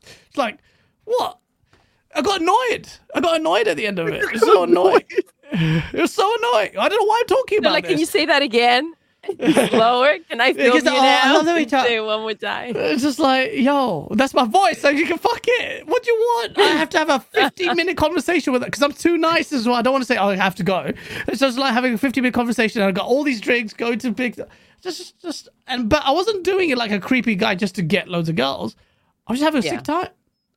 she's 0.05 0.37
like, 0.37 0.57
what? 1.05 1.39
I 2.15 2.21
got 2.21 2.41
annoyed. 2.41 2.87
I 3.15 3.21
got 3.21 3.39
annoyed 3.39 3.67
at 3.67 3.77
the 3.77 3.85
end 3.87 3.99
of 3.99 4.07
it. 4.07 4.15
It 4.15 4.31
was 4.31 4.41
so 4.41 4.63
annoying. 4.69 5.03
It 5.51 6.01
was 6.01 6.13
so 6.13 6.31
annoying. 6.39 6.77
I 6.77 6.89
don't 6.89 6.99
know 6.99 7.05
why 7.05 7.19
I'm 7.21 7.27
talking 7.27 7.61
They're 7.61 7.69
about 7.69 7.73
like, 7.75 7.83
this. 7.85 7.91
can 7.91 7.99
you 7.99 8.05
say 8.05 8.25
that 8.25 8.41
again? 8.41 8.93
Slower? 9.69 10.17
Can 10.29 10.41
I 10.41 10.53
film 10.53 10.77
you 10.77 10.81
oh, 10.85 10.97
I 10.97 11.25
now? 11.25 11.33
love 11.35 11.45
the 11.45 11.53
way 11.53 11.65
talk. 11.65 11.85
Say 11.85 11.95
it 11.95 12.01
one 12.05 12.21
more 12.21 12.33
time. 12.33 12.75
It's 12.75 13.01
just 13.03 13.19
like, 13.19 13.51
yo, 13.53 14.07
that's 14.15 14.33
my 14.33 14.45
voice. 14.45 14.79
So 14.81 14.89
you 14.89 15.05
can 15.05 15.17
fuck 15.17 15.41
it. 15.43 15.87
What 15.87 16.03
do 16.03 16.11
you 16.11 16.17
want? 16.17 16.57
I 16.57 16.63
have 16.63 16.89
to 16.89 16.97
have 16.97 17.09
a 17.09 17.19
15 17.33 17.75
minute 17.75 17.97
conversation 17.97 18.53
with 18.53 18.63
it 18.63 18.65
because 18.67 18.81
I'm 18.83 18.93
too 18.93 19.17
nice 19.17 19.51
as 19.53 19.67
well. 19.67 19.75
I 19.75 19.81
don't 19.81 19.93
want 19.93 20.03
to 20.03 20.07
say, 20.07 20.17
oh, 20.17 20.29
I 20.29 20.35
have 20.35 20.55
to 20.55 20.63
go. 20.63 20.91
It's 21.27 21.39
just 21.39 21.57
like 21.57 21.73
having 21.73 21.93
a 21.93 21.97
15 21.97 22.21
minute 22.21 22.33
conversation. 22.33 22.81
And 22.81 22.89
I 22.89 22.91
got 22.91 23.05
all 23.05 23.23
these 23.23 23.41
drinks, 23.41 23.73
going 23.73 23.99
to 23.99 24.11
big, 24.11 24.39
just, 24.81 25.19
just, 25.21 25.49
and, 25.67 25.89
but 25.89 26.03
I 26.05 26.11
wasn't 26.11 26.43
doing 26.43 26.69
it 26.69 26.77
like 26.77 26.91
a 26.91 26.99
creepy 26.99 27.35
guy 27.35 27.55
just 27.55 27.75
to 27.75 27.81
get 27.81 28.07
loads 28.07 28.29
of 28.29 28.35
girls. 28.35 28.75
I 29.27 29.33
was 29.33 29.39
just 29.39 29.45
having 29.45 29.61
a 29.61 29.65
Yeah. 29.65 29.71
sick 29.77 29.83
time. 29.83 30.09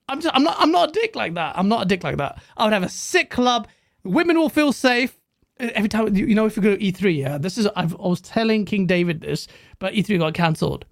I'm 0.09 0.21
just, 0.21 0.35
I'm 0.35 0.43
not, 0.43 0.57
I'm 0.59 0.73
not 0.73 0.89
a 0.91 0.93
dick 0.93 1.15
like 1.15 1.35
that. 1.35 1.57
I'm 1.59 1.69
not 1.69 1.83
a 1.83 1.85
dick 1.87 2.03
like 2.03 2.17
that. 2.17 2.41
I 2.57 2.65
would 2.65 2.73
have 2.73 2.83
a 2.83 2.89
sick 2.89 3.31
club. 3.31 3.69
Women 4.03 4.37
will 4.39 4.49
feel 4.49 4.73
safe. 4.73 5.17
Every 5.61 5.89
time, 5.89 6.16
you 6.16 6.35
know, 6.35 6.47
if 6.47 6.57
you 6.57 6.62
go 6.62 6.77
to 6.77 6.82
E3, 6.82 7.19
yeah, 7.19 7.39
this 7.39 7.59
is, 7.59 7.66
I've, 7.77 7.95
I 7.95 8.09
was 8.09 8.20
telling 8.20 8.65
King 8.65 8.87
David 8.87 9.20
this, 9.20 9.47
but 9.78 9.93
E3 9.93 10.19
got 10.19 10.35
cancelled 10.35 10.87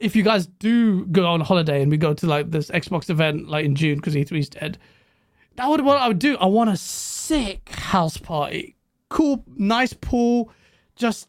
if 0.00 0.14
you 0.14 0.22
guys 0.22 0.46
do 0.46 1.06
go 1.06 1.26
on 1.26 1.40
holiday 1.40 1.80
and 1.82 1.90
we 1.90 1.96
go 1.96 2.12
to 2.14 2.26
like 2.26 2.50
this 2.50 2.70
Xbox 2.70 3.08
event 3.10 3.48
like 3.48 3.64
in 3.64 3.74
June 3.74 3.96
because 3.96 4.14
E3's 4.14 4.48
dead, 4.50 4.78
that 5.56 5.68
would 5.68 5.80
what 5.82 5.98
I 5.98 6.08
would 6.08 6.18
do. 6.18 6.36
I 6.36 6.46
want 6.46 6.70
a 6.70 6.76
sick 6.76 7.68
house 7.70 8.16
party, 8.16 8.76
cool, 9.08 9.44
nice 9.56 9.92
pool, 9.92 10.50
just. 10.96 11.28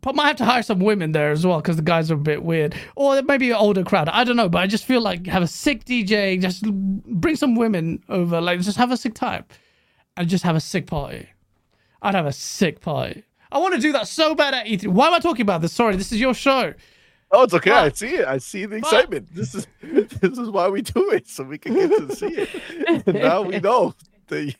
But 0.00 0.16
might 0.16 0.26
have 0.26 0.36
to 0.38 0.44
hire 0.44 0.64
some 0.64 0.80
women 0.80 1.12
there 1.12 1.30
as 1.30 1.46
well 1.46 1.60
because 1.60 1.76
the 1.76 1.82
guys 1.82 2.10
are 2.10 2.14
a 2.14 2.18
bit 2.18 2.42
weird, 2.42 2.74
or 2.96 3.22
maybe 3.22 3.50
an 3.50 3.56
older 3.56 3.84
crowd. 3.84 4.08
I 4.08 4.24
don't 4.24 4.34
know, 4.34 4.48
but 4.48 4.58
I 4.58 4.66
just 4.66 4.84
feel 4.84 5.00
like 5.00 5.28
have 5.28 5.44
a 5.44 5.46
sick 5.46 5.84
DJ, 5.84 6.40
just 6.42 6.64
bring 6.64 7.36
some 7.36 7.54
women 7.54 8.02
over, 8.08 8.40
like 8.40 8.60
just 8.62 8.78
have 8.78 8.90
a 8.90 8.96
sick 8.96 9.14
time, 9.14 9.44
and 10.16 10.28
just 10.28 10.42
have 10.42 10.56
a 10.56 10.60
sick 10.60 10.88
party. 10.88 11.28
I'd 12.02 12.14
have 12.14 12.26
a 12.26 12.32
sick 12.32 12.80
party. 12.80 13.24
I 13.50 13.58
want 13.58 13.74
to 13.74 13.80
do 13.80 13.92
that 13.92 14.08
so 14.08 14.34
bad 14.34 14.54
at 14.54 14.66
E3. 14.66 14.88
Why 14.88 15.06
am 15.08 15.14
I 15.14 15.18
talking 15.20 15.42
about 15.42 15.60
this? 15.62 15.72
Sorry, 15.72 15.94
this 15.96 16.10
is 16.12 16.20
your 16.20 16.34
show. 16.34 16.74
Oh, 17.30 17.44
it's 17.44 17.54
okay. 17.54 17.70
I 17.70 17.88
see 17.90 18.14
it. 18.16 18.26
I 18.26 18.38
see 18.38 18.66
the 18.66 18.80
Fuck. 18.80 18.92
excitement. 18.92 19.28
This 19.34 19.54
is 19.54 19.66
this 19.82 20.38
is 20.38 20.50
why 20.50 20.68
we 20.68 20.82
do 20.82 21.10
it, 21.12 21.28
so 21.28 21.44
we 21.44 21.56
can 21.58 21.74
get 21.74 21.88
to 21.90 22.14
see 22.14 22.26
it. 22.26 22.48
And 23.06 23.06
now 23.22 23.42
we 23.42 23.58
know 23.60 23.94
that 24.28 24.54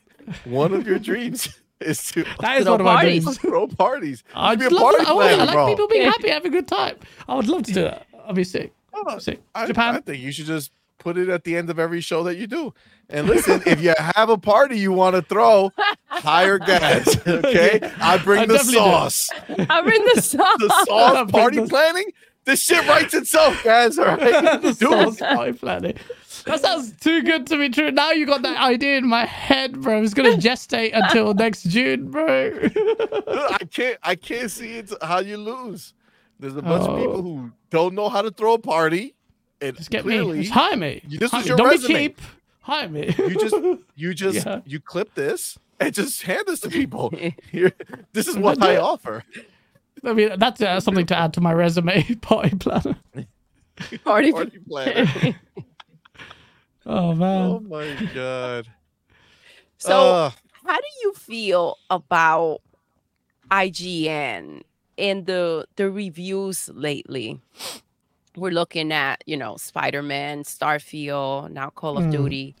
one 0.45 0.73
of 0.73 0.87
your 0.87 0.97
dreams 0.99 1.49
is 1.79 2.03
to 2.13 2.23
That 2.39 2.57
is 2.59 2.63
Throw 2.63 2.71
one 2.73 2.81
of 2.81 2.85
my 2.85 2.95
parties. 2.95 3.23
dreams. 3.23 3.37
throw 3.39 3.67
parties. 3.67 4.23
I'd 4.33 4.57
Be 4.59 4.65
a 4.65 4.69
party 4.69 5.03
to, 5.05 5.09
I, 5.11 5.13
would- 5.13 5.25
I 5.25 5.43
like 5.53 5.67
people 5.69 5.87
being 5.87 6.05
happy, 6.05 6.29
having 6.29 6.51
a 6.51 6.55
good 6.55 6.67
time. 6.67 6.95
I 7.27 7.35
would 7.35 7.47
love 7.47 7.63
to 7.63 7.73
do 7.73 7.81
that. 7.83 8.07
I'd 8.25 8.35
be 8.35 8.43
sick. 8.43 8.73
Oh, 8.93 9.17
sick. 9.19 9.41
I, 9.53 9.65
Japan. 9.67 9.95
I 9.95 9.99
think 9.99 10.21
you 10.23 10.31
should 10.31 10.45
just 10.45 10.71
put 11.03 11.17
it 11.17 11.29
at 11.29 11.43
the 11.43 11.55
end 11.57 11.69
of 11.69 11.77
every 11.79 12.01
show 12.01 12.23
that 12.23 12.37
you 12.37 12.47
do. 12.47 12.73
And 13.09 13.27
listen, 13.27 13.61
if 13.65 13.81
you 13.81 13.93
have 14.15 14.29
a 14.29 14.37
party 14.37 14.79
you 14.79 14.91
want 14.91 15.15
to 15.15 15.21
throw, 15.21 15.71
hire 16.07 16.57
Gaz. 16.57 17.19
Okay, 17.27 17.79
I 18.01 18.17
bring 18.17 18.41
I 18.41 18.45
the 18.45 18.53
definitely 18.53 18.73
do. 18.73 18.79
sauce. 18.79 19.29
I 19.69 19.81
bring 19.81 20.05
the 20.15 20.21
sauce. 20.21 20.57
The 20.59 20.69
I 20.73 20.83
sauce 20.87 21.13
bring 21.17 21.27
party 21.27 21.59
the- 21.59 21.67
planning. 21.67 22.05
This 22.45 22.61
shit 22.61 22.85
writes 22.89 23.13
itself, 23.13 23.63
guys. 23.63 23.97
All 23.97 24.05
right, 24.05 24.19
the 24.61 24.75
do 24.77 24.87
sauce 24.87 25.21
it. 25.21 25.35
party 25.35 25.53
planning. 25.53 25.95
That 26.45 26.59
sounds 26.59 26.91
too 26.99 27.23
good 27.23 27.47
to 27.47 27.57
be 27.57 27.69
true. 27.69 27.89
Now 27.91 28.11
you 28.11 28.25
got 28.25 28.41
that 28.41 28.57
idea 28.61 28.97
in 28.97 29.07
my 29.07 29.25
head, 29.25 29.79
bro. 29.81 30.01
It's 30.03 30.13
gonna 30.13 30.31
gestate 30.35 30.91
until 30.93 31.33
next 31.33 31.63
June, 31.63 32.09
bro. 32.11 32.51
I 33.27 33.59
can't. 33.71 33.97
I 34.03 34.15
can't 34.15 34.51
see 34.51 34.77
it. 34.77 34.91
How 35.01 35.19
you 35.19 35.37
lose? 35.37 35.93
There's 36.39 36.57
a 36.57 36.61
bunch 36.61 36.83
of 36.83 36.89
Oh. 36.89 36.97
people 36.99 37.21
who 37.21 37.51
don't 37.69 37.93
know 37.95 38.09
how 38.09 38.21
to 38.21 38.29
throw 38.31 38.55
a 38.55 38.59
party, 38.59 39.15
and 39.63 39.77
Just 39.77 39.89
get 39.89 40.03
clearly, 40.03 40.37
me. 40.39 40.43
Just 40.43 40.53
hire 40.53 40.77
me. 40.77 41.01
this 41.07 41.31
Hire 41.31 41.39
is 41.41 41.45
me. 41.45 41.47
your 41.49 41.57
Don't 41.57 41.67
resume. 41.69 41.87
be 41.87 41.93
cheap. 42.09 42.21
Hire 42.61 42.89
me. 42.89 43.15
you 43.17 43.35
just 43.35 43.55
you 43.95 44.13
just 44.23 44.45
Yeah. 44.45 44.61
you 44.65 44.79
clip 44.79 45.13
this 45.15 45.57
and 45.79 45.93
just 45.93 46.21
hand 46.23 46.43
this 46.47 46.59
to 46.61 46.69
people. 46.69 47.13
Here, 47.51 47.71
this 48.13 48.27
is 48.27 48.37
what 48.37 48.61
I 48.61 48.77
offer. 48.77 49.23
I 50.05 50.13
mean, 50.13 50.37
that's 50.37 50.61
uh, 50.61 50.79
something 50.79 51.05
to 51.07 51.15
add 51.17 51.33
to 51.33 51.41
my 51.41 51.53
resume. 51.53 52.03
Party 52.21 52.55
planner. 52.57 52.97
Party. 54.03 54.31
Party 54.31 54.59
planner. 54.67 55.35
Oh 56.85 57.13
man. 57.15 57.41
Oh 57.51 57.59
my 57.61 58.09
god. 58.13 58.67
so, 59.77 59.97
Uh, 60.15 60.31
how 60.65 60.75
do 60.77 60.87
you 61.03 61.13
feel 61.13 61.77
about 61.89 62.59
IGN 63.51 64.61
and 64.97 65.25
the 65.25 65.65
the 65.75 65.89
reviews 65.89 66.69
lately? 66.73 67.39
We're 68.35 68.51
looking 68.51 68.91
at, 68.91 69.23
you 69.25 69.37
know, 69.37 69.57
Spider-Man, 69.57 70.43
Starfield, 70.43 71.51
now 71.51 71.69
Call 71.69 71.97
of 71.97 72.05
Hmm. 72.05 72.11
Duty. 72.11 72.55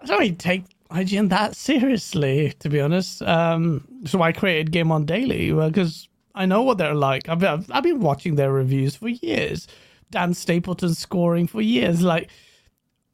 I 0.00 0.06
don't 0.06 0.18
really 0.18 0.32
take 0.32 0.64
IGN 0.90 1.28
that 1.30 1.56
seriously, 1.56 2.52
to 2.60 2.68
be 2.68 2.80
honest. 2.80 3.22
Um, 3.22 3.86
so 4.04 4.22
I 4.22 4.32
created 4.32 4.72
GameOnDaily 4.72 5.66
because 5.68 6.08
I 6.34 6.46
know 6.46 6.62
what 6.62 6.78
they're 6.78 6.94
like. 6.94 7.28
I've, 7.28 7.42
I've, 7.42 7.70
I've 7.70 7.82
been 7.82 8.00
watching 8.00 8.36
their 8.36 8.52
reviews 8.52 8.96
for 8.96 9.08
years. 9.08 9.66
Dan 10.10 10.34
Stapleton 10.34 10.94
scoring 10.94 11.46
for 11.46 11.60
years. 11.62 12.02
Like, 12.02 12.30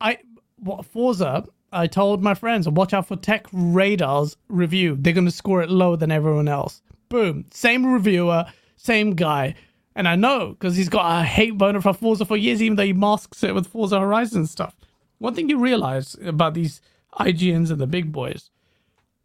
I 0.01 0.19
what 0.59 0.85
Forza. 0.85 1.47
I 1.73 1.87
told 1.87 2.21
my 2.23 2.35
friends, 2.35 2.69
watch 2.69 2.93
out 2.93 3.07
for 3.07 3.15
Tech 3.15 3.47
Radar's 3.53 4.37
review. 4.49 4.97
They're 4.99 5.13
going 5.13 5.25
to 5.25 5.31
score 5.31 5.63
it 5.63 5.71
lower 5.71 5.97
than 5.97 6.11
everyone 6.11 6.49
else. 6.49 6.83
Boom, 7.09 7.45
same 7.53 7.87
reviewer, 7.87 8.45
same 8.77 9.15
guy. 9.15 9.55
And 9.97 10.07
I 10.07 10.15
know 10.17 10.51
because 10.51 10.77
he's 10.77 10.89
got 10.89 11.21
a 11.21 11.25
hate 11.25 11.59
boner 11.59 11.81
for 11.81 11.93
Forza 11.93 12.25
for 12.25 12.37
years, 12.37 12.63
even 12.63 12.77
though 12.77 12.85
he 12.85 12.93
masks 12.93 13.43
it 13.43 13.55
with 13.55 13.67
Forza 13.67 13.99
Horizon 13.99 14.47
stuff. 14.47 14.77
One 15.19 15.35
thing 15.35 15.49
you 15.49 15.59
realize 15.59 16.17
about 16.25 16.55
these 16.55 16.81
IGNs 17.19 17.71
and 17.71 17.81
the 17.81 17.87
big 17.87 18.13
boys, 18.13 18.51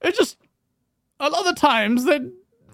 it's 0.02 0.18
just 0.18 0.38
a 1.20 1.30
lot 1.30 1.48
of 1.48 1.56
times 1.56 2.06
they 2.06 2.20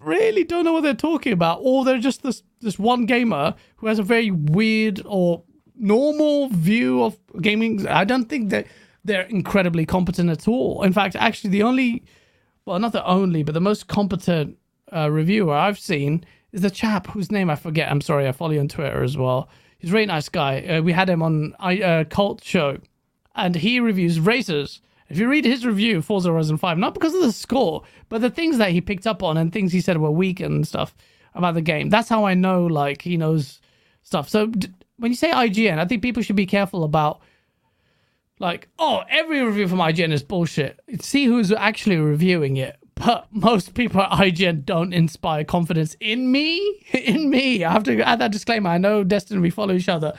really 0.02 0.44
don't 0.44 0.66
know 0.66 0.74
what 0.74 0.84
they're 0.84 0.94
talking 0.94 1.34
about, 1.34 1.60
or 1.62 1.86
they're 1.86 2.00
just 2.00 2.24
this 2.24 2.44
this 2.62 2.80
one 2.80 3.06
gamer 3.06 3.56
who 3.78 3.88
has 3.88 4.00
a 4.00 4.04
very 4.04 4.32
weird 4.32 5.02
or 5.06 5.44
normal 5.76 6.48
view 6.50 7.04
of 7.04 7.18
gaming. 7.42 7.88
I 7.88 8.06
don't 8.06 8.30
think 8.30 8.50
that 8.50 8.68
they're 9.04 9.24
incredibly 9.24 9.86
competent 9.86 10.30
at 10.30 10.48
all. 10.48 10.84
In 10.84 10.94
fact, 10.94 11.16
actually, 11.16 11.52
the 11.52 11.64
only 11.64 12.04
well, 12.66 12.80
not 12.80 12.94
the 12.94 13.06
only, 13.06 13.44
but 13.44 13.54
the 13.54 13.62
most 13.62 13.88
competent 13.88 14.58
uh, 14.94 15.10
reviewer 15.12 15.54
I've 15.54 15.80
seen 15.80 16.24
is 16.52 16.62
the 16.62 16.72
chap 16.72 17.08
whose 17.08 17.32
name 17.32 17.50
I 17.50 17.56
forget. 17.56 17.90
I'm 17.90 18.02
sorry, 18.02 18.28
I 18.28 18.32
follow 18.32 18.52
you 18.52 18.60
on 18.60 18.68
Twitter 18.68 19.04
as 19.04 19.18
well. 19.18 19.50
He's 19.80 19.90
a 19.90 19.94
very 19.94 20.06
nice 20.06 20.30
guy. 20.30 20.62
Uh, 20.62 20.82
we 20.82 20.92
had 20.94 21.10
him 21.10 21.24
on 21.24 21.56
a 21.60 21.82
uh, 21.84 22.04
Cult 22.06 22.44
Show, 22.44 22.78
and 23.36 23.56
he 23.56 23.80
reviews 23.80 24.20
races. 24.20 24.82
If 25.10 25.18
you 25.18 25.28
read 25.28 25.44
his 25.46 25.66
review, 25.66 26.02
Forza 26.02 26.30
Horizon 26.30 26.58
5, 26.58 26.78
not 26.78 26.94
because 26.94 27.14
of 27.14 27.22
the 27.22 27.32
score, 27.32 27.84
but 28.08 28.22
the 28.22 28.30
things 28.30 28.58
that 28.60 28.72
he 28.72 28.80
picked 28.80 29.08
up 29.08 29.24
on 29.24 29.38
and 29.38 29.52
things 29.52 29.74
he 29.74 29.82
said 29.82 29.98
were 29.98 30.12
weak 30.12 30.40
and 30.40 30.66
stuff 30.68 30.96
about 31.34 31.54
the 31.54 31.62
game. 31.62 31.90
That's 31.90 32.10
how 32.10 32.26
I 32.26 32.34
know, 32.34 32.66
like, 32.66 33.02
he 33.02 33.18
knows 33.18 33.60
stuff. 34.04 34.30
So 34.30 34.48
d- 34.48 34.70
when 34.98 35.12
you 35.12 35.18
say 35.18 35.32
IGN, 35.32 35.80
I 35.80 35.86
think 35.86 36.02
people 36.02 36.24
should 36.24 36.36
be 36.36 36.46
careful 36.46 36.84
about 36.84 37.22
like, 38.40 38.68
oh, 38.80 39.04
every 39.10 39.42
review 39.42 39.68
from 39.68 39.80
IGN 39.80 40.12
is 40.12 40.24
bullshit. 40.24 40.80
See 41.00 41.26
who's 41.26 41.52
actually 41.52 41.98
reviewing 41.98 42.58
it. 42.58 42.78
But 43.04 43.28
most 43.32 43.74
people 43.74 44.02
at 44.02 44.12
IGN 44.12 44.64
don't 44.64 44.94
inspire 44.94 45.44
confidence 45.44 45.96
in 46.00 46.32
me. 46.32 46.86
In 46.94 47.30
me. 47.32 47.64
I 47.64 47.72
have 47.72 47.84
to 47.86 48.00
add 48.02 48.20
that 48.20 48.32
disclaimer. 48.32 48.70
I 48.70 48.78
know 48.78 49.04
Destiny, 49.04 49.42
we 49.42 49.50
follow 49.50 49.74
each 49.74 49.90
other. 49.90 50.14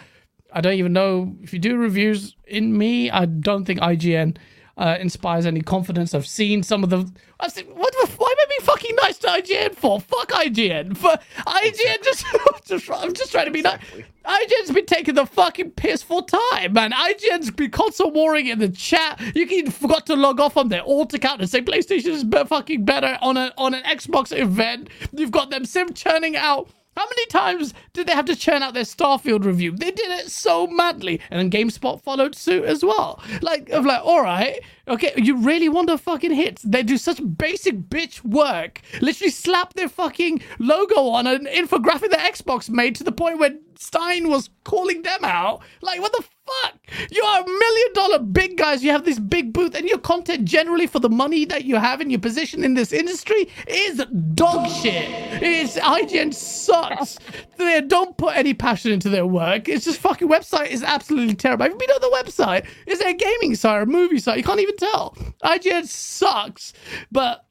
I 0.53 0.61
don't 0.61 0.75
even 0.75 0.93
know 0.93 1.37
if 1.43 1.53
you 1.53 1.59
do 1.59 1.77
reviews 1.77 2.35
in 2.47 2.77
me. 2.77 3.11
I 3.11 3.25
don't 3.25 3.65
think 3.65 3.81
IGN 3.81 4.37
uh, 4.77 4.97
inspires 5.01 5.47
any 5.47 5.61
confidence. 5.61 6.13
I've 6.13 6.27
seen 6.27 6.63
some 6.63 6.83
of 6.83 6.91
the. 6.91 7.11
I 7.41 7.49
said, 7.49 7.67
what 7.69 7.93
the? 7.93 8.13
Why 8.17 8.32
fucking 8.73 8.97
nice 9.03 9.19
to 9.19 9.27
IGN 9.29 9.75
for? 9.75 10.01
Fuck 10.01 10.31
IGN. 10.31 10.97
For 10.97 11.19
IGN, 11.47 12.03
just, 12.03 12.25
just 12.65 12.91
I'm 12.91 13.13
just 13.13 13.31
trying 13.31 13.47
to 13.47 13.51
be 13.51 13.63
nice. 13.63 13.81
IGN's 14.25 14.71
been 14.71 14.87
taking 14.87 15.15
the 15.15 15.27
fucking 15.27 15.73
piss 15.73 16.03
for 16.03 16.25
time, 16.25 16.73
man. 16.73 16.93
IGN's 16.93 17.51
been 17.51 17.71
constant 17.71 18.15
warring 18.15 18.47
in 18.47 18.59
the 18.59 18.69
chat. 18.69 19.21
You 19.35 19.47
can 19.47 19.71
forgot 19.71 20.07
to 20.07 20.17
log 20.17 20.41
off 20.41 20.57
on 20.57 20.69
their 20.69 20.83
alt 20.83 21.13
account 21.15 21.41
and 21.41 21.51
say 21.51 21.61
PlayStation 21.61 22.09
is 22.09 22.25
be- 22.25 22.45
fucking 22.45 22.85
better 22.85 23.19
on 23.21 23.37
a 23.37 23.53
on 23.59 23.75
an 23.75 23.83
Xbox 23.83 24.37
event. 24.37 24.89
You've 25.13 25.33
got 25.33 25.51
them 25.51 25.65
sim 25.65 25.93
churning 25.93 26.37
out. 26.37 26.69
How 26.97 27.05
many 27.05 27.27
times 27.27 27.73
did 27.95 28.07
they 28.07 28.13
have 28.13 28.27
to 28.27 28.37
churn 28.37 28.63
out 28.63 28.75
their 28.75 28.83
Starfield 28.83 29.45
review? 29.45 29.73
They 29.73 29.91
did 29.91 30.11
it 30.11 30.31
so 30.31 30.67
madly, 30.67 31.21
and 31.31 31.41
then 31.41 31.51
GameSpot 31.51 32.03
followed 32.03 32.35
suit 32.35 32.65
as 32.65 32.85
well. 32.85 33.23
Like, 33.41 33.73
I'm 33.73 33.85
like, 33.85 34.03
all 34.05 34.23
right, 34.23 34.61
okay, 34.87 35.13
you 35.17 35.39
really 35.39 35.71
want 35.71 35.89
a 35.89 35.97
fucking 35.97 36.33
hit? 36.33 36.61
They 36.63 36.83
do 36.83 36.99
such 36.99 37.21
basic 37.39 37.89
bitch 37.89 38.23
work. 38.25 38.83
Literally 39.01 39.31
slap 39.31 39.73
their 39.73 39.89
fucking 39.89 40.43
logo 40.59 41.09
on 41.09 41.27
an 41.27 41.47
infographic 41.47 42.11
that 42.11 42.35
Xbox 42.35 42.69
made 42.69 42.95
to 42.97 43.05
the 43.05 43.13
point 43.13 43.39
where 43.39 43.57
Stein 43.79 44.29
was 44.29 44.51
calling 44.65 45.03
them 45.03 45.25
out. 45.25 45.63
Like, 45.81 46.01
what 46.01 46.13
the 46.13 46.25
fuck? 46.47 46.79
You 47.11 47.23
are 47.23 47.43
a 47.43 47.47
million 47.47 47.93
dollar 47.95 48.19
big 48.21 48.57
guys. 48.57 48.83
You 48.85 48.91
have 48.91 49.05
this 49.05 49.19
big 49.19 49.53
booth, 49.53 49.75
and 49.75 49.89
your 49.89 49.99
content 49.99 50.45
generally 50.45 50.87
for 50.87 50.99
the 50.99 51.09
money 51.09 51.45
that 51.47 51.65
you 51.65 51.77
have 51.77 52.01
in 52.01 52.11
your 52.11 52.21
position 52.21 52.65
in 52.65 52.75
this 52.75 52.93
industry 52.93 53.49
is 53.67 54.05
dog 54.35 54.69
shit. 54.69 55.09
It's 55.43 55.77
IGN 55.79 56.35
sucks. 56.35 57.19
they 57.57 57.81
don't 57.81 58.17
put 58.17 58.37
any 58.37 58.55
passion 58.55 58.93
into 58.93 59.09
their 59.09 59.27
work. 59.27 59.69
It's 59.69 59.85
just 59.85 60.01
fucking 60.01 60.29
website 60.29 60.69
is 60.69 60.83
absolutely 60.83 61.35
terrible. 61.35 61.65
Have 61.65 61.73
you 61.73 61.79
been 61.79 61.91
on 61.91 62.01
the 62.01 62.23
website? 62.23 62.67
Is 62.87 63.01
it 63.01 63.07
a 63.07 63.15
gaming 63.15 63.55
site 63.55 63.79
or 63.79 63.83
a 63.83 63.87
movie 63.87 64.19
site? 64.19 64.39
You 64.39 64.45
can't 64.45 64.61
even 64.61 64.77
tell. 64.77 65.17
IGN 65.45 65.87
sucks. 65.87 66.73
But 67.11 67.47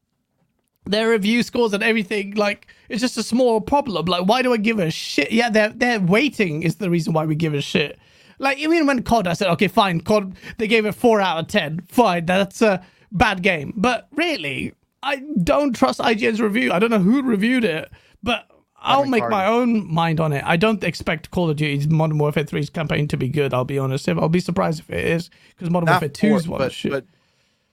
their 0.85 1.09
review 1.09 1.43
scores 1.43 1.73
and 1.73 1.83
everything 1.83 2.33
like 2.35 2.67
it's 2.89 3.01
just 3.01 3.15
a 3.15 3.21
small 3.21 3.61
problem 3.61 4.05
like 4.05 4.25
why 4.25 4.41
do 4.41 4.51
i 4.51 4.57
give 4.57 4.79
a 4.79 4.89
shit 4.89 5.31
yeah 5.31 5.47
their 5.47 5.69
their 5.69 5.99
weighting 5.99 6.63
is 6.63 6.77
the 6.77 6.89
reason 6.89 7.13
why 7.13 7.23
we 7.23 7.35
give 7.35 7.53
a 7.53 7.61
shit 7.61 7.99
like 8.41 8.57
even 8.57 8.85
when 8.85 9.01
cod 9.03 9.27
i 9.27 9.33
said 9.33 9.47
okay 9.47 9.67
fine 9.67 10.01
cod 10.01 10.35
they 10.57 10.67
gave 10.67 10.85
it 10.85 10.93
4 10.93 11.21
out 11.21 11.37
of 11.39 11.47
10 11.47 11.81
fine 11.87 12.25
that's 12.25 12.61
a 12.61 12.83
bad 13.11 13.41
game. 13.43 13.73
But 13.75 14.07
really 14.13 14.73
i 15.03 15.17
don't 15.43 15.73
trust 15.75 15.99
ign's 15.99 16.41
review. 16.41 16.71
I 16.71 16.79
don't 16.79 16.89
know 16.89 16.99
who 16.99 17.21
reviewed 17.21 17.63
it 17.63 17.91
but 18.23 18.47
I'll 18.83 19.05
make 19.05 19.29
my 19.29 19.45
own 19.45 19.93
mind 19.93 20.19
on 20.19 20.33
it. 20.33 20.43
I 20.43 20.57
don't 20.57 20.83
expect 20.83 21.29
Call 21.29 21.51
of 21.51 21.55
Duty's 21.55 21.87
Modern 21.87 22.17
Warfare 22.17 22.45
3's 22.45 22.71
campaign 22.71 23.07
to 23.09 23.17
be 23.17 23.29
good, 23.29 23.53
I'll 23.53 23.63
be 23.63 23.77
honest. 23.77 24.09
I'll 24.09 24.27
be 24.27 24.39
surprised 24.39 24.79
if 24.79 24.89
it 24.89 25.05
is, 25.05 25.29
because 25.49 25.69
Modern 25.69 25.85
not 25.85 26.01
Warfare 26.01 26.09
2's 26.09 26.45
for- 26.45 26.51
one 26.51 26.59
but, 26.59 26.75
but 26.89 27.05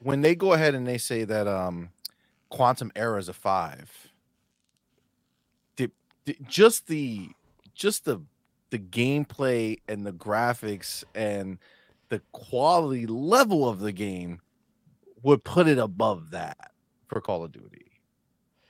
when 0.00 0.20
they 0.20 0.34
go 0.34 0.52
ahead 0.52 0.74
and 0.74 0.86
they 0.86 0.98
say 0.98 1.24
that 1.24 1.46
um 1.48 1.90
Quantum 2.50 2.92
Error 2.94 3.18
is 3.18 3.28
a 3.28 3.32
five 3.32 3.90
the, 5.76 5.90
the, 6.24 6.36
just 6.46 6.86
the 6.88 7.30
just 7.74 8.04
the 8.04 8.20
the 8.70 8.78
gameplay 8.78 9.78
and 9.88 10.06
the 10.06 10.12
graphics 10.12 11.04
and 11.14 11.58
the 12.08 12.20
quality 12.32 13.06
level 13.06 13.68
of 13.68 13.80
the 13.80 13.92
game 13.92 14.40
would 15.22 15.44
put 15.44 15.66
it 15.68 15.78
above 15.78 16.30
that 16.30 16.72
for 17.06 17.20
call 17.20 17.44
of 17.44 17.52
duty 17.52 17.86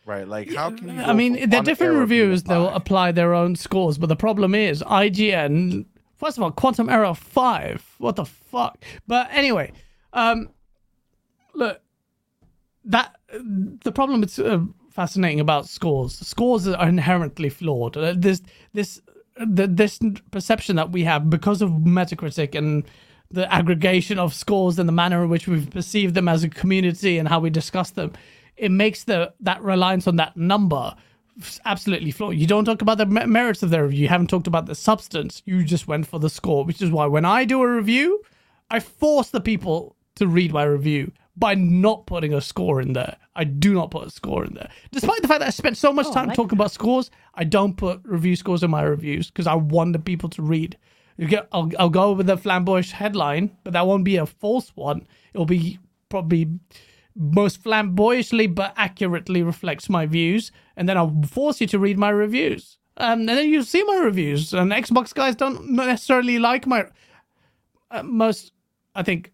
right 0.07 0.27
like 0.27 0.53
how 0.55 0.71
can 0.71 0.89
you 0.89 1.01
I 1.03 1.13
mean, 1.13 1.49
they're 1.51 1.63
different 1.63 1.95
error 1.95 2.07
being 2.07 2.23
a 2.23 2.25
reviews. 2.25 2.43
They'll 2.45 2.71
apply 2.71 3.13
their 3.13 3.35
own 3.35 3.57
scores, 3.57 3.99
but 3.99 4.09
the 4.09 4.17
problem 4.17 4.55
is 4.55 4.83
IGN. 4.83 5.85
First 6.17 6.39
of 6.39 6.43
all, 6.43 6.51
Quantum 6.51 6.89
Error 6.89 7.15
five. 7.15 7.85
What 7.99 8.17
the 8.17 8.25
fuck? 8.25 8.83
But 9.07 9.29
anyway, 9.31 9.73
um, 10.15 10.49
look, 11.55 11.81
that 12.85 13.17
the 13.33 13.93
problem 13.93 14.23
that's 14.23 14.39
uh, 14.39 14.61
fascinating 14.91 15.41
about 15.41 15.69
scores. 15.69 16.19
Scores 16.19 16.67
are 16.67 16.89
inherently 16.89 17.51
flawed. 17.51 17.97
Uh, 17.97 18.15
This 18.17 18.43
this 18.73 19.01
the, 19.47 19.67
this 19.67 19.99
perception 20.31 20.77
that 20.77 20.91
we 20.91 21.05
have 21.05 21.31
because 21.31 21.63
of 21.63 21.71
Metacritic 21.71 22.55
and 22.55 22.85
the 23.31 23.53
aggregation 23.53 24.19
of 24.19 24.33
scores 24.35 24.79
and 24.79 24.89
the 24.89 24.93
manner 24.93 25.23
in 25.23 25.29
which 25.29 25.47
we've 25.47 25.71
perceived 25.71 26.15
them 26.15 26.29
as 26.29 26.45
a 26.45 26.49
community 26.49 27.19
and 27.19 27.29
how 27.29 27.41
we 27.41 27.51
discuss 27.51 27.91
them, 27.91 28.13
it 28.57 28.71
makes 28.71 29.05
the 29.05 29.33
that 29.41 29.63
reliance 29.63 30.07
on 30.07 30.17
that 30.17 30.37
number 30.37 30.95
absolutely 31.65 32.11
flawed. 32.11 32.37
You 32.37 32.47
don't 32.47 32.65
talk 32.65 32.83
about 32.83 32.99
the 32.99 33.07
merits 33.07 33.63
of 33.63 33.71
their 33.71 33.85
review. 33.85 34.03
You 34.03 34.09
haven't 34.09 34.29
talked 34.29 34.47
about 34.47 34.67
the 34.67 34.75
substance. 34.75 35.43
You 35.45 35.63
just 35.63 35.87
went 35.87 36.07
for 36.07 36.19
the 36.19 36.31
score, 36.31 36.65
which 36.65 36.83
is 36.83 36.91
why 36.91 37.07
when 37.07 37.25
I 37.25 37.45
do 37.45 37.63
a 37.63 37.77
review, 37.77 38.23
I 38.71 38.81
force 38.81 39.31
the 39.31 39.41
people 39.41 39.95
to 40.17 40.27
read 40.27 40.53
my 40.53 40.65
review 40.65 41.13
by 41.39 41.55
not 41.55 42.07
putting 42.07 42.35
a 42.35 42.41
score 42.41 42.81
in 42.81 42.93
there. 42.93 43.17
I 43.37 43.45
do 43.45 43.75
not 43.75 43.91
put 43.91 44.07
a 44.07 44.11
score 44.11 44.45
in 44.45 44.55
there. 44.55 44.71
Despite 44.91 45.23
the 45.23 45.29
fact 45.29 45.41
that 45.41 45.49
I 45.49 45.51
spent 45.51 45.77
so 45.77 45.93
much 45.93 46.07
oh, 46.07 46.13
time 46.13 46.29
like 46.29 46.37
talking 46.37 46.59
that. 46.59 46.65
about 46.65 46.73
scores, 46.73 47.11
I 47.35 47.45
don't 47.45 47.77
put 47.77 48.01
review 48.05 48.35
scores 48.37 48.63
in 48.63 48.71
my 48.71 48.83
reviews 48.83 49.31
because 49.31 49.47
I 49.47 49.55
want 49.55 49.93
the 49.93 49.99
people 49.99 50.29
to 50.31 50.43
read. 50.43 50.77
You 51.17 51.27
get, 51.27 51.49
I'll, 51.53 51.71
I'll 51.79 51.91
go 51.91 52.13
with 52.13 52.27
the 52.27 52.37
flamboyant 52.37 52.91
headline, 52.91 53.57
but 53.65 53.73
that 53.73 53.87
won't 53.87 54.05
be 54.05 54.17
a 54.17 54.27
false 54.27 54.71
one. 54.77 55.07
It'll 55.33 55.47
be 55.47 55.79
probably 56.09 56.49
most 57.15 57.63
flamboyantly 57.63 58.47
but 58.47 58.73
accurately 58.77 59.43
reflects 59.43 59.89
my 59.89 60.07
views, 60.07 60.53
and 60.77 60.89
then 60.89 60.97
I'll 60.97 61.23
force 61.27 61.61
you 61.61 61.67
to 61.69 61.79
read 61.79 61.99
my 61.99 62.11
reviews. 62.11 62.79
Um, 62.97 63.21
and 63.21 63.29
then 63.29 63.49
you 63.49 63.63
see 63.63 63.83
my 63.85 63.97
reviews. 63.97 64.53
And 64.53 64.73
Xbox 64.73 65.15
guys 65.15 65.37
don't 65.37 65.71
necessarily 65.71 66.39
like 66.39 66.67
my 66.67 66.87
uh, 67.91 68.03
most. 68.03 68.53
I 68.95 69.03
think 69.03 69.33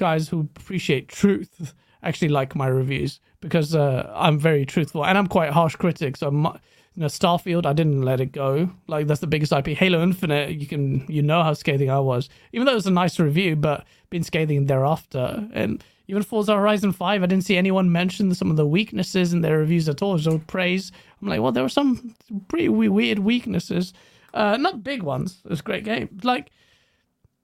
guys 0.00 0.28
who 0.28 0.40
appreciate 0.56 1.08
truth 1.08 1.74
actually 2.02 2.28
like 2.28 2.56
my 2.56 2.66
reviews 2.66 3.20
because 3.40 3.74
uh, 3.74 4.10
I'm 4.14 4.38
very 4.38 4.66
truthful 4.66 5.04
and 5.04 5.16
I'm 5.16 5.26
quite 5.26 5.50
harsh 5.50 5.76
critic. 5.76 6.16
So 6.16 6.28
I'm, 6.28 6.44
you 6.44 7.02
know, 7.02 7.06
Starfield, 7.06 7.66
I 7.66 7.74
didn't 7.74 8.02
let 8.02 8.20
it 8.20 8.32
go. 8.32 8.70
Like 8.88 9.06
that's 9.06 9.20
the 9.20 9.26
biggest 9.26 9.52
IP. 9.52 9.68
Halo 9.68 10.02
Infinite, 10.02 10.56
you 10.56 10.66
can 10.66 11.04
you 11.08 11.22
know 11.22 11.42
how 11.42 11.52
scathing 11.52 11.90
I 11.90 12.00
was, 12.00 12.28
even 12.52 12.64
though 12.64 12.72
it 12.72 12.76
was 12.76 12.86
a 12.86 12.90
nice 12.90 13.20
review, 13.20 13.54
but 13.56 13.84
been 14.08 14.24
scathing 14.24 14.66
thereafter. 14.66 15.46
And 15.52 15.84
even 16.08 16.22
Forza 16.22 16.56
Horizon 16.56 16.92
5, 16.92 17.22
I 17.22 17.26
didn't 17.26 17.44
see 17.44 17.56
anyone 17.56 17.92
mention 17.92 18.34
some 18.34 18.50
of 18.50 18.56
the 18.56 18.66
weaknesses 18.66 19.32
in 19.32 19.42
their 19.42 19.58
reviews 19.58 19.88
at 19.88 20.02
all. 20.02 20.18
So 20.18 20.38
praise. 20.38 20.90
I'm 21.20 21.28
like, 21.28 21.40
well, 21.40 21.52
there 21.52 21.62
were 21.62 21.68
some 21.68 22.16
pretty 22.48 22.68
weird 22.68 23.20
weaknesses. 23.20 23.92
Uh, 24.34 24.56
not 24.56 24.82
big 24.82 25.02
ones. 25.02 25.40
It 25.44 25.50
was 25.50 25.60
a 25.60 25.62
great 25.62 25.84
game. 25.84 26.08
Like, 26.24 26.50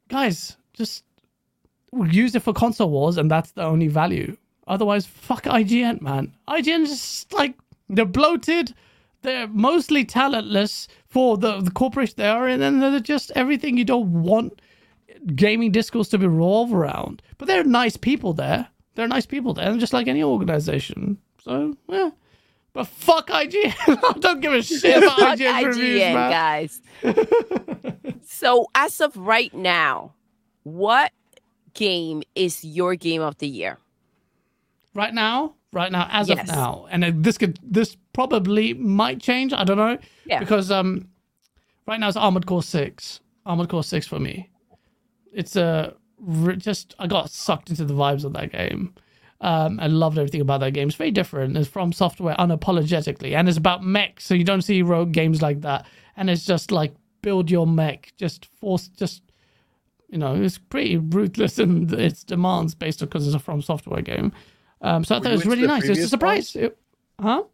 guys, 0.08 0.56
just 0.72 1.04
use 2.04 2.34
it 2.34 2.42
for 2.42 2.52
console 2.52 2.90
wars, 2.90 3.16
and 3.16 3.30
that's 3.30 3.52
the 3.52 3.62
only 3.62 3.88
value. 3.88 4.36
Otherwise, 4.66 5.06
fuck 5.06 5.44
IGN, 5.44 6.00
man. 6.00 6.32
IGN 6.48 6.86
just 6.86 7.32
like 7.32 7.54
they're 7.88 8.04
bloated. 8.04 8.74
They're 9.22 9.48
mostly 9.48 10.04
talentless 10.04 10.88
for 11.08 11.36
the, 11.36 11.60
the 11.60 11.70
corporation 11.70 12.14
they 12.16 12.28
are 12.28 12.48
in, 12.48 12.62
and 12.62 12.82
they're 12.82 13.00
just 13.00 13.32
everything 13.34 13.76
you 13.76 13.84
don't 13.84 14.22
want 14.22 14.60
gaming 15.34 15.72
discourse 15.72 16.08
to 16.10 16.18
revolve 16.18 16.72
around. 16.72 17.22
But 17.38 17.48
they're 17.48 17.64
nice 17.64 17.96
people 17.96 18.32
there. 18.32 18.68
They're 18.94 19.08
nice 19.08 19.26
people 19.26 19.54
there, 19.54 19.70
and 19.70 19.80
just 19.80 19.92
like 19.92 20.08
any 20.08 20.22
organization. 20.22 21.18
So, 21.42 21.76
yeah. 21.88 22.10
But 22.72 22.88
fuck 22.88 23.28
IGN. 23.28 23.74
I 23.88 24.12
don't 24.18 24.40
give 24.40 24.52
a 24.52 24.62
shit 24.62 25.02
about 25.02 25.18
fuck 25.18 25.38
IGN, 25.38 25.64
reviews, 25.64 26.00
IGN 26.02 26.30
guys. 26.30 26.82
so, 28.26 28.66
as 28.74 29.00
of 29.00 29.16
right 29.16 29.54
now, 29.54 30.14
what 30.64 31.12
game 31.76 32.22
is 32.34 32.64
your 32.64 32.94
game 32.94 33.22
of 33.22 33.38
the 33.38 33.48
year? 33.48 33.78
Right 34.94 35.14
now, 35.14 35.54
right 35.72 35.92
now, 35.92 36.08
as 36.10 36.28
yes. 36.28 36.40
of 36.40 36.46
now, 36.48 36.86
and 36.90 37.22
this 37.22 37.38
could 37.38 37.58
this 37.62 37.96
probably 38.12 38.74
might 38.74 39.20
change. 39.20 39.52
I 39.52 39.64
don't 39.64 39.76
know. 39.76 39.98
Yeah. 40.24 40.40
Because 40.40 40.70
um, 40.70 41.08
right 41.86 42.00
now 42.00 42.08
it's 42.08 42.16
Armored 42.16 42.46
Core 42.46 42.62
Six. 42.62 43.20
Armored 43.44 43.68
Core 43.68 43.84
Six 43.84 44.06
for 44.06 44.18
me 44.18 44.50
it's 45.36 45.54
a 45.54 45.94
just 46.56 46.94
I 46.98 47.06
got 47.06 47.30
sucked 47.30 47.70
into 47.70 47.84
the 47.84 47.94
vibes 47.94 48.24
of 48.24 48.32
that 48.32 48.50
game. 48.50 48.94
Um, 49.42 49.78
I 49.78 49.86
loved 49.86 50.16
everything 50.16 50.40
about 50.40 50.60
that 50.60 50.72
game. 50.72 50.88
It's 50.88 50.96
very 50.96 51.10
different. 51.10 51.56
It's 51.58 51.68
FromSoftware 51.68 52.36
unapologetically, 52.38 53.36
and 53.36 53.48
it's 53.48 53.58
about 53.58 53.84
mech, 53.84 54.18
so 54.18 54.34
you 54.34 54.44
don't 54.44 54.62
see 54.62 54.80
rogue 54.80 55.12
games 55.12 55.42
like 55.42 55.60
that. 55.60 55.86
And 56.16 56.30
it's 56.30 56.46
just 56.46 56.72
like 56.72 56.94
build 57.20 57.50
your 57.50 57.66
mech, 57.66 58.14
just 58.16 58.46
force, 58.46 58.88
just 58.88 59.22
you 60.08 60.18
know, 60.18 60.34
it's 60.34 60.58
pretty 60.58 60.96
ruthless 60.96 61.58
in 61.60 61.92
its 61.98 62.24
demands 62.24 62.74
based 62.74 63.02
on 63.02 63.08
because 63.08 63.26
it's 63.26 63.36
a 63.36 63.44
FromSoftware 63.44 64.04
game. 64.04 64.32
Um, 64.82 65.04
so 65.04 65.16
I 65.16 65.20
thought 65.20 65.32
it 65.32 65.36
was 65.36 65.46
really 65.46 65.66
nice. 65.66 65.84
It's 65.84 66.00
a 66.00 66.08
surprise, 66.08 66.54
it, 66.54 66.78
huh? 67.20 67.44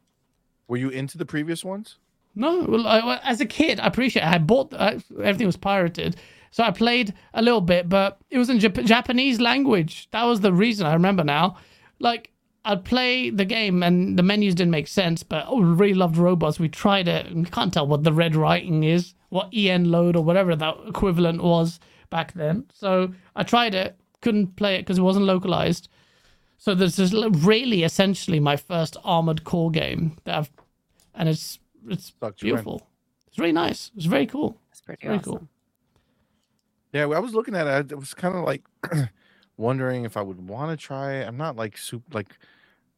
Were 0.69 0.77
you 0.77 0.89
into 0.89 1.19
the 1.19 1.27
previous 1.27 1.65
ones? 1.65 1.97
No, 2.35 2.65
well, 2.69 2.87
I, 2.87 3.21
as 3.23 3.41
a 3.41 3.47
kid, 3.47 3.79
I 3.79 3.87
appreciate. 3.87 4.23
It. 4.23 4.29
I 4.29 4.39
bought 4.39 4.73
I, 4.75 4.99
everything 5.23 5.47
was 5.47 5.57
pirated, 5.57 6.17
so 6.51 6.65
I 6.65 6.71
played 6.71 7.15
a 7.35 7.43
little 7.43 7.61
bit, 7.61 7.89
but 7.89 8.19
it 8.31 8.39
was 8.39 8.49
in 8.49 8.59
Jap- 8.59 8.85
Japanese 8.85 9.41
language. 9.41 10.09
That 10.13 10.25
was 10.25 10.41
the 10.41 10.53
reason 10.53 10.87
I 10.87 10.95
remember 10.95 11.25
now. 11.25 11.59
Like 11.99 12.31
I'd 12.65 12.85
play 12.85 13.31
the 13.31 13.45
game 13.45 13.83
and 13.83 14.19
the 14.19 14.23
menus 14.23 14.55
didn't 14.55 14.71
make 14.71 14.89
sense, 14.89 15.23
but 15.23 15.45
oh, 15.47 15.59
we 15.61 15.65
really 15.65 15.95
loved 15.95 16.17
robots. 16.17 16.59
We 16.59 16.69
tried 16.69 17.07
it 17.07 17.27
and 17.27 17.51
can't 17.51 17.73
tell 17.73 17.87
what 17.87 18.03
the 18.03 18.13
red 18.13 18.35
writing 18.35 18.83
is, 18.83 19.15
what 19.29 19.51
EN 19.55 19.91
load 19.91 20.17
or 20.17 20.25
whatever 20.25 20.57
that 20.57 20.77
equivalent 20.87 21.43
was 21.43 21.81
back 22.13 22.33
then. 22.35 22.67
So 22.73 23.13
I 23.35 23.43
tried 23.43 23.75
it, 23.75 23.99
couldn't 24.21 24.55
play 24.55 24.77
it 24.77 24.83
because 24.83 24.99
it 24.99 25.03
wasn't 25.03 25.25
localized. 25.25 25.89
So 26.59 26.77
this 26.77 27.01
is 27.01 27.13
really 27.13 27.83
essentially 27.83 28.39
my 28.39 28.57
first 28.57 28.97
Armored 29.03 29.43
Core 29.43 29.73
game 29.73 30.17
that 30.25 30.37
I've, 30.39 30.51
and 31.17 31.29
it's 31.29 31.59
it's 31.89 32.13
beautiful. 32.39 32.87
It's 33.27 33.39
really 33.39 33.51
nice. 33.53 33.91
It's 33.97 34.05
very 34.05 34.27
cool. 34.27 34.57
It's 34.71 34.81
pretty 34.81 35.05
very 35.05 35.19
awesome. 35.19 35.33
cool. 35.33 35.49
Yeah, 36.93 37.07
I 37.07 37.19
was 37.19 37.35
looking 37.35 37.57
at 37.57 37.67
it. 37.67 37.93
I 37.93 37.95
was 37.97 38.15
kind 38.15 38.37
of 38.37 38.45
like 38.45 38.63
wondering 39.57 40.05
if 40.05 40.17
I 40.17 40.23
would 40.23 40.47
want 40.47 40.71
to 40.71 40.77
try 40.77 41.15
it. 41.15 41.27
I'm 41.27 41.39
not 41.39 41.57
like 41.57 41.77
super 41.77 42.05
like 42.13 42.29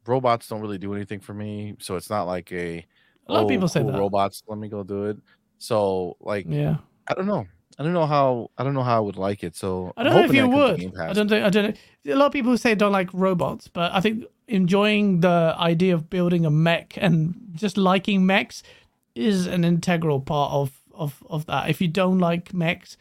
robots 0.07 0.49
don't 0.49 0.61
really 0.61 0.77
do 0.77 0.93
anything 0.93 1.21
for 1.21 1.33
me, 1.33 1.77
so 1.79 1.97
it's 1.97 2.11
not 2.11 2.27
like 2.27 2.53
a 2.53 2.85
a 3.27 3.33
lot 3.33 3.41
oh, 3.41 3.43
of 3.45 3.49
people 3.49 3.69
say 3.69 3.83
that 3.83 3.99
robots. 3.99 4.43
Let 4.47 4.59
me 4.59 4.69
go 4.69 4.83
do 4.83 5.05
it. 5.05 5.17
So 5.59 6.17
like, 6.21 6.47
yeah, 6.49 6.77
I 7.09 7.15
don't 7.15 7.27
know. 7.27 7.47
I 7.79 7.83
don't 7.83 7.93
know 7.93 8.07
how 8.07 8.51
I 8.57 8.65
don't 8.65 8.75
know 8.75 8.83
how 8.83 8.97
I 8.97 9.01
would 9.01 9.17
like 9.17 9.43
it. 9.43 9.57
So 9.57 9.93
I 9.97 10.05
don't 10.05 10.15
know 10.15 10.25
if 10.25 10.35
you 10.35 10.49
would. 10.49 10.97
I 10.99 11.13
don't 11.13 11.29
think 11.29 11.45
I 11.45 11.51
don't 11.51 11.71
know. 12.05 12.13
A 12.13 12.17
lot 12.17 12.27
of 12.27 12.33
people 12.33 12.57
say 12.57 12.75
don't 12.75 12.93
like 12.93 13.11
robots, 13.13 13.69
but 13.69 13.93
I 13.93 14.01
think 14.01 14.25
enjoying 14.47 15.21
the 15.21 15.55
idea 15.59 15.95
of 15.95 16.11
building 16.11 16.45
a 16.47 16.51
mech 16.51 16.97
and 16.97 17.35
just 17.55 17.77
liking 17.77 18.27
mechs 18.27 18.63
is 19.15 19.47
an 19.47 19.65
integral 19.65 20.21
part 20.21 20.53
of 20.53 20.81
of 20.93 21.23
of 21.29 21.47
that. 21.47 21.69
If 21.69 21.81
you 21.81 21.89
don't 21.89 22.19
like 22.19 22.55
mechs, 22.55 22.97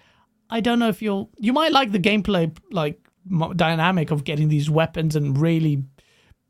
I 0.49 0.59
don't 0.59 0.79
know 0.79 0.89
if 0.89 1.01
you'll 1.01 1.29
you 1.37 1.53
might 1.53 1.71
like 1.71 1.91
the 1.91 1.99
gameplay 1.99 2.55
like 2.71 2.99
dynamic 3.55 4.11
of 4.11 4.23
getting 4.23 4.49
these 4.49 4.69
weapons 4.69 5.15
and 5.15 5.37
really 5.37 5.83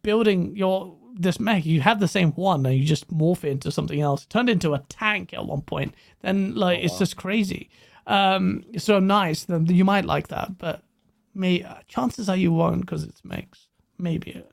building 0.02 0.56
your 0.56 0.96
this 1.16 1.40
mech. 1.40 1.66
You 1.66 1.82
have 1.82 2.00
the 2.00 2.08
same 2.08 2.32
one 2.32 2.66
and 2.66 2.76
you 2.76 2.86
just 2.86 3.10
morph 3.10 3.44
it 3.44 3.50
into 3.50 3.72
something 3.72 4.00
else. 4.02 4.24
It 4.24 4.30
turned 4.30 4.50
into 4.50 4.74
a 4.74 4.80
tank 4.90 5.34
at 5.34 5.46
one 5.46 5.62
point. 5.62 5.94
Then 6.22 6.56
like 6.56 6.80
oh, 6.80 6.84
it's 6.84 6.98
just 6.98 7.18
crazy. 7.18 7.70
Um, 8.08 8.64
so 8.78 9.00
nice. 9.00 9.46
Then 9.46 9.66
you 9.66 9.86
might 9.86 10.06
like 10.06 10.28
that, 10.30 10.58
but 10.58 10.84
may 11.34 11.66
chances 11.88 12.30
are 12.30 12.36
you 12.36 12.52
won't 12.52 12.82
because 12.82 13.04
it's 13.04 13.24
mechs. 13.24 13.68
Maybe. 13.98 14.44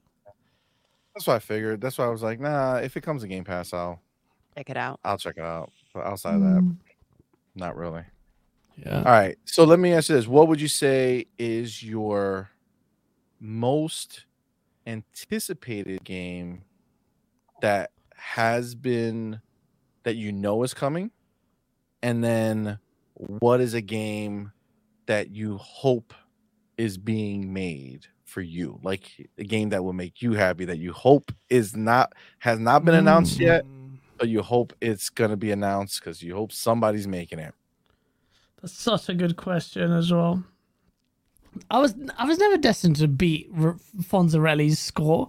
That's 1.14 1.26
what 1.26 1.34
I 1.34 1.38
figured. 1.40 1.80
That's 1.80 1.98
why 1.98 2.04
I 2.04 2.10
was 2.10 2.22
like, 2.22 2.40
nah. 2.40 2.76
If 2.76 2.96
it 2.96 3.02
comes 3.02 3.22
to 3.22 3.28
Game 3.28 3.44
Pass, 3.44 3.72
I'll 3.72 4.00
check 4.56 4.70
it 4.70 4.76
out. 4.76 5.00
I'll 5.04 5.18
check 5.18 5.36
it 5.36 5.44
out. 5.44 5.72
But 5.92 6.06
outside 6.06 6.34
of 6.34 6.40
that, 6.42 6.62
mm. 6.62 6.76
not 7.54 7.76
really. 7.76 8.04
Yeah. 8.76 8.98
All 8.98 9.04
right. 9.04 9.36
So 9.44 9.64
let 9.64 9.78
me 9.78 9.92
ask 9.92 10.08
you 10.08 10.14
this: 10.14 10.26
What 10.26 10.48
would 10.48 10.60
you 10.60 10.68
say 10.68 11.26
is 11.38 11.82
your 11.82 12.50
most 13.40 14.24
anticipated 14.86 16.04
game 16.04 16.62
that 17.60 17.90
has 18.14 18.74
been 18.74 19.40
that 20.04 20.16
you 20.16 20.32
know 20.32 20.62
is 20.62 20.74
coming? 20.74 21.10
And 22.02 22.24
then 22.24 22.78
what 23.20 23.60
is 23.60 23.74
a 23.74 23.80
game 23.80 24.52
that 25.06 25.30
you 25.30 25.58
hope 25.58 26.14
is 26.78 26.96
being 26.96 27.52
made 27.52 28.06
for 28.24 28.40
you? 28.40 28.80
Like 28.82 29.30
a 29.36 29.44
game 29.44 29.68
that 29.70 29.84
will 29.84 29.92
make 29.92 30.22
you 30.22 30.32
happy 30.32 30.64
that 30.64 30.78
you 30.78 30.92
hope 30.92 31.32
is 31.50 31.76
not 31.76 32.14
has 32.38 32.58
not 32.58 32.84
been 32.84 32.94
announced 32.94 33.38
mm. 33.38 33.42
yet, 33.42 33.66
but 34.16 34.28
you 34.28 34.40
hope 34.40 34.72
it's 34.80 35.10
going 35.10 35.30
to 35.30 35.36
be 35.36 35.50
announced 35.50 36.02
cuz 36.02 36.22
you 36.22 36.34
hope 36.34 36.52
somebody's 36.52 37.06
making 37.06 37.38
it. 37.38 37.54
That's 38.62 38.72
such 38.72 39.08
a 39.08 39.14
good 39.14 39.36
question 39.36 39.92
as 39.92 40.10
well. 40.10 40.42
I 41.70 41.78
was 41.78 41.94
I 42.16 42.24
was 42.24 42.38
never 42.38 42.56
destined 42.56 42.96
to 42.96 43.08
beat 43.08 43.50
R- 43.58 43.76
Fonzarelli's 44.02 44.78
score 44.78 45.28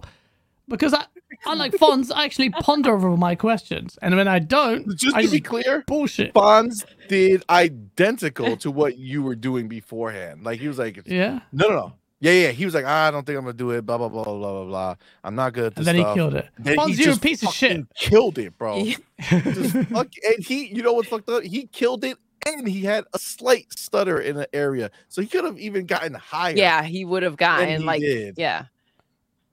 because 0.68 0.94
I, 0.94 1.04
unlike 1.46 1.72
Fonz, 1.72 2.10
I 2.14 2.24
actually 2.24 2.50
ponder 2.50 2.94
over 2.94 3.16
my 3.16 3.34
questions, 3.34 3.98
and 4.02 4.16
when 4.16 4.28
I 4.28 4.38
don't, 4.38 4.96
just 4.96 5.16
I 5.16 5.22
to 5.24 5.30
be 5.30 5.40
clear, 5.40 5.84
bullshit. 5.86 6.34
Fonz 6.34 6.84
did 7.08 7.44
identical 7.50 8.56
to 8.58 8.70
what 8.70 8.98
you 8.98 9.22
were 9.22 9.34
doing 9.36 9.68
beforehand. 9.68 10.44
Like 10.44 10.60
he 10.60 10.68
was 10.68 10.78
like, 10.78 11.00
"Yeah, 11.06 11.40
no, 11.52 11.68
no, 11.68 11.74
no, 11.74 11.92
Yeah, 12.20 12.32
yeah. 12.32 12.50
He 12.50 12.64
was 12.64 12.74
like, 12.74 12.84
"Ah, 12.86 13.08
I 13.08 13.10
don't 13.10 13.26
think 13.26 13.38
I'm 13.38 13.44
gonna 13.44 13.54
do 13.56 13.70
it. 13.72 13.84
Blah 13.84 13.98
blah 13.98 14.08
blah 14.08 14.24
blah 14.24 14.34
blah 14.38 14.64
blah. 14.64 14.94
I'm 15.24 15.34
not 15.34 15.52
good 15.52 15.64
at 15.66 15.74
this 15.74 15.86
And 15.86 15.98
then 15.98 16.02
stuff. 16.04 16.14
he 16.14 16.18
killed 16.18 16.34
it. 16.34 16.48
Then 16.58 16.76
Fonz, 16.76 16.98
you're 16.98 17.14
a 17.14 17.18
piece 17.18 17.42
of 17.42 17.52
shit. 17.52 17.70
fucking 17.70 17.88
Killed 17.96 18.38
it, 18.38 18.56
bro. 18.58 18.76
Yeah. 18.78 18.96
Just 19.30 19.72
fuck- 19.88 20.08
and 20.24 20.44
he, 20.44 20.66
you 20.66 20.82
know 20.82 20.92
what's 20.92 21.08
fucked 21.08 21.28
up? 21.28 21.42
He 21.42 21.66
killed 21.66 22.04
it, 22.04 22.16
and 22.46 22.66
he 22.68 22.82
had 22.82 23.04
a 23.14 23.18
slight 23.18 23.72
stutter 23.76 24.20
in 24.20 24.36
the 24.36 24.52
area, 24.54 24.90
so 25.08 25.20
he 25.22 25.28
could 25.28 25.44
have 25.44 25.58
even 25.58 25.86
gotten 25.86 26.14
higher. 26.14 26.54
Yeah, 26.56 26.82
he 26.82 27.04
would 27.04 27.22
have 27.22 27.36
than 27.36 27.58
gotten 27.58 27.80
he 27.80 27.86
like 27.86 28.00
did. 28.00 28.34
yeah. 28.38 28.64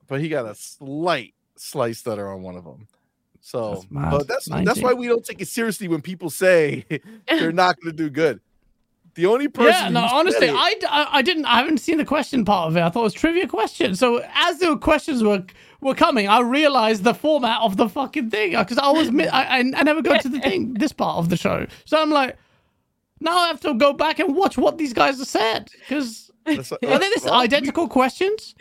but 0.08 0.20
he 0.20 0.28
got 0.28 0.44
a 0.46 0.54
slight, 0.54 1.34
slight 1.60 2.06
are 2.06 2.32
on 2.32 2.42
one 2.42 2.56
of 2.56 2.64
them. 2.64 2.86
So, 3.42 3.74
That's 3.74 3.90
mad. 3.90 4.10
but 4.10 4.28
that's 4.28 4.46
that's 4.46 4.66
19. 4.66 4.82
why 4.82 4.92
we 4.92 5.08
don't 5.08 5.24
take 5.24 5.40
it 5.40 5.48
seriously 5.48 5.88
when 5.88 6.02
people 6.02 6.28
say 6.30 6.84
they're 7.28 7.52
not 7.52 7.80
going 7.80 7.96
to 7.96 7.96
do 7.96 8.10
good. 8.10 8.40
The 9.14 9.26
only 9.26 9.48
person, 9.48 9.72
Yeah, 9.72 9.88
no, 9.88 10.06
honestly, 10.12 10.46
it- 10.48 10.54
I, 10.54 10.74
I, 10.88 11.18
I 11.18 11.22
didn't, 11.22 11.44
I 11.46 11.56
haven't 11.58 11.78
seen 11.78 11.98
the 11.98 12.04
question 12.04 12.44
part 12.44 12.68
of 12.70 12.76
it. 12.76 12.80
I 12.80 12.90
thought 12.90 13.00
it 13.00 13.04
was 13.04 13.12
trivia 13.14 13.48
question. 13.48 13.96
So 13.96 14.22
as 14.34 14.58
the 14.58 14.76
questions 14.76 15.22
were 15.22 15.42
were 15.80 15.94
coming, 15.94 16.28
I 16.28 16.40
realized 16.40 17.02
the 17.02 17.14
format 17.14 17.60
of 17.62 17.76
the 17.76 17.88
fucking 17.88 18.30
thing 18.30 18.54
uh, 18.54 18.62
because 18.62 18.78
I 18.78 18.90
was, 18.90 19.08
I, 19.08 19.26
I, 19.28 19.58
I 19.58 19.82
never 19.82 20.00
go 20.02 20.16
to 20.16 20.28
the 20.28 20.38
thing, 20.46 20.74
this 20.74 20.92
part 20.92 21.16
of 21.18 21.28
the 21.30 21.36
show. 21.36 21.66
So 21.86 22.00
I'm 22.00 22.10
like, 22.10 22.36
now 23.20 23.36
I 23.36 23.48
have 23.48 23.60
to 23.62 23.74
go 23.74 23.92
back 23.94 24.18
and 24.20 24.36
watch 24.36 24.56
what 24.58 24.78
these 24.78 24.92
guys 24.92 25.18
have 25.18 25.26
said 25.26 25.68
because 25.80 26.30
are 26.46 26.54
they 26.54 26.58
uh, 26.58 26.98
this 26.98 27.24
well, 27.24 27.38
we- 27.38 27.44
identical 27.44 27.88
questions? 27.88 28.54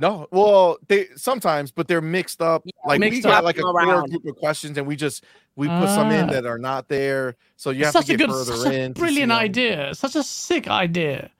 No, 0.00 0.26
well, 0.30 0.78
they 0.88 1.06
sometimes, 1.16 1.70
but 1.70 1.88
they're 1.88 2.00
mixed 2.00 2.42
up. 2.42 2.64
like 2.84 3.00
we 3.00 3.20
got 3.20 3.44
like 3.44 3.58
a 3.58 3.62
core 3.62 4.06
group 4.08 4.24
of 4.26 4.36
questions, 4.36 4.76
and 4.78 4.86
we 4.86 4.96
just 4.96 5.24
we 5.56 5.68
put 5.68 5.88
some 5.88 6.10
in 6.10 6.28
Ah. 6.28 6.32
that 6.32 6.46
are 6.46 6.58
not 6.58 6.88
there. 6.88 7.36
So 7.56 7.70
you 7.70 7.84
have 7.84 7.92
such 7.92 8.06
to 8.06 8.14
a 8.14 8.16
good, 8.18 8.30
further 8.30 8.56
such 8.56 8.72
a 8.72 8.78
in. 8.78 8.94
see 8.94 9.00
brilliant 9.00 9.32
idea, 9.32 9.94
such 9.94 10.14
a 10.14 10.22
sick 10.22 10.68
idea 10.68 11.30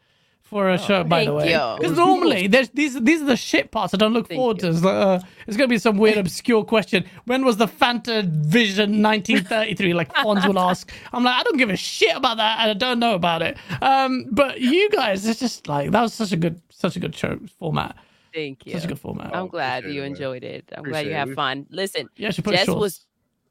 for 0.43 0.71
a 0.71 0.79
show. 0.79 1.05
By 1.05 1.25
the 1.27 1.35
way, 1.35 1.49
because 1.79 1.97
normally 1.99 2.47
there's 2.47 2.71
these 2.71 2.99
these 3.01 3.21
are 3.21 3.27
the 3.27 3.37
shit 3.37 3.73
parts 3.73 3.93
I 3.93 3.99
don't 3.99 4.15
look 4.15 4.29
Thank 4.29 4.39
forward 4.39 4.57
you. 4.63 4.63
to. 4.63 4.69
It's, 4.71 4.83
like, 4.83 4.95
uh, 4.95 5.21
it's 5.47 5.57
gonna 5.59 5.69
be 5.69 5.77
some 5.79 5.99
weird 5.99 6.17
obscure 6.17 6.65
question. 6.65 7.05
When 7.27 7.45
was 7.45 7.59
the 7.59 7.67
FantaVision 7.67 9.03
1933? 9.03 9.93
Like 9.93 10.13
Fonz 10.15 10.47
will 10.47 10.59
ask. 10.71 10.91
I'm 11.13 11.25
like, 11.25 11.35
I 11.39 11.43
don't 11.43 11.59
give 11.59 11.69
a 11.71 11.77
shit 11.77 12.17
about 12.17 12.39
that, 12.39 12.61
and 12.61 12.71
I 12.71 12.75
don't 12.75 12.99
know 13.01 13.15
about 13.15 13.43
it. 13.43 13.59
Um, 13.83 14.27
but 14.31 14.61
you 14.61 14.89
guys, 14.91 15.27
it's 15.27 15.41
just 15.41 15.69
like 15.69 15.91
that 15.91 16.01
was 16.01 16.15
such 16.15 16.33
a 16.33 16.37
good, 16.37 16.61
such 16.71 16.97
a 16.97 17.01
good 17.01 17.15
show 17.15 17.39
format. 17.59 17.97
Thank 18.37 18.67
you. 18.67 18.75
Such 18.75 18.85
a 18.85 18.89
good 18.89 19.01
format. 19.01 19.31
Oh, 19.33 19.41
I'm 19.41 19.49
glad 19.49 19.79
appreciate 19.85 19.95
you 19.97 20.01
it, 20.03 20.05
man. 20.05 20.13
enjoyed 20.13 20.45
it. 20.45 20.73
I'm 20.77 20.85
glad 20.85 21.07
you 21.07 21.13
it. 21.13 21.15
had 21.17 21.35
fun. 21.35 21.67
Listen, 21.71 22.09
Yeah, 22.17 22.29
I 22.29 22.43
put 22.43 22.55
Jez 22.55 22.65
shorts. 22.67 22.81
was 22.81 23.07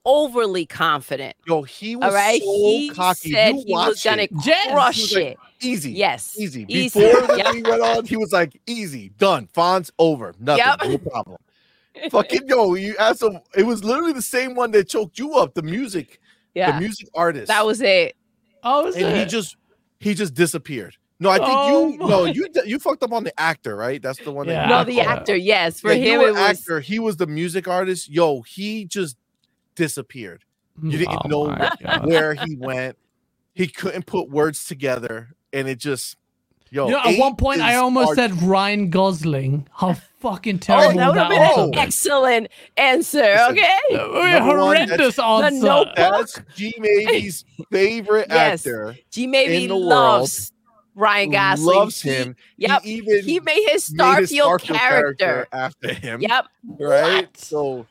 overly 0.05 0.67
confident. 0.67 1.35
Yo, 1.47 1.63
he 1.63 1.95
was 1.95 2.05
All 2.05 2.13
right, 2.13 2.39
so 2.39 2.53
he 2.67 2.89
cocky. 2.91 3.31
said 3.31 3.55
you 3.55 3.63
he 3.65 3.73
was 3.73 4.03
gonna 4.03 4.21
it. 4.21 4.33
Jez, 4.35 4.71
crush 4.71 5.01
was 5.01 5.13
like, 5.15 5.23
it. 5.23 5.37
Easy. 5.61 5.91
Yes, 5.93 6.35
Easy. 6.37 6.65
Easy. 6.69 6.99
Before 6.99 7.25
the 7.27 7.37
Yep. 7.37 7.47
thing 7.53 7.63
went 7.63 7.81
on, 7.81 8.05
he 8.05 8.15
was 8.15 8.31
like, 8.31 8.61
easy, 8.67 9.09
done. 9.17 9.47
Fonz 9.55 9.89
over. 9.97 10.35
Nothing. 10.39 10.65
Yep. 10.91 11.01
No 11.03 11.09
problem. 11.09 11.37
Fucking 12.11 12.47
yo, 12.47 12.75
you 12.75 12.95
asked 12.99 13.23
him. 13.23 13.39
It 13.55 13.63
was 13.63 13.83
literally 13.83 14.13
the 14.13 14.21
same 14.21 14.53
one 14.53 14.69
that 14.71 14.87
choked 14.89 15.17
you 15.17 15.33
up, 15.33 15.55
the 15.55 15.63
music, 15.63 16.19
Yeah. 16.53 16.73
the 16.73 16.79
music 16.79 17.07
artist. 17.15 17.47
that 17.47 17.65
was 17.65 17.81
it. 17.81 18.15
Oh, 18.61 18.85
and 18.87 18.95
it? 18.97 19.17
he 19.17 19.25
just 19.25 19.55
he 19.99 20.13
just 20.13 20.35
disappeared. 20.35 20.95
No, 21.19 21.29
I 21.29 21.37
think 21.37 21.49
Oh 21.49 21.87
you 21.87 21.97
no, 21.97 22.25
you 22.25 22.47
you 22.65 22.77
fucked 22.79 23.01
up 23.03 23.13
on 23.13 23.23
the 23.23 23.37
actor, 23.39 23.75
right? 23.75 24.01
That's 24.01 24.19
the 24.19 24.31
one 24.31 24.47
Yeah. 24.47 24.67
that 24.67 24.69
No, 24.69 24.83
the 24.83 24.97
fucked 24.97 25.07
up. 25.09 25.17
actor. 25.19 25.35
Yes, 25.37 25.79
for 25.79 25.93
Yeah, 25.93 26.13
him 26.15 26.19
were 26.21 26.27
it 26.27 26.31
was. 26.33 26.39
actor. 26.41 26.79
He 26.81 26.99
was 26.99 27.15
the 27.17 27.27
music 27.27 27.67
artist. 27.67 28.09
Yo, 28.09 28.41
he 28.41 28.85
just 28.85 29.15
disappeared. 29.75 30.43
You 30.83 30.97
didn't 30.97 31.19
Oh 31.23 31.27
know 31.27 31.69
where 32.03 32.33
he 32.33 32.55
went. 32.57 32.97
He 33.53 33.67
couldn't 33.67 34.05
put 34.05 34.29
words 34.29 34.65
together, 34.65 35.29
and 35.53 35.69
it 35.69 35.77
just 35.79 36.17
yo. 36.69 36.87
You 36.87 36.91
know, 36.91 36.99
at 37.05 37.17
one 37.17 37.37
point, 37.37 37.61
I 37.61 37.75
almost 37.75 38.07
hard- 38.07 38.17
said 38.17 38.41
Ryan 38.43 38.89
Gosling. 38.89 39.67
How 39.73 39.93
fucking 40.19 40.55
Oh, 40.55 40.59
terrible 40.59 40.97
that 40.97 41.07
would 41.07 41.17
have 41.17 41.29
been 41.29 41.41
an 41.41 41.69
was. 41.69 41.77
excellent 41.77 42.47
answer. 42.75 43.21
Listen, 43.21 43.51
Okay. 43.51 43.77
Uh, 43.93 43.97
Number 43.97 44.19
one, 44.59 44.75
horrendous 44.75 45.17
answer. 45.19 45.65
Notebook. 45.65 45.95
That's 45.95 46.41
G 46.55 46.73
Maybe's 46.77 47.45
favorite 47.71 48.27
Yes. 48.29 48.65
actor. 48.67 48.97
G 49.11 49.27
maybe 49.27 49.63
in 49.63 49.69
world, 49.69 49.83
loves 49.85 50.51
Ryan 50.95 51.31
Gosling. 51.31 51.77
Loves 51.77 52.01
He- 52.01 52.09
him. 52.09 52.35
Yep. 52.57 52.81
He 52.83 52.93
even 52.95 53.23
He 53.25 53.39
made 53.41 53.69
his 53.69 53.93
made 53.93 54.17
his 54.19 54.31
Starfield 54.31 54.59
Starfield 54.59 54.77
character. 54.77 55.47
after 55.51 55.93
him. 55.93 56.21
Yep. 56.21 56.45
Right. 56.79 57.21
What? 57.23 57.37
So 57.37 57.85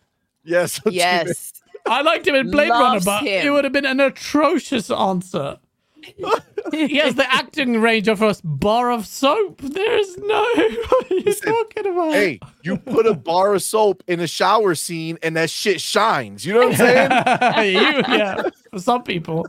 yes. 0.44 0.80
Yeah, 0.86 1.20
so 1.26 1.28
Yes. 1.28 1.52
I 1.86 2.00
liked 2.00 2.26
him 2.26 2.34
in 2.34 2.50
Blade 2.50 2.70
Runner, 2.70 2.94
Loves 2.94 3.04
but 3.04 3.24
it 3.24 3.50
would 3.50 3.64
have 3.64 3.72
been 3.74 3.84
an 3.84 4.00
atrocious 4.00 4.90
answer. 4.90 5.58
he 6.72 6.96
has 6.98 7.14
the 7.14 7.24
acting 7.32 7.80
range 7.80 8.08
of 8.08 8.20
a 8.22 8.34
bar 8.44 8.90
of 8.90 9.06
soap. 9.06 9.60
There's 9.62 10.16
no. 10.18 10.42
What 10.42 11.10
are 11.10 11.14
you 11.14 11.22
Listen, 11.24 11.52
talking 11.52 11.86
about? 11.92 12.12
hey, 12.12 12.40
you 12.62 12.76
put 12.76 13.06
a 13.06 13.14
bar 13.14 13.54
of 13.54 13.62
soap 13.62 14.02
in 14.06 14.20
a 14.20 14.26
shower 14.26 14.74
scene, 14.74 15.18
and 15.22 15.34
that 15.36 15.48
shit 15.50 15.80
shines. 15.80 16.44
You 16.44 16.54
know 16.54 16.68
what 16.68 16.80
I'm 16.80 17.56
saying? 17.56 17.74
you, 17.74 18.02
yeah, 18.16 18.42
for 18.70 18.78
some 18.80 19.02
people, 19.02 19.46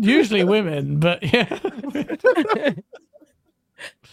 usually 0.00 0.44
women, 0.44 1.00
but 1.00 1.22
yeah. 1.22 1.58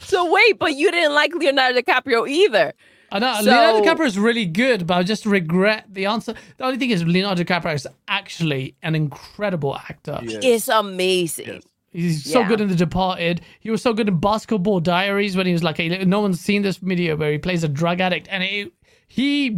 So 0.02 0.32
wait, 0.32 0.60
but 0.60 0.76
you 0.76 0.92
didn't 0.92 1.14
like 1.16 1.34
Leonardo 1.34 1.80
DiCaprio 1.82 2.30
either. 2.30 2.74
I 3.12 3.18
know 3.20 3.34
So- 3.40 3.46
Leonardo 3.46 3.82
DiCaprio 3.82 4.06
is 4.06 4.20
really 4.20 4.46
good, 4.46 4.86
but 4.86 4.98
I 4.98 5.04
just 5.04 5.26
regret 5.26 5.86
the 5.90 6.06
answer. 6.06 6.36
The 6.58 6.66
only 6.66 6.78
thing 6.78 6.92
is, 6.92 7.04
Leonardo 7.04 7.44
DiCaprio 7.44 7.74
is 7.74 7.88
actually 8.08 8.76
an 8.84 8.94
incredible 8.94 9.76
actor. 9.76 10.20
Yeah. 10.24 10.40
It's 10.44 10.68
amazing. 10.68 11.48
Yes. 11.48 11.64
He's 11.92 12.26
so 12.32 12.42
Yeah. 12.42 12.48
good 12.50 12.62
in 12.62 12.68
The 12.68 12.76
Departed. 12.76 13.42
He 13.60 13.72
was 13.72 13.82
so 13.82 13.94
good 13.94 14.08
in 14.10 14.20
Basketball 14.20 14.82
Diaries 14.82 15.36
when 15.36 15.48
he 15.48 15.54
was 15.54 15.64
like, 15.64 15.80
a, 15.80 16.06
no 16.06 16.20
one's 16.20 16.40
seen 16.42 16.62
this 16.62 16.78
video 16.78 17.16
where 17.16 17.32
he 17.32 17.38
plays 17.40 17.64
a 17.64 17.70
drug 17.70 18.02
addict, 18.02 18.28
and 18.30 18.44
it, 18.44 18.72
he 19.08 19.58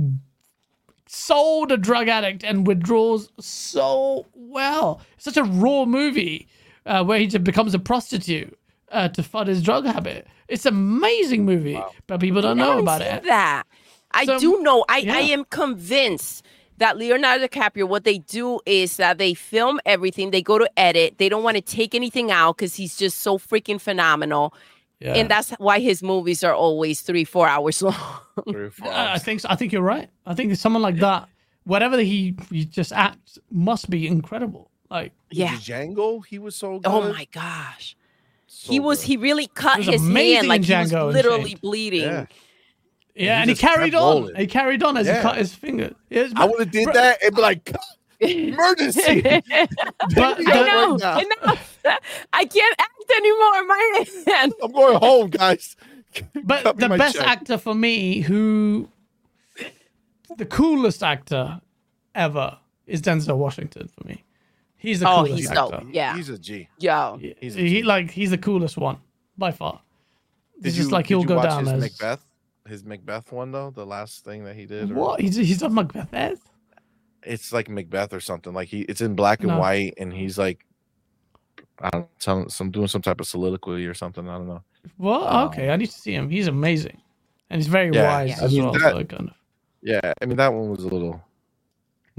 sold 1.07 1.71
a 1.71 1.77
drug 1.77 2.07
addict 2.07 2.43
and 2.43 2.67
withdraws 2.67 3.29
so 3.39 4.25
well. 4.33 5.01
Such 5.17 5.37
a 5.37 5.43
raw 5.43 5.85
movie 5.85 6.47
uh, 6.85 7.03
where 7.03 7.19
he 7.19 7.27
just 7.27 7.43
becomes 7.43 7.73
a 7.73 7.79
prostitute 7.79 8.57
uh, 8.91 9.09
to 9.09 9.23
fund 9.23 9.49
his 9.49 9.61
drug 9.61 9.85
habit. 9.85 10.27
It's 10.47 10.65
an 10.65 10.73
amazing 10.73 11.45
movie, 11.45 11.81
but 12.07 12.19
people 12.19 12.41
don't 12.41 12.59
I 12.59 12.63
know 12.63 12.79
about 12.79 13.01
seen 13.01 13.11
it. 13.11 13.23
That 13.23 13.63
I 14.11 14.25
So, 14.25 14.39
do 14.39 14.61
know. 14.61 14.85
I, 14.87 14.99
yeah. 14.99 15.15
I 15.15 15.19
am 15.19 15.43
convinced 15.45 16.45
that 16.77 16.97
Leonardo 16.97 17.47
DiCaprio, 17.47 17.87
what 17.87 18.03
they 18.03 18.19
do 18.19 18.59
is 18.65 18.97
that 18.97 19.17
they 19.17 19.33
film 19.33 19.79
everything. 19.85 20.31
They 20.31 20.41
go 20.41 20.57
to 20.57 20.69
edit. 20.77 21.17
They 21.17 21.27
don't 21.27 21.43
want 21.43 21.55
to 21.55 21.61
take 21.61 21.95
anything 21.95 22.31
out 22.31 22.57
because 22.57 22.75
he's 22.75 22.95
just 22.95 23.19
so 23.19 23.37
freaking 23.37 23.81
phenomenal. 23.81 24.53
Yeah. 24.99 25.13
And 25.13 25.29
that's 25.29 25.51
why 25.59 25.79
his 25.79 26.01
movies 26.01 26.43
are 26.43 26.53
always 26.55 27.01
three, 27.01 27.23
four 27.23 27.47
hours 27.47 27.81
long. 27.87 27.95
Three 28.49 28.69
four 28.69 28.91
I 28.91 29.13
I 29.13 29.17
think 29.19 29.41
so. 29.41 29.49
I 29.49 29.55
think 29.55 29.71
you're 29.71 29.81
right. 29.83 30.09
I 30.25 30.33
think 30.33 30.55
someone 30.55 30.81
like 30.81 30.97
that, 30.97 31.27
whatever 31.65 31.99
he 31.99 32.35
he 32.49 32.65
just 32.65 32.91
acts, 32.91 33.37
must 33.51 33.89
be 33.89 34.07
incredible. 34.07 34.71
Like 34.89 35.11
yeah. 35.29 35.53
Django, 35.55 36.25
he 36.25 36.39
was 36.39 36.55
so 36.55 36.73
oh 36.73 36.79
good. 36.79 36.87
Oh 36.91 37.13
my 37.13 37.27
gosh. 37.31 37.95
So 38.47 38.71
he 38.71 38.79
was. 38.79 39.01
good. 39.01 39.07
He 39.07 39.17
really 39.17 39.47
cut 39.47 39.79
He 39.81 39.85
was 39.91 39.99
his 40.01 40.09
amazing 40.09 40.35
hand 40.35 40.47
like 40.47 40.61
in 40.61 40.65
he 40.65 40.73
was 40.73 40.91
Django 40.91 41.13
literally 41.13 41.41
Unchained. 41.41 41.61
bleeding. 41.61 42.01
Yeah. 42.01 42.25
yeah, 43.15 43.35
he 43.35 43.41
and 43.41 43.49
he 43.51 43.55
carried 43.55 43.93
on. 43.93 44.01
rolling. 44.23 44.35
He 44.35 44.47
carried 44.47 44.81
on 44.83 44.97
as 44.97 45.05
he 45.07 45.13
cut 45.13 45.37
his 45.37 45.53
finger. 45.53 45.93
Yes, 46.09 46.31
I 46.35 46.45
would 46.45 46.59
have 46.59 46.71
did 46.71 46.85
Bro- 46.85 46.93
that 46.93 47.21
and 47.23 47.35
be 47.35 47.41
like, 47.41 47.75
emergency. 48.19 49.21
but 49.21 50.39
me 50.39 50.45
the- 50.45 50.51
out 50.51 50.57
I 50.57 50.65
know. 50.65 50.97
right. 50.97 51.25
Enough. 51.43 51.79
I 52.33 52.45
can't 52.45 52.75
act 52.79 53.11
anymore. 53.15 53.65
My 53.65 54.05
hand. 54.27 54.53
I'm 54.61 54.71
going 54.71 54.97
home, 54.97 55.29
guys. 55.29 55.75
But 56.43 56.63
Cut 56.63 56.77
the 56.79 56.89
best 56.89 57.15
check. 57.17 57.27
actor 57.27 57.57
for 57.59 57.75
me, 57.75 58.21
who 58.21 58.89
the 60.37 60.45
coolest 60.45 61.03
actor 61.03 61.61
ever, 62.15 62.57
is 62.87 63.01
Denzel 63.03 63.37
Washington 63.37 63.87
for 63.87 64.07
me. 64.07 64.23
He's 64.77 65.01
the 65.01 65.09
Oh, 65.09 65.17
coolest 65.17 65.37
he's 65.37 65.51
actor. 65.51 65.77
dope. 65.77 65.83
Yeah. 65.91 66.15
He's 66.15 66.29
a 66.29 66.39
G. 66.39 66.69
Yo. 66.79 67.17
He- 67.21 67.35
He's 67.39 67.55
a 67.55 67.59
he 67.59 67.83
like 67.83 68.09
he's 68.09 68.31
the 68.31 68.37
coolest 68.37 68.77
one 68.77 68.97
by 69.37 69.51
far. 69.51 69.81
Did 70.59 70.67
It's 70.67 70.75
just 70.77 70.89
you- 70.89 70.93
like 70.93 71.05
he'll 71.07 71.21
you 71.21 71.27
go 71.27 71.35
watch 71.35 71.49
down 71.49 71.65
his 71.65 71.73
as 71.73 71.81
Macbeth. 71.99 72.25
His 72.67 72.83
Macbeth 72.83 73.31
one 73.31 73.51
though, 73.51 73.69
the 73.69 73.85
last 73.85 74.23
thing 74.23 74.43
that 74.45 74.55
he 74.55 74.65
did. 74.65 74.89
or- 74.91 74.95
what? 74.95 75.19
He's 75.21 75.35
he's 75.35 75.61
on 75.61 75.73
Macbeth. 75.75 76.39
It's 77.27 77.51
like 77.53 77.69
Macbeth 77.69 78.13
or 78.13 78.19
something. 78.19 78.53
Like 78.53 78.67
he, 78.69 78.81
it's 78.81 79.01
in 79.01 79.15
black 79.15 79.39
and 79.41 79.49
No. 79.49 79.59
white, 79.59 79.93
and 79.97 80.11
he's 80.13 80.37
like, 80.37 80.65
I 81.81 81.89
don't, 81.91 82.07
some, 82.19 82.49
some 82.49 82.71
doing 82.71 82.87
some 82.87 83.01
type 83.01 83.19
of 83.19 83.27
soliloquy 83.27 83.85
or 83.85 83.93
something. 83.93 84.27
I 84.27 84.37
don't 84.37 84.47
know. 84.47 84.63
Well, 84.97 85.27
Um, 85.27 85.47
okay, 85.49 85.69
I 85.69 85.75
need 85.75 85.87
to 85.87 85.91
see 85.91 86.13
him. 86.13 86.29
He's 86.29 86.47
amazing, 86.47 87.01
and 87.49 87.59
he's 87.61 87.67
very 87.67 87.91
Yeah, 87.93 88.03
wise 88.17 88.29
yeah. 88.29 88.43
as 88.43 88.53
I 88.53 88.55
mean, 88.55 88.63
well. 88.63 88.73
that- 88.73 88.81
so 88.93 89.03
kind 89.03 89.29
of. 89.29 89.35
Yeah, 89.83 90.13
I 90.21 90.25
mean 90.25 90.37
that 90.37 90.51
one 90.53 90.69
was 90.71 90.83
a 90.83 90.87
little, 90.87 91.13
a 91.13 91.21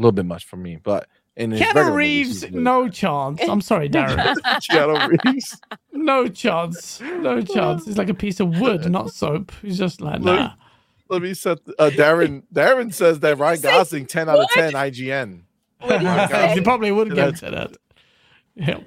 little 0.00 0.12
bit 0.12 0.24
much 0.26 0.44
for 0.46 0.56
me, 0.56 0.76
but 0.82 1.08
in 1.36 1.50
his 1.50 1.60
Keanu 1.60 1.66
regular 1.74 1.90
movies, 1.90 2.42
Reeves, 2.44 2.54
no 2.54 2.88
chance. 2.88 3.40
I'm 3.48 3.60
sorry, 3.60 3.88
Darren. 3.90 4.34
Keanu 4.70 5.24
Reeves. 5.24 5.60
no 5.92 6.28
chance. 6.28 7.00
No 7.00 7.40
chance. 7.42 7.84
He's 7.84 7.98
like 7.98 8.08
a 8.08 8.14
piece 8.14 8.38
of 8.40 8.58
wood, 8.60 8.88
not 8.90 9.10
soap. 9.12 9.50
He's 9.60 9.76
just 9.78 10.00
like 10.00 10.20
nah. 10.20 10.52
Let 11.08 11.22
me 11.22 11.34
set. 11.34 11.58
Uh, 11.78 11.90
Darren. 11.90 12.42
Darren 12.52 12.92
says 12.92 13.20
that 13.20 13.38
Ryan 13.38 13.58
Say 13.58 13.70
Gosling 13.70 14.06
ten 14.06 14.28
out 14.28 14.38
of 14.40 14.48
ten 14.50 14.72
IGN. 14.72 15.42
What 15.80 16.02
you 16.02 16.48
he 16.54 16.60
probably 16.60 16.90
would 16.92 17.08
get 17.08 17.16
That's- 17.34 17.40
to 17.40 17.50
that. 17.50 17.76
Yeah. 18.60 18.80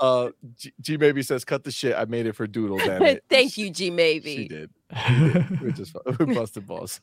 Uh, 0.00 0.30
G, 0.56 0.72
G 0.80 0.96
maybe 0.96 1.22
says, 1.22 1.44
"Cut 1.44 1.62
the 1.62 1.70
shit." 1.70 1.94
I 1.96 2.06
made 2.06 2.26
it 2.26 2.32
for 2.32 2.48
Doodle. 2.48 2.78
Damn 2.78 3.02
it. 3.04 3.24
Thank 3.30 3.56
you, 3.56 3.70
G 3.70 3.88
maybe. 3.88 4.34
She 4.34 4.48
maybe. 4.48 4.68
did. 5.48 5.60
We're 5.60 5.70
just 5.70 5.94
we're 6.18 6.26
busted 6.26 6.66
balls. 6.66 7.00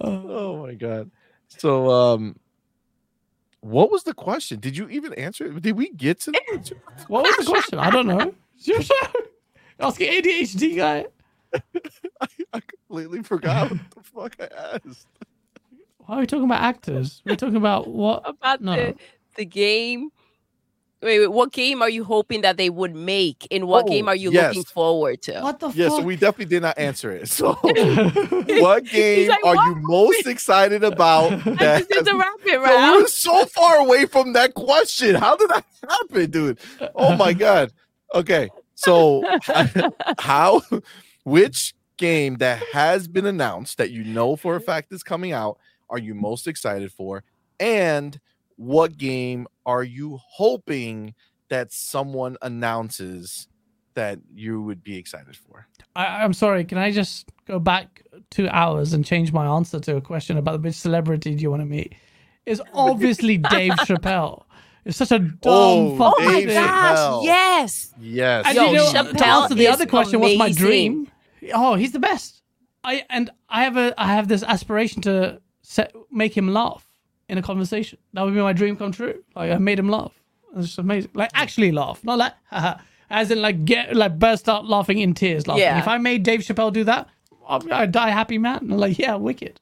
oh 0.00 0.64
my 0.66 0.72
god. 0.72 1.10
So 1.48 1.90
um, 1.90 2.36
what 3.60 3.90
was 3.90 4.04
the 4.04 4.14
question? 4.14 4.60
Did 4.60 4.78
you 4.78 4.88
even 4.88 5.12
answer 5.12 5.44
it? 5.44 5.60
Did 5.60 5.76
we 5.76 5.90
get 5.90 6.20
to 6.20 6.30
the? 6.30 6.74
What 7.08 7.24
was 7.24 7.36
the 7.36 7.44
question? 7.52 7.78
I 7.78 7.90
don't 7.90 8.06
know. 8.06 8.34
Your 8.60 8.80
show. 8.80 8.94
Asking 9.80 10.10
ADHD 10.22 10.74
guy. 10.76 11.04
I, 12.20 12.26
I 12.52 12.60
completely 12.60 13.22
forgot 13.22 13.70
what 13.70 13.80
the 13.96 14.02
fuck 14.02 14.36
I 14.40 14.78
asked. 14.86 15.06
Why 15.98 16.16
are 16.16 16.20
we 16.20 16.26
talking 16.26 16.44
about 16.44 16.62
actors? 16.62 17.22
We're 17.24 17.36
talking 17.36 17.56
about 17.56 17.88
what? 17.88 18.22
About 18.28 18.60
No. 18.60 18.74
the, 18.76 18.94
the 19.36 19.44
game. 19.44 20.10
Wait, 21.00 21.20
wait, 21.20 21.28
what 21.28 21.52
game 21.52 21.80
are 21.80 21.88
you 21.90 22.02
hoping 22.02 22.40
that 22.40 22.56
they 22.56 22.70
would 22.70 22.92
make? 22.94 23.46
And 23.52 23.68
what 23.68 23.84
Oh, 23.84 23.88
game 23.88 24.08
are 24.08 24.16
you 24.16 24.32
yes. 24.32 24.48
looking 24.48 24.64
forward 24.64 25.22
to? 25.22 25.40
What 25.42 25.60
the 25.60 25.70
Yeah, 25.70 25.88
fuck? 25.90 25.98
so 25.98 26.02
we 26.02 26.16
definitely 26.16 26.46
did 26.46 26.62
not 26.62 26.76
answer 26.76 27.12
it. 27.12 27.28
So, 27.28 27.52
what 27.62 28.84
game 28.84 29.28
like, 29.28 29.44
are 29.44 29.54
"What 29.54 29.66
you 29.66 29.76
most 29.82 30.26
excited 30.26 30.82
about? 30.82 31.32
I 31.32 31.36
That 31.54 31.78
just 31.78 31.90
did 31.90 32.04
the 32.04 32.16
rapid 32.16 32.52
Yo, 32.52 32.58
we 32.60 32.64
round. 32.64 33.02
were 33.02 33.08
so 33.08 33.46
far 33.46 33.76
away 33.76 34.06
from 34.06 34.32
that 34.32 34.54
question. 34.54 35.14
How 35.14 35.36
did 35.36 35.50
that 35.50 35.64
happen, 35.88 36.30
dude? 36.30 36.58
Oh 36.96 37.14
my 37.16 37.32
god. 37.32 37.70
Okay, 38.14 38.48
so 38.74 39.22
how? 40.18 40.62
Which 41.28 41.74
game 41.98 42.36
that 42.36 42.62
has 42.72 43.06
been 43.08 43.26
announced 43.26 43.78
that 43.78 43.90
you 43.90 44.04
know 44.04 44.36
for 44.36 44.56
a 44.56 44.60
fact 44.60 44.92
is 44.92 45.02
coming 45.02 45.32
out 45.32 45.58
are 45.90 45.98
you 45.98 46.14
most 46.14 46.46
excited 46.46 46.92
for? 46.92 47.24
And 47.60 48.18
what 48.56 48.96
game 48.96 49.46
are 49.66 49.82
you 49.82 50.18
hoping 50.22 51.14
that 51.48 51.72
someone 51.72 52.36
announces 52.42 53.48
that 53.94 54.18
you 54.34 54.62
would 54.62 54.82
be 54.84 54.96
excited 54.96 55.34
for? 55.36 55.66
I, 55.96 56.22
I'm 56.22 56.32
sorry. 56.32 56.64
Can 56.64 56.78
I 56.78 56.90
just 56.92 57.28
go 57.46 57.58
back 57.58 58.02
two 58.30 58.48
hours 58.50 58.92
and 58.92 59.04
change 59.04 59.32
my 59.32 59.46
answer 59.46 59.80
to 59.80 59.96
a 59.96 60.00
question 60.00 60.36
about 60.38 60.62
which 60.62 60.74
celebrity 60.74 61.34
do 61.34 61.42
you 61.42 61.50
want 61.50 61.62
to 61.62 61.66
meet? 61.66 61.94
It's 62.46 62.60
obviously 62.74 63.38
Dave 63.38 63.72
Chappelle. 63.86 64.44
It's 64.84 64.96
such 64.98 65.10
a 65.12 65.18
dumb 65.18 65.40
Oh, 65.44 65.96
fucking 65.98 66.26
Oh 66.26 66.30
my 66.32 66.38
thing. 66.44 66.48
gosh, 66.48 66.98
Chappelle. 66.98 67.24
yes. 67.24 67.94
Yes. 68.00 68.44
And 68.46 68.56
Yo, 68.56 68.64
you 68.66 68.72
know, 68.76 68.92
to 68.92 68.98
Chappelle 68.98 69.42
answer 69.42 69.54
the 69.54 69.64
is 69.66 69.70
other 69.74 69.86
question, 69.86 70.20
what's 70.20 70.36
my 70.38 70.52
dream? 70.52 71.10
Oh, 71.54 71.74
he's 71.74 71.92
the 71.92 71.98
best. 71.98 72.42
I 72.84 73.04
and 73.10 73.30
I 73.48 73.64
have 73.64 73.76
a 73.76 73.94
I 74.00 74.06
have 74.14 74.28
this 74.28 74.42
aspiration 74.42 75.02
to 75.02 75.40
set, 75.62 75.92
make 76.10 76.36
him 76.36 76.48
laugh 76.52 76.86
in 77.28 77.38
a 77.38 77.42
conversation. 77.42 77.98
That 78.14 78.22
would 78.24 78.34
be 78.34 78.40
my 78.40 78.52
dream 78.52 78.76
come 78.76 78.92
true. 78.92 79.22
Like 79.34 79.50
I 79.50 79.58
made 79.58 79.78
him 79.78 79.88
laugh. 79.88 80.12
It's 80.56 80.66
just 80.68 80.78
amazing. 80.78 81.10
Like 81.14 81.30
actually 81.34 81.72
laugh, 81.72 82.02
not 82.04 82.18
like 82.18 82.32
haha, 82.50 82.78
as 83.10 83.30
in 83.30 83.42
like 83.42 83.64
get 83.64 83.94
like 83.96 84.18
burst 84.18 84.48
out 84.48 84.66
laughing 84.66 84.98
in 84.98 85.14
tears. 85.14 85.46
Laughing. 85.46 85.62
Yeah. 85.62 85.78
If 85.78 85.88
I 85.88 85.98
made 85.98 86.22
Dave 86.22 86.40
Chappelle 86.40 86.72
do 86.72 86.84
that, 86.84 87.08
I'd, 87.48 87.70
I'd 87.70 87.92
die 87.92 88.10
happy 88.10 88.38
man. 88.38 88.58
I'm 88.58 88.68
like 88.78 88.98
yeah, 88.98 89.16
wicked. 89.16 89.60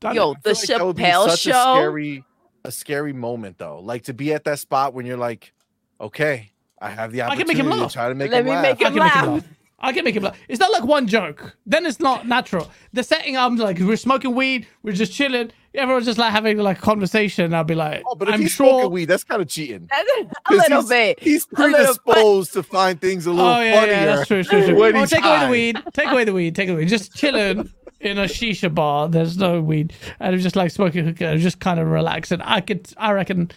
Done 0.00 0.14
Yo, 0.16 0.32
it. 0.32 0.42
the 0.42 0.50
like 0.54 0.66
that 0.66 0.84
would 0.86 0.96
be 0.96 1.02
Chappelle 1.04 1.28
such 1.30 1.46
a 1.46 1.50
show. 1.52 1.74
scary, 1.76 2.24
a 2.64 2.72
scary 2.72 3.12
moment 3.12 3.58
though. 3.58 3.78
Like 3.80 4.04
to 4.04 4.14
be 4.14 4.32
at 4.34 4.44
that 4.44 4.58
spot 4.58 4.94
when 4.94 5.06
you're 5.06 5.16
like, 5.16 5.52
okay, 6.00 6.50
I 6.80 6.90
have 6.90 7.12
the 7.12 7.22
opportunity 7.22 7.52
I 7.52 7.54
can 7.54 7.54
opportunity 7.54 7.54
make 7.54 7.58
him 7.58 7.70
to 7.70 7.82
laugh. 7.84 7.92
try 7.92 8.08
to 8.08 8.14
make 8.16 8.30
Let 8.32 8.40
him 8.40 8.46
me 8.46 8.50
laugh. 8.50 8.62
make 8.62 8.82
I 8.82 8.88
him 8.88 8.94
can 8.94 9.02
make 9.04 9.12
him 9.12 9.34
laugh. 9.34 9.44
Laugh. 9.82 9.90
I 9.90 9.92
can 9.92 10.04
make 10.04 10.14
him 10.16 10.22
laugh. 10.22 10.38
It's 10.48 10.60
not 10.60 10.70
like 10.72 10.84
one 10.84 11.06
joke. 11.06 11.56
Then 11.66 11.86
it's 11.86 12.00
not 12.00 12.26
natural. 12.28 12.70
The 12.92 13.02
setting, 13.02 13.36
I'm 13.36 13.56
like, 13.56 13.78
we're 13.78 13.96
smoking 13.96 14.34
weed, 14.34 14.66
we're 14.82 14.92
just 14.92 15.12
chilling. 15.12 15.50
Everyone's 15.74 16.04
just 16.04 16.18
like 16.18 16.32
having 16.32 16.58
like 16.58 16.78
a 16.78 16.80
conversation. 16.82 17.54
I'll 17.54 17.64
be 17.64 17.74
like, 17.74 18.02
Oh, 18.06 18.14
but 18.14 18.28
if 18.28 18.34
I'm 18.34 18.40
he's 18.42 18.52
sure. 18.52 18.66
smoking 18.68 18.92
weed, 18.92 19.04
that's 19.06 19.24
kind 19.24 19.40
of 19.40 19.48
cheating. 19.48 19.88
a 19.90 20.24
'Cause 20.44 20.58
little 20.58 20.80
he's, 20.82 20.88
bit. 20.90 21.20
He's 21.22 21.46
A 21.56 21.60
little 21.62 21.78
bit. 21.78 21.86
predisposed 22.04 22.52
to 22.52 22.62
find 22.62 23.00
things 23.00 23.24
a 23.26 23.30
little 23.32 23.50
Oh 23.50 23.60
yeah, 23.60 23.80
funnier. 23.80 23.92
yeah, 23.94 24.04
that's 24.16 24.28
true, 24.28 24.44
true, 24.44 24.66
true. 24.66 24.78
when 24.78 24.94
Oh, 24.96 25.00
he's 25.00 25.10
take 25.10 25.24
away 25.24 25.44
the 25.44 25.50
weed. 25.50 25.82
Take 25.94 26.10
away 26.10 26.24
the 26.24 26.32
weed. 26.34 26.54
Take 26.54 26.68
away. 26.68 26.84
Just 26.84 27.14
chilling 27.16 27.70
in 28.00 28.18
a 28.18 28.24
shisha 28.24 28.74
bar. 28.74 29.08
There's 29.08 29.38
no 29.38 29.62
weed, 29.62 29.94
and 30.20 30.34
I'm 30.34 30.40
just 30.42 30.56
like 30.56 30.70
smoking 30.72 31.06
hookah, 31.06 31.38
just 31.38 31.58
kind 31.58 31.80
of 31.80 31.88
relaxing. 31.88 32.42
I 32.42 32.60
could, 32.60 32.92
I 32.98 33.12
reckon, 33.12 33.50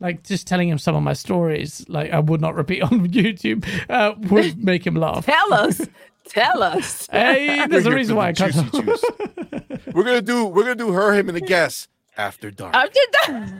like 0.00 0.22
just 0.24 0.46
telling 0.46 0.68
him 0.68 0.78
some 0.78 0.96
of 0.96 1.02
my 1.02 1.12
stories, 1.12 1.84
like 1.88 2.10
I 2.10 2.18
would 2.18 2.40
not 2.40 2.54
repeat 2.54 2.82
on 2.90 3.08
YouTube, 3.08 3.64
uh, 3.88 4.14
would 4.30 4.62
make 4.64 4.86
him 4.86 4.94
laugh. 4.96 5.26
Tell 5.26 5.54
us. 5.54 5.80
Tell 6.28 6.62
us. 6.62 7.08
Hey, 7.10 7.66
there's 7.66 7.86
a 7.86 7.90
reason 7.94 8.14
why 8.16 8.28
I 8.28 8.32
the 8.32 8.50
can't. 8.50 8.72
juicy 8.72 8.82
juice. 8.86 9.04
we're 9.94 10.04
gonna 10.04 10.22
do 10.22 10.44
we're 10.46 10.62
gonna 10.62 10.74
do 10.76 10.92
her, 10.92 11.12
him, 11.12 11.28
and 11.28 11.36
the 11.36 11.40
guest 11.40 11.88
after 12.16 12.50
dark. 12.50 12.74
I'm 12.76 12.88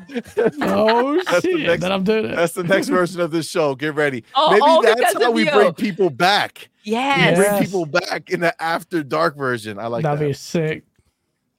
just 0.09 0.59
Oh 0.60 1.20
That's 1.25 1.43
the 1.43 1.55
next- 1.67 1.81
Then 1.83 1.91
I'm 1.93 2.05
doing 2.05 2.27
it. 2.27 2.36
That's 2.36 2.52
the 2.52 2.62
next 2.65 2.89
version 2.89 3.20
of 3.20 3.31
this 3.31 3.49
show. 3.49 3.75
Get 3.75 3.94
ready. 3.94 4.25
Oh, 4.35 4.51
Maybe 4.51 4.60
all 4.62 4.83
that's 4.83 5.15
how 5.20 5.31
we 5.31 5.47
you. 5.47 5.51
bring 5.51 5.73
people 5.75 6.10
back. 6.10 6.69
We 6.85 6.93
yes. 6.93 7.36
bring 7.39 7.62
people 7.65 7.86
back 7.86 8.31
in 8.31 8.41
the 8.41 8.62
after 8.62 9.02
dark 9.02 9.36
version. 9.36 9.78
I 9.78 9.86
like 9.86 10.02
That'd 10.05 10.20
that. 10.20 10.27
be 10.27 10.33
sick. 10.35 10.85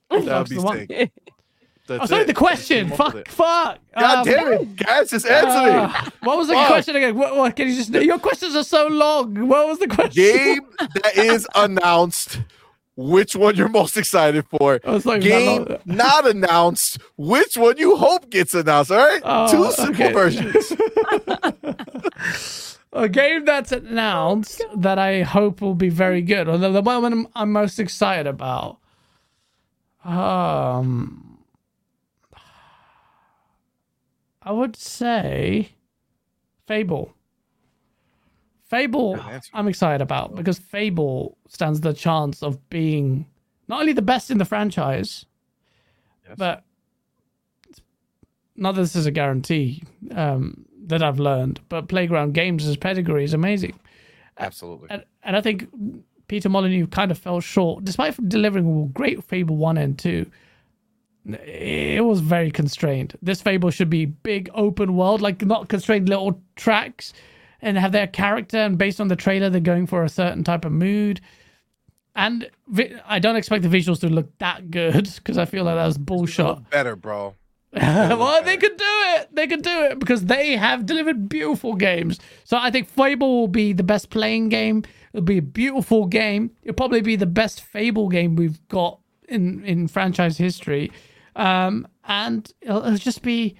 That'd 0.09 0.49
be 0.49 0.55
the 0.57 1.11
one. 1.87 1.87
sick. 1.87 1.95
I 1.95 1.97
That's 1.99 2.09
sorry, 2.09 2.21
it. 2.23 2.27
the 2.27 2.33
question. 2.33 2.89
Come 2.89 3.01
up 3.07 3.13
with 3.13 3.27
Fuck, 3.27 3.77
fuck. 3.77 3.79
God 3.99 4.27
Um, 4.27 4.33
damn 4.33 4.53
it, 4.53 4.75
guys, 4.75 5.09
just 5.09 5.25
answer 5.25 5.71
me. 5.71 5.77
uh, 5.77 6.09
what 6.23 6.37
was 6.37 6.47
the 6.47 6.53
Fuck. 6.53 6.67
question 6.67 6.95
again? 6.95 7.15
What, 7.17 7.35
what 7.35 7.55
can 7.55 7.67
you 7.67 7.75
just? 7.75 7.89
Your 7.91 8.19
questions 8.19 8.55
are 8.55 8.63
so 8.63 8.87
long. 8.87 9.47
What 9.47 9.67
was 9.67 9.79
the 9.79 9.87
question? 9.87 10.23
Game 10.23 10.59
that 11.03 11.17
is 11.17 11.47
announced. 11.55 12.39
Which 12.97 13.35
one 13.37 13.55
you're 13.55 13.69
most 13.69 13.95
excited 13.97 14.45
for? 14.47 14.79
I 14.85 14.91
like, 15.05 15.21
Game 15.21 15.63
not- 15.63 15.87
not 15.87 16.27
announced. 16.29 16.99
Which 17.17 17.57
one 17.57 17.77
you 17.77 17.95
hope 17.95 18.29
gets 18.29 18.53
announced? 18.53 18.91
All 18.91 18.97
right, 18.99 19.21
Oh, 19.23 19.49
two 19.49 19.71
simple 19.71 20.03
okay. 20.05 20.13
versions. 20.13 20.71
a 22.93 23.07
game 23.09 23.45
that's 23.45 23.71
announced 23.71 24.61
that 24.75 24.99
I 24.99 25.21
hope 25.23 25.61
will 25.61 25.73
be 25.73 25.87
very 25.89 26.21
good, 26.21 26.47
or 26.49 26.57
the, 26.57 26.69
the 26.69 26.81
one 26.81 27.05
I'm, 27.05 27.27
I'm 27.33 27.51
most 27.53 27.79
excited 27.79 28.27
about. 28.27 28.77
Um, 30.03 31.30
I 34.43 34.51
would 34.51 34.75
say 34.75 35.69
Fable. 36.67 37.13
Fable. 38.63 39.19
I'm 39.53 39.67
excited 39.67 40.01
about 40.01 40.35
because 40.35 40.57
Fable 40.57 41.37
stands 41.49 41.81
the 41.81 41.93
chance 41.93 42.41
of 42.41 42.69
being 42.69 43.25
not 43.67 43.81
only 43.81 43.93
the 43.93 44.01
best 44.01 44.31
in 44.31 44.37
the 44.37 44.45
franchise, 44.45 45.25
Yes. 46.27 46.35
but 46.37 46.63
not 48.55 48.75
that 48.75 48.81
this 48.81 48.95
is 48.95 49.05
a 49.05 49.11
guarantee 49.11 49.83
um, 50.11 50.65
that 50.85 51.01
I've 51.03 51.19
learned, 51.19 51.59
but 51.67 51.87
Playground 51.89 52.33
Games' 52.33 52.77
pedigree 52.77 53.23
is 53.23 53.33
amazing. 53.33 53.77
Absolutely. 54.37 54.87
And, 54.89 55.03
and 55.23 55.35
I 55.35 55.41
think 55.41 55.67
Peter 56.27 56.47
Molyneux 56.47 56.87
kind 56.87 57.11
of 57.11 57.17
fell 57.17 57.41
short, 57.41 57.83
despite 57.83 58.15
delivering 58.29 58.87
great 58.89 59.23
Fable 59.23 59.57
1 59.57 59.77
and 59.77 59.97
2. 59.99 60.25
It 61.25 62.03
was 62.03 62.19
very 62.19 62.51
constrained. 62.51 63.15
This 63.21 63.41
Fable 63.41 63.69
should 63.69 63.89
be 63.89 64.05
big 64.05 64.49
open 64.53 64.95
world, 64.95 65.21
like 65.21 65.45
not 65.45 65.69
constrained 65.69 66.09
little 66.09 66.41
tracks, 66.55 67.13
and 67.61 67.77
have 67.77 67.91
their 67.91 68.07
character. 68.07 68.57
And 68.57 68.77
based 68.77 68.99
on 68.99 69.07
the 69.07 69.15
trailer, 69.15 69.49
they're 69.49 69.61
going 69.61 69.87
for 69.87 70.03
a 70.03 70.09
certain 70.09 70.43
type 70.43 70.65
of 70.65 70.71
mood. 70.71 71.21
And 72.15 72.49
vi- 72.67 72.99
I 73.05 73.19
don't 73.19 73.35
expect 73.35 73.63
the 73.63 73.69
visuals 73.69 73.99
to 74.01 74.09
look 74.09 74.37
that 74.39 74.71
good 74.71 75.09
because 75.15 75.37
I 75.37 75.45
feel 75.45 75.63
like 75.63 75.75
that 75.75 75.85
was 75.85 75.97
bullshit. 75.97 76.69
Better, 76.69 76.95
bro. 76.95 77.35
well, 77.73 78.43
they 78.43 78.57
could 78.57 78.75
do 78.75 78.83
it. 79.15 79.29
They 79.33 79.47
could 79.47 79.61
do 79.61 79.83
it 79.83 79.99
because 79.99 80.25
they 80.25 80.57
have 80.57 80.85
delivered 80.85 81.29
beautiful 81.29 81.75
games. 81.75 82.19
So 82.43 82.57
I 82.57 82.69
think 82.69 82.89
Fable 82.89 83.39
will 83.39 83.47
be 83.47 83.71
the 83.71 83.83
best 83.83 84.09
playing 84.09 84.49
game. 84.49 84.83
It'll 85.13 85.23
be 85.23 85.37
a 85.37 85.41
beautiful 85.41 86.05
game. 86.05 86.51
It'll 86.63 86.75
probably 86.75 87.01
be 87.01 87.15
the 87.15 87.25
best 87.25 87.61
Fable 87.61 88.09
game 88.09 88.35
we've 88.35 88.67
got 88.67 88.99
in 89.29 89.63
in 89.63 89.87
franchise 89.87 90.37
history. 90.37 90.91
Um, 91.41 91.87
and 92.03 92.51
it'll, 92.61 92.85
it'll 92.85 92.97
just 92.97 93.23
be 93.23 93.55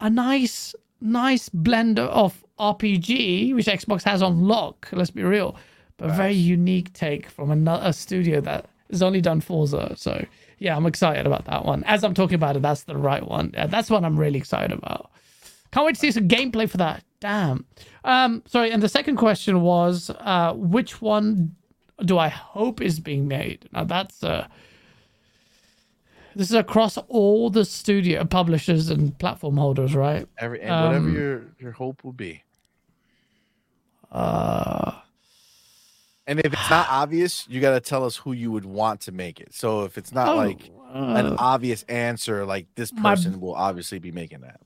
a 0.00 0.08
nice, 0.08 0.74
nice 1.02 1.50
blend 1.50 1.98
of 1.98 2.42
RPG, 2.58 3.54
which 3.54 3.66
Xbox 3.66 4.02
has 4.04 4.22
on 4.22 4.48
lock. 4.48 4.88
Let's 4.92 5.10
be 5.10 5.22
real, 5.22 5.56
but 5.98 6.08
a 6.08 6.12
very 6.14 6.32
unique 6.34 6.94
take 6.94 7.28
from 7.28 7.50
another 7.50 7.88
a 7.88 7.92
studio 7.92 8.40
that 8.40 8.66
has 8.90 9.02
only 9.02 9.20
done 9.20 9.42
Forza. 9.42 9.94
So 9.96 10.24
yeah, 10.58 10.76
I'm 10.76 10.86
excited 10.86 11.26
about 11.26 11.44
that 11.44 11.66
one. 11.66 11.84
As 11.84 12.04
I'm 12.04 12.14
talking 12.14 12.36
about 12.36 12.56
it, 12.56 12.62
that's 12.62 12.84
the 12.84 12.96
right 12.96 13.26
one. 13.26 13.50
Yeah, 13.52 13.66
that's 13.66 13.90
one 13.90 14.06
I'm 14.06 14.18
really 14.18 14.38
excited 14.38 14.72
about. 14.72 15.10
Can't 15.72 15.84
wait 15.84 15.96
to 15.96 16.00
see 16.00 16.12
some 16.12 16.28
gameplay 16.28 16.70
for 16.70 16.78
that. 16.78 17.04
Damn. 17.20 17.66
Um, 18.04 18.42
sorry. 18.46 18.70
And 18.70 18.82
the 18.82 18.88
second 18.88 19.16
question 19.16 19.60
was, 19.60 20.10
uh, 20.20 20.54
which 20.54 21.02
one 21.02 21.54
do 22.02 22.16
I 22.18 22.28
hope 22.28 22.80
is 22.80 22.98
being 22.98 23.28
made? 23.28 23.68
Now 23.72 23.84
that's 23.84 24.24
uh, 24.24 24.46
this 26.36 26.50
is 26.50 26.54
across 26.54 26.98
all 27.08 27.50
the 27.50 27.64
studio 27.64 28.24
publishers 28.24 28.90
and 28.90 29.16
platform 29.18 29.56
holders, 29.56 29.94
right? 29.94 30.28
Every 30.38 30.60
and 30.60 30.84
whatever 30.84 31.08
Um, 31.08 31.14
your 31.14 31.42
your 31.58 31.72
hope 31.72 32.04
will 32.04 32.12
be. 32.12 32.42
Uh, 34.12 34.92
And 36.28 36.40
if 36.40 36.52
it's 36.52 36.70
not 36.70 36.88
obvious, 36.90 37.46
you 37.48 37.60
got 37.60 37.74
to 37.74 37.80
tell 37.80 38.04
us 38.04 38.16
who 38.16 38.32
you 38.32 38.50
would 38.50 38.64
want 38.64 39.00
to 39.02 39.12
make 39.12 39.40
it. 39.40 39.54
So 39.54 39.84
if 39.84 39.96
it's 39.96 40.12
not 40.12 40.28
oh, 40.28 40.36
like 40.36 40.70
an 40.92 41.26
uh, 41.26 41.36
obvious 41.38 41.84
answer, 41.84 42.44
like 42.44 42.66
this 42.74 42.92
My- 42.92 43.14
person 43.14 43.40
will 43.40 43.54
obviously 43.54 43.98
be 43.98 44.10
making 44.12 44.40
that. 44.40 44.60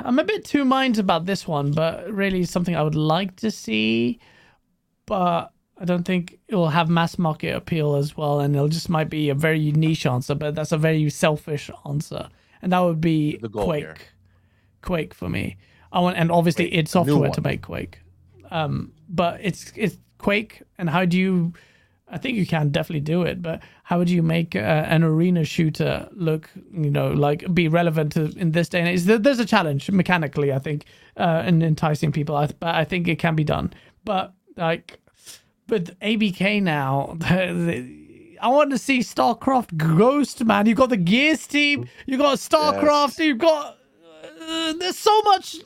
I'm 0.00 0.18
a 0.18 0.24
bit 0.24 0.44
two 0.44 0.64
minds 0.64 0.98
about 0.98 1.26
this 1.26 1.48
one, 1.48 1.72
but 1.72 2.12
really 2.12 2.44
something 2.44 2.76
I 2.76 2.82
would 2.82 2.94
like 2.94 3.36
to 3.36 3.50
see. 3.50 4.20
But 5.06 5.50
I 5.80 5.84
don't 5.84 6.04
think 6.04 6.38
it 6.48 6.56
will 6.56 6.68
have 6.70 6.88
mass 6.88 7.18
market 7.18 7.54
appeal 7.54 7.94
as 7.94 8.16
well, 8.16 8.40
and 8.40 8.54
it'll 8.54 8.68
just 8.68 8.88
might 8.88 9.08
be 9.08 9.28
a 9.28 9.34
very 9.34 9.70
niche 9.72 10.06
answer. 10.06 10.34
But 10.34 10.54
that's 10.54 10.72
a 10.72 10.78
very 10.78 11.08
selfish 11.10 11.70
answer, 11.88 12.28
and 12.62 12.72
that 12.72 12.80
would 12.80 13.00
be 13.00 13.36
The 13.36 13.48
goal 13.48 13.64
Quake. 13.64 13.84
here. 13.84 13.96
Quake 14.82 15.14
for 15.14 15.28
me. 15.28 15.56
I 15.92 16.00
want, 16.00 16.16
and 16.16 16.30
obviously 16.30 16.66
Quake, 16.68 16.78
id 16.78 16.88
Software 16.88 17.30
to 17.30 17.40
make 17.40 17.62
Quake. 17.62 18.00
Um, 18.50 18.92
but 19.08 19.40
it's 19.42 19.72
it's 19.76 19.96
Quake, 20.18 20.62
and 20.78 20.90
how 20.90 21.04
do 21.04 21.16
you? 21.18 21.52
I 22.10 22.16
think 22.16 22.38
you 22.38 22.46
can 22.46 22.70
definitely 22.70 23.00
do 23.02 23.22
it, 23.22 23.42
but 23.42 23.60
how 23.82 23.98
would 23.98 24.08
you 24.08 24.22
make 24.22 24.56
uh, 24.56 24.60
an 24.60 25.04
arena 25.04 25.44
shooter 25.44 26.08
look, 26.12 26.48
you 26.72 26.90
know, 26.90 27.08
like 27.12 27.52
be 27.52 27.68
relevant 27.68 28.12
to 28.12 28.32
in 28.38 28.52
this 28.52 28.70
day 28.70 28.80
and 28.80 28.88
age? 28.88 29.02
There's 29.02 29.38
a 29.38 29.44
challenge 29.44 29.90
mechanically, 29.90 30.50
I 30.50 30.58
think, 30.58 30.86
uh, 31.18 31.44
in 31.46 31.60
enticing 31.62 32.10
people. 32.10 32.34
But 32.58 32.74
I 32.74 32.84
think 32.84 33.08
it 33.08 33.18
can 33.18 33.34
be 33.36 33.44
done. 33.44 33.74
But 34.04 34.32
like, 34.56 34.98
with 35.68 35.98
ABK 36.00 36.62
now, 36.62 37.16
I 38.40 38.48
want 38.48 38.70
to 38.70 38.78
see 38.78 39.00
StarCraft 39.00 39.76
Ghost, 39.76 40.44
man. 40.44 40.66
You've 40.66 40.78
got 40.78 40.90
the 40.90 40.96
Gears 40.96 41.46
team, 41.46 41.88
you've 42.06 42.20
got 42.20 42.38
StarCraft, 42.38 43.18
you've 43.24 43.38
got. 43.38 43.76
Uh, 44.40 44.72
there's 44.74 44.96
so 44.96 45.20
much 45.22 45.58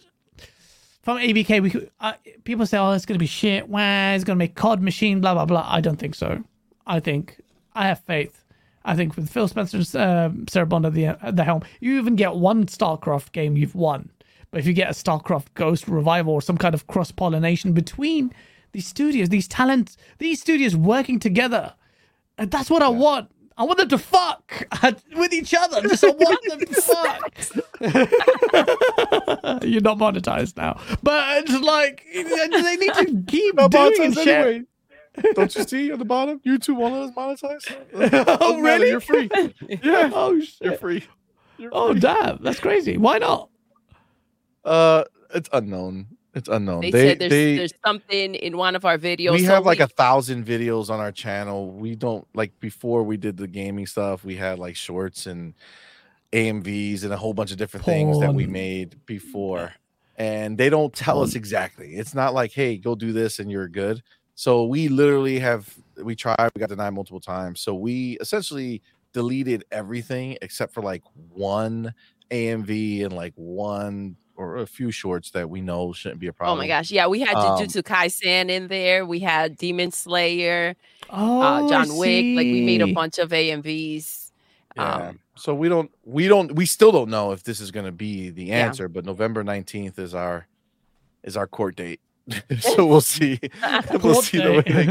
from 1.03 1.19
ABK, 1.19 1.63
we 1.63 1.71
could, 1.71 1.91
uh, 2.01 2.15
people 2.45 2.65
say, 2.65 2.79
"Oh, 2.79 2.93
it's 2.93 3.07
gonna 3.07 3.19
be 3.19 3.27
shit. 3.27 3.69
Wow, 3.69 4.15
it's 4.15 4.25
gonna 4.25 4.37
make 4.37 4.55
COD 4.55 4.81
machine." 4.81 5.21
Blah 5.21 5.35
blah 5.35 5.47
blah. 5.47 5.67
I 5.69 5.81
don't 5.81 5.99
think 5.99 6.15
so. 6.15 6.43
I 6.87 7.01
think 7.01 7.41
I 7.75 7.89
have 7.89 8.01
faith. 8.01 8.45
I 8.85 8.97
think 8.97 9.17
with 9.17 9.29
Phil 9.29 9.49
Spencer's 9.49 9.95
uh, 9.95 10.31
Sarah 10.49 10.67
Bond 10.67 10.87
at 10.87 10.95
the 10.95 11.07
at 11.07 11.37
the 11.37 11.45
helm, 11.45 11.63
you 11.81 11.99
even 11.99 12.17
get 12.17 12.37
one 12.37 12.67
StarCraft 12.67 13.33
game, 13.33 13.57
you've 13.57 13.75
won. 13.75 14.11
But 14.51 14.61
if 14.61 14.67
you 14.67 14.73
get 14.73 14.89
a 14.89 14.93
StarCraft 14.93 15.47
Ghost 15.55 15.89
revival 15.89 16.35
or 16.35 16.43
some 16.43 16.59
kind 16.59 16.75
of 16.75 16.87
cross 16.87 17.11
pollination 17.11 17.73
between 17.73 18.33
these 18.73 18.87
studios, 18.87 19.29
these 19.29 19.49
talents, 19.49 19.97
these 20.19 20.41
studios 20.41 20.75
working 20.77 21.19
together, 21.19 21.75
and 22.39 22.51
that's 22.51 22.71
what 22.71 22.83
I 22.83 22.89
want. 22.89 23.31
I 23.59 23.65
want 23.65 23.79
them 23.79 23.89
to 23.91 23.99
fuck 23.99 24.67
with 25.15 25.33
each 25.35 25.53
other. 25.55 25.83
Just 25.83 26.03
I 26.05 26.09
want 26.11 26.41
them 26.49 26.61
to 26.61 26.83
fuck. 26.83 27.35
You're 29.65 29.83
not 29.83 29.99
monetized 29.99 30.57
now, 30.57 30.81
but 31.03 31.45
it's 31.45 31.61
like 31.61 32.03
they 32.15 32.77
need 32.77 32.95
to 32.95 33.23
keep 33.29 33.55
No 33.57 33.69
doing 33.69 34.13
monetized 34.13 34.25
shit. 34.25 34.29
anyway. 34.29 34.63
Don't 35.35 35.55
you 35.55 35.65
see 35.65 35.93
on 35.93 35.99
the 35.99 36.07
bottom? 36.07 36.41
YouTube 36.41 36.77
won't 36.77 36.95
let 36.95 37.03
us 37.03 37.11
monetize. 37.15 37.71
Oh, 37.93 38.09
Doesn't 38.09 38.63
matter, 38.63 38.63
really? 38.63 38.89
You're 38.89 39.01
free. 39.01 39.29
Yeah, 39.69 40.11
Oh 40.15 40.41
you're 40.63 40.79
free. 40.79 41.05
You're 41.59 41.71
Oh 41.75 41.91
free. 41.93 42.01
damn, 42.01 42.39
that's 42.43 42.61
crazy. 42.61 42.97
Why 42.97 43.19
not? 43.19 43.51
Uh, 44.65 45.05
it's 45.35 45.51
unknown. 45.53 46.12
It's 46.35 46.49
unknown. 46.49 46.81
They, 46.81 46.91
They 46.91 47.09
said 47.09 47.19
there's 47.19 47.31
they 47.31 47.57
there's 47.57 47.75
something 47.85 48.35
in 48.35 48.57
one 48.57 48.75
of 48.75 48.85
our 48.85 48.97
videos. 48.97 49.33
we 49.33 49.45
so 49.45 49.53
have 49.53 49.67
like 49.67 49.81
a 49.81 49.89
thousand 49.89 50.47
videos 50.47 50.89
on 50.89 50.99
our 50.99 51.13
channel. 51.13 51.71
We 51.71 51.95
don't 51.95 52.27
like 52.35 52.59
before 52.59 53.03
we 53.03 53.17
did 53.17 53.37
the 53.37 53.47
gaming 53.47 53.87
stuff. 53.87 54.25
We 54.25 54.37
had 54.37 54.59
like 54.59 54.75
shorts 54.75 55.27
and 55.27 55.55
AMVs 56.33 57.05
and 57.05 57.13
a 57.13 57.17
whole 57.17 57.35
bunch 57.35 57.51
of 57.53 57.59
different 57.59 57.85
things 57.85 58.19
that 58.21 58.35
we 58.35 58.47
made 58.47 59.05
before, 59.05 59.75
and 60.17 60.57
they 60.57 60.71
don't 60.71 60.95
tell 60.95 61.23
us 61.23 61.35
exactly. 61.35 61.97
It's 61.97 62.15
not 62.15 62.33
like, 62.33 62.53
hey, 62.53 62.79
go 62.79 62.95
do 62.95 63.13
this 63.13 63.39
and 63.39 63.51
you're 63.51 63.69
good. 63.69 64.03
So 64.35 64.65
we 64.65 64.89
literally 64.89 65.39
have 65.39 65.69
we 66.03 66.17
tried. 66.17 66.51
We 66.55 66.61
got 66.61 66.71
denied 66.71 66.95
multiple 66.95 67.21
times. 67.21 67.61
So 67.61 67.75
we 67.75 68.17
essentially 68.21 68.83
deleted 69.13 69.65
everything 69.71 70.39
except 70.41 70.73
for 70.73 70.83
like 70.83 71.03
one 71.29 71.93
AMV 72.31 73.05
and 73.05 73.13
like 73.13 73.35
one 73.37 74.17
or 74.37 74.59
a 74.59 74.67
few 74.67 74.91
shorts 74.91 75.31
that 75.33 75.49
we 75.51 75.61
know 75.61 75.93
shouldn't 75.93 76.21
be 76.21 76.27
a 76.27 76.33
problem. 76.33 76.59
Oh 76.59 76.61
my 76.63 76.67
gosh, 76.67 76.91
yeah, 76.91 77.07
we 77.07 77.21
had 77.21 77.37
Um, 77.37 77.59
Jujutsu 77.59 77.83
Kaisen 77.83 78.49
in 78.49 78.69
there. 78.69 79.05
We 79.07 79.21
had 79.21 79.57
Demon 79.57 79.91
Slayer, 79.91 80.75
Oh, 81.11 81.43
uh, 81.43 81.69
John 81.69 81.97
Wick. 81.97 82.27
Like 82.37 82.47
we 82.47 82.63
made 82.63 82.81
a 82.83 82.93
bunch 82.93 83.19
of 83.19 83.31
AMVs. 83.31 84.31
Yeah. 84.77 84.95
Um, 85.09 85.19
so 85.37 85.55
we 85.55 85.69
don't 85.69 85.91
we 86.05 86.29
don't 86.29 86.55
we 86.55 86.65
still 86.67 86.93
don't 86.93 87.11
know 87.11 87.33
if 87.33 87.43
this 87.43 87.61
is 87.61 87.71
going 87.71 87.87
to 87.87 87.93
be 87.93 88.31
the 88.31 88.45
Yeah. 88.45 88.67
answer, 88.67 88.89
but 88.89 89.05
November 89.05 89.43
19th 89.45 89.99
is 89.99 90.15
our 90.15 90.47
is 91.23 91.37
our 91.37 91.47
court 91.47 91.77
date. 91.77 92.01
so 92.61 92.87
we'll 92.87 93.01
see. 93.01 93.39
we'll 94.03 94.23
see 94.23 94.39
the 94.39 94.53
way 94.53 94.63
they 94.73 94.87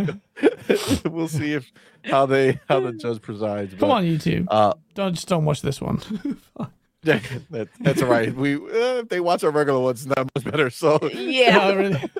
go. 1.03 1.09
we'll 1.09 1.27
see 1.27 1.53
if 1.53 1.71
how 2.03 2.25
they 2.25 2.59
how 2.69 2.79
the 2.79 2.91
judge 2.93 3.21
presides. 3.21 3.73
Come 3.75 3.89
on, 3.91 4.03
YouTube. 4.03 4.45
Uh 4.51 4.73
Don't 4.93 5.13
just 5.15 5.27
don't 5.27 5.45
watch 5.45 5.61
this 5.61 5.81
one. 5.81 5.99
Yeah, 7.03 7.19
that, 7.51 7.69
that's 7.79 8.01
all 8.01 8.09
right. 8.09 8.33
We 8.35 8.55
uh, 8.55 9.01
if 9.01 9.09
they 9.09 9.19
watch 9.19 9.43
our 9.43 9.51
regular 9.51 9.79
ones, 9.79 10.05
it's 10.05 10.15
not 10.15 10.29
much 10.35 10.43
better. 10.45 10.69
So 10.69 10.99
yeah, 11.13 11.59
Oh, 11.61 11.75
really? 11.75 12.11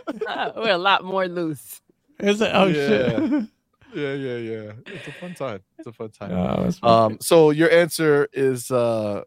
we're 0.57 0.71
a 0.71 0.77
lot 0.77 1.03
more 1.03 1.27
loose. 1.27 1.81
Is 2.19 2.41
it? 2.41 2.51
Oh 2.53 2.65
Yeah. 2.67 2.87
shit. 2.87 3.49
yeah, 3.93 4.13
yeah, 4.13 4.37
yeah. 4.37 4.71
It's 4.87 5.07
a 5.07 5.11
fun 5.13 5.33
time. 5.33 5.61
It's 5.77 5.87
a 5.87 5.91
fun 5.93 6.09
time. 6.11 6.31
Oh, 6.31 6.87
Um, 6.87 7.17
so 7.21 7.49
your 7.51 7.69
answer 7.71 8.27
is 8.33 8.71
uh 8.71 9.23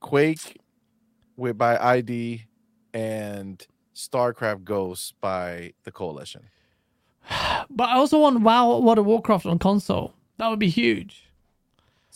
Quake 0.00 0.60
with 1.36 1.58
by 1.58 1.76
ID 1.76 2.44
and 2.94 3.64
StarCraft 3.94 4.64
Ghost 4.64 5.14
by 5.20 5.72
the 5.84 5.90
Coalition. 5.92 6.48
but 7.70 7.88
I 7.88 7.94
also 7.96 8.18
want 8.20 8.40
WoW 8.40 8.78
World 8.78 8.98
of 8.98 9.06
Warcraft 9.06 9.46
on 9.46 9.58
console. 9.58 10.14
That 10.38 10.48
would 10.48 10.58
be 10.60 10.68
huge. 10.68 11.24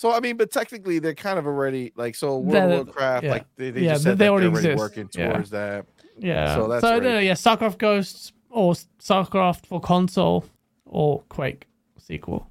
So 0.02 0.10
I 0.12 0.18
mean, 0.18 0.36
but 0.36 0.50
technically 0.50 0.98
they're 0.98 1.14
kind 1.14 1.39
of 1.39 1.47
already 1.47 1.92
like 1.94 2.16
so 2.16 2.39
World 2.39 2.52
They're- 2.55 2.81
of 2.81 2.86
Warcraft, 2.89 3.22
yeah. 3.24 3.31
like 3.31 3.47
they, 3.55 3.70
they 3.70 3.82
Yeah, 3.82 3.92
just 3.92 4.02
they- 4.02 4.10
said 4.10 4.18
they 4.18 4.24
that 4.24 4.31
already 4.32 4.47
they're 4.48 4.52
already 4.55 4.68
exist. 4.70 4.78
working 4.81 5.08
Yeah. 5.14 5.32
towards 5.32 5.50
that. 5.50 5.86
Yeah. 6.18 6.56
So 6.56 6.66
that's 6.66 6.81
so 6.82 6.98
great. 6.98 7.16
uh, 7.16 7.20
yeah, 7.20 7.34
StarCraft 7.34 7.78
Ghosts 7.78 8.32
or 8.50 8.72
StarCraft 8.98 9.64
for 9.66 9.78
console 9.81 10.44
or 10.86 11.22
Quake 11.28 11.68
sequel. 11.98 12.50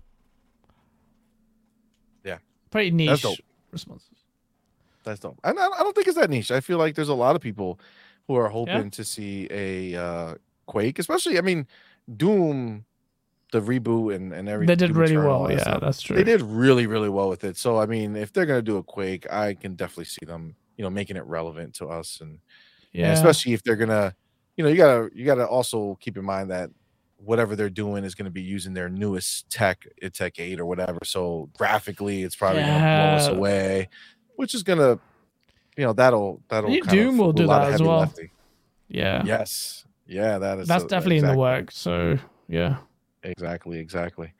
Yeah. 2.23 2.37
Pretty 2.69 2.91
That's 3.05 3.21
niche 3.21 3.37
dope. 3.37 3.45
responses. 3.71 4.07
That's 5.03 5.19
dope. 5.19 5.37
And 5.43 5.59
I, 5.59 5.65
I 5.65 5.83
don't 5.83 5.93
think 5.93 6.07
it's 6.07 6.15
that 6.17 6.29
niche. 6.29 6.51
I 6.51 6.61
feel 6.61 6.77
like 6.77 6.95
there's 6.95 7.09
a 7.09 7.13
lot 7.13 7.35
of 7.35 7.41
people 7.41 7.81
who 8.27 8.35
are 8.37 8.47
hoping 8.47 8.89
to 8.91 9.03
see 9.03 9.49
a 9.51 9.95
uh 9.95 10.35
Quake, 10.67 10.99
especially 10.99 11.37
I 11.37 11.41
mean 11.41 11.67
Doom, 12.15 12.85
the 13.51 13.61
reboot 13.61 14.15
and 14.15 14.33
and 14.33 14.47
everything. 14.49 14.67
They 14.67 14.87
did 14.87 14.95
really 14.95 15.17
well. 15.17 15.51
Yeah, 15.51 15.63
Yeah, 15.67 15.77
that's 15.79 16.01
true. 16.01 16.15
they 16.15 16.23
did 16.23 16.41
really 16.41 16.87
really 16.87 17.09
well 17.09 17.29
with 17.29 17.43
it 17.43 17.57
so 17.57 17.77
i 17.77 17.85
mean 17.85 18.15
if 18.15 18.31
they're 18.31 18.45
gonna 18.45 18.61
do 18.61 18.77
a 18.77 18.83
quake 18.83 19.31
i 19.31 19.53
can 19.53 19.75
definitely 19.75 20.05
see 20.05 20.25
them 20.25 20.55
you 20.77 20.83
know 20.83 20.89
making 20.89 21.17
it 21.17 21.25
relevant 21.25 21.73
to 21.75 21.87
us 21.87 22.19
and, 22.21 22.39
and 22.93 23.11
especially 23.13 23.53
if 23.53 23.61
they're 23.63 23.75
gonna 23.75 24.15
you 24.55 24.63
know 24.63 24.69
you 24.69 24.77
gotta 24.77 25.09
you 25.13 25.25
gotta 25.25 25.45
also 25.47 25.97
keep 26.01 26.17
in 26.17 26.25
mind 26.25 26.49
that 26.49 26.69
whatever 27.17 27.55
they're 27.55 27.69
doing 27.69 28.03
is 28.03 28.15
going 28.15 28.25
to 28.25 28.31
be 28.31 28.41
using 28.41 28.73
their 28.73 28.89
newest 28.89 29.47
tech 29.49 29.85
uh, 30.03 30.09
tech 30.11 30.39
8 30.39 30.59
or 30.59 30.65
whatever 30.65 30.97
so 31.03 31.49
graphically 31.55 32.23
it's 32.23 32.35
probably 32.35 32.61
going 32.63 32.73
to 32.73 32.79
blow 32.79 33.15
us 33.15 33.27
away 33.27 33.89
which 34.37 34.55
is 34.55 34.63
going 34.63 34.79
to 34.79 34.99
you 35.77 35.85
know 35.85 35.93
that'll 35.93 36.41
that'll 36.49 36.69
Maybe 36.69 36.81
kind 36.81 36.99
of 36.99 37.05
Doom 37.05 37.17
will 37.19 37.31
do 37.31 37.45
that 37.47 37.73
as 37.73 37.81
well. 37.81 37.99
lifting. 37.99 38.31
yeah. 38.87 39.23
yes 39.23 39.85
yeah 40.07 40.39
that 40.39 40.57
is 40.59 40.67
That's 40.67 40.83
definitely 40.85 41.17
in 41.19 41.27
the 41.27 41.35
work. 41.37 41.71
So 41.71 42.17
yeah. 42.47 42.77
Exactly 43.23 43.79
exactly 43.79 44.33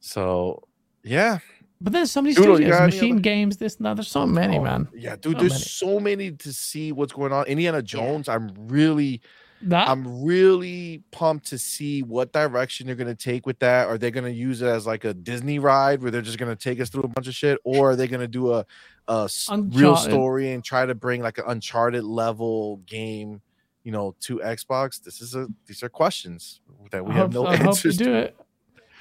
so 0.00 0.62
yeah 1.02 1.38
But 1.80 1.92
there's 1.92 2.10
so 2.10 2.22
many 2.22 2.34
you 2.34 2.42
studios, 2.42 2.80
machine 2.80 3.12
other- 3.14 3.20
games, 3.20 3.56
this 3.56 3.76
and 3.76 3.86
that. 3.86 3.94
There's 3.94 4.08
so 4.08 4.26
many, 4.26 4.58
Oh, 4.58 4.62
man. 4.64 4.88
Yeah, 4.96 5.14
dude, 5.14 5.34
So 5.34 5.38
there's 5.40 5.52
many. 5.52 5.62
so 5.62 6.00
many 6.00 6.30
to 6.32 6.52
see 6.52 6.90
what's 6.90 7.12
going 7.12 7.32
on. 7.32 7.46
Indiana 7.46 7.80
Jones, 7.82 8.28
I'm 8.28 8.50
really, 8.66 9.20
That 9.62 9.88
I'm 9.88 10.24
really 10.24 11.02
pumped 11.12 11.46
to 11.48 11.58
see 11.58 12.02
what 12.02 12.32
direction 12.32 12.86
they're 12.88 12.96
gonna 12.96 13.14
take 13.14 13.46
with 13.46 13.60
that. 13.60 13.86
Are 13.86 13.96
they 13.98 14.10
gonna 14.10 14.28
use 14.28 14.60
it 14.62 14.66
as 14.66 14.86
like 14.86 15.04
a 15.04 15.14
Disney 15.14 15.58
ride 15.60 16.02
where 16.02 16.10
they're 16.10 16.20
just 16.22 16.38
gonna 16.38 16.56
take 16.56 16.80
us 16.80 16.88
through 16.90 17.04
a 17.04 17.08
bunch 17.08 17.28
of 17.28 17.34
shit, 17.34 17.58
or 17.64 17.90
are 17.92 17.96
they 17.96 18.08
gonna 18.08 18.26
do 18.28 18.52
a 18.54 18.66
a 19.08 19.28
real 19.72 19.96
story 19.96 20.52
and 20.52 20.62
try 20.62 20.84
to 20.84 20.94
bring 20.94 21.22
like 21.22 21.38
an 21.38 21.44
Uncharted 21.46 22.04
level 22.04 22.78
game, 22.86 23.40
you 23.88 23.92
know, 23.92 24.14
to 24.20 24.36
Xbox? 24.40 25.02
This 25.02 25.22
is 25.22 25.34
a 25.34 25.48
these 25.64 25.82
are 25.82 25.88
questions 25.88 26.60
that 26.90 27.02
we 27.06 27.12
I 27.12 27.14
have 27.14 27.32
hope, 27.32 27.44
no 27.44 27.46
I 27.46 27.56
hope 27.56 27.82
you 27.82 27.92
do 27.92 28.04
to. 28.04 28.14
it. 28.18 28.36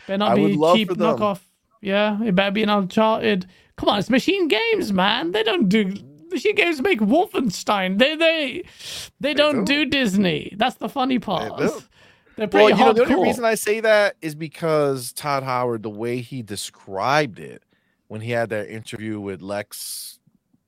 Better 0.08 0.18
not 0.20 0.32
I 0.32 0.36
be 0.36 0.42
would 0.44 0.56
love 0.56 0.78
cheap 0.78 0.88
knockoff. 0.92 1.42
Yeah, 1.82 2.24
it 2.24 2.34
better 2.36 2.52
be 2.52 2.64
an 2.64 2.70
Uncharted. 2.70 3.48
Come 3.76 3.90
on, 3.90 4.00
it's 4.00 4.10
Machine 4.10 4.48
Games, 4.48 4.94
man. 4.94 5.34
They 5.34 5.44
don't 5.44 5.68
do 5.68 5.94
Machine 6.32 6.56
Games 6.56 6.82
make 6.82 7.02
Wolfenstein. 7.02 8.00
They 8.00 8.16
they 8.16 8.64
they, 9.20 9.34
don't 9.34 9.66
do. 9.66 9.84
do 9.84 9.90
Disney. 9.90 10.54
That's 10.56 10.78
the 10.78 10.88
funny 10.88 11.20
part. 11.20 11.58
do. 11.58 11.84
They're 12.38 12.48
pretty 12.48 12.72
Well, 12.72 12.80
you 12.80 12.86
know, 12.86 12.94
the 12.94 13.14
only 13.14 13.28
reason 13.28 13.44
I 13.44 13.56
say 13.56 13.82
that 13.82 14.16
is 14.22 14.36
because 14.36 15.12
Todd 15.12 15.44
Howard, 15.44 15.84
the 15.84 15.90
way 15.90 16.22
he 16.22 16.44
described 16.44 17.40
it 17.40 17.62
when 18.08 18.22
he 18.22 18.32
had 18.32 18.52
that 18.52 18.74
interview 18.74 19.20
with 19.20 19.42
Lex 19.42 20.20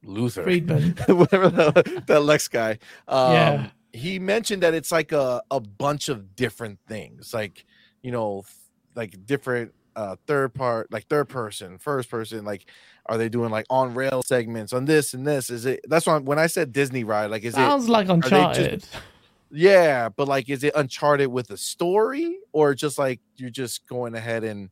Luthor, 0.05 0.43
Fridman. 0.43 1.15
whatever 1.17 1.49
that, 1.49 2.03
that 2.07 2.21
Lex 2.21 2.49
guy, 2.49 2.79
um, 3.07 3.33
Yeah. 3.33 3.67
He 3.93 4.19
mentioned 4.19 4.63
that 4.63 4.73
it's 4.73 4.91
like 4.91 5.11
a, 5.11 5.41
a 5.51 5.59
bunch 5.59 6.09
of 6.09 6.35
different 6.35 6.79
things, 6.87 7.33
like, 7.33 7.65
you 8.01 8.11
know, 8.11 8.43
like 8.95 9.25
different 9.25 9.73
uh 9.95 10.15
third 10.27 10.53
part 10.53 10.91
like 10.91 11.07
third 11.07 11.27
person 11.27 11.77
first 11.79 12.09
person 12.11 12.45
like 12.45 12.65
Are 13.07 13.17
they 13.17 13.27
doing 13.27 13.49
like 13.49 13.65
on 13.71 13.95
rail 13.95 14.21
segments 14.23 14.71
on 14.71 14.85
this 14.85 15.13
and 15.15 15.25
this? 15.25 15.49
Is 15.49 15.65
it 15.65 15.79
that's 15.87 16.05
why 16.05 16.17
when 16.19 16.37
I 16.37 16.45
said 16.47 16.71
Disney 16.71 17.03
ride, 17.03 17.31
like 17.31 17.43
is 17.43 17.53
it? 17.53 17.57
Sounds 17.57 17.87
it 17.87 17.91
like 17.91 18.07
they 18.07 18.13
just- 18.13 18.31
Uncharted. 18.31 18.85
yeah, 19.51 20.09
but 20.09 20.27
like 20.27 20.47
is 20.49 20.63
it 20.63 20.73
Uncharted 20.75 21.27
with 21.29 21.49
a 21.49 21.57
story 21.57 22.37
or 22.51 22.75
just 22.75 22.99
like 22.99 23.19
you're 23.37 23.49
just 23.49 23.87
going 23.87 24.13
ahead 24.13 24.43
and 24.43 24.69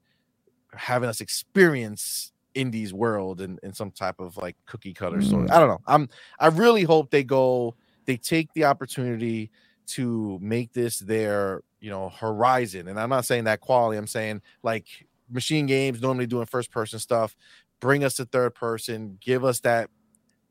having 0.74 1.10
us 1.10 1.20
experience 1.22 2.32
Indy's 2.54 2.94
world 2.94 3.42
in, 3.42 3.58
in 3.64 3.74
some 3.74 3.90
type 3.92 4.20
of 4.20 4.38
like 4.38 4.56
cookie 4.68 4.94
cutter 4.94 5.22
story? 5.22 5.48
Mm. 5.48 5.52
I 5.52 5.60
don't 5.60 5.70
know. 5.70 5.82
I'm 5.88 6.10
I 6.40 6.48
really 6.48 6.84
hope 6.84 7.10
they 7.10 7.24
go 7.24 7.76
they 8.08 8.18
take 8.18 8.52
the 8.54 8.64
opportunity 8.64 9.52
to 9.86 10.40
make 10.42 10.74
this 10.74 11.00
their 11.00 11.62
you 11.80 11.90
know 11.92 12.10
horizon 12.10 12.88
and 12.88 13.00
i'm 13.00 13.10
not 13.10 13.26
saying 13.26 13.44
that 13.44 13.62
quality 13.62 13.98
i'm 13.98 14.08
saying 14.08 14.42
like 14.64 15.06
machine 15.30 15.68
games 15.68 16.02
normally 16.02 16.26
doing 16.26 16.46
first 16.46 16.72
person 16.72 16.98
stuff 16.98 17.36
bring 17.80 18.04
us 18.04 18.16
to 18.16 18.26
third 18.26 18.56
person 18.56 19.18
give 19.22 19.46
us 19.46 19.60
that 19.60 19.90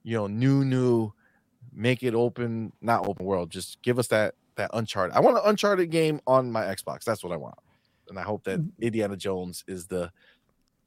you 0.05 0.17
know 0.17 0.29
new 0.29 0.65
new 0.65 1.13
make 1.73 2.03
it 2.03 2.15
open 2.15 2.73
not 2.81 3.07
open 3.09 3.27
world 3.27 3.51
just 3.51 3.83
give 3.83 3.99
us 3.99 4.07
that 4.07 4.35
that 4.55 4.71
uncharted 4.73 5.15
i 5.17 5.21
want 5.21 5.37
an 5.37 5.43
uncharted 5.47 5.91
game 5.91 6.21
on 6.27 6.51
my 6.51 6.63
xbox 6.63 7.03
that's 7.05 7.25
what 7.25 7.33
i 7.33 7.37
want 7.37 7.59
and 8.09 8.19
i 8.19 8.23
hope 8.23 8.45
that 8.45 8.61
mm. 8.61 8.71
indiana 8.81 9.17
jones 9.17 9.65
is 9.67 9.87
the 9.87 10.11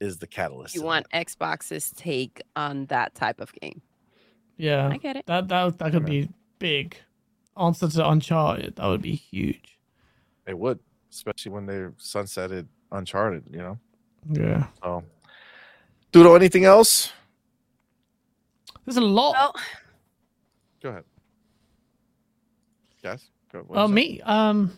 is 0.00 0.18
the 0.18 0.26
catalyst 0.26 0.74
You 0.74 0.80
in 0.80 0.86
want 0.86 1.06
Xbox's 1.12 1.92
take 1.92 2.42
on 2.56 2.86
that 2.86 3.14
type 3.14 3.40
of 3.40 3.52
game. 3.60 3.82
Yeah, 4.56 4.88
I 4.88 4.96
get 4.96 5.16
it. 5.16 5.26
that 5.26 5.48
that 5.48 5.78
that 5.78 5.92
could 5.92 6.04
be 6.04 6.28
big. 6.60 6.96
Answer 7.60 7.88
to 7.88 8.08
Uncharted, 8.08 8.76
that 8.76 8.86
would 8.86 9.02
be 9.02 9.16
huge. 9.16 9.76
that. 10.46 10.52
it 10.52 10.58
would 10.58 10.78
especially 11.12 11.50
when 11.50 11.66
they're 11.66 11.90
sunsetted 11.98 12.66
uncharted 12.92 13.42
you 13.50 13.58
know 13.58 13.76
Yeah, 14.30 14.68
so 14.80 15.02
Doodle, 16.12 16.36
anything 16.36 16.64
else 16.64 17.12
there's 18.84 18.96
a 18.96 19.00
lot. 19.00 19.34
Well, 19.34 19.54
Go 20.82 20.88
ahead. 20.90 21.04
Yes. 23.04 23.28
Go. 23.52 23.58
what 23.66 23.78
Oh, 23.78 23.82
was 23.82 23.90
me. 23.90 24.20
Um, 24.22 24.72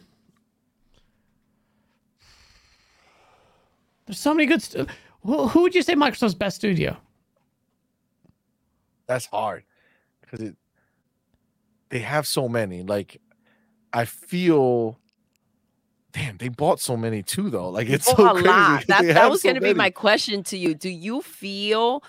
there's 4.07 4.19
so 4.19 4.35
many 4.35 4.47
good. 4.47 4.61
St- 4.63 4.89
who, 5.23 5.47
who 5.49 5.63
would 5.63 5.75
you 5.75 5.83
say 5.83 5.95
Microsoft's 5.95 6.35
best 6.35 6.57
studio? 6.57 6.97
That's 9.07 9.27
hard 9.27 9.65
because 10.21 10.41
it. 10.41 10.57
They 11.93 12.01
have 12.01 12.27
so 12.27 12.49
many. 12.49 12.83
Like, 12.83 13.21
I 13.93 14.07
feel. 14.07 14.99
Damn, 16.13 16.37
they 16.39 16.49
bought 16.49 16.81
so 16.81 16.97
many 16.97 17.23
too, 17.23 17.49
though. 17.51 17.69
Like 17.71 17.89
it's 17.89 18.09
oh, 18.09 18.17
so 18.17 18.27
a 18.29 18.33
crazy. 18.33 18.49
lot. 18.49 18.79
'cause 18.81 18.87
That, 18.87 19.03
that 19.15 19.31
was 19.31 19.43
so 19.43 19.49
going 19.49 19.55
to 19.57 19.61
be 19.63 19.75
my 19.75 19.91
question 19.91 20.43
to 20.45 20.59
you. 20.59 20.75
Do 20.75 20.89
you 20.91 21.23
feel 21.23 22.03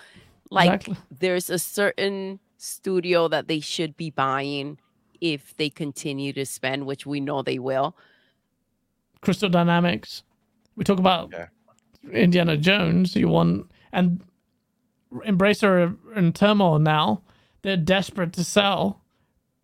like 0.50 0.66
Exactly. 0.86 0.96
there's 1.20 1.48
a 1.48 1.58
certain 1.58 2.38
studio 2.58 3.28
that 3.28 3.46
they 3.48 3.60
should 3.60 3.96
be 3.96 4.10
buying 4.10 4.78
if 5.20 5.56
they 5.56 5.70
continue 5.70 6.32
to 6.34 6.44
spend, 6.44 6.84
which 6.86 7.06
we 7.06 7.20
know 7.20 7.40
they 7.42 7.58
will? 7.58 7.96
Crystal 9.22 9.48
Dynamics. 9.48 10.22
We 10.76 10.84
talk 10.84 10.98
about 10.98 11.30
Yeah. 11.32 11.46
Indiana 12.10 12.56
Jones. 12.58 13.14
You 13.16 13.28
want 13.28 13.70
and 13.92 14.22
Embracer 15.26 15.94
are 16.12 16.14
in 16.18 16.32
turmoil 16.32 16.78
now. 16.78 17.22
They're 17.62 17.76
desperate 17.78 18.32
to 18.34 18.44
sell. 18.44 19.00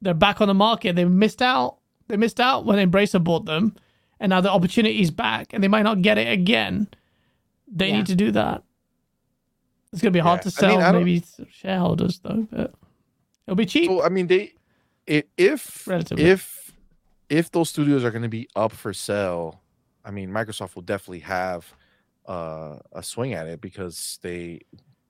They're 0.03 0.15
back 0.15 0.41
on 0.41 0.49
the 0.49 0.55
market. 0.55 0.97
They 0.97 1.05
missed 1.05 1.43
out. 1.43 1.79
They 2.09 2.17
missed 2.17 2.41
out 2.41 2.65
when 2.65 2.79
Embracer 2.91 3.23
bought 3.23 3.45
them, 3.45 3.77
and 4.19 4.31
now 4.31 4.41
the 4.41 4.51
opportunity 4.51 5.01
is 5.01 5.11
back, 5.11 5.53
and 5.53 5.62
they 5.62 5.69
might 5.69 5.83
not 5.83 6.03
get 6.03 6.19
it 6.19 6.31
again. 6.33 6.89
They 7.69 7.89
Yeah. 7.89 7.97
need 7.99 8.07
to 8.07 8.17
do 8.17 8.31
that. 8.33 8.65
It's 9.93 10.03
gonna 10.03 10.11
be 10.12 10.19
hard 10.20 10.39
Yeah. 10.45 10.51
to 10.51 10.65
I 10.65 10.69
mean, 10.69 10.81
sell, 10.81 10.95
I 10.95 10.99
maybe 10.99 11.23
shareholders 11.51 12.20
though, 12.20 12.47
but 12.51 12.75
it'll 13.47 13.57
be 13.57 13.67
cheap. 13.67 13.87
So 13.89 14.03
I 14.03 14.09
mean, 14.09 14.27
they, 14.27 14.55
if 15.07 15.87
Relatively. 15.87 16.25
if 16.25 16.73
if 17.29 17.51
those 17.53 17.69
studios 17.70 18.03
are 18.03 18.11
going 18.11 18.23
to 18.25 18.29
be 18.29 18.49
up 18.57 18.73
for 18.73 18.93
sale, 18.93 19.61
I 20.05 20.11
mean, 20.11 20.31
Microsoft 20.31 20.75
will 20.75 20.83
definitely 20.83 21.20
have 21.20 21.75
uh, 22.27 22.79
a 22.93 23.03
swing 23.05 23.35
at 23.35 23.47
it 23.47 23.61
because 23.61 24.19
they, 24.23 24.61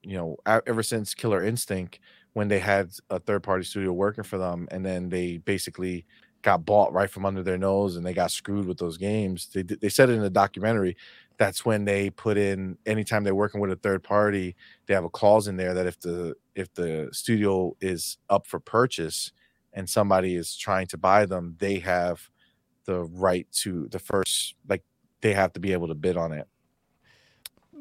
you 0.02 0.16
know, 0.18 0.36
ever 0.46 0.82
since 0.82 1.14
Killer 1.14 1.42
Instinct, 1.42 1.98
when 2.32 2.48
they 2.48 2.58
had 2.58 2.90
a 3.10 3.18
third 3.18 3.42
party 3.42 3.64
studio 3.64 3.92
working 3.92 4.24
for 4.24 4.38
them, 4.38 4.68
and 4.70 4.84
then 4.84 5.08
they 5.08 5.38
basically 5.38 6.06
got 6.42 6.64
bought 6.64 6.92
right 6.92 7.10
from 7.10 7.26
under 7.26 7.42
their 7.42 7.58
nose, 7.58 7.96
and 7.96 8.06
they 8.06 8.14
got 8.14 8.30
screwed 8.30 8.66
with 8.66 8.78
those 8.78 8.96
games. 8.96 9.48
They 9.52 9.62
they 9.62 9.88
said 9.88 10.10
it 10.10 10.14
in 10.14 10.22
the 10.22 10.30
documentary. 10.30 10.96
That's 11.38 11.64
when 11.64 11.84
they 11.84 12.10
put 12.10 12.36
in 12.36 12.76
anytime 12.86 13.24
they're 13.24 13.34
working 13.34 13.60
with 13.60 13.70
a 13.72 13.76
third 13.76 14.02
party, 14.02 14.56
they 14.86 14.94
have 14.94 15.04
a 15.04 15.10
clause 15.10 15.48
in 15.48 15.56
there 15.56 15.74
that 15.74 15.86
if 15.86 15.98
the 16.00 16.34
if 16.54 16.72
the 16.74 17.08
studio 17.12 17.76
is 17.80 18.18
up 18.28 18.46
for 18.46 18.60
purchase 18.60 19.32
and 19.72 19.88
somebody 19.88 20.34
is 20.36 20.56
trying 20.56 20.86
to 20.88 20.98
buy 20.98 21.26
them, 21.26 21.56
they 21.58 21.78
have 21.78 22.28
the 22.84 23.04
right 23.04 23.46
to 23.52 23.88
the 23.88 23.98
first 23.98 24.54
like 24.68 24.82
they 25.22 25.32
have 25.32 25.52
to 25.52 25.60
be 25.60 25.72
able 25.72 25.88
to 25.88 25.94
bid 25.94 26.16
on 26.16 26.32
it. 26.32 26.46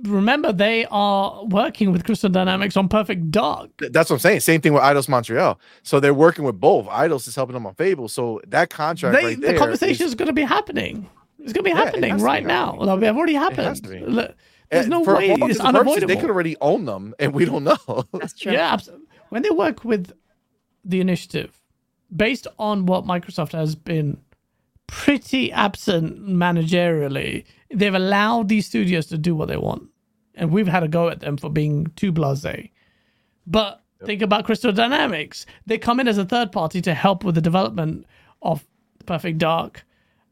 Remember, 0.04 0.54
they 0.54 0.86
are 0.92 1.44
working 1.46 1.92
with 1.92 2.06
Crystal 2.06 2.30
Dynamics 2.30 2.78
on 2.78 2.88
Perfect 2.88 3.32
Dark. 3.32 3.70
That's 3.80 4.10
what 4.10 4.16
I'm 4.18 4.20
saying. 4.20 4.40
Same 4.42 4.62
thing 4.62 4.74
with 4.74 4.82
Eidos 4.84 5.10
Montreal. 5.10 5.60
So 5.84 6.00
they're 6.00 6.14
working 6.14 6.46
with 6.46 6.60
both. 6.60 6.88
Eidos 6.88 7.28
is 7.28 7.36
helping 7.36 7.54
them 7.54 7.66
on 7.66 7.76
Fable. 7.76 8.08
So 8.08 8.40
that 8.48 8.70
contract 8.70 9.16
They, 9.16 9.26
right 9.26 9.42
the 9.42 9.58
conversation 9.58 10.06
is- 10.06 10.12
is 10.12 10.16
going 10.16 10.28
to 10.28 10.34
be 10.34 10.44
happening. 10.44 11.10
It's 11.40 11.54
going 11.54 11.64
to 11.66 11.70
be 11.70 11.70
Yeah, 11.72 11.84
happening 11.86 12.12
has 12.12 12.22
be 12.22 12.26
right 12.26 12.46
now. 12.46 12.66
happening. 12.68 12.88
Well, 12.88 12.98
they've 12.98 13.16
already 13.16 13.34
has 13.34 13.56
happened. 13.56 13.84
to 13.84 13.90
be. 13.90 14.00
Look, 14.00 14.36
There's 14.72 14.88
no 14.88 15.04
for 15.04 15.16
way. 15.16 15.26
It's 15.26 15.32
and 15.34 15.42
purposes, 15.42 15.62
unavoidable. 15.62 16.08
They 16.08 16.16
could 16.22 16.30
already 16.30 16.56
own 16.62 16.86
them, 16.86 17.14
and 17.20 17.34
we 17.34 17.46
don't 17.46 17.64
know. 17.64 17.78
That's 18.14 18.34
true. 18.34 18.52
Yeah, 18.52 18.74
abs- 18.74 18.90
when 19.30 19.42
they 19.44 19.50
work 19.50 19.84
with 19.86 20.12
the 20.86 21.00
initiative, 21.02 21.60
based 22.16 22.46
on 22.58 22.86
what 22.86 23.06
Microsoft 23.06 23.52
has 23.54 23.76
been 23.76 24.18
pretty 24.88 25.52
absent 25.52 26.26
managerially, 26.28 27.46
they've 27.74 27.94
allowed 27.94 28.50
these 28.50 28.66
studios 28.66 29.06
to 29.08 29.18
do 29.18 29.36
what 29.36 29.48
they 29.48 29.58
want, 29.58 29.90
and 30.36 30.52
we've 30.52 30.68
had 30.68 30.84
a 30.84 30.88
go 30.88 31.10
at 31.10 31.20
them 31.20 31.38
for 31.38 31.50
being 31.50 31.88
too 31.96 32.12
blasé. 32.12 32.72
But 33.48 33.82
think 34.06 34.22
about 34.22 34.46
Crystal 34.46 34.72
Dynamics; 34.72 35.46
they 35.66 35.78
come 35.78 36.00
in 36.00 36.08
as 36.08 36.18
a 36.18 36.26
third 36.26 36.52
party 36.52 36.82
to 36.82 36.94
help 36.94 37.24
with 37.24 37.36
the 37.36 37.42
development 37.42 38.06
of 38.42 38.66
Perfect 39.06 39.38
Dark, 39.40 39.86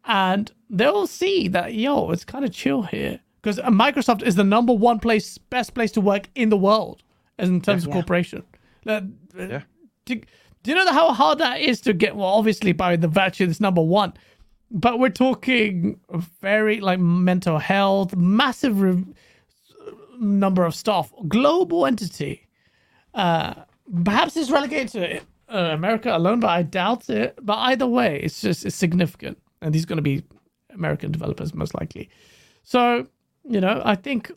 and 0.05 0.51
they'll 0.69 1.07
see 1.07 1.47
that 1.49 1.73
yo, 1.73 2.11
it's 2.11 2.25
kind 2.25 2.45
of 2.45 2.51
chill 2.51 2.83
here 2.83 3.19
because 3.41 3.57
Microsoft 3.59 4.23
is 4.23 4.35
the 4.35 4.43
number 4.43 4.73
one 4.73 4.99
place, 4.99 5.37
best 5.37 5.73
place 5.73 5.91
to 5.93 6.01
work 6.01 6.29
in 6.35 6.49
the 6.49 6.57
world, 6.57 7.03
as 7.37 7.49
in 7.49 7.61
terms 7.61 7.83
of 7.83 7.89
Yeah. 7.89 7.93
corporation. 7.93 8.43
Uh, 8.85 9.01
Yeah. 9.37 9.61
Do, 10.05 10.15
do 10.63 10.71
you 10.71 10.75
know 10.75 10.91
how 10.91 11.13
hard 11.13 11.39
that 11.39 11.61
is 11.61 11.79
to 11.81 11.93
get? 11.93 12.15
Well, 12.15 12.27
obviously 12.27 12.71
by 12.73 12.95
the 12.95 13.07
virtue 13.07 13.45
it's 13.45 13.59
number 13.61 13.81
one, 13.81 14.13
but 14.71 14.99
we're 14.99 15.09
talking 15.09 15.99
very 16.41 16.79
like 16.79 16.99
mental 16.99 17.57
health, 17.57 18.15
massive 18.15 18.81
re- 18.81 19.05
number 20.19 20.65
of 20.65 20.75
staff, 20.75 21.11
global 21.27 21.85
entity. 21.85 22.47
Uh, 23.13 23.53
perhaps 24.03 24.35
it's 24.35 24.51
relegated 24.51 24.89
to 24.89 25.17
uh, 25.55 25.73
America 25.73 26.15
alone, 26.15 26.39
but 26.39 26.49
I 26.49 26.63
doubt 26.63 27.09
it. 27.09 27.37
But 27.41 27.57
either 27.57 27.87
way, 27.87 28.19
it's 28.21 28.41
just 28.41 28.65
it's 28.65 28.75
significant, 28.75 29.37
and 29.61 29.73
these 29.73 29.85
going 29.85 29.97
to 29.97 30.03
be 30.03 30.23
American 30.71 31.11
developers 31.11 31.53
most 31.53 31.73
likely. 31.75 32.09
So 32.63 33.07
you 33.49 33.61
know, 33.61 33.81
I 33.85 33.95
think 33.95 34.31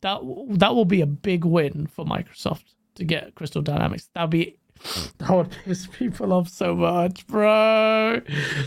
that 0.00 0.20
that 0.50 0.74
will 0.74 0.84
be 0.84 1.00
a 1.00 1.06
big 1.06 1.44
win 1.44 1.86
for 1.86 2.04
Microsoft 2.04 2.74
to 2.94 3.04
get 3.04 3.34
Crystal 3.34 3.62
Dynamics. 3.62 4.08
That'll 4.14 4.28
be 4.28 4.58
that 5.18 5.30
would 5.30 5.50
piss 5.50 5.86
people 5.86 6.32
off 6.32 6.48
so 6.48 6.74
much, 6.74 7.26
bro. 7.26 8.20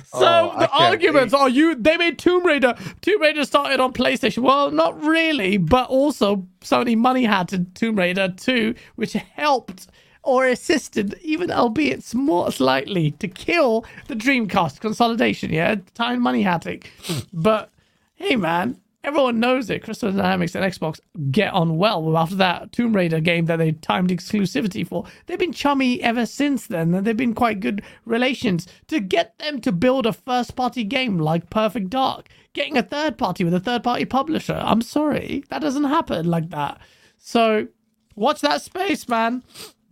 So 0.06 0.52
Oh, 0.54 0.56
the 0.60 0.70
arguments 0.70 1.34
are 1.34 1.50
you 1.50 1.76
they 1.76 1.98
made 1.98 2.20
Tomb 2.20 2.46
Raider. 2.46 2.76
Tomb 3.02 3.22
Raider 3.22 3.46
started 3.46 3.80
on 3.80 3.94
PlayStation. 3.94 4.40
Well, 4.40 4.72
not 4.72 5.02
really, 5.04 5.58
but 5.58 5.90
also 5.90 6.46
Sony 6.62 6.98
money 6.98 7.24
had 7.24 7.48
to 7.50 7.60
Tomb 7.74 7.96
Raider 7.98 8.34
2, 8.36 8.76
which 8.96 9.14
helped 9.14 9.88
or 10.24 10.46
assisted, 10.48 11.16
even 11.22 11.50
albeit 11.52 12.14
more 12.14 12.52
slightly, 12.52 13.12
to 13.12 13.28
kill 13.28 13.86
the 14.08 14.16
Dreamcast 14.16 14.80
consolidation. 14.80 15.52
Yeah, 15.52 15.76
time 15.96 16.22
money 16.22 16.44
had 16.44 16.66
it. 16.68 16.86
But 17.34 17.72
hey, 18.16 18.36
man, 18.36 18.80
everyone 19.04 19.40
knows 19.40 19.70
it. 19.70 19.84
Crystal 19.84 20.12
Dynamics 20.12 20.56
and 20.56 20.64
Xbox 20.64 21.00
get 21.32 21.54
on 21.54 21.78
well 21.78 22.18
after 22.18 22.36
that 22.36 22.72
Tomb 22.72 22.96
Raider 22.96 23.20
game 23.20 23.46
that 23.46 23.58
they 23.58 23.72
timed 23.72 24.10
exclusivity 24.10 24.88
for. 24.88 25.06
They've 25.26 25.40
been 25.40 25.54
chummy 25.54 26.02
ever 26.02 26.26
since 26.26 26.68
then, 26.68 26.94
and 26.94 27.06
they've 27.06 27.18
been 27.18 27.34
quite 27.34 27.60
good 27.60 27.84
relations. 28.06 28.68
To 28.88 29.00
get 29.00 29.38
them 29.40 29.62
to 29.62 29.72
build 29.72 30.06
a 30.06 30.14
first 30.14 30.56
party 30.56 30.84
game 30.84 31.18
like 31.18 31.50
Perfect 31.50 31.90
Dark, 31.90 32.30
getting 32.54 32.78
a 32.78 32.84
third 32.84 33.18
party 33.18 33.44
with 33.44 33.54
a 33.54 33.60
third 33.60 33.84
party 33.84 34.06
publisher, 34.06 34.62
I'm 34.64 34.82
sorry, 34.82 35.44
that 35.50 35.62
doesn't 35.62 35.86
happen 35.86 36.26
like 36.26 36.50
that. 36.50 36.80
So 37.18 37.68
watch 38.16 38.42
that 38.42 38.62
space, 38.62 39.08
man. 39.08 39.44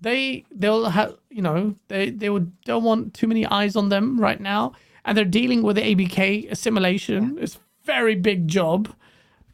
They 0.02 0.46
they'll 0.52 0.86
have 0.86 1.16
you 1.30 1.42
know 1.42 1.76
they 1.90 2.10
they 2.10 2.30
would 2.30 2.62
don't 2.62 2.84
want 2.84 3.14
too 3.14 3.28
many 3.28 3.46
eyes 3.46 3.76
on 3.76 3.90
them 3.90 4.20
right 4.20 4.40
now, 4.40 4.74
and 5.04 5.18
they're 5.18 5.26
dealing 5.26 5.62
with 5.62 5.76
the 5.76 5.82
ABK 5.82 6.50
assimilation. 6.50 7.38
It's 7.40 7.60
very 7.94 8.16
big 8.16 8.48
job, 8.48 8.94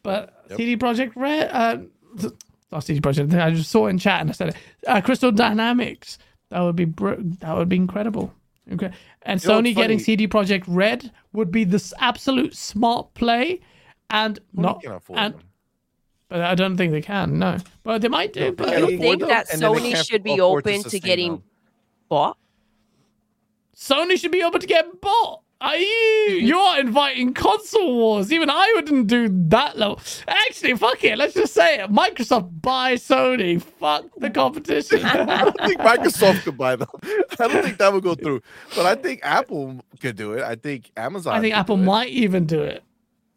but 0.02 0.20
CD 0.56 0.76
Projekt 0.76 1.12
Red, 1.16 1.48
uh, 1.52 1.78
not 2.72 2.84
CD 2.84 3.00
Projekt. 3.00 3.32
I 3.40 3.50
just 3.50 3.70
saw 3.70 3.86
it 3.86 3.90
in 3.90 3.98
chat 3.98 4.20
and 4.20 4.30
I 4.30 4.32
said, 4.32 4.48
it. 4.50 4.56
Uh, 4.86 5.00
Crystal 5.00 5.32
Dynamics. 5.32 6.18
That 6.50 6.60
would 6.60 6.76
be 6.76 6.84
br- 6.84 7.20
that 7.40 7.56
would 7.56 7.68
be 7.68 7.76
incredible. 7.76 8.32
Okay. 8.72 8.90
And 9.22 9.42
You 9.42 9.48
Sony 9.50 9.74
getting 9.74 9.98
CD 9.98 10.28
Projekt 10.28 10.64
Red 10.68 11.10
would 11.32 11.50
be 11.50 11.64
the 11.64 11.76
s- 11.76 11.92
absolute 11.98 12.54
smart 12.56 13.14
play, 13.14 13.60
and 14.10 14.38
Who 14.54 14.62
not. 14.62 14.82
can 14.82 14.92
afford 14.92 15.18
and- 15.18 15.34
them? 15.34 15.42
But 16.28 16.40
I 16.40 16.54
don't 16.56 16.76
think 16.76 16.90
they 16.92 17.02
can. 17.02 17.38
No, 17.38 17.56
but 17.84 18.02
they 18.02 18.08
might 18.08 18.32
do. 18.32 18.40
No, 18.46 18.52
but 18.52 18.78
You 18.90 18.98
think 18.98 19.20
them, 19.20 19.28
that 19.28 19.46
and 19.52 19.62
Sony 19.62 19.94
should 20.04 20.24
be 20.24 20.34
afford 20.34 20.64
to 20.64 20.70
open 20.74 20.90
to 20.90 20.98
getting 21.00 21.32
them. 21.34 21.42
bought? 22.08 22.36
Sony 23.76 24.18
should 24.18 24.32
be 24.32 24.42
able 24.42 24.58
to 24.58 24.66
get 24.66 25.00
bought. 25.00 25.42
Are 25.60 25.76
you? 25.76 26.38
You're 26.40 26.80
inviting 26.80 27.32
console 27.32 27.94
wars. 27.94 28.30
Even 28.30 28.50
I 28.50 28.72
wouldn't 28.74 29.06
do 29.06 29.28
that 29.48 29.78
low. 29.78 29.98
Actually, 30.28 30.76
fuck 30.76 31.02
it. 31.02 31.16
Let's 31.16 31.32
just 31.32 31.54
say 31.54 31.80
it. 31.80 31.90
Microsoft 31.90 32.60
buy 32.60 32.94
Sony. 32.94 33.62
Fuck 33.62 34.04
the 34.18 34.28
competition. 34.28 35.02
I 35.04 35.44
don't 35.44 35.56
think 35.56 35.80
Microsoft 35.80 36.42
could 36.42 36.58
buy 36.58 36.76
them. 36.76 36.88
I 37.40 37.48
don't 37.48 37.62
think 37.64 37.78
that 37.78 37.90
would 37.90 38.02
go 38.02 38.14
through. 38.14 38.42
But 38.74 38.84
I 38.84 38.96
think 38.96 39.20
Apple 39.22 39.80
could 40.00 40.16
do 40.16 40.34
it. 40.34 40.42
I 40.42 40.56
think 40.56 40.90
Amazon. 40.94 41.34
I 41.34 41.40
think 41.40 41.56
Apple 41.56 41.78
might 41.78 42.10
even 42.10 42.44
do 42.44 42.60
it. 42.60 42.82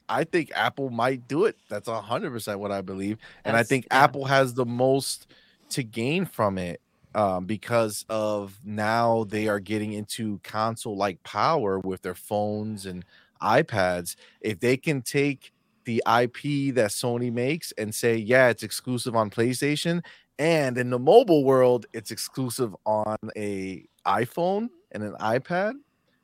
I 0.10 0.24
think 0.26 0.52
Apple 0.56 0.90
might 0.90 1.28
do 1.28 1.46
it. 1.46 1.56
That's 1.70 1.88
hundred 1.88 2.32
percent 2.32 2.60
what 2.60 2.72
I 2.72 2.82
believe, 2.82 3.20
and 3.46 3.56
I 3.56 3.64
think 3.64 3.86
yeah. 3.86 4.04
Apple 4.04 4.26
has 4.26 4.56
the 4.56 4.66
most 4.66 5.28
to 5.70 5.84
gain 5.84 6.26
from 6.26 6.58
it 6.58 6.82
um, 7.16 7.46
because 7.46 8.06
of 8.10 8.58
now 8.64 9.24
they 9.26 9.48
are 9.48 9.60
getting 9.60 9.94
into 9.94 10.40
console-like 10.44 11.22
power 11.24 11.80
with 11.80 12.02
their 12.02 12.16
phones 12.16 12.86
and 12.86 13.04
iPads. 13.42 14.16
If 14.42 14.60
they 14.60 14.78
can 14.78 15.02
take 15.02 15.52
the 15.86 15.98
IP 16.06 16.76
that 16.76 16.92
Sony 16.92 17.32
makes 17.32 17.72
and 17.78 17.94
say, 17.94 18.16
yeah, 18.16 18.50
it's 18.50 18.64
exclusive 18.64 19.16
on 19.16 19.30
PlayStation, 19.30 20.04
and 20.38 20.78
in 20.78 20.90
the 20.90 21.00
mobile 21.00 21.44
world, 21.44 21.86
it's 21.94 22.12
exclusive 22.12 22.76
on 22.86 23.18
a 23.36 23.86
iPhone 24.06 24.70
and 24.92 25.04
an 25.04 25.14
iPad, 25.20 25.74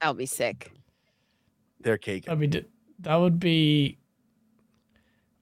That 0.02 0.10
would 0.10 0.18
be 0.18 0.26
sick. 0.26 0.72
they're 1.82 1.98
caking. 1.98 2.34
That'd 2.34 2.52
be 2.52 2.66
that 3.00 3.16
would 3.16 3.40
be. 3.40 3.98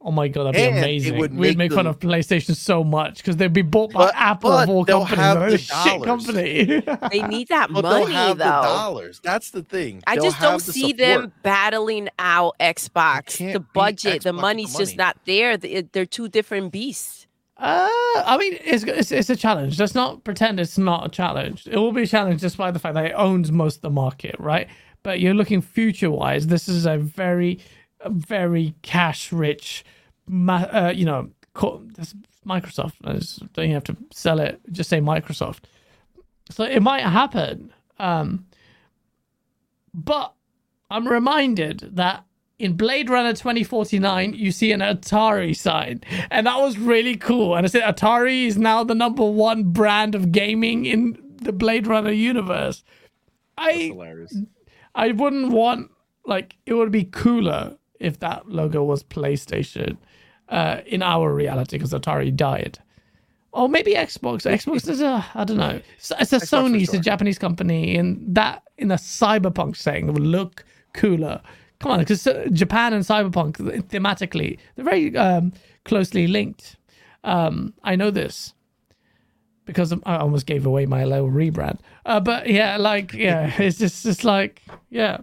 Oh 0.06 0.12
my 0.12 0.28
god, 0.28 0.44
that'd 0.48 0.56
be 0.56 0.62
And 0.64 0.76
it 0.76 0.80
amazing. 0.80 1.18
would 1.18 1.32
We'd 1.34 1.58
make 1.58 1.70
make 1.70 1.74
fun 1.74 1.88
of 1.88 1.98
PlayStation 1.98 2.56
so 2.58 2.84
much 2.84 3.18
because 3.18 3.38
they'd 3.38 3.54
be 3.54 3.62
bought 3.62 3.94
by 3.94 4.08
But- 4.08 4.16
Apple 4.16 4.50
but 4.52 4.64
of 4.64 4.70
all 4.70 4.86
companies. 4.86 5.18
have 5.18 5.50
the 5.52 5.58
shit 5.58 6.02
dollars. 6.02 6.06
company. 6.06 6.84
They 7.12 7.22
need 7.24 7.48
that 7.48 7.72
But 7.72 7.84
they'll 7.84 8.02
money 8.02 8.14
have 8.14 8.38
though. 8.38 8.44
the 8.44 8.50
dollars. 8.50 9.22
That's 9.24 9.52
the 9.52 9.64
thing. 9.64 10.04
I 10.06 10.16
They'll 10.16 10.26
just 10.26 10.42
don't 10.42 10.62
the 10.62 10.72
see 10.74 10.90
support. 10.90 10.98
them 10.98 11.34
battling 11.42 12.10
out 12.20 12.56
Xbox. 12.60 13.38
The 13.38 13.60
budget, 13.62 14.20
Xbox 14.20 14.24
the 14.24 14.34
money's 14.34 14.74
the 14.74 14.80
just 14.80 14.98
not 14.98 15.18
there. 15.26 15.56
They're 15.58 16.06
two 16.06 16.28
different 16.28 16.72
beasts. 16.74 17.26
Uh, 17.56 17.88
I 18.26 18.36
mean, 18.40 18.58
it's, 18.66 18.84
it's 18.84 19.12
it's 19.12 19.30
a 19.30 19.36
challenge. 19.38 19.80
Let's 19.80 19.96
not 19.96 20.24
pretend 20.26 20.60
it's 20.60 20.78
not 20.78 21.06
a 21.06 21.10
challenge. 21.10 21.66
It 21.68 21.78
will 21.78 21.94
be 21.94 22.02
a 22.02 22.08
challenge 22.08 22.42
just 22.42 22.58
by 22.58 22.72
the 22.72 22.80
fact 22.80 22.96
that 22.96 23.06
it 23.06 23.14
owns 23.16 23.52
most 23.52 23.78
of 23.78 23.82
the 23.84 23.90
market, 23.92 24.36
right? 24.40 24.68
But 25.04 25.20
you're 25.22 25.34
looking 25.36 25.62
future 25.62 26.10
wise. 26.12 26.48
This 26.48 26.68
is 26.68 26.86
a 26.86 26.98
very, 26.98 27.52
a 27.54 27.83
very 28.10 28.76
cash 28.82 29.32
rich, 29.32 29.84
uh, 30.48 30.94
you 30.96 31.06
know, 31.06 31.30
Microsoft. 31.56 32.94
Don't 33.02 33.66
even 33.66 33.74
have 33.74 33.84
to 33.86 33.98
sell 34.12 34.40
it. 34.40 34.60
Just 34.72 34.90
say 34.90 35.00
Microsoft. 35.00 35.60
So 36.50 36.64
it 36.64 36.82
might 36.82 37.04
happen. 37.04 37.74
Um, 38.00 38.46
but 39.94 40.34
I'm 40.90 41.08
reminded 41.08 41.90
that 41.94 42.26
in 42.60 42.74
Blade 42.74 43.10
Runner 43.10 43.34
2049, 43.34 44.34
you 44.34 44.52
see 44.52 44.72
an 44.72 44.80
Atari 44.80 45.56
sign, 45.56 46.02
and 46.30 46.48
that 46.48 46.58
was 46.60 46.78
really 46.78 47.16
cool. 47.16 47.56
And 47.56 47.66
I 47.66 47.70
said, 47.70 47.84
Atari 47.84 48.46
is 48.46 48.58
now 48.58 48.84
the 48.84 48.96
number 48.96 49.26
one 49.26 49.64
brand 49.64 50.16
of 50.16 50.32
gaming 50.32 50.86
in 50.86 51.18
the 51.42 51.52
Blade 51.52 51.88
Runner 51.88 52.12
universe. 52.12 52.84
That's 53.58 53.70
I 53.70 53.74
hilarious. 53.74 54.38
I 54.96 55.12
wouldn't 55.12 55.52
want 55.52 55.92
like 56.26 56.56
it 56.66 56.74
would 56.74 56.92
be 56.92 57.04
cooler 57.04 57.78
if 58.04 58.20
that 58.20 58.50
logo 58.50 58.84
was 58.84 59.04
PlayStation 59.04 59.98
uh, 60.50 60.82
in 60.86 61.02
our 61.02 61.34
reality 61.34 61.78
because 61.78 61.94
Atari 61.94 62.36
died. 62.36 62.80
Or 63.52 63.70
maybe 63.70 63.94
Xbox. 63.94 64.50
Xbox 64.52 64.88
is 64.90 65.02
a 65.02 65.26
I 65.36 65.44
don't 65.44 65.58
know. 65.58 65.82
It's, 65.98 66.12
it's 66.20 66.34
a 66.34 66.40
Xbox 66.40 66.72
Sony, 66.72 66.84
it's 66.84 66.94
a. 66.94 67.00
Japanese 67.00 67.40
company, 67.40 67.96
and 67.98 68.36
that 68.36 68.64
in 68.78 68.92
a 68.92 68.96
cyberpunk 68.96 69.76
setting 69.76 70.08
would 70.08 70.22
look 70.22 70.66
cooler. 70.94 71.42
Come 71.80 71.92
on, 71.92 72.00
because 72.00 72.24
Japan 72.52 72.94
and 72.94 73.04
cyberpunk 73.04 73.58
thematically 73.90 74.58
they're 74.76 74.86
very 74.86 75.16
um, 75.18 75.54
closely 75.86 76.28
linked. 76.28 76.78
Um, 77.24 77.74
I 77.84 77.96
know 77.96 78.12
this 78.12 78.54
because 79.66 79.94
I 80.06 80.18
almost 80.18 80.46
gave 80.46 80.66
away 80.66 80.86
my 80.86 81.06
little 81.06 81.30
rebrand. 81.30 81.80
Uh, 82.06 82.20
but 82.20 82.48
yeah, 82.50 82.78
like 82.78 83.14
yeah, 83.14 83.54
it's 83.62 83.78
just 83.78 84.06
it's 84.06 84.24
like 84.24 84.62
yeah, 84.90 85.20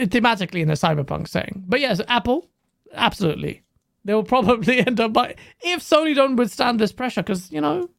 thematically 0.00 0.60
in 0.62 0.70
a 0.70 0.74
cyberpunk 0.74 1.28
setting. 1.28 1.64
But 1.66 1.80
yes, 1.80 2.00
Apple, 2.08 2.48
absolutely, 2.94 3.62
they 4.04 4.14
will 4.14 4.24
probably 4.24 4.78
end 4.86 5.00
up 5.00 5.12
by 5.12 5.34
if 5.60 5.80
Sony 5.80 6.14
don't 6.14 6.36
withstand 6.36 6.80
this 6.80 6.92
pressure 6.92 7.22
because 7.22 7.50
you 7.52 7.60
know 7.60 7.90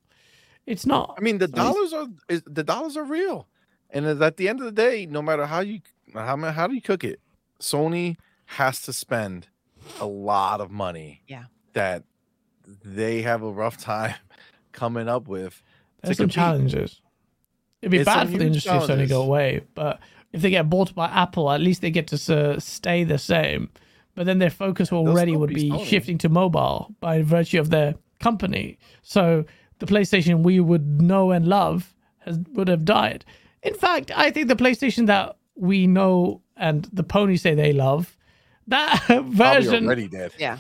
it's 0.66 0.86
not. 0.86 1.16
I 1.18 1.22
mean, 1.22 1.38
the 1.40 1.48
Sony's- 1.48 1.56
dollars 1.56 1.94
are 1.94 2.08
is, 2.30 2.44
the 2.46 2.64
dollars 2.64 2.98
are 2.98 3.04
real, 3.04 3.48
and 3.90 4.06
at 4.06 4.38
the 4.38 4.50
end 4.50 4.60
of 4.60 4.66
the 4.66 4.72
day, 4.72 5.06
no 5.06 5.22
matter 5.22 5.46
how 5.46 5.60
you 5.62 5.82
how 6.14 6.36
ma- 6.36 6.52
how 6.52 6.68
do 6.68 6.76
you 6.76 6.82
cook 6.82 7.04
it, 7.04 7.20
Sony 7.60 8.18
has 8.46 8.82
to 8.84 8.94
spend 8.94 9.48
a 10.00 10.06
lot 10.06 10.62
of 10.62 10.72
money. 10.72 11.22
Yeah. 11.28 11.46
that 11.74 12.04
they 12.86 13.22
have 13.24 13.42
a 13.44 13.52
rough 13.52 13.78
time 13.78 14.16
coming 14.72 15.10
up 15.10 15.28
with. 15.28 15.56
to 15.56 15.64
There's 16.04 16.18
some 16.18 16.24
compete. 16.26 16.36
challenges. 16.36 17.02
It'd 17.82 17.92
be 17.92 17.98
It's 17.98 18.06
bad 18.06 18.28
for 18.30 18.38
the 18.38 18.46
huge 18.46 18.66
industry 18.66 18.72
if 18.78 18.84
Sony 18.84 19.10
go 19.10 19.22
away, 19.24 19.62
but 19.76 20.00
if 20.34 20.42
they 20.42 20.50
get 20.50 20.70
bought 20.70 20.94
by 20.94 21.08
Apple, 21.08 21.52
at 21.52 21.62
least 21.62 21.82
they 21.82 21.92
get 21.92 22.08
to 22.08 22.36
uh, 22.56 22.60
stay 22.60 23.04
the 23.04 23.18
same. 23.18 23.70
But 24.16 24.26
then 24.26 24.40
their 24.40 24.50
focus 24.50 24.92
already 24.92 25.36
would 25.36 25.54
be 25.54 25.72
be 25.72 25.86
shifting 25.86 26.18
to 26.20 26.30
mobile 26.30 26.94
by 27.00 27.22
virtue 27.22 27.60
of 27.60 27.70
their 27.70 27.96
company. 28.20 28.78
So 29.02 29.46
the 29.80 29.86
PlayStation 29.86 30.44
we 30.44 30.60
would 30.60 31.02
know 31.02 31.32
and 31.32 31.48
love 31.48 31.94
has, 32.20 32.40
would 32.54 32.68
have 32.68 32.86
died. 32.86 33.26
In 33.64 33.74
fact, 33.74 34.12
I 34.16 34.30
think 34.30 34.50
the 34.50 34.56
PlayStation 34.56 35.08
that 35.08 35.38
we 35.56 35.88
know 35.88 36.42
and 36.58 36.88
the 36.94 37.04
ponies 37.04 37.42
say 37.42 37.56
they 37.56 37.74
love, 37.74 38.16
that 38.68 39.04
Probably 39.08 39.36
version 39.36 39.86
already 39.86 40.08
dead. 40.08 40.32
Yeah. 40.38 40.58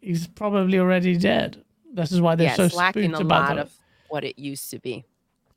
is 0.00 0.26
probably 0.28 0.78
already 0.78 1.16
dead. 1.16 1.62
This 1.92 2.12
is 2.12 2.20
why 2.20 2.34
they're 2.34 2.48
yeah, 2.48 2.54
so 2.54 2.64
it's 2.64 2.74
lacking 2.74 3.10
spooked 3.10 3.22
a 3.22 3.26
about 3.26 3.48
lot 3.48 3.58
it. 3.58 3.60
of 3.62 3.72
what 4.08 4.24
it 4.24 4.38
used 4.38 4.70
to 4.70 4.78
be. 4.78 5.04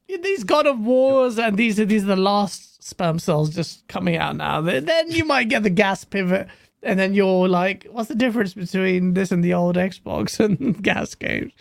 These 0.07 0.43
God 0.43 0.65
of 0.67 0.79
Wars 0.79 1.37
and 1.37 1.57
these 1.57 1.79
are 1.79 1.85
these 1.85 2.03
are 2.03 2.07
the 2.07 2.15
last 2.15 2.83
sperm 2.83 3.19
cells 3.19 3.53
just 3.53 3.87
coming 3.87 4.15
out 4.17 4.35
now. 4.37 4.61
Then 4.61 5.11
you 5.11 5.25
might 5.25 5.49
get 5.49 5.63
the 5.63 5.69
GaaS 5.69 6.05
pivot, 6.05 6.47
and 6.81 6.97
then 6.97 7.13
you're 7.13 7.47
like, 7.49 7.85
what's 7.91 8.07
the 8.07 8.15
difference 8.15 8.53
between 8.53 9.13
this 9.13 9.31
and 9.31 9.43
the 9.43 9.53
old 9.53 9.75
Xbox 9.75 10.39
and 10.43 10.81
GaaS 10.81 11.15
games? 11.15 11.51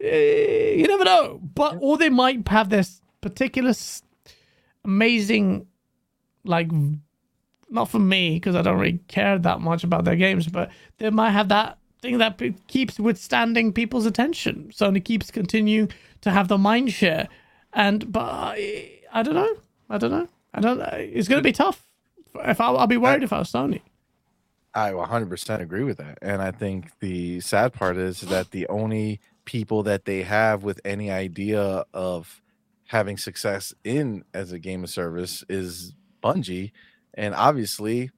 Eh, 0.00 0.74
You 0.76 0.88
never 0.88 1.04
know. 1.04 1.40
But 1.54 1.78
or 1.80 1.96
they 1.96 2.08
might 2.08 2.46
have 2.48 2.70
this 2.70 3.00
particular 3.20 3.72
amazing, 4.84 5.66
like, 6.44 6.70
not 7.70 7.88
for 7.88 7.98
me 7.98 8.34
because 8.34 8.54
I 8.54 8.62
don't 8.62 8.78
really 8.78 8.98
care 9.08 9.38
that 9.38 9.60
much 9.60 9.84
about 9.84 10.04
their 10.04 10.16
games, 10.16 10.46
but 10.48 10.70
they 10.98 11.10
might 11.10 11.30
have 11.30 11.48
that 11.48 11.78
thing 12.02 12.18
that 12.18 12.40
keeps 12.66 12.98
withstanding 12.98 13.72
people's 13.72 14.06
attention. 14.06 14.70
Sony 14.74 15.02
keeps 15.02 15.30
continuing 15.30 15.90
to 16.20 16.30
have 16.30 16.48
the 16.48 16.58
mind 16.58 16.92
share, 16.92 17.28
and 17.74 18.10
but 18.12 18.24
I, 18.24 19.00
I 19.12 19.22
don't 19.22 19.34
know. 19.34 19.54
I 19.90 19.98
don't 19.98 20.10
know. 20.10 20.28
I 20.54 20.60
don't. 20.60 20.78
Know. 20.78 20.88
It's 20.92 21.28
going 21.28 21.40
to 21.40 21.46
be 21.46 21.52
tough. 21.52 21.84
If 22.36 22.60
I, 22.60 22.66
I'll 22.66 22.86
be 22.86 22.96
worried 22.96 23.22
if 23.22 23.32
I 23.32 23.38
was 23.40 23.50
Sony. 23.52 23.82
I 24.74 24.90
100% 24.90 25.60
agree 25.60 25.84
with 25.84 25.98
that. 25.98 26.18
And 26.20 26.42
I 26.42 26.50
think 26.50 26.90
the 26.98 27.40
sad 27.40 27.72
part 27.72 27.96
is 27.96 28.22
that 28.22 28.50
the 28.50 28.66
only 28.66 29.20
people 29.44 29.84
that 29.84 30.04
they 30.04 30.22
have 30.24 30.64
with 30.64 30.80
any 30.84 31.10
idea 31.12 31.84
of 31.94 32.42
having 32.88 33.16
success 33.16 33.72
in 33.84 34.24
as 34.34 34.50
a 34.50 34.58
game 34.58 34.82
of 34.82 34.90
service 34.90 35.44
is 35.48 35.94
Bungie. 36.24 36.72
And 37.14 37.34
obviously, 37.36 38.10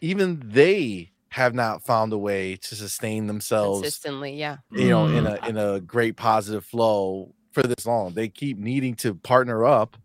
even 0.00 0.42
they 0.44 1.12
have 1.28 1.54
not 1.54 1.82
found 1.84 2.12
a 2.12 2.18
way 2.18 2.56
to 2.56 2.74
sustain 2.74 3.26
themselves, 3.28 3.80
Consistently, 3.82 4.34
yeah. 4.36 4.58
you 4.72 4.88
know, 4.88 5.06
in 5.06 5.24
Mm. 5.24 5.42
a 5.44 5.48
in 5.48 5.56
a 5.56 5.80
great 5.80 6.16
positive 6.16 6.64
flow 6.64 7.34
for 7.54 7.62
this 7.62 7.86
long. 7.86 8.12
They 8.12 8.28
keep 8.28 8.58
needing 8.58 8.94
to 8.96 9.14
partner 9.14 9.64
up 9.64 9.96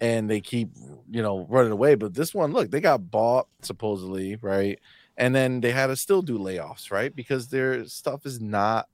and 0.00 0.28
they 0.28 0.40
keep, 0.40 0.70
you 1.10 1.22
know, 1.22 1.46
running 1.48 1.72
away. 1.72 1.94
But 1.94 2.14
this 2.14 2.34
one, 2.34 2.52
look, 2.52 2.70
they 2.70 2.80
got 2.80 3.10
bought 3.10 3.48
supposedly, 3.62 4.36
right? 4.36 4.78
and 5.18 5.34
then 5.34 5.60
they 5.60 5.72
had 5.72 5.88
to 5.88 5.96
still 5.96 6.22
do 6.22 6.38
layoffs 6.38 6.90
right 6.90 7.14
because 7.14 7.48
their 7.48 7.84
stuff 7.84 8.24
is 8.24 8.40
not 8.40 8.88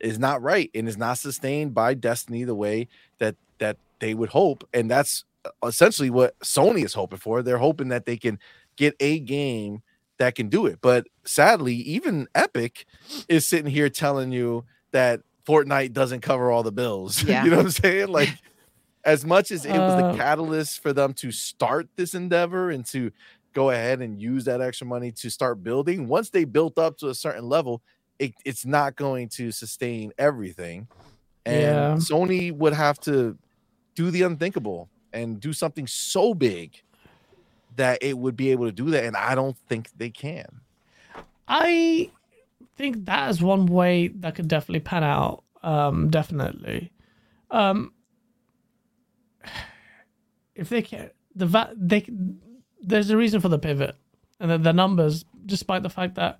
is 0.00 0.18
not 0.18 0.42
right 0.42 0.70
and 0.74 0.88
is 0.88 0.98
not 0.98 1.16
sustained 1.16 1.72
by 1.72 1.94
destiny 1.94 2.44
the 2.44 2.54
way 2.54 2.88
that 3.18 3.36
that 3.58 3.78
they 4.00 4.12
would 4.12 4.28
hope 4.28 4.68
and 4.74 4.90
that's 4.90 5.24
essentially 5.64 6.10
what 6.10 6.38
sony 6.40 6.84
is 6.84 6.92
hoping 6.92 7.18
for 7.18 7.42
they're 7.42 7.58
hoping 7.58 7.88
that 7.88 8.04
they 8.04 8.16
can 8.16 8.38
get 8.76 8.94
a 9.00 9.18
game 9.20 9.82
that 10.18 10.34
can 10.34 10.48
do 10.48 10.66
it 10.66 10.78
but 10.82 11.06
sadly 11.24 11.74
even 11.74 12.28
epic 12.34 12.84
is 13.28 13.48
sitting 13.48 13.70
here 13.70 13.88
telling 13.88 14.30
you 14.30 14.64
that 14.90 15.20
Fortnite 15.48 15.92
doesn't 15.94 16.20
cover 16.20 16.50
all 16.50 16.62
the 16.62 16.72
bills. 16.72 17.22
Yeah. 17.26 17.44
you 17.44 17.50
know 17.50 17.56
what 17.56 17.66
I'm 17.66 17.70
saying? 17.72 18.08
Like 18.08 18.28
as 19.04 19.24
much 19.24 19.50
as 19.50 19.64
it 19.64 19.70
was 19.70 20.02
Uh, 20.02 20.12
the 20.12 20.18
catalyst 20.18 20.82
for 20.82 20.92
them 20.92 21.14
to 21.14 21.32
start 21.32 21.88
this 21.96 22.14
endeavor 22.14 22.70
and 22.70 22.84
to 22.86 23.10
go 23.54 23.70
ahead 23.70 24.02
and 24.02 24.20
use 24.20 24.44
that 24.44 24.60
extra 24.60 24.86
money 24.86 25.10
to 25.12 25.30
start 25.30 25.64
building, 25.64 26.06
once 26.06 26.28
they 26.30 26.44
built 26.44 26.78
up 26.78 26.98
to 26.98 27.08
a 27.08 27.14
certain 27.14 27.48
level, 27.48 27.80
it, 28.18 28.34
it's 28.44 28.66
not 28.66 28.94
going 28.96 29.28
to 29.30 29.50
sustain 29.50 30.12
everything. 30.18 30.86
And 31.46 31.62
Yeah. 31.62 31.94
Sony 31.96 32.52
would 32.52 32.74
have 32.74 33.00
to 33.00 33.38
do 33.94 34.10
the 34.10 34.22
unthinkable 34.22 34.88
and 35.14 35.40
do 35.40 35.52
something 35.54 35.86
so 35.86 36.34
big 36.34 36.82
that 37.76 37.98
it 38.02 38.18
would 38.18 38.36
be 38.36 38.50
able 38.50 38.66
to 38.66 38.72
do 38.72 38.90
that. 38.90 39.04
And 39.04 39.16
I 39.16 39.34
don't 39.34 39.56
think 39.68 39.88
they 39.96 40.10
can. 40.10 40.60
I 41.46 42.10
think 42.78 43.06
that 43.06 43.28
is 43.28 43.42
one 43.42 43.66
way 43.66 44.08
that 44.08 44.36
could 44.36 44.48
definitely 44.48 44.80
pan 44.80 45.04
out. 45.04 45.42
Um, 45.62 46.08
definitely. 46.08 46.92
Um, 47.50 47.92
if 50.54 50.68
they 50.68 50.82
can, 50.82 51.10
the 51.34 51.46
va- 51.46 51.74
they 51.76 52.06
there's 52.80 53.10
a 53.10 53.16
reason 53.16 53.40
for 53.40 53.48
the 53.48 53.58
pivot, 53.58 53.96
and 54.40 54.50
the, 54.50 54.58
the 54.58 54.72
numbers, 54.72 55.24
despite 55.44 55.82
the 55.82 55.90
fact 55.90 56.14
that 56.14 56.38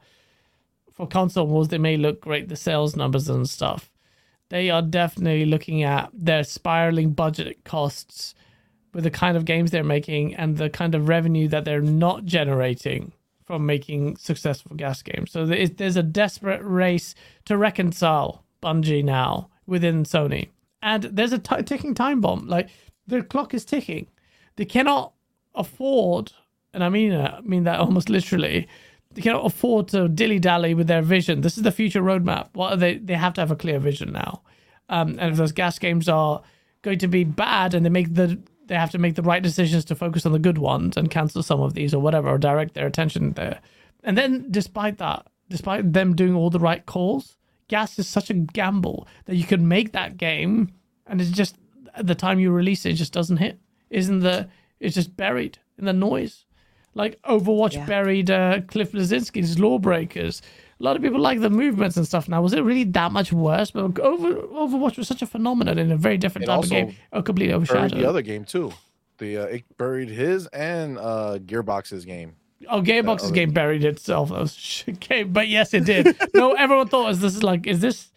for 0.93 1.07
console 1.07 1.47
wars 1.47 1.69
they 1.69 1.79
may 1.79 1.97
look 1.97 2.21
great, 2.21 2.49
the 2.49 2.57
sales 2.57 2.97
numbers 2.97 3.29
and 3.29 3.49
stuff, 3.49 3.91
they 4.49 4.71
are 4.71 4.83
definitely 4.83 5.45
looking 5.45 5.83
at 5.83 6.11
their 6.13 6.45
spiraling 6.45 7.13
budget 7.13 7.65
costs 7.65 8.35
with 8.95 9.05
the 9.05 9.11
kind 9.11 9.37
of 9.37 9.45
games 9.45 9.71
they're 9.71 9.85
making 9.85 10.35
and 10.35 10.57
the 10.57 10.71
kind 10.71 10.95
of 10.95 11.09
revenue 11.09 11.49
that 11.49 11.65
they're 11.65 11.81
not 11.81 12.25
generating 12.25 13.13
from 13.49 13.65
making 13.65 14.15
successful 14.19 14.77
GaaS 14.77 15.01
games. 15.03 15.33
So 15.33 15.47
there 15.47 15.57
is, 15.57 15.97
a 15.97 16.03
desperate 16.03 16.61
race 16.63 17.15
to 17.47 17.57
reconcile 17.57 18.45
Bungie 18.63 19.03
now 19.03 19.49
within 19.67 20.05
Sony. 20.05 20.51
And 20.83 21.05
there's 21.05 21.33
a 21.33 21.39
t- 21.39 21.63
ticking 21.63 21.95
time 21.95 22.21
bomb. 22.21 22.47
Like 22.47 22.69
the 23.07 23.23
clock 23.23 23.55
is 23.55 23.65
ticking. 23.65 24.07
They 24.57 24.67
cannot 24.67 25.15
afford, 25.55 26.33
and 26.75 26.85
I 26.85 26.91
mean 26.91 27.13
uh, 27.13 27.37
I 27.39 27.41
mean 27.41 27.65
that 27.65 27.81
almost 27.87 28.11
literally. 28.11 28.69
They 29.15 29.23
cannot 29.23 29.47
afford 29.47 29.89
to 29.89 30.09
dilly 30.09 30.39
dally 30.39 30.75
with 30.75 30.87
their 30.87 31.01
vision. 31.01 31.41
This 31.41 31.57
is 31.57 31.63
the 31.63 31.73
future 31.73 32.03
roadmap. 32.03 32.51
What 32.53 32.79
they? 32.79 32.99
They 32.99 33.15
have 33.15 33.33
to 33.35 33.41
have 33.41 33.51
a 33.51 33.57
clear 33.57 33.79
vision 33.79 34.13
now. 34.13 34.43
Um, 34.91 35.17
and 35.19 35.33
if 35.33 35.39
those 35.39 35.53
GaaS 35.53 35.79
games 35.79 36.07
are 36.07 36.43
going 36.83 36.99
to 36.99 37.09
be 37.09 37.25
bad, 37.25 37.73
and 37.73 37.85
they 37.87 37.91
make 37.91 38.13
the 38.13 38.39
they 38.69 38.75
have 38.77 38.91
to 38.93 38.99
make 38.99 39.15
the 39.15 39.23
right 39.23 39.43
decisions 39.43 39.85
to 39.87 39.95
focus 39.95 40.25
on 40.25 40.33
the 40.33 40.39
good 40.39 40.59
ones 40.59 40.97
and 40.97 41.11
cancel 41.11 41.43
some 41.43 41.61
of 41.61 41.75
these 41.75 41.93
or 41.93 42.01
whatever, 42.01 42.29
or 42.29 42.39
direct 42.39 42.75
their 42.75 42.87
attention 42.87 43.33
there. 43.33 43.61
And 44.05 44.17
then, 44.17 44.47
despite 44.51 44.99
that, 44.99 45.27
despite 45.49 45.93
them 45.93 46.15
doing 46.15 46.35
all 46.35 46.51
the 46.51 46.59
right 46.61 46.85
calls, 46.87 47.37
GaaS 47.69 47.99
is 47.99 48.07
such 48.09 48.31
a 48.31 48.35
gamble 48.35 49.07
that 49.27 49.37
you 49.37 49.45
could 49.45 49.61
make 49.63 49.93
that 49.93 50.17
game, 50.17 50.73
and 51.07 51.21
it's 51.21 51.31
just 51.31 51.57
at 51.95 52.07
the 52.07 52.15
time 52.15 52.39
you 52.39 52.51
release 52.51 52.87
it, 52.87 52.91
it 52.91 52.95
just 52.95 53.13
doesn't 53.13 53.39
hit. 53.39 53.59
Isn't 53.91 54.21
the 54.21 54.49
it's 54.81 54.95
just 54.95 55.17
buried 55.17 55.59
in 55.79 55.85
the 55.87 55.93
noise, 55.93 56.45
like 56.95 57.21
Overwatch 57.23 57.75
Yeah. 57.75 57.87
buried 57.87 58.31
uh, 58.31 58.61
Cliff 58.69 58.93
Bleszinski's 58.93 59.59
Lawbreakers. 59.59 60.41
A 60.81 60.85
lot 60.85 60.95
of 60.97 61.03
people 61.03 61.19
like 61.21 61.41
the 61.41 61.51
movements 61.51 61.97
and 61.97 62.07
stuff. 62.07 62.29
Now, 62.29 62.41
was 62.41 62.53
it 62.53 62.61
really 62.63 62.85
that 62.85 63.11
much 63.11 63.33
worse? 63.33 63.73
But 63.73 63.99
Over, 63.99 64.35
Overwatch 64.35 64.97
was 64.97 65.09
such 65.09 65.23
a 65.23 65.27
phenomenon 65.27 65.77
in 65.79 65.91
a 65.91 65.97
very 65.97 66.17
different 66.19 66.45
It 66.45 66.47
type 66.47 66.63
of 66.65 66.71
game. 66.71 66.95
Oh, 67.13 67.21
completely 67.23 67.53
overshadowed. 67.55 67.99
the 67.99 68.09
other 68.09 68.23
game 68.23 68.45
too. 68.45 68.73
The 69.19 69.39
uh, 69.39 69.45
it 69.47 69.65
buried 69.77 70.09
his 70.09 70.47
and 70.49 70.97
uh 70.99 71.39
Gearbox's 71.45 72.05
game. 72.05 72.37
Oh, 72.69 72.79
other 72.81 73.31
game 73.33 73.51
buried 73.53 73.85
itself. 73.85 74.29
That 74.31 74.39
was 74.39 74.57
a 74.57 74.59
shit 74.61 75.01
game, 75.01 75.33
but 75.33 75.49
yes, 75.49 75.75
it 75.75 75.85
did. 75.85 76.17
no, 76.35 76.53
everyone 76.55 76.87
thought 76.89 77.11
is 77.11 77.21
this 77.21 77.35
is 77.35 77.43
like 77.43 77.67
is 77.67 77.81
this 77.81 78.11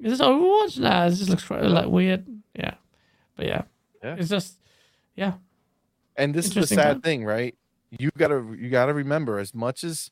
is 0.00 0.18
this 0.18 0.20
Overwatch? 0.20 0.78
Nah, 0.80 1.06
it 1.06 1.10
just 1.10 1.30
looks 1.30 1.48
like 1.48 1.86
weird. 1.86 2.24
Yeah, 2.56 2.74
but 3.36 3.46
yeah, 3.46 3.62
Yeah. 4.02 4.16
it's 4.18 4.28
just 4.28 4.58
yeah. 5.14 5.34
And 6.16 6.34
this 6.34 6.46
is 6.48 6.54
the 6.54 6.66
sad 6.66 6.76
time. 6.94 7.00
thing, 7.02 7.24
right? 7.24 7.54
You 7.96 8.10
gotta 8.18 8.44
you 8.58 8.68
gotta 8.70 8.92
remember 8.94 9.38
as 9.38 9.54
much 9.54 9.84
as 9.84 10.10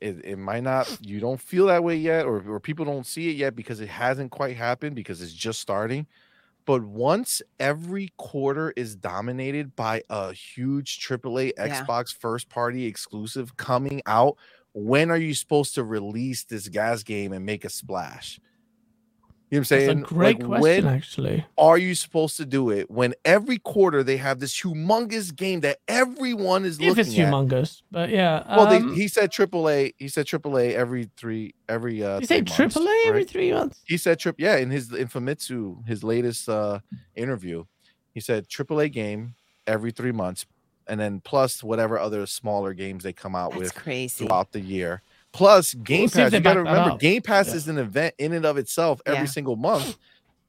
it, 0.00 0.24
it 0.24 0.36
might 0.38 0.62
not 0.62 0.98
you 1.00 1.20
don't 1.20 1.40
feel 1.40 1.66
that 1.66 1.84
way 1.84 1.96
yet, 1.96 2.26
or, 2.26 2.42
or 2.48 2.60
people 2.60 2.84
don't 2.84 3.06
see 3.06 3.30
it 3.30 3.36
yet 3.36 3.54
because 3.56 3.80
it 3.80 3.88
hasn't 3.88 4.30
quite 4.30 4.56
happened 4.56 4.94
because 4.96 5.20
it's 5.22 5.32
just 5.32 5.60
starting. 5.60 6.06
But 6.64 6.82
once 6.82 7.40
every 7.58 8.12
quarter 8.18 8.74
is 8.76 8.94
dominated 8.94 9.74
by 9.74 10.02
a 10.10 10.32
huge 10.34 11.00
AAA 11.00 11.52
Yeah. 11.56 11.68
Xbox 11.68 12.14
first 12.14 12.50
party 12.50 12.84
exclusive 12.84 13.56
coming 13.56 14.02
out, 14.04 14.36
when 14.74 15.10
are 15.10 15.16
you 15.16 15.34
supposed 15.34 15.74
to 15.76 15.82
release 15.84 16.44
this 16.44 16.68
GaaS 16.68 17.02
game 17.02 17.32
and 17.32 17.46
make 17.46 17.64
a 17.64 17.70
splash? 17.70 18.38
You 19.50 19.56
know 19.56 19.60
what 19.60 19.60
I'm 19.60 19.64
saying? 19.64 20.00
That's 20.00 20.10
a 20.10 20.14
great 20.14 20.36
Like, 20.38 20.46
question, 20.46 20.84
when 20.84 20.94
actually. 20.94 21.46
are 21.56 21.78
you 21.78 21.94
supposed 21.94 22.36
to 22.36 22.44
do 22.44 22.68
it 22.68 22.90
when 22.90 23.14
every 23.24 23.58
quarter 23.58 24.02
they 24.02 24.18
have 24.18 24.40
this 24.40 24.60
humongous 24.60 25.34
game 25.34 25.60
that 25.60 25.78
everyone 25.88 26.66
is 26.66 26.78
If 26.78 26.86
looking 26.88 27.00
it's 27.00 27.18
at? 27.18 27.32
humongous, 27.32 27.80
but 27.90 28.10
yeah. 28.10 28.44
Well, 28.46 28.70
um, 28.70 28.90
they, 28.90 28.94
he 28.94 29.08
said 29.08 29.30
AAA. 29.32 29.94
He 29.96 30.08
said 30.08 30.26
AAA 30.26 30.74
every 30.74 31.10
three 31.16 31.54
every. 31.66 32.04
uh 32.04 32.20
you 32.20 32.26
say 32.26 32.42
three 32.42 32.64
months, 32.66 32.76
AAA 32.76 33.06
every 33.06 33.20
right? 33.20 33.30
three 33.30 33.52
months. 33.52 33.80
He 33.86 33.96
said 33.96 34.18
trip. 34.18 34.36
Yeah, 34.38 34.56
in 34.56 34.70
his 34.70 34.92
in 34.92 35.08
Famitsu, 35.08 35.86
his 35.86 36.04
latest 36.04 36.46
uh 36.48 36.80
interview, 37.16 37.64
he 38.12 38.20
said 38.20 38.48
AAA 38.48 38.92
game 38.92 39.34
every 39.66 39.92
three 39.92 40.12
months, 40.12 40.44
and 40.86 41.00
then 41.00 41.20
plus 41.20 41.62
whatever 41.64 41.98
other 41.98 42.26
smaller 42.26 42.74
games 42.74 43.02
they 43.02 43.14
come 43.14 43.34
out 43.34 43.52
That's 43.52 43.62
with 43.62 43.74
crazy. 43.74 44.26
throughout 44.26 44.52
the 44.52 44.60
year. 44.60 45.00
Plus 45.32 45.74
Game 45.74 46.08
see 46.08 46.20
if 46.22 46.26
Pass. 46.26 46.32
You 46.32 46.40
got 46.40 46.54
to 46.54 46.60
remember. 46.60 46.96
Game 46.96 47.22
Pass 47.22 47.48
Yeah. 47.48 47.54
is 47.54 47.68
an 47.68 47.78
event 47.78 48.14
in 48.18 48.32
and 48.32 48.44
of 48.46 48.56
itself 48.56 49.00
every 49.06 49.20
Yeah. 49.20 49.24
single 49.26 49.56
month. 49.56 49.96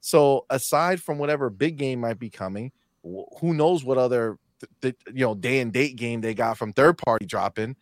So 0.00 0.46
aside 0.48 1.02
from 1.02 1.18
whatever 1.18 1.50
big 1.50 1.76
game 1.76 2.00
might 2.00 2.18
be 2.18 2.30
coming, 2.30 2.72
wh- 3.04 3.28
who 3.40 3.52
knows 3.54 3.84
what 3.84 3.98
other 3.98 4.38
th- 4.60 4.70
th- 5.04 5.16
you 5.16 5.24
know 5.24 5.34
day 5.34 5.60
and 5.60 5.72
date 5.72 5.96
game 5.96 6.20
they 6.22 6.32
got 6.34 6.56
from 6.56 6.72
third 6.72 6.96
party 6.98 7.26
dropping. 7.26 7.76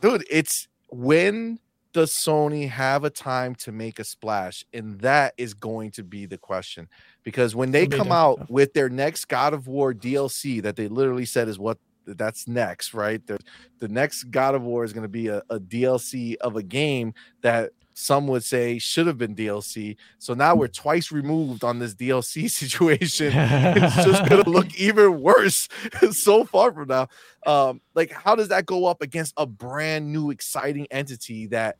Dude, 0.00 0.24
it's 0.30 0.68
when 0.90 1.58
does 1.92 2.12
Sony 2.12 2.68
have 2.68 3.04
a 3.04 3.10
time 3.10 3.54
to 3.54 3.72
make 3.72 3.98
a 3.98 4.04
splash? 4.04 4.64
And 4.72 5.00
that 5.00 5.32
is 5.38 5.54
going 5.54 5.92
to 5.92 6.02
be 6.02 6.26
the 6.26 6.36
question. 6.38 6.88
Because 7.22 7.54
when 7.54 7.70
they 7.70 7.84
It'll 7.84 7.98
come 7.98 8.08
different. 8.08 8.40
out 8.40 8.50
with 8.50 8.74
their 8.74 8.88
next 8.88 9.26
God 9.26 9.54
of 9.54 9.66
War 9.68 9.94
DLC 9.94 10.60
that 10.62 10.76
they 10.76 10.88
literally 10.88 11.24
said 11.24 11.48
is 11.48 11.58
what 11.58 11.78
that's 12.06 12.46
next, 12.48 12.94
right? 12.94 13.24
The, 13.26 13.38
the 13.78 13.88
next 13.88 14.24
God 14.24 14.54
of 14.54 14.62
War 14.62 14.84
is 14.84 14.92
going 14.92 15.02
to 15.02 15.08
be 15.08 15.28
a, 15.28 15.42
a 15.50 15.58
DLC 15.58 16.36
of 16.36 16.56
a 16.56 16.62
game 16.62 17.14
that 17.42 17.70
some 17.94 18.26
would 18.26 18.44
say 18.44 18.78
should 18.78 19.06
have 19.06 19.16
been 19.16 19.34
DLC. 19.34 19.96
So 20.18 20.34
now 20.34 20.54
we're 20.54 20.68
twice 20.68 21.12
removed 21.12 21.64
on 21.64 21.78
this 21.78 21.94
DLC 21.94 22.50
situation. 22.50 23.32
it's 23.34 23.96
just 24.04 24.28
going 24.28 24.44
to 24.44 24.50
look 24.50 24.74
even 24.74 25.20
worse 25.20 25.68
so 26.10 26.44
far 26.44 26.72
from 26.72 26.88
now. 26.88 27.08
Um, 27.46 27.80
like, 27.94 28.12
how 28.12 28.34
does 28.34 28.48
that 28.48 28.66
go 28.66 28.86
up 28.86 29.00
against 29.00 29.32
a 29.36 29.46
brand 29.46 30.12
new, 30.12 30.30
exciting 30.30 30.86
entity 30.90 31.46
that 31.46 31.76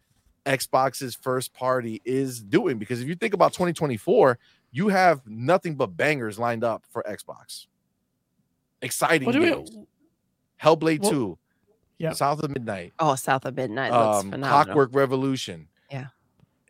Xbox's 0.47 1.15
first 1.15 1.53
party 1.53 2.01
is 2.05 2.41
doing? 2.41 2.79
Because 2.79 3.01
if 3.01 3.09
you 3.09 3.17
think 3.17 3.35
about 3.35 3.53
2024, 3.53 4.39
you 4.71 4.89
have 4.89 5.21
nothing 5.27 5.77
but 5.77 5.97
bangers 5.97 6.39
lined 6.39 6.65
up 6.65 6.85
for 6.91 7.05
Xbox. 7.09 7.67
Exciting 8.83 9.27
What 9.27 9.33
do 9.33 9.41
games. 9.41 9.71
we? 9.73 9.85
Hellblade 10.63 11.01
Well, 11.01 11.11
2, 11.11 11.39
yeah. 11.99 12.13
South 12.13 12.43
of 12.43 12.51
Midnight, 12.51 12.93
Oh, 12.99 13.15
South 13.15 13.45
of 13.45 13.57
Midnight 13.57 13.93
looks 13.93 14.25
um, 14.25 14.31
phenomenal. 14.31 14.65
Clockwork 14.65 14.91
Revolution, 14.95 15.69
Yeah. 15.91 16.07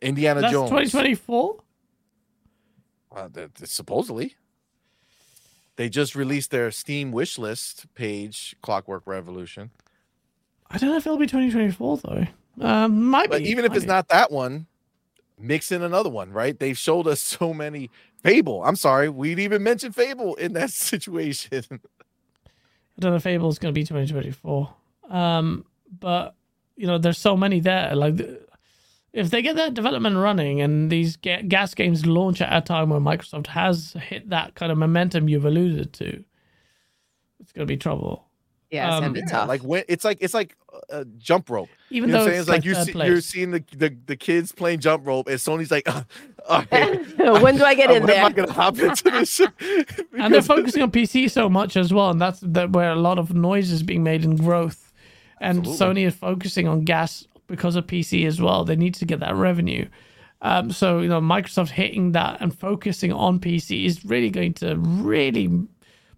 Indiana 0.01 0.41
That's 0.41 0.53
Jones. 0.53 0.69
2024. 0.69 1.57
Uh, 3.15 3.29
th- 3.29 3.53
th- 3.53 3.69
supposedly, 3.69 4.35
they 5.77 5.87
just 5.89 6.15
released 6.15 6.51
their 6.51 6.69
Steam 6.71 7.11
wish 7.11 7.37
list 7.37 7.85
page, 7.95 8.55
Clockwork 8.61 9.03
Revolution. 9.05 9.71
I 10.69 10.77
don't 10.77 10.89
know 10.89 10.97
if 10.97 11.05
it'll 11.05 11.17
be 11.17 11.27
2024 11.27 11.97
though. 11.97 12.25
Um, 12.59 13.05
might 13.09 13.29
But 13.29 13.43
be. 13.43 13.49
even 13.49 13.65
if 13.65 13.71
might 13.71 13.75
it's 13.77 13.85
be. 13.85 13.89
not 13.91 14.07
that 14.09 14.31
one, 14.31 14.67
mix 15.39 15.71
in 15.71 15.81
another 15.81 16.09
one, 16.09 16.31
right? 16.31 16.57
They've 16.59 16.77
showed 16.77 17.07
us 17.07 17.21
so 17.21 17.53
many. 17.53 17.89
Fable. 18.23 18.63
I'm 18.63 18.75
sorry, 18.75 19.07
we'd 19.09 19.37
even 19.39 19.61
mention 19.63 19.91
Fable 19.91 20.35
in 20.35 20.53
that 20.53 20.69
situation. 20.71 21.63
I 22.97 23.01
don't 23.01 23.11
know 23.11 23.17
if 23.17 23.23
Fable's 23.23 23.59
going 23.59 23.73
to 23.73 23.77
be 23.77 23.83
2024. 23.83 24.73
Um, 25.09 25.65
but 25.99 26.35
you 26.75 26.87
know, 26.87 26.97
there's 26.97 27.17
so 27.17 27.37
many 27.37 27.59
there. 27.59 27.95
Like, 27.95 28.19
if 29.13 29.29
they 29.29 29.41
get 29.41 29.55
that 29.55 29.73
development 29.73 30.17
running 30.17 30.61
and 30.61 30.89
these 30.89 31.15
ga- 31.15 31.43
GaaS 31.43 31.73
games 31.73 32.05
launch 32.05 32.41
at 32.41 32.55
a 32.55 32.61
time 32.61 32.89
where 32.89 32.99
Microsoft 32.99 33.47
has 33.47 33.93
hit 33.93 34.29
that 34.29 34.55
kind 34.55 34.71
of 34.71 34.77
momentum 34.77 35.29
you've 35.29 35.45
alluded 35.45 35.93
to, 35.93 36.23
it's 37.39 37.51
going 37.53 37.65
to 37.65 37.71
be 37.71 37.77
trouble. 37.77 38.27
Yeah, 38.71 38.87
it's 38.87 38.95
um, 38.95 39.01
gonna 39.03 39.13
be 39.13 39.21
Yeah, 39.29 39.45
like 39.45 39.61
when 39.61 39.83
it's 39.87 40.03
like 40.03 40.17
it's 40.21 40.33
like 40.33 40.55
a 40.89 41.05
jump 41.17 41.49
rope. 41.49 41.69
Even 41.89 42.09
You 42.09 42.13
know 42.13 42.19
though 42.19 42.25
what 42.25 42.27
I'm 42.27 42.31
saying? 42.31 42.39
it's 42.41 42.41
It's 42.41 42.49
like, 42.49 42.57
like, 42.57 42.65
you 42.65 42.73
third 42.75 42.85
see, 42.85 42.91
place. 42.91 43.07
you're 43.09 43.21
seeing 43.21 43.51
the, 43.51 43.63
the 43.77 43.95
the 44.07 44.15
kids 44.15 44.51
playing 44.51 44.79
jump 44.79 45.05
rope, 45.05 45.27
and 45.27 45.37
Sony's 45.37 45.71
like, 45.71 45.87
uh, 45.87 46.03
uh, 46.49 46.63
when 47.41 47.57
do 47.57 47.63
I 47.63 47.73
get 47.75 47.91
in 47.91 48.03
when 48.03 48.09
am 48.11 48.25
I 48.25 48.29
there? 48.29 48.45
gonna 48.45 48.51
hop 48.51 48.77
into 48.79 49.03
this? 49.11 49.29
shit? 49.35 49.51
and 50.17 50.33
they're 50.33 50.41
focusing 50.41 50.81
on 50.83 50.91
PC 50.91 51.29
so 51.29 51.47
much 51.49 51.77
as 51.77 51.93
well, 51.93 52.09
and 52.09 52.19
that's 52.21 52.39
that 52.41 52.71
where 52.71 52.91
a 52.91 52.95
lot 52.95 53.19
of 53.19 53.33
noise 53.33 53.71
is 53.71 53.83
being 53.83 54.03
made 54.03 54.23
in 54.23 54.35
growth. 54.35 54.91
And 55.41 55.59
Absolutely. 55.67 56.03
Sony 56.03 56.07
is 56.07 56.15
focusing 56.15 56.67
on 56.67 56.85
GaaS 56.85 57.27
because 57.47 57.75
of 57.75 57.85
PC 57.87 58.25
as 58.25 58.41
well. 58.41 58.63
They 58.65 58.75
need 58.75 58.95
to 58.95 59.05
get 59.05 59.19
that 59.19 59.35
revenue. 59.35 59.87
Um, 60.41 60.71
so 60.71 60.99
you 60.99 61.07
know, 61.09 61.21
Microsoft 61.21 61.69
hitting 61.69 62.11
that 62.13 62.41
and 62.41 62.57
focusing 62.57 63.11
on 63.11 63.39
PC 63.39 63.85
is 63.85 64.03
really 64.05 64.29
going 64.29 64.53
to 64.55 64.75
really 64.77 65.47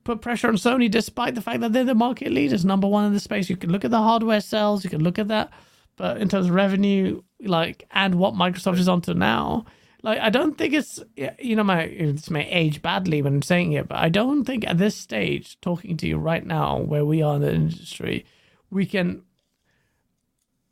put 0.08 0.22
pressure 0.22 0.48
on 0.48 0.56
Sony, 0.56 0.90
despite 0.90 1.36
the 1.36 1.42
fact 1.42 1.60
that 1.60 1.74
they're 1.74 1.84
the 1.84 1.94
market 1.94 2.32
leaders, 2.32 2.64
number 2.64 2.88
one 2.88 3.04
in 3.06 3.14
the 3.14 3.20
space. 3.20 3.50
You 3.50 3.58
can 3.58 3.72
look 3.72 3.84
at 3.84 3.92
the 3.92 4.02
hardware 4.02 4.40
sales, 4.40 4.84
you 4.84 4.90
can 4.90 5.04
look 5.04 5.20
at 5.20 5.28
that, 5.28 5.52
but 5.98 6.18
in 6.18 6.30
terms 6.30 6.48
of 6.48 6.56
revenue, 6.56 7.22
like 7.42 7.86
and 7.92 8.16
what 8.16 8.34
Microsoft 8.34 8.80
is 8.80 8.88
onto 8.88 9.14
now, 9.14 9.66
like 10.04 10.20
I 10.20 10.30
don't 10.30 10.58
think 10.58 10.74
it's 10.74 11.04
you 11.40 11.58
know 11.58 11.64
my 11.66 11.82
it's 11.82 12.30
may 12.30 12.50
age 12.50 12.82
badly 12.82 13.22
when 13.22 13.36
I'm 13.36 13.42
saying 13.42 13.74
it, 13.74 13.90
but 13.90 13.98
I 13.98 14.08
don't 14.08 14.46
think 14.46 14.66
at 14.66 14.78
this 14.78 14.96
stage, 14.96 15.60
talking 15.60 15.98
to 15.98 16.08
you 16.08 16.18
right 16.18 16.46
now, 16.46 16.78
where 16.80 17.04
we 17.04 17.22
are 17.22 17.36
in 17.36 17.42
the 17.42 17.54
industry, 17.54 18.26
we 18.72 18.86
can 18.86 19.24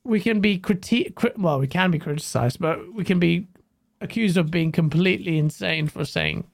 we 0.05 0.21
can 0.21 0.39
be 0.39 0.57
critique 0.57 1.19
well 1.37 1.59
we 1.59 1.67
can 1.67 1.91
be 1.91 1.99
criticized, 1.99 2.59
but 2.61 2.93
we 2.93 3.03
can 3.03 3.19
be 3.19 3.47
accused 3.99 4.37
of 4.37 4.49
being 4.49 4.71
completely 4.71 5.37
insane 5.37 5.87
for 5.89 6.05
saying 6.05 6.45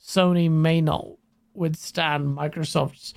Sony 0.00 0.50
may 0.50 0.80
not 0.80 1.17
withstand 1.58 2.36
Microsoft's 2.36 3.14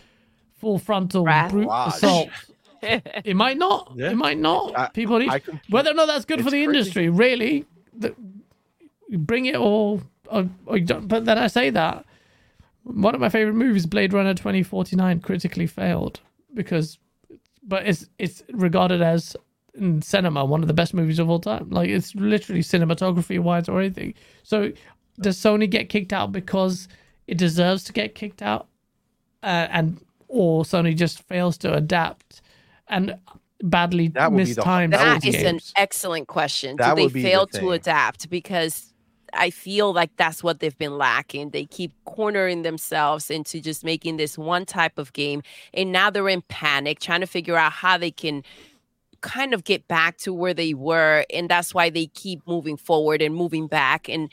full 0.54 0.80
frontal 0.80 1.24
brute 1.24 1.70
assault. 1.72 2.30
it 2.82 3.36
might 3.36 3.58
not. 3.58 3.92
Yeah. 3.96 4.12
It 4.12 4.16
might 4.16 4.40
not. 4.40 4.78
I, 4.78 4.88
People 4.88 5.20
need 5.20 5.32
whether 5.70 5.92
or 5.92 5.94
not 5.94 6.08
that's 6.08 6.26
good 6.26 6.40
for 6.40 6.46
the 6.46 6.52
crazy. 6.52 6.64
industry. 6.64 7.10
Really, 7.10 7.66
the, 7.94 8.16
bring 9.12 9.46
it 9.46 9.56
all. 9.56 10.02
Uh, 10.30 10.36
uh, 10.38 10.46
or, 10.66 10.78
or 10.78 11.02
but 11.02 11.26
then 11.26 11.38
I 11.38 11.48
say 11.48 11.70
that 11.72 12.06
one 12.84 13.14
of 13.14 13.22
my 13.22 13.30
favorite 13.30 13.54
movies, 13.54 13.86
Blade 13.86 14.14
Runner 14.14 14.34
twenty 14.34 14.64
forty 14.64 14.96
nine, 14.96 15.20
critically 15.20 15.68
failed 15.68 16.22
because, 16.54 16.98
but 17.64 17.86
it's 17.86 18.08
it's 18.18 18.44
regarded 18.52 19.02
as 19.02 19.36
in 19.76 20.02
cinema 20.02 20.44
one 20.44 20.62
of 20.62 20.68
the 20.68 20.74
best 20.74 20.94
movies 20.94 21.20
of 21.20 21.30
all 21.30 21.40
time. 21.40 21.70
Like 21.70 21.90
it's 21.90 22.16
literally 22.16 22.62
cinematography 22.62 23.40
wise 23.40 23.70
or 23.70 23.80
anything. 23.80 24.14
So 24.44 24.72
does 25.20 25.38
Sony 25.38 25.70
get 25.70 25.90
kicked 25.90 26.14
out 26.14 26.32
because 26.32 26.88
it 27.32 27.38
deserves 27.38 27.86
to 27.86 27.94
get 27.94 28.14
kicked 28.14 28.42
out, 28.42 28.68
uh, 29.42 29.68
and 29.72 29.98
or 30.28 30.64
Sony 30.64 30.96
just 30.96 31.24
fails 31.24 31.58
to 31.60 31.74
adapt 31.74 32.42
and 32.90 33.16
badly 33.64 34.10
that 34.10 34.34
mistimed. 34.34 34.92
That 34.92 35.26
is 35.26 35.36
games. 35.38 35.46
an 35.46 35.60
excellent 35.82 36.28
question. 36.28 36.76
That 36.76 36.98
Do 36.98 37.08
they 37.08 37.22
fail 37.22 37.46
the 37.46 37.60
to 37.60 37.72
adapt 37.72 38.30
because 38.30 38.94
I 39.32 39.50
feel 39.50 39.94
like 39.94 40.14
that's 40.18 40.44
what 40.44 40.60
they've 40.60 40.78
been 40.78 40.98
lacking. 40.98 41.52
They 41.52 41.64
keep 41.64 41.94
cornering 42.04 42.64
themselves 42.64 43.32
into 43.32 43.62
just 43.62 43.86
making 43.86 44.18
this 44.18 44.38
one 44.38 44.66
type 44.66 44.98
of 44.98 45.14
game, 45.14 45.42
and 45.74 45.94
now 45.94 46.10
they're 46.10 46.28
in 46.28 46.42
panic, 46.50 47.00
trying 47.00 47.22
to 47.22 47.28
figure 47.28 47.56
out 47.56 47.72
how 47.72 47.98
they 47.98 48.12
can 48.12 48.44
kind 49.22 49.54
of 49.54 49.64
get 49.64 49.88
back 49.88 50.18
to 50.18 50.34
where 50.34 50.54
they 50.54 50.74
were, 50.74 51.24
and 51.34 51.48
that's 51.48 51.74
why 51.74 51.90
they 51.90 52.08
keep 52.08 52.46
moving 52.46 52.76
forward 52.76 53.22
and 53.22 53.34
moving 53.34 53.68
back, 53.68 54.10
and 54.10 54.30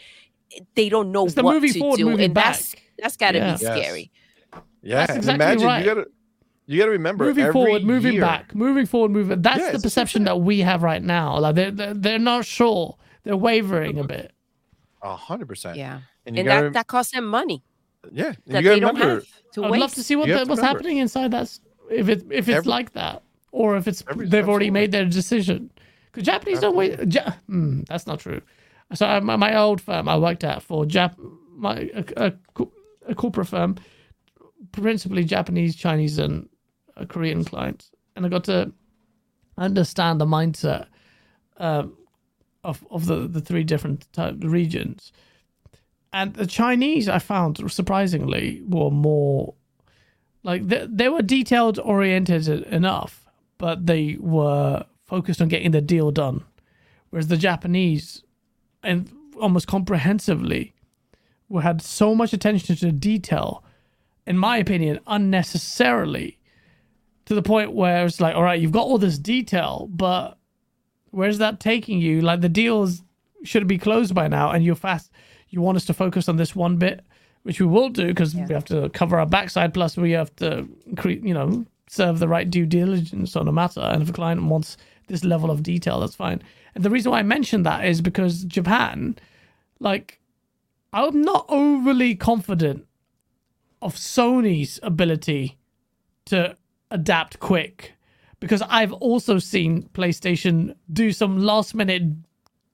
they 0.74 0.88
don't 0.88 1.12
know 1.12 1.26
the 1.28 1.42
what 1.42 1.60
to 1.60 1.78
forward, 1.78 1.96
do, 1.98 2.10
and 2.10 2.34
back. 2.34 2.56
that's 2.56 2.74
that's 2.98 3.16
got 3.16 3.32
to 3.32 3.38
yeah. 3.38 3.52
be 3.52 3.58
scary. 3.58 4.12
Yeah, 4.82 5.02
exactly 5.04 5.34
imagine 5.34 5.66
right. 5.66 5.78
you 5.80 5.94
got 5.94 5.94
to 5.94 6.06
you 6.66 6.78
got 6.78 6.86
to 6.86 6.90
remember 6.90 7.24
moving 7.24 7.52
forward, 7.52 7.82
moving 7.82 8.12
year, 8.14 8.20
back, 8.20 8.54
moving 8.54 8.86
forward, 8.86 9.10
moving. 9.10 9.40
That's 9.40 9.60
yeah, 9.60 9.72
the 9.72 9.80
perception 9.80 10.24
that 10.24 10.40
we 10.40 10.60
have 10.60 10.82
right 10.82 11.02
now. 11.02 11.38
Like 11.38 11.54
they're, 11.54 11.70
they're 11.70 11.94
they're 11.94 12.18
not 12.18 12.44
sure. 12.44 12.96
They're 13.24 13.36
wavering 13.36 13.98
a 13.98 14.04
bit. 14.04 14.32
A 15.02 15.16
hundred 15.16 15.48
percent. 15.48 15.76
Yeah, 15.76 16.00
and, 16.26 16.38
and 16.38 16.48
that 16.48 16.60
rem- 16.60 16.72
that 16.74 16.86
costs 16.86 17.12
them 17.12 17.26
money. 17.26 17.64
Yeah, 18.12 18.34
that 18.46 18.64
they 18.64 18.80
don't 18.80 18.96
have 18.96 19.26
to 19.54 19.64
I'd 19.64 19.70
waste. 19.70 19.80
love 19.80 19.94
to 19.94 20.02
see 20.02 20.16
what 20.16 20.28
the, 20.28 20.44
what's 20.44 20.60
happening 20.60 20.98
inside 20.98 21.30
that. 21.30 21.58
If 21.90 22.08
it 22.08 22.26
if 22.30 22.48
it's 22.48 22.58
Every, 22.58 22.70
like 22.70 22.92
that, 22.92 23.22
or 23.50 23.76
if 23.76 23.88
it's 23.88 24.02
they've 24.02 24.10
absolutely. 24.18 24.50
already 24.50 24.70
made 24.70 24.92
their 24.92 25.04
decision. 25.06 25.70
Because 26.06 26.24
Japanese 26.24 26.58
absolutely. 26.58 26.88
don't 26.88 26.98
wait. 26.98 27.14
Ja- 27.14 27.32
mm, 27.48 27.86
that's 27.86 28.06
not 28.06 28.20
true. 28.20 28.40
So 28.94 29.20
my, 29.20 29.36
my, 29.36 29.54
old 29.56 29.80
firm 29.80 30.08
I 30.08 30.16
worked 30.16 30.44
at 30.44 30.62
for 30.62 30.84
Jap, 30.84 31.14
my 31.54 31.90
a, 31.94 32.04
a, 32.28 32.32
a 33.08 33.14
corporate 33.14 33.48
firm, 33.48 33.76
principally 34.72 35.24
Japanese, 35.24 35.76
Chinese, 35.76 36.18
and 36.18 36.48
uh, 36.96 37.04
Korean 37.04 37.44
clients, 37.44 37.90
and 38.16 38.24
I 38.24 38.28
got 38.28 38.44
to 38.44 38.72
understand 39.58 40.20
the 40.20 40.26
mindset 40.26 40.86
um, 41.58 41.96
of 42.64 42.86
of 42.90 43.06
the 43.06 43.28
the 43.28 43.40
three 43.40 43.64
different 43.64 44.10
type, 44.12 44.36
regions. 44.40 45.12
And 46.10 46.32
the 46.32 46.46
Chinese, 46.46 47.08
I 47.08 47.18
found 47.18 47.70
surprisingly, 47.70 48.62
were 48.66 48.90
more 48.90 49.54
like 50.42 50.66
they, 50.66 50.86
they 50.88 51.08
were 51.10 51.22
detailed 51.22 51.78
oriented 51.78 52.48
enough, 52.48 53.26
but 53.58 53.86
they 53.86 54.16
were 54.18 54.86
focused 55.04 55.42
on 55.42 55.48
getting 55.48 55.72
the 55.72 55.82
deal 55.82 56.10
done. 56.10 56.44
Whereas 57.10 57.28
the 57.28 57.36
Japanese 57.36 58.22
and 58.82 59.10
almost 59.40 59.66
comprehensively 59.66 60.74
we 61.48 61.62
had 61.62 61.80
so 61.80 62.14
much 62.14 62.32
attention 62.32 62.76
to 62.76 62.92
detail 62.92 63.64
in 64.26 64.36
my 64.36 64.58
opinion 64.58 64.98
unnecessarily 65.06 66.38
to 67.24 67.34
the 67.34 67.42
point 67.42 67.72
where 67.72 68.06
it's 68.06 68.20
like 68.20 68.34
all 68.34 68.42
right 68.42 68.60
you've 68.60 68.72
got 68.72 68.86
all 68.86 68.98
this 68.98 69.18
detail 69.18 69.88
but 69.90 70.38
where's 71.10 71.38
that 71.38 71.60
taking 71.60 72.00
you 72.00 72.20
like 72.20 72.40
the 72.40 72.48
deals 72.48 73.02
should 73.44 73.66
be 73.66 73.78
closed 73.78 74.14
by 74.14 74.28
now 74.28 74.50
and 74.50 74.64
you're 74.64 74.74
fast 74.74 75.10
you 75.50 75.60
want 75.60 75.76
us 75.76 75.84
to 75.84 75.94
focus 75.94 76.28
on 76.28 76.36
this 76.36 76.54
one 76.54 76.76
bit 76.76 77.04
which 77.42 77.60
we 77.60 77.66
will 77.66 77.88
do 77.88 78.08
because 78.08 78.34
yeah. 78.34 78.46
we 78.46 78.54
have 78.54 78.64
to 78.64 78.88
cover 78.90 79.18
our 79.18 79.26
backside 79.26 79.72
plus 79.72 79.96
we 79.96 80.12
have 80.12 80.34
to 80.36 80.68
you 81.06 81.34
know 81.34 81.64
serve 81.88 82.18
the 82.18 82.28
right 82.28 82.50
due 82.50 82.66
diligence 82.66 83.34
on 83.36 83.48
a 83.48 83.52
matter 83.52 83.80
and 83.80 84.02
if 84.02 84.10
a 84.10 84.12
client 84.12 84.42
wants 84.42 84.76
this 85.06 85.24
level 85.24 85.50
of 85.50 85.62
detail 85.62 86.00
that's 86.00 86.14
fine 86.14 86.42
the 86.78 86.90
reason 86.90 87.12
why 87.12 87.18
I 87.18 87.22
mention 87.22 87.62
that 87.64 87.84
is 87.84 88.00
because 88.00 88.44
Japan, 88.44 89.16
like, 89.80 90.20
I'm 90.92 91.20
not 91.20 91.46
overly 91.48 92.14
confident 92.14 92.86
of 93.82 93.94
Sony's 93.94 94.80
ability 94.82 95.58
to 96.26 96.56
adapt 96.90 97.40
quick 97.40 97.94
because 98.40 98.62
I've 98.62 98.92
also 98.94 99.38
seen 99.38 99.88
PlayStation 99.92 100.74
do 100.92 101.12
some 101.12 101.38
last 101.38 101.74
minute 101.74 102.02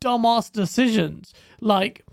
dumbass 0.00 0.52
decisions. 0.52 1.32
Like, 1.60 2.04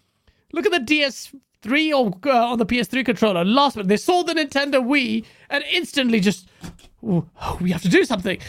look 0.53 0.66
at 0.66 0.72
the 0.72 0.80
DS3 0.80 1.94
or 1.94 2.30
uh, 2.30 2.52
on 2.52 2.58
the 2.58 2.66
PS3 2.66 3.06
controller. 3.06 3.44
Last 3.44 3.76
minute, 3.76 3.90
they 3.90 3.98
saw 3.98 4.24
the 4.24 4.34
Nintendo 4.34 4.84
Wii 4.84 5.26
and 5.50 5.64
instantly 5.72 6.20
just, 6.20 6.48
oh, 7.06 7.28
we 7.60 7.72
have 7.72 7.82
to 7.82 7.90
do 7.90 8.06
something 8.06 8.40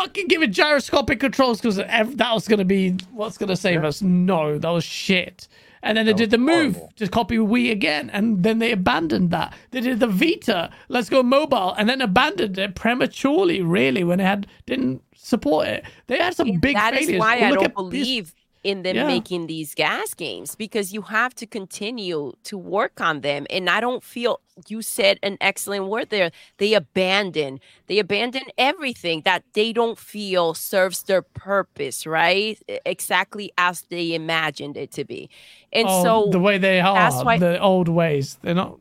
fucking 0.00 0.28
give 0.28 0.42
it 0.42 0.50
gyroscopic 0.50 1.20
controls 1.20 1.60
because 1.60 1.76
that 1.76 2.16
was 2.18 2.48
going 2.48 2.58
to 2.58 2.64
be 2.64 2.96
what's 3.12 3.38
going 3.38 3.48
to 3.48 3.56
save 3.56 3.82
yeah. 3.82 3.88
us. 3.88 4.02
No, 4.02 4.58
that 4.58 4.68
was 4.68 4.84
shit. 4.84 5.48
And 5.82 5.96
then 5.96 6.04
they 6.04 6.12
that 6.12 6.18
did 6.18 6.30
the 6.30 6.38
move 6.38 6.74
horrible. 6.74 6.92
to 6.96 7.08
copy 7.08 7.36
Wii 7.38 7.70
again, 7.70 8.10
and 8.10 8.42
then 8.42 8.58
they 8.58 8.70
abandoned 8.70 9.30
that. 9.30 9.54
They 9.70 9.80
did 9.80 10.00
the 10.00 10.08
Vita, 10.08 10.70
let's 10.88 11.08
go 11.08 11.22
mobile, 11.22 11.72
and 11.72 11.88
then 11.88 12.02
abandoned 12.02 12.58
it 12.58 12.74
prematurely, 12.74 13.62
really, 13.62 14.04
when 14.04 14.20
it 14.20 14.24
had 14.24 14.46
didn't 14.66 15.02
support 15.14 15.68
it. 15.68 15.84
They 16.06 16.18
had 16.18 16.34
some 16.34 16.58
big 16.60 16.76
that 16.76 16.92
failures. 16.92 17.06
That 17.06 17.14
is 17.14 17.18
why 17.18 17.40
oh, 17.40 17.44
I 17.46 17.50
don't 17.52 17.74
believe 17.74 18.34
in 18.62 18.82
them 18.82 18.96
yeah. 18.96 19.06
making 19.06 19.46
these 19.46 19.74
GaaS 19.74 20.14
games 20.14 20.54
because 20.54 20.92
you 20.92 21.02
have 21.02 21.34
to 21.36 21.46
continue 21.46 22.32
to 22.44 22.58
work 22.58 23.00
on 23.00 23.22
them. 23.22 23.46
And 23.48 23.70
i 23.70 23.80
don't 23.80 24.04
feel 24.04 24.40
you 24.68 24.82
said 24.82 25.18
an 25.22 25.38
excellent 25.40 25.86
word 25.86 26.10
there 26.10 26.30
they 26.58 26.74
abandon 26.74 27.58
they 27.86 27.98
abandon 27.98 28.42
everything 28.58 29.22
that 29.24 29.42
they 29.54 29.72
don't 29.72 29.98
feel 29.98 30.52
serves 30.52 31.04
their 31.04 31.22
purpose 31.22 32.06
right? 32.06 32.62
Exactly 32.84 33.50
as 33.56 33.82
they 33.88 34.14
imagined 34.14 34.76
it 34.76 34.92
to 34.92 35.04
be. 35.04 35.30
And 35.72 35.86
oh, 35.88 36.02
so 36.02 36.28
the 36.30 36.40
way 36.40 36.58
they 36.58 36.80
are 36.80 36.94
that's 36.94 37.24
why, 37.24 37.38
the 37.38 37.58
old 37.60 37.88
ways 37.88 38.38
they're 38.42 38.54
not 38.54 38.78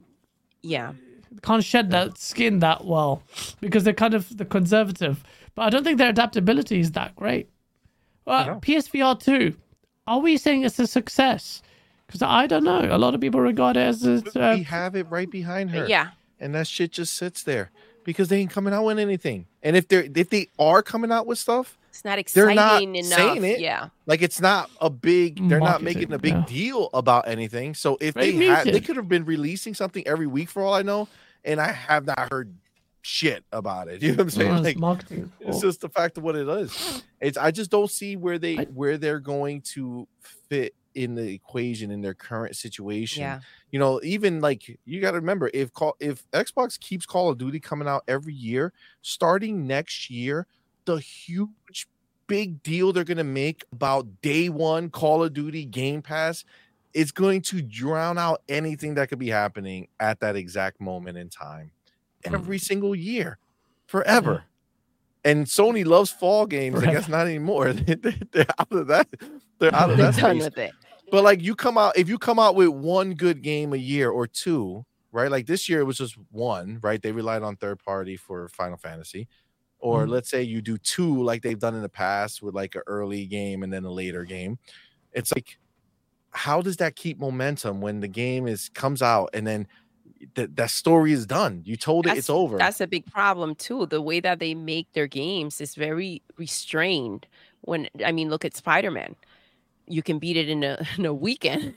yeah. 0.62 0.94
can't 1.42 1.64
shed 1.64 1.92
that 1.92 2.18
skin 2.18 2.60
that 2.60 2.84
well 2.84 3.24
because 3.62 3.86
they're 3.86 3.94
kind 3.94 4.14
of 4.14 4.38
the 4.38 4.46
conservative. 4.46 5.24
But 5.56 5.62
i 5.64 5.70
don't 5.70 5.86
think 5.86 5.98
their 5.98 6.10
adaptability 6.10 6.82
is 6.82 6.92
that 6.92 7.16
great. 7.16 7.50
Well, 8.30 8.60
PSVR 8.62 9.20
2, 9.20 9.56
are 10.10 10.20
we 10.20 10.38
saying 10.38 10.64
it's 10.64 10.80
a 10.80 10.88
success? 10.88 11.62
Because 12.08 12.24
I 12.24 12.48
don't 12.48 12.64
know. 12.64 12.88
A 12.90 12.98
lot 12.98 13.14
of 13.14 13.22
people 13.22 13.40
regard 13.40 13.78
it 13.78 13.82
as 13.82 14.06
a. 14.06 14.16
Uh, 14.36 14.56
we 14.56 14.64
have 14.64 14.96
it 14.96 15.06
right 15.10 15.30
behind 15.30 15.70
her. 15.70 15.88
Yeah. 15.88 16.10
And 16.40 16.56
that 16.56 16.68
shit 16.68 16.92
just 16.92 17.14
sits 17.14 17.44
there 17.44 17.70
because 18.04 18.30
they 18.30 18.40
ain't 18.40 18.50
coming 18.50 18.74
out 18.74 18.86
with 18.86 18.98
anything. 18.98 19.46
And 19.62 19.76
if 19.76 19.88
they're 19.88 20.08
if 20.16 20.30
they 20.32 20.48
are 20.58 20.82
coming 20.82 21.12
out 21.12 21.28
with 21.28 21.38
stuff, 21.38 21.78
it's 21.90 22.04
not 22.04 22.18
exciting 22.18 22.48
they're 22.48 22.56
not 22.56 22.82
enough. 22.82 23.06
Saying 23.06 23.44
it. 23.44 23.60
Yeah. 23.60 23.90
Like 24.08 24.24
it's 24.24 24.42
not 24.42 24.72
a 24.82 24.90
big. 24.90 25.48
They're 25.48 25.60
Marketing, 25.60 25.62
not 25.62 25.82
making 25.84 26.14
a 26.14 26.18
big 26.18 26.34
yeah. 26.34 26.46
deal 26.48 26.90
about 26.94 27.28
anything. 27.28 27.76
So 27.76 27.98
if 28.02 28.16
they 28.16 28.32
had, 28.32 28.66
they 28.66 28.82
could 28.82 28.96
have 28.96 29.08
been 29.08 29.26
releasing 29.26 29.76
something 29.76 30.08
every 30.08 30.28
week 30.28 30.50
for 30.50 30.64
all 30.64 30.74
I 30.74 30.82
know, 30.82 31.08
and 31.46 31.62
I 31.62 31.72
have 31.72 32.06
not 32.06 32.32
heard 32.32 32.52
shit 33.10 33.44
about 33.52 33.88
it. 33.88 34.02
You 34.10 34.16
know 34.16 34.24
what 34.24 34.34
I'm 34.36 34.40
mm-hmm. 34.40 34.40
saying? 34.40 34.64
like 34.64 34.78
marketing. 34.78 35.32
It's 35.40 35.62
just 35.62 35.82
the 35.82 35.90
fact 35.90 36.18
of 36.18 36.24
what 36.24 36.36
it 36.36 36.48
is. 36.48 37.04
It's 37.20 37.38
I 37.38 37.52
just 37.52 37.70
don't 37.70 37.90
see 37.90 38.16
where 38.16 38.40
they 38.40 38.60
I, 38.60 38.64
where 38.66 38.98
they're 38.98 39.20
going 39.20 39.62
to 39.74 40.08
fit 40.48 40.74
in 40.96 41.16
the 41.16 41.34
equation 41.34 41.92
in 41.92 42.02
their 42.02 42.14
current 42.14 42.56
situation. 42.56 43.22
Yeah. 43.22 43.40
You 43.72 43.80
know, 43.80 44.00
even 44.04 44.42
like 44.42 44.80
you 44.86 45.02
got 45.02 45.12
to 45.12 45.18
remember 45.18 45.50
if 45.54 45.74
call 45.74 45.96
if 46.00 46.30
Xbox 46.32 46.80
keeps 46.80 47.06
Call 47.06 47.30
of 47.30 47.38
Duty 47.38 47.60
coming 47.60 47.88
out 47.88 48.04
every 48.08 48.34
year, 48.34 48.74
starting 49.02 49.68
next 49.68 50.10
year, 50.10 50.48
the 50.86 50.98
huge 50.98 51.88
big 52.28 52.62
deal 52.62 52.94
they're 52.94 53.04
gonna 53.04 53.24
make 53.24 53.66
about 53.72 54.22
day 54.22 54.50
one 54.50 54.90
Call 54.90 55.24
of 55.24 55.34
Duty 55.34 55.66
Game 55.66 56.02
Pass 56.02 56.46
is 56.94 57.12
going 57.12 57.42
to 57.42 57.62
drown 57.62 58.18
out 58.18 58.42
anything 58.50 58.96
that 58.96 59.10
could 59.10 59.20
be 59.20 59.30
happening 59.30 59.88
at 60.00 60.20
that 60.22 60.36
exact 60.36 60.82
moment 60.82 61.18
in 61.18 61.30
time 61.30 61.72
every 62.26 62.58
single 62.58 62.96
year 62.96 63.38
forever. 63.88 64.44
And 65.26 65.46
Sony 65.46 65.86
loves 65.86 66.12
fall 66.12 66.46
games. 66.46 66.82
I 66.82 66.92
guess 66.94 67.08
not 67.10 67.28
anymore. 67.28 67.74
They- 67.74 67.96
they- 67.96 68.22
They're 68.32 68.46
out 68.58 68.72
of 68.72 68.88
that. 68.88 69.08
They're 69.60 69.76
out 69.76 69.90
of 69.92 69.98
that 69.98 70.16
done 70.16 70.38
with 70.40 70.58
it. 70.58 70.72
But 71.12 71.24
like 71.24 71.42
you 71.42 71.56
come 71.56 71.78
out, 71.78 71.98
if 71.98 72.08
you 72.08 72.18
come 72.18 72.40
out 72.40 72.56
with 72.56 72.70
one 72.70 73.16
good 73.16 73.42
game 73.42 73.74
a 73.74 73.78
year 73.78 74.12
or 74.12 74.28
two, 74.28 74.86
right? 75.12 75.30
Like 75.32 75.48
this 75.48 75.68
year 75.68 75.80
it 75.82 75.86
was 75.86 75.98
just 75.98 76.16
one, 76.32 76.80
right? 76.84 77.02
They 77.02 77.12
relied 77.12 77.42
on 77.42 77.56
third 77.58 77.80
party 77.84 78.16
for 78.16 78.48
Final 78.50 78.78
Fantasy. 78.78 79.28
Or 79.80 80.06
Mhm. 80.06 80.10
let's 80.10 80.30
say 80.30 80.44
you 80.44 80.62
do 80.62 80.78
two 80.78 81.24
like 81.24 81.42
they've 81.42 81.58
done 81.60 81.74
in 81.74 81.82
the 81.82 81.90
past 81.90 82.42
with 82.44 82.54
like 82.54 82.76
an 82.76 82.82
early 82.86 83.26
game 83.26 83.64
and 83.64 83.74
then 83.74 83.86
a 83.86 83.92
later 83.92 84.24
game. 84.24 84.60
It's 85.14 85.34
like 85.34 85.58
how 86.32 86.62
does 86.62 86.78
that 86.78 86.96
keep 86.96 87.20
momentum 87.20 87.82
when 87.82 88.00
the 88.02 88.08
game 88.08 88.48
is 88.48 88.70
comes 88.70 89.02
out 89.02 89.30
and 89.34 89.48
then 89.48 89.68
that 90.36 90.56
that 90.56 90.70
story 90.70 91.12
is 91.14 91.26
done? 91.26 91.62
You 91.66 91.76
told 91.78 92.08
it, 92.08 92.18
it's 92.18 92.30
over. 92.30 92.58
That's 92.58 92.82
a 92.82 92.88
big 92.88 93.06
problem 93.12 93.56
too. 93.56 93.86
The 93.86 94.02
way 94.02 94.20
that 94.20 94.40
they 94.40 94.54
make 94.56 94.92
their 94.94 95.08
games 95.08 95.62
is 95.62 95.76
very 95.76 96.22
restrained. 96.38 97.26
When 97.62 97.88
I 98.06 98.12
mean, 98.12 98.30
look 98.30 98.46
at 98.46 98.56
Spider 98.56 98.92
Man. 98.92 99.16
You 99.88 100.04
can 100.04 100.20
beat 100.20 100.38
it 100.38 100.50
in 100.50 100.64
a 100.64 100.78
in 100.98 101.06
a 101.06 101.14
weekend. 101.14 101.74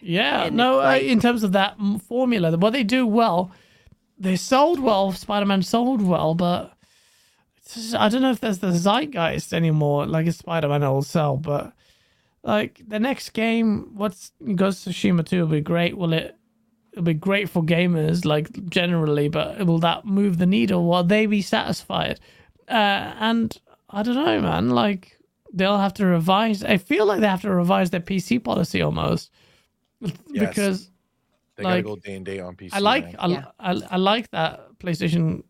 Yeah, 0.00 0.44
And 0.44 0.56
no, 0.56 0.78
like- 0.78 1.02
uh, 1.02 1.06
in 1.06 1.20
terms 1.20 1.42
of 1.44 1.52
that 1.52 1.76
formula, 2.08 2.56
what 2.56 2.72
they 2.72 2.82
do 2.82 3.06
well, 3.06 3.52
they 4.18 4.34
sold 4.36 4.80
well. 4.80 5.12
Spider 5.12 5.46
Man 5.46 5.62
sold 5.62 6.02
well, 6.02 6.34
but 6.34 6.72
just- 7.72 7.94
I 7.94 8.08
don't 8.08 8.22
know 8.22 8.32
if 8.32 8.40
there's 8.40 8.58
the 8.58 8.72
zeitgeist 8.72 9.52
anymore. 9.52 10.06
Like 10.06 10.26
a 10.26 10.32
Spider 10.32 10.68
Man 10.68 10.80
will 10.80 11.02
sell, 11.02 11.36
but 11.36 11.72
like 12.42 12.82
the 12.86 12.98
next 12.98 13.30
game, 13.30 13.92
what's 13.94 14.32
Ghost 14.56 14.86
of 14.88 14.92
Tsushima 14.94 15.24
2 15.24 15.40
will 15.42 15.46
be 15.46 15.60
great. 15.60 15.96
Will 15.96 16.12
it? 16.12 16.36
It'll 16.92 17.04
be 17.04 17.14
great 17.14 17.48
for 17.48 17.62
gamers, 17.62 18.24
like 18.24 18.68
generally, 18.68 19.28
but 19.28 19.64
will 19.66 19.78
that 19.78 20.04
move 20.04 20.38
the 20.38 20.46
needle? 20.46 20.86
Will 20.86 21.02
they 21.02 21.26
be 21.26 21.40
satisfied? 21.40 22.20
Uh, 22.68 23.14
and 23.18 23.56
I 23.88 24.02
don't 24.02 24.14
know, 24.14 24.40
man. 24.40 24.70
Like 24.70 25.16
they'll 25.52 25.78
have 25.78 25.94
to 25.94 26.06
revise. 26.06 26.62
I 26.62 26.76
feel 26.76 27.06
like 27.06 27.20
they 27.20 27.26
have 27.28 27.42
to 27.42 27.50
revise 27.50 27.90
their 27.90 28.00
PC 28.00 28.42
policy 28.42 28.82
almost 28.82 29.30
Yes. 30.00 30.12
because 30.34 30.90
they 31.56 31.62
gotta 31.62 31.82
go 31.82 31.96
day 31.96 32.14
and 32.14 32.26
day 32.26 32.40
on 32.40 32.56
PC. 32.56 32.70
I 32.72 32.78
like. 32.80 33.14
I, 33.18 33.26
Yeah. 33.28 33.44
I, 33.58 33.80
I 33.90 33.96
like 33.96 34.30
that 34.32 34.78
PlayStation. 34.78 35.44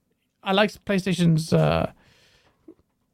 I 0.44 0.52
like 0.52 0.70
PlayStation's 0.84 1.52
uh, 1.52 1.90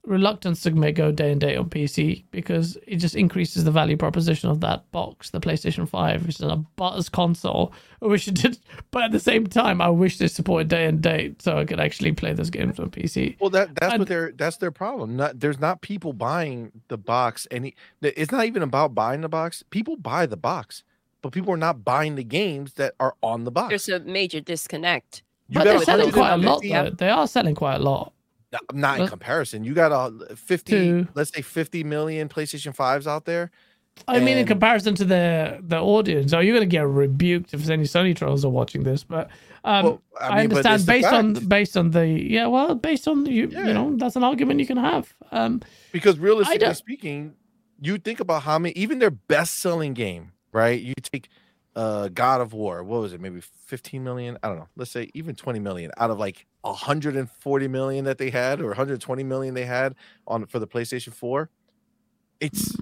reluctance 0.09 0.62
to 0.62 0.70
make 0.70 0.97
go 0.97 1.12
day 1.12 1.31
and 1.31 1.41
day 1.41 1.57
on 1.57 1.69
PC 1.70 2.25
because 2.31 2.77
it 2.87 2.97
just 2.97 3.15
increases 3.15 3.65
the 3.65 3.70
value 3.70 3.97
proposition 3.97 4.49
of 4.51 4.61
that 4.61 4.91
box, 4.91 5.31
the 5.31 5.41
PlayStation 5.41 5.89
Five, 5.89 6.27
which 6.27 6.37
is 6.37 6.43
a 6.43 6.57
buzz 6.77 7.09
console. 7.09 7.73
I 8.03 8.07
wish 8.07 8.27
it 8.27 8.35
did, 8.35 8.59
but 8.91 9.05
at 9.05 9.12
the 9.12 9.20
same 9.20 9.47
time, 9.47 9.81
I 9.81 9.91
wish 9.91 10.19
they 10.19 10.28
supported 10.28 10.69
day 10.69 10.87
and 10.87 11.01
date 11.01 11.43
so 11.43 11.59
I 11.59 11.65
could 11.65 11.81
actually 11.81 12.12
play 12.12 12.33
those 12.33 12.51
games 12.51 12.78
on 12.81 12.91
PC. 12.91 13.37
Well, 13.41 13.51
that 13.51 13.75
that's 13.75 13.93
And- 13.93 14.01
what 14.01 14.09
their 14.09 14.33
that's 14.33 14.57
their 14.57 14.70
problem. 14.70 15.17
Not 15.17 15.41
there's 15.41 15.61
not 15.61 15.83
people 15.83 16.12
buying 16.12 16.73
the 16.89 16.99
box. 16.99 17.47
Any 17.51 17.75
it's 18.03 18.33
not 18.33 18.47
even 18.47 18.62
about 18.62 18.95
buying 18.95 19.20
the 19.20 19.28
box. 19.28 19.62
People 19.70 19.97
buy 19.97 20.27
the 20.27 20.37
box, 20.37 20.83
but 21.23 21.33
people 21.33 21.53
are 21.53 21.57
not 21.59 21.85
buying 21.85 22.15
the 22.15 22.25
games 22.25 22.75
that 22.75 22.95
are 22.99 23.15
on 23.23 23.45
the 23.45 23.51
box. 23.51 23.69
There's 23.70 23.89
a 23.89 24.01
major 24.05 24.41
disconnect. 24.41 25.23
You 25.51 25.55
but 25.55 25.65
they're 25.65 25.81
selling 25.83 26.12
quite 26.12 26.33
a 26.33 26.37
lot 26.37 26.62
150 26.62 26.69
though. 26.91 26.91
They 26.97 27.11
are 27.11 27.27
selling 27.27 27.55
quite 27.55 27.77
a 27.77 27.78
lot. 27.78 28.12
No, 28.52 28.59
Not 28.73 29.01
in 29.01 29.09
comparison. 29.09 29.65
You 29.65 29.75
got 29.75 29.93
a 29.93 30.35
50, 30.36 30.73
Two. 30.73 31.09
let's 31.15 31.31
say 31.35 31.43
50 31.43 31.85
million 31.85 32.28
PlayStation 32.28 32.75
5s 32.75 33.07
out 33.07 33.25
there. 33.27 33.51
I 34.07 34.20
mean, 34.20 34.39
in 34.39 34.47
comparison 34.47 34.94
to 34.94 35.05
the 35.05 35.59
the 35.60 35.78
audience, 35.78 36.33
are 36.33 36.43
you 36.43 36.52
going 36.52 36.62
to 36.62 36.70
get 36.70 36.86
rebuked 36.86 37.52
if 37.52 37.68
any 37.68 37.83
Sony 37.83 38.15
trolls 38.15 38.44
are 38.44 38.49
watching 38.49 38.85
this? 38.85 39.02
But 39.02 39.28
um, 39.65 39.85
Well, 39.85 40.02
I, 40.20 40.41
mean, 40.41 40.51
but 40.51 40.65
understand 40.65 40.83
the 40.83 40.86
based 40.86 41.12
on 41.12 41.33
based 41.49 41.77
on 41.77 41.91
the 41.91 42.07
yeah, 42.07 42.47
well, 42.47 42.77
based 42.77 43.09
on 43.09 43.27
you, 43.27 43.49
Yeah. 43.51 43.67
you 43.67 43.75
know, 43.75 43.97
that's 43.97 44.15
an 44.15 44.23
argument 44.23 44.60
you 44.60 44.67
can 44.67 44.77
have. 44.77 45.12
Um, 45.33 45.62
because 45.91 46.18
realistically 46.18 46.73
speaking, 46.75 47.35
you 47.81 47.99
think 47.99 48.20
about 48.20 48.44
how 48.44 48.59
many 48.59 48.73
even 48.75 48.99
their 49.01 49.10
best 49.10 49.59
selling 49.59 49.94
game, 49.94 50.31
right? 50.52 50.81
You 50.81 50.94
take 51.02 51.28
uh 51.78 52.08
God 52.08 52.40
of 52.40 52.52
War, 52.52 52.82
what 52.82 53.00
was 53.00 53.12
it, 53.12 53.20
maybe 53.20 53.40
15 53.40 54.02
million? 54.02 54.36
I 54.42 54.48
don't 54.48 54.58
know. 54.58 54.68
Let's 54.76 54.90
say 54.90 55.10
even 55.15 55.36
20 55.36 55.60
million 55.60 55.92
out 55.97 56.10
of 56.10 56.18
like 56.18 56.44
140 56.62 57.68
million 57.68 58.05
that 58.05 58.18
they 58.18 58.31
had 58.31 58.60
or 58.60 58.66
120 58.66 59.23
million 59.23 59.55
they 59.55 59.65
had 59.65 59.94
on 60.26 60.44
for 60.47 60.58
the 60.58 60.66
PlayStation 60.66 61.12
4. 61.12 61.48
It's 62.40 62.76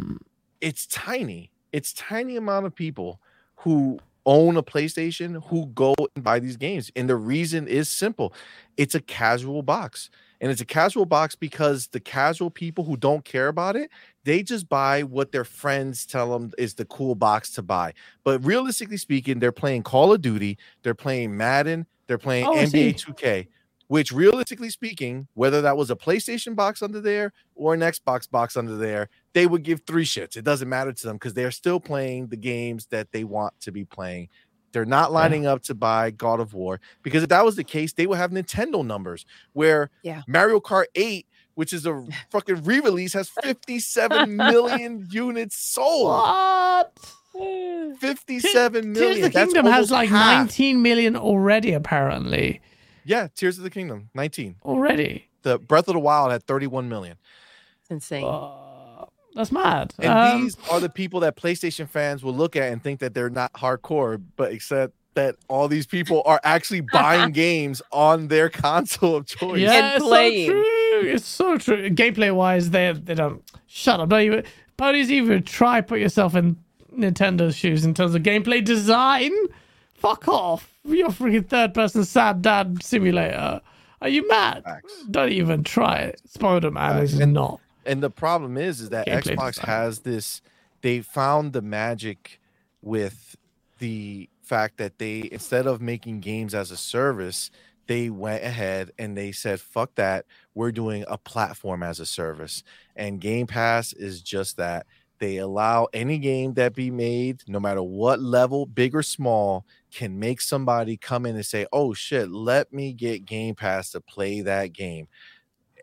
it's 0.62 0.86
tiny. 0.86 1.50
It's 1.72 1.92
tiny 1.92 2.36
amount 2.36 2.64
of 2.64 2.74
people 2.74 3.20
who 3.56 3.98
own 4.24 4.56
a 4.56 4.62
PlayStation 4.62 5.44
who 5.48 5.66
go 5.66 5.94
and 6.14 6.24
buy 6.24 6.38
these 6.38 6.56
games. 6.56 6.90
And 6.96 7.08
the 7.08 7.16
reason 7.16 7.68
is 7.68 7.90
simple. 7.90 8.32
It's 8.78 8.94
a 8.94 9.00
casual 9.00 9.62
box. 9.62 10.08
And 10.40 10.50
it's 10.50 10.60
a 10.60 10.66
casual 10.66 11.06
box 11.06 11.34
because 11.34 11.88
the 11.88 12.00
casual 12.00 12.50
people 12.50 12.84
who 12.84 12.96
don't 12.96 13.24
care 13.24 13.48
about 13.48 13.76
it, 13.76 13.90
they 14.24 14.42
just 14.42 14.68
buy 14.68 15.02
what 15.02 15.32
their 15.32 15.44
friends 15.44 16.04
tell 16.04 16.32
them 16.32 16.52
is 16.58 16.74
the 16.74 16.84
cool 16.84 17.14
box 17.14 17.52
to 17.52 17.62
buy. 17.62 17.94
But 18.24 18.44
realistically 18.44 18.96
speaking, 18.98 19.38
they're 19.38 19.52
playing 19.52 19.82
Call 19.82 20.12
of 20.12 20.20
Duty, 20.20 20.58
they're 20.82 20.94
playing 20.94 21.36
Madden, 21.36 21.86
they're 22.06 22.18
playing 22.18 22.46
Oh, 22.46 22.54
NBA 22.54 22.94
2K, 22.94 23.48
which 23.88 24.12
realistically 24.12 24.70
speaking, 24.70 25.28
whether 25.34 25.62
that 25.62 25.76
was 25.76 25.90
a 25.90 25.96
PlayStation 25.96 26.54
box 26.54 26.82
under 26.82 27.00
there 27.00 27.32
or 27.54 27.74
an 27.74 27.80
Xbox 27.80 28.30
box 28.30 28.56
under 28.56 28.76
there, 28.76 29.08
they 29.32 29.46
would 29.46 29.62
give 29.62 29.82
three 29.86 30.04
shits. 30.04 30.36
It 30.36 30.44
doesn't 30.44 30.68
matter 30.68 30.92
to 30.92 31.06
them 31.06 31.16
because 31.16 31.34
they're 31.34 31.50
still 31.50 31.80
playing 31.80 32.28
the 32.28 32.36
games 32.36 32.86
that 32.86 33.12
they 33.12 33.24
want 33.24 33.58
to 33.60 33.72
be 33.72 33.84
playing. 33.84 34.28
They're 34.72 34.84
not 34.84 35.12
lining 35.12 35.46
up 35.46 35.62
to 35.64 35.74
buy 35.74 36.10
God 36.10 36.38
of 36.40 36.52
War 36.54 36.80
because 37.02 37.22
if 37.22 37.28
that 37.30 37.44
was 37.44 37.56
the 37.56 37.64
case, 37.64 37.92
they 37.94 38.06
would 38.06 38.18
have 38.18 38.30
Nintendo 38.30 38.84
numbers 38.84 39.24
where 39.54 39.90
Yeah. 40.02 40.22
Mario 40.26 40.60
Kart 40.60 40.86
8, 40.94 41.26
which 41.54 41.72
is 41.72 41.86
a 41.86 42.04
fucking 42.30 42.62
re-release, 42.64 43.12
has 43.14 43.28
57 43.28 44.36
million 44.36 45.06
units 45.10 45.56
sold. 45.56 46.08
what? 46.10 46.92
57 47.98 48.82
Tears 48.82 48.98
million. 48.98 49.24
of 49.26 49.32
the 49.32 49.38
Kingdom 49.38 49.66
has 49.66 49.90
like 49.90 50.08
half. 50.08 50.38
19 50.46 50.82
million 50.82 51.16
already, 51.16 51.72
apparently. 51.72 52.60
Yeah, 53.04 53.28
Tears 53.34 53.58
of 53.58 53.64
the 53.64 53.70
Kingdom, 53.70 54.10
19. 54.14 54.56
Already. 54.64 55.28
The 55.42 55.58
Breath 55.58 55.86
of 55.88 55.94
the 55.94 56.00
Wild 56.00 56.32
had 56.32 56.42
31 56.44 56.88
million. 56.88 57.16
It's 57.82 57.90
insane. 57.90 58.24
Uh, 58.24 58.65
that's 59.36 59.52
mad. 59.52 59.94
And 60.00 60.08
Um, 60.12 60.42
these 60.42 60.56
are 60.70 60.80
the 60.80 60.88
people 60.88 61.20
that 61.20 61.36
PlayStation 61.36 61.88
fans 61.88 62.24
will 62.24 62.34
look 62.34 62.56
at 62.56 62.72
and 62.72 62.82
think 62.82 62.98
that 63.00 63.14
they're 63.14 63.30
not 63.30 63.52
hardcore, 63.52 64.20
but 64.36 64.50
except 64.52 64.94
that 65.14 65.36
all 65.48 65.68
these 65.68 65.86
people 65.86 66.22
are 66.26 66.40
actually 66.42 66.80
buying 66.92 67.30
games 67.32 67.80
on 67.92 68.28
their 68.28 68.48
console 68.66 69.14
of 69.16 69.26
choice. 69.26 69.60
yeah, 69.60 69.94
it's 69.96 70.04
playing. 70.04 70.48
so 70.48 70.52
true. 70.52 71.10
It's 71.10 71.26
so 71.26 71.58
true. 71.58 71.90
Gameplay 71.90 72.34
wise, 72.34 72.70
they 72.70 72.92
they 72.92 73.14
don't 73.14 73.42
shut 73.66 74.00
up. 74.00 74.08
Don't 74.08 74.22
even 74.22 74.44
ponies 74.76 75.10
even 75.12 75.42
try 75.44 75.80
put 75.80 76.00
yourself 76.00 76.34
in 76.34 76.56
Nintendo's 76.94 77.54
shoes 77.56 77.84
in 77.84 77.94
terms 77.94 78.14
of 78.14 78.22
gameplay 78.22 78.64
design. 78.64 79.32
Fuck 79.94 80.28
off. 80.28 80.72
You're 80.84 81.08
freaking 81.10 81.46
third 81.48 81.72
person 81.74 82.04
sad 82.04 82.42
dad 82.42 82.82
simulator. 82.82 83.60
Are 84.02 84.08
you 84.08 84.28
mad? 84.28 84.62
Facts. 84.64 85.04
Don't 85.10 85.32
even 85.32 85.64
try 85.64 85.96
it. 85.96 86.20
Spider 86.28 86.70
Man 86.70 86.98
Facts. 86.98 87.14
is 87.14 87.26
not. 87.26 87.60
And 87.86 88.02
the 88.02 88.10
problem 88.10 88.56
is, 88.56 88.80
is 88.80 88.90
that 88.90 89.06
Xbox 89.06 89.58
has 89.58 90.00
this. 90.00 90.42
They 90.82 91.00
found 91.00 91.52
the 91.52 91.62
magic 91.62 92.40
with 92.82 93.36
the 93.78 94.28
fact 94.42 94.78
that 94.78 94.98
they 94.98 95.28
instead 95.32 95.66
of 95.66 95.80
making 95.80 96.20
games 96.20 96.54
as 96.54 96.70
a 96.70 96.76
service, 96.76 97.50
they 97.86 98.10
went 98.10 98.44
ahead 98.44 98.92
and 98.98 99.16
they 99.16 99.32
said, 99.32 99.60
"Fuck 99.60 99.94
that! 99.96 100.26
We're 100.54 100.72
doing 100.72 101.04
a 101.08 101.18
platform 101.18 101.82
as 101.82 102.00
a 102.00 102.06
service." 102.06 102.62
And 102.94 103.20
Game 103.20 103.46
Pass 103.46 103.92
is 103.92 104.22
just 104.22 104.56
that. 104.56 104.86
They 105.18 105.38
allow 105.38 105.88
any 105.94 106.18
game 106.18 106.54
that 106.54 106.74
be 106.74 106.90
made, 106.90 107.42
no 107.48 107.58
matter 107.58 107.82
what 107.82 108.20
level, 108.20 108.66
big 108.66 108.94
or 108.94 109.02
small, 109.02 109.64
can 109.90 110.18
make 110.18 110.42
somebody 110.42 110.98
come 110.98 111.24
in 111.24 111.36
and 111.36 111.46
say, 111.46 111.66
"Oh 111.72 111.94
shit, 111.94 112.30
let 112.30 112.72
me 112.72 112.92
get 112.92 113.24
Game 113.24 113.54
Pass 113.54 113.90
to 113.92 114.00
play 114.00 114.42
that 114.42 114.72
game." 114.72 115.08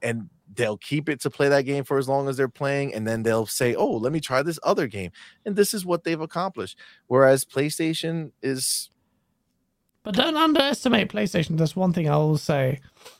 and 0.03 0.29
they'll 0.55 0.77
keep 0.77 1.09
it 1.09 1.21
to 1.21 1.29
play 1.29 1.49
that 1.49 1.63
game 1.63 1.83
for 1.83 1.97
as 1.97 2.07
long 2.07 2.27
as 2.27 2.37
they're 2.37 2.47
playing 2.49 2.93
and 2.93 3.07
then 3.07 3.23
they'll 3.23 3.45
say 3.45 3.75
oh 3.75 3.91
let 3.91 4.11
me 4.13 4.19
try 4.19 4.41
this 4.41 4.59
other 4.63 4.87
game 4.87 5.11
and 5.45 5.55
this 5.55 5.73
is 5.73 5.85
what 5.85 6.03
they've 6.03 6.21
accomplished 6.21 6.77
whereas 7.07 7.45
playstation 7.45 8.31
is 8.41 8.89
But 10.03 10.15
don't 10.15 10.35
underestimate 10.35 11.09
PlayStation. 11.09 11.57
That's 11.57 11.75
one 11.75 11.93
thing 11.93 12.09
I 12.09 12.17
will 12.17 12.37
say. 12.37 12.79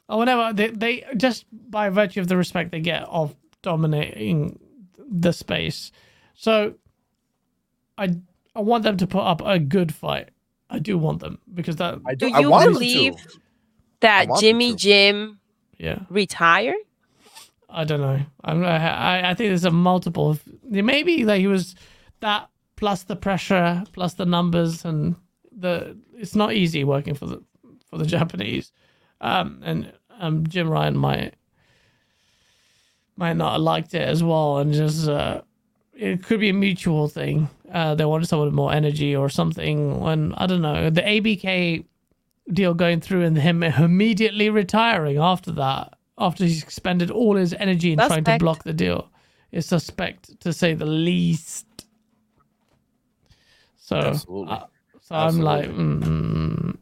Or 0.09 0.17
whatever 0.17 0.53
they, 0.53 0.69
they 0.69 1.05
just 1.17 1.45
by 1.71 1.89
virtue 1.89 2.19
of 2.21 2.27
the 2.27 2.37
respect 2.37 2.71
they 2.71 2.81
get 2.81 3.03
of 3.03 3.35
dominating 3.61 4.59
the 4.97 5.31
space. 5.31 5.91
So 6.35 6.75
I 7.97 8.09
I 8.55 8.61
want 8.61 8.83
them 8.83 8.97
to 8.97 9.07
put 9.07 9.21
up 9.21 9.41
a 9.45 9.59
good 9.59 9.93
fight. 9.93 10.29
I 10.69 10.79
do 10.79 10.97
want 10.97 11.19
them 11.19 11.39
because 11.53 11.75
that 11.77 11.99
i 12.07 12.15
Do 12.15 12.31
I 12.33 12.39
you 12.39 12.49
want 12.49 12.71
believe 12.71 13.15
to. 13.15 13.29
that 14.01 14.27
Jimmy. 14.39 14.75
Jim 14.75 15.39
yeah. 15.77 15.99
retired? 16.09 16.75
I 17.74 17.84
don't 17.84 18.02
know. 18.02 18.19
I'm, 18.43 18.64
I 18.64 19.32
I 19.32 19.34
think 19.34 19.50
there's 19.50 19.66
a 19.66 19.72
multiple. 19.72 20.30
Of, 20.32 20.43
maybe 20.64 21.26
like 21.26 21.40
he 21.40 21.48
was 21.48 21.76
that 22.19 22.50
plus 22.76 23.03
the 23.03 23.16
pressure 23.16 23.84
plus 23.93 24.14
the 24.14 24.26
numbers 24.26 24.85
and 24.85 25.16
the. 25.52 25.98
It's 26.16 26.35
not 26.35 26.53
easy 26.53 26.84
working 26.84 27.16
for 27.16 27.26
the 27.26 27.43
for 27.90 27.98
the 27.98 28.06
Japanese, 28.06 28.72
um, 29.22 29.61
and 29.64 29.92
um, 30.19 30.45
Jim 30.48 30.69
Ryan 30.69 30.98
might 30.98 31.35
might 33.18 33.34
not 33.38 33.53
have 33.53 33.61
liked 33.61 33.93
it 33.93 34.08
as 34.08 34.24
well, 34.24 34.58
and 34.60 34.74
just 34.74 35.08
uh, 35.08 35.42
it 35.93 36.24
could 36.24 36.40
be 36.40 36.50
a 36.50 36.53
mutual 36.53 37.08
thing. 37.08 37.50
Uh, 37.72 37.95
they 37.95 38.06
wanted 38.06 38.27
someone 38.27 38.48
with 38.48 38.56
more 38.56 38.72
energy 38.72 39.16
or 39.16 39.30
something. 39.30 40.00
When 40.00 40.34
I 40.35 40.45
don't 40.45 40.61
know 40.61 40.90
the 40.90 41.02
ABK 41.02 41.85
deal 42.52 42.74
going 42.74 43.02
through 43.02 43.24
and 43.24 43.38
him 43.38 43.64
immediately 43.64 44.50
retiring 44.50 45.18
after 45.18 45.52
that, 45.53 45.93
after 46.24 46.43
he's 46.45 46.64
expended 46.64 47.11
all 47.11 47.35
his 47.35 47.53
energy 47.53 47.92
in 47.92 47.98
trying 48.08 48.24
to 48.24 48.32
block 48.40 48.64
the 48.64 48.74
deal, 48.74 49.10
is 49.52 49.66
suspect 49.66 50.40
to 50.42 50.53
say 50.53 50.74
the 50.74 50.85
least. 50.85 51.68
So, 53.77 53.98
uh, 54.48 54.66
so 55.02 55.16
I'm 55.16 55.40
like, 55.42 55.69
mm, 55.69 56.77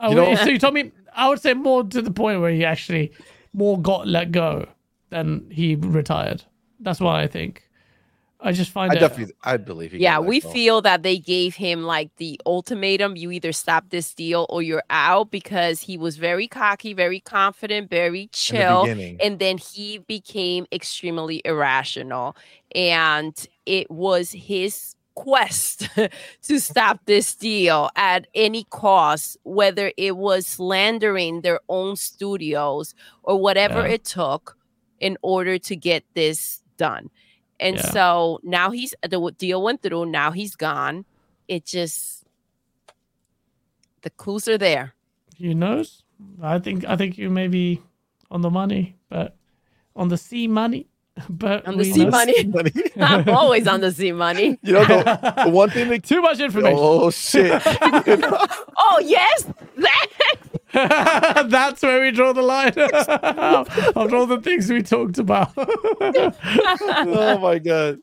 oh, 0.00 0.10
you 0.10 0.14
know, 0.16 0.34
so 0.34 0.46
you 0.50 0.58
told 0.58 0.74
me 0.74 0.92
I 1.14 1.28
would 1.28 1.40
say 1.40 1.54
more 1.54 1.84
to 1.84 2.02
the 2.02 2.10
point 2.10 2.40
where 2.40 2.50
he 2.50 2.64
actually 2.64 3.12
more 3.52 3.80
got 3.80 4.06
let 4.08 4.32
go 4.32 4.66
than 5.10 5.48
he 5.50 5.74
retired. 5.76 6.42
That's 6.80 7.00
what 7.00 7.16
I 7.16 7.26
think. 7.26 7.67
I 8.40 8.52
just 8.52 8.70
find 8.70 8.92
I 8.92 8.96
it, 8.96 9.00
definitely 9.00 9.34
I 9.42 9.56
believe 9.56 9.92
he 9.92 9.98
Yeah, 9.98 10.20
we 10.20 10.40
feel 10.40 10.80
that 10.82 11.02
they 11.02 11.18
gave 11.18 11.56
him 11.56 11.82
like 11.82 12.14
the 12.16 12.40
ultimatum. 12.46 13.16
You 13.16 13.32
either 13.32 13.52
stop 13.52 13.90
this 13.90 14.14
deal 14.14 14.46
or 14.48 14.62
you're 14.62 14.84
out 14.90 15.30
because 15.32 15.80
he 15.80 15.98
was 15.98 16.16
very 16.16 16.46
cocky, 16.46 16.94
very 16.94 17.18
confident, 17.18 17.90
very 17.90 18.28
chill. 18.32 18.84
The 18.84 19.16
and 19.20 19.40
then 19.40 19.58
he 19.58 19.98
became 19.98 20.66
extremely 20.70 21.42
irrational. 21.44 22.36
And 22.74 23.34
it 23.66 23.90
was 23.90 24.30
his 24.30 24.94
quest 25.16 25.88
to 26.42 26.60
stop 26.60 27.00
this 27.06 27.34
deal 27.34 27.90
at 27.96 28.28
any 28.36 28.62
cost, 28.70 29.36
whether 29.42 29.90
it 29.96 30.16
was 30.16 30.46
slandering 30.46 31.40
their 31.40 31.58
own 31.68 31.96
studios 31.96 32.94
or 33.24 33.40
whatever 33.40 33.80
yeah. 33.80 33.94
it 33.94 34.04
took 34.04 34.56
in 35.00 35.18
order 35.22 35.58
to 35.58 35.74
get 35.74 36.04
this 36.14 36.62
done. 36.76 37.10
And 37.60 37.76
yeah. 37.76 37.90
so 37.90 38.40
now 38.42 38.70
he's 38.70 38.94
the 39.02 39.32
deal 39.36 39.62
went 39.62 39.82
through. 39.82 40.06
Now 40.06 40.30
he's 40.30 40.54
gone. 40.54 41.04
It 41.48 41.64
just 41.64 42.24
the 44.02 44.10
clues 44.10 44.48
are 44.48 44.58
there. 44.58 44.94
Who 45.38 45.54
knows? 45.54 46.02
I 46.42 46.58
think 46.58 46.84
I 46.84 46.96
think 46.96 47.18
you 47.18 47.30
may 47.30 47.48
be 47.48 47.82
on 48.30 48.42
the 48.42 48.50
money, 48.50 48.96
but 49.08 49.36
on 49.96 50.08
the 50.08 50.16
CMoney. 50.16 50.86
But 51.28 51.66
on 51.66 51.76
the 51.76 51.82
CMoney. 51.82 52.54
money. 52.54 52.72
I'm 53.00 53.28
always 53.28 53.66
on 53.66 53.80
the 53.80 53.88
CMoney. 53.88 54.56
You 54.62 54.74
know 54.74 54.84
the, 54.84 55.42
the 55.46 55.50
one 55.50 55.68
thing 55.70 55.88
that 55.88 56.04
too 56.04 56.22
much 56.22 56.38
information. 56.38 56.78
Oh 56.80 57.10
shit! 57.10 57.60
oh 57.66 59.02
yes, 59.04 59.46
That's 60.72 61.82
where 61.82 62.02
we 62.02 62.10
draw 62.10 62.32
the 62.32 62.42
line 62.42 62.68
of 62.76 63.96
all 64.12 64.26
the 64.26 64.40
things 64.42 64.70
we 64.70 64.82
talked 64.82 65.18
about. 65.18 65.52
oh 65.56 67.38
my 67.38 67.58
god. 67.58 68.00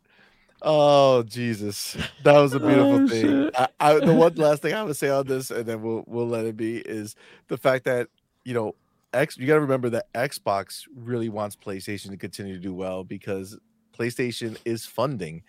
Oh 0.62 1.22
Jesus, 1.24 1.96
that 2.24 2.40
was 2.40 2.54
a 2.54 2.60
beautiful 2.60 3.04
oh, 3.04 3.08
thing. 3.08 3.52
I, 3.56 3.68
I, 3.80 4.00
the 4.00 4.14
one 4.14 4.34
last 4.36 4.64
thing 4.64 4.74
I 4.74 4.82
would 4.82 4.98
say 4.98 5.10
on 5.10 5.28
this, 5.28 5.52
and 5.52 5.66
then 5.66 5.84
we'll 5.84 6.04
we'll 6.08 6.28
let 6.28 6.46
it 6.46 6.58
be, 6.58 6.78
is 6.78 7.16
the 7.50 7.58
fact 7.58 7.86
that 7.86 8.08
you 8.46 8.56
know, 8.56 8.74
X. 9.14 9.38
You 9.38 9.46
got 9.46 9.56
to 9.56 9.62
remember 9.62 9.90
that 9.92 10.12
Xbox 10.14 10.86
really 10.96 11.30
wants 11.30 11.56
PlayStation 11.56 12.10
to 12.10 12.18
continue 12.18 12.54
to 12.54 12.60
do 12.60 12.74
well 12.74 13.04
because 13.04 13.60
PlayStation 13.96 14.58
is 14.66 14.88
funding 14.88 15.44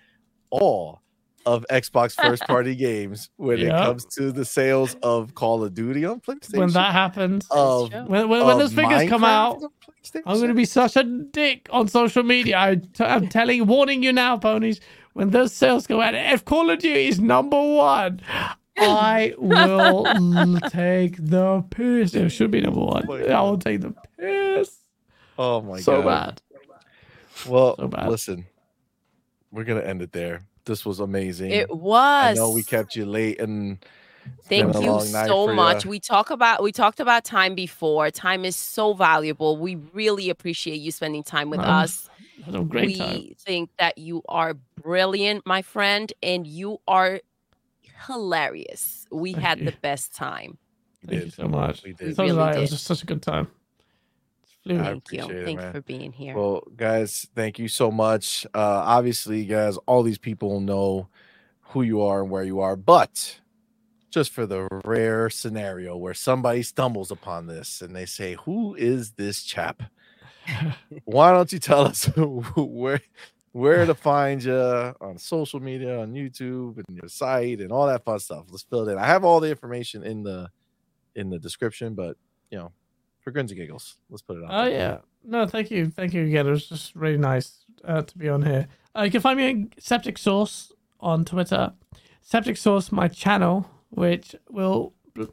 all 0.51 1.01
of 1.47 1.65
Xbox 1.71 2.15
first 2.21 2.43
party 2.47 2.75
games 2.75 3.31
when 3.37 3.59
yep. 3.59 3.69
it 3.69 3.71
comes 3.71 4.05
to 4.17 4.33
the 4.33 4.45
sales 4.45 4.97
of 5.03 5.35
Call 5.35 5.65
of 5.65 5.73
Duty 5.73 6.05
on 6.05 6.21
PlayStation. 6.21 6.59
When 6.59 6.73
that 6.73 6.93
happens, 6.93 7.47
of, 7.51 7.93
when, 7.93 8.29
when, 8.29 8.29
when 8.29 8.59
those 8.59 8.75
figures 8.75 9.03
Minecraft 9.03 9.09
come 9.09 9.25
out, 9.25 9.63
I'm 10.27 10.37
going 10.37 10.49
to 10.49 10.55
be 10.55 10.65
such 10.65 10.97
a 10.97 11.05
dick 11.05 11.69
on 11.71 11.89
social 11.89 12.25
media. 12.25 12.59
I 12.59 12.75
t- 12.75 13.05
I'm 13.05 13.29
telling, 13.29 13.67
warning 13.67 14.03
you 14.03 14.13
now, 14.13 14.37
ponies. 14.37 14.81
When 15.15 15.31
those 15.31 15.53
sales 15.53 15.87
go 15.87 16.03
out, 16.03 16.15
if 16.15 16.45
Call 16.45 16.69
of 16.69 16.81
Duty 16.81 17.09
is 17.09 17.19
number 17.19 17.57
one, 17.57 18.21
I 18.77 19.33
will 19.39 20.61
take 20.69 21.17
the 21.19 21.65
piss. 21.71 22.15
It 22.15 22.29
should 22.29 22.51
be 22.51 22.61
number 22.61 22.81
one. 22.81 23.07
Oh 23.09 23.15
I 23.15 23.41
will 23.41 23.59
take 23.59 23.81
the 23.81 23.95
piss. 24.19 24.77
Oh 25.39 25.63
my 25.63 25.81
so 25.81 26.03
god. 26.03 26.43
So 26.53 26.59
bad. 26.59 27.51
Well, 27.51 27.77
so 27.77 27.89
bad. 27.89 28.09
listen, 28.11 28.47
we're 29.51 29.65
gonna 29.65 29.81
end 29.81 30.03
it 30.03 30.13
there 30.13 30.43
this 30.67 30.85
was 30.85 31.01
amazing. 31.01 31.51
It 31.51 31.75
was. 31.75 32.25
I 32.25 32.35
know 32.35 32.51
we 32.51 32.63
kept 32.63 32.95
you 32.97 33.07
late 33.07 33.41
and 33.41 33.79
Thank 34.49 34.75
you 34.75 35.01
so 35.01 35.53
much. 35.53 35.85
You. 35.85 35.91
We 35.91 36.01
talk 36.01 36.31
about 36.31 36.63
we 36.63 36.73
talked 36.73 37.01
about 37.01 37.25
time 37.25 37.55
before. 37.55 38.11
Time 38.11 38.45
is 38.45 38.57
so 38.57 38.93
valuable. 38.93 39.57
We 39.57 39.77
really 39.93 40.31
appreciate 40.31 40.77
you 40.77 40.93
spending 40.93 41.23
time 41.23 41.51
with 41.51 41.61
us. 41.61 42.09
a 42.47 42.63
great 42.63 42.87
we 42.87 42.97
time. 42.97 43.35
think 43.39 43.71
that 43.79 43.99
you 43.99 44.23
are 44.29 44.55
brilliant, 44.83 45.47
my 45.47 45.63
friend, 45.63 46.13
and 46.23 46.47
you 46.47 46.79
are 46.87 47.21
hilarious. 48.07 49.07
We 49.11 49.33
Thank 49.33 49.45
had 49.45 49.59
you. 49.61 49.65
the 49.67 49.77
best 49.83 50.15
time. 50.15 50.59
Thank 51.07 51.25
you 51.25 51.31
so 51.31 51.49
much. 51.49 51.83
We 51.83 51.93
did. 51.93 52.15
So 52.17 52.25
really 52.25 52.57
It 52.57 52.61
was 52.61 52.71
just 52.71 52.85
such 52.85 53.03
a 53.03 53.07
good 53.07 53.23
time. 53.23 53.49
Thank 54.67 55.13
you. 55.13 55.29
It, 55.29 55.45
Thank 55.45 55.61
you 55.61 55.73
for 55.73 55.83
being 55.83 56.13
here. 56.13 56.37
Well, 56.37 56.63
guys, 56.77 57.27
thank 57.35 57.59
you 57.59 57.69
so 57.69 57.91
much. 57.91 58.47
Uh, 58.55 58.83
obviously, 58.85 59.45
guys, 59.45 59.77
all 59.87 60.03
these 60.03 60.19
people 60.19 60.61
know 60.61 61.09
who 61.61 61.83
you 61.83 62.03
are 62.03 62.23
and 62.23 62.31
where 62.31 62.45
you 62.45 62.61
are, 62.61 62.77
but 62.77 63.41
just 64.11 64.33
for 64.33 64.47
the 64.47 64.69
rare 64.85 65.29
scenario 65.31 65.97
where 65.97 66.15
somebody 66.15 66.63
stumbles 66.63 67.11
upon 67.11 67.47
this 67.47 67.83
and 67.83 67.95
they 67.95 68.07
say, 68.07 68.37
"Who 68.45 68.75
is 68.75 69.13
this 69.13 69.43
chap?" 69.43 69.83
Why 71.05 71.33
don't 71.33 71.53
you 71.53 71.59
tell 71.59 71.85
us 71.85 72.07
where 72.57 73.01
where 73.53 73.87
to 73.87 73.95
find 73.95 74.43
you 74.43 74.55
on 74.55 75.19
social 75.19 75.61
media, 75.61 76.01
on 76.01 76.13
YouTube, 76.13 76.83
and 76.87 76.97
your 76.97 77.09
site, 77.09 77.61
and 77.61 77.73
all 77.73 77.87
that 77.87 78.05
fun 78.05 78.19
stuff? 78.19 78.47
Let's 78.51 78.65
fill 78.65 78.89
it 78.89 78.93
in. 78.93 78.99
I 78.99 79.07
have 79.07 79.25
all 79.25 79.41
the 79.41 79.51
information 79.51 80.03
in 80.03 80.23
the 80.23 80.49
in 81.15 81.31
the 81.31 81.39
description, 81.39 81.95
but 81.95 82.17
you 82.51 82.59
know, 82.59 82.73
for 83.27 83.33
grins 83.33 83.51
and 83.51 83.59
giggles. 83.59 83.97
Let's 84.09 84.23
put 84.23 84.37
it 84.37 84.45
on. 84.45 84.51
Oh 84.53 84.63
uh, 84.63 84.67
yeah. 84.67 84.99
No, 85.25 85.49
thank 85.49 85.73
you, 85.73 85.91
thank 85.91 86.15
you 86.15 86.25
again. 86.27 86.47
It 86.47 86.51
was 86.51 86.69
just 86.69 86.95
really 86.95 87.19
nice 87.19 87.65
uh, 87.85 88.03
to 88.03 88.19
be 88.19 88.29
on 88.29 88.41
here. 88.41 88.69
Uh, 88.97 89.03
you 89.03 89.11
can 89.11 89.21
find 89.21 89.37
me 89.37 89.51
at 89.51 89.83
Septic 89.83 90.17
Sauce 90.17 90.73
on 91.01 91.25
Twitter. 91.25 91.73
Septic 92.23 92.57
Sauce, 92.57 92.93
my 92.93 93.09
channel, 93.09 93.69
which 93.91 94.37
will 94.49 94.93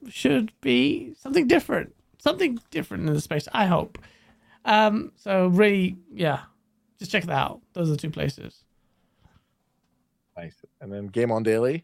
should 0.09 0.51
be 0.59 1.13
something 1.19 1.45
different, 1.45 1.93
something 2.17 2.57
different 2.71 3.07
in 3.07 3.13
the 3.13 3.21
space. 3.21 3.47
I 3.53 3.67
hope. 3.67 3.99
Um. 4.65 5.11
So 5.15 5.49
really, 5.49 5.97
yeah, 6.11 6.39
just 6.97 7.11
check 7.11 7.25
that 7.25 7.37
out. 7.37 7.61
Those 7.73 7.89
are 7.89 7.91
the 7.91 7.97
two 7.97 8.09
places. 8.09 8.63
Nice. 10.35 10.55
And 10.81 10.91
then 10.91 11.11
GameOnDaily. 11.11 11.83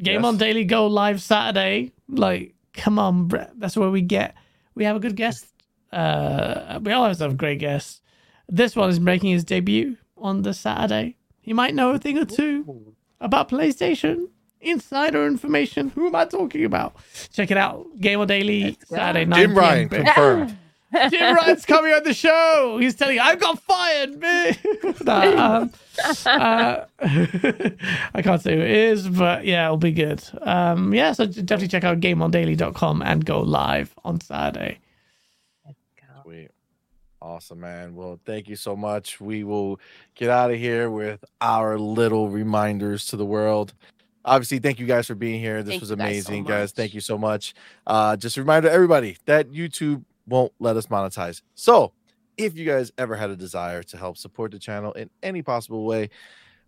Game 0.00 0.22
yes. 0.22 0.24
on 0.24 0.38
Daily 0.38 0.64
go 0.64 0.88
live 0.88 1.22
Saturday. 1.22 1.92
Like, 2.08 2.56
come 2.72 2.98
on, 2.98 3.28
Brett. 3.28 3.52
That's 3.54 3.76
where 3.76 3.90
we 3.90 4.00
get 4.00 4.34
we 4.76 4.84
have 4.84 4.94
a 4.94 5.00
good 5.00 5.16
guest. 5.16 5.46
Uh, 5.92 6.78
we 6.82 6.92
always 6.92 7.18
have 7.18 7.36
great 7.36 7.58
guests. 7.58 8.02
This 8.48 8.76
one 8.76 8.90
is 8.90 9.00
making 9.00 9.30
his 9.30 9.42
debut 9.42 9.96
on 10.16 10.42
the 10.42 10.54
Saturday. 10.54 11.16
He 11.40 11.52
might 11.52 11.74
know 11.74 11.90
a 11.92 11.98
thing 11.98 12.18
or 12.18 12.24
two 12.24 12.94
about 13.20 13.48
PlayStation. 13.48 14.28
Insider 14.60 15.26
information. 15.26 15.90
Who 15.90 16.06
am 16.08 16.14
I 16.14 16.24
talking 16.26 16.64
about? 16.64 16.96
Check 17.32 17.50
it 17.50 17.56
out. 17.56 17.86
GameOnDaily 17.98 18.76
Saturday 18.86 19.24
night. 19.24 19.40
Jim 19.40 19.56
Ryan 19.56 19.88
confirmed. 19.88 20.58
Jim 21.10 21.34
Ryan's 21.36 21.64
coming 21.64 21.92
on 21.92 22.02
the 22.04 22.14
show. 22.14 22.78
He's 22.80 22.94
telling 22.94 23.16
you, 23.16 23.20
I 23.20 23.36
got 23.36 23.58
fired, 23.60 24.20
man. 24.20 24.56
nah, 25.04 25.56
um, 25.56 25.72
uh, 26.26 26.84
I 27.00 28.22
can't 28.22 28.42
say 28.42 28.54
who 28.54 28.62
it 28.62 28.70
is, 28.70 29.08
but 29.08 29.44
yeah, 29.44 29.66
it'll 29.66 29.76
be 29.76 29.92
good. 29.92 30.22
Um, 30.42 30.92
yeah, 30.94 31.12
so 31.12 31.26
definitely 31.26 31.68
check 31.68 31.84
out 31.84 32.00
gameondaily.com 32.00 33.02
and 33.02 33.24
go 33.24 33.40
live 33.40 33.94
on 34.04 34.20
Saturday. 34.20 34.78
Sweet. 36.22 36.50
Awesome, 37.22 37.60
man. 37.60 37.94
Well, 37.94 38.20
thank 38.24 38.48
you 38.48 38.56
so 38.56 38.76
much. 38.76 39.20
We 39.20 39.44
will 39.44 39.80
get 40.14 40.30
out 40.30 40.50
of 40.50 40.58
here 40.58 40.90
with 40.90 41.24
our 41.40 41.78
little 41.78 42.28
reminders 42.28 43.06
to 43.06 43.16
the 43.16 43.26
world 43.26 43.72
obviously 44.26 44.58
thank 44.58 44.78
you 44.78 44.86
guys 44.86 45.06
for 45.06 45.14
being 45.14 45.40
here 45.40 45.62
this 45.62 45.72
thank 45.72 45.80
was 45.80 45.90
amazing 45.92 46.42
guys, 46.42 46.48
so 46.48 46.60
guys, 46.60 46.72
thank 46.72 46.94
you 46.94 47.00
so 47.00 47.16
much 47.16 47.54
uh 47.86 48.16
just 48.16 48.36
a 48.36 48.40
reminder 48.40 48.68
to 48.68 48.74
everybody 48.74 49.16
that 49.24 49.50
youtube 49.50 50.04
won't 50.26 50.52
let 50.58 50.76
us 50.76 50.86
monetize. 50.86 51.42
So, 51.54 51.92
if 52.36 52.56
you 52.56 52.66
guys 52.66 52.92
ever 52.98 53.16
had 53.16 53.30
a 53.30 53.36
desire 53.36 53.82
to 53.84 53.96
help 53.96 54.18
support 54.18 54.52
the 54.52 54.58
channel 54.58 54.92
in 54.92 55.08
any 55.22 55.42
possible 55.42 55.86
way, 55.86 56.10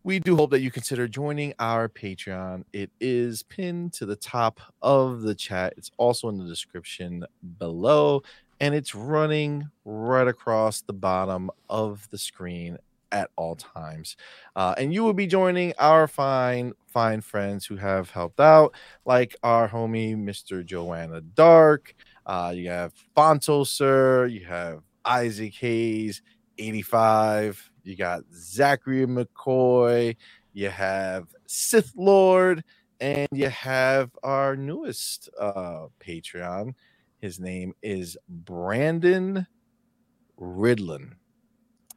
we 0.03 0.19
do 0.19 0.37
hope 0.37 0.51
that 0.51 0.61
you 0.61 0.71
consider 0.71 1.07
joining 1.07 1.53
our 1.59 1.89
Patreon. 1.89 2.65
It 2.73 2.91
is 3.01 3.43
pinned 3.43 3.93
to 3.95 4.07
the 4.07 4.17
top 4.17 4.61
of 4.81 5.23
the 5.23 5.35
chat. 5.35 5.75
It's 5.77 5.91
also 5.99 6.29
in 6.29 6.39
the 6.39 6.47
description 6.47 7.25
below. 7.59 8.23
and 8.61 8.75
it's 8.75 8.95
running 8.95 9.69
right 9.85 10.27
across 10.27 10.81
the 10.81 10.93
bottom 10.93 11.51
of 11.69 12.09
the 12.11 12.19
screen 12.19 12.77
at 13.13 13.31
all 13.37 13.57
times. 13.57 14.17
Uh, 14.57 14.75
and 14.77 14.93
you 14.93 15.05
will 15.05 15.15
be 15.15 15.27
joining 15.27 15.73
our 15.79 16.09
fine, 16.09 16.73
fine 16.87 17.21
friends 17.21 17.67
who 17.67 17.77
have 17.77 18.11
helped 18.11 18.41
out, 18.41 18.75
like 19.05 19.37
our 19.43 19.69
homie, 19.69 20.17
Mr. 20.17 20.65
Joanna 20.65 21.21
Dark. 21.21 21.95
Uh, 22.29 22.53
you 22.55 22.69
have 22.69 22.93
Bonto 23.17 23.67
Sir, 23.67 24.27
you 24.27 24.45
have 24.45 24.83
Isaac 25.05 25.55
Hayes, 25.55 26.21
85. 26.59 27.71
You 27.85 27.97
got 27.97 28.21
Zachary 28.35 29.07
McCoy, 29.07 30.15
you 30.53 30.69
have 30.69 31.29
Sith 31.47 31.93
Lord, 31.97 32.63
and 33.01 33.29
you 33.33 33.49
have 33.49 34.11
our 34.23 34.57
newest 34.57 35.31
uh, 35.41 35.87
Patreon. 36.07 36.75
His 37.21 37.41
name 37.41 37.73
is 37.83 38.19
Brandon 38.29 39.47
Ridlin. 40.37 41.15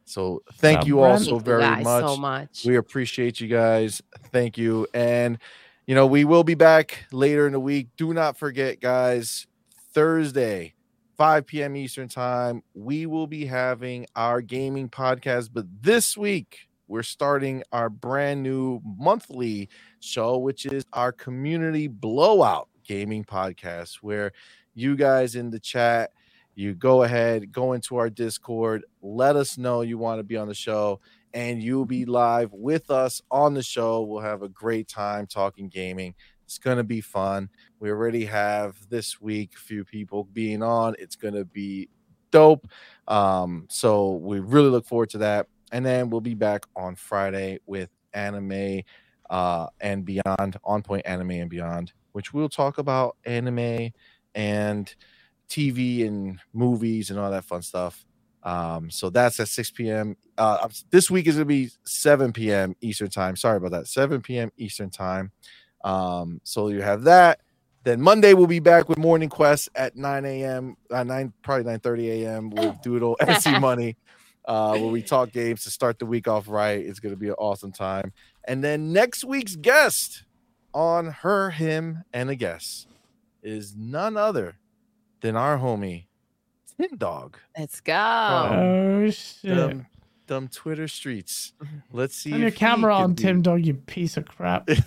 So 0.06 0.42
thank 0.54 0.80
Wow, 0.80 0.86
you 0.86 1.00
all 1.00 1.18
so 1.18 1.38
very 1.38 1.82
much. 1.82 2.06
so 2.06 2.16
much. 2.16 2.64
We 2.64 2.76
appreciate 2.76 3.38
you 3.38 3.48
guys. 3.48 4.00
Thank 4.32 4.56
you. 4.56 4.86
And 4.94 5.38
you 5.86 5.94
know, 5.94 6.06
we 6.06 6.24
will 6.24 6.44
be 6.44 6.54
back 6.54 7.04
later 7.12 7.46
in 7.46 7.52
the 7.52 7.60
week. 7.60 7.88
Do 7.96 8.14
not 8.14 8.38
forget, 8.38 8.80
guys, 8.80 9.46
Thursday, 9.92 10.74
5 11.18 11.46
p.m. 11.46 11.76
Eastern 11.76 12.08
time, 12.08 12.62
we 12.74 13.06
will 13.06 13.26
be 13.26 13.44
having 13.44 14.06
our 14.16 14.40
gaming 14.40 14.88
podcast. 14.88 15.50
But 15.52 15.66
this 15.82 16.16
week, 16.16 16.68
we're 16.88 17.02
starting 17.02 17.62
our 17.72 17.90
brand 17.90 18.42
new 18.42 18.80
monthly 18.84 19.68
show, 20.00 20.38
which 20.38 20.66
is 20.66 20.84
our 20.92 21.12
community 21.12 21.88
blowout 21.88 22.68
gaming 22.84 23.24
podcast, 23.24 23.96
where 23.96 24.32
you 24.74 24.96
guys 24.96 25.36
in 25.36 25.50
the 25.50 25.60
chat, 25.60 26.12
you 26.54 26.74
go 26.74 27.02
ahead, 27.02 27.52
go 27.52 27.72
into 27.72 27.96
our 27.96 28.10
Discord, 28.10 28.84
let 29.02 29.36
us 29.36 29.58
know 29.58 29.82
you 29.82 29.98
want 29.98 30.18
to 30.18 30.24
be 30.24 30.36
on 30.36 30.48
the 30.48 30.54
show 30.54 31.00
and 31.34 31.62
you'll 31.62 31.86
be 31.86 32.04
live 32.04 32.52
with 32.52 32.90
us 32.90 33.22
on 33.30 33.54
the 33.54 33.62
show. 33.62 34.02
We'll 34.02 34.20
have 34.20 34.42
a 34.42 34.48
great 34.48 34.88
time 34.88 35.26
talking 35.26 35.68
gaming. 35.68 36.14
It's 36.52 36.58
going 36.58 36.76
to 36.76 36.84
be 36.84 37.00
fun. 37.00 37.48
We 37.80 37.88
already 37.88 38.26
have 38.26 38.76
this 38.90 39.22
week 39.22 39.54
a 39.56 39.58
few 39.58 39.86
people 39.86 40.24
being 40.34 40.62
on. 40.62 40.94
It's 40.98 41.16
going 41.16 41.32
to 41.32 41.46
be 41.46 41.88
dope. 42.30 42.68
Um, 43.08 43.64
so 43.70 44.16
we 44.16 44.40
really 44.40 44.68
look 44.68 44.84
forward 44.84 45.08
to 45.10 45.18
that. 45.18 45.46
And 45.72 45.84
then 45.86 46.10
we'll 46.10 46.20
be 46.20 46.34
back 46.34 46.66
on 46.76 46.94
Friday 46.94 47.58
with 47.64 47.88
anime 48.12 48.82
uh, 49.30 49.68
and 49.80 50.04
beyond, 50.04 50.58
on 50.62 50.82
point 50.82 51.06
anime 51.06 51.30
and 51.30 51.48
beyond, 51.48 51.94
which 52.12 52.34
we'll 52.34 52.50
talk 52.50 52.76
about 52.76 53.16
anime 53.24 53.90
and 54.34 54.94
TV 55.48 56.06
and 56.06 56.38
movies 56.52 57.08
and 57.08 57.18
all 57.18 57.30
that 57.30 57.46
fun 57.46 57.62
stuff. 57.62 58.04
Um, 58.42 58.90
so 58.90 59.08
that's 59.08 59.40
at 59.40 59.48
6 59.48 59.70
p.m. 59.70 60.16
Uh, 60.36 60.68
this 60.90 61.10
week 61.10 61.26
is 61.28 61.36
gonna 61.36 61.46
be 61.46 61.70
7 61.84 62.30
p.m. 62.34 62.76
Eastern 62.82 63.08
time. 63.08 63.36
Sorry 63.36 63.56
about 63.56 63.70
that. 63.70 63.86
7 63.86 64.20
p.m. 64.20 64.52
Eastern 64.58 64.90
time. 64.90 65.32
Um, 65.84 66.40
so 66.44 66.68
you 66.68 66.82
have 66.82 67.04
that. 67.04 67.40
Then 67.84 68.00
Monday 68.00 68.32
we'll 68.34 68.46
be 68.46 68.60
back 68.60 68.88
with 68.88 68.98
Morning 68.98 69.28
Quest 69.28 69.68
at 69.74 69.96
9 69.96 70.24
a.m. 70.24 70.76
Uh, 70.90 71.02
9 71.02 71.32
probably 71.42 71.64
9 71.64 71.80
30 71.80 72.10
a.m. 72.24 72.50
with 72.50 72.80
Doodle 72.82 73.16
and 73.20 73.30
CMoney, 73.30 73.96
uh, 74.44 74.76
where 74.78 74.90
we 74.90 75.02
talk 75.02 75.32
games 75.32 75.64
to 75.64 75.70
start 75.70 75.98
the 75.98 76.06
week 76.06 76.28
off 76.28 76.48
right. 76.48 76.78
It's 76.78 77.00
gonna 77.00 77.16
be 77.16 77.28
an 77.28 77.34
awesome 77.38 77.72
time. 77.72 78.12
And 78.44 78.62
then 78.62 78.92
next 78.92 79.24
week's 79.24 79.56
guest 79.56 80.24
on 80.72 81.06
her, 81.06 81.50
him, 81.50 82.04
and 82.12 82.30
a 82.30 82.36
guest 82.36 82.86
is 83.42 83.74
none 83.76 84.16
other 84.16 84.56
than 85.20 85.34
our 85.36 85.58
homie 85.58 86.06
Tim 86.80 86.96
Dog. 86.96 87.36
Let's 87.58 87.80
go. 87.80 87.92
Oh 87.94 89.10
shit! 89.10 89.56
Them, 89.56 89.86
them 90.28 90.46
Twitter 90.48 90.86
streets. 90.86 91.52
Let's 91.92 92.14
see. 92.14 92.30
Turn 92.30 92.40
your 92.40 92.50
camera 92.52 92.94
on, 92.96 93.14
do- 93.14 93.24
Tim 93.24 93.42
Dog, 93.42 93.66
you 93.66 93.74
piece 93.74 94.16
of 94.16 94.26
crap. 94.26 94.68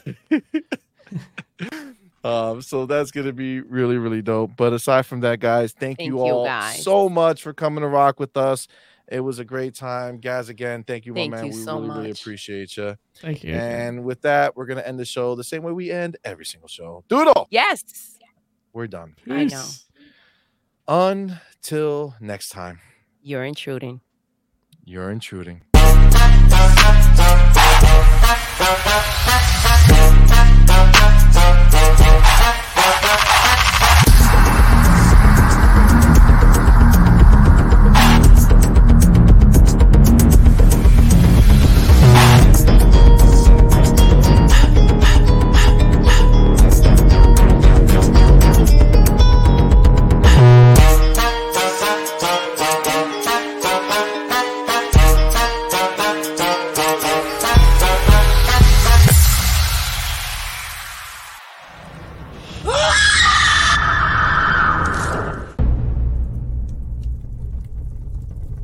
um, 2.24 2.62
so 2.62 2.86
that's 2.86 3.12
gonna 3.12 3.34
be 3.34 3.62
really, 3.62 3.98
really 3.98 4.22
dope. 4.22 4.52
But 4.58 4.74
aside 4.74 5.06
from 5.06 5.22
that, 5.22 5.40
guys, 5.40 5.72
thank, 5.74 5.98
Thank 6.00 6.08
you 6.10 6.18
you, 6.18 6.22
all 6.22 6.46
guys. 6.46 6.84
so 6.84 7.10
much 7.10 7.42
for 7.42 7.54
coming 7.54 7.82
to 7.82 7.88
rock 7.88 8.20
with 8.20 8.36
us. 8.38 8.68
It 9.08 9.20
was 9.20 9.38
a 9.38 9.46
great 9.46 9.76
time, 9.76 10.18
guys. 10.18 10.50
Again, 10.50 10.84
thank 10.84 11.06
you, 11.06 11.14
Thank 11.14 11.30
my 11.32 11.38
man. 11.38 11.46
you 11.52 11.52
we 11.58 11.64
so 11.64 11.80
really, 11.80 11.90
really 11.98 12.12
appreciate 12.12 12.76
you. 12.76 12.98
Thank 13.22 13.44
you. 13.44 13.54
And 13.54 14.04
with 14.04 14.22
that, 14.22 14.56
we're 14.56 14.66
gonna 14.66 14.82
end 14.82 14.98
the 15.00 15.06
show 15.06 15.36
the 15.36 15.44
same 15.44 15.62
way 15.62 15.72
we 15.72 15.92
end 15.92 16.18
every 16.24 16.46
single 16.46 16.68
show. 16.68 17.04
Doodle, 17.08 17.48
Yes. 17.52 18.18
we're 18.74 18.88
done. 18.88 19.16
I 19.30 19.44
know. 19.46 19.64
Until 20.88 22.16
next 22.20 22.50
time, 22.50 22.80
You're 23.22 23.44
intruding. 23.44 24.02
you're 24.84 25.10
intruding. 25.12 25.62
Thank 28.58 29.54
you. 29.54 29.65
Bye. 31.98 32.25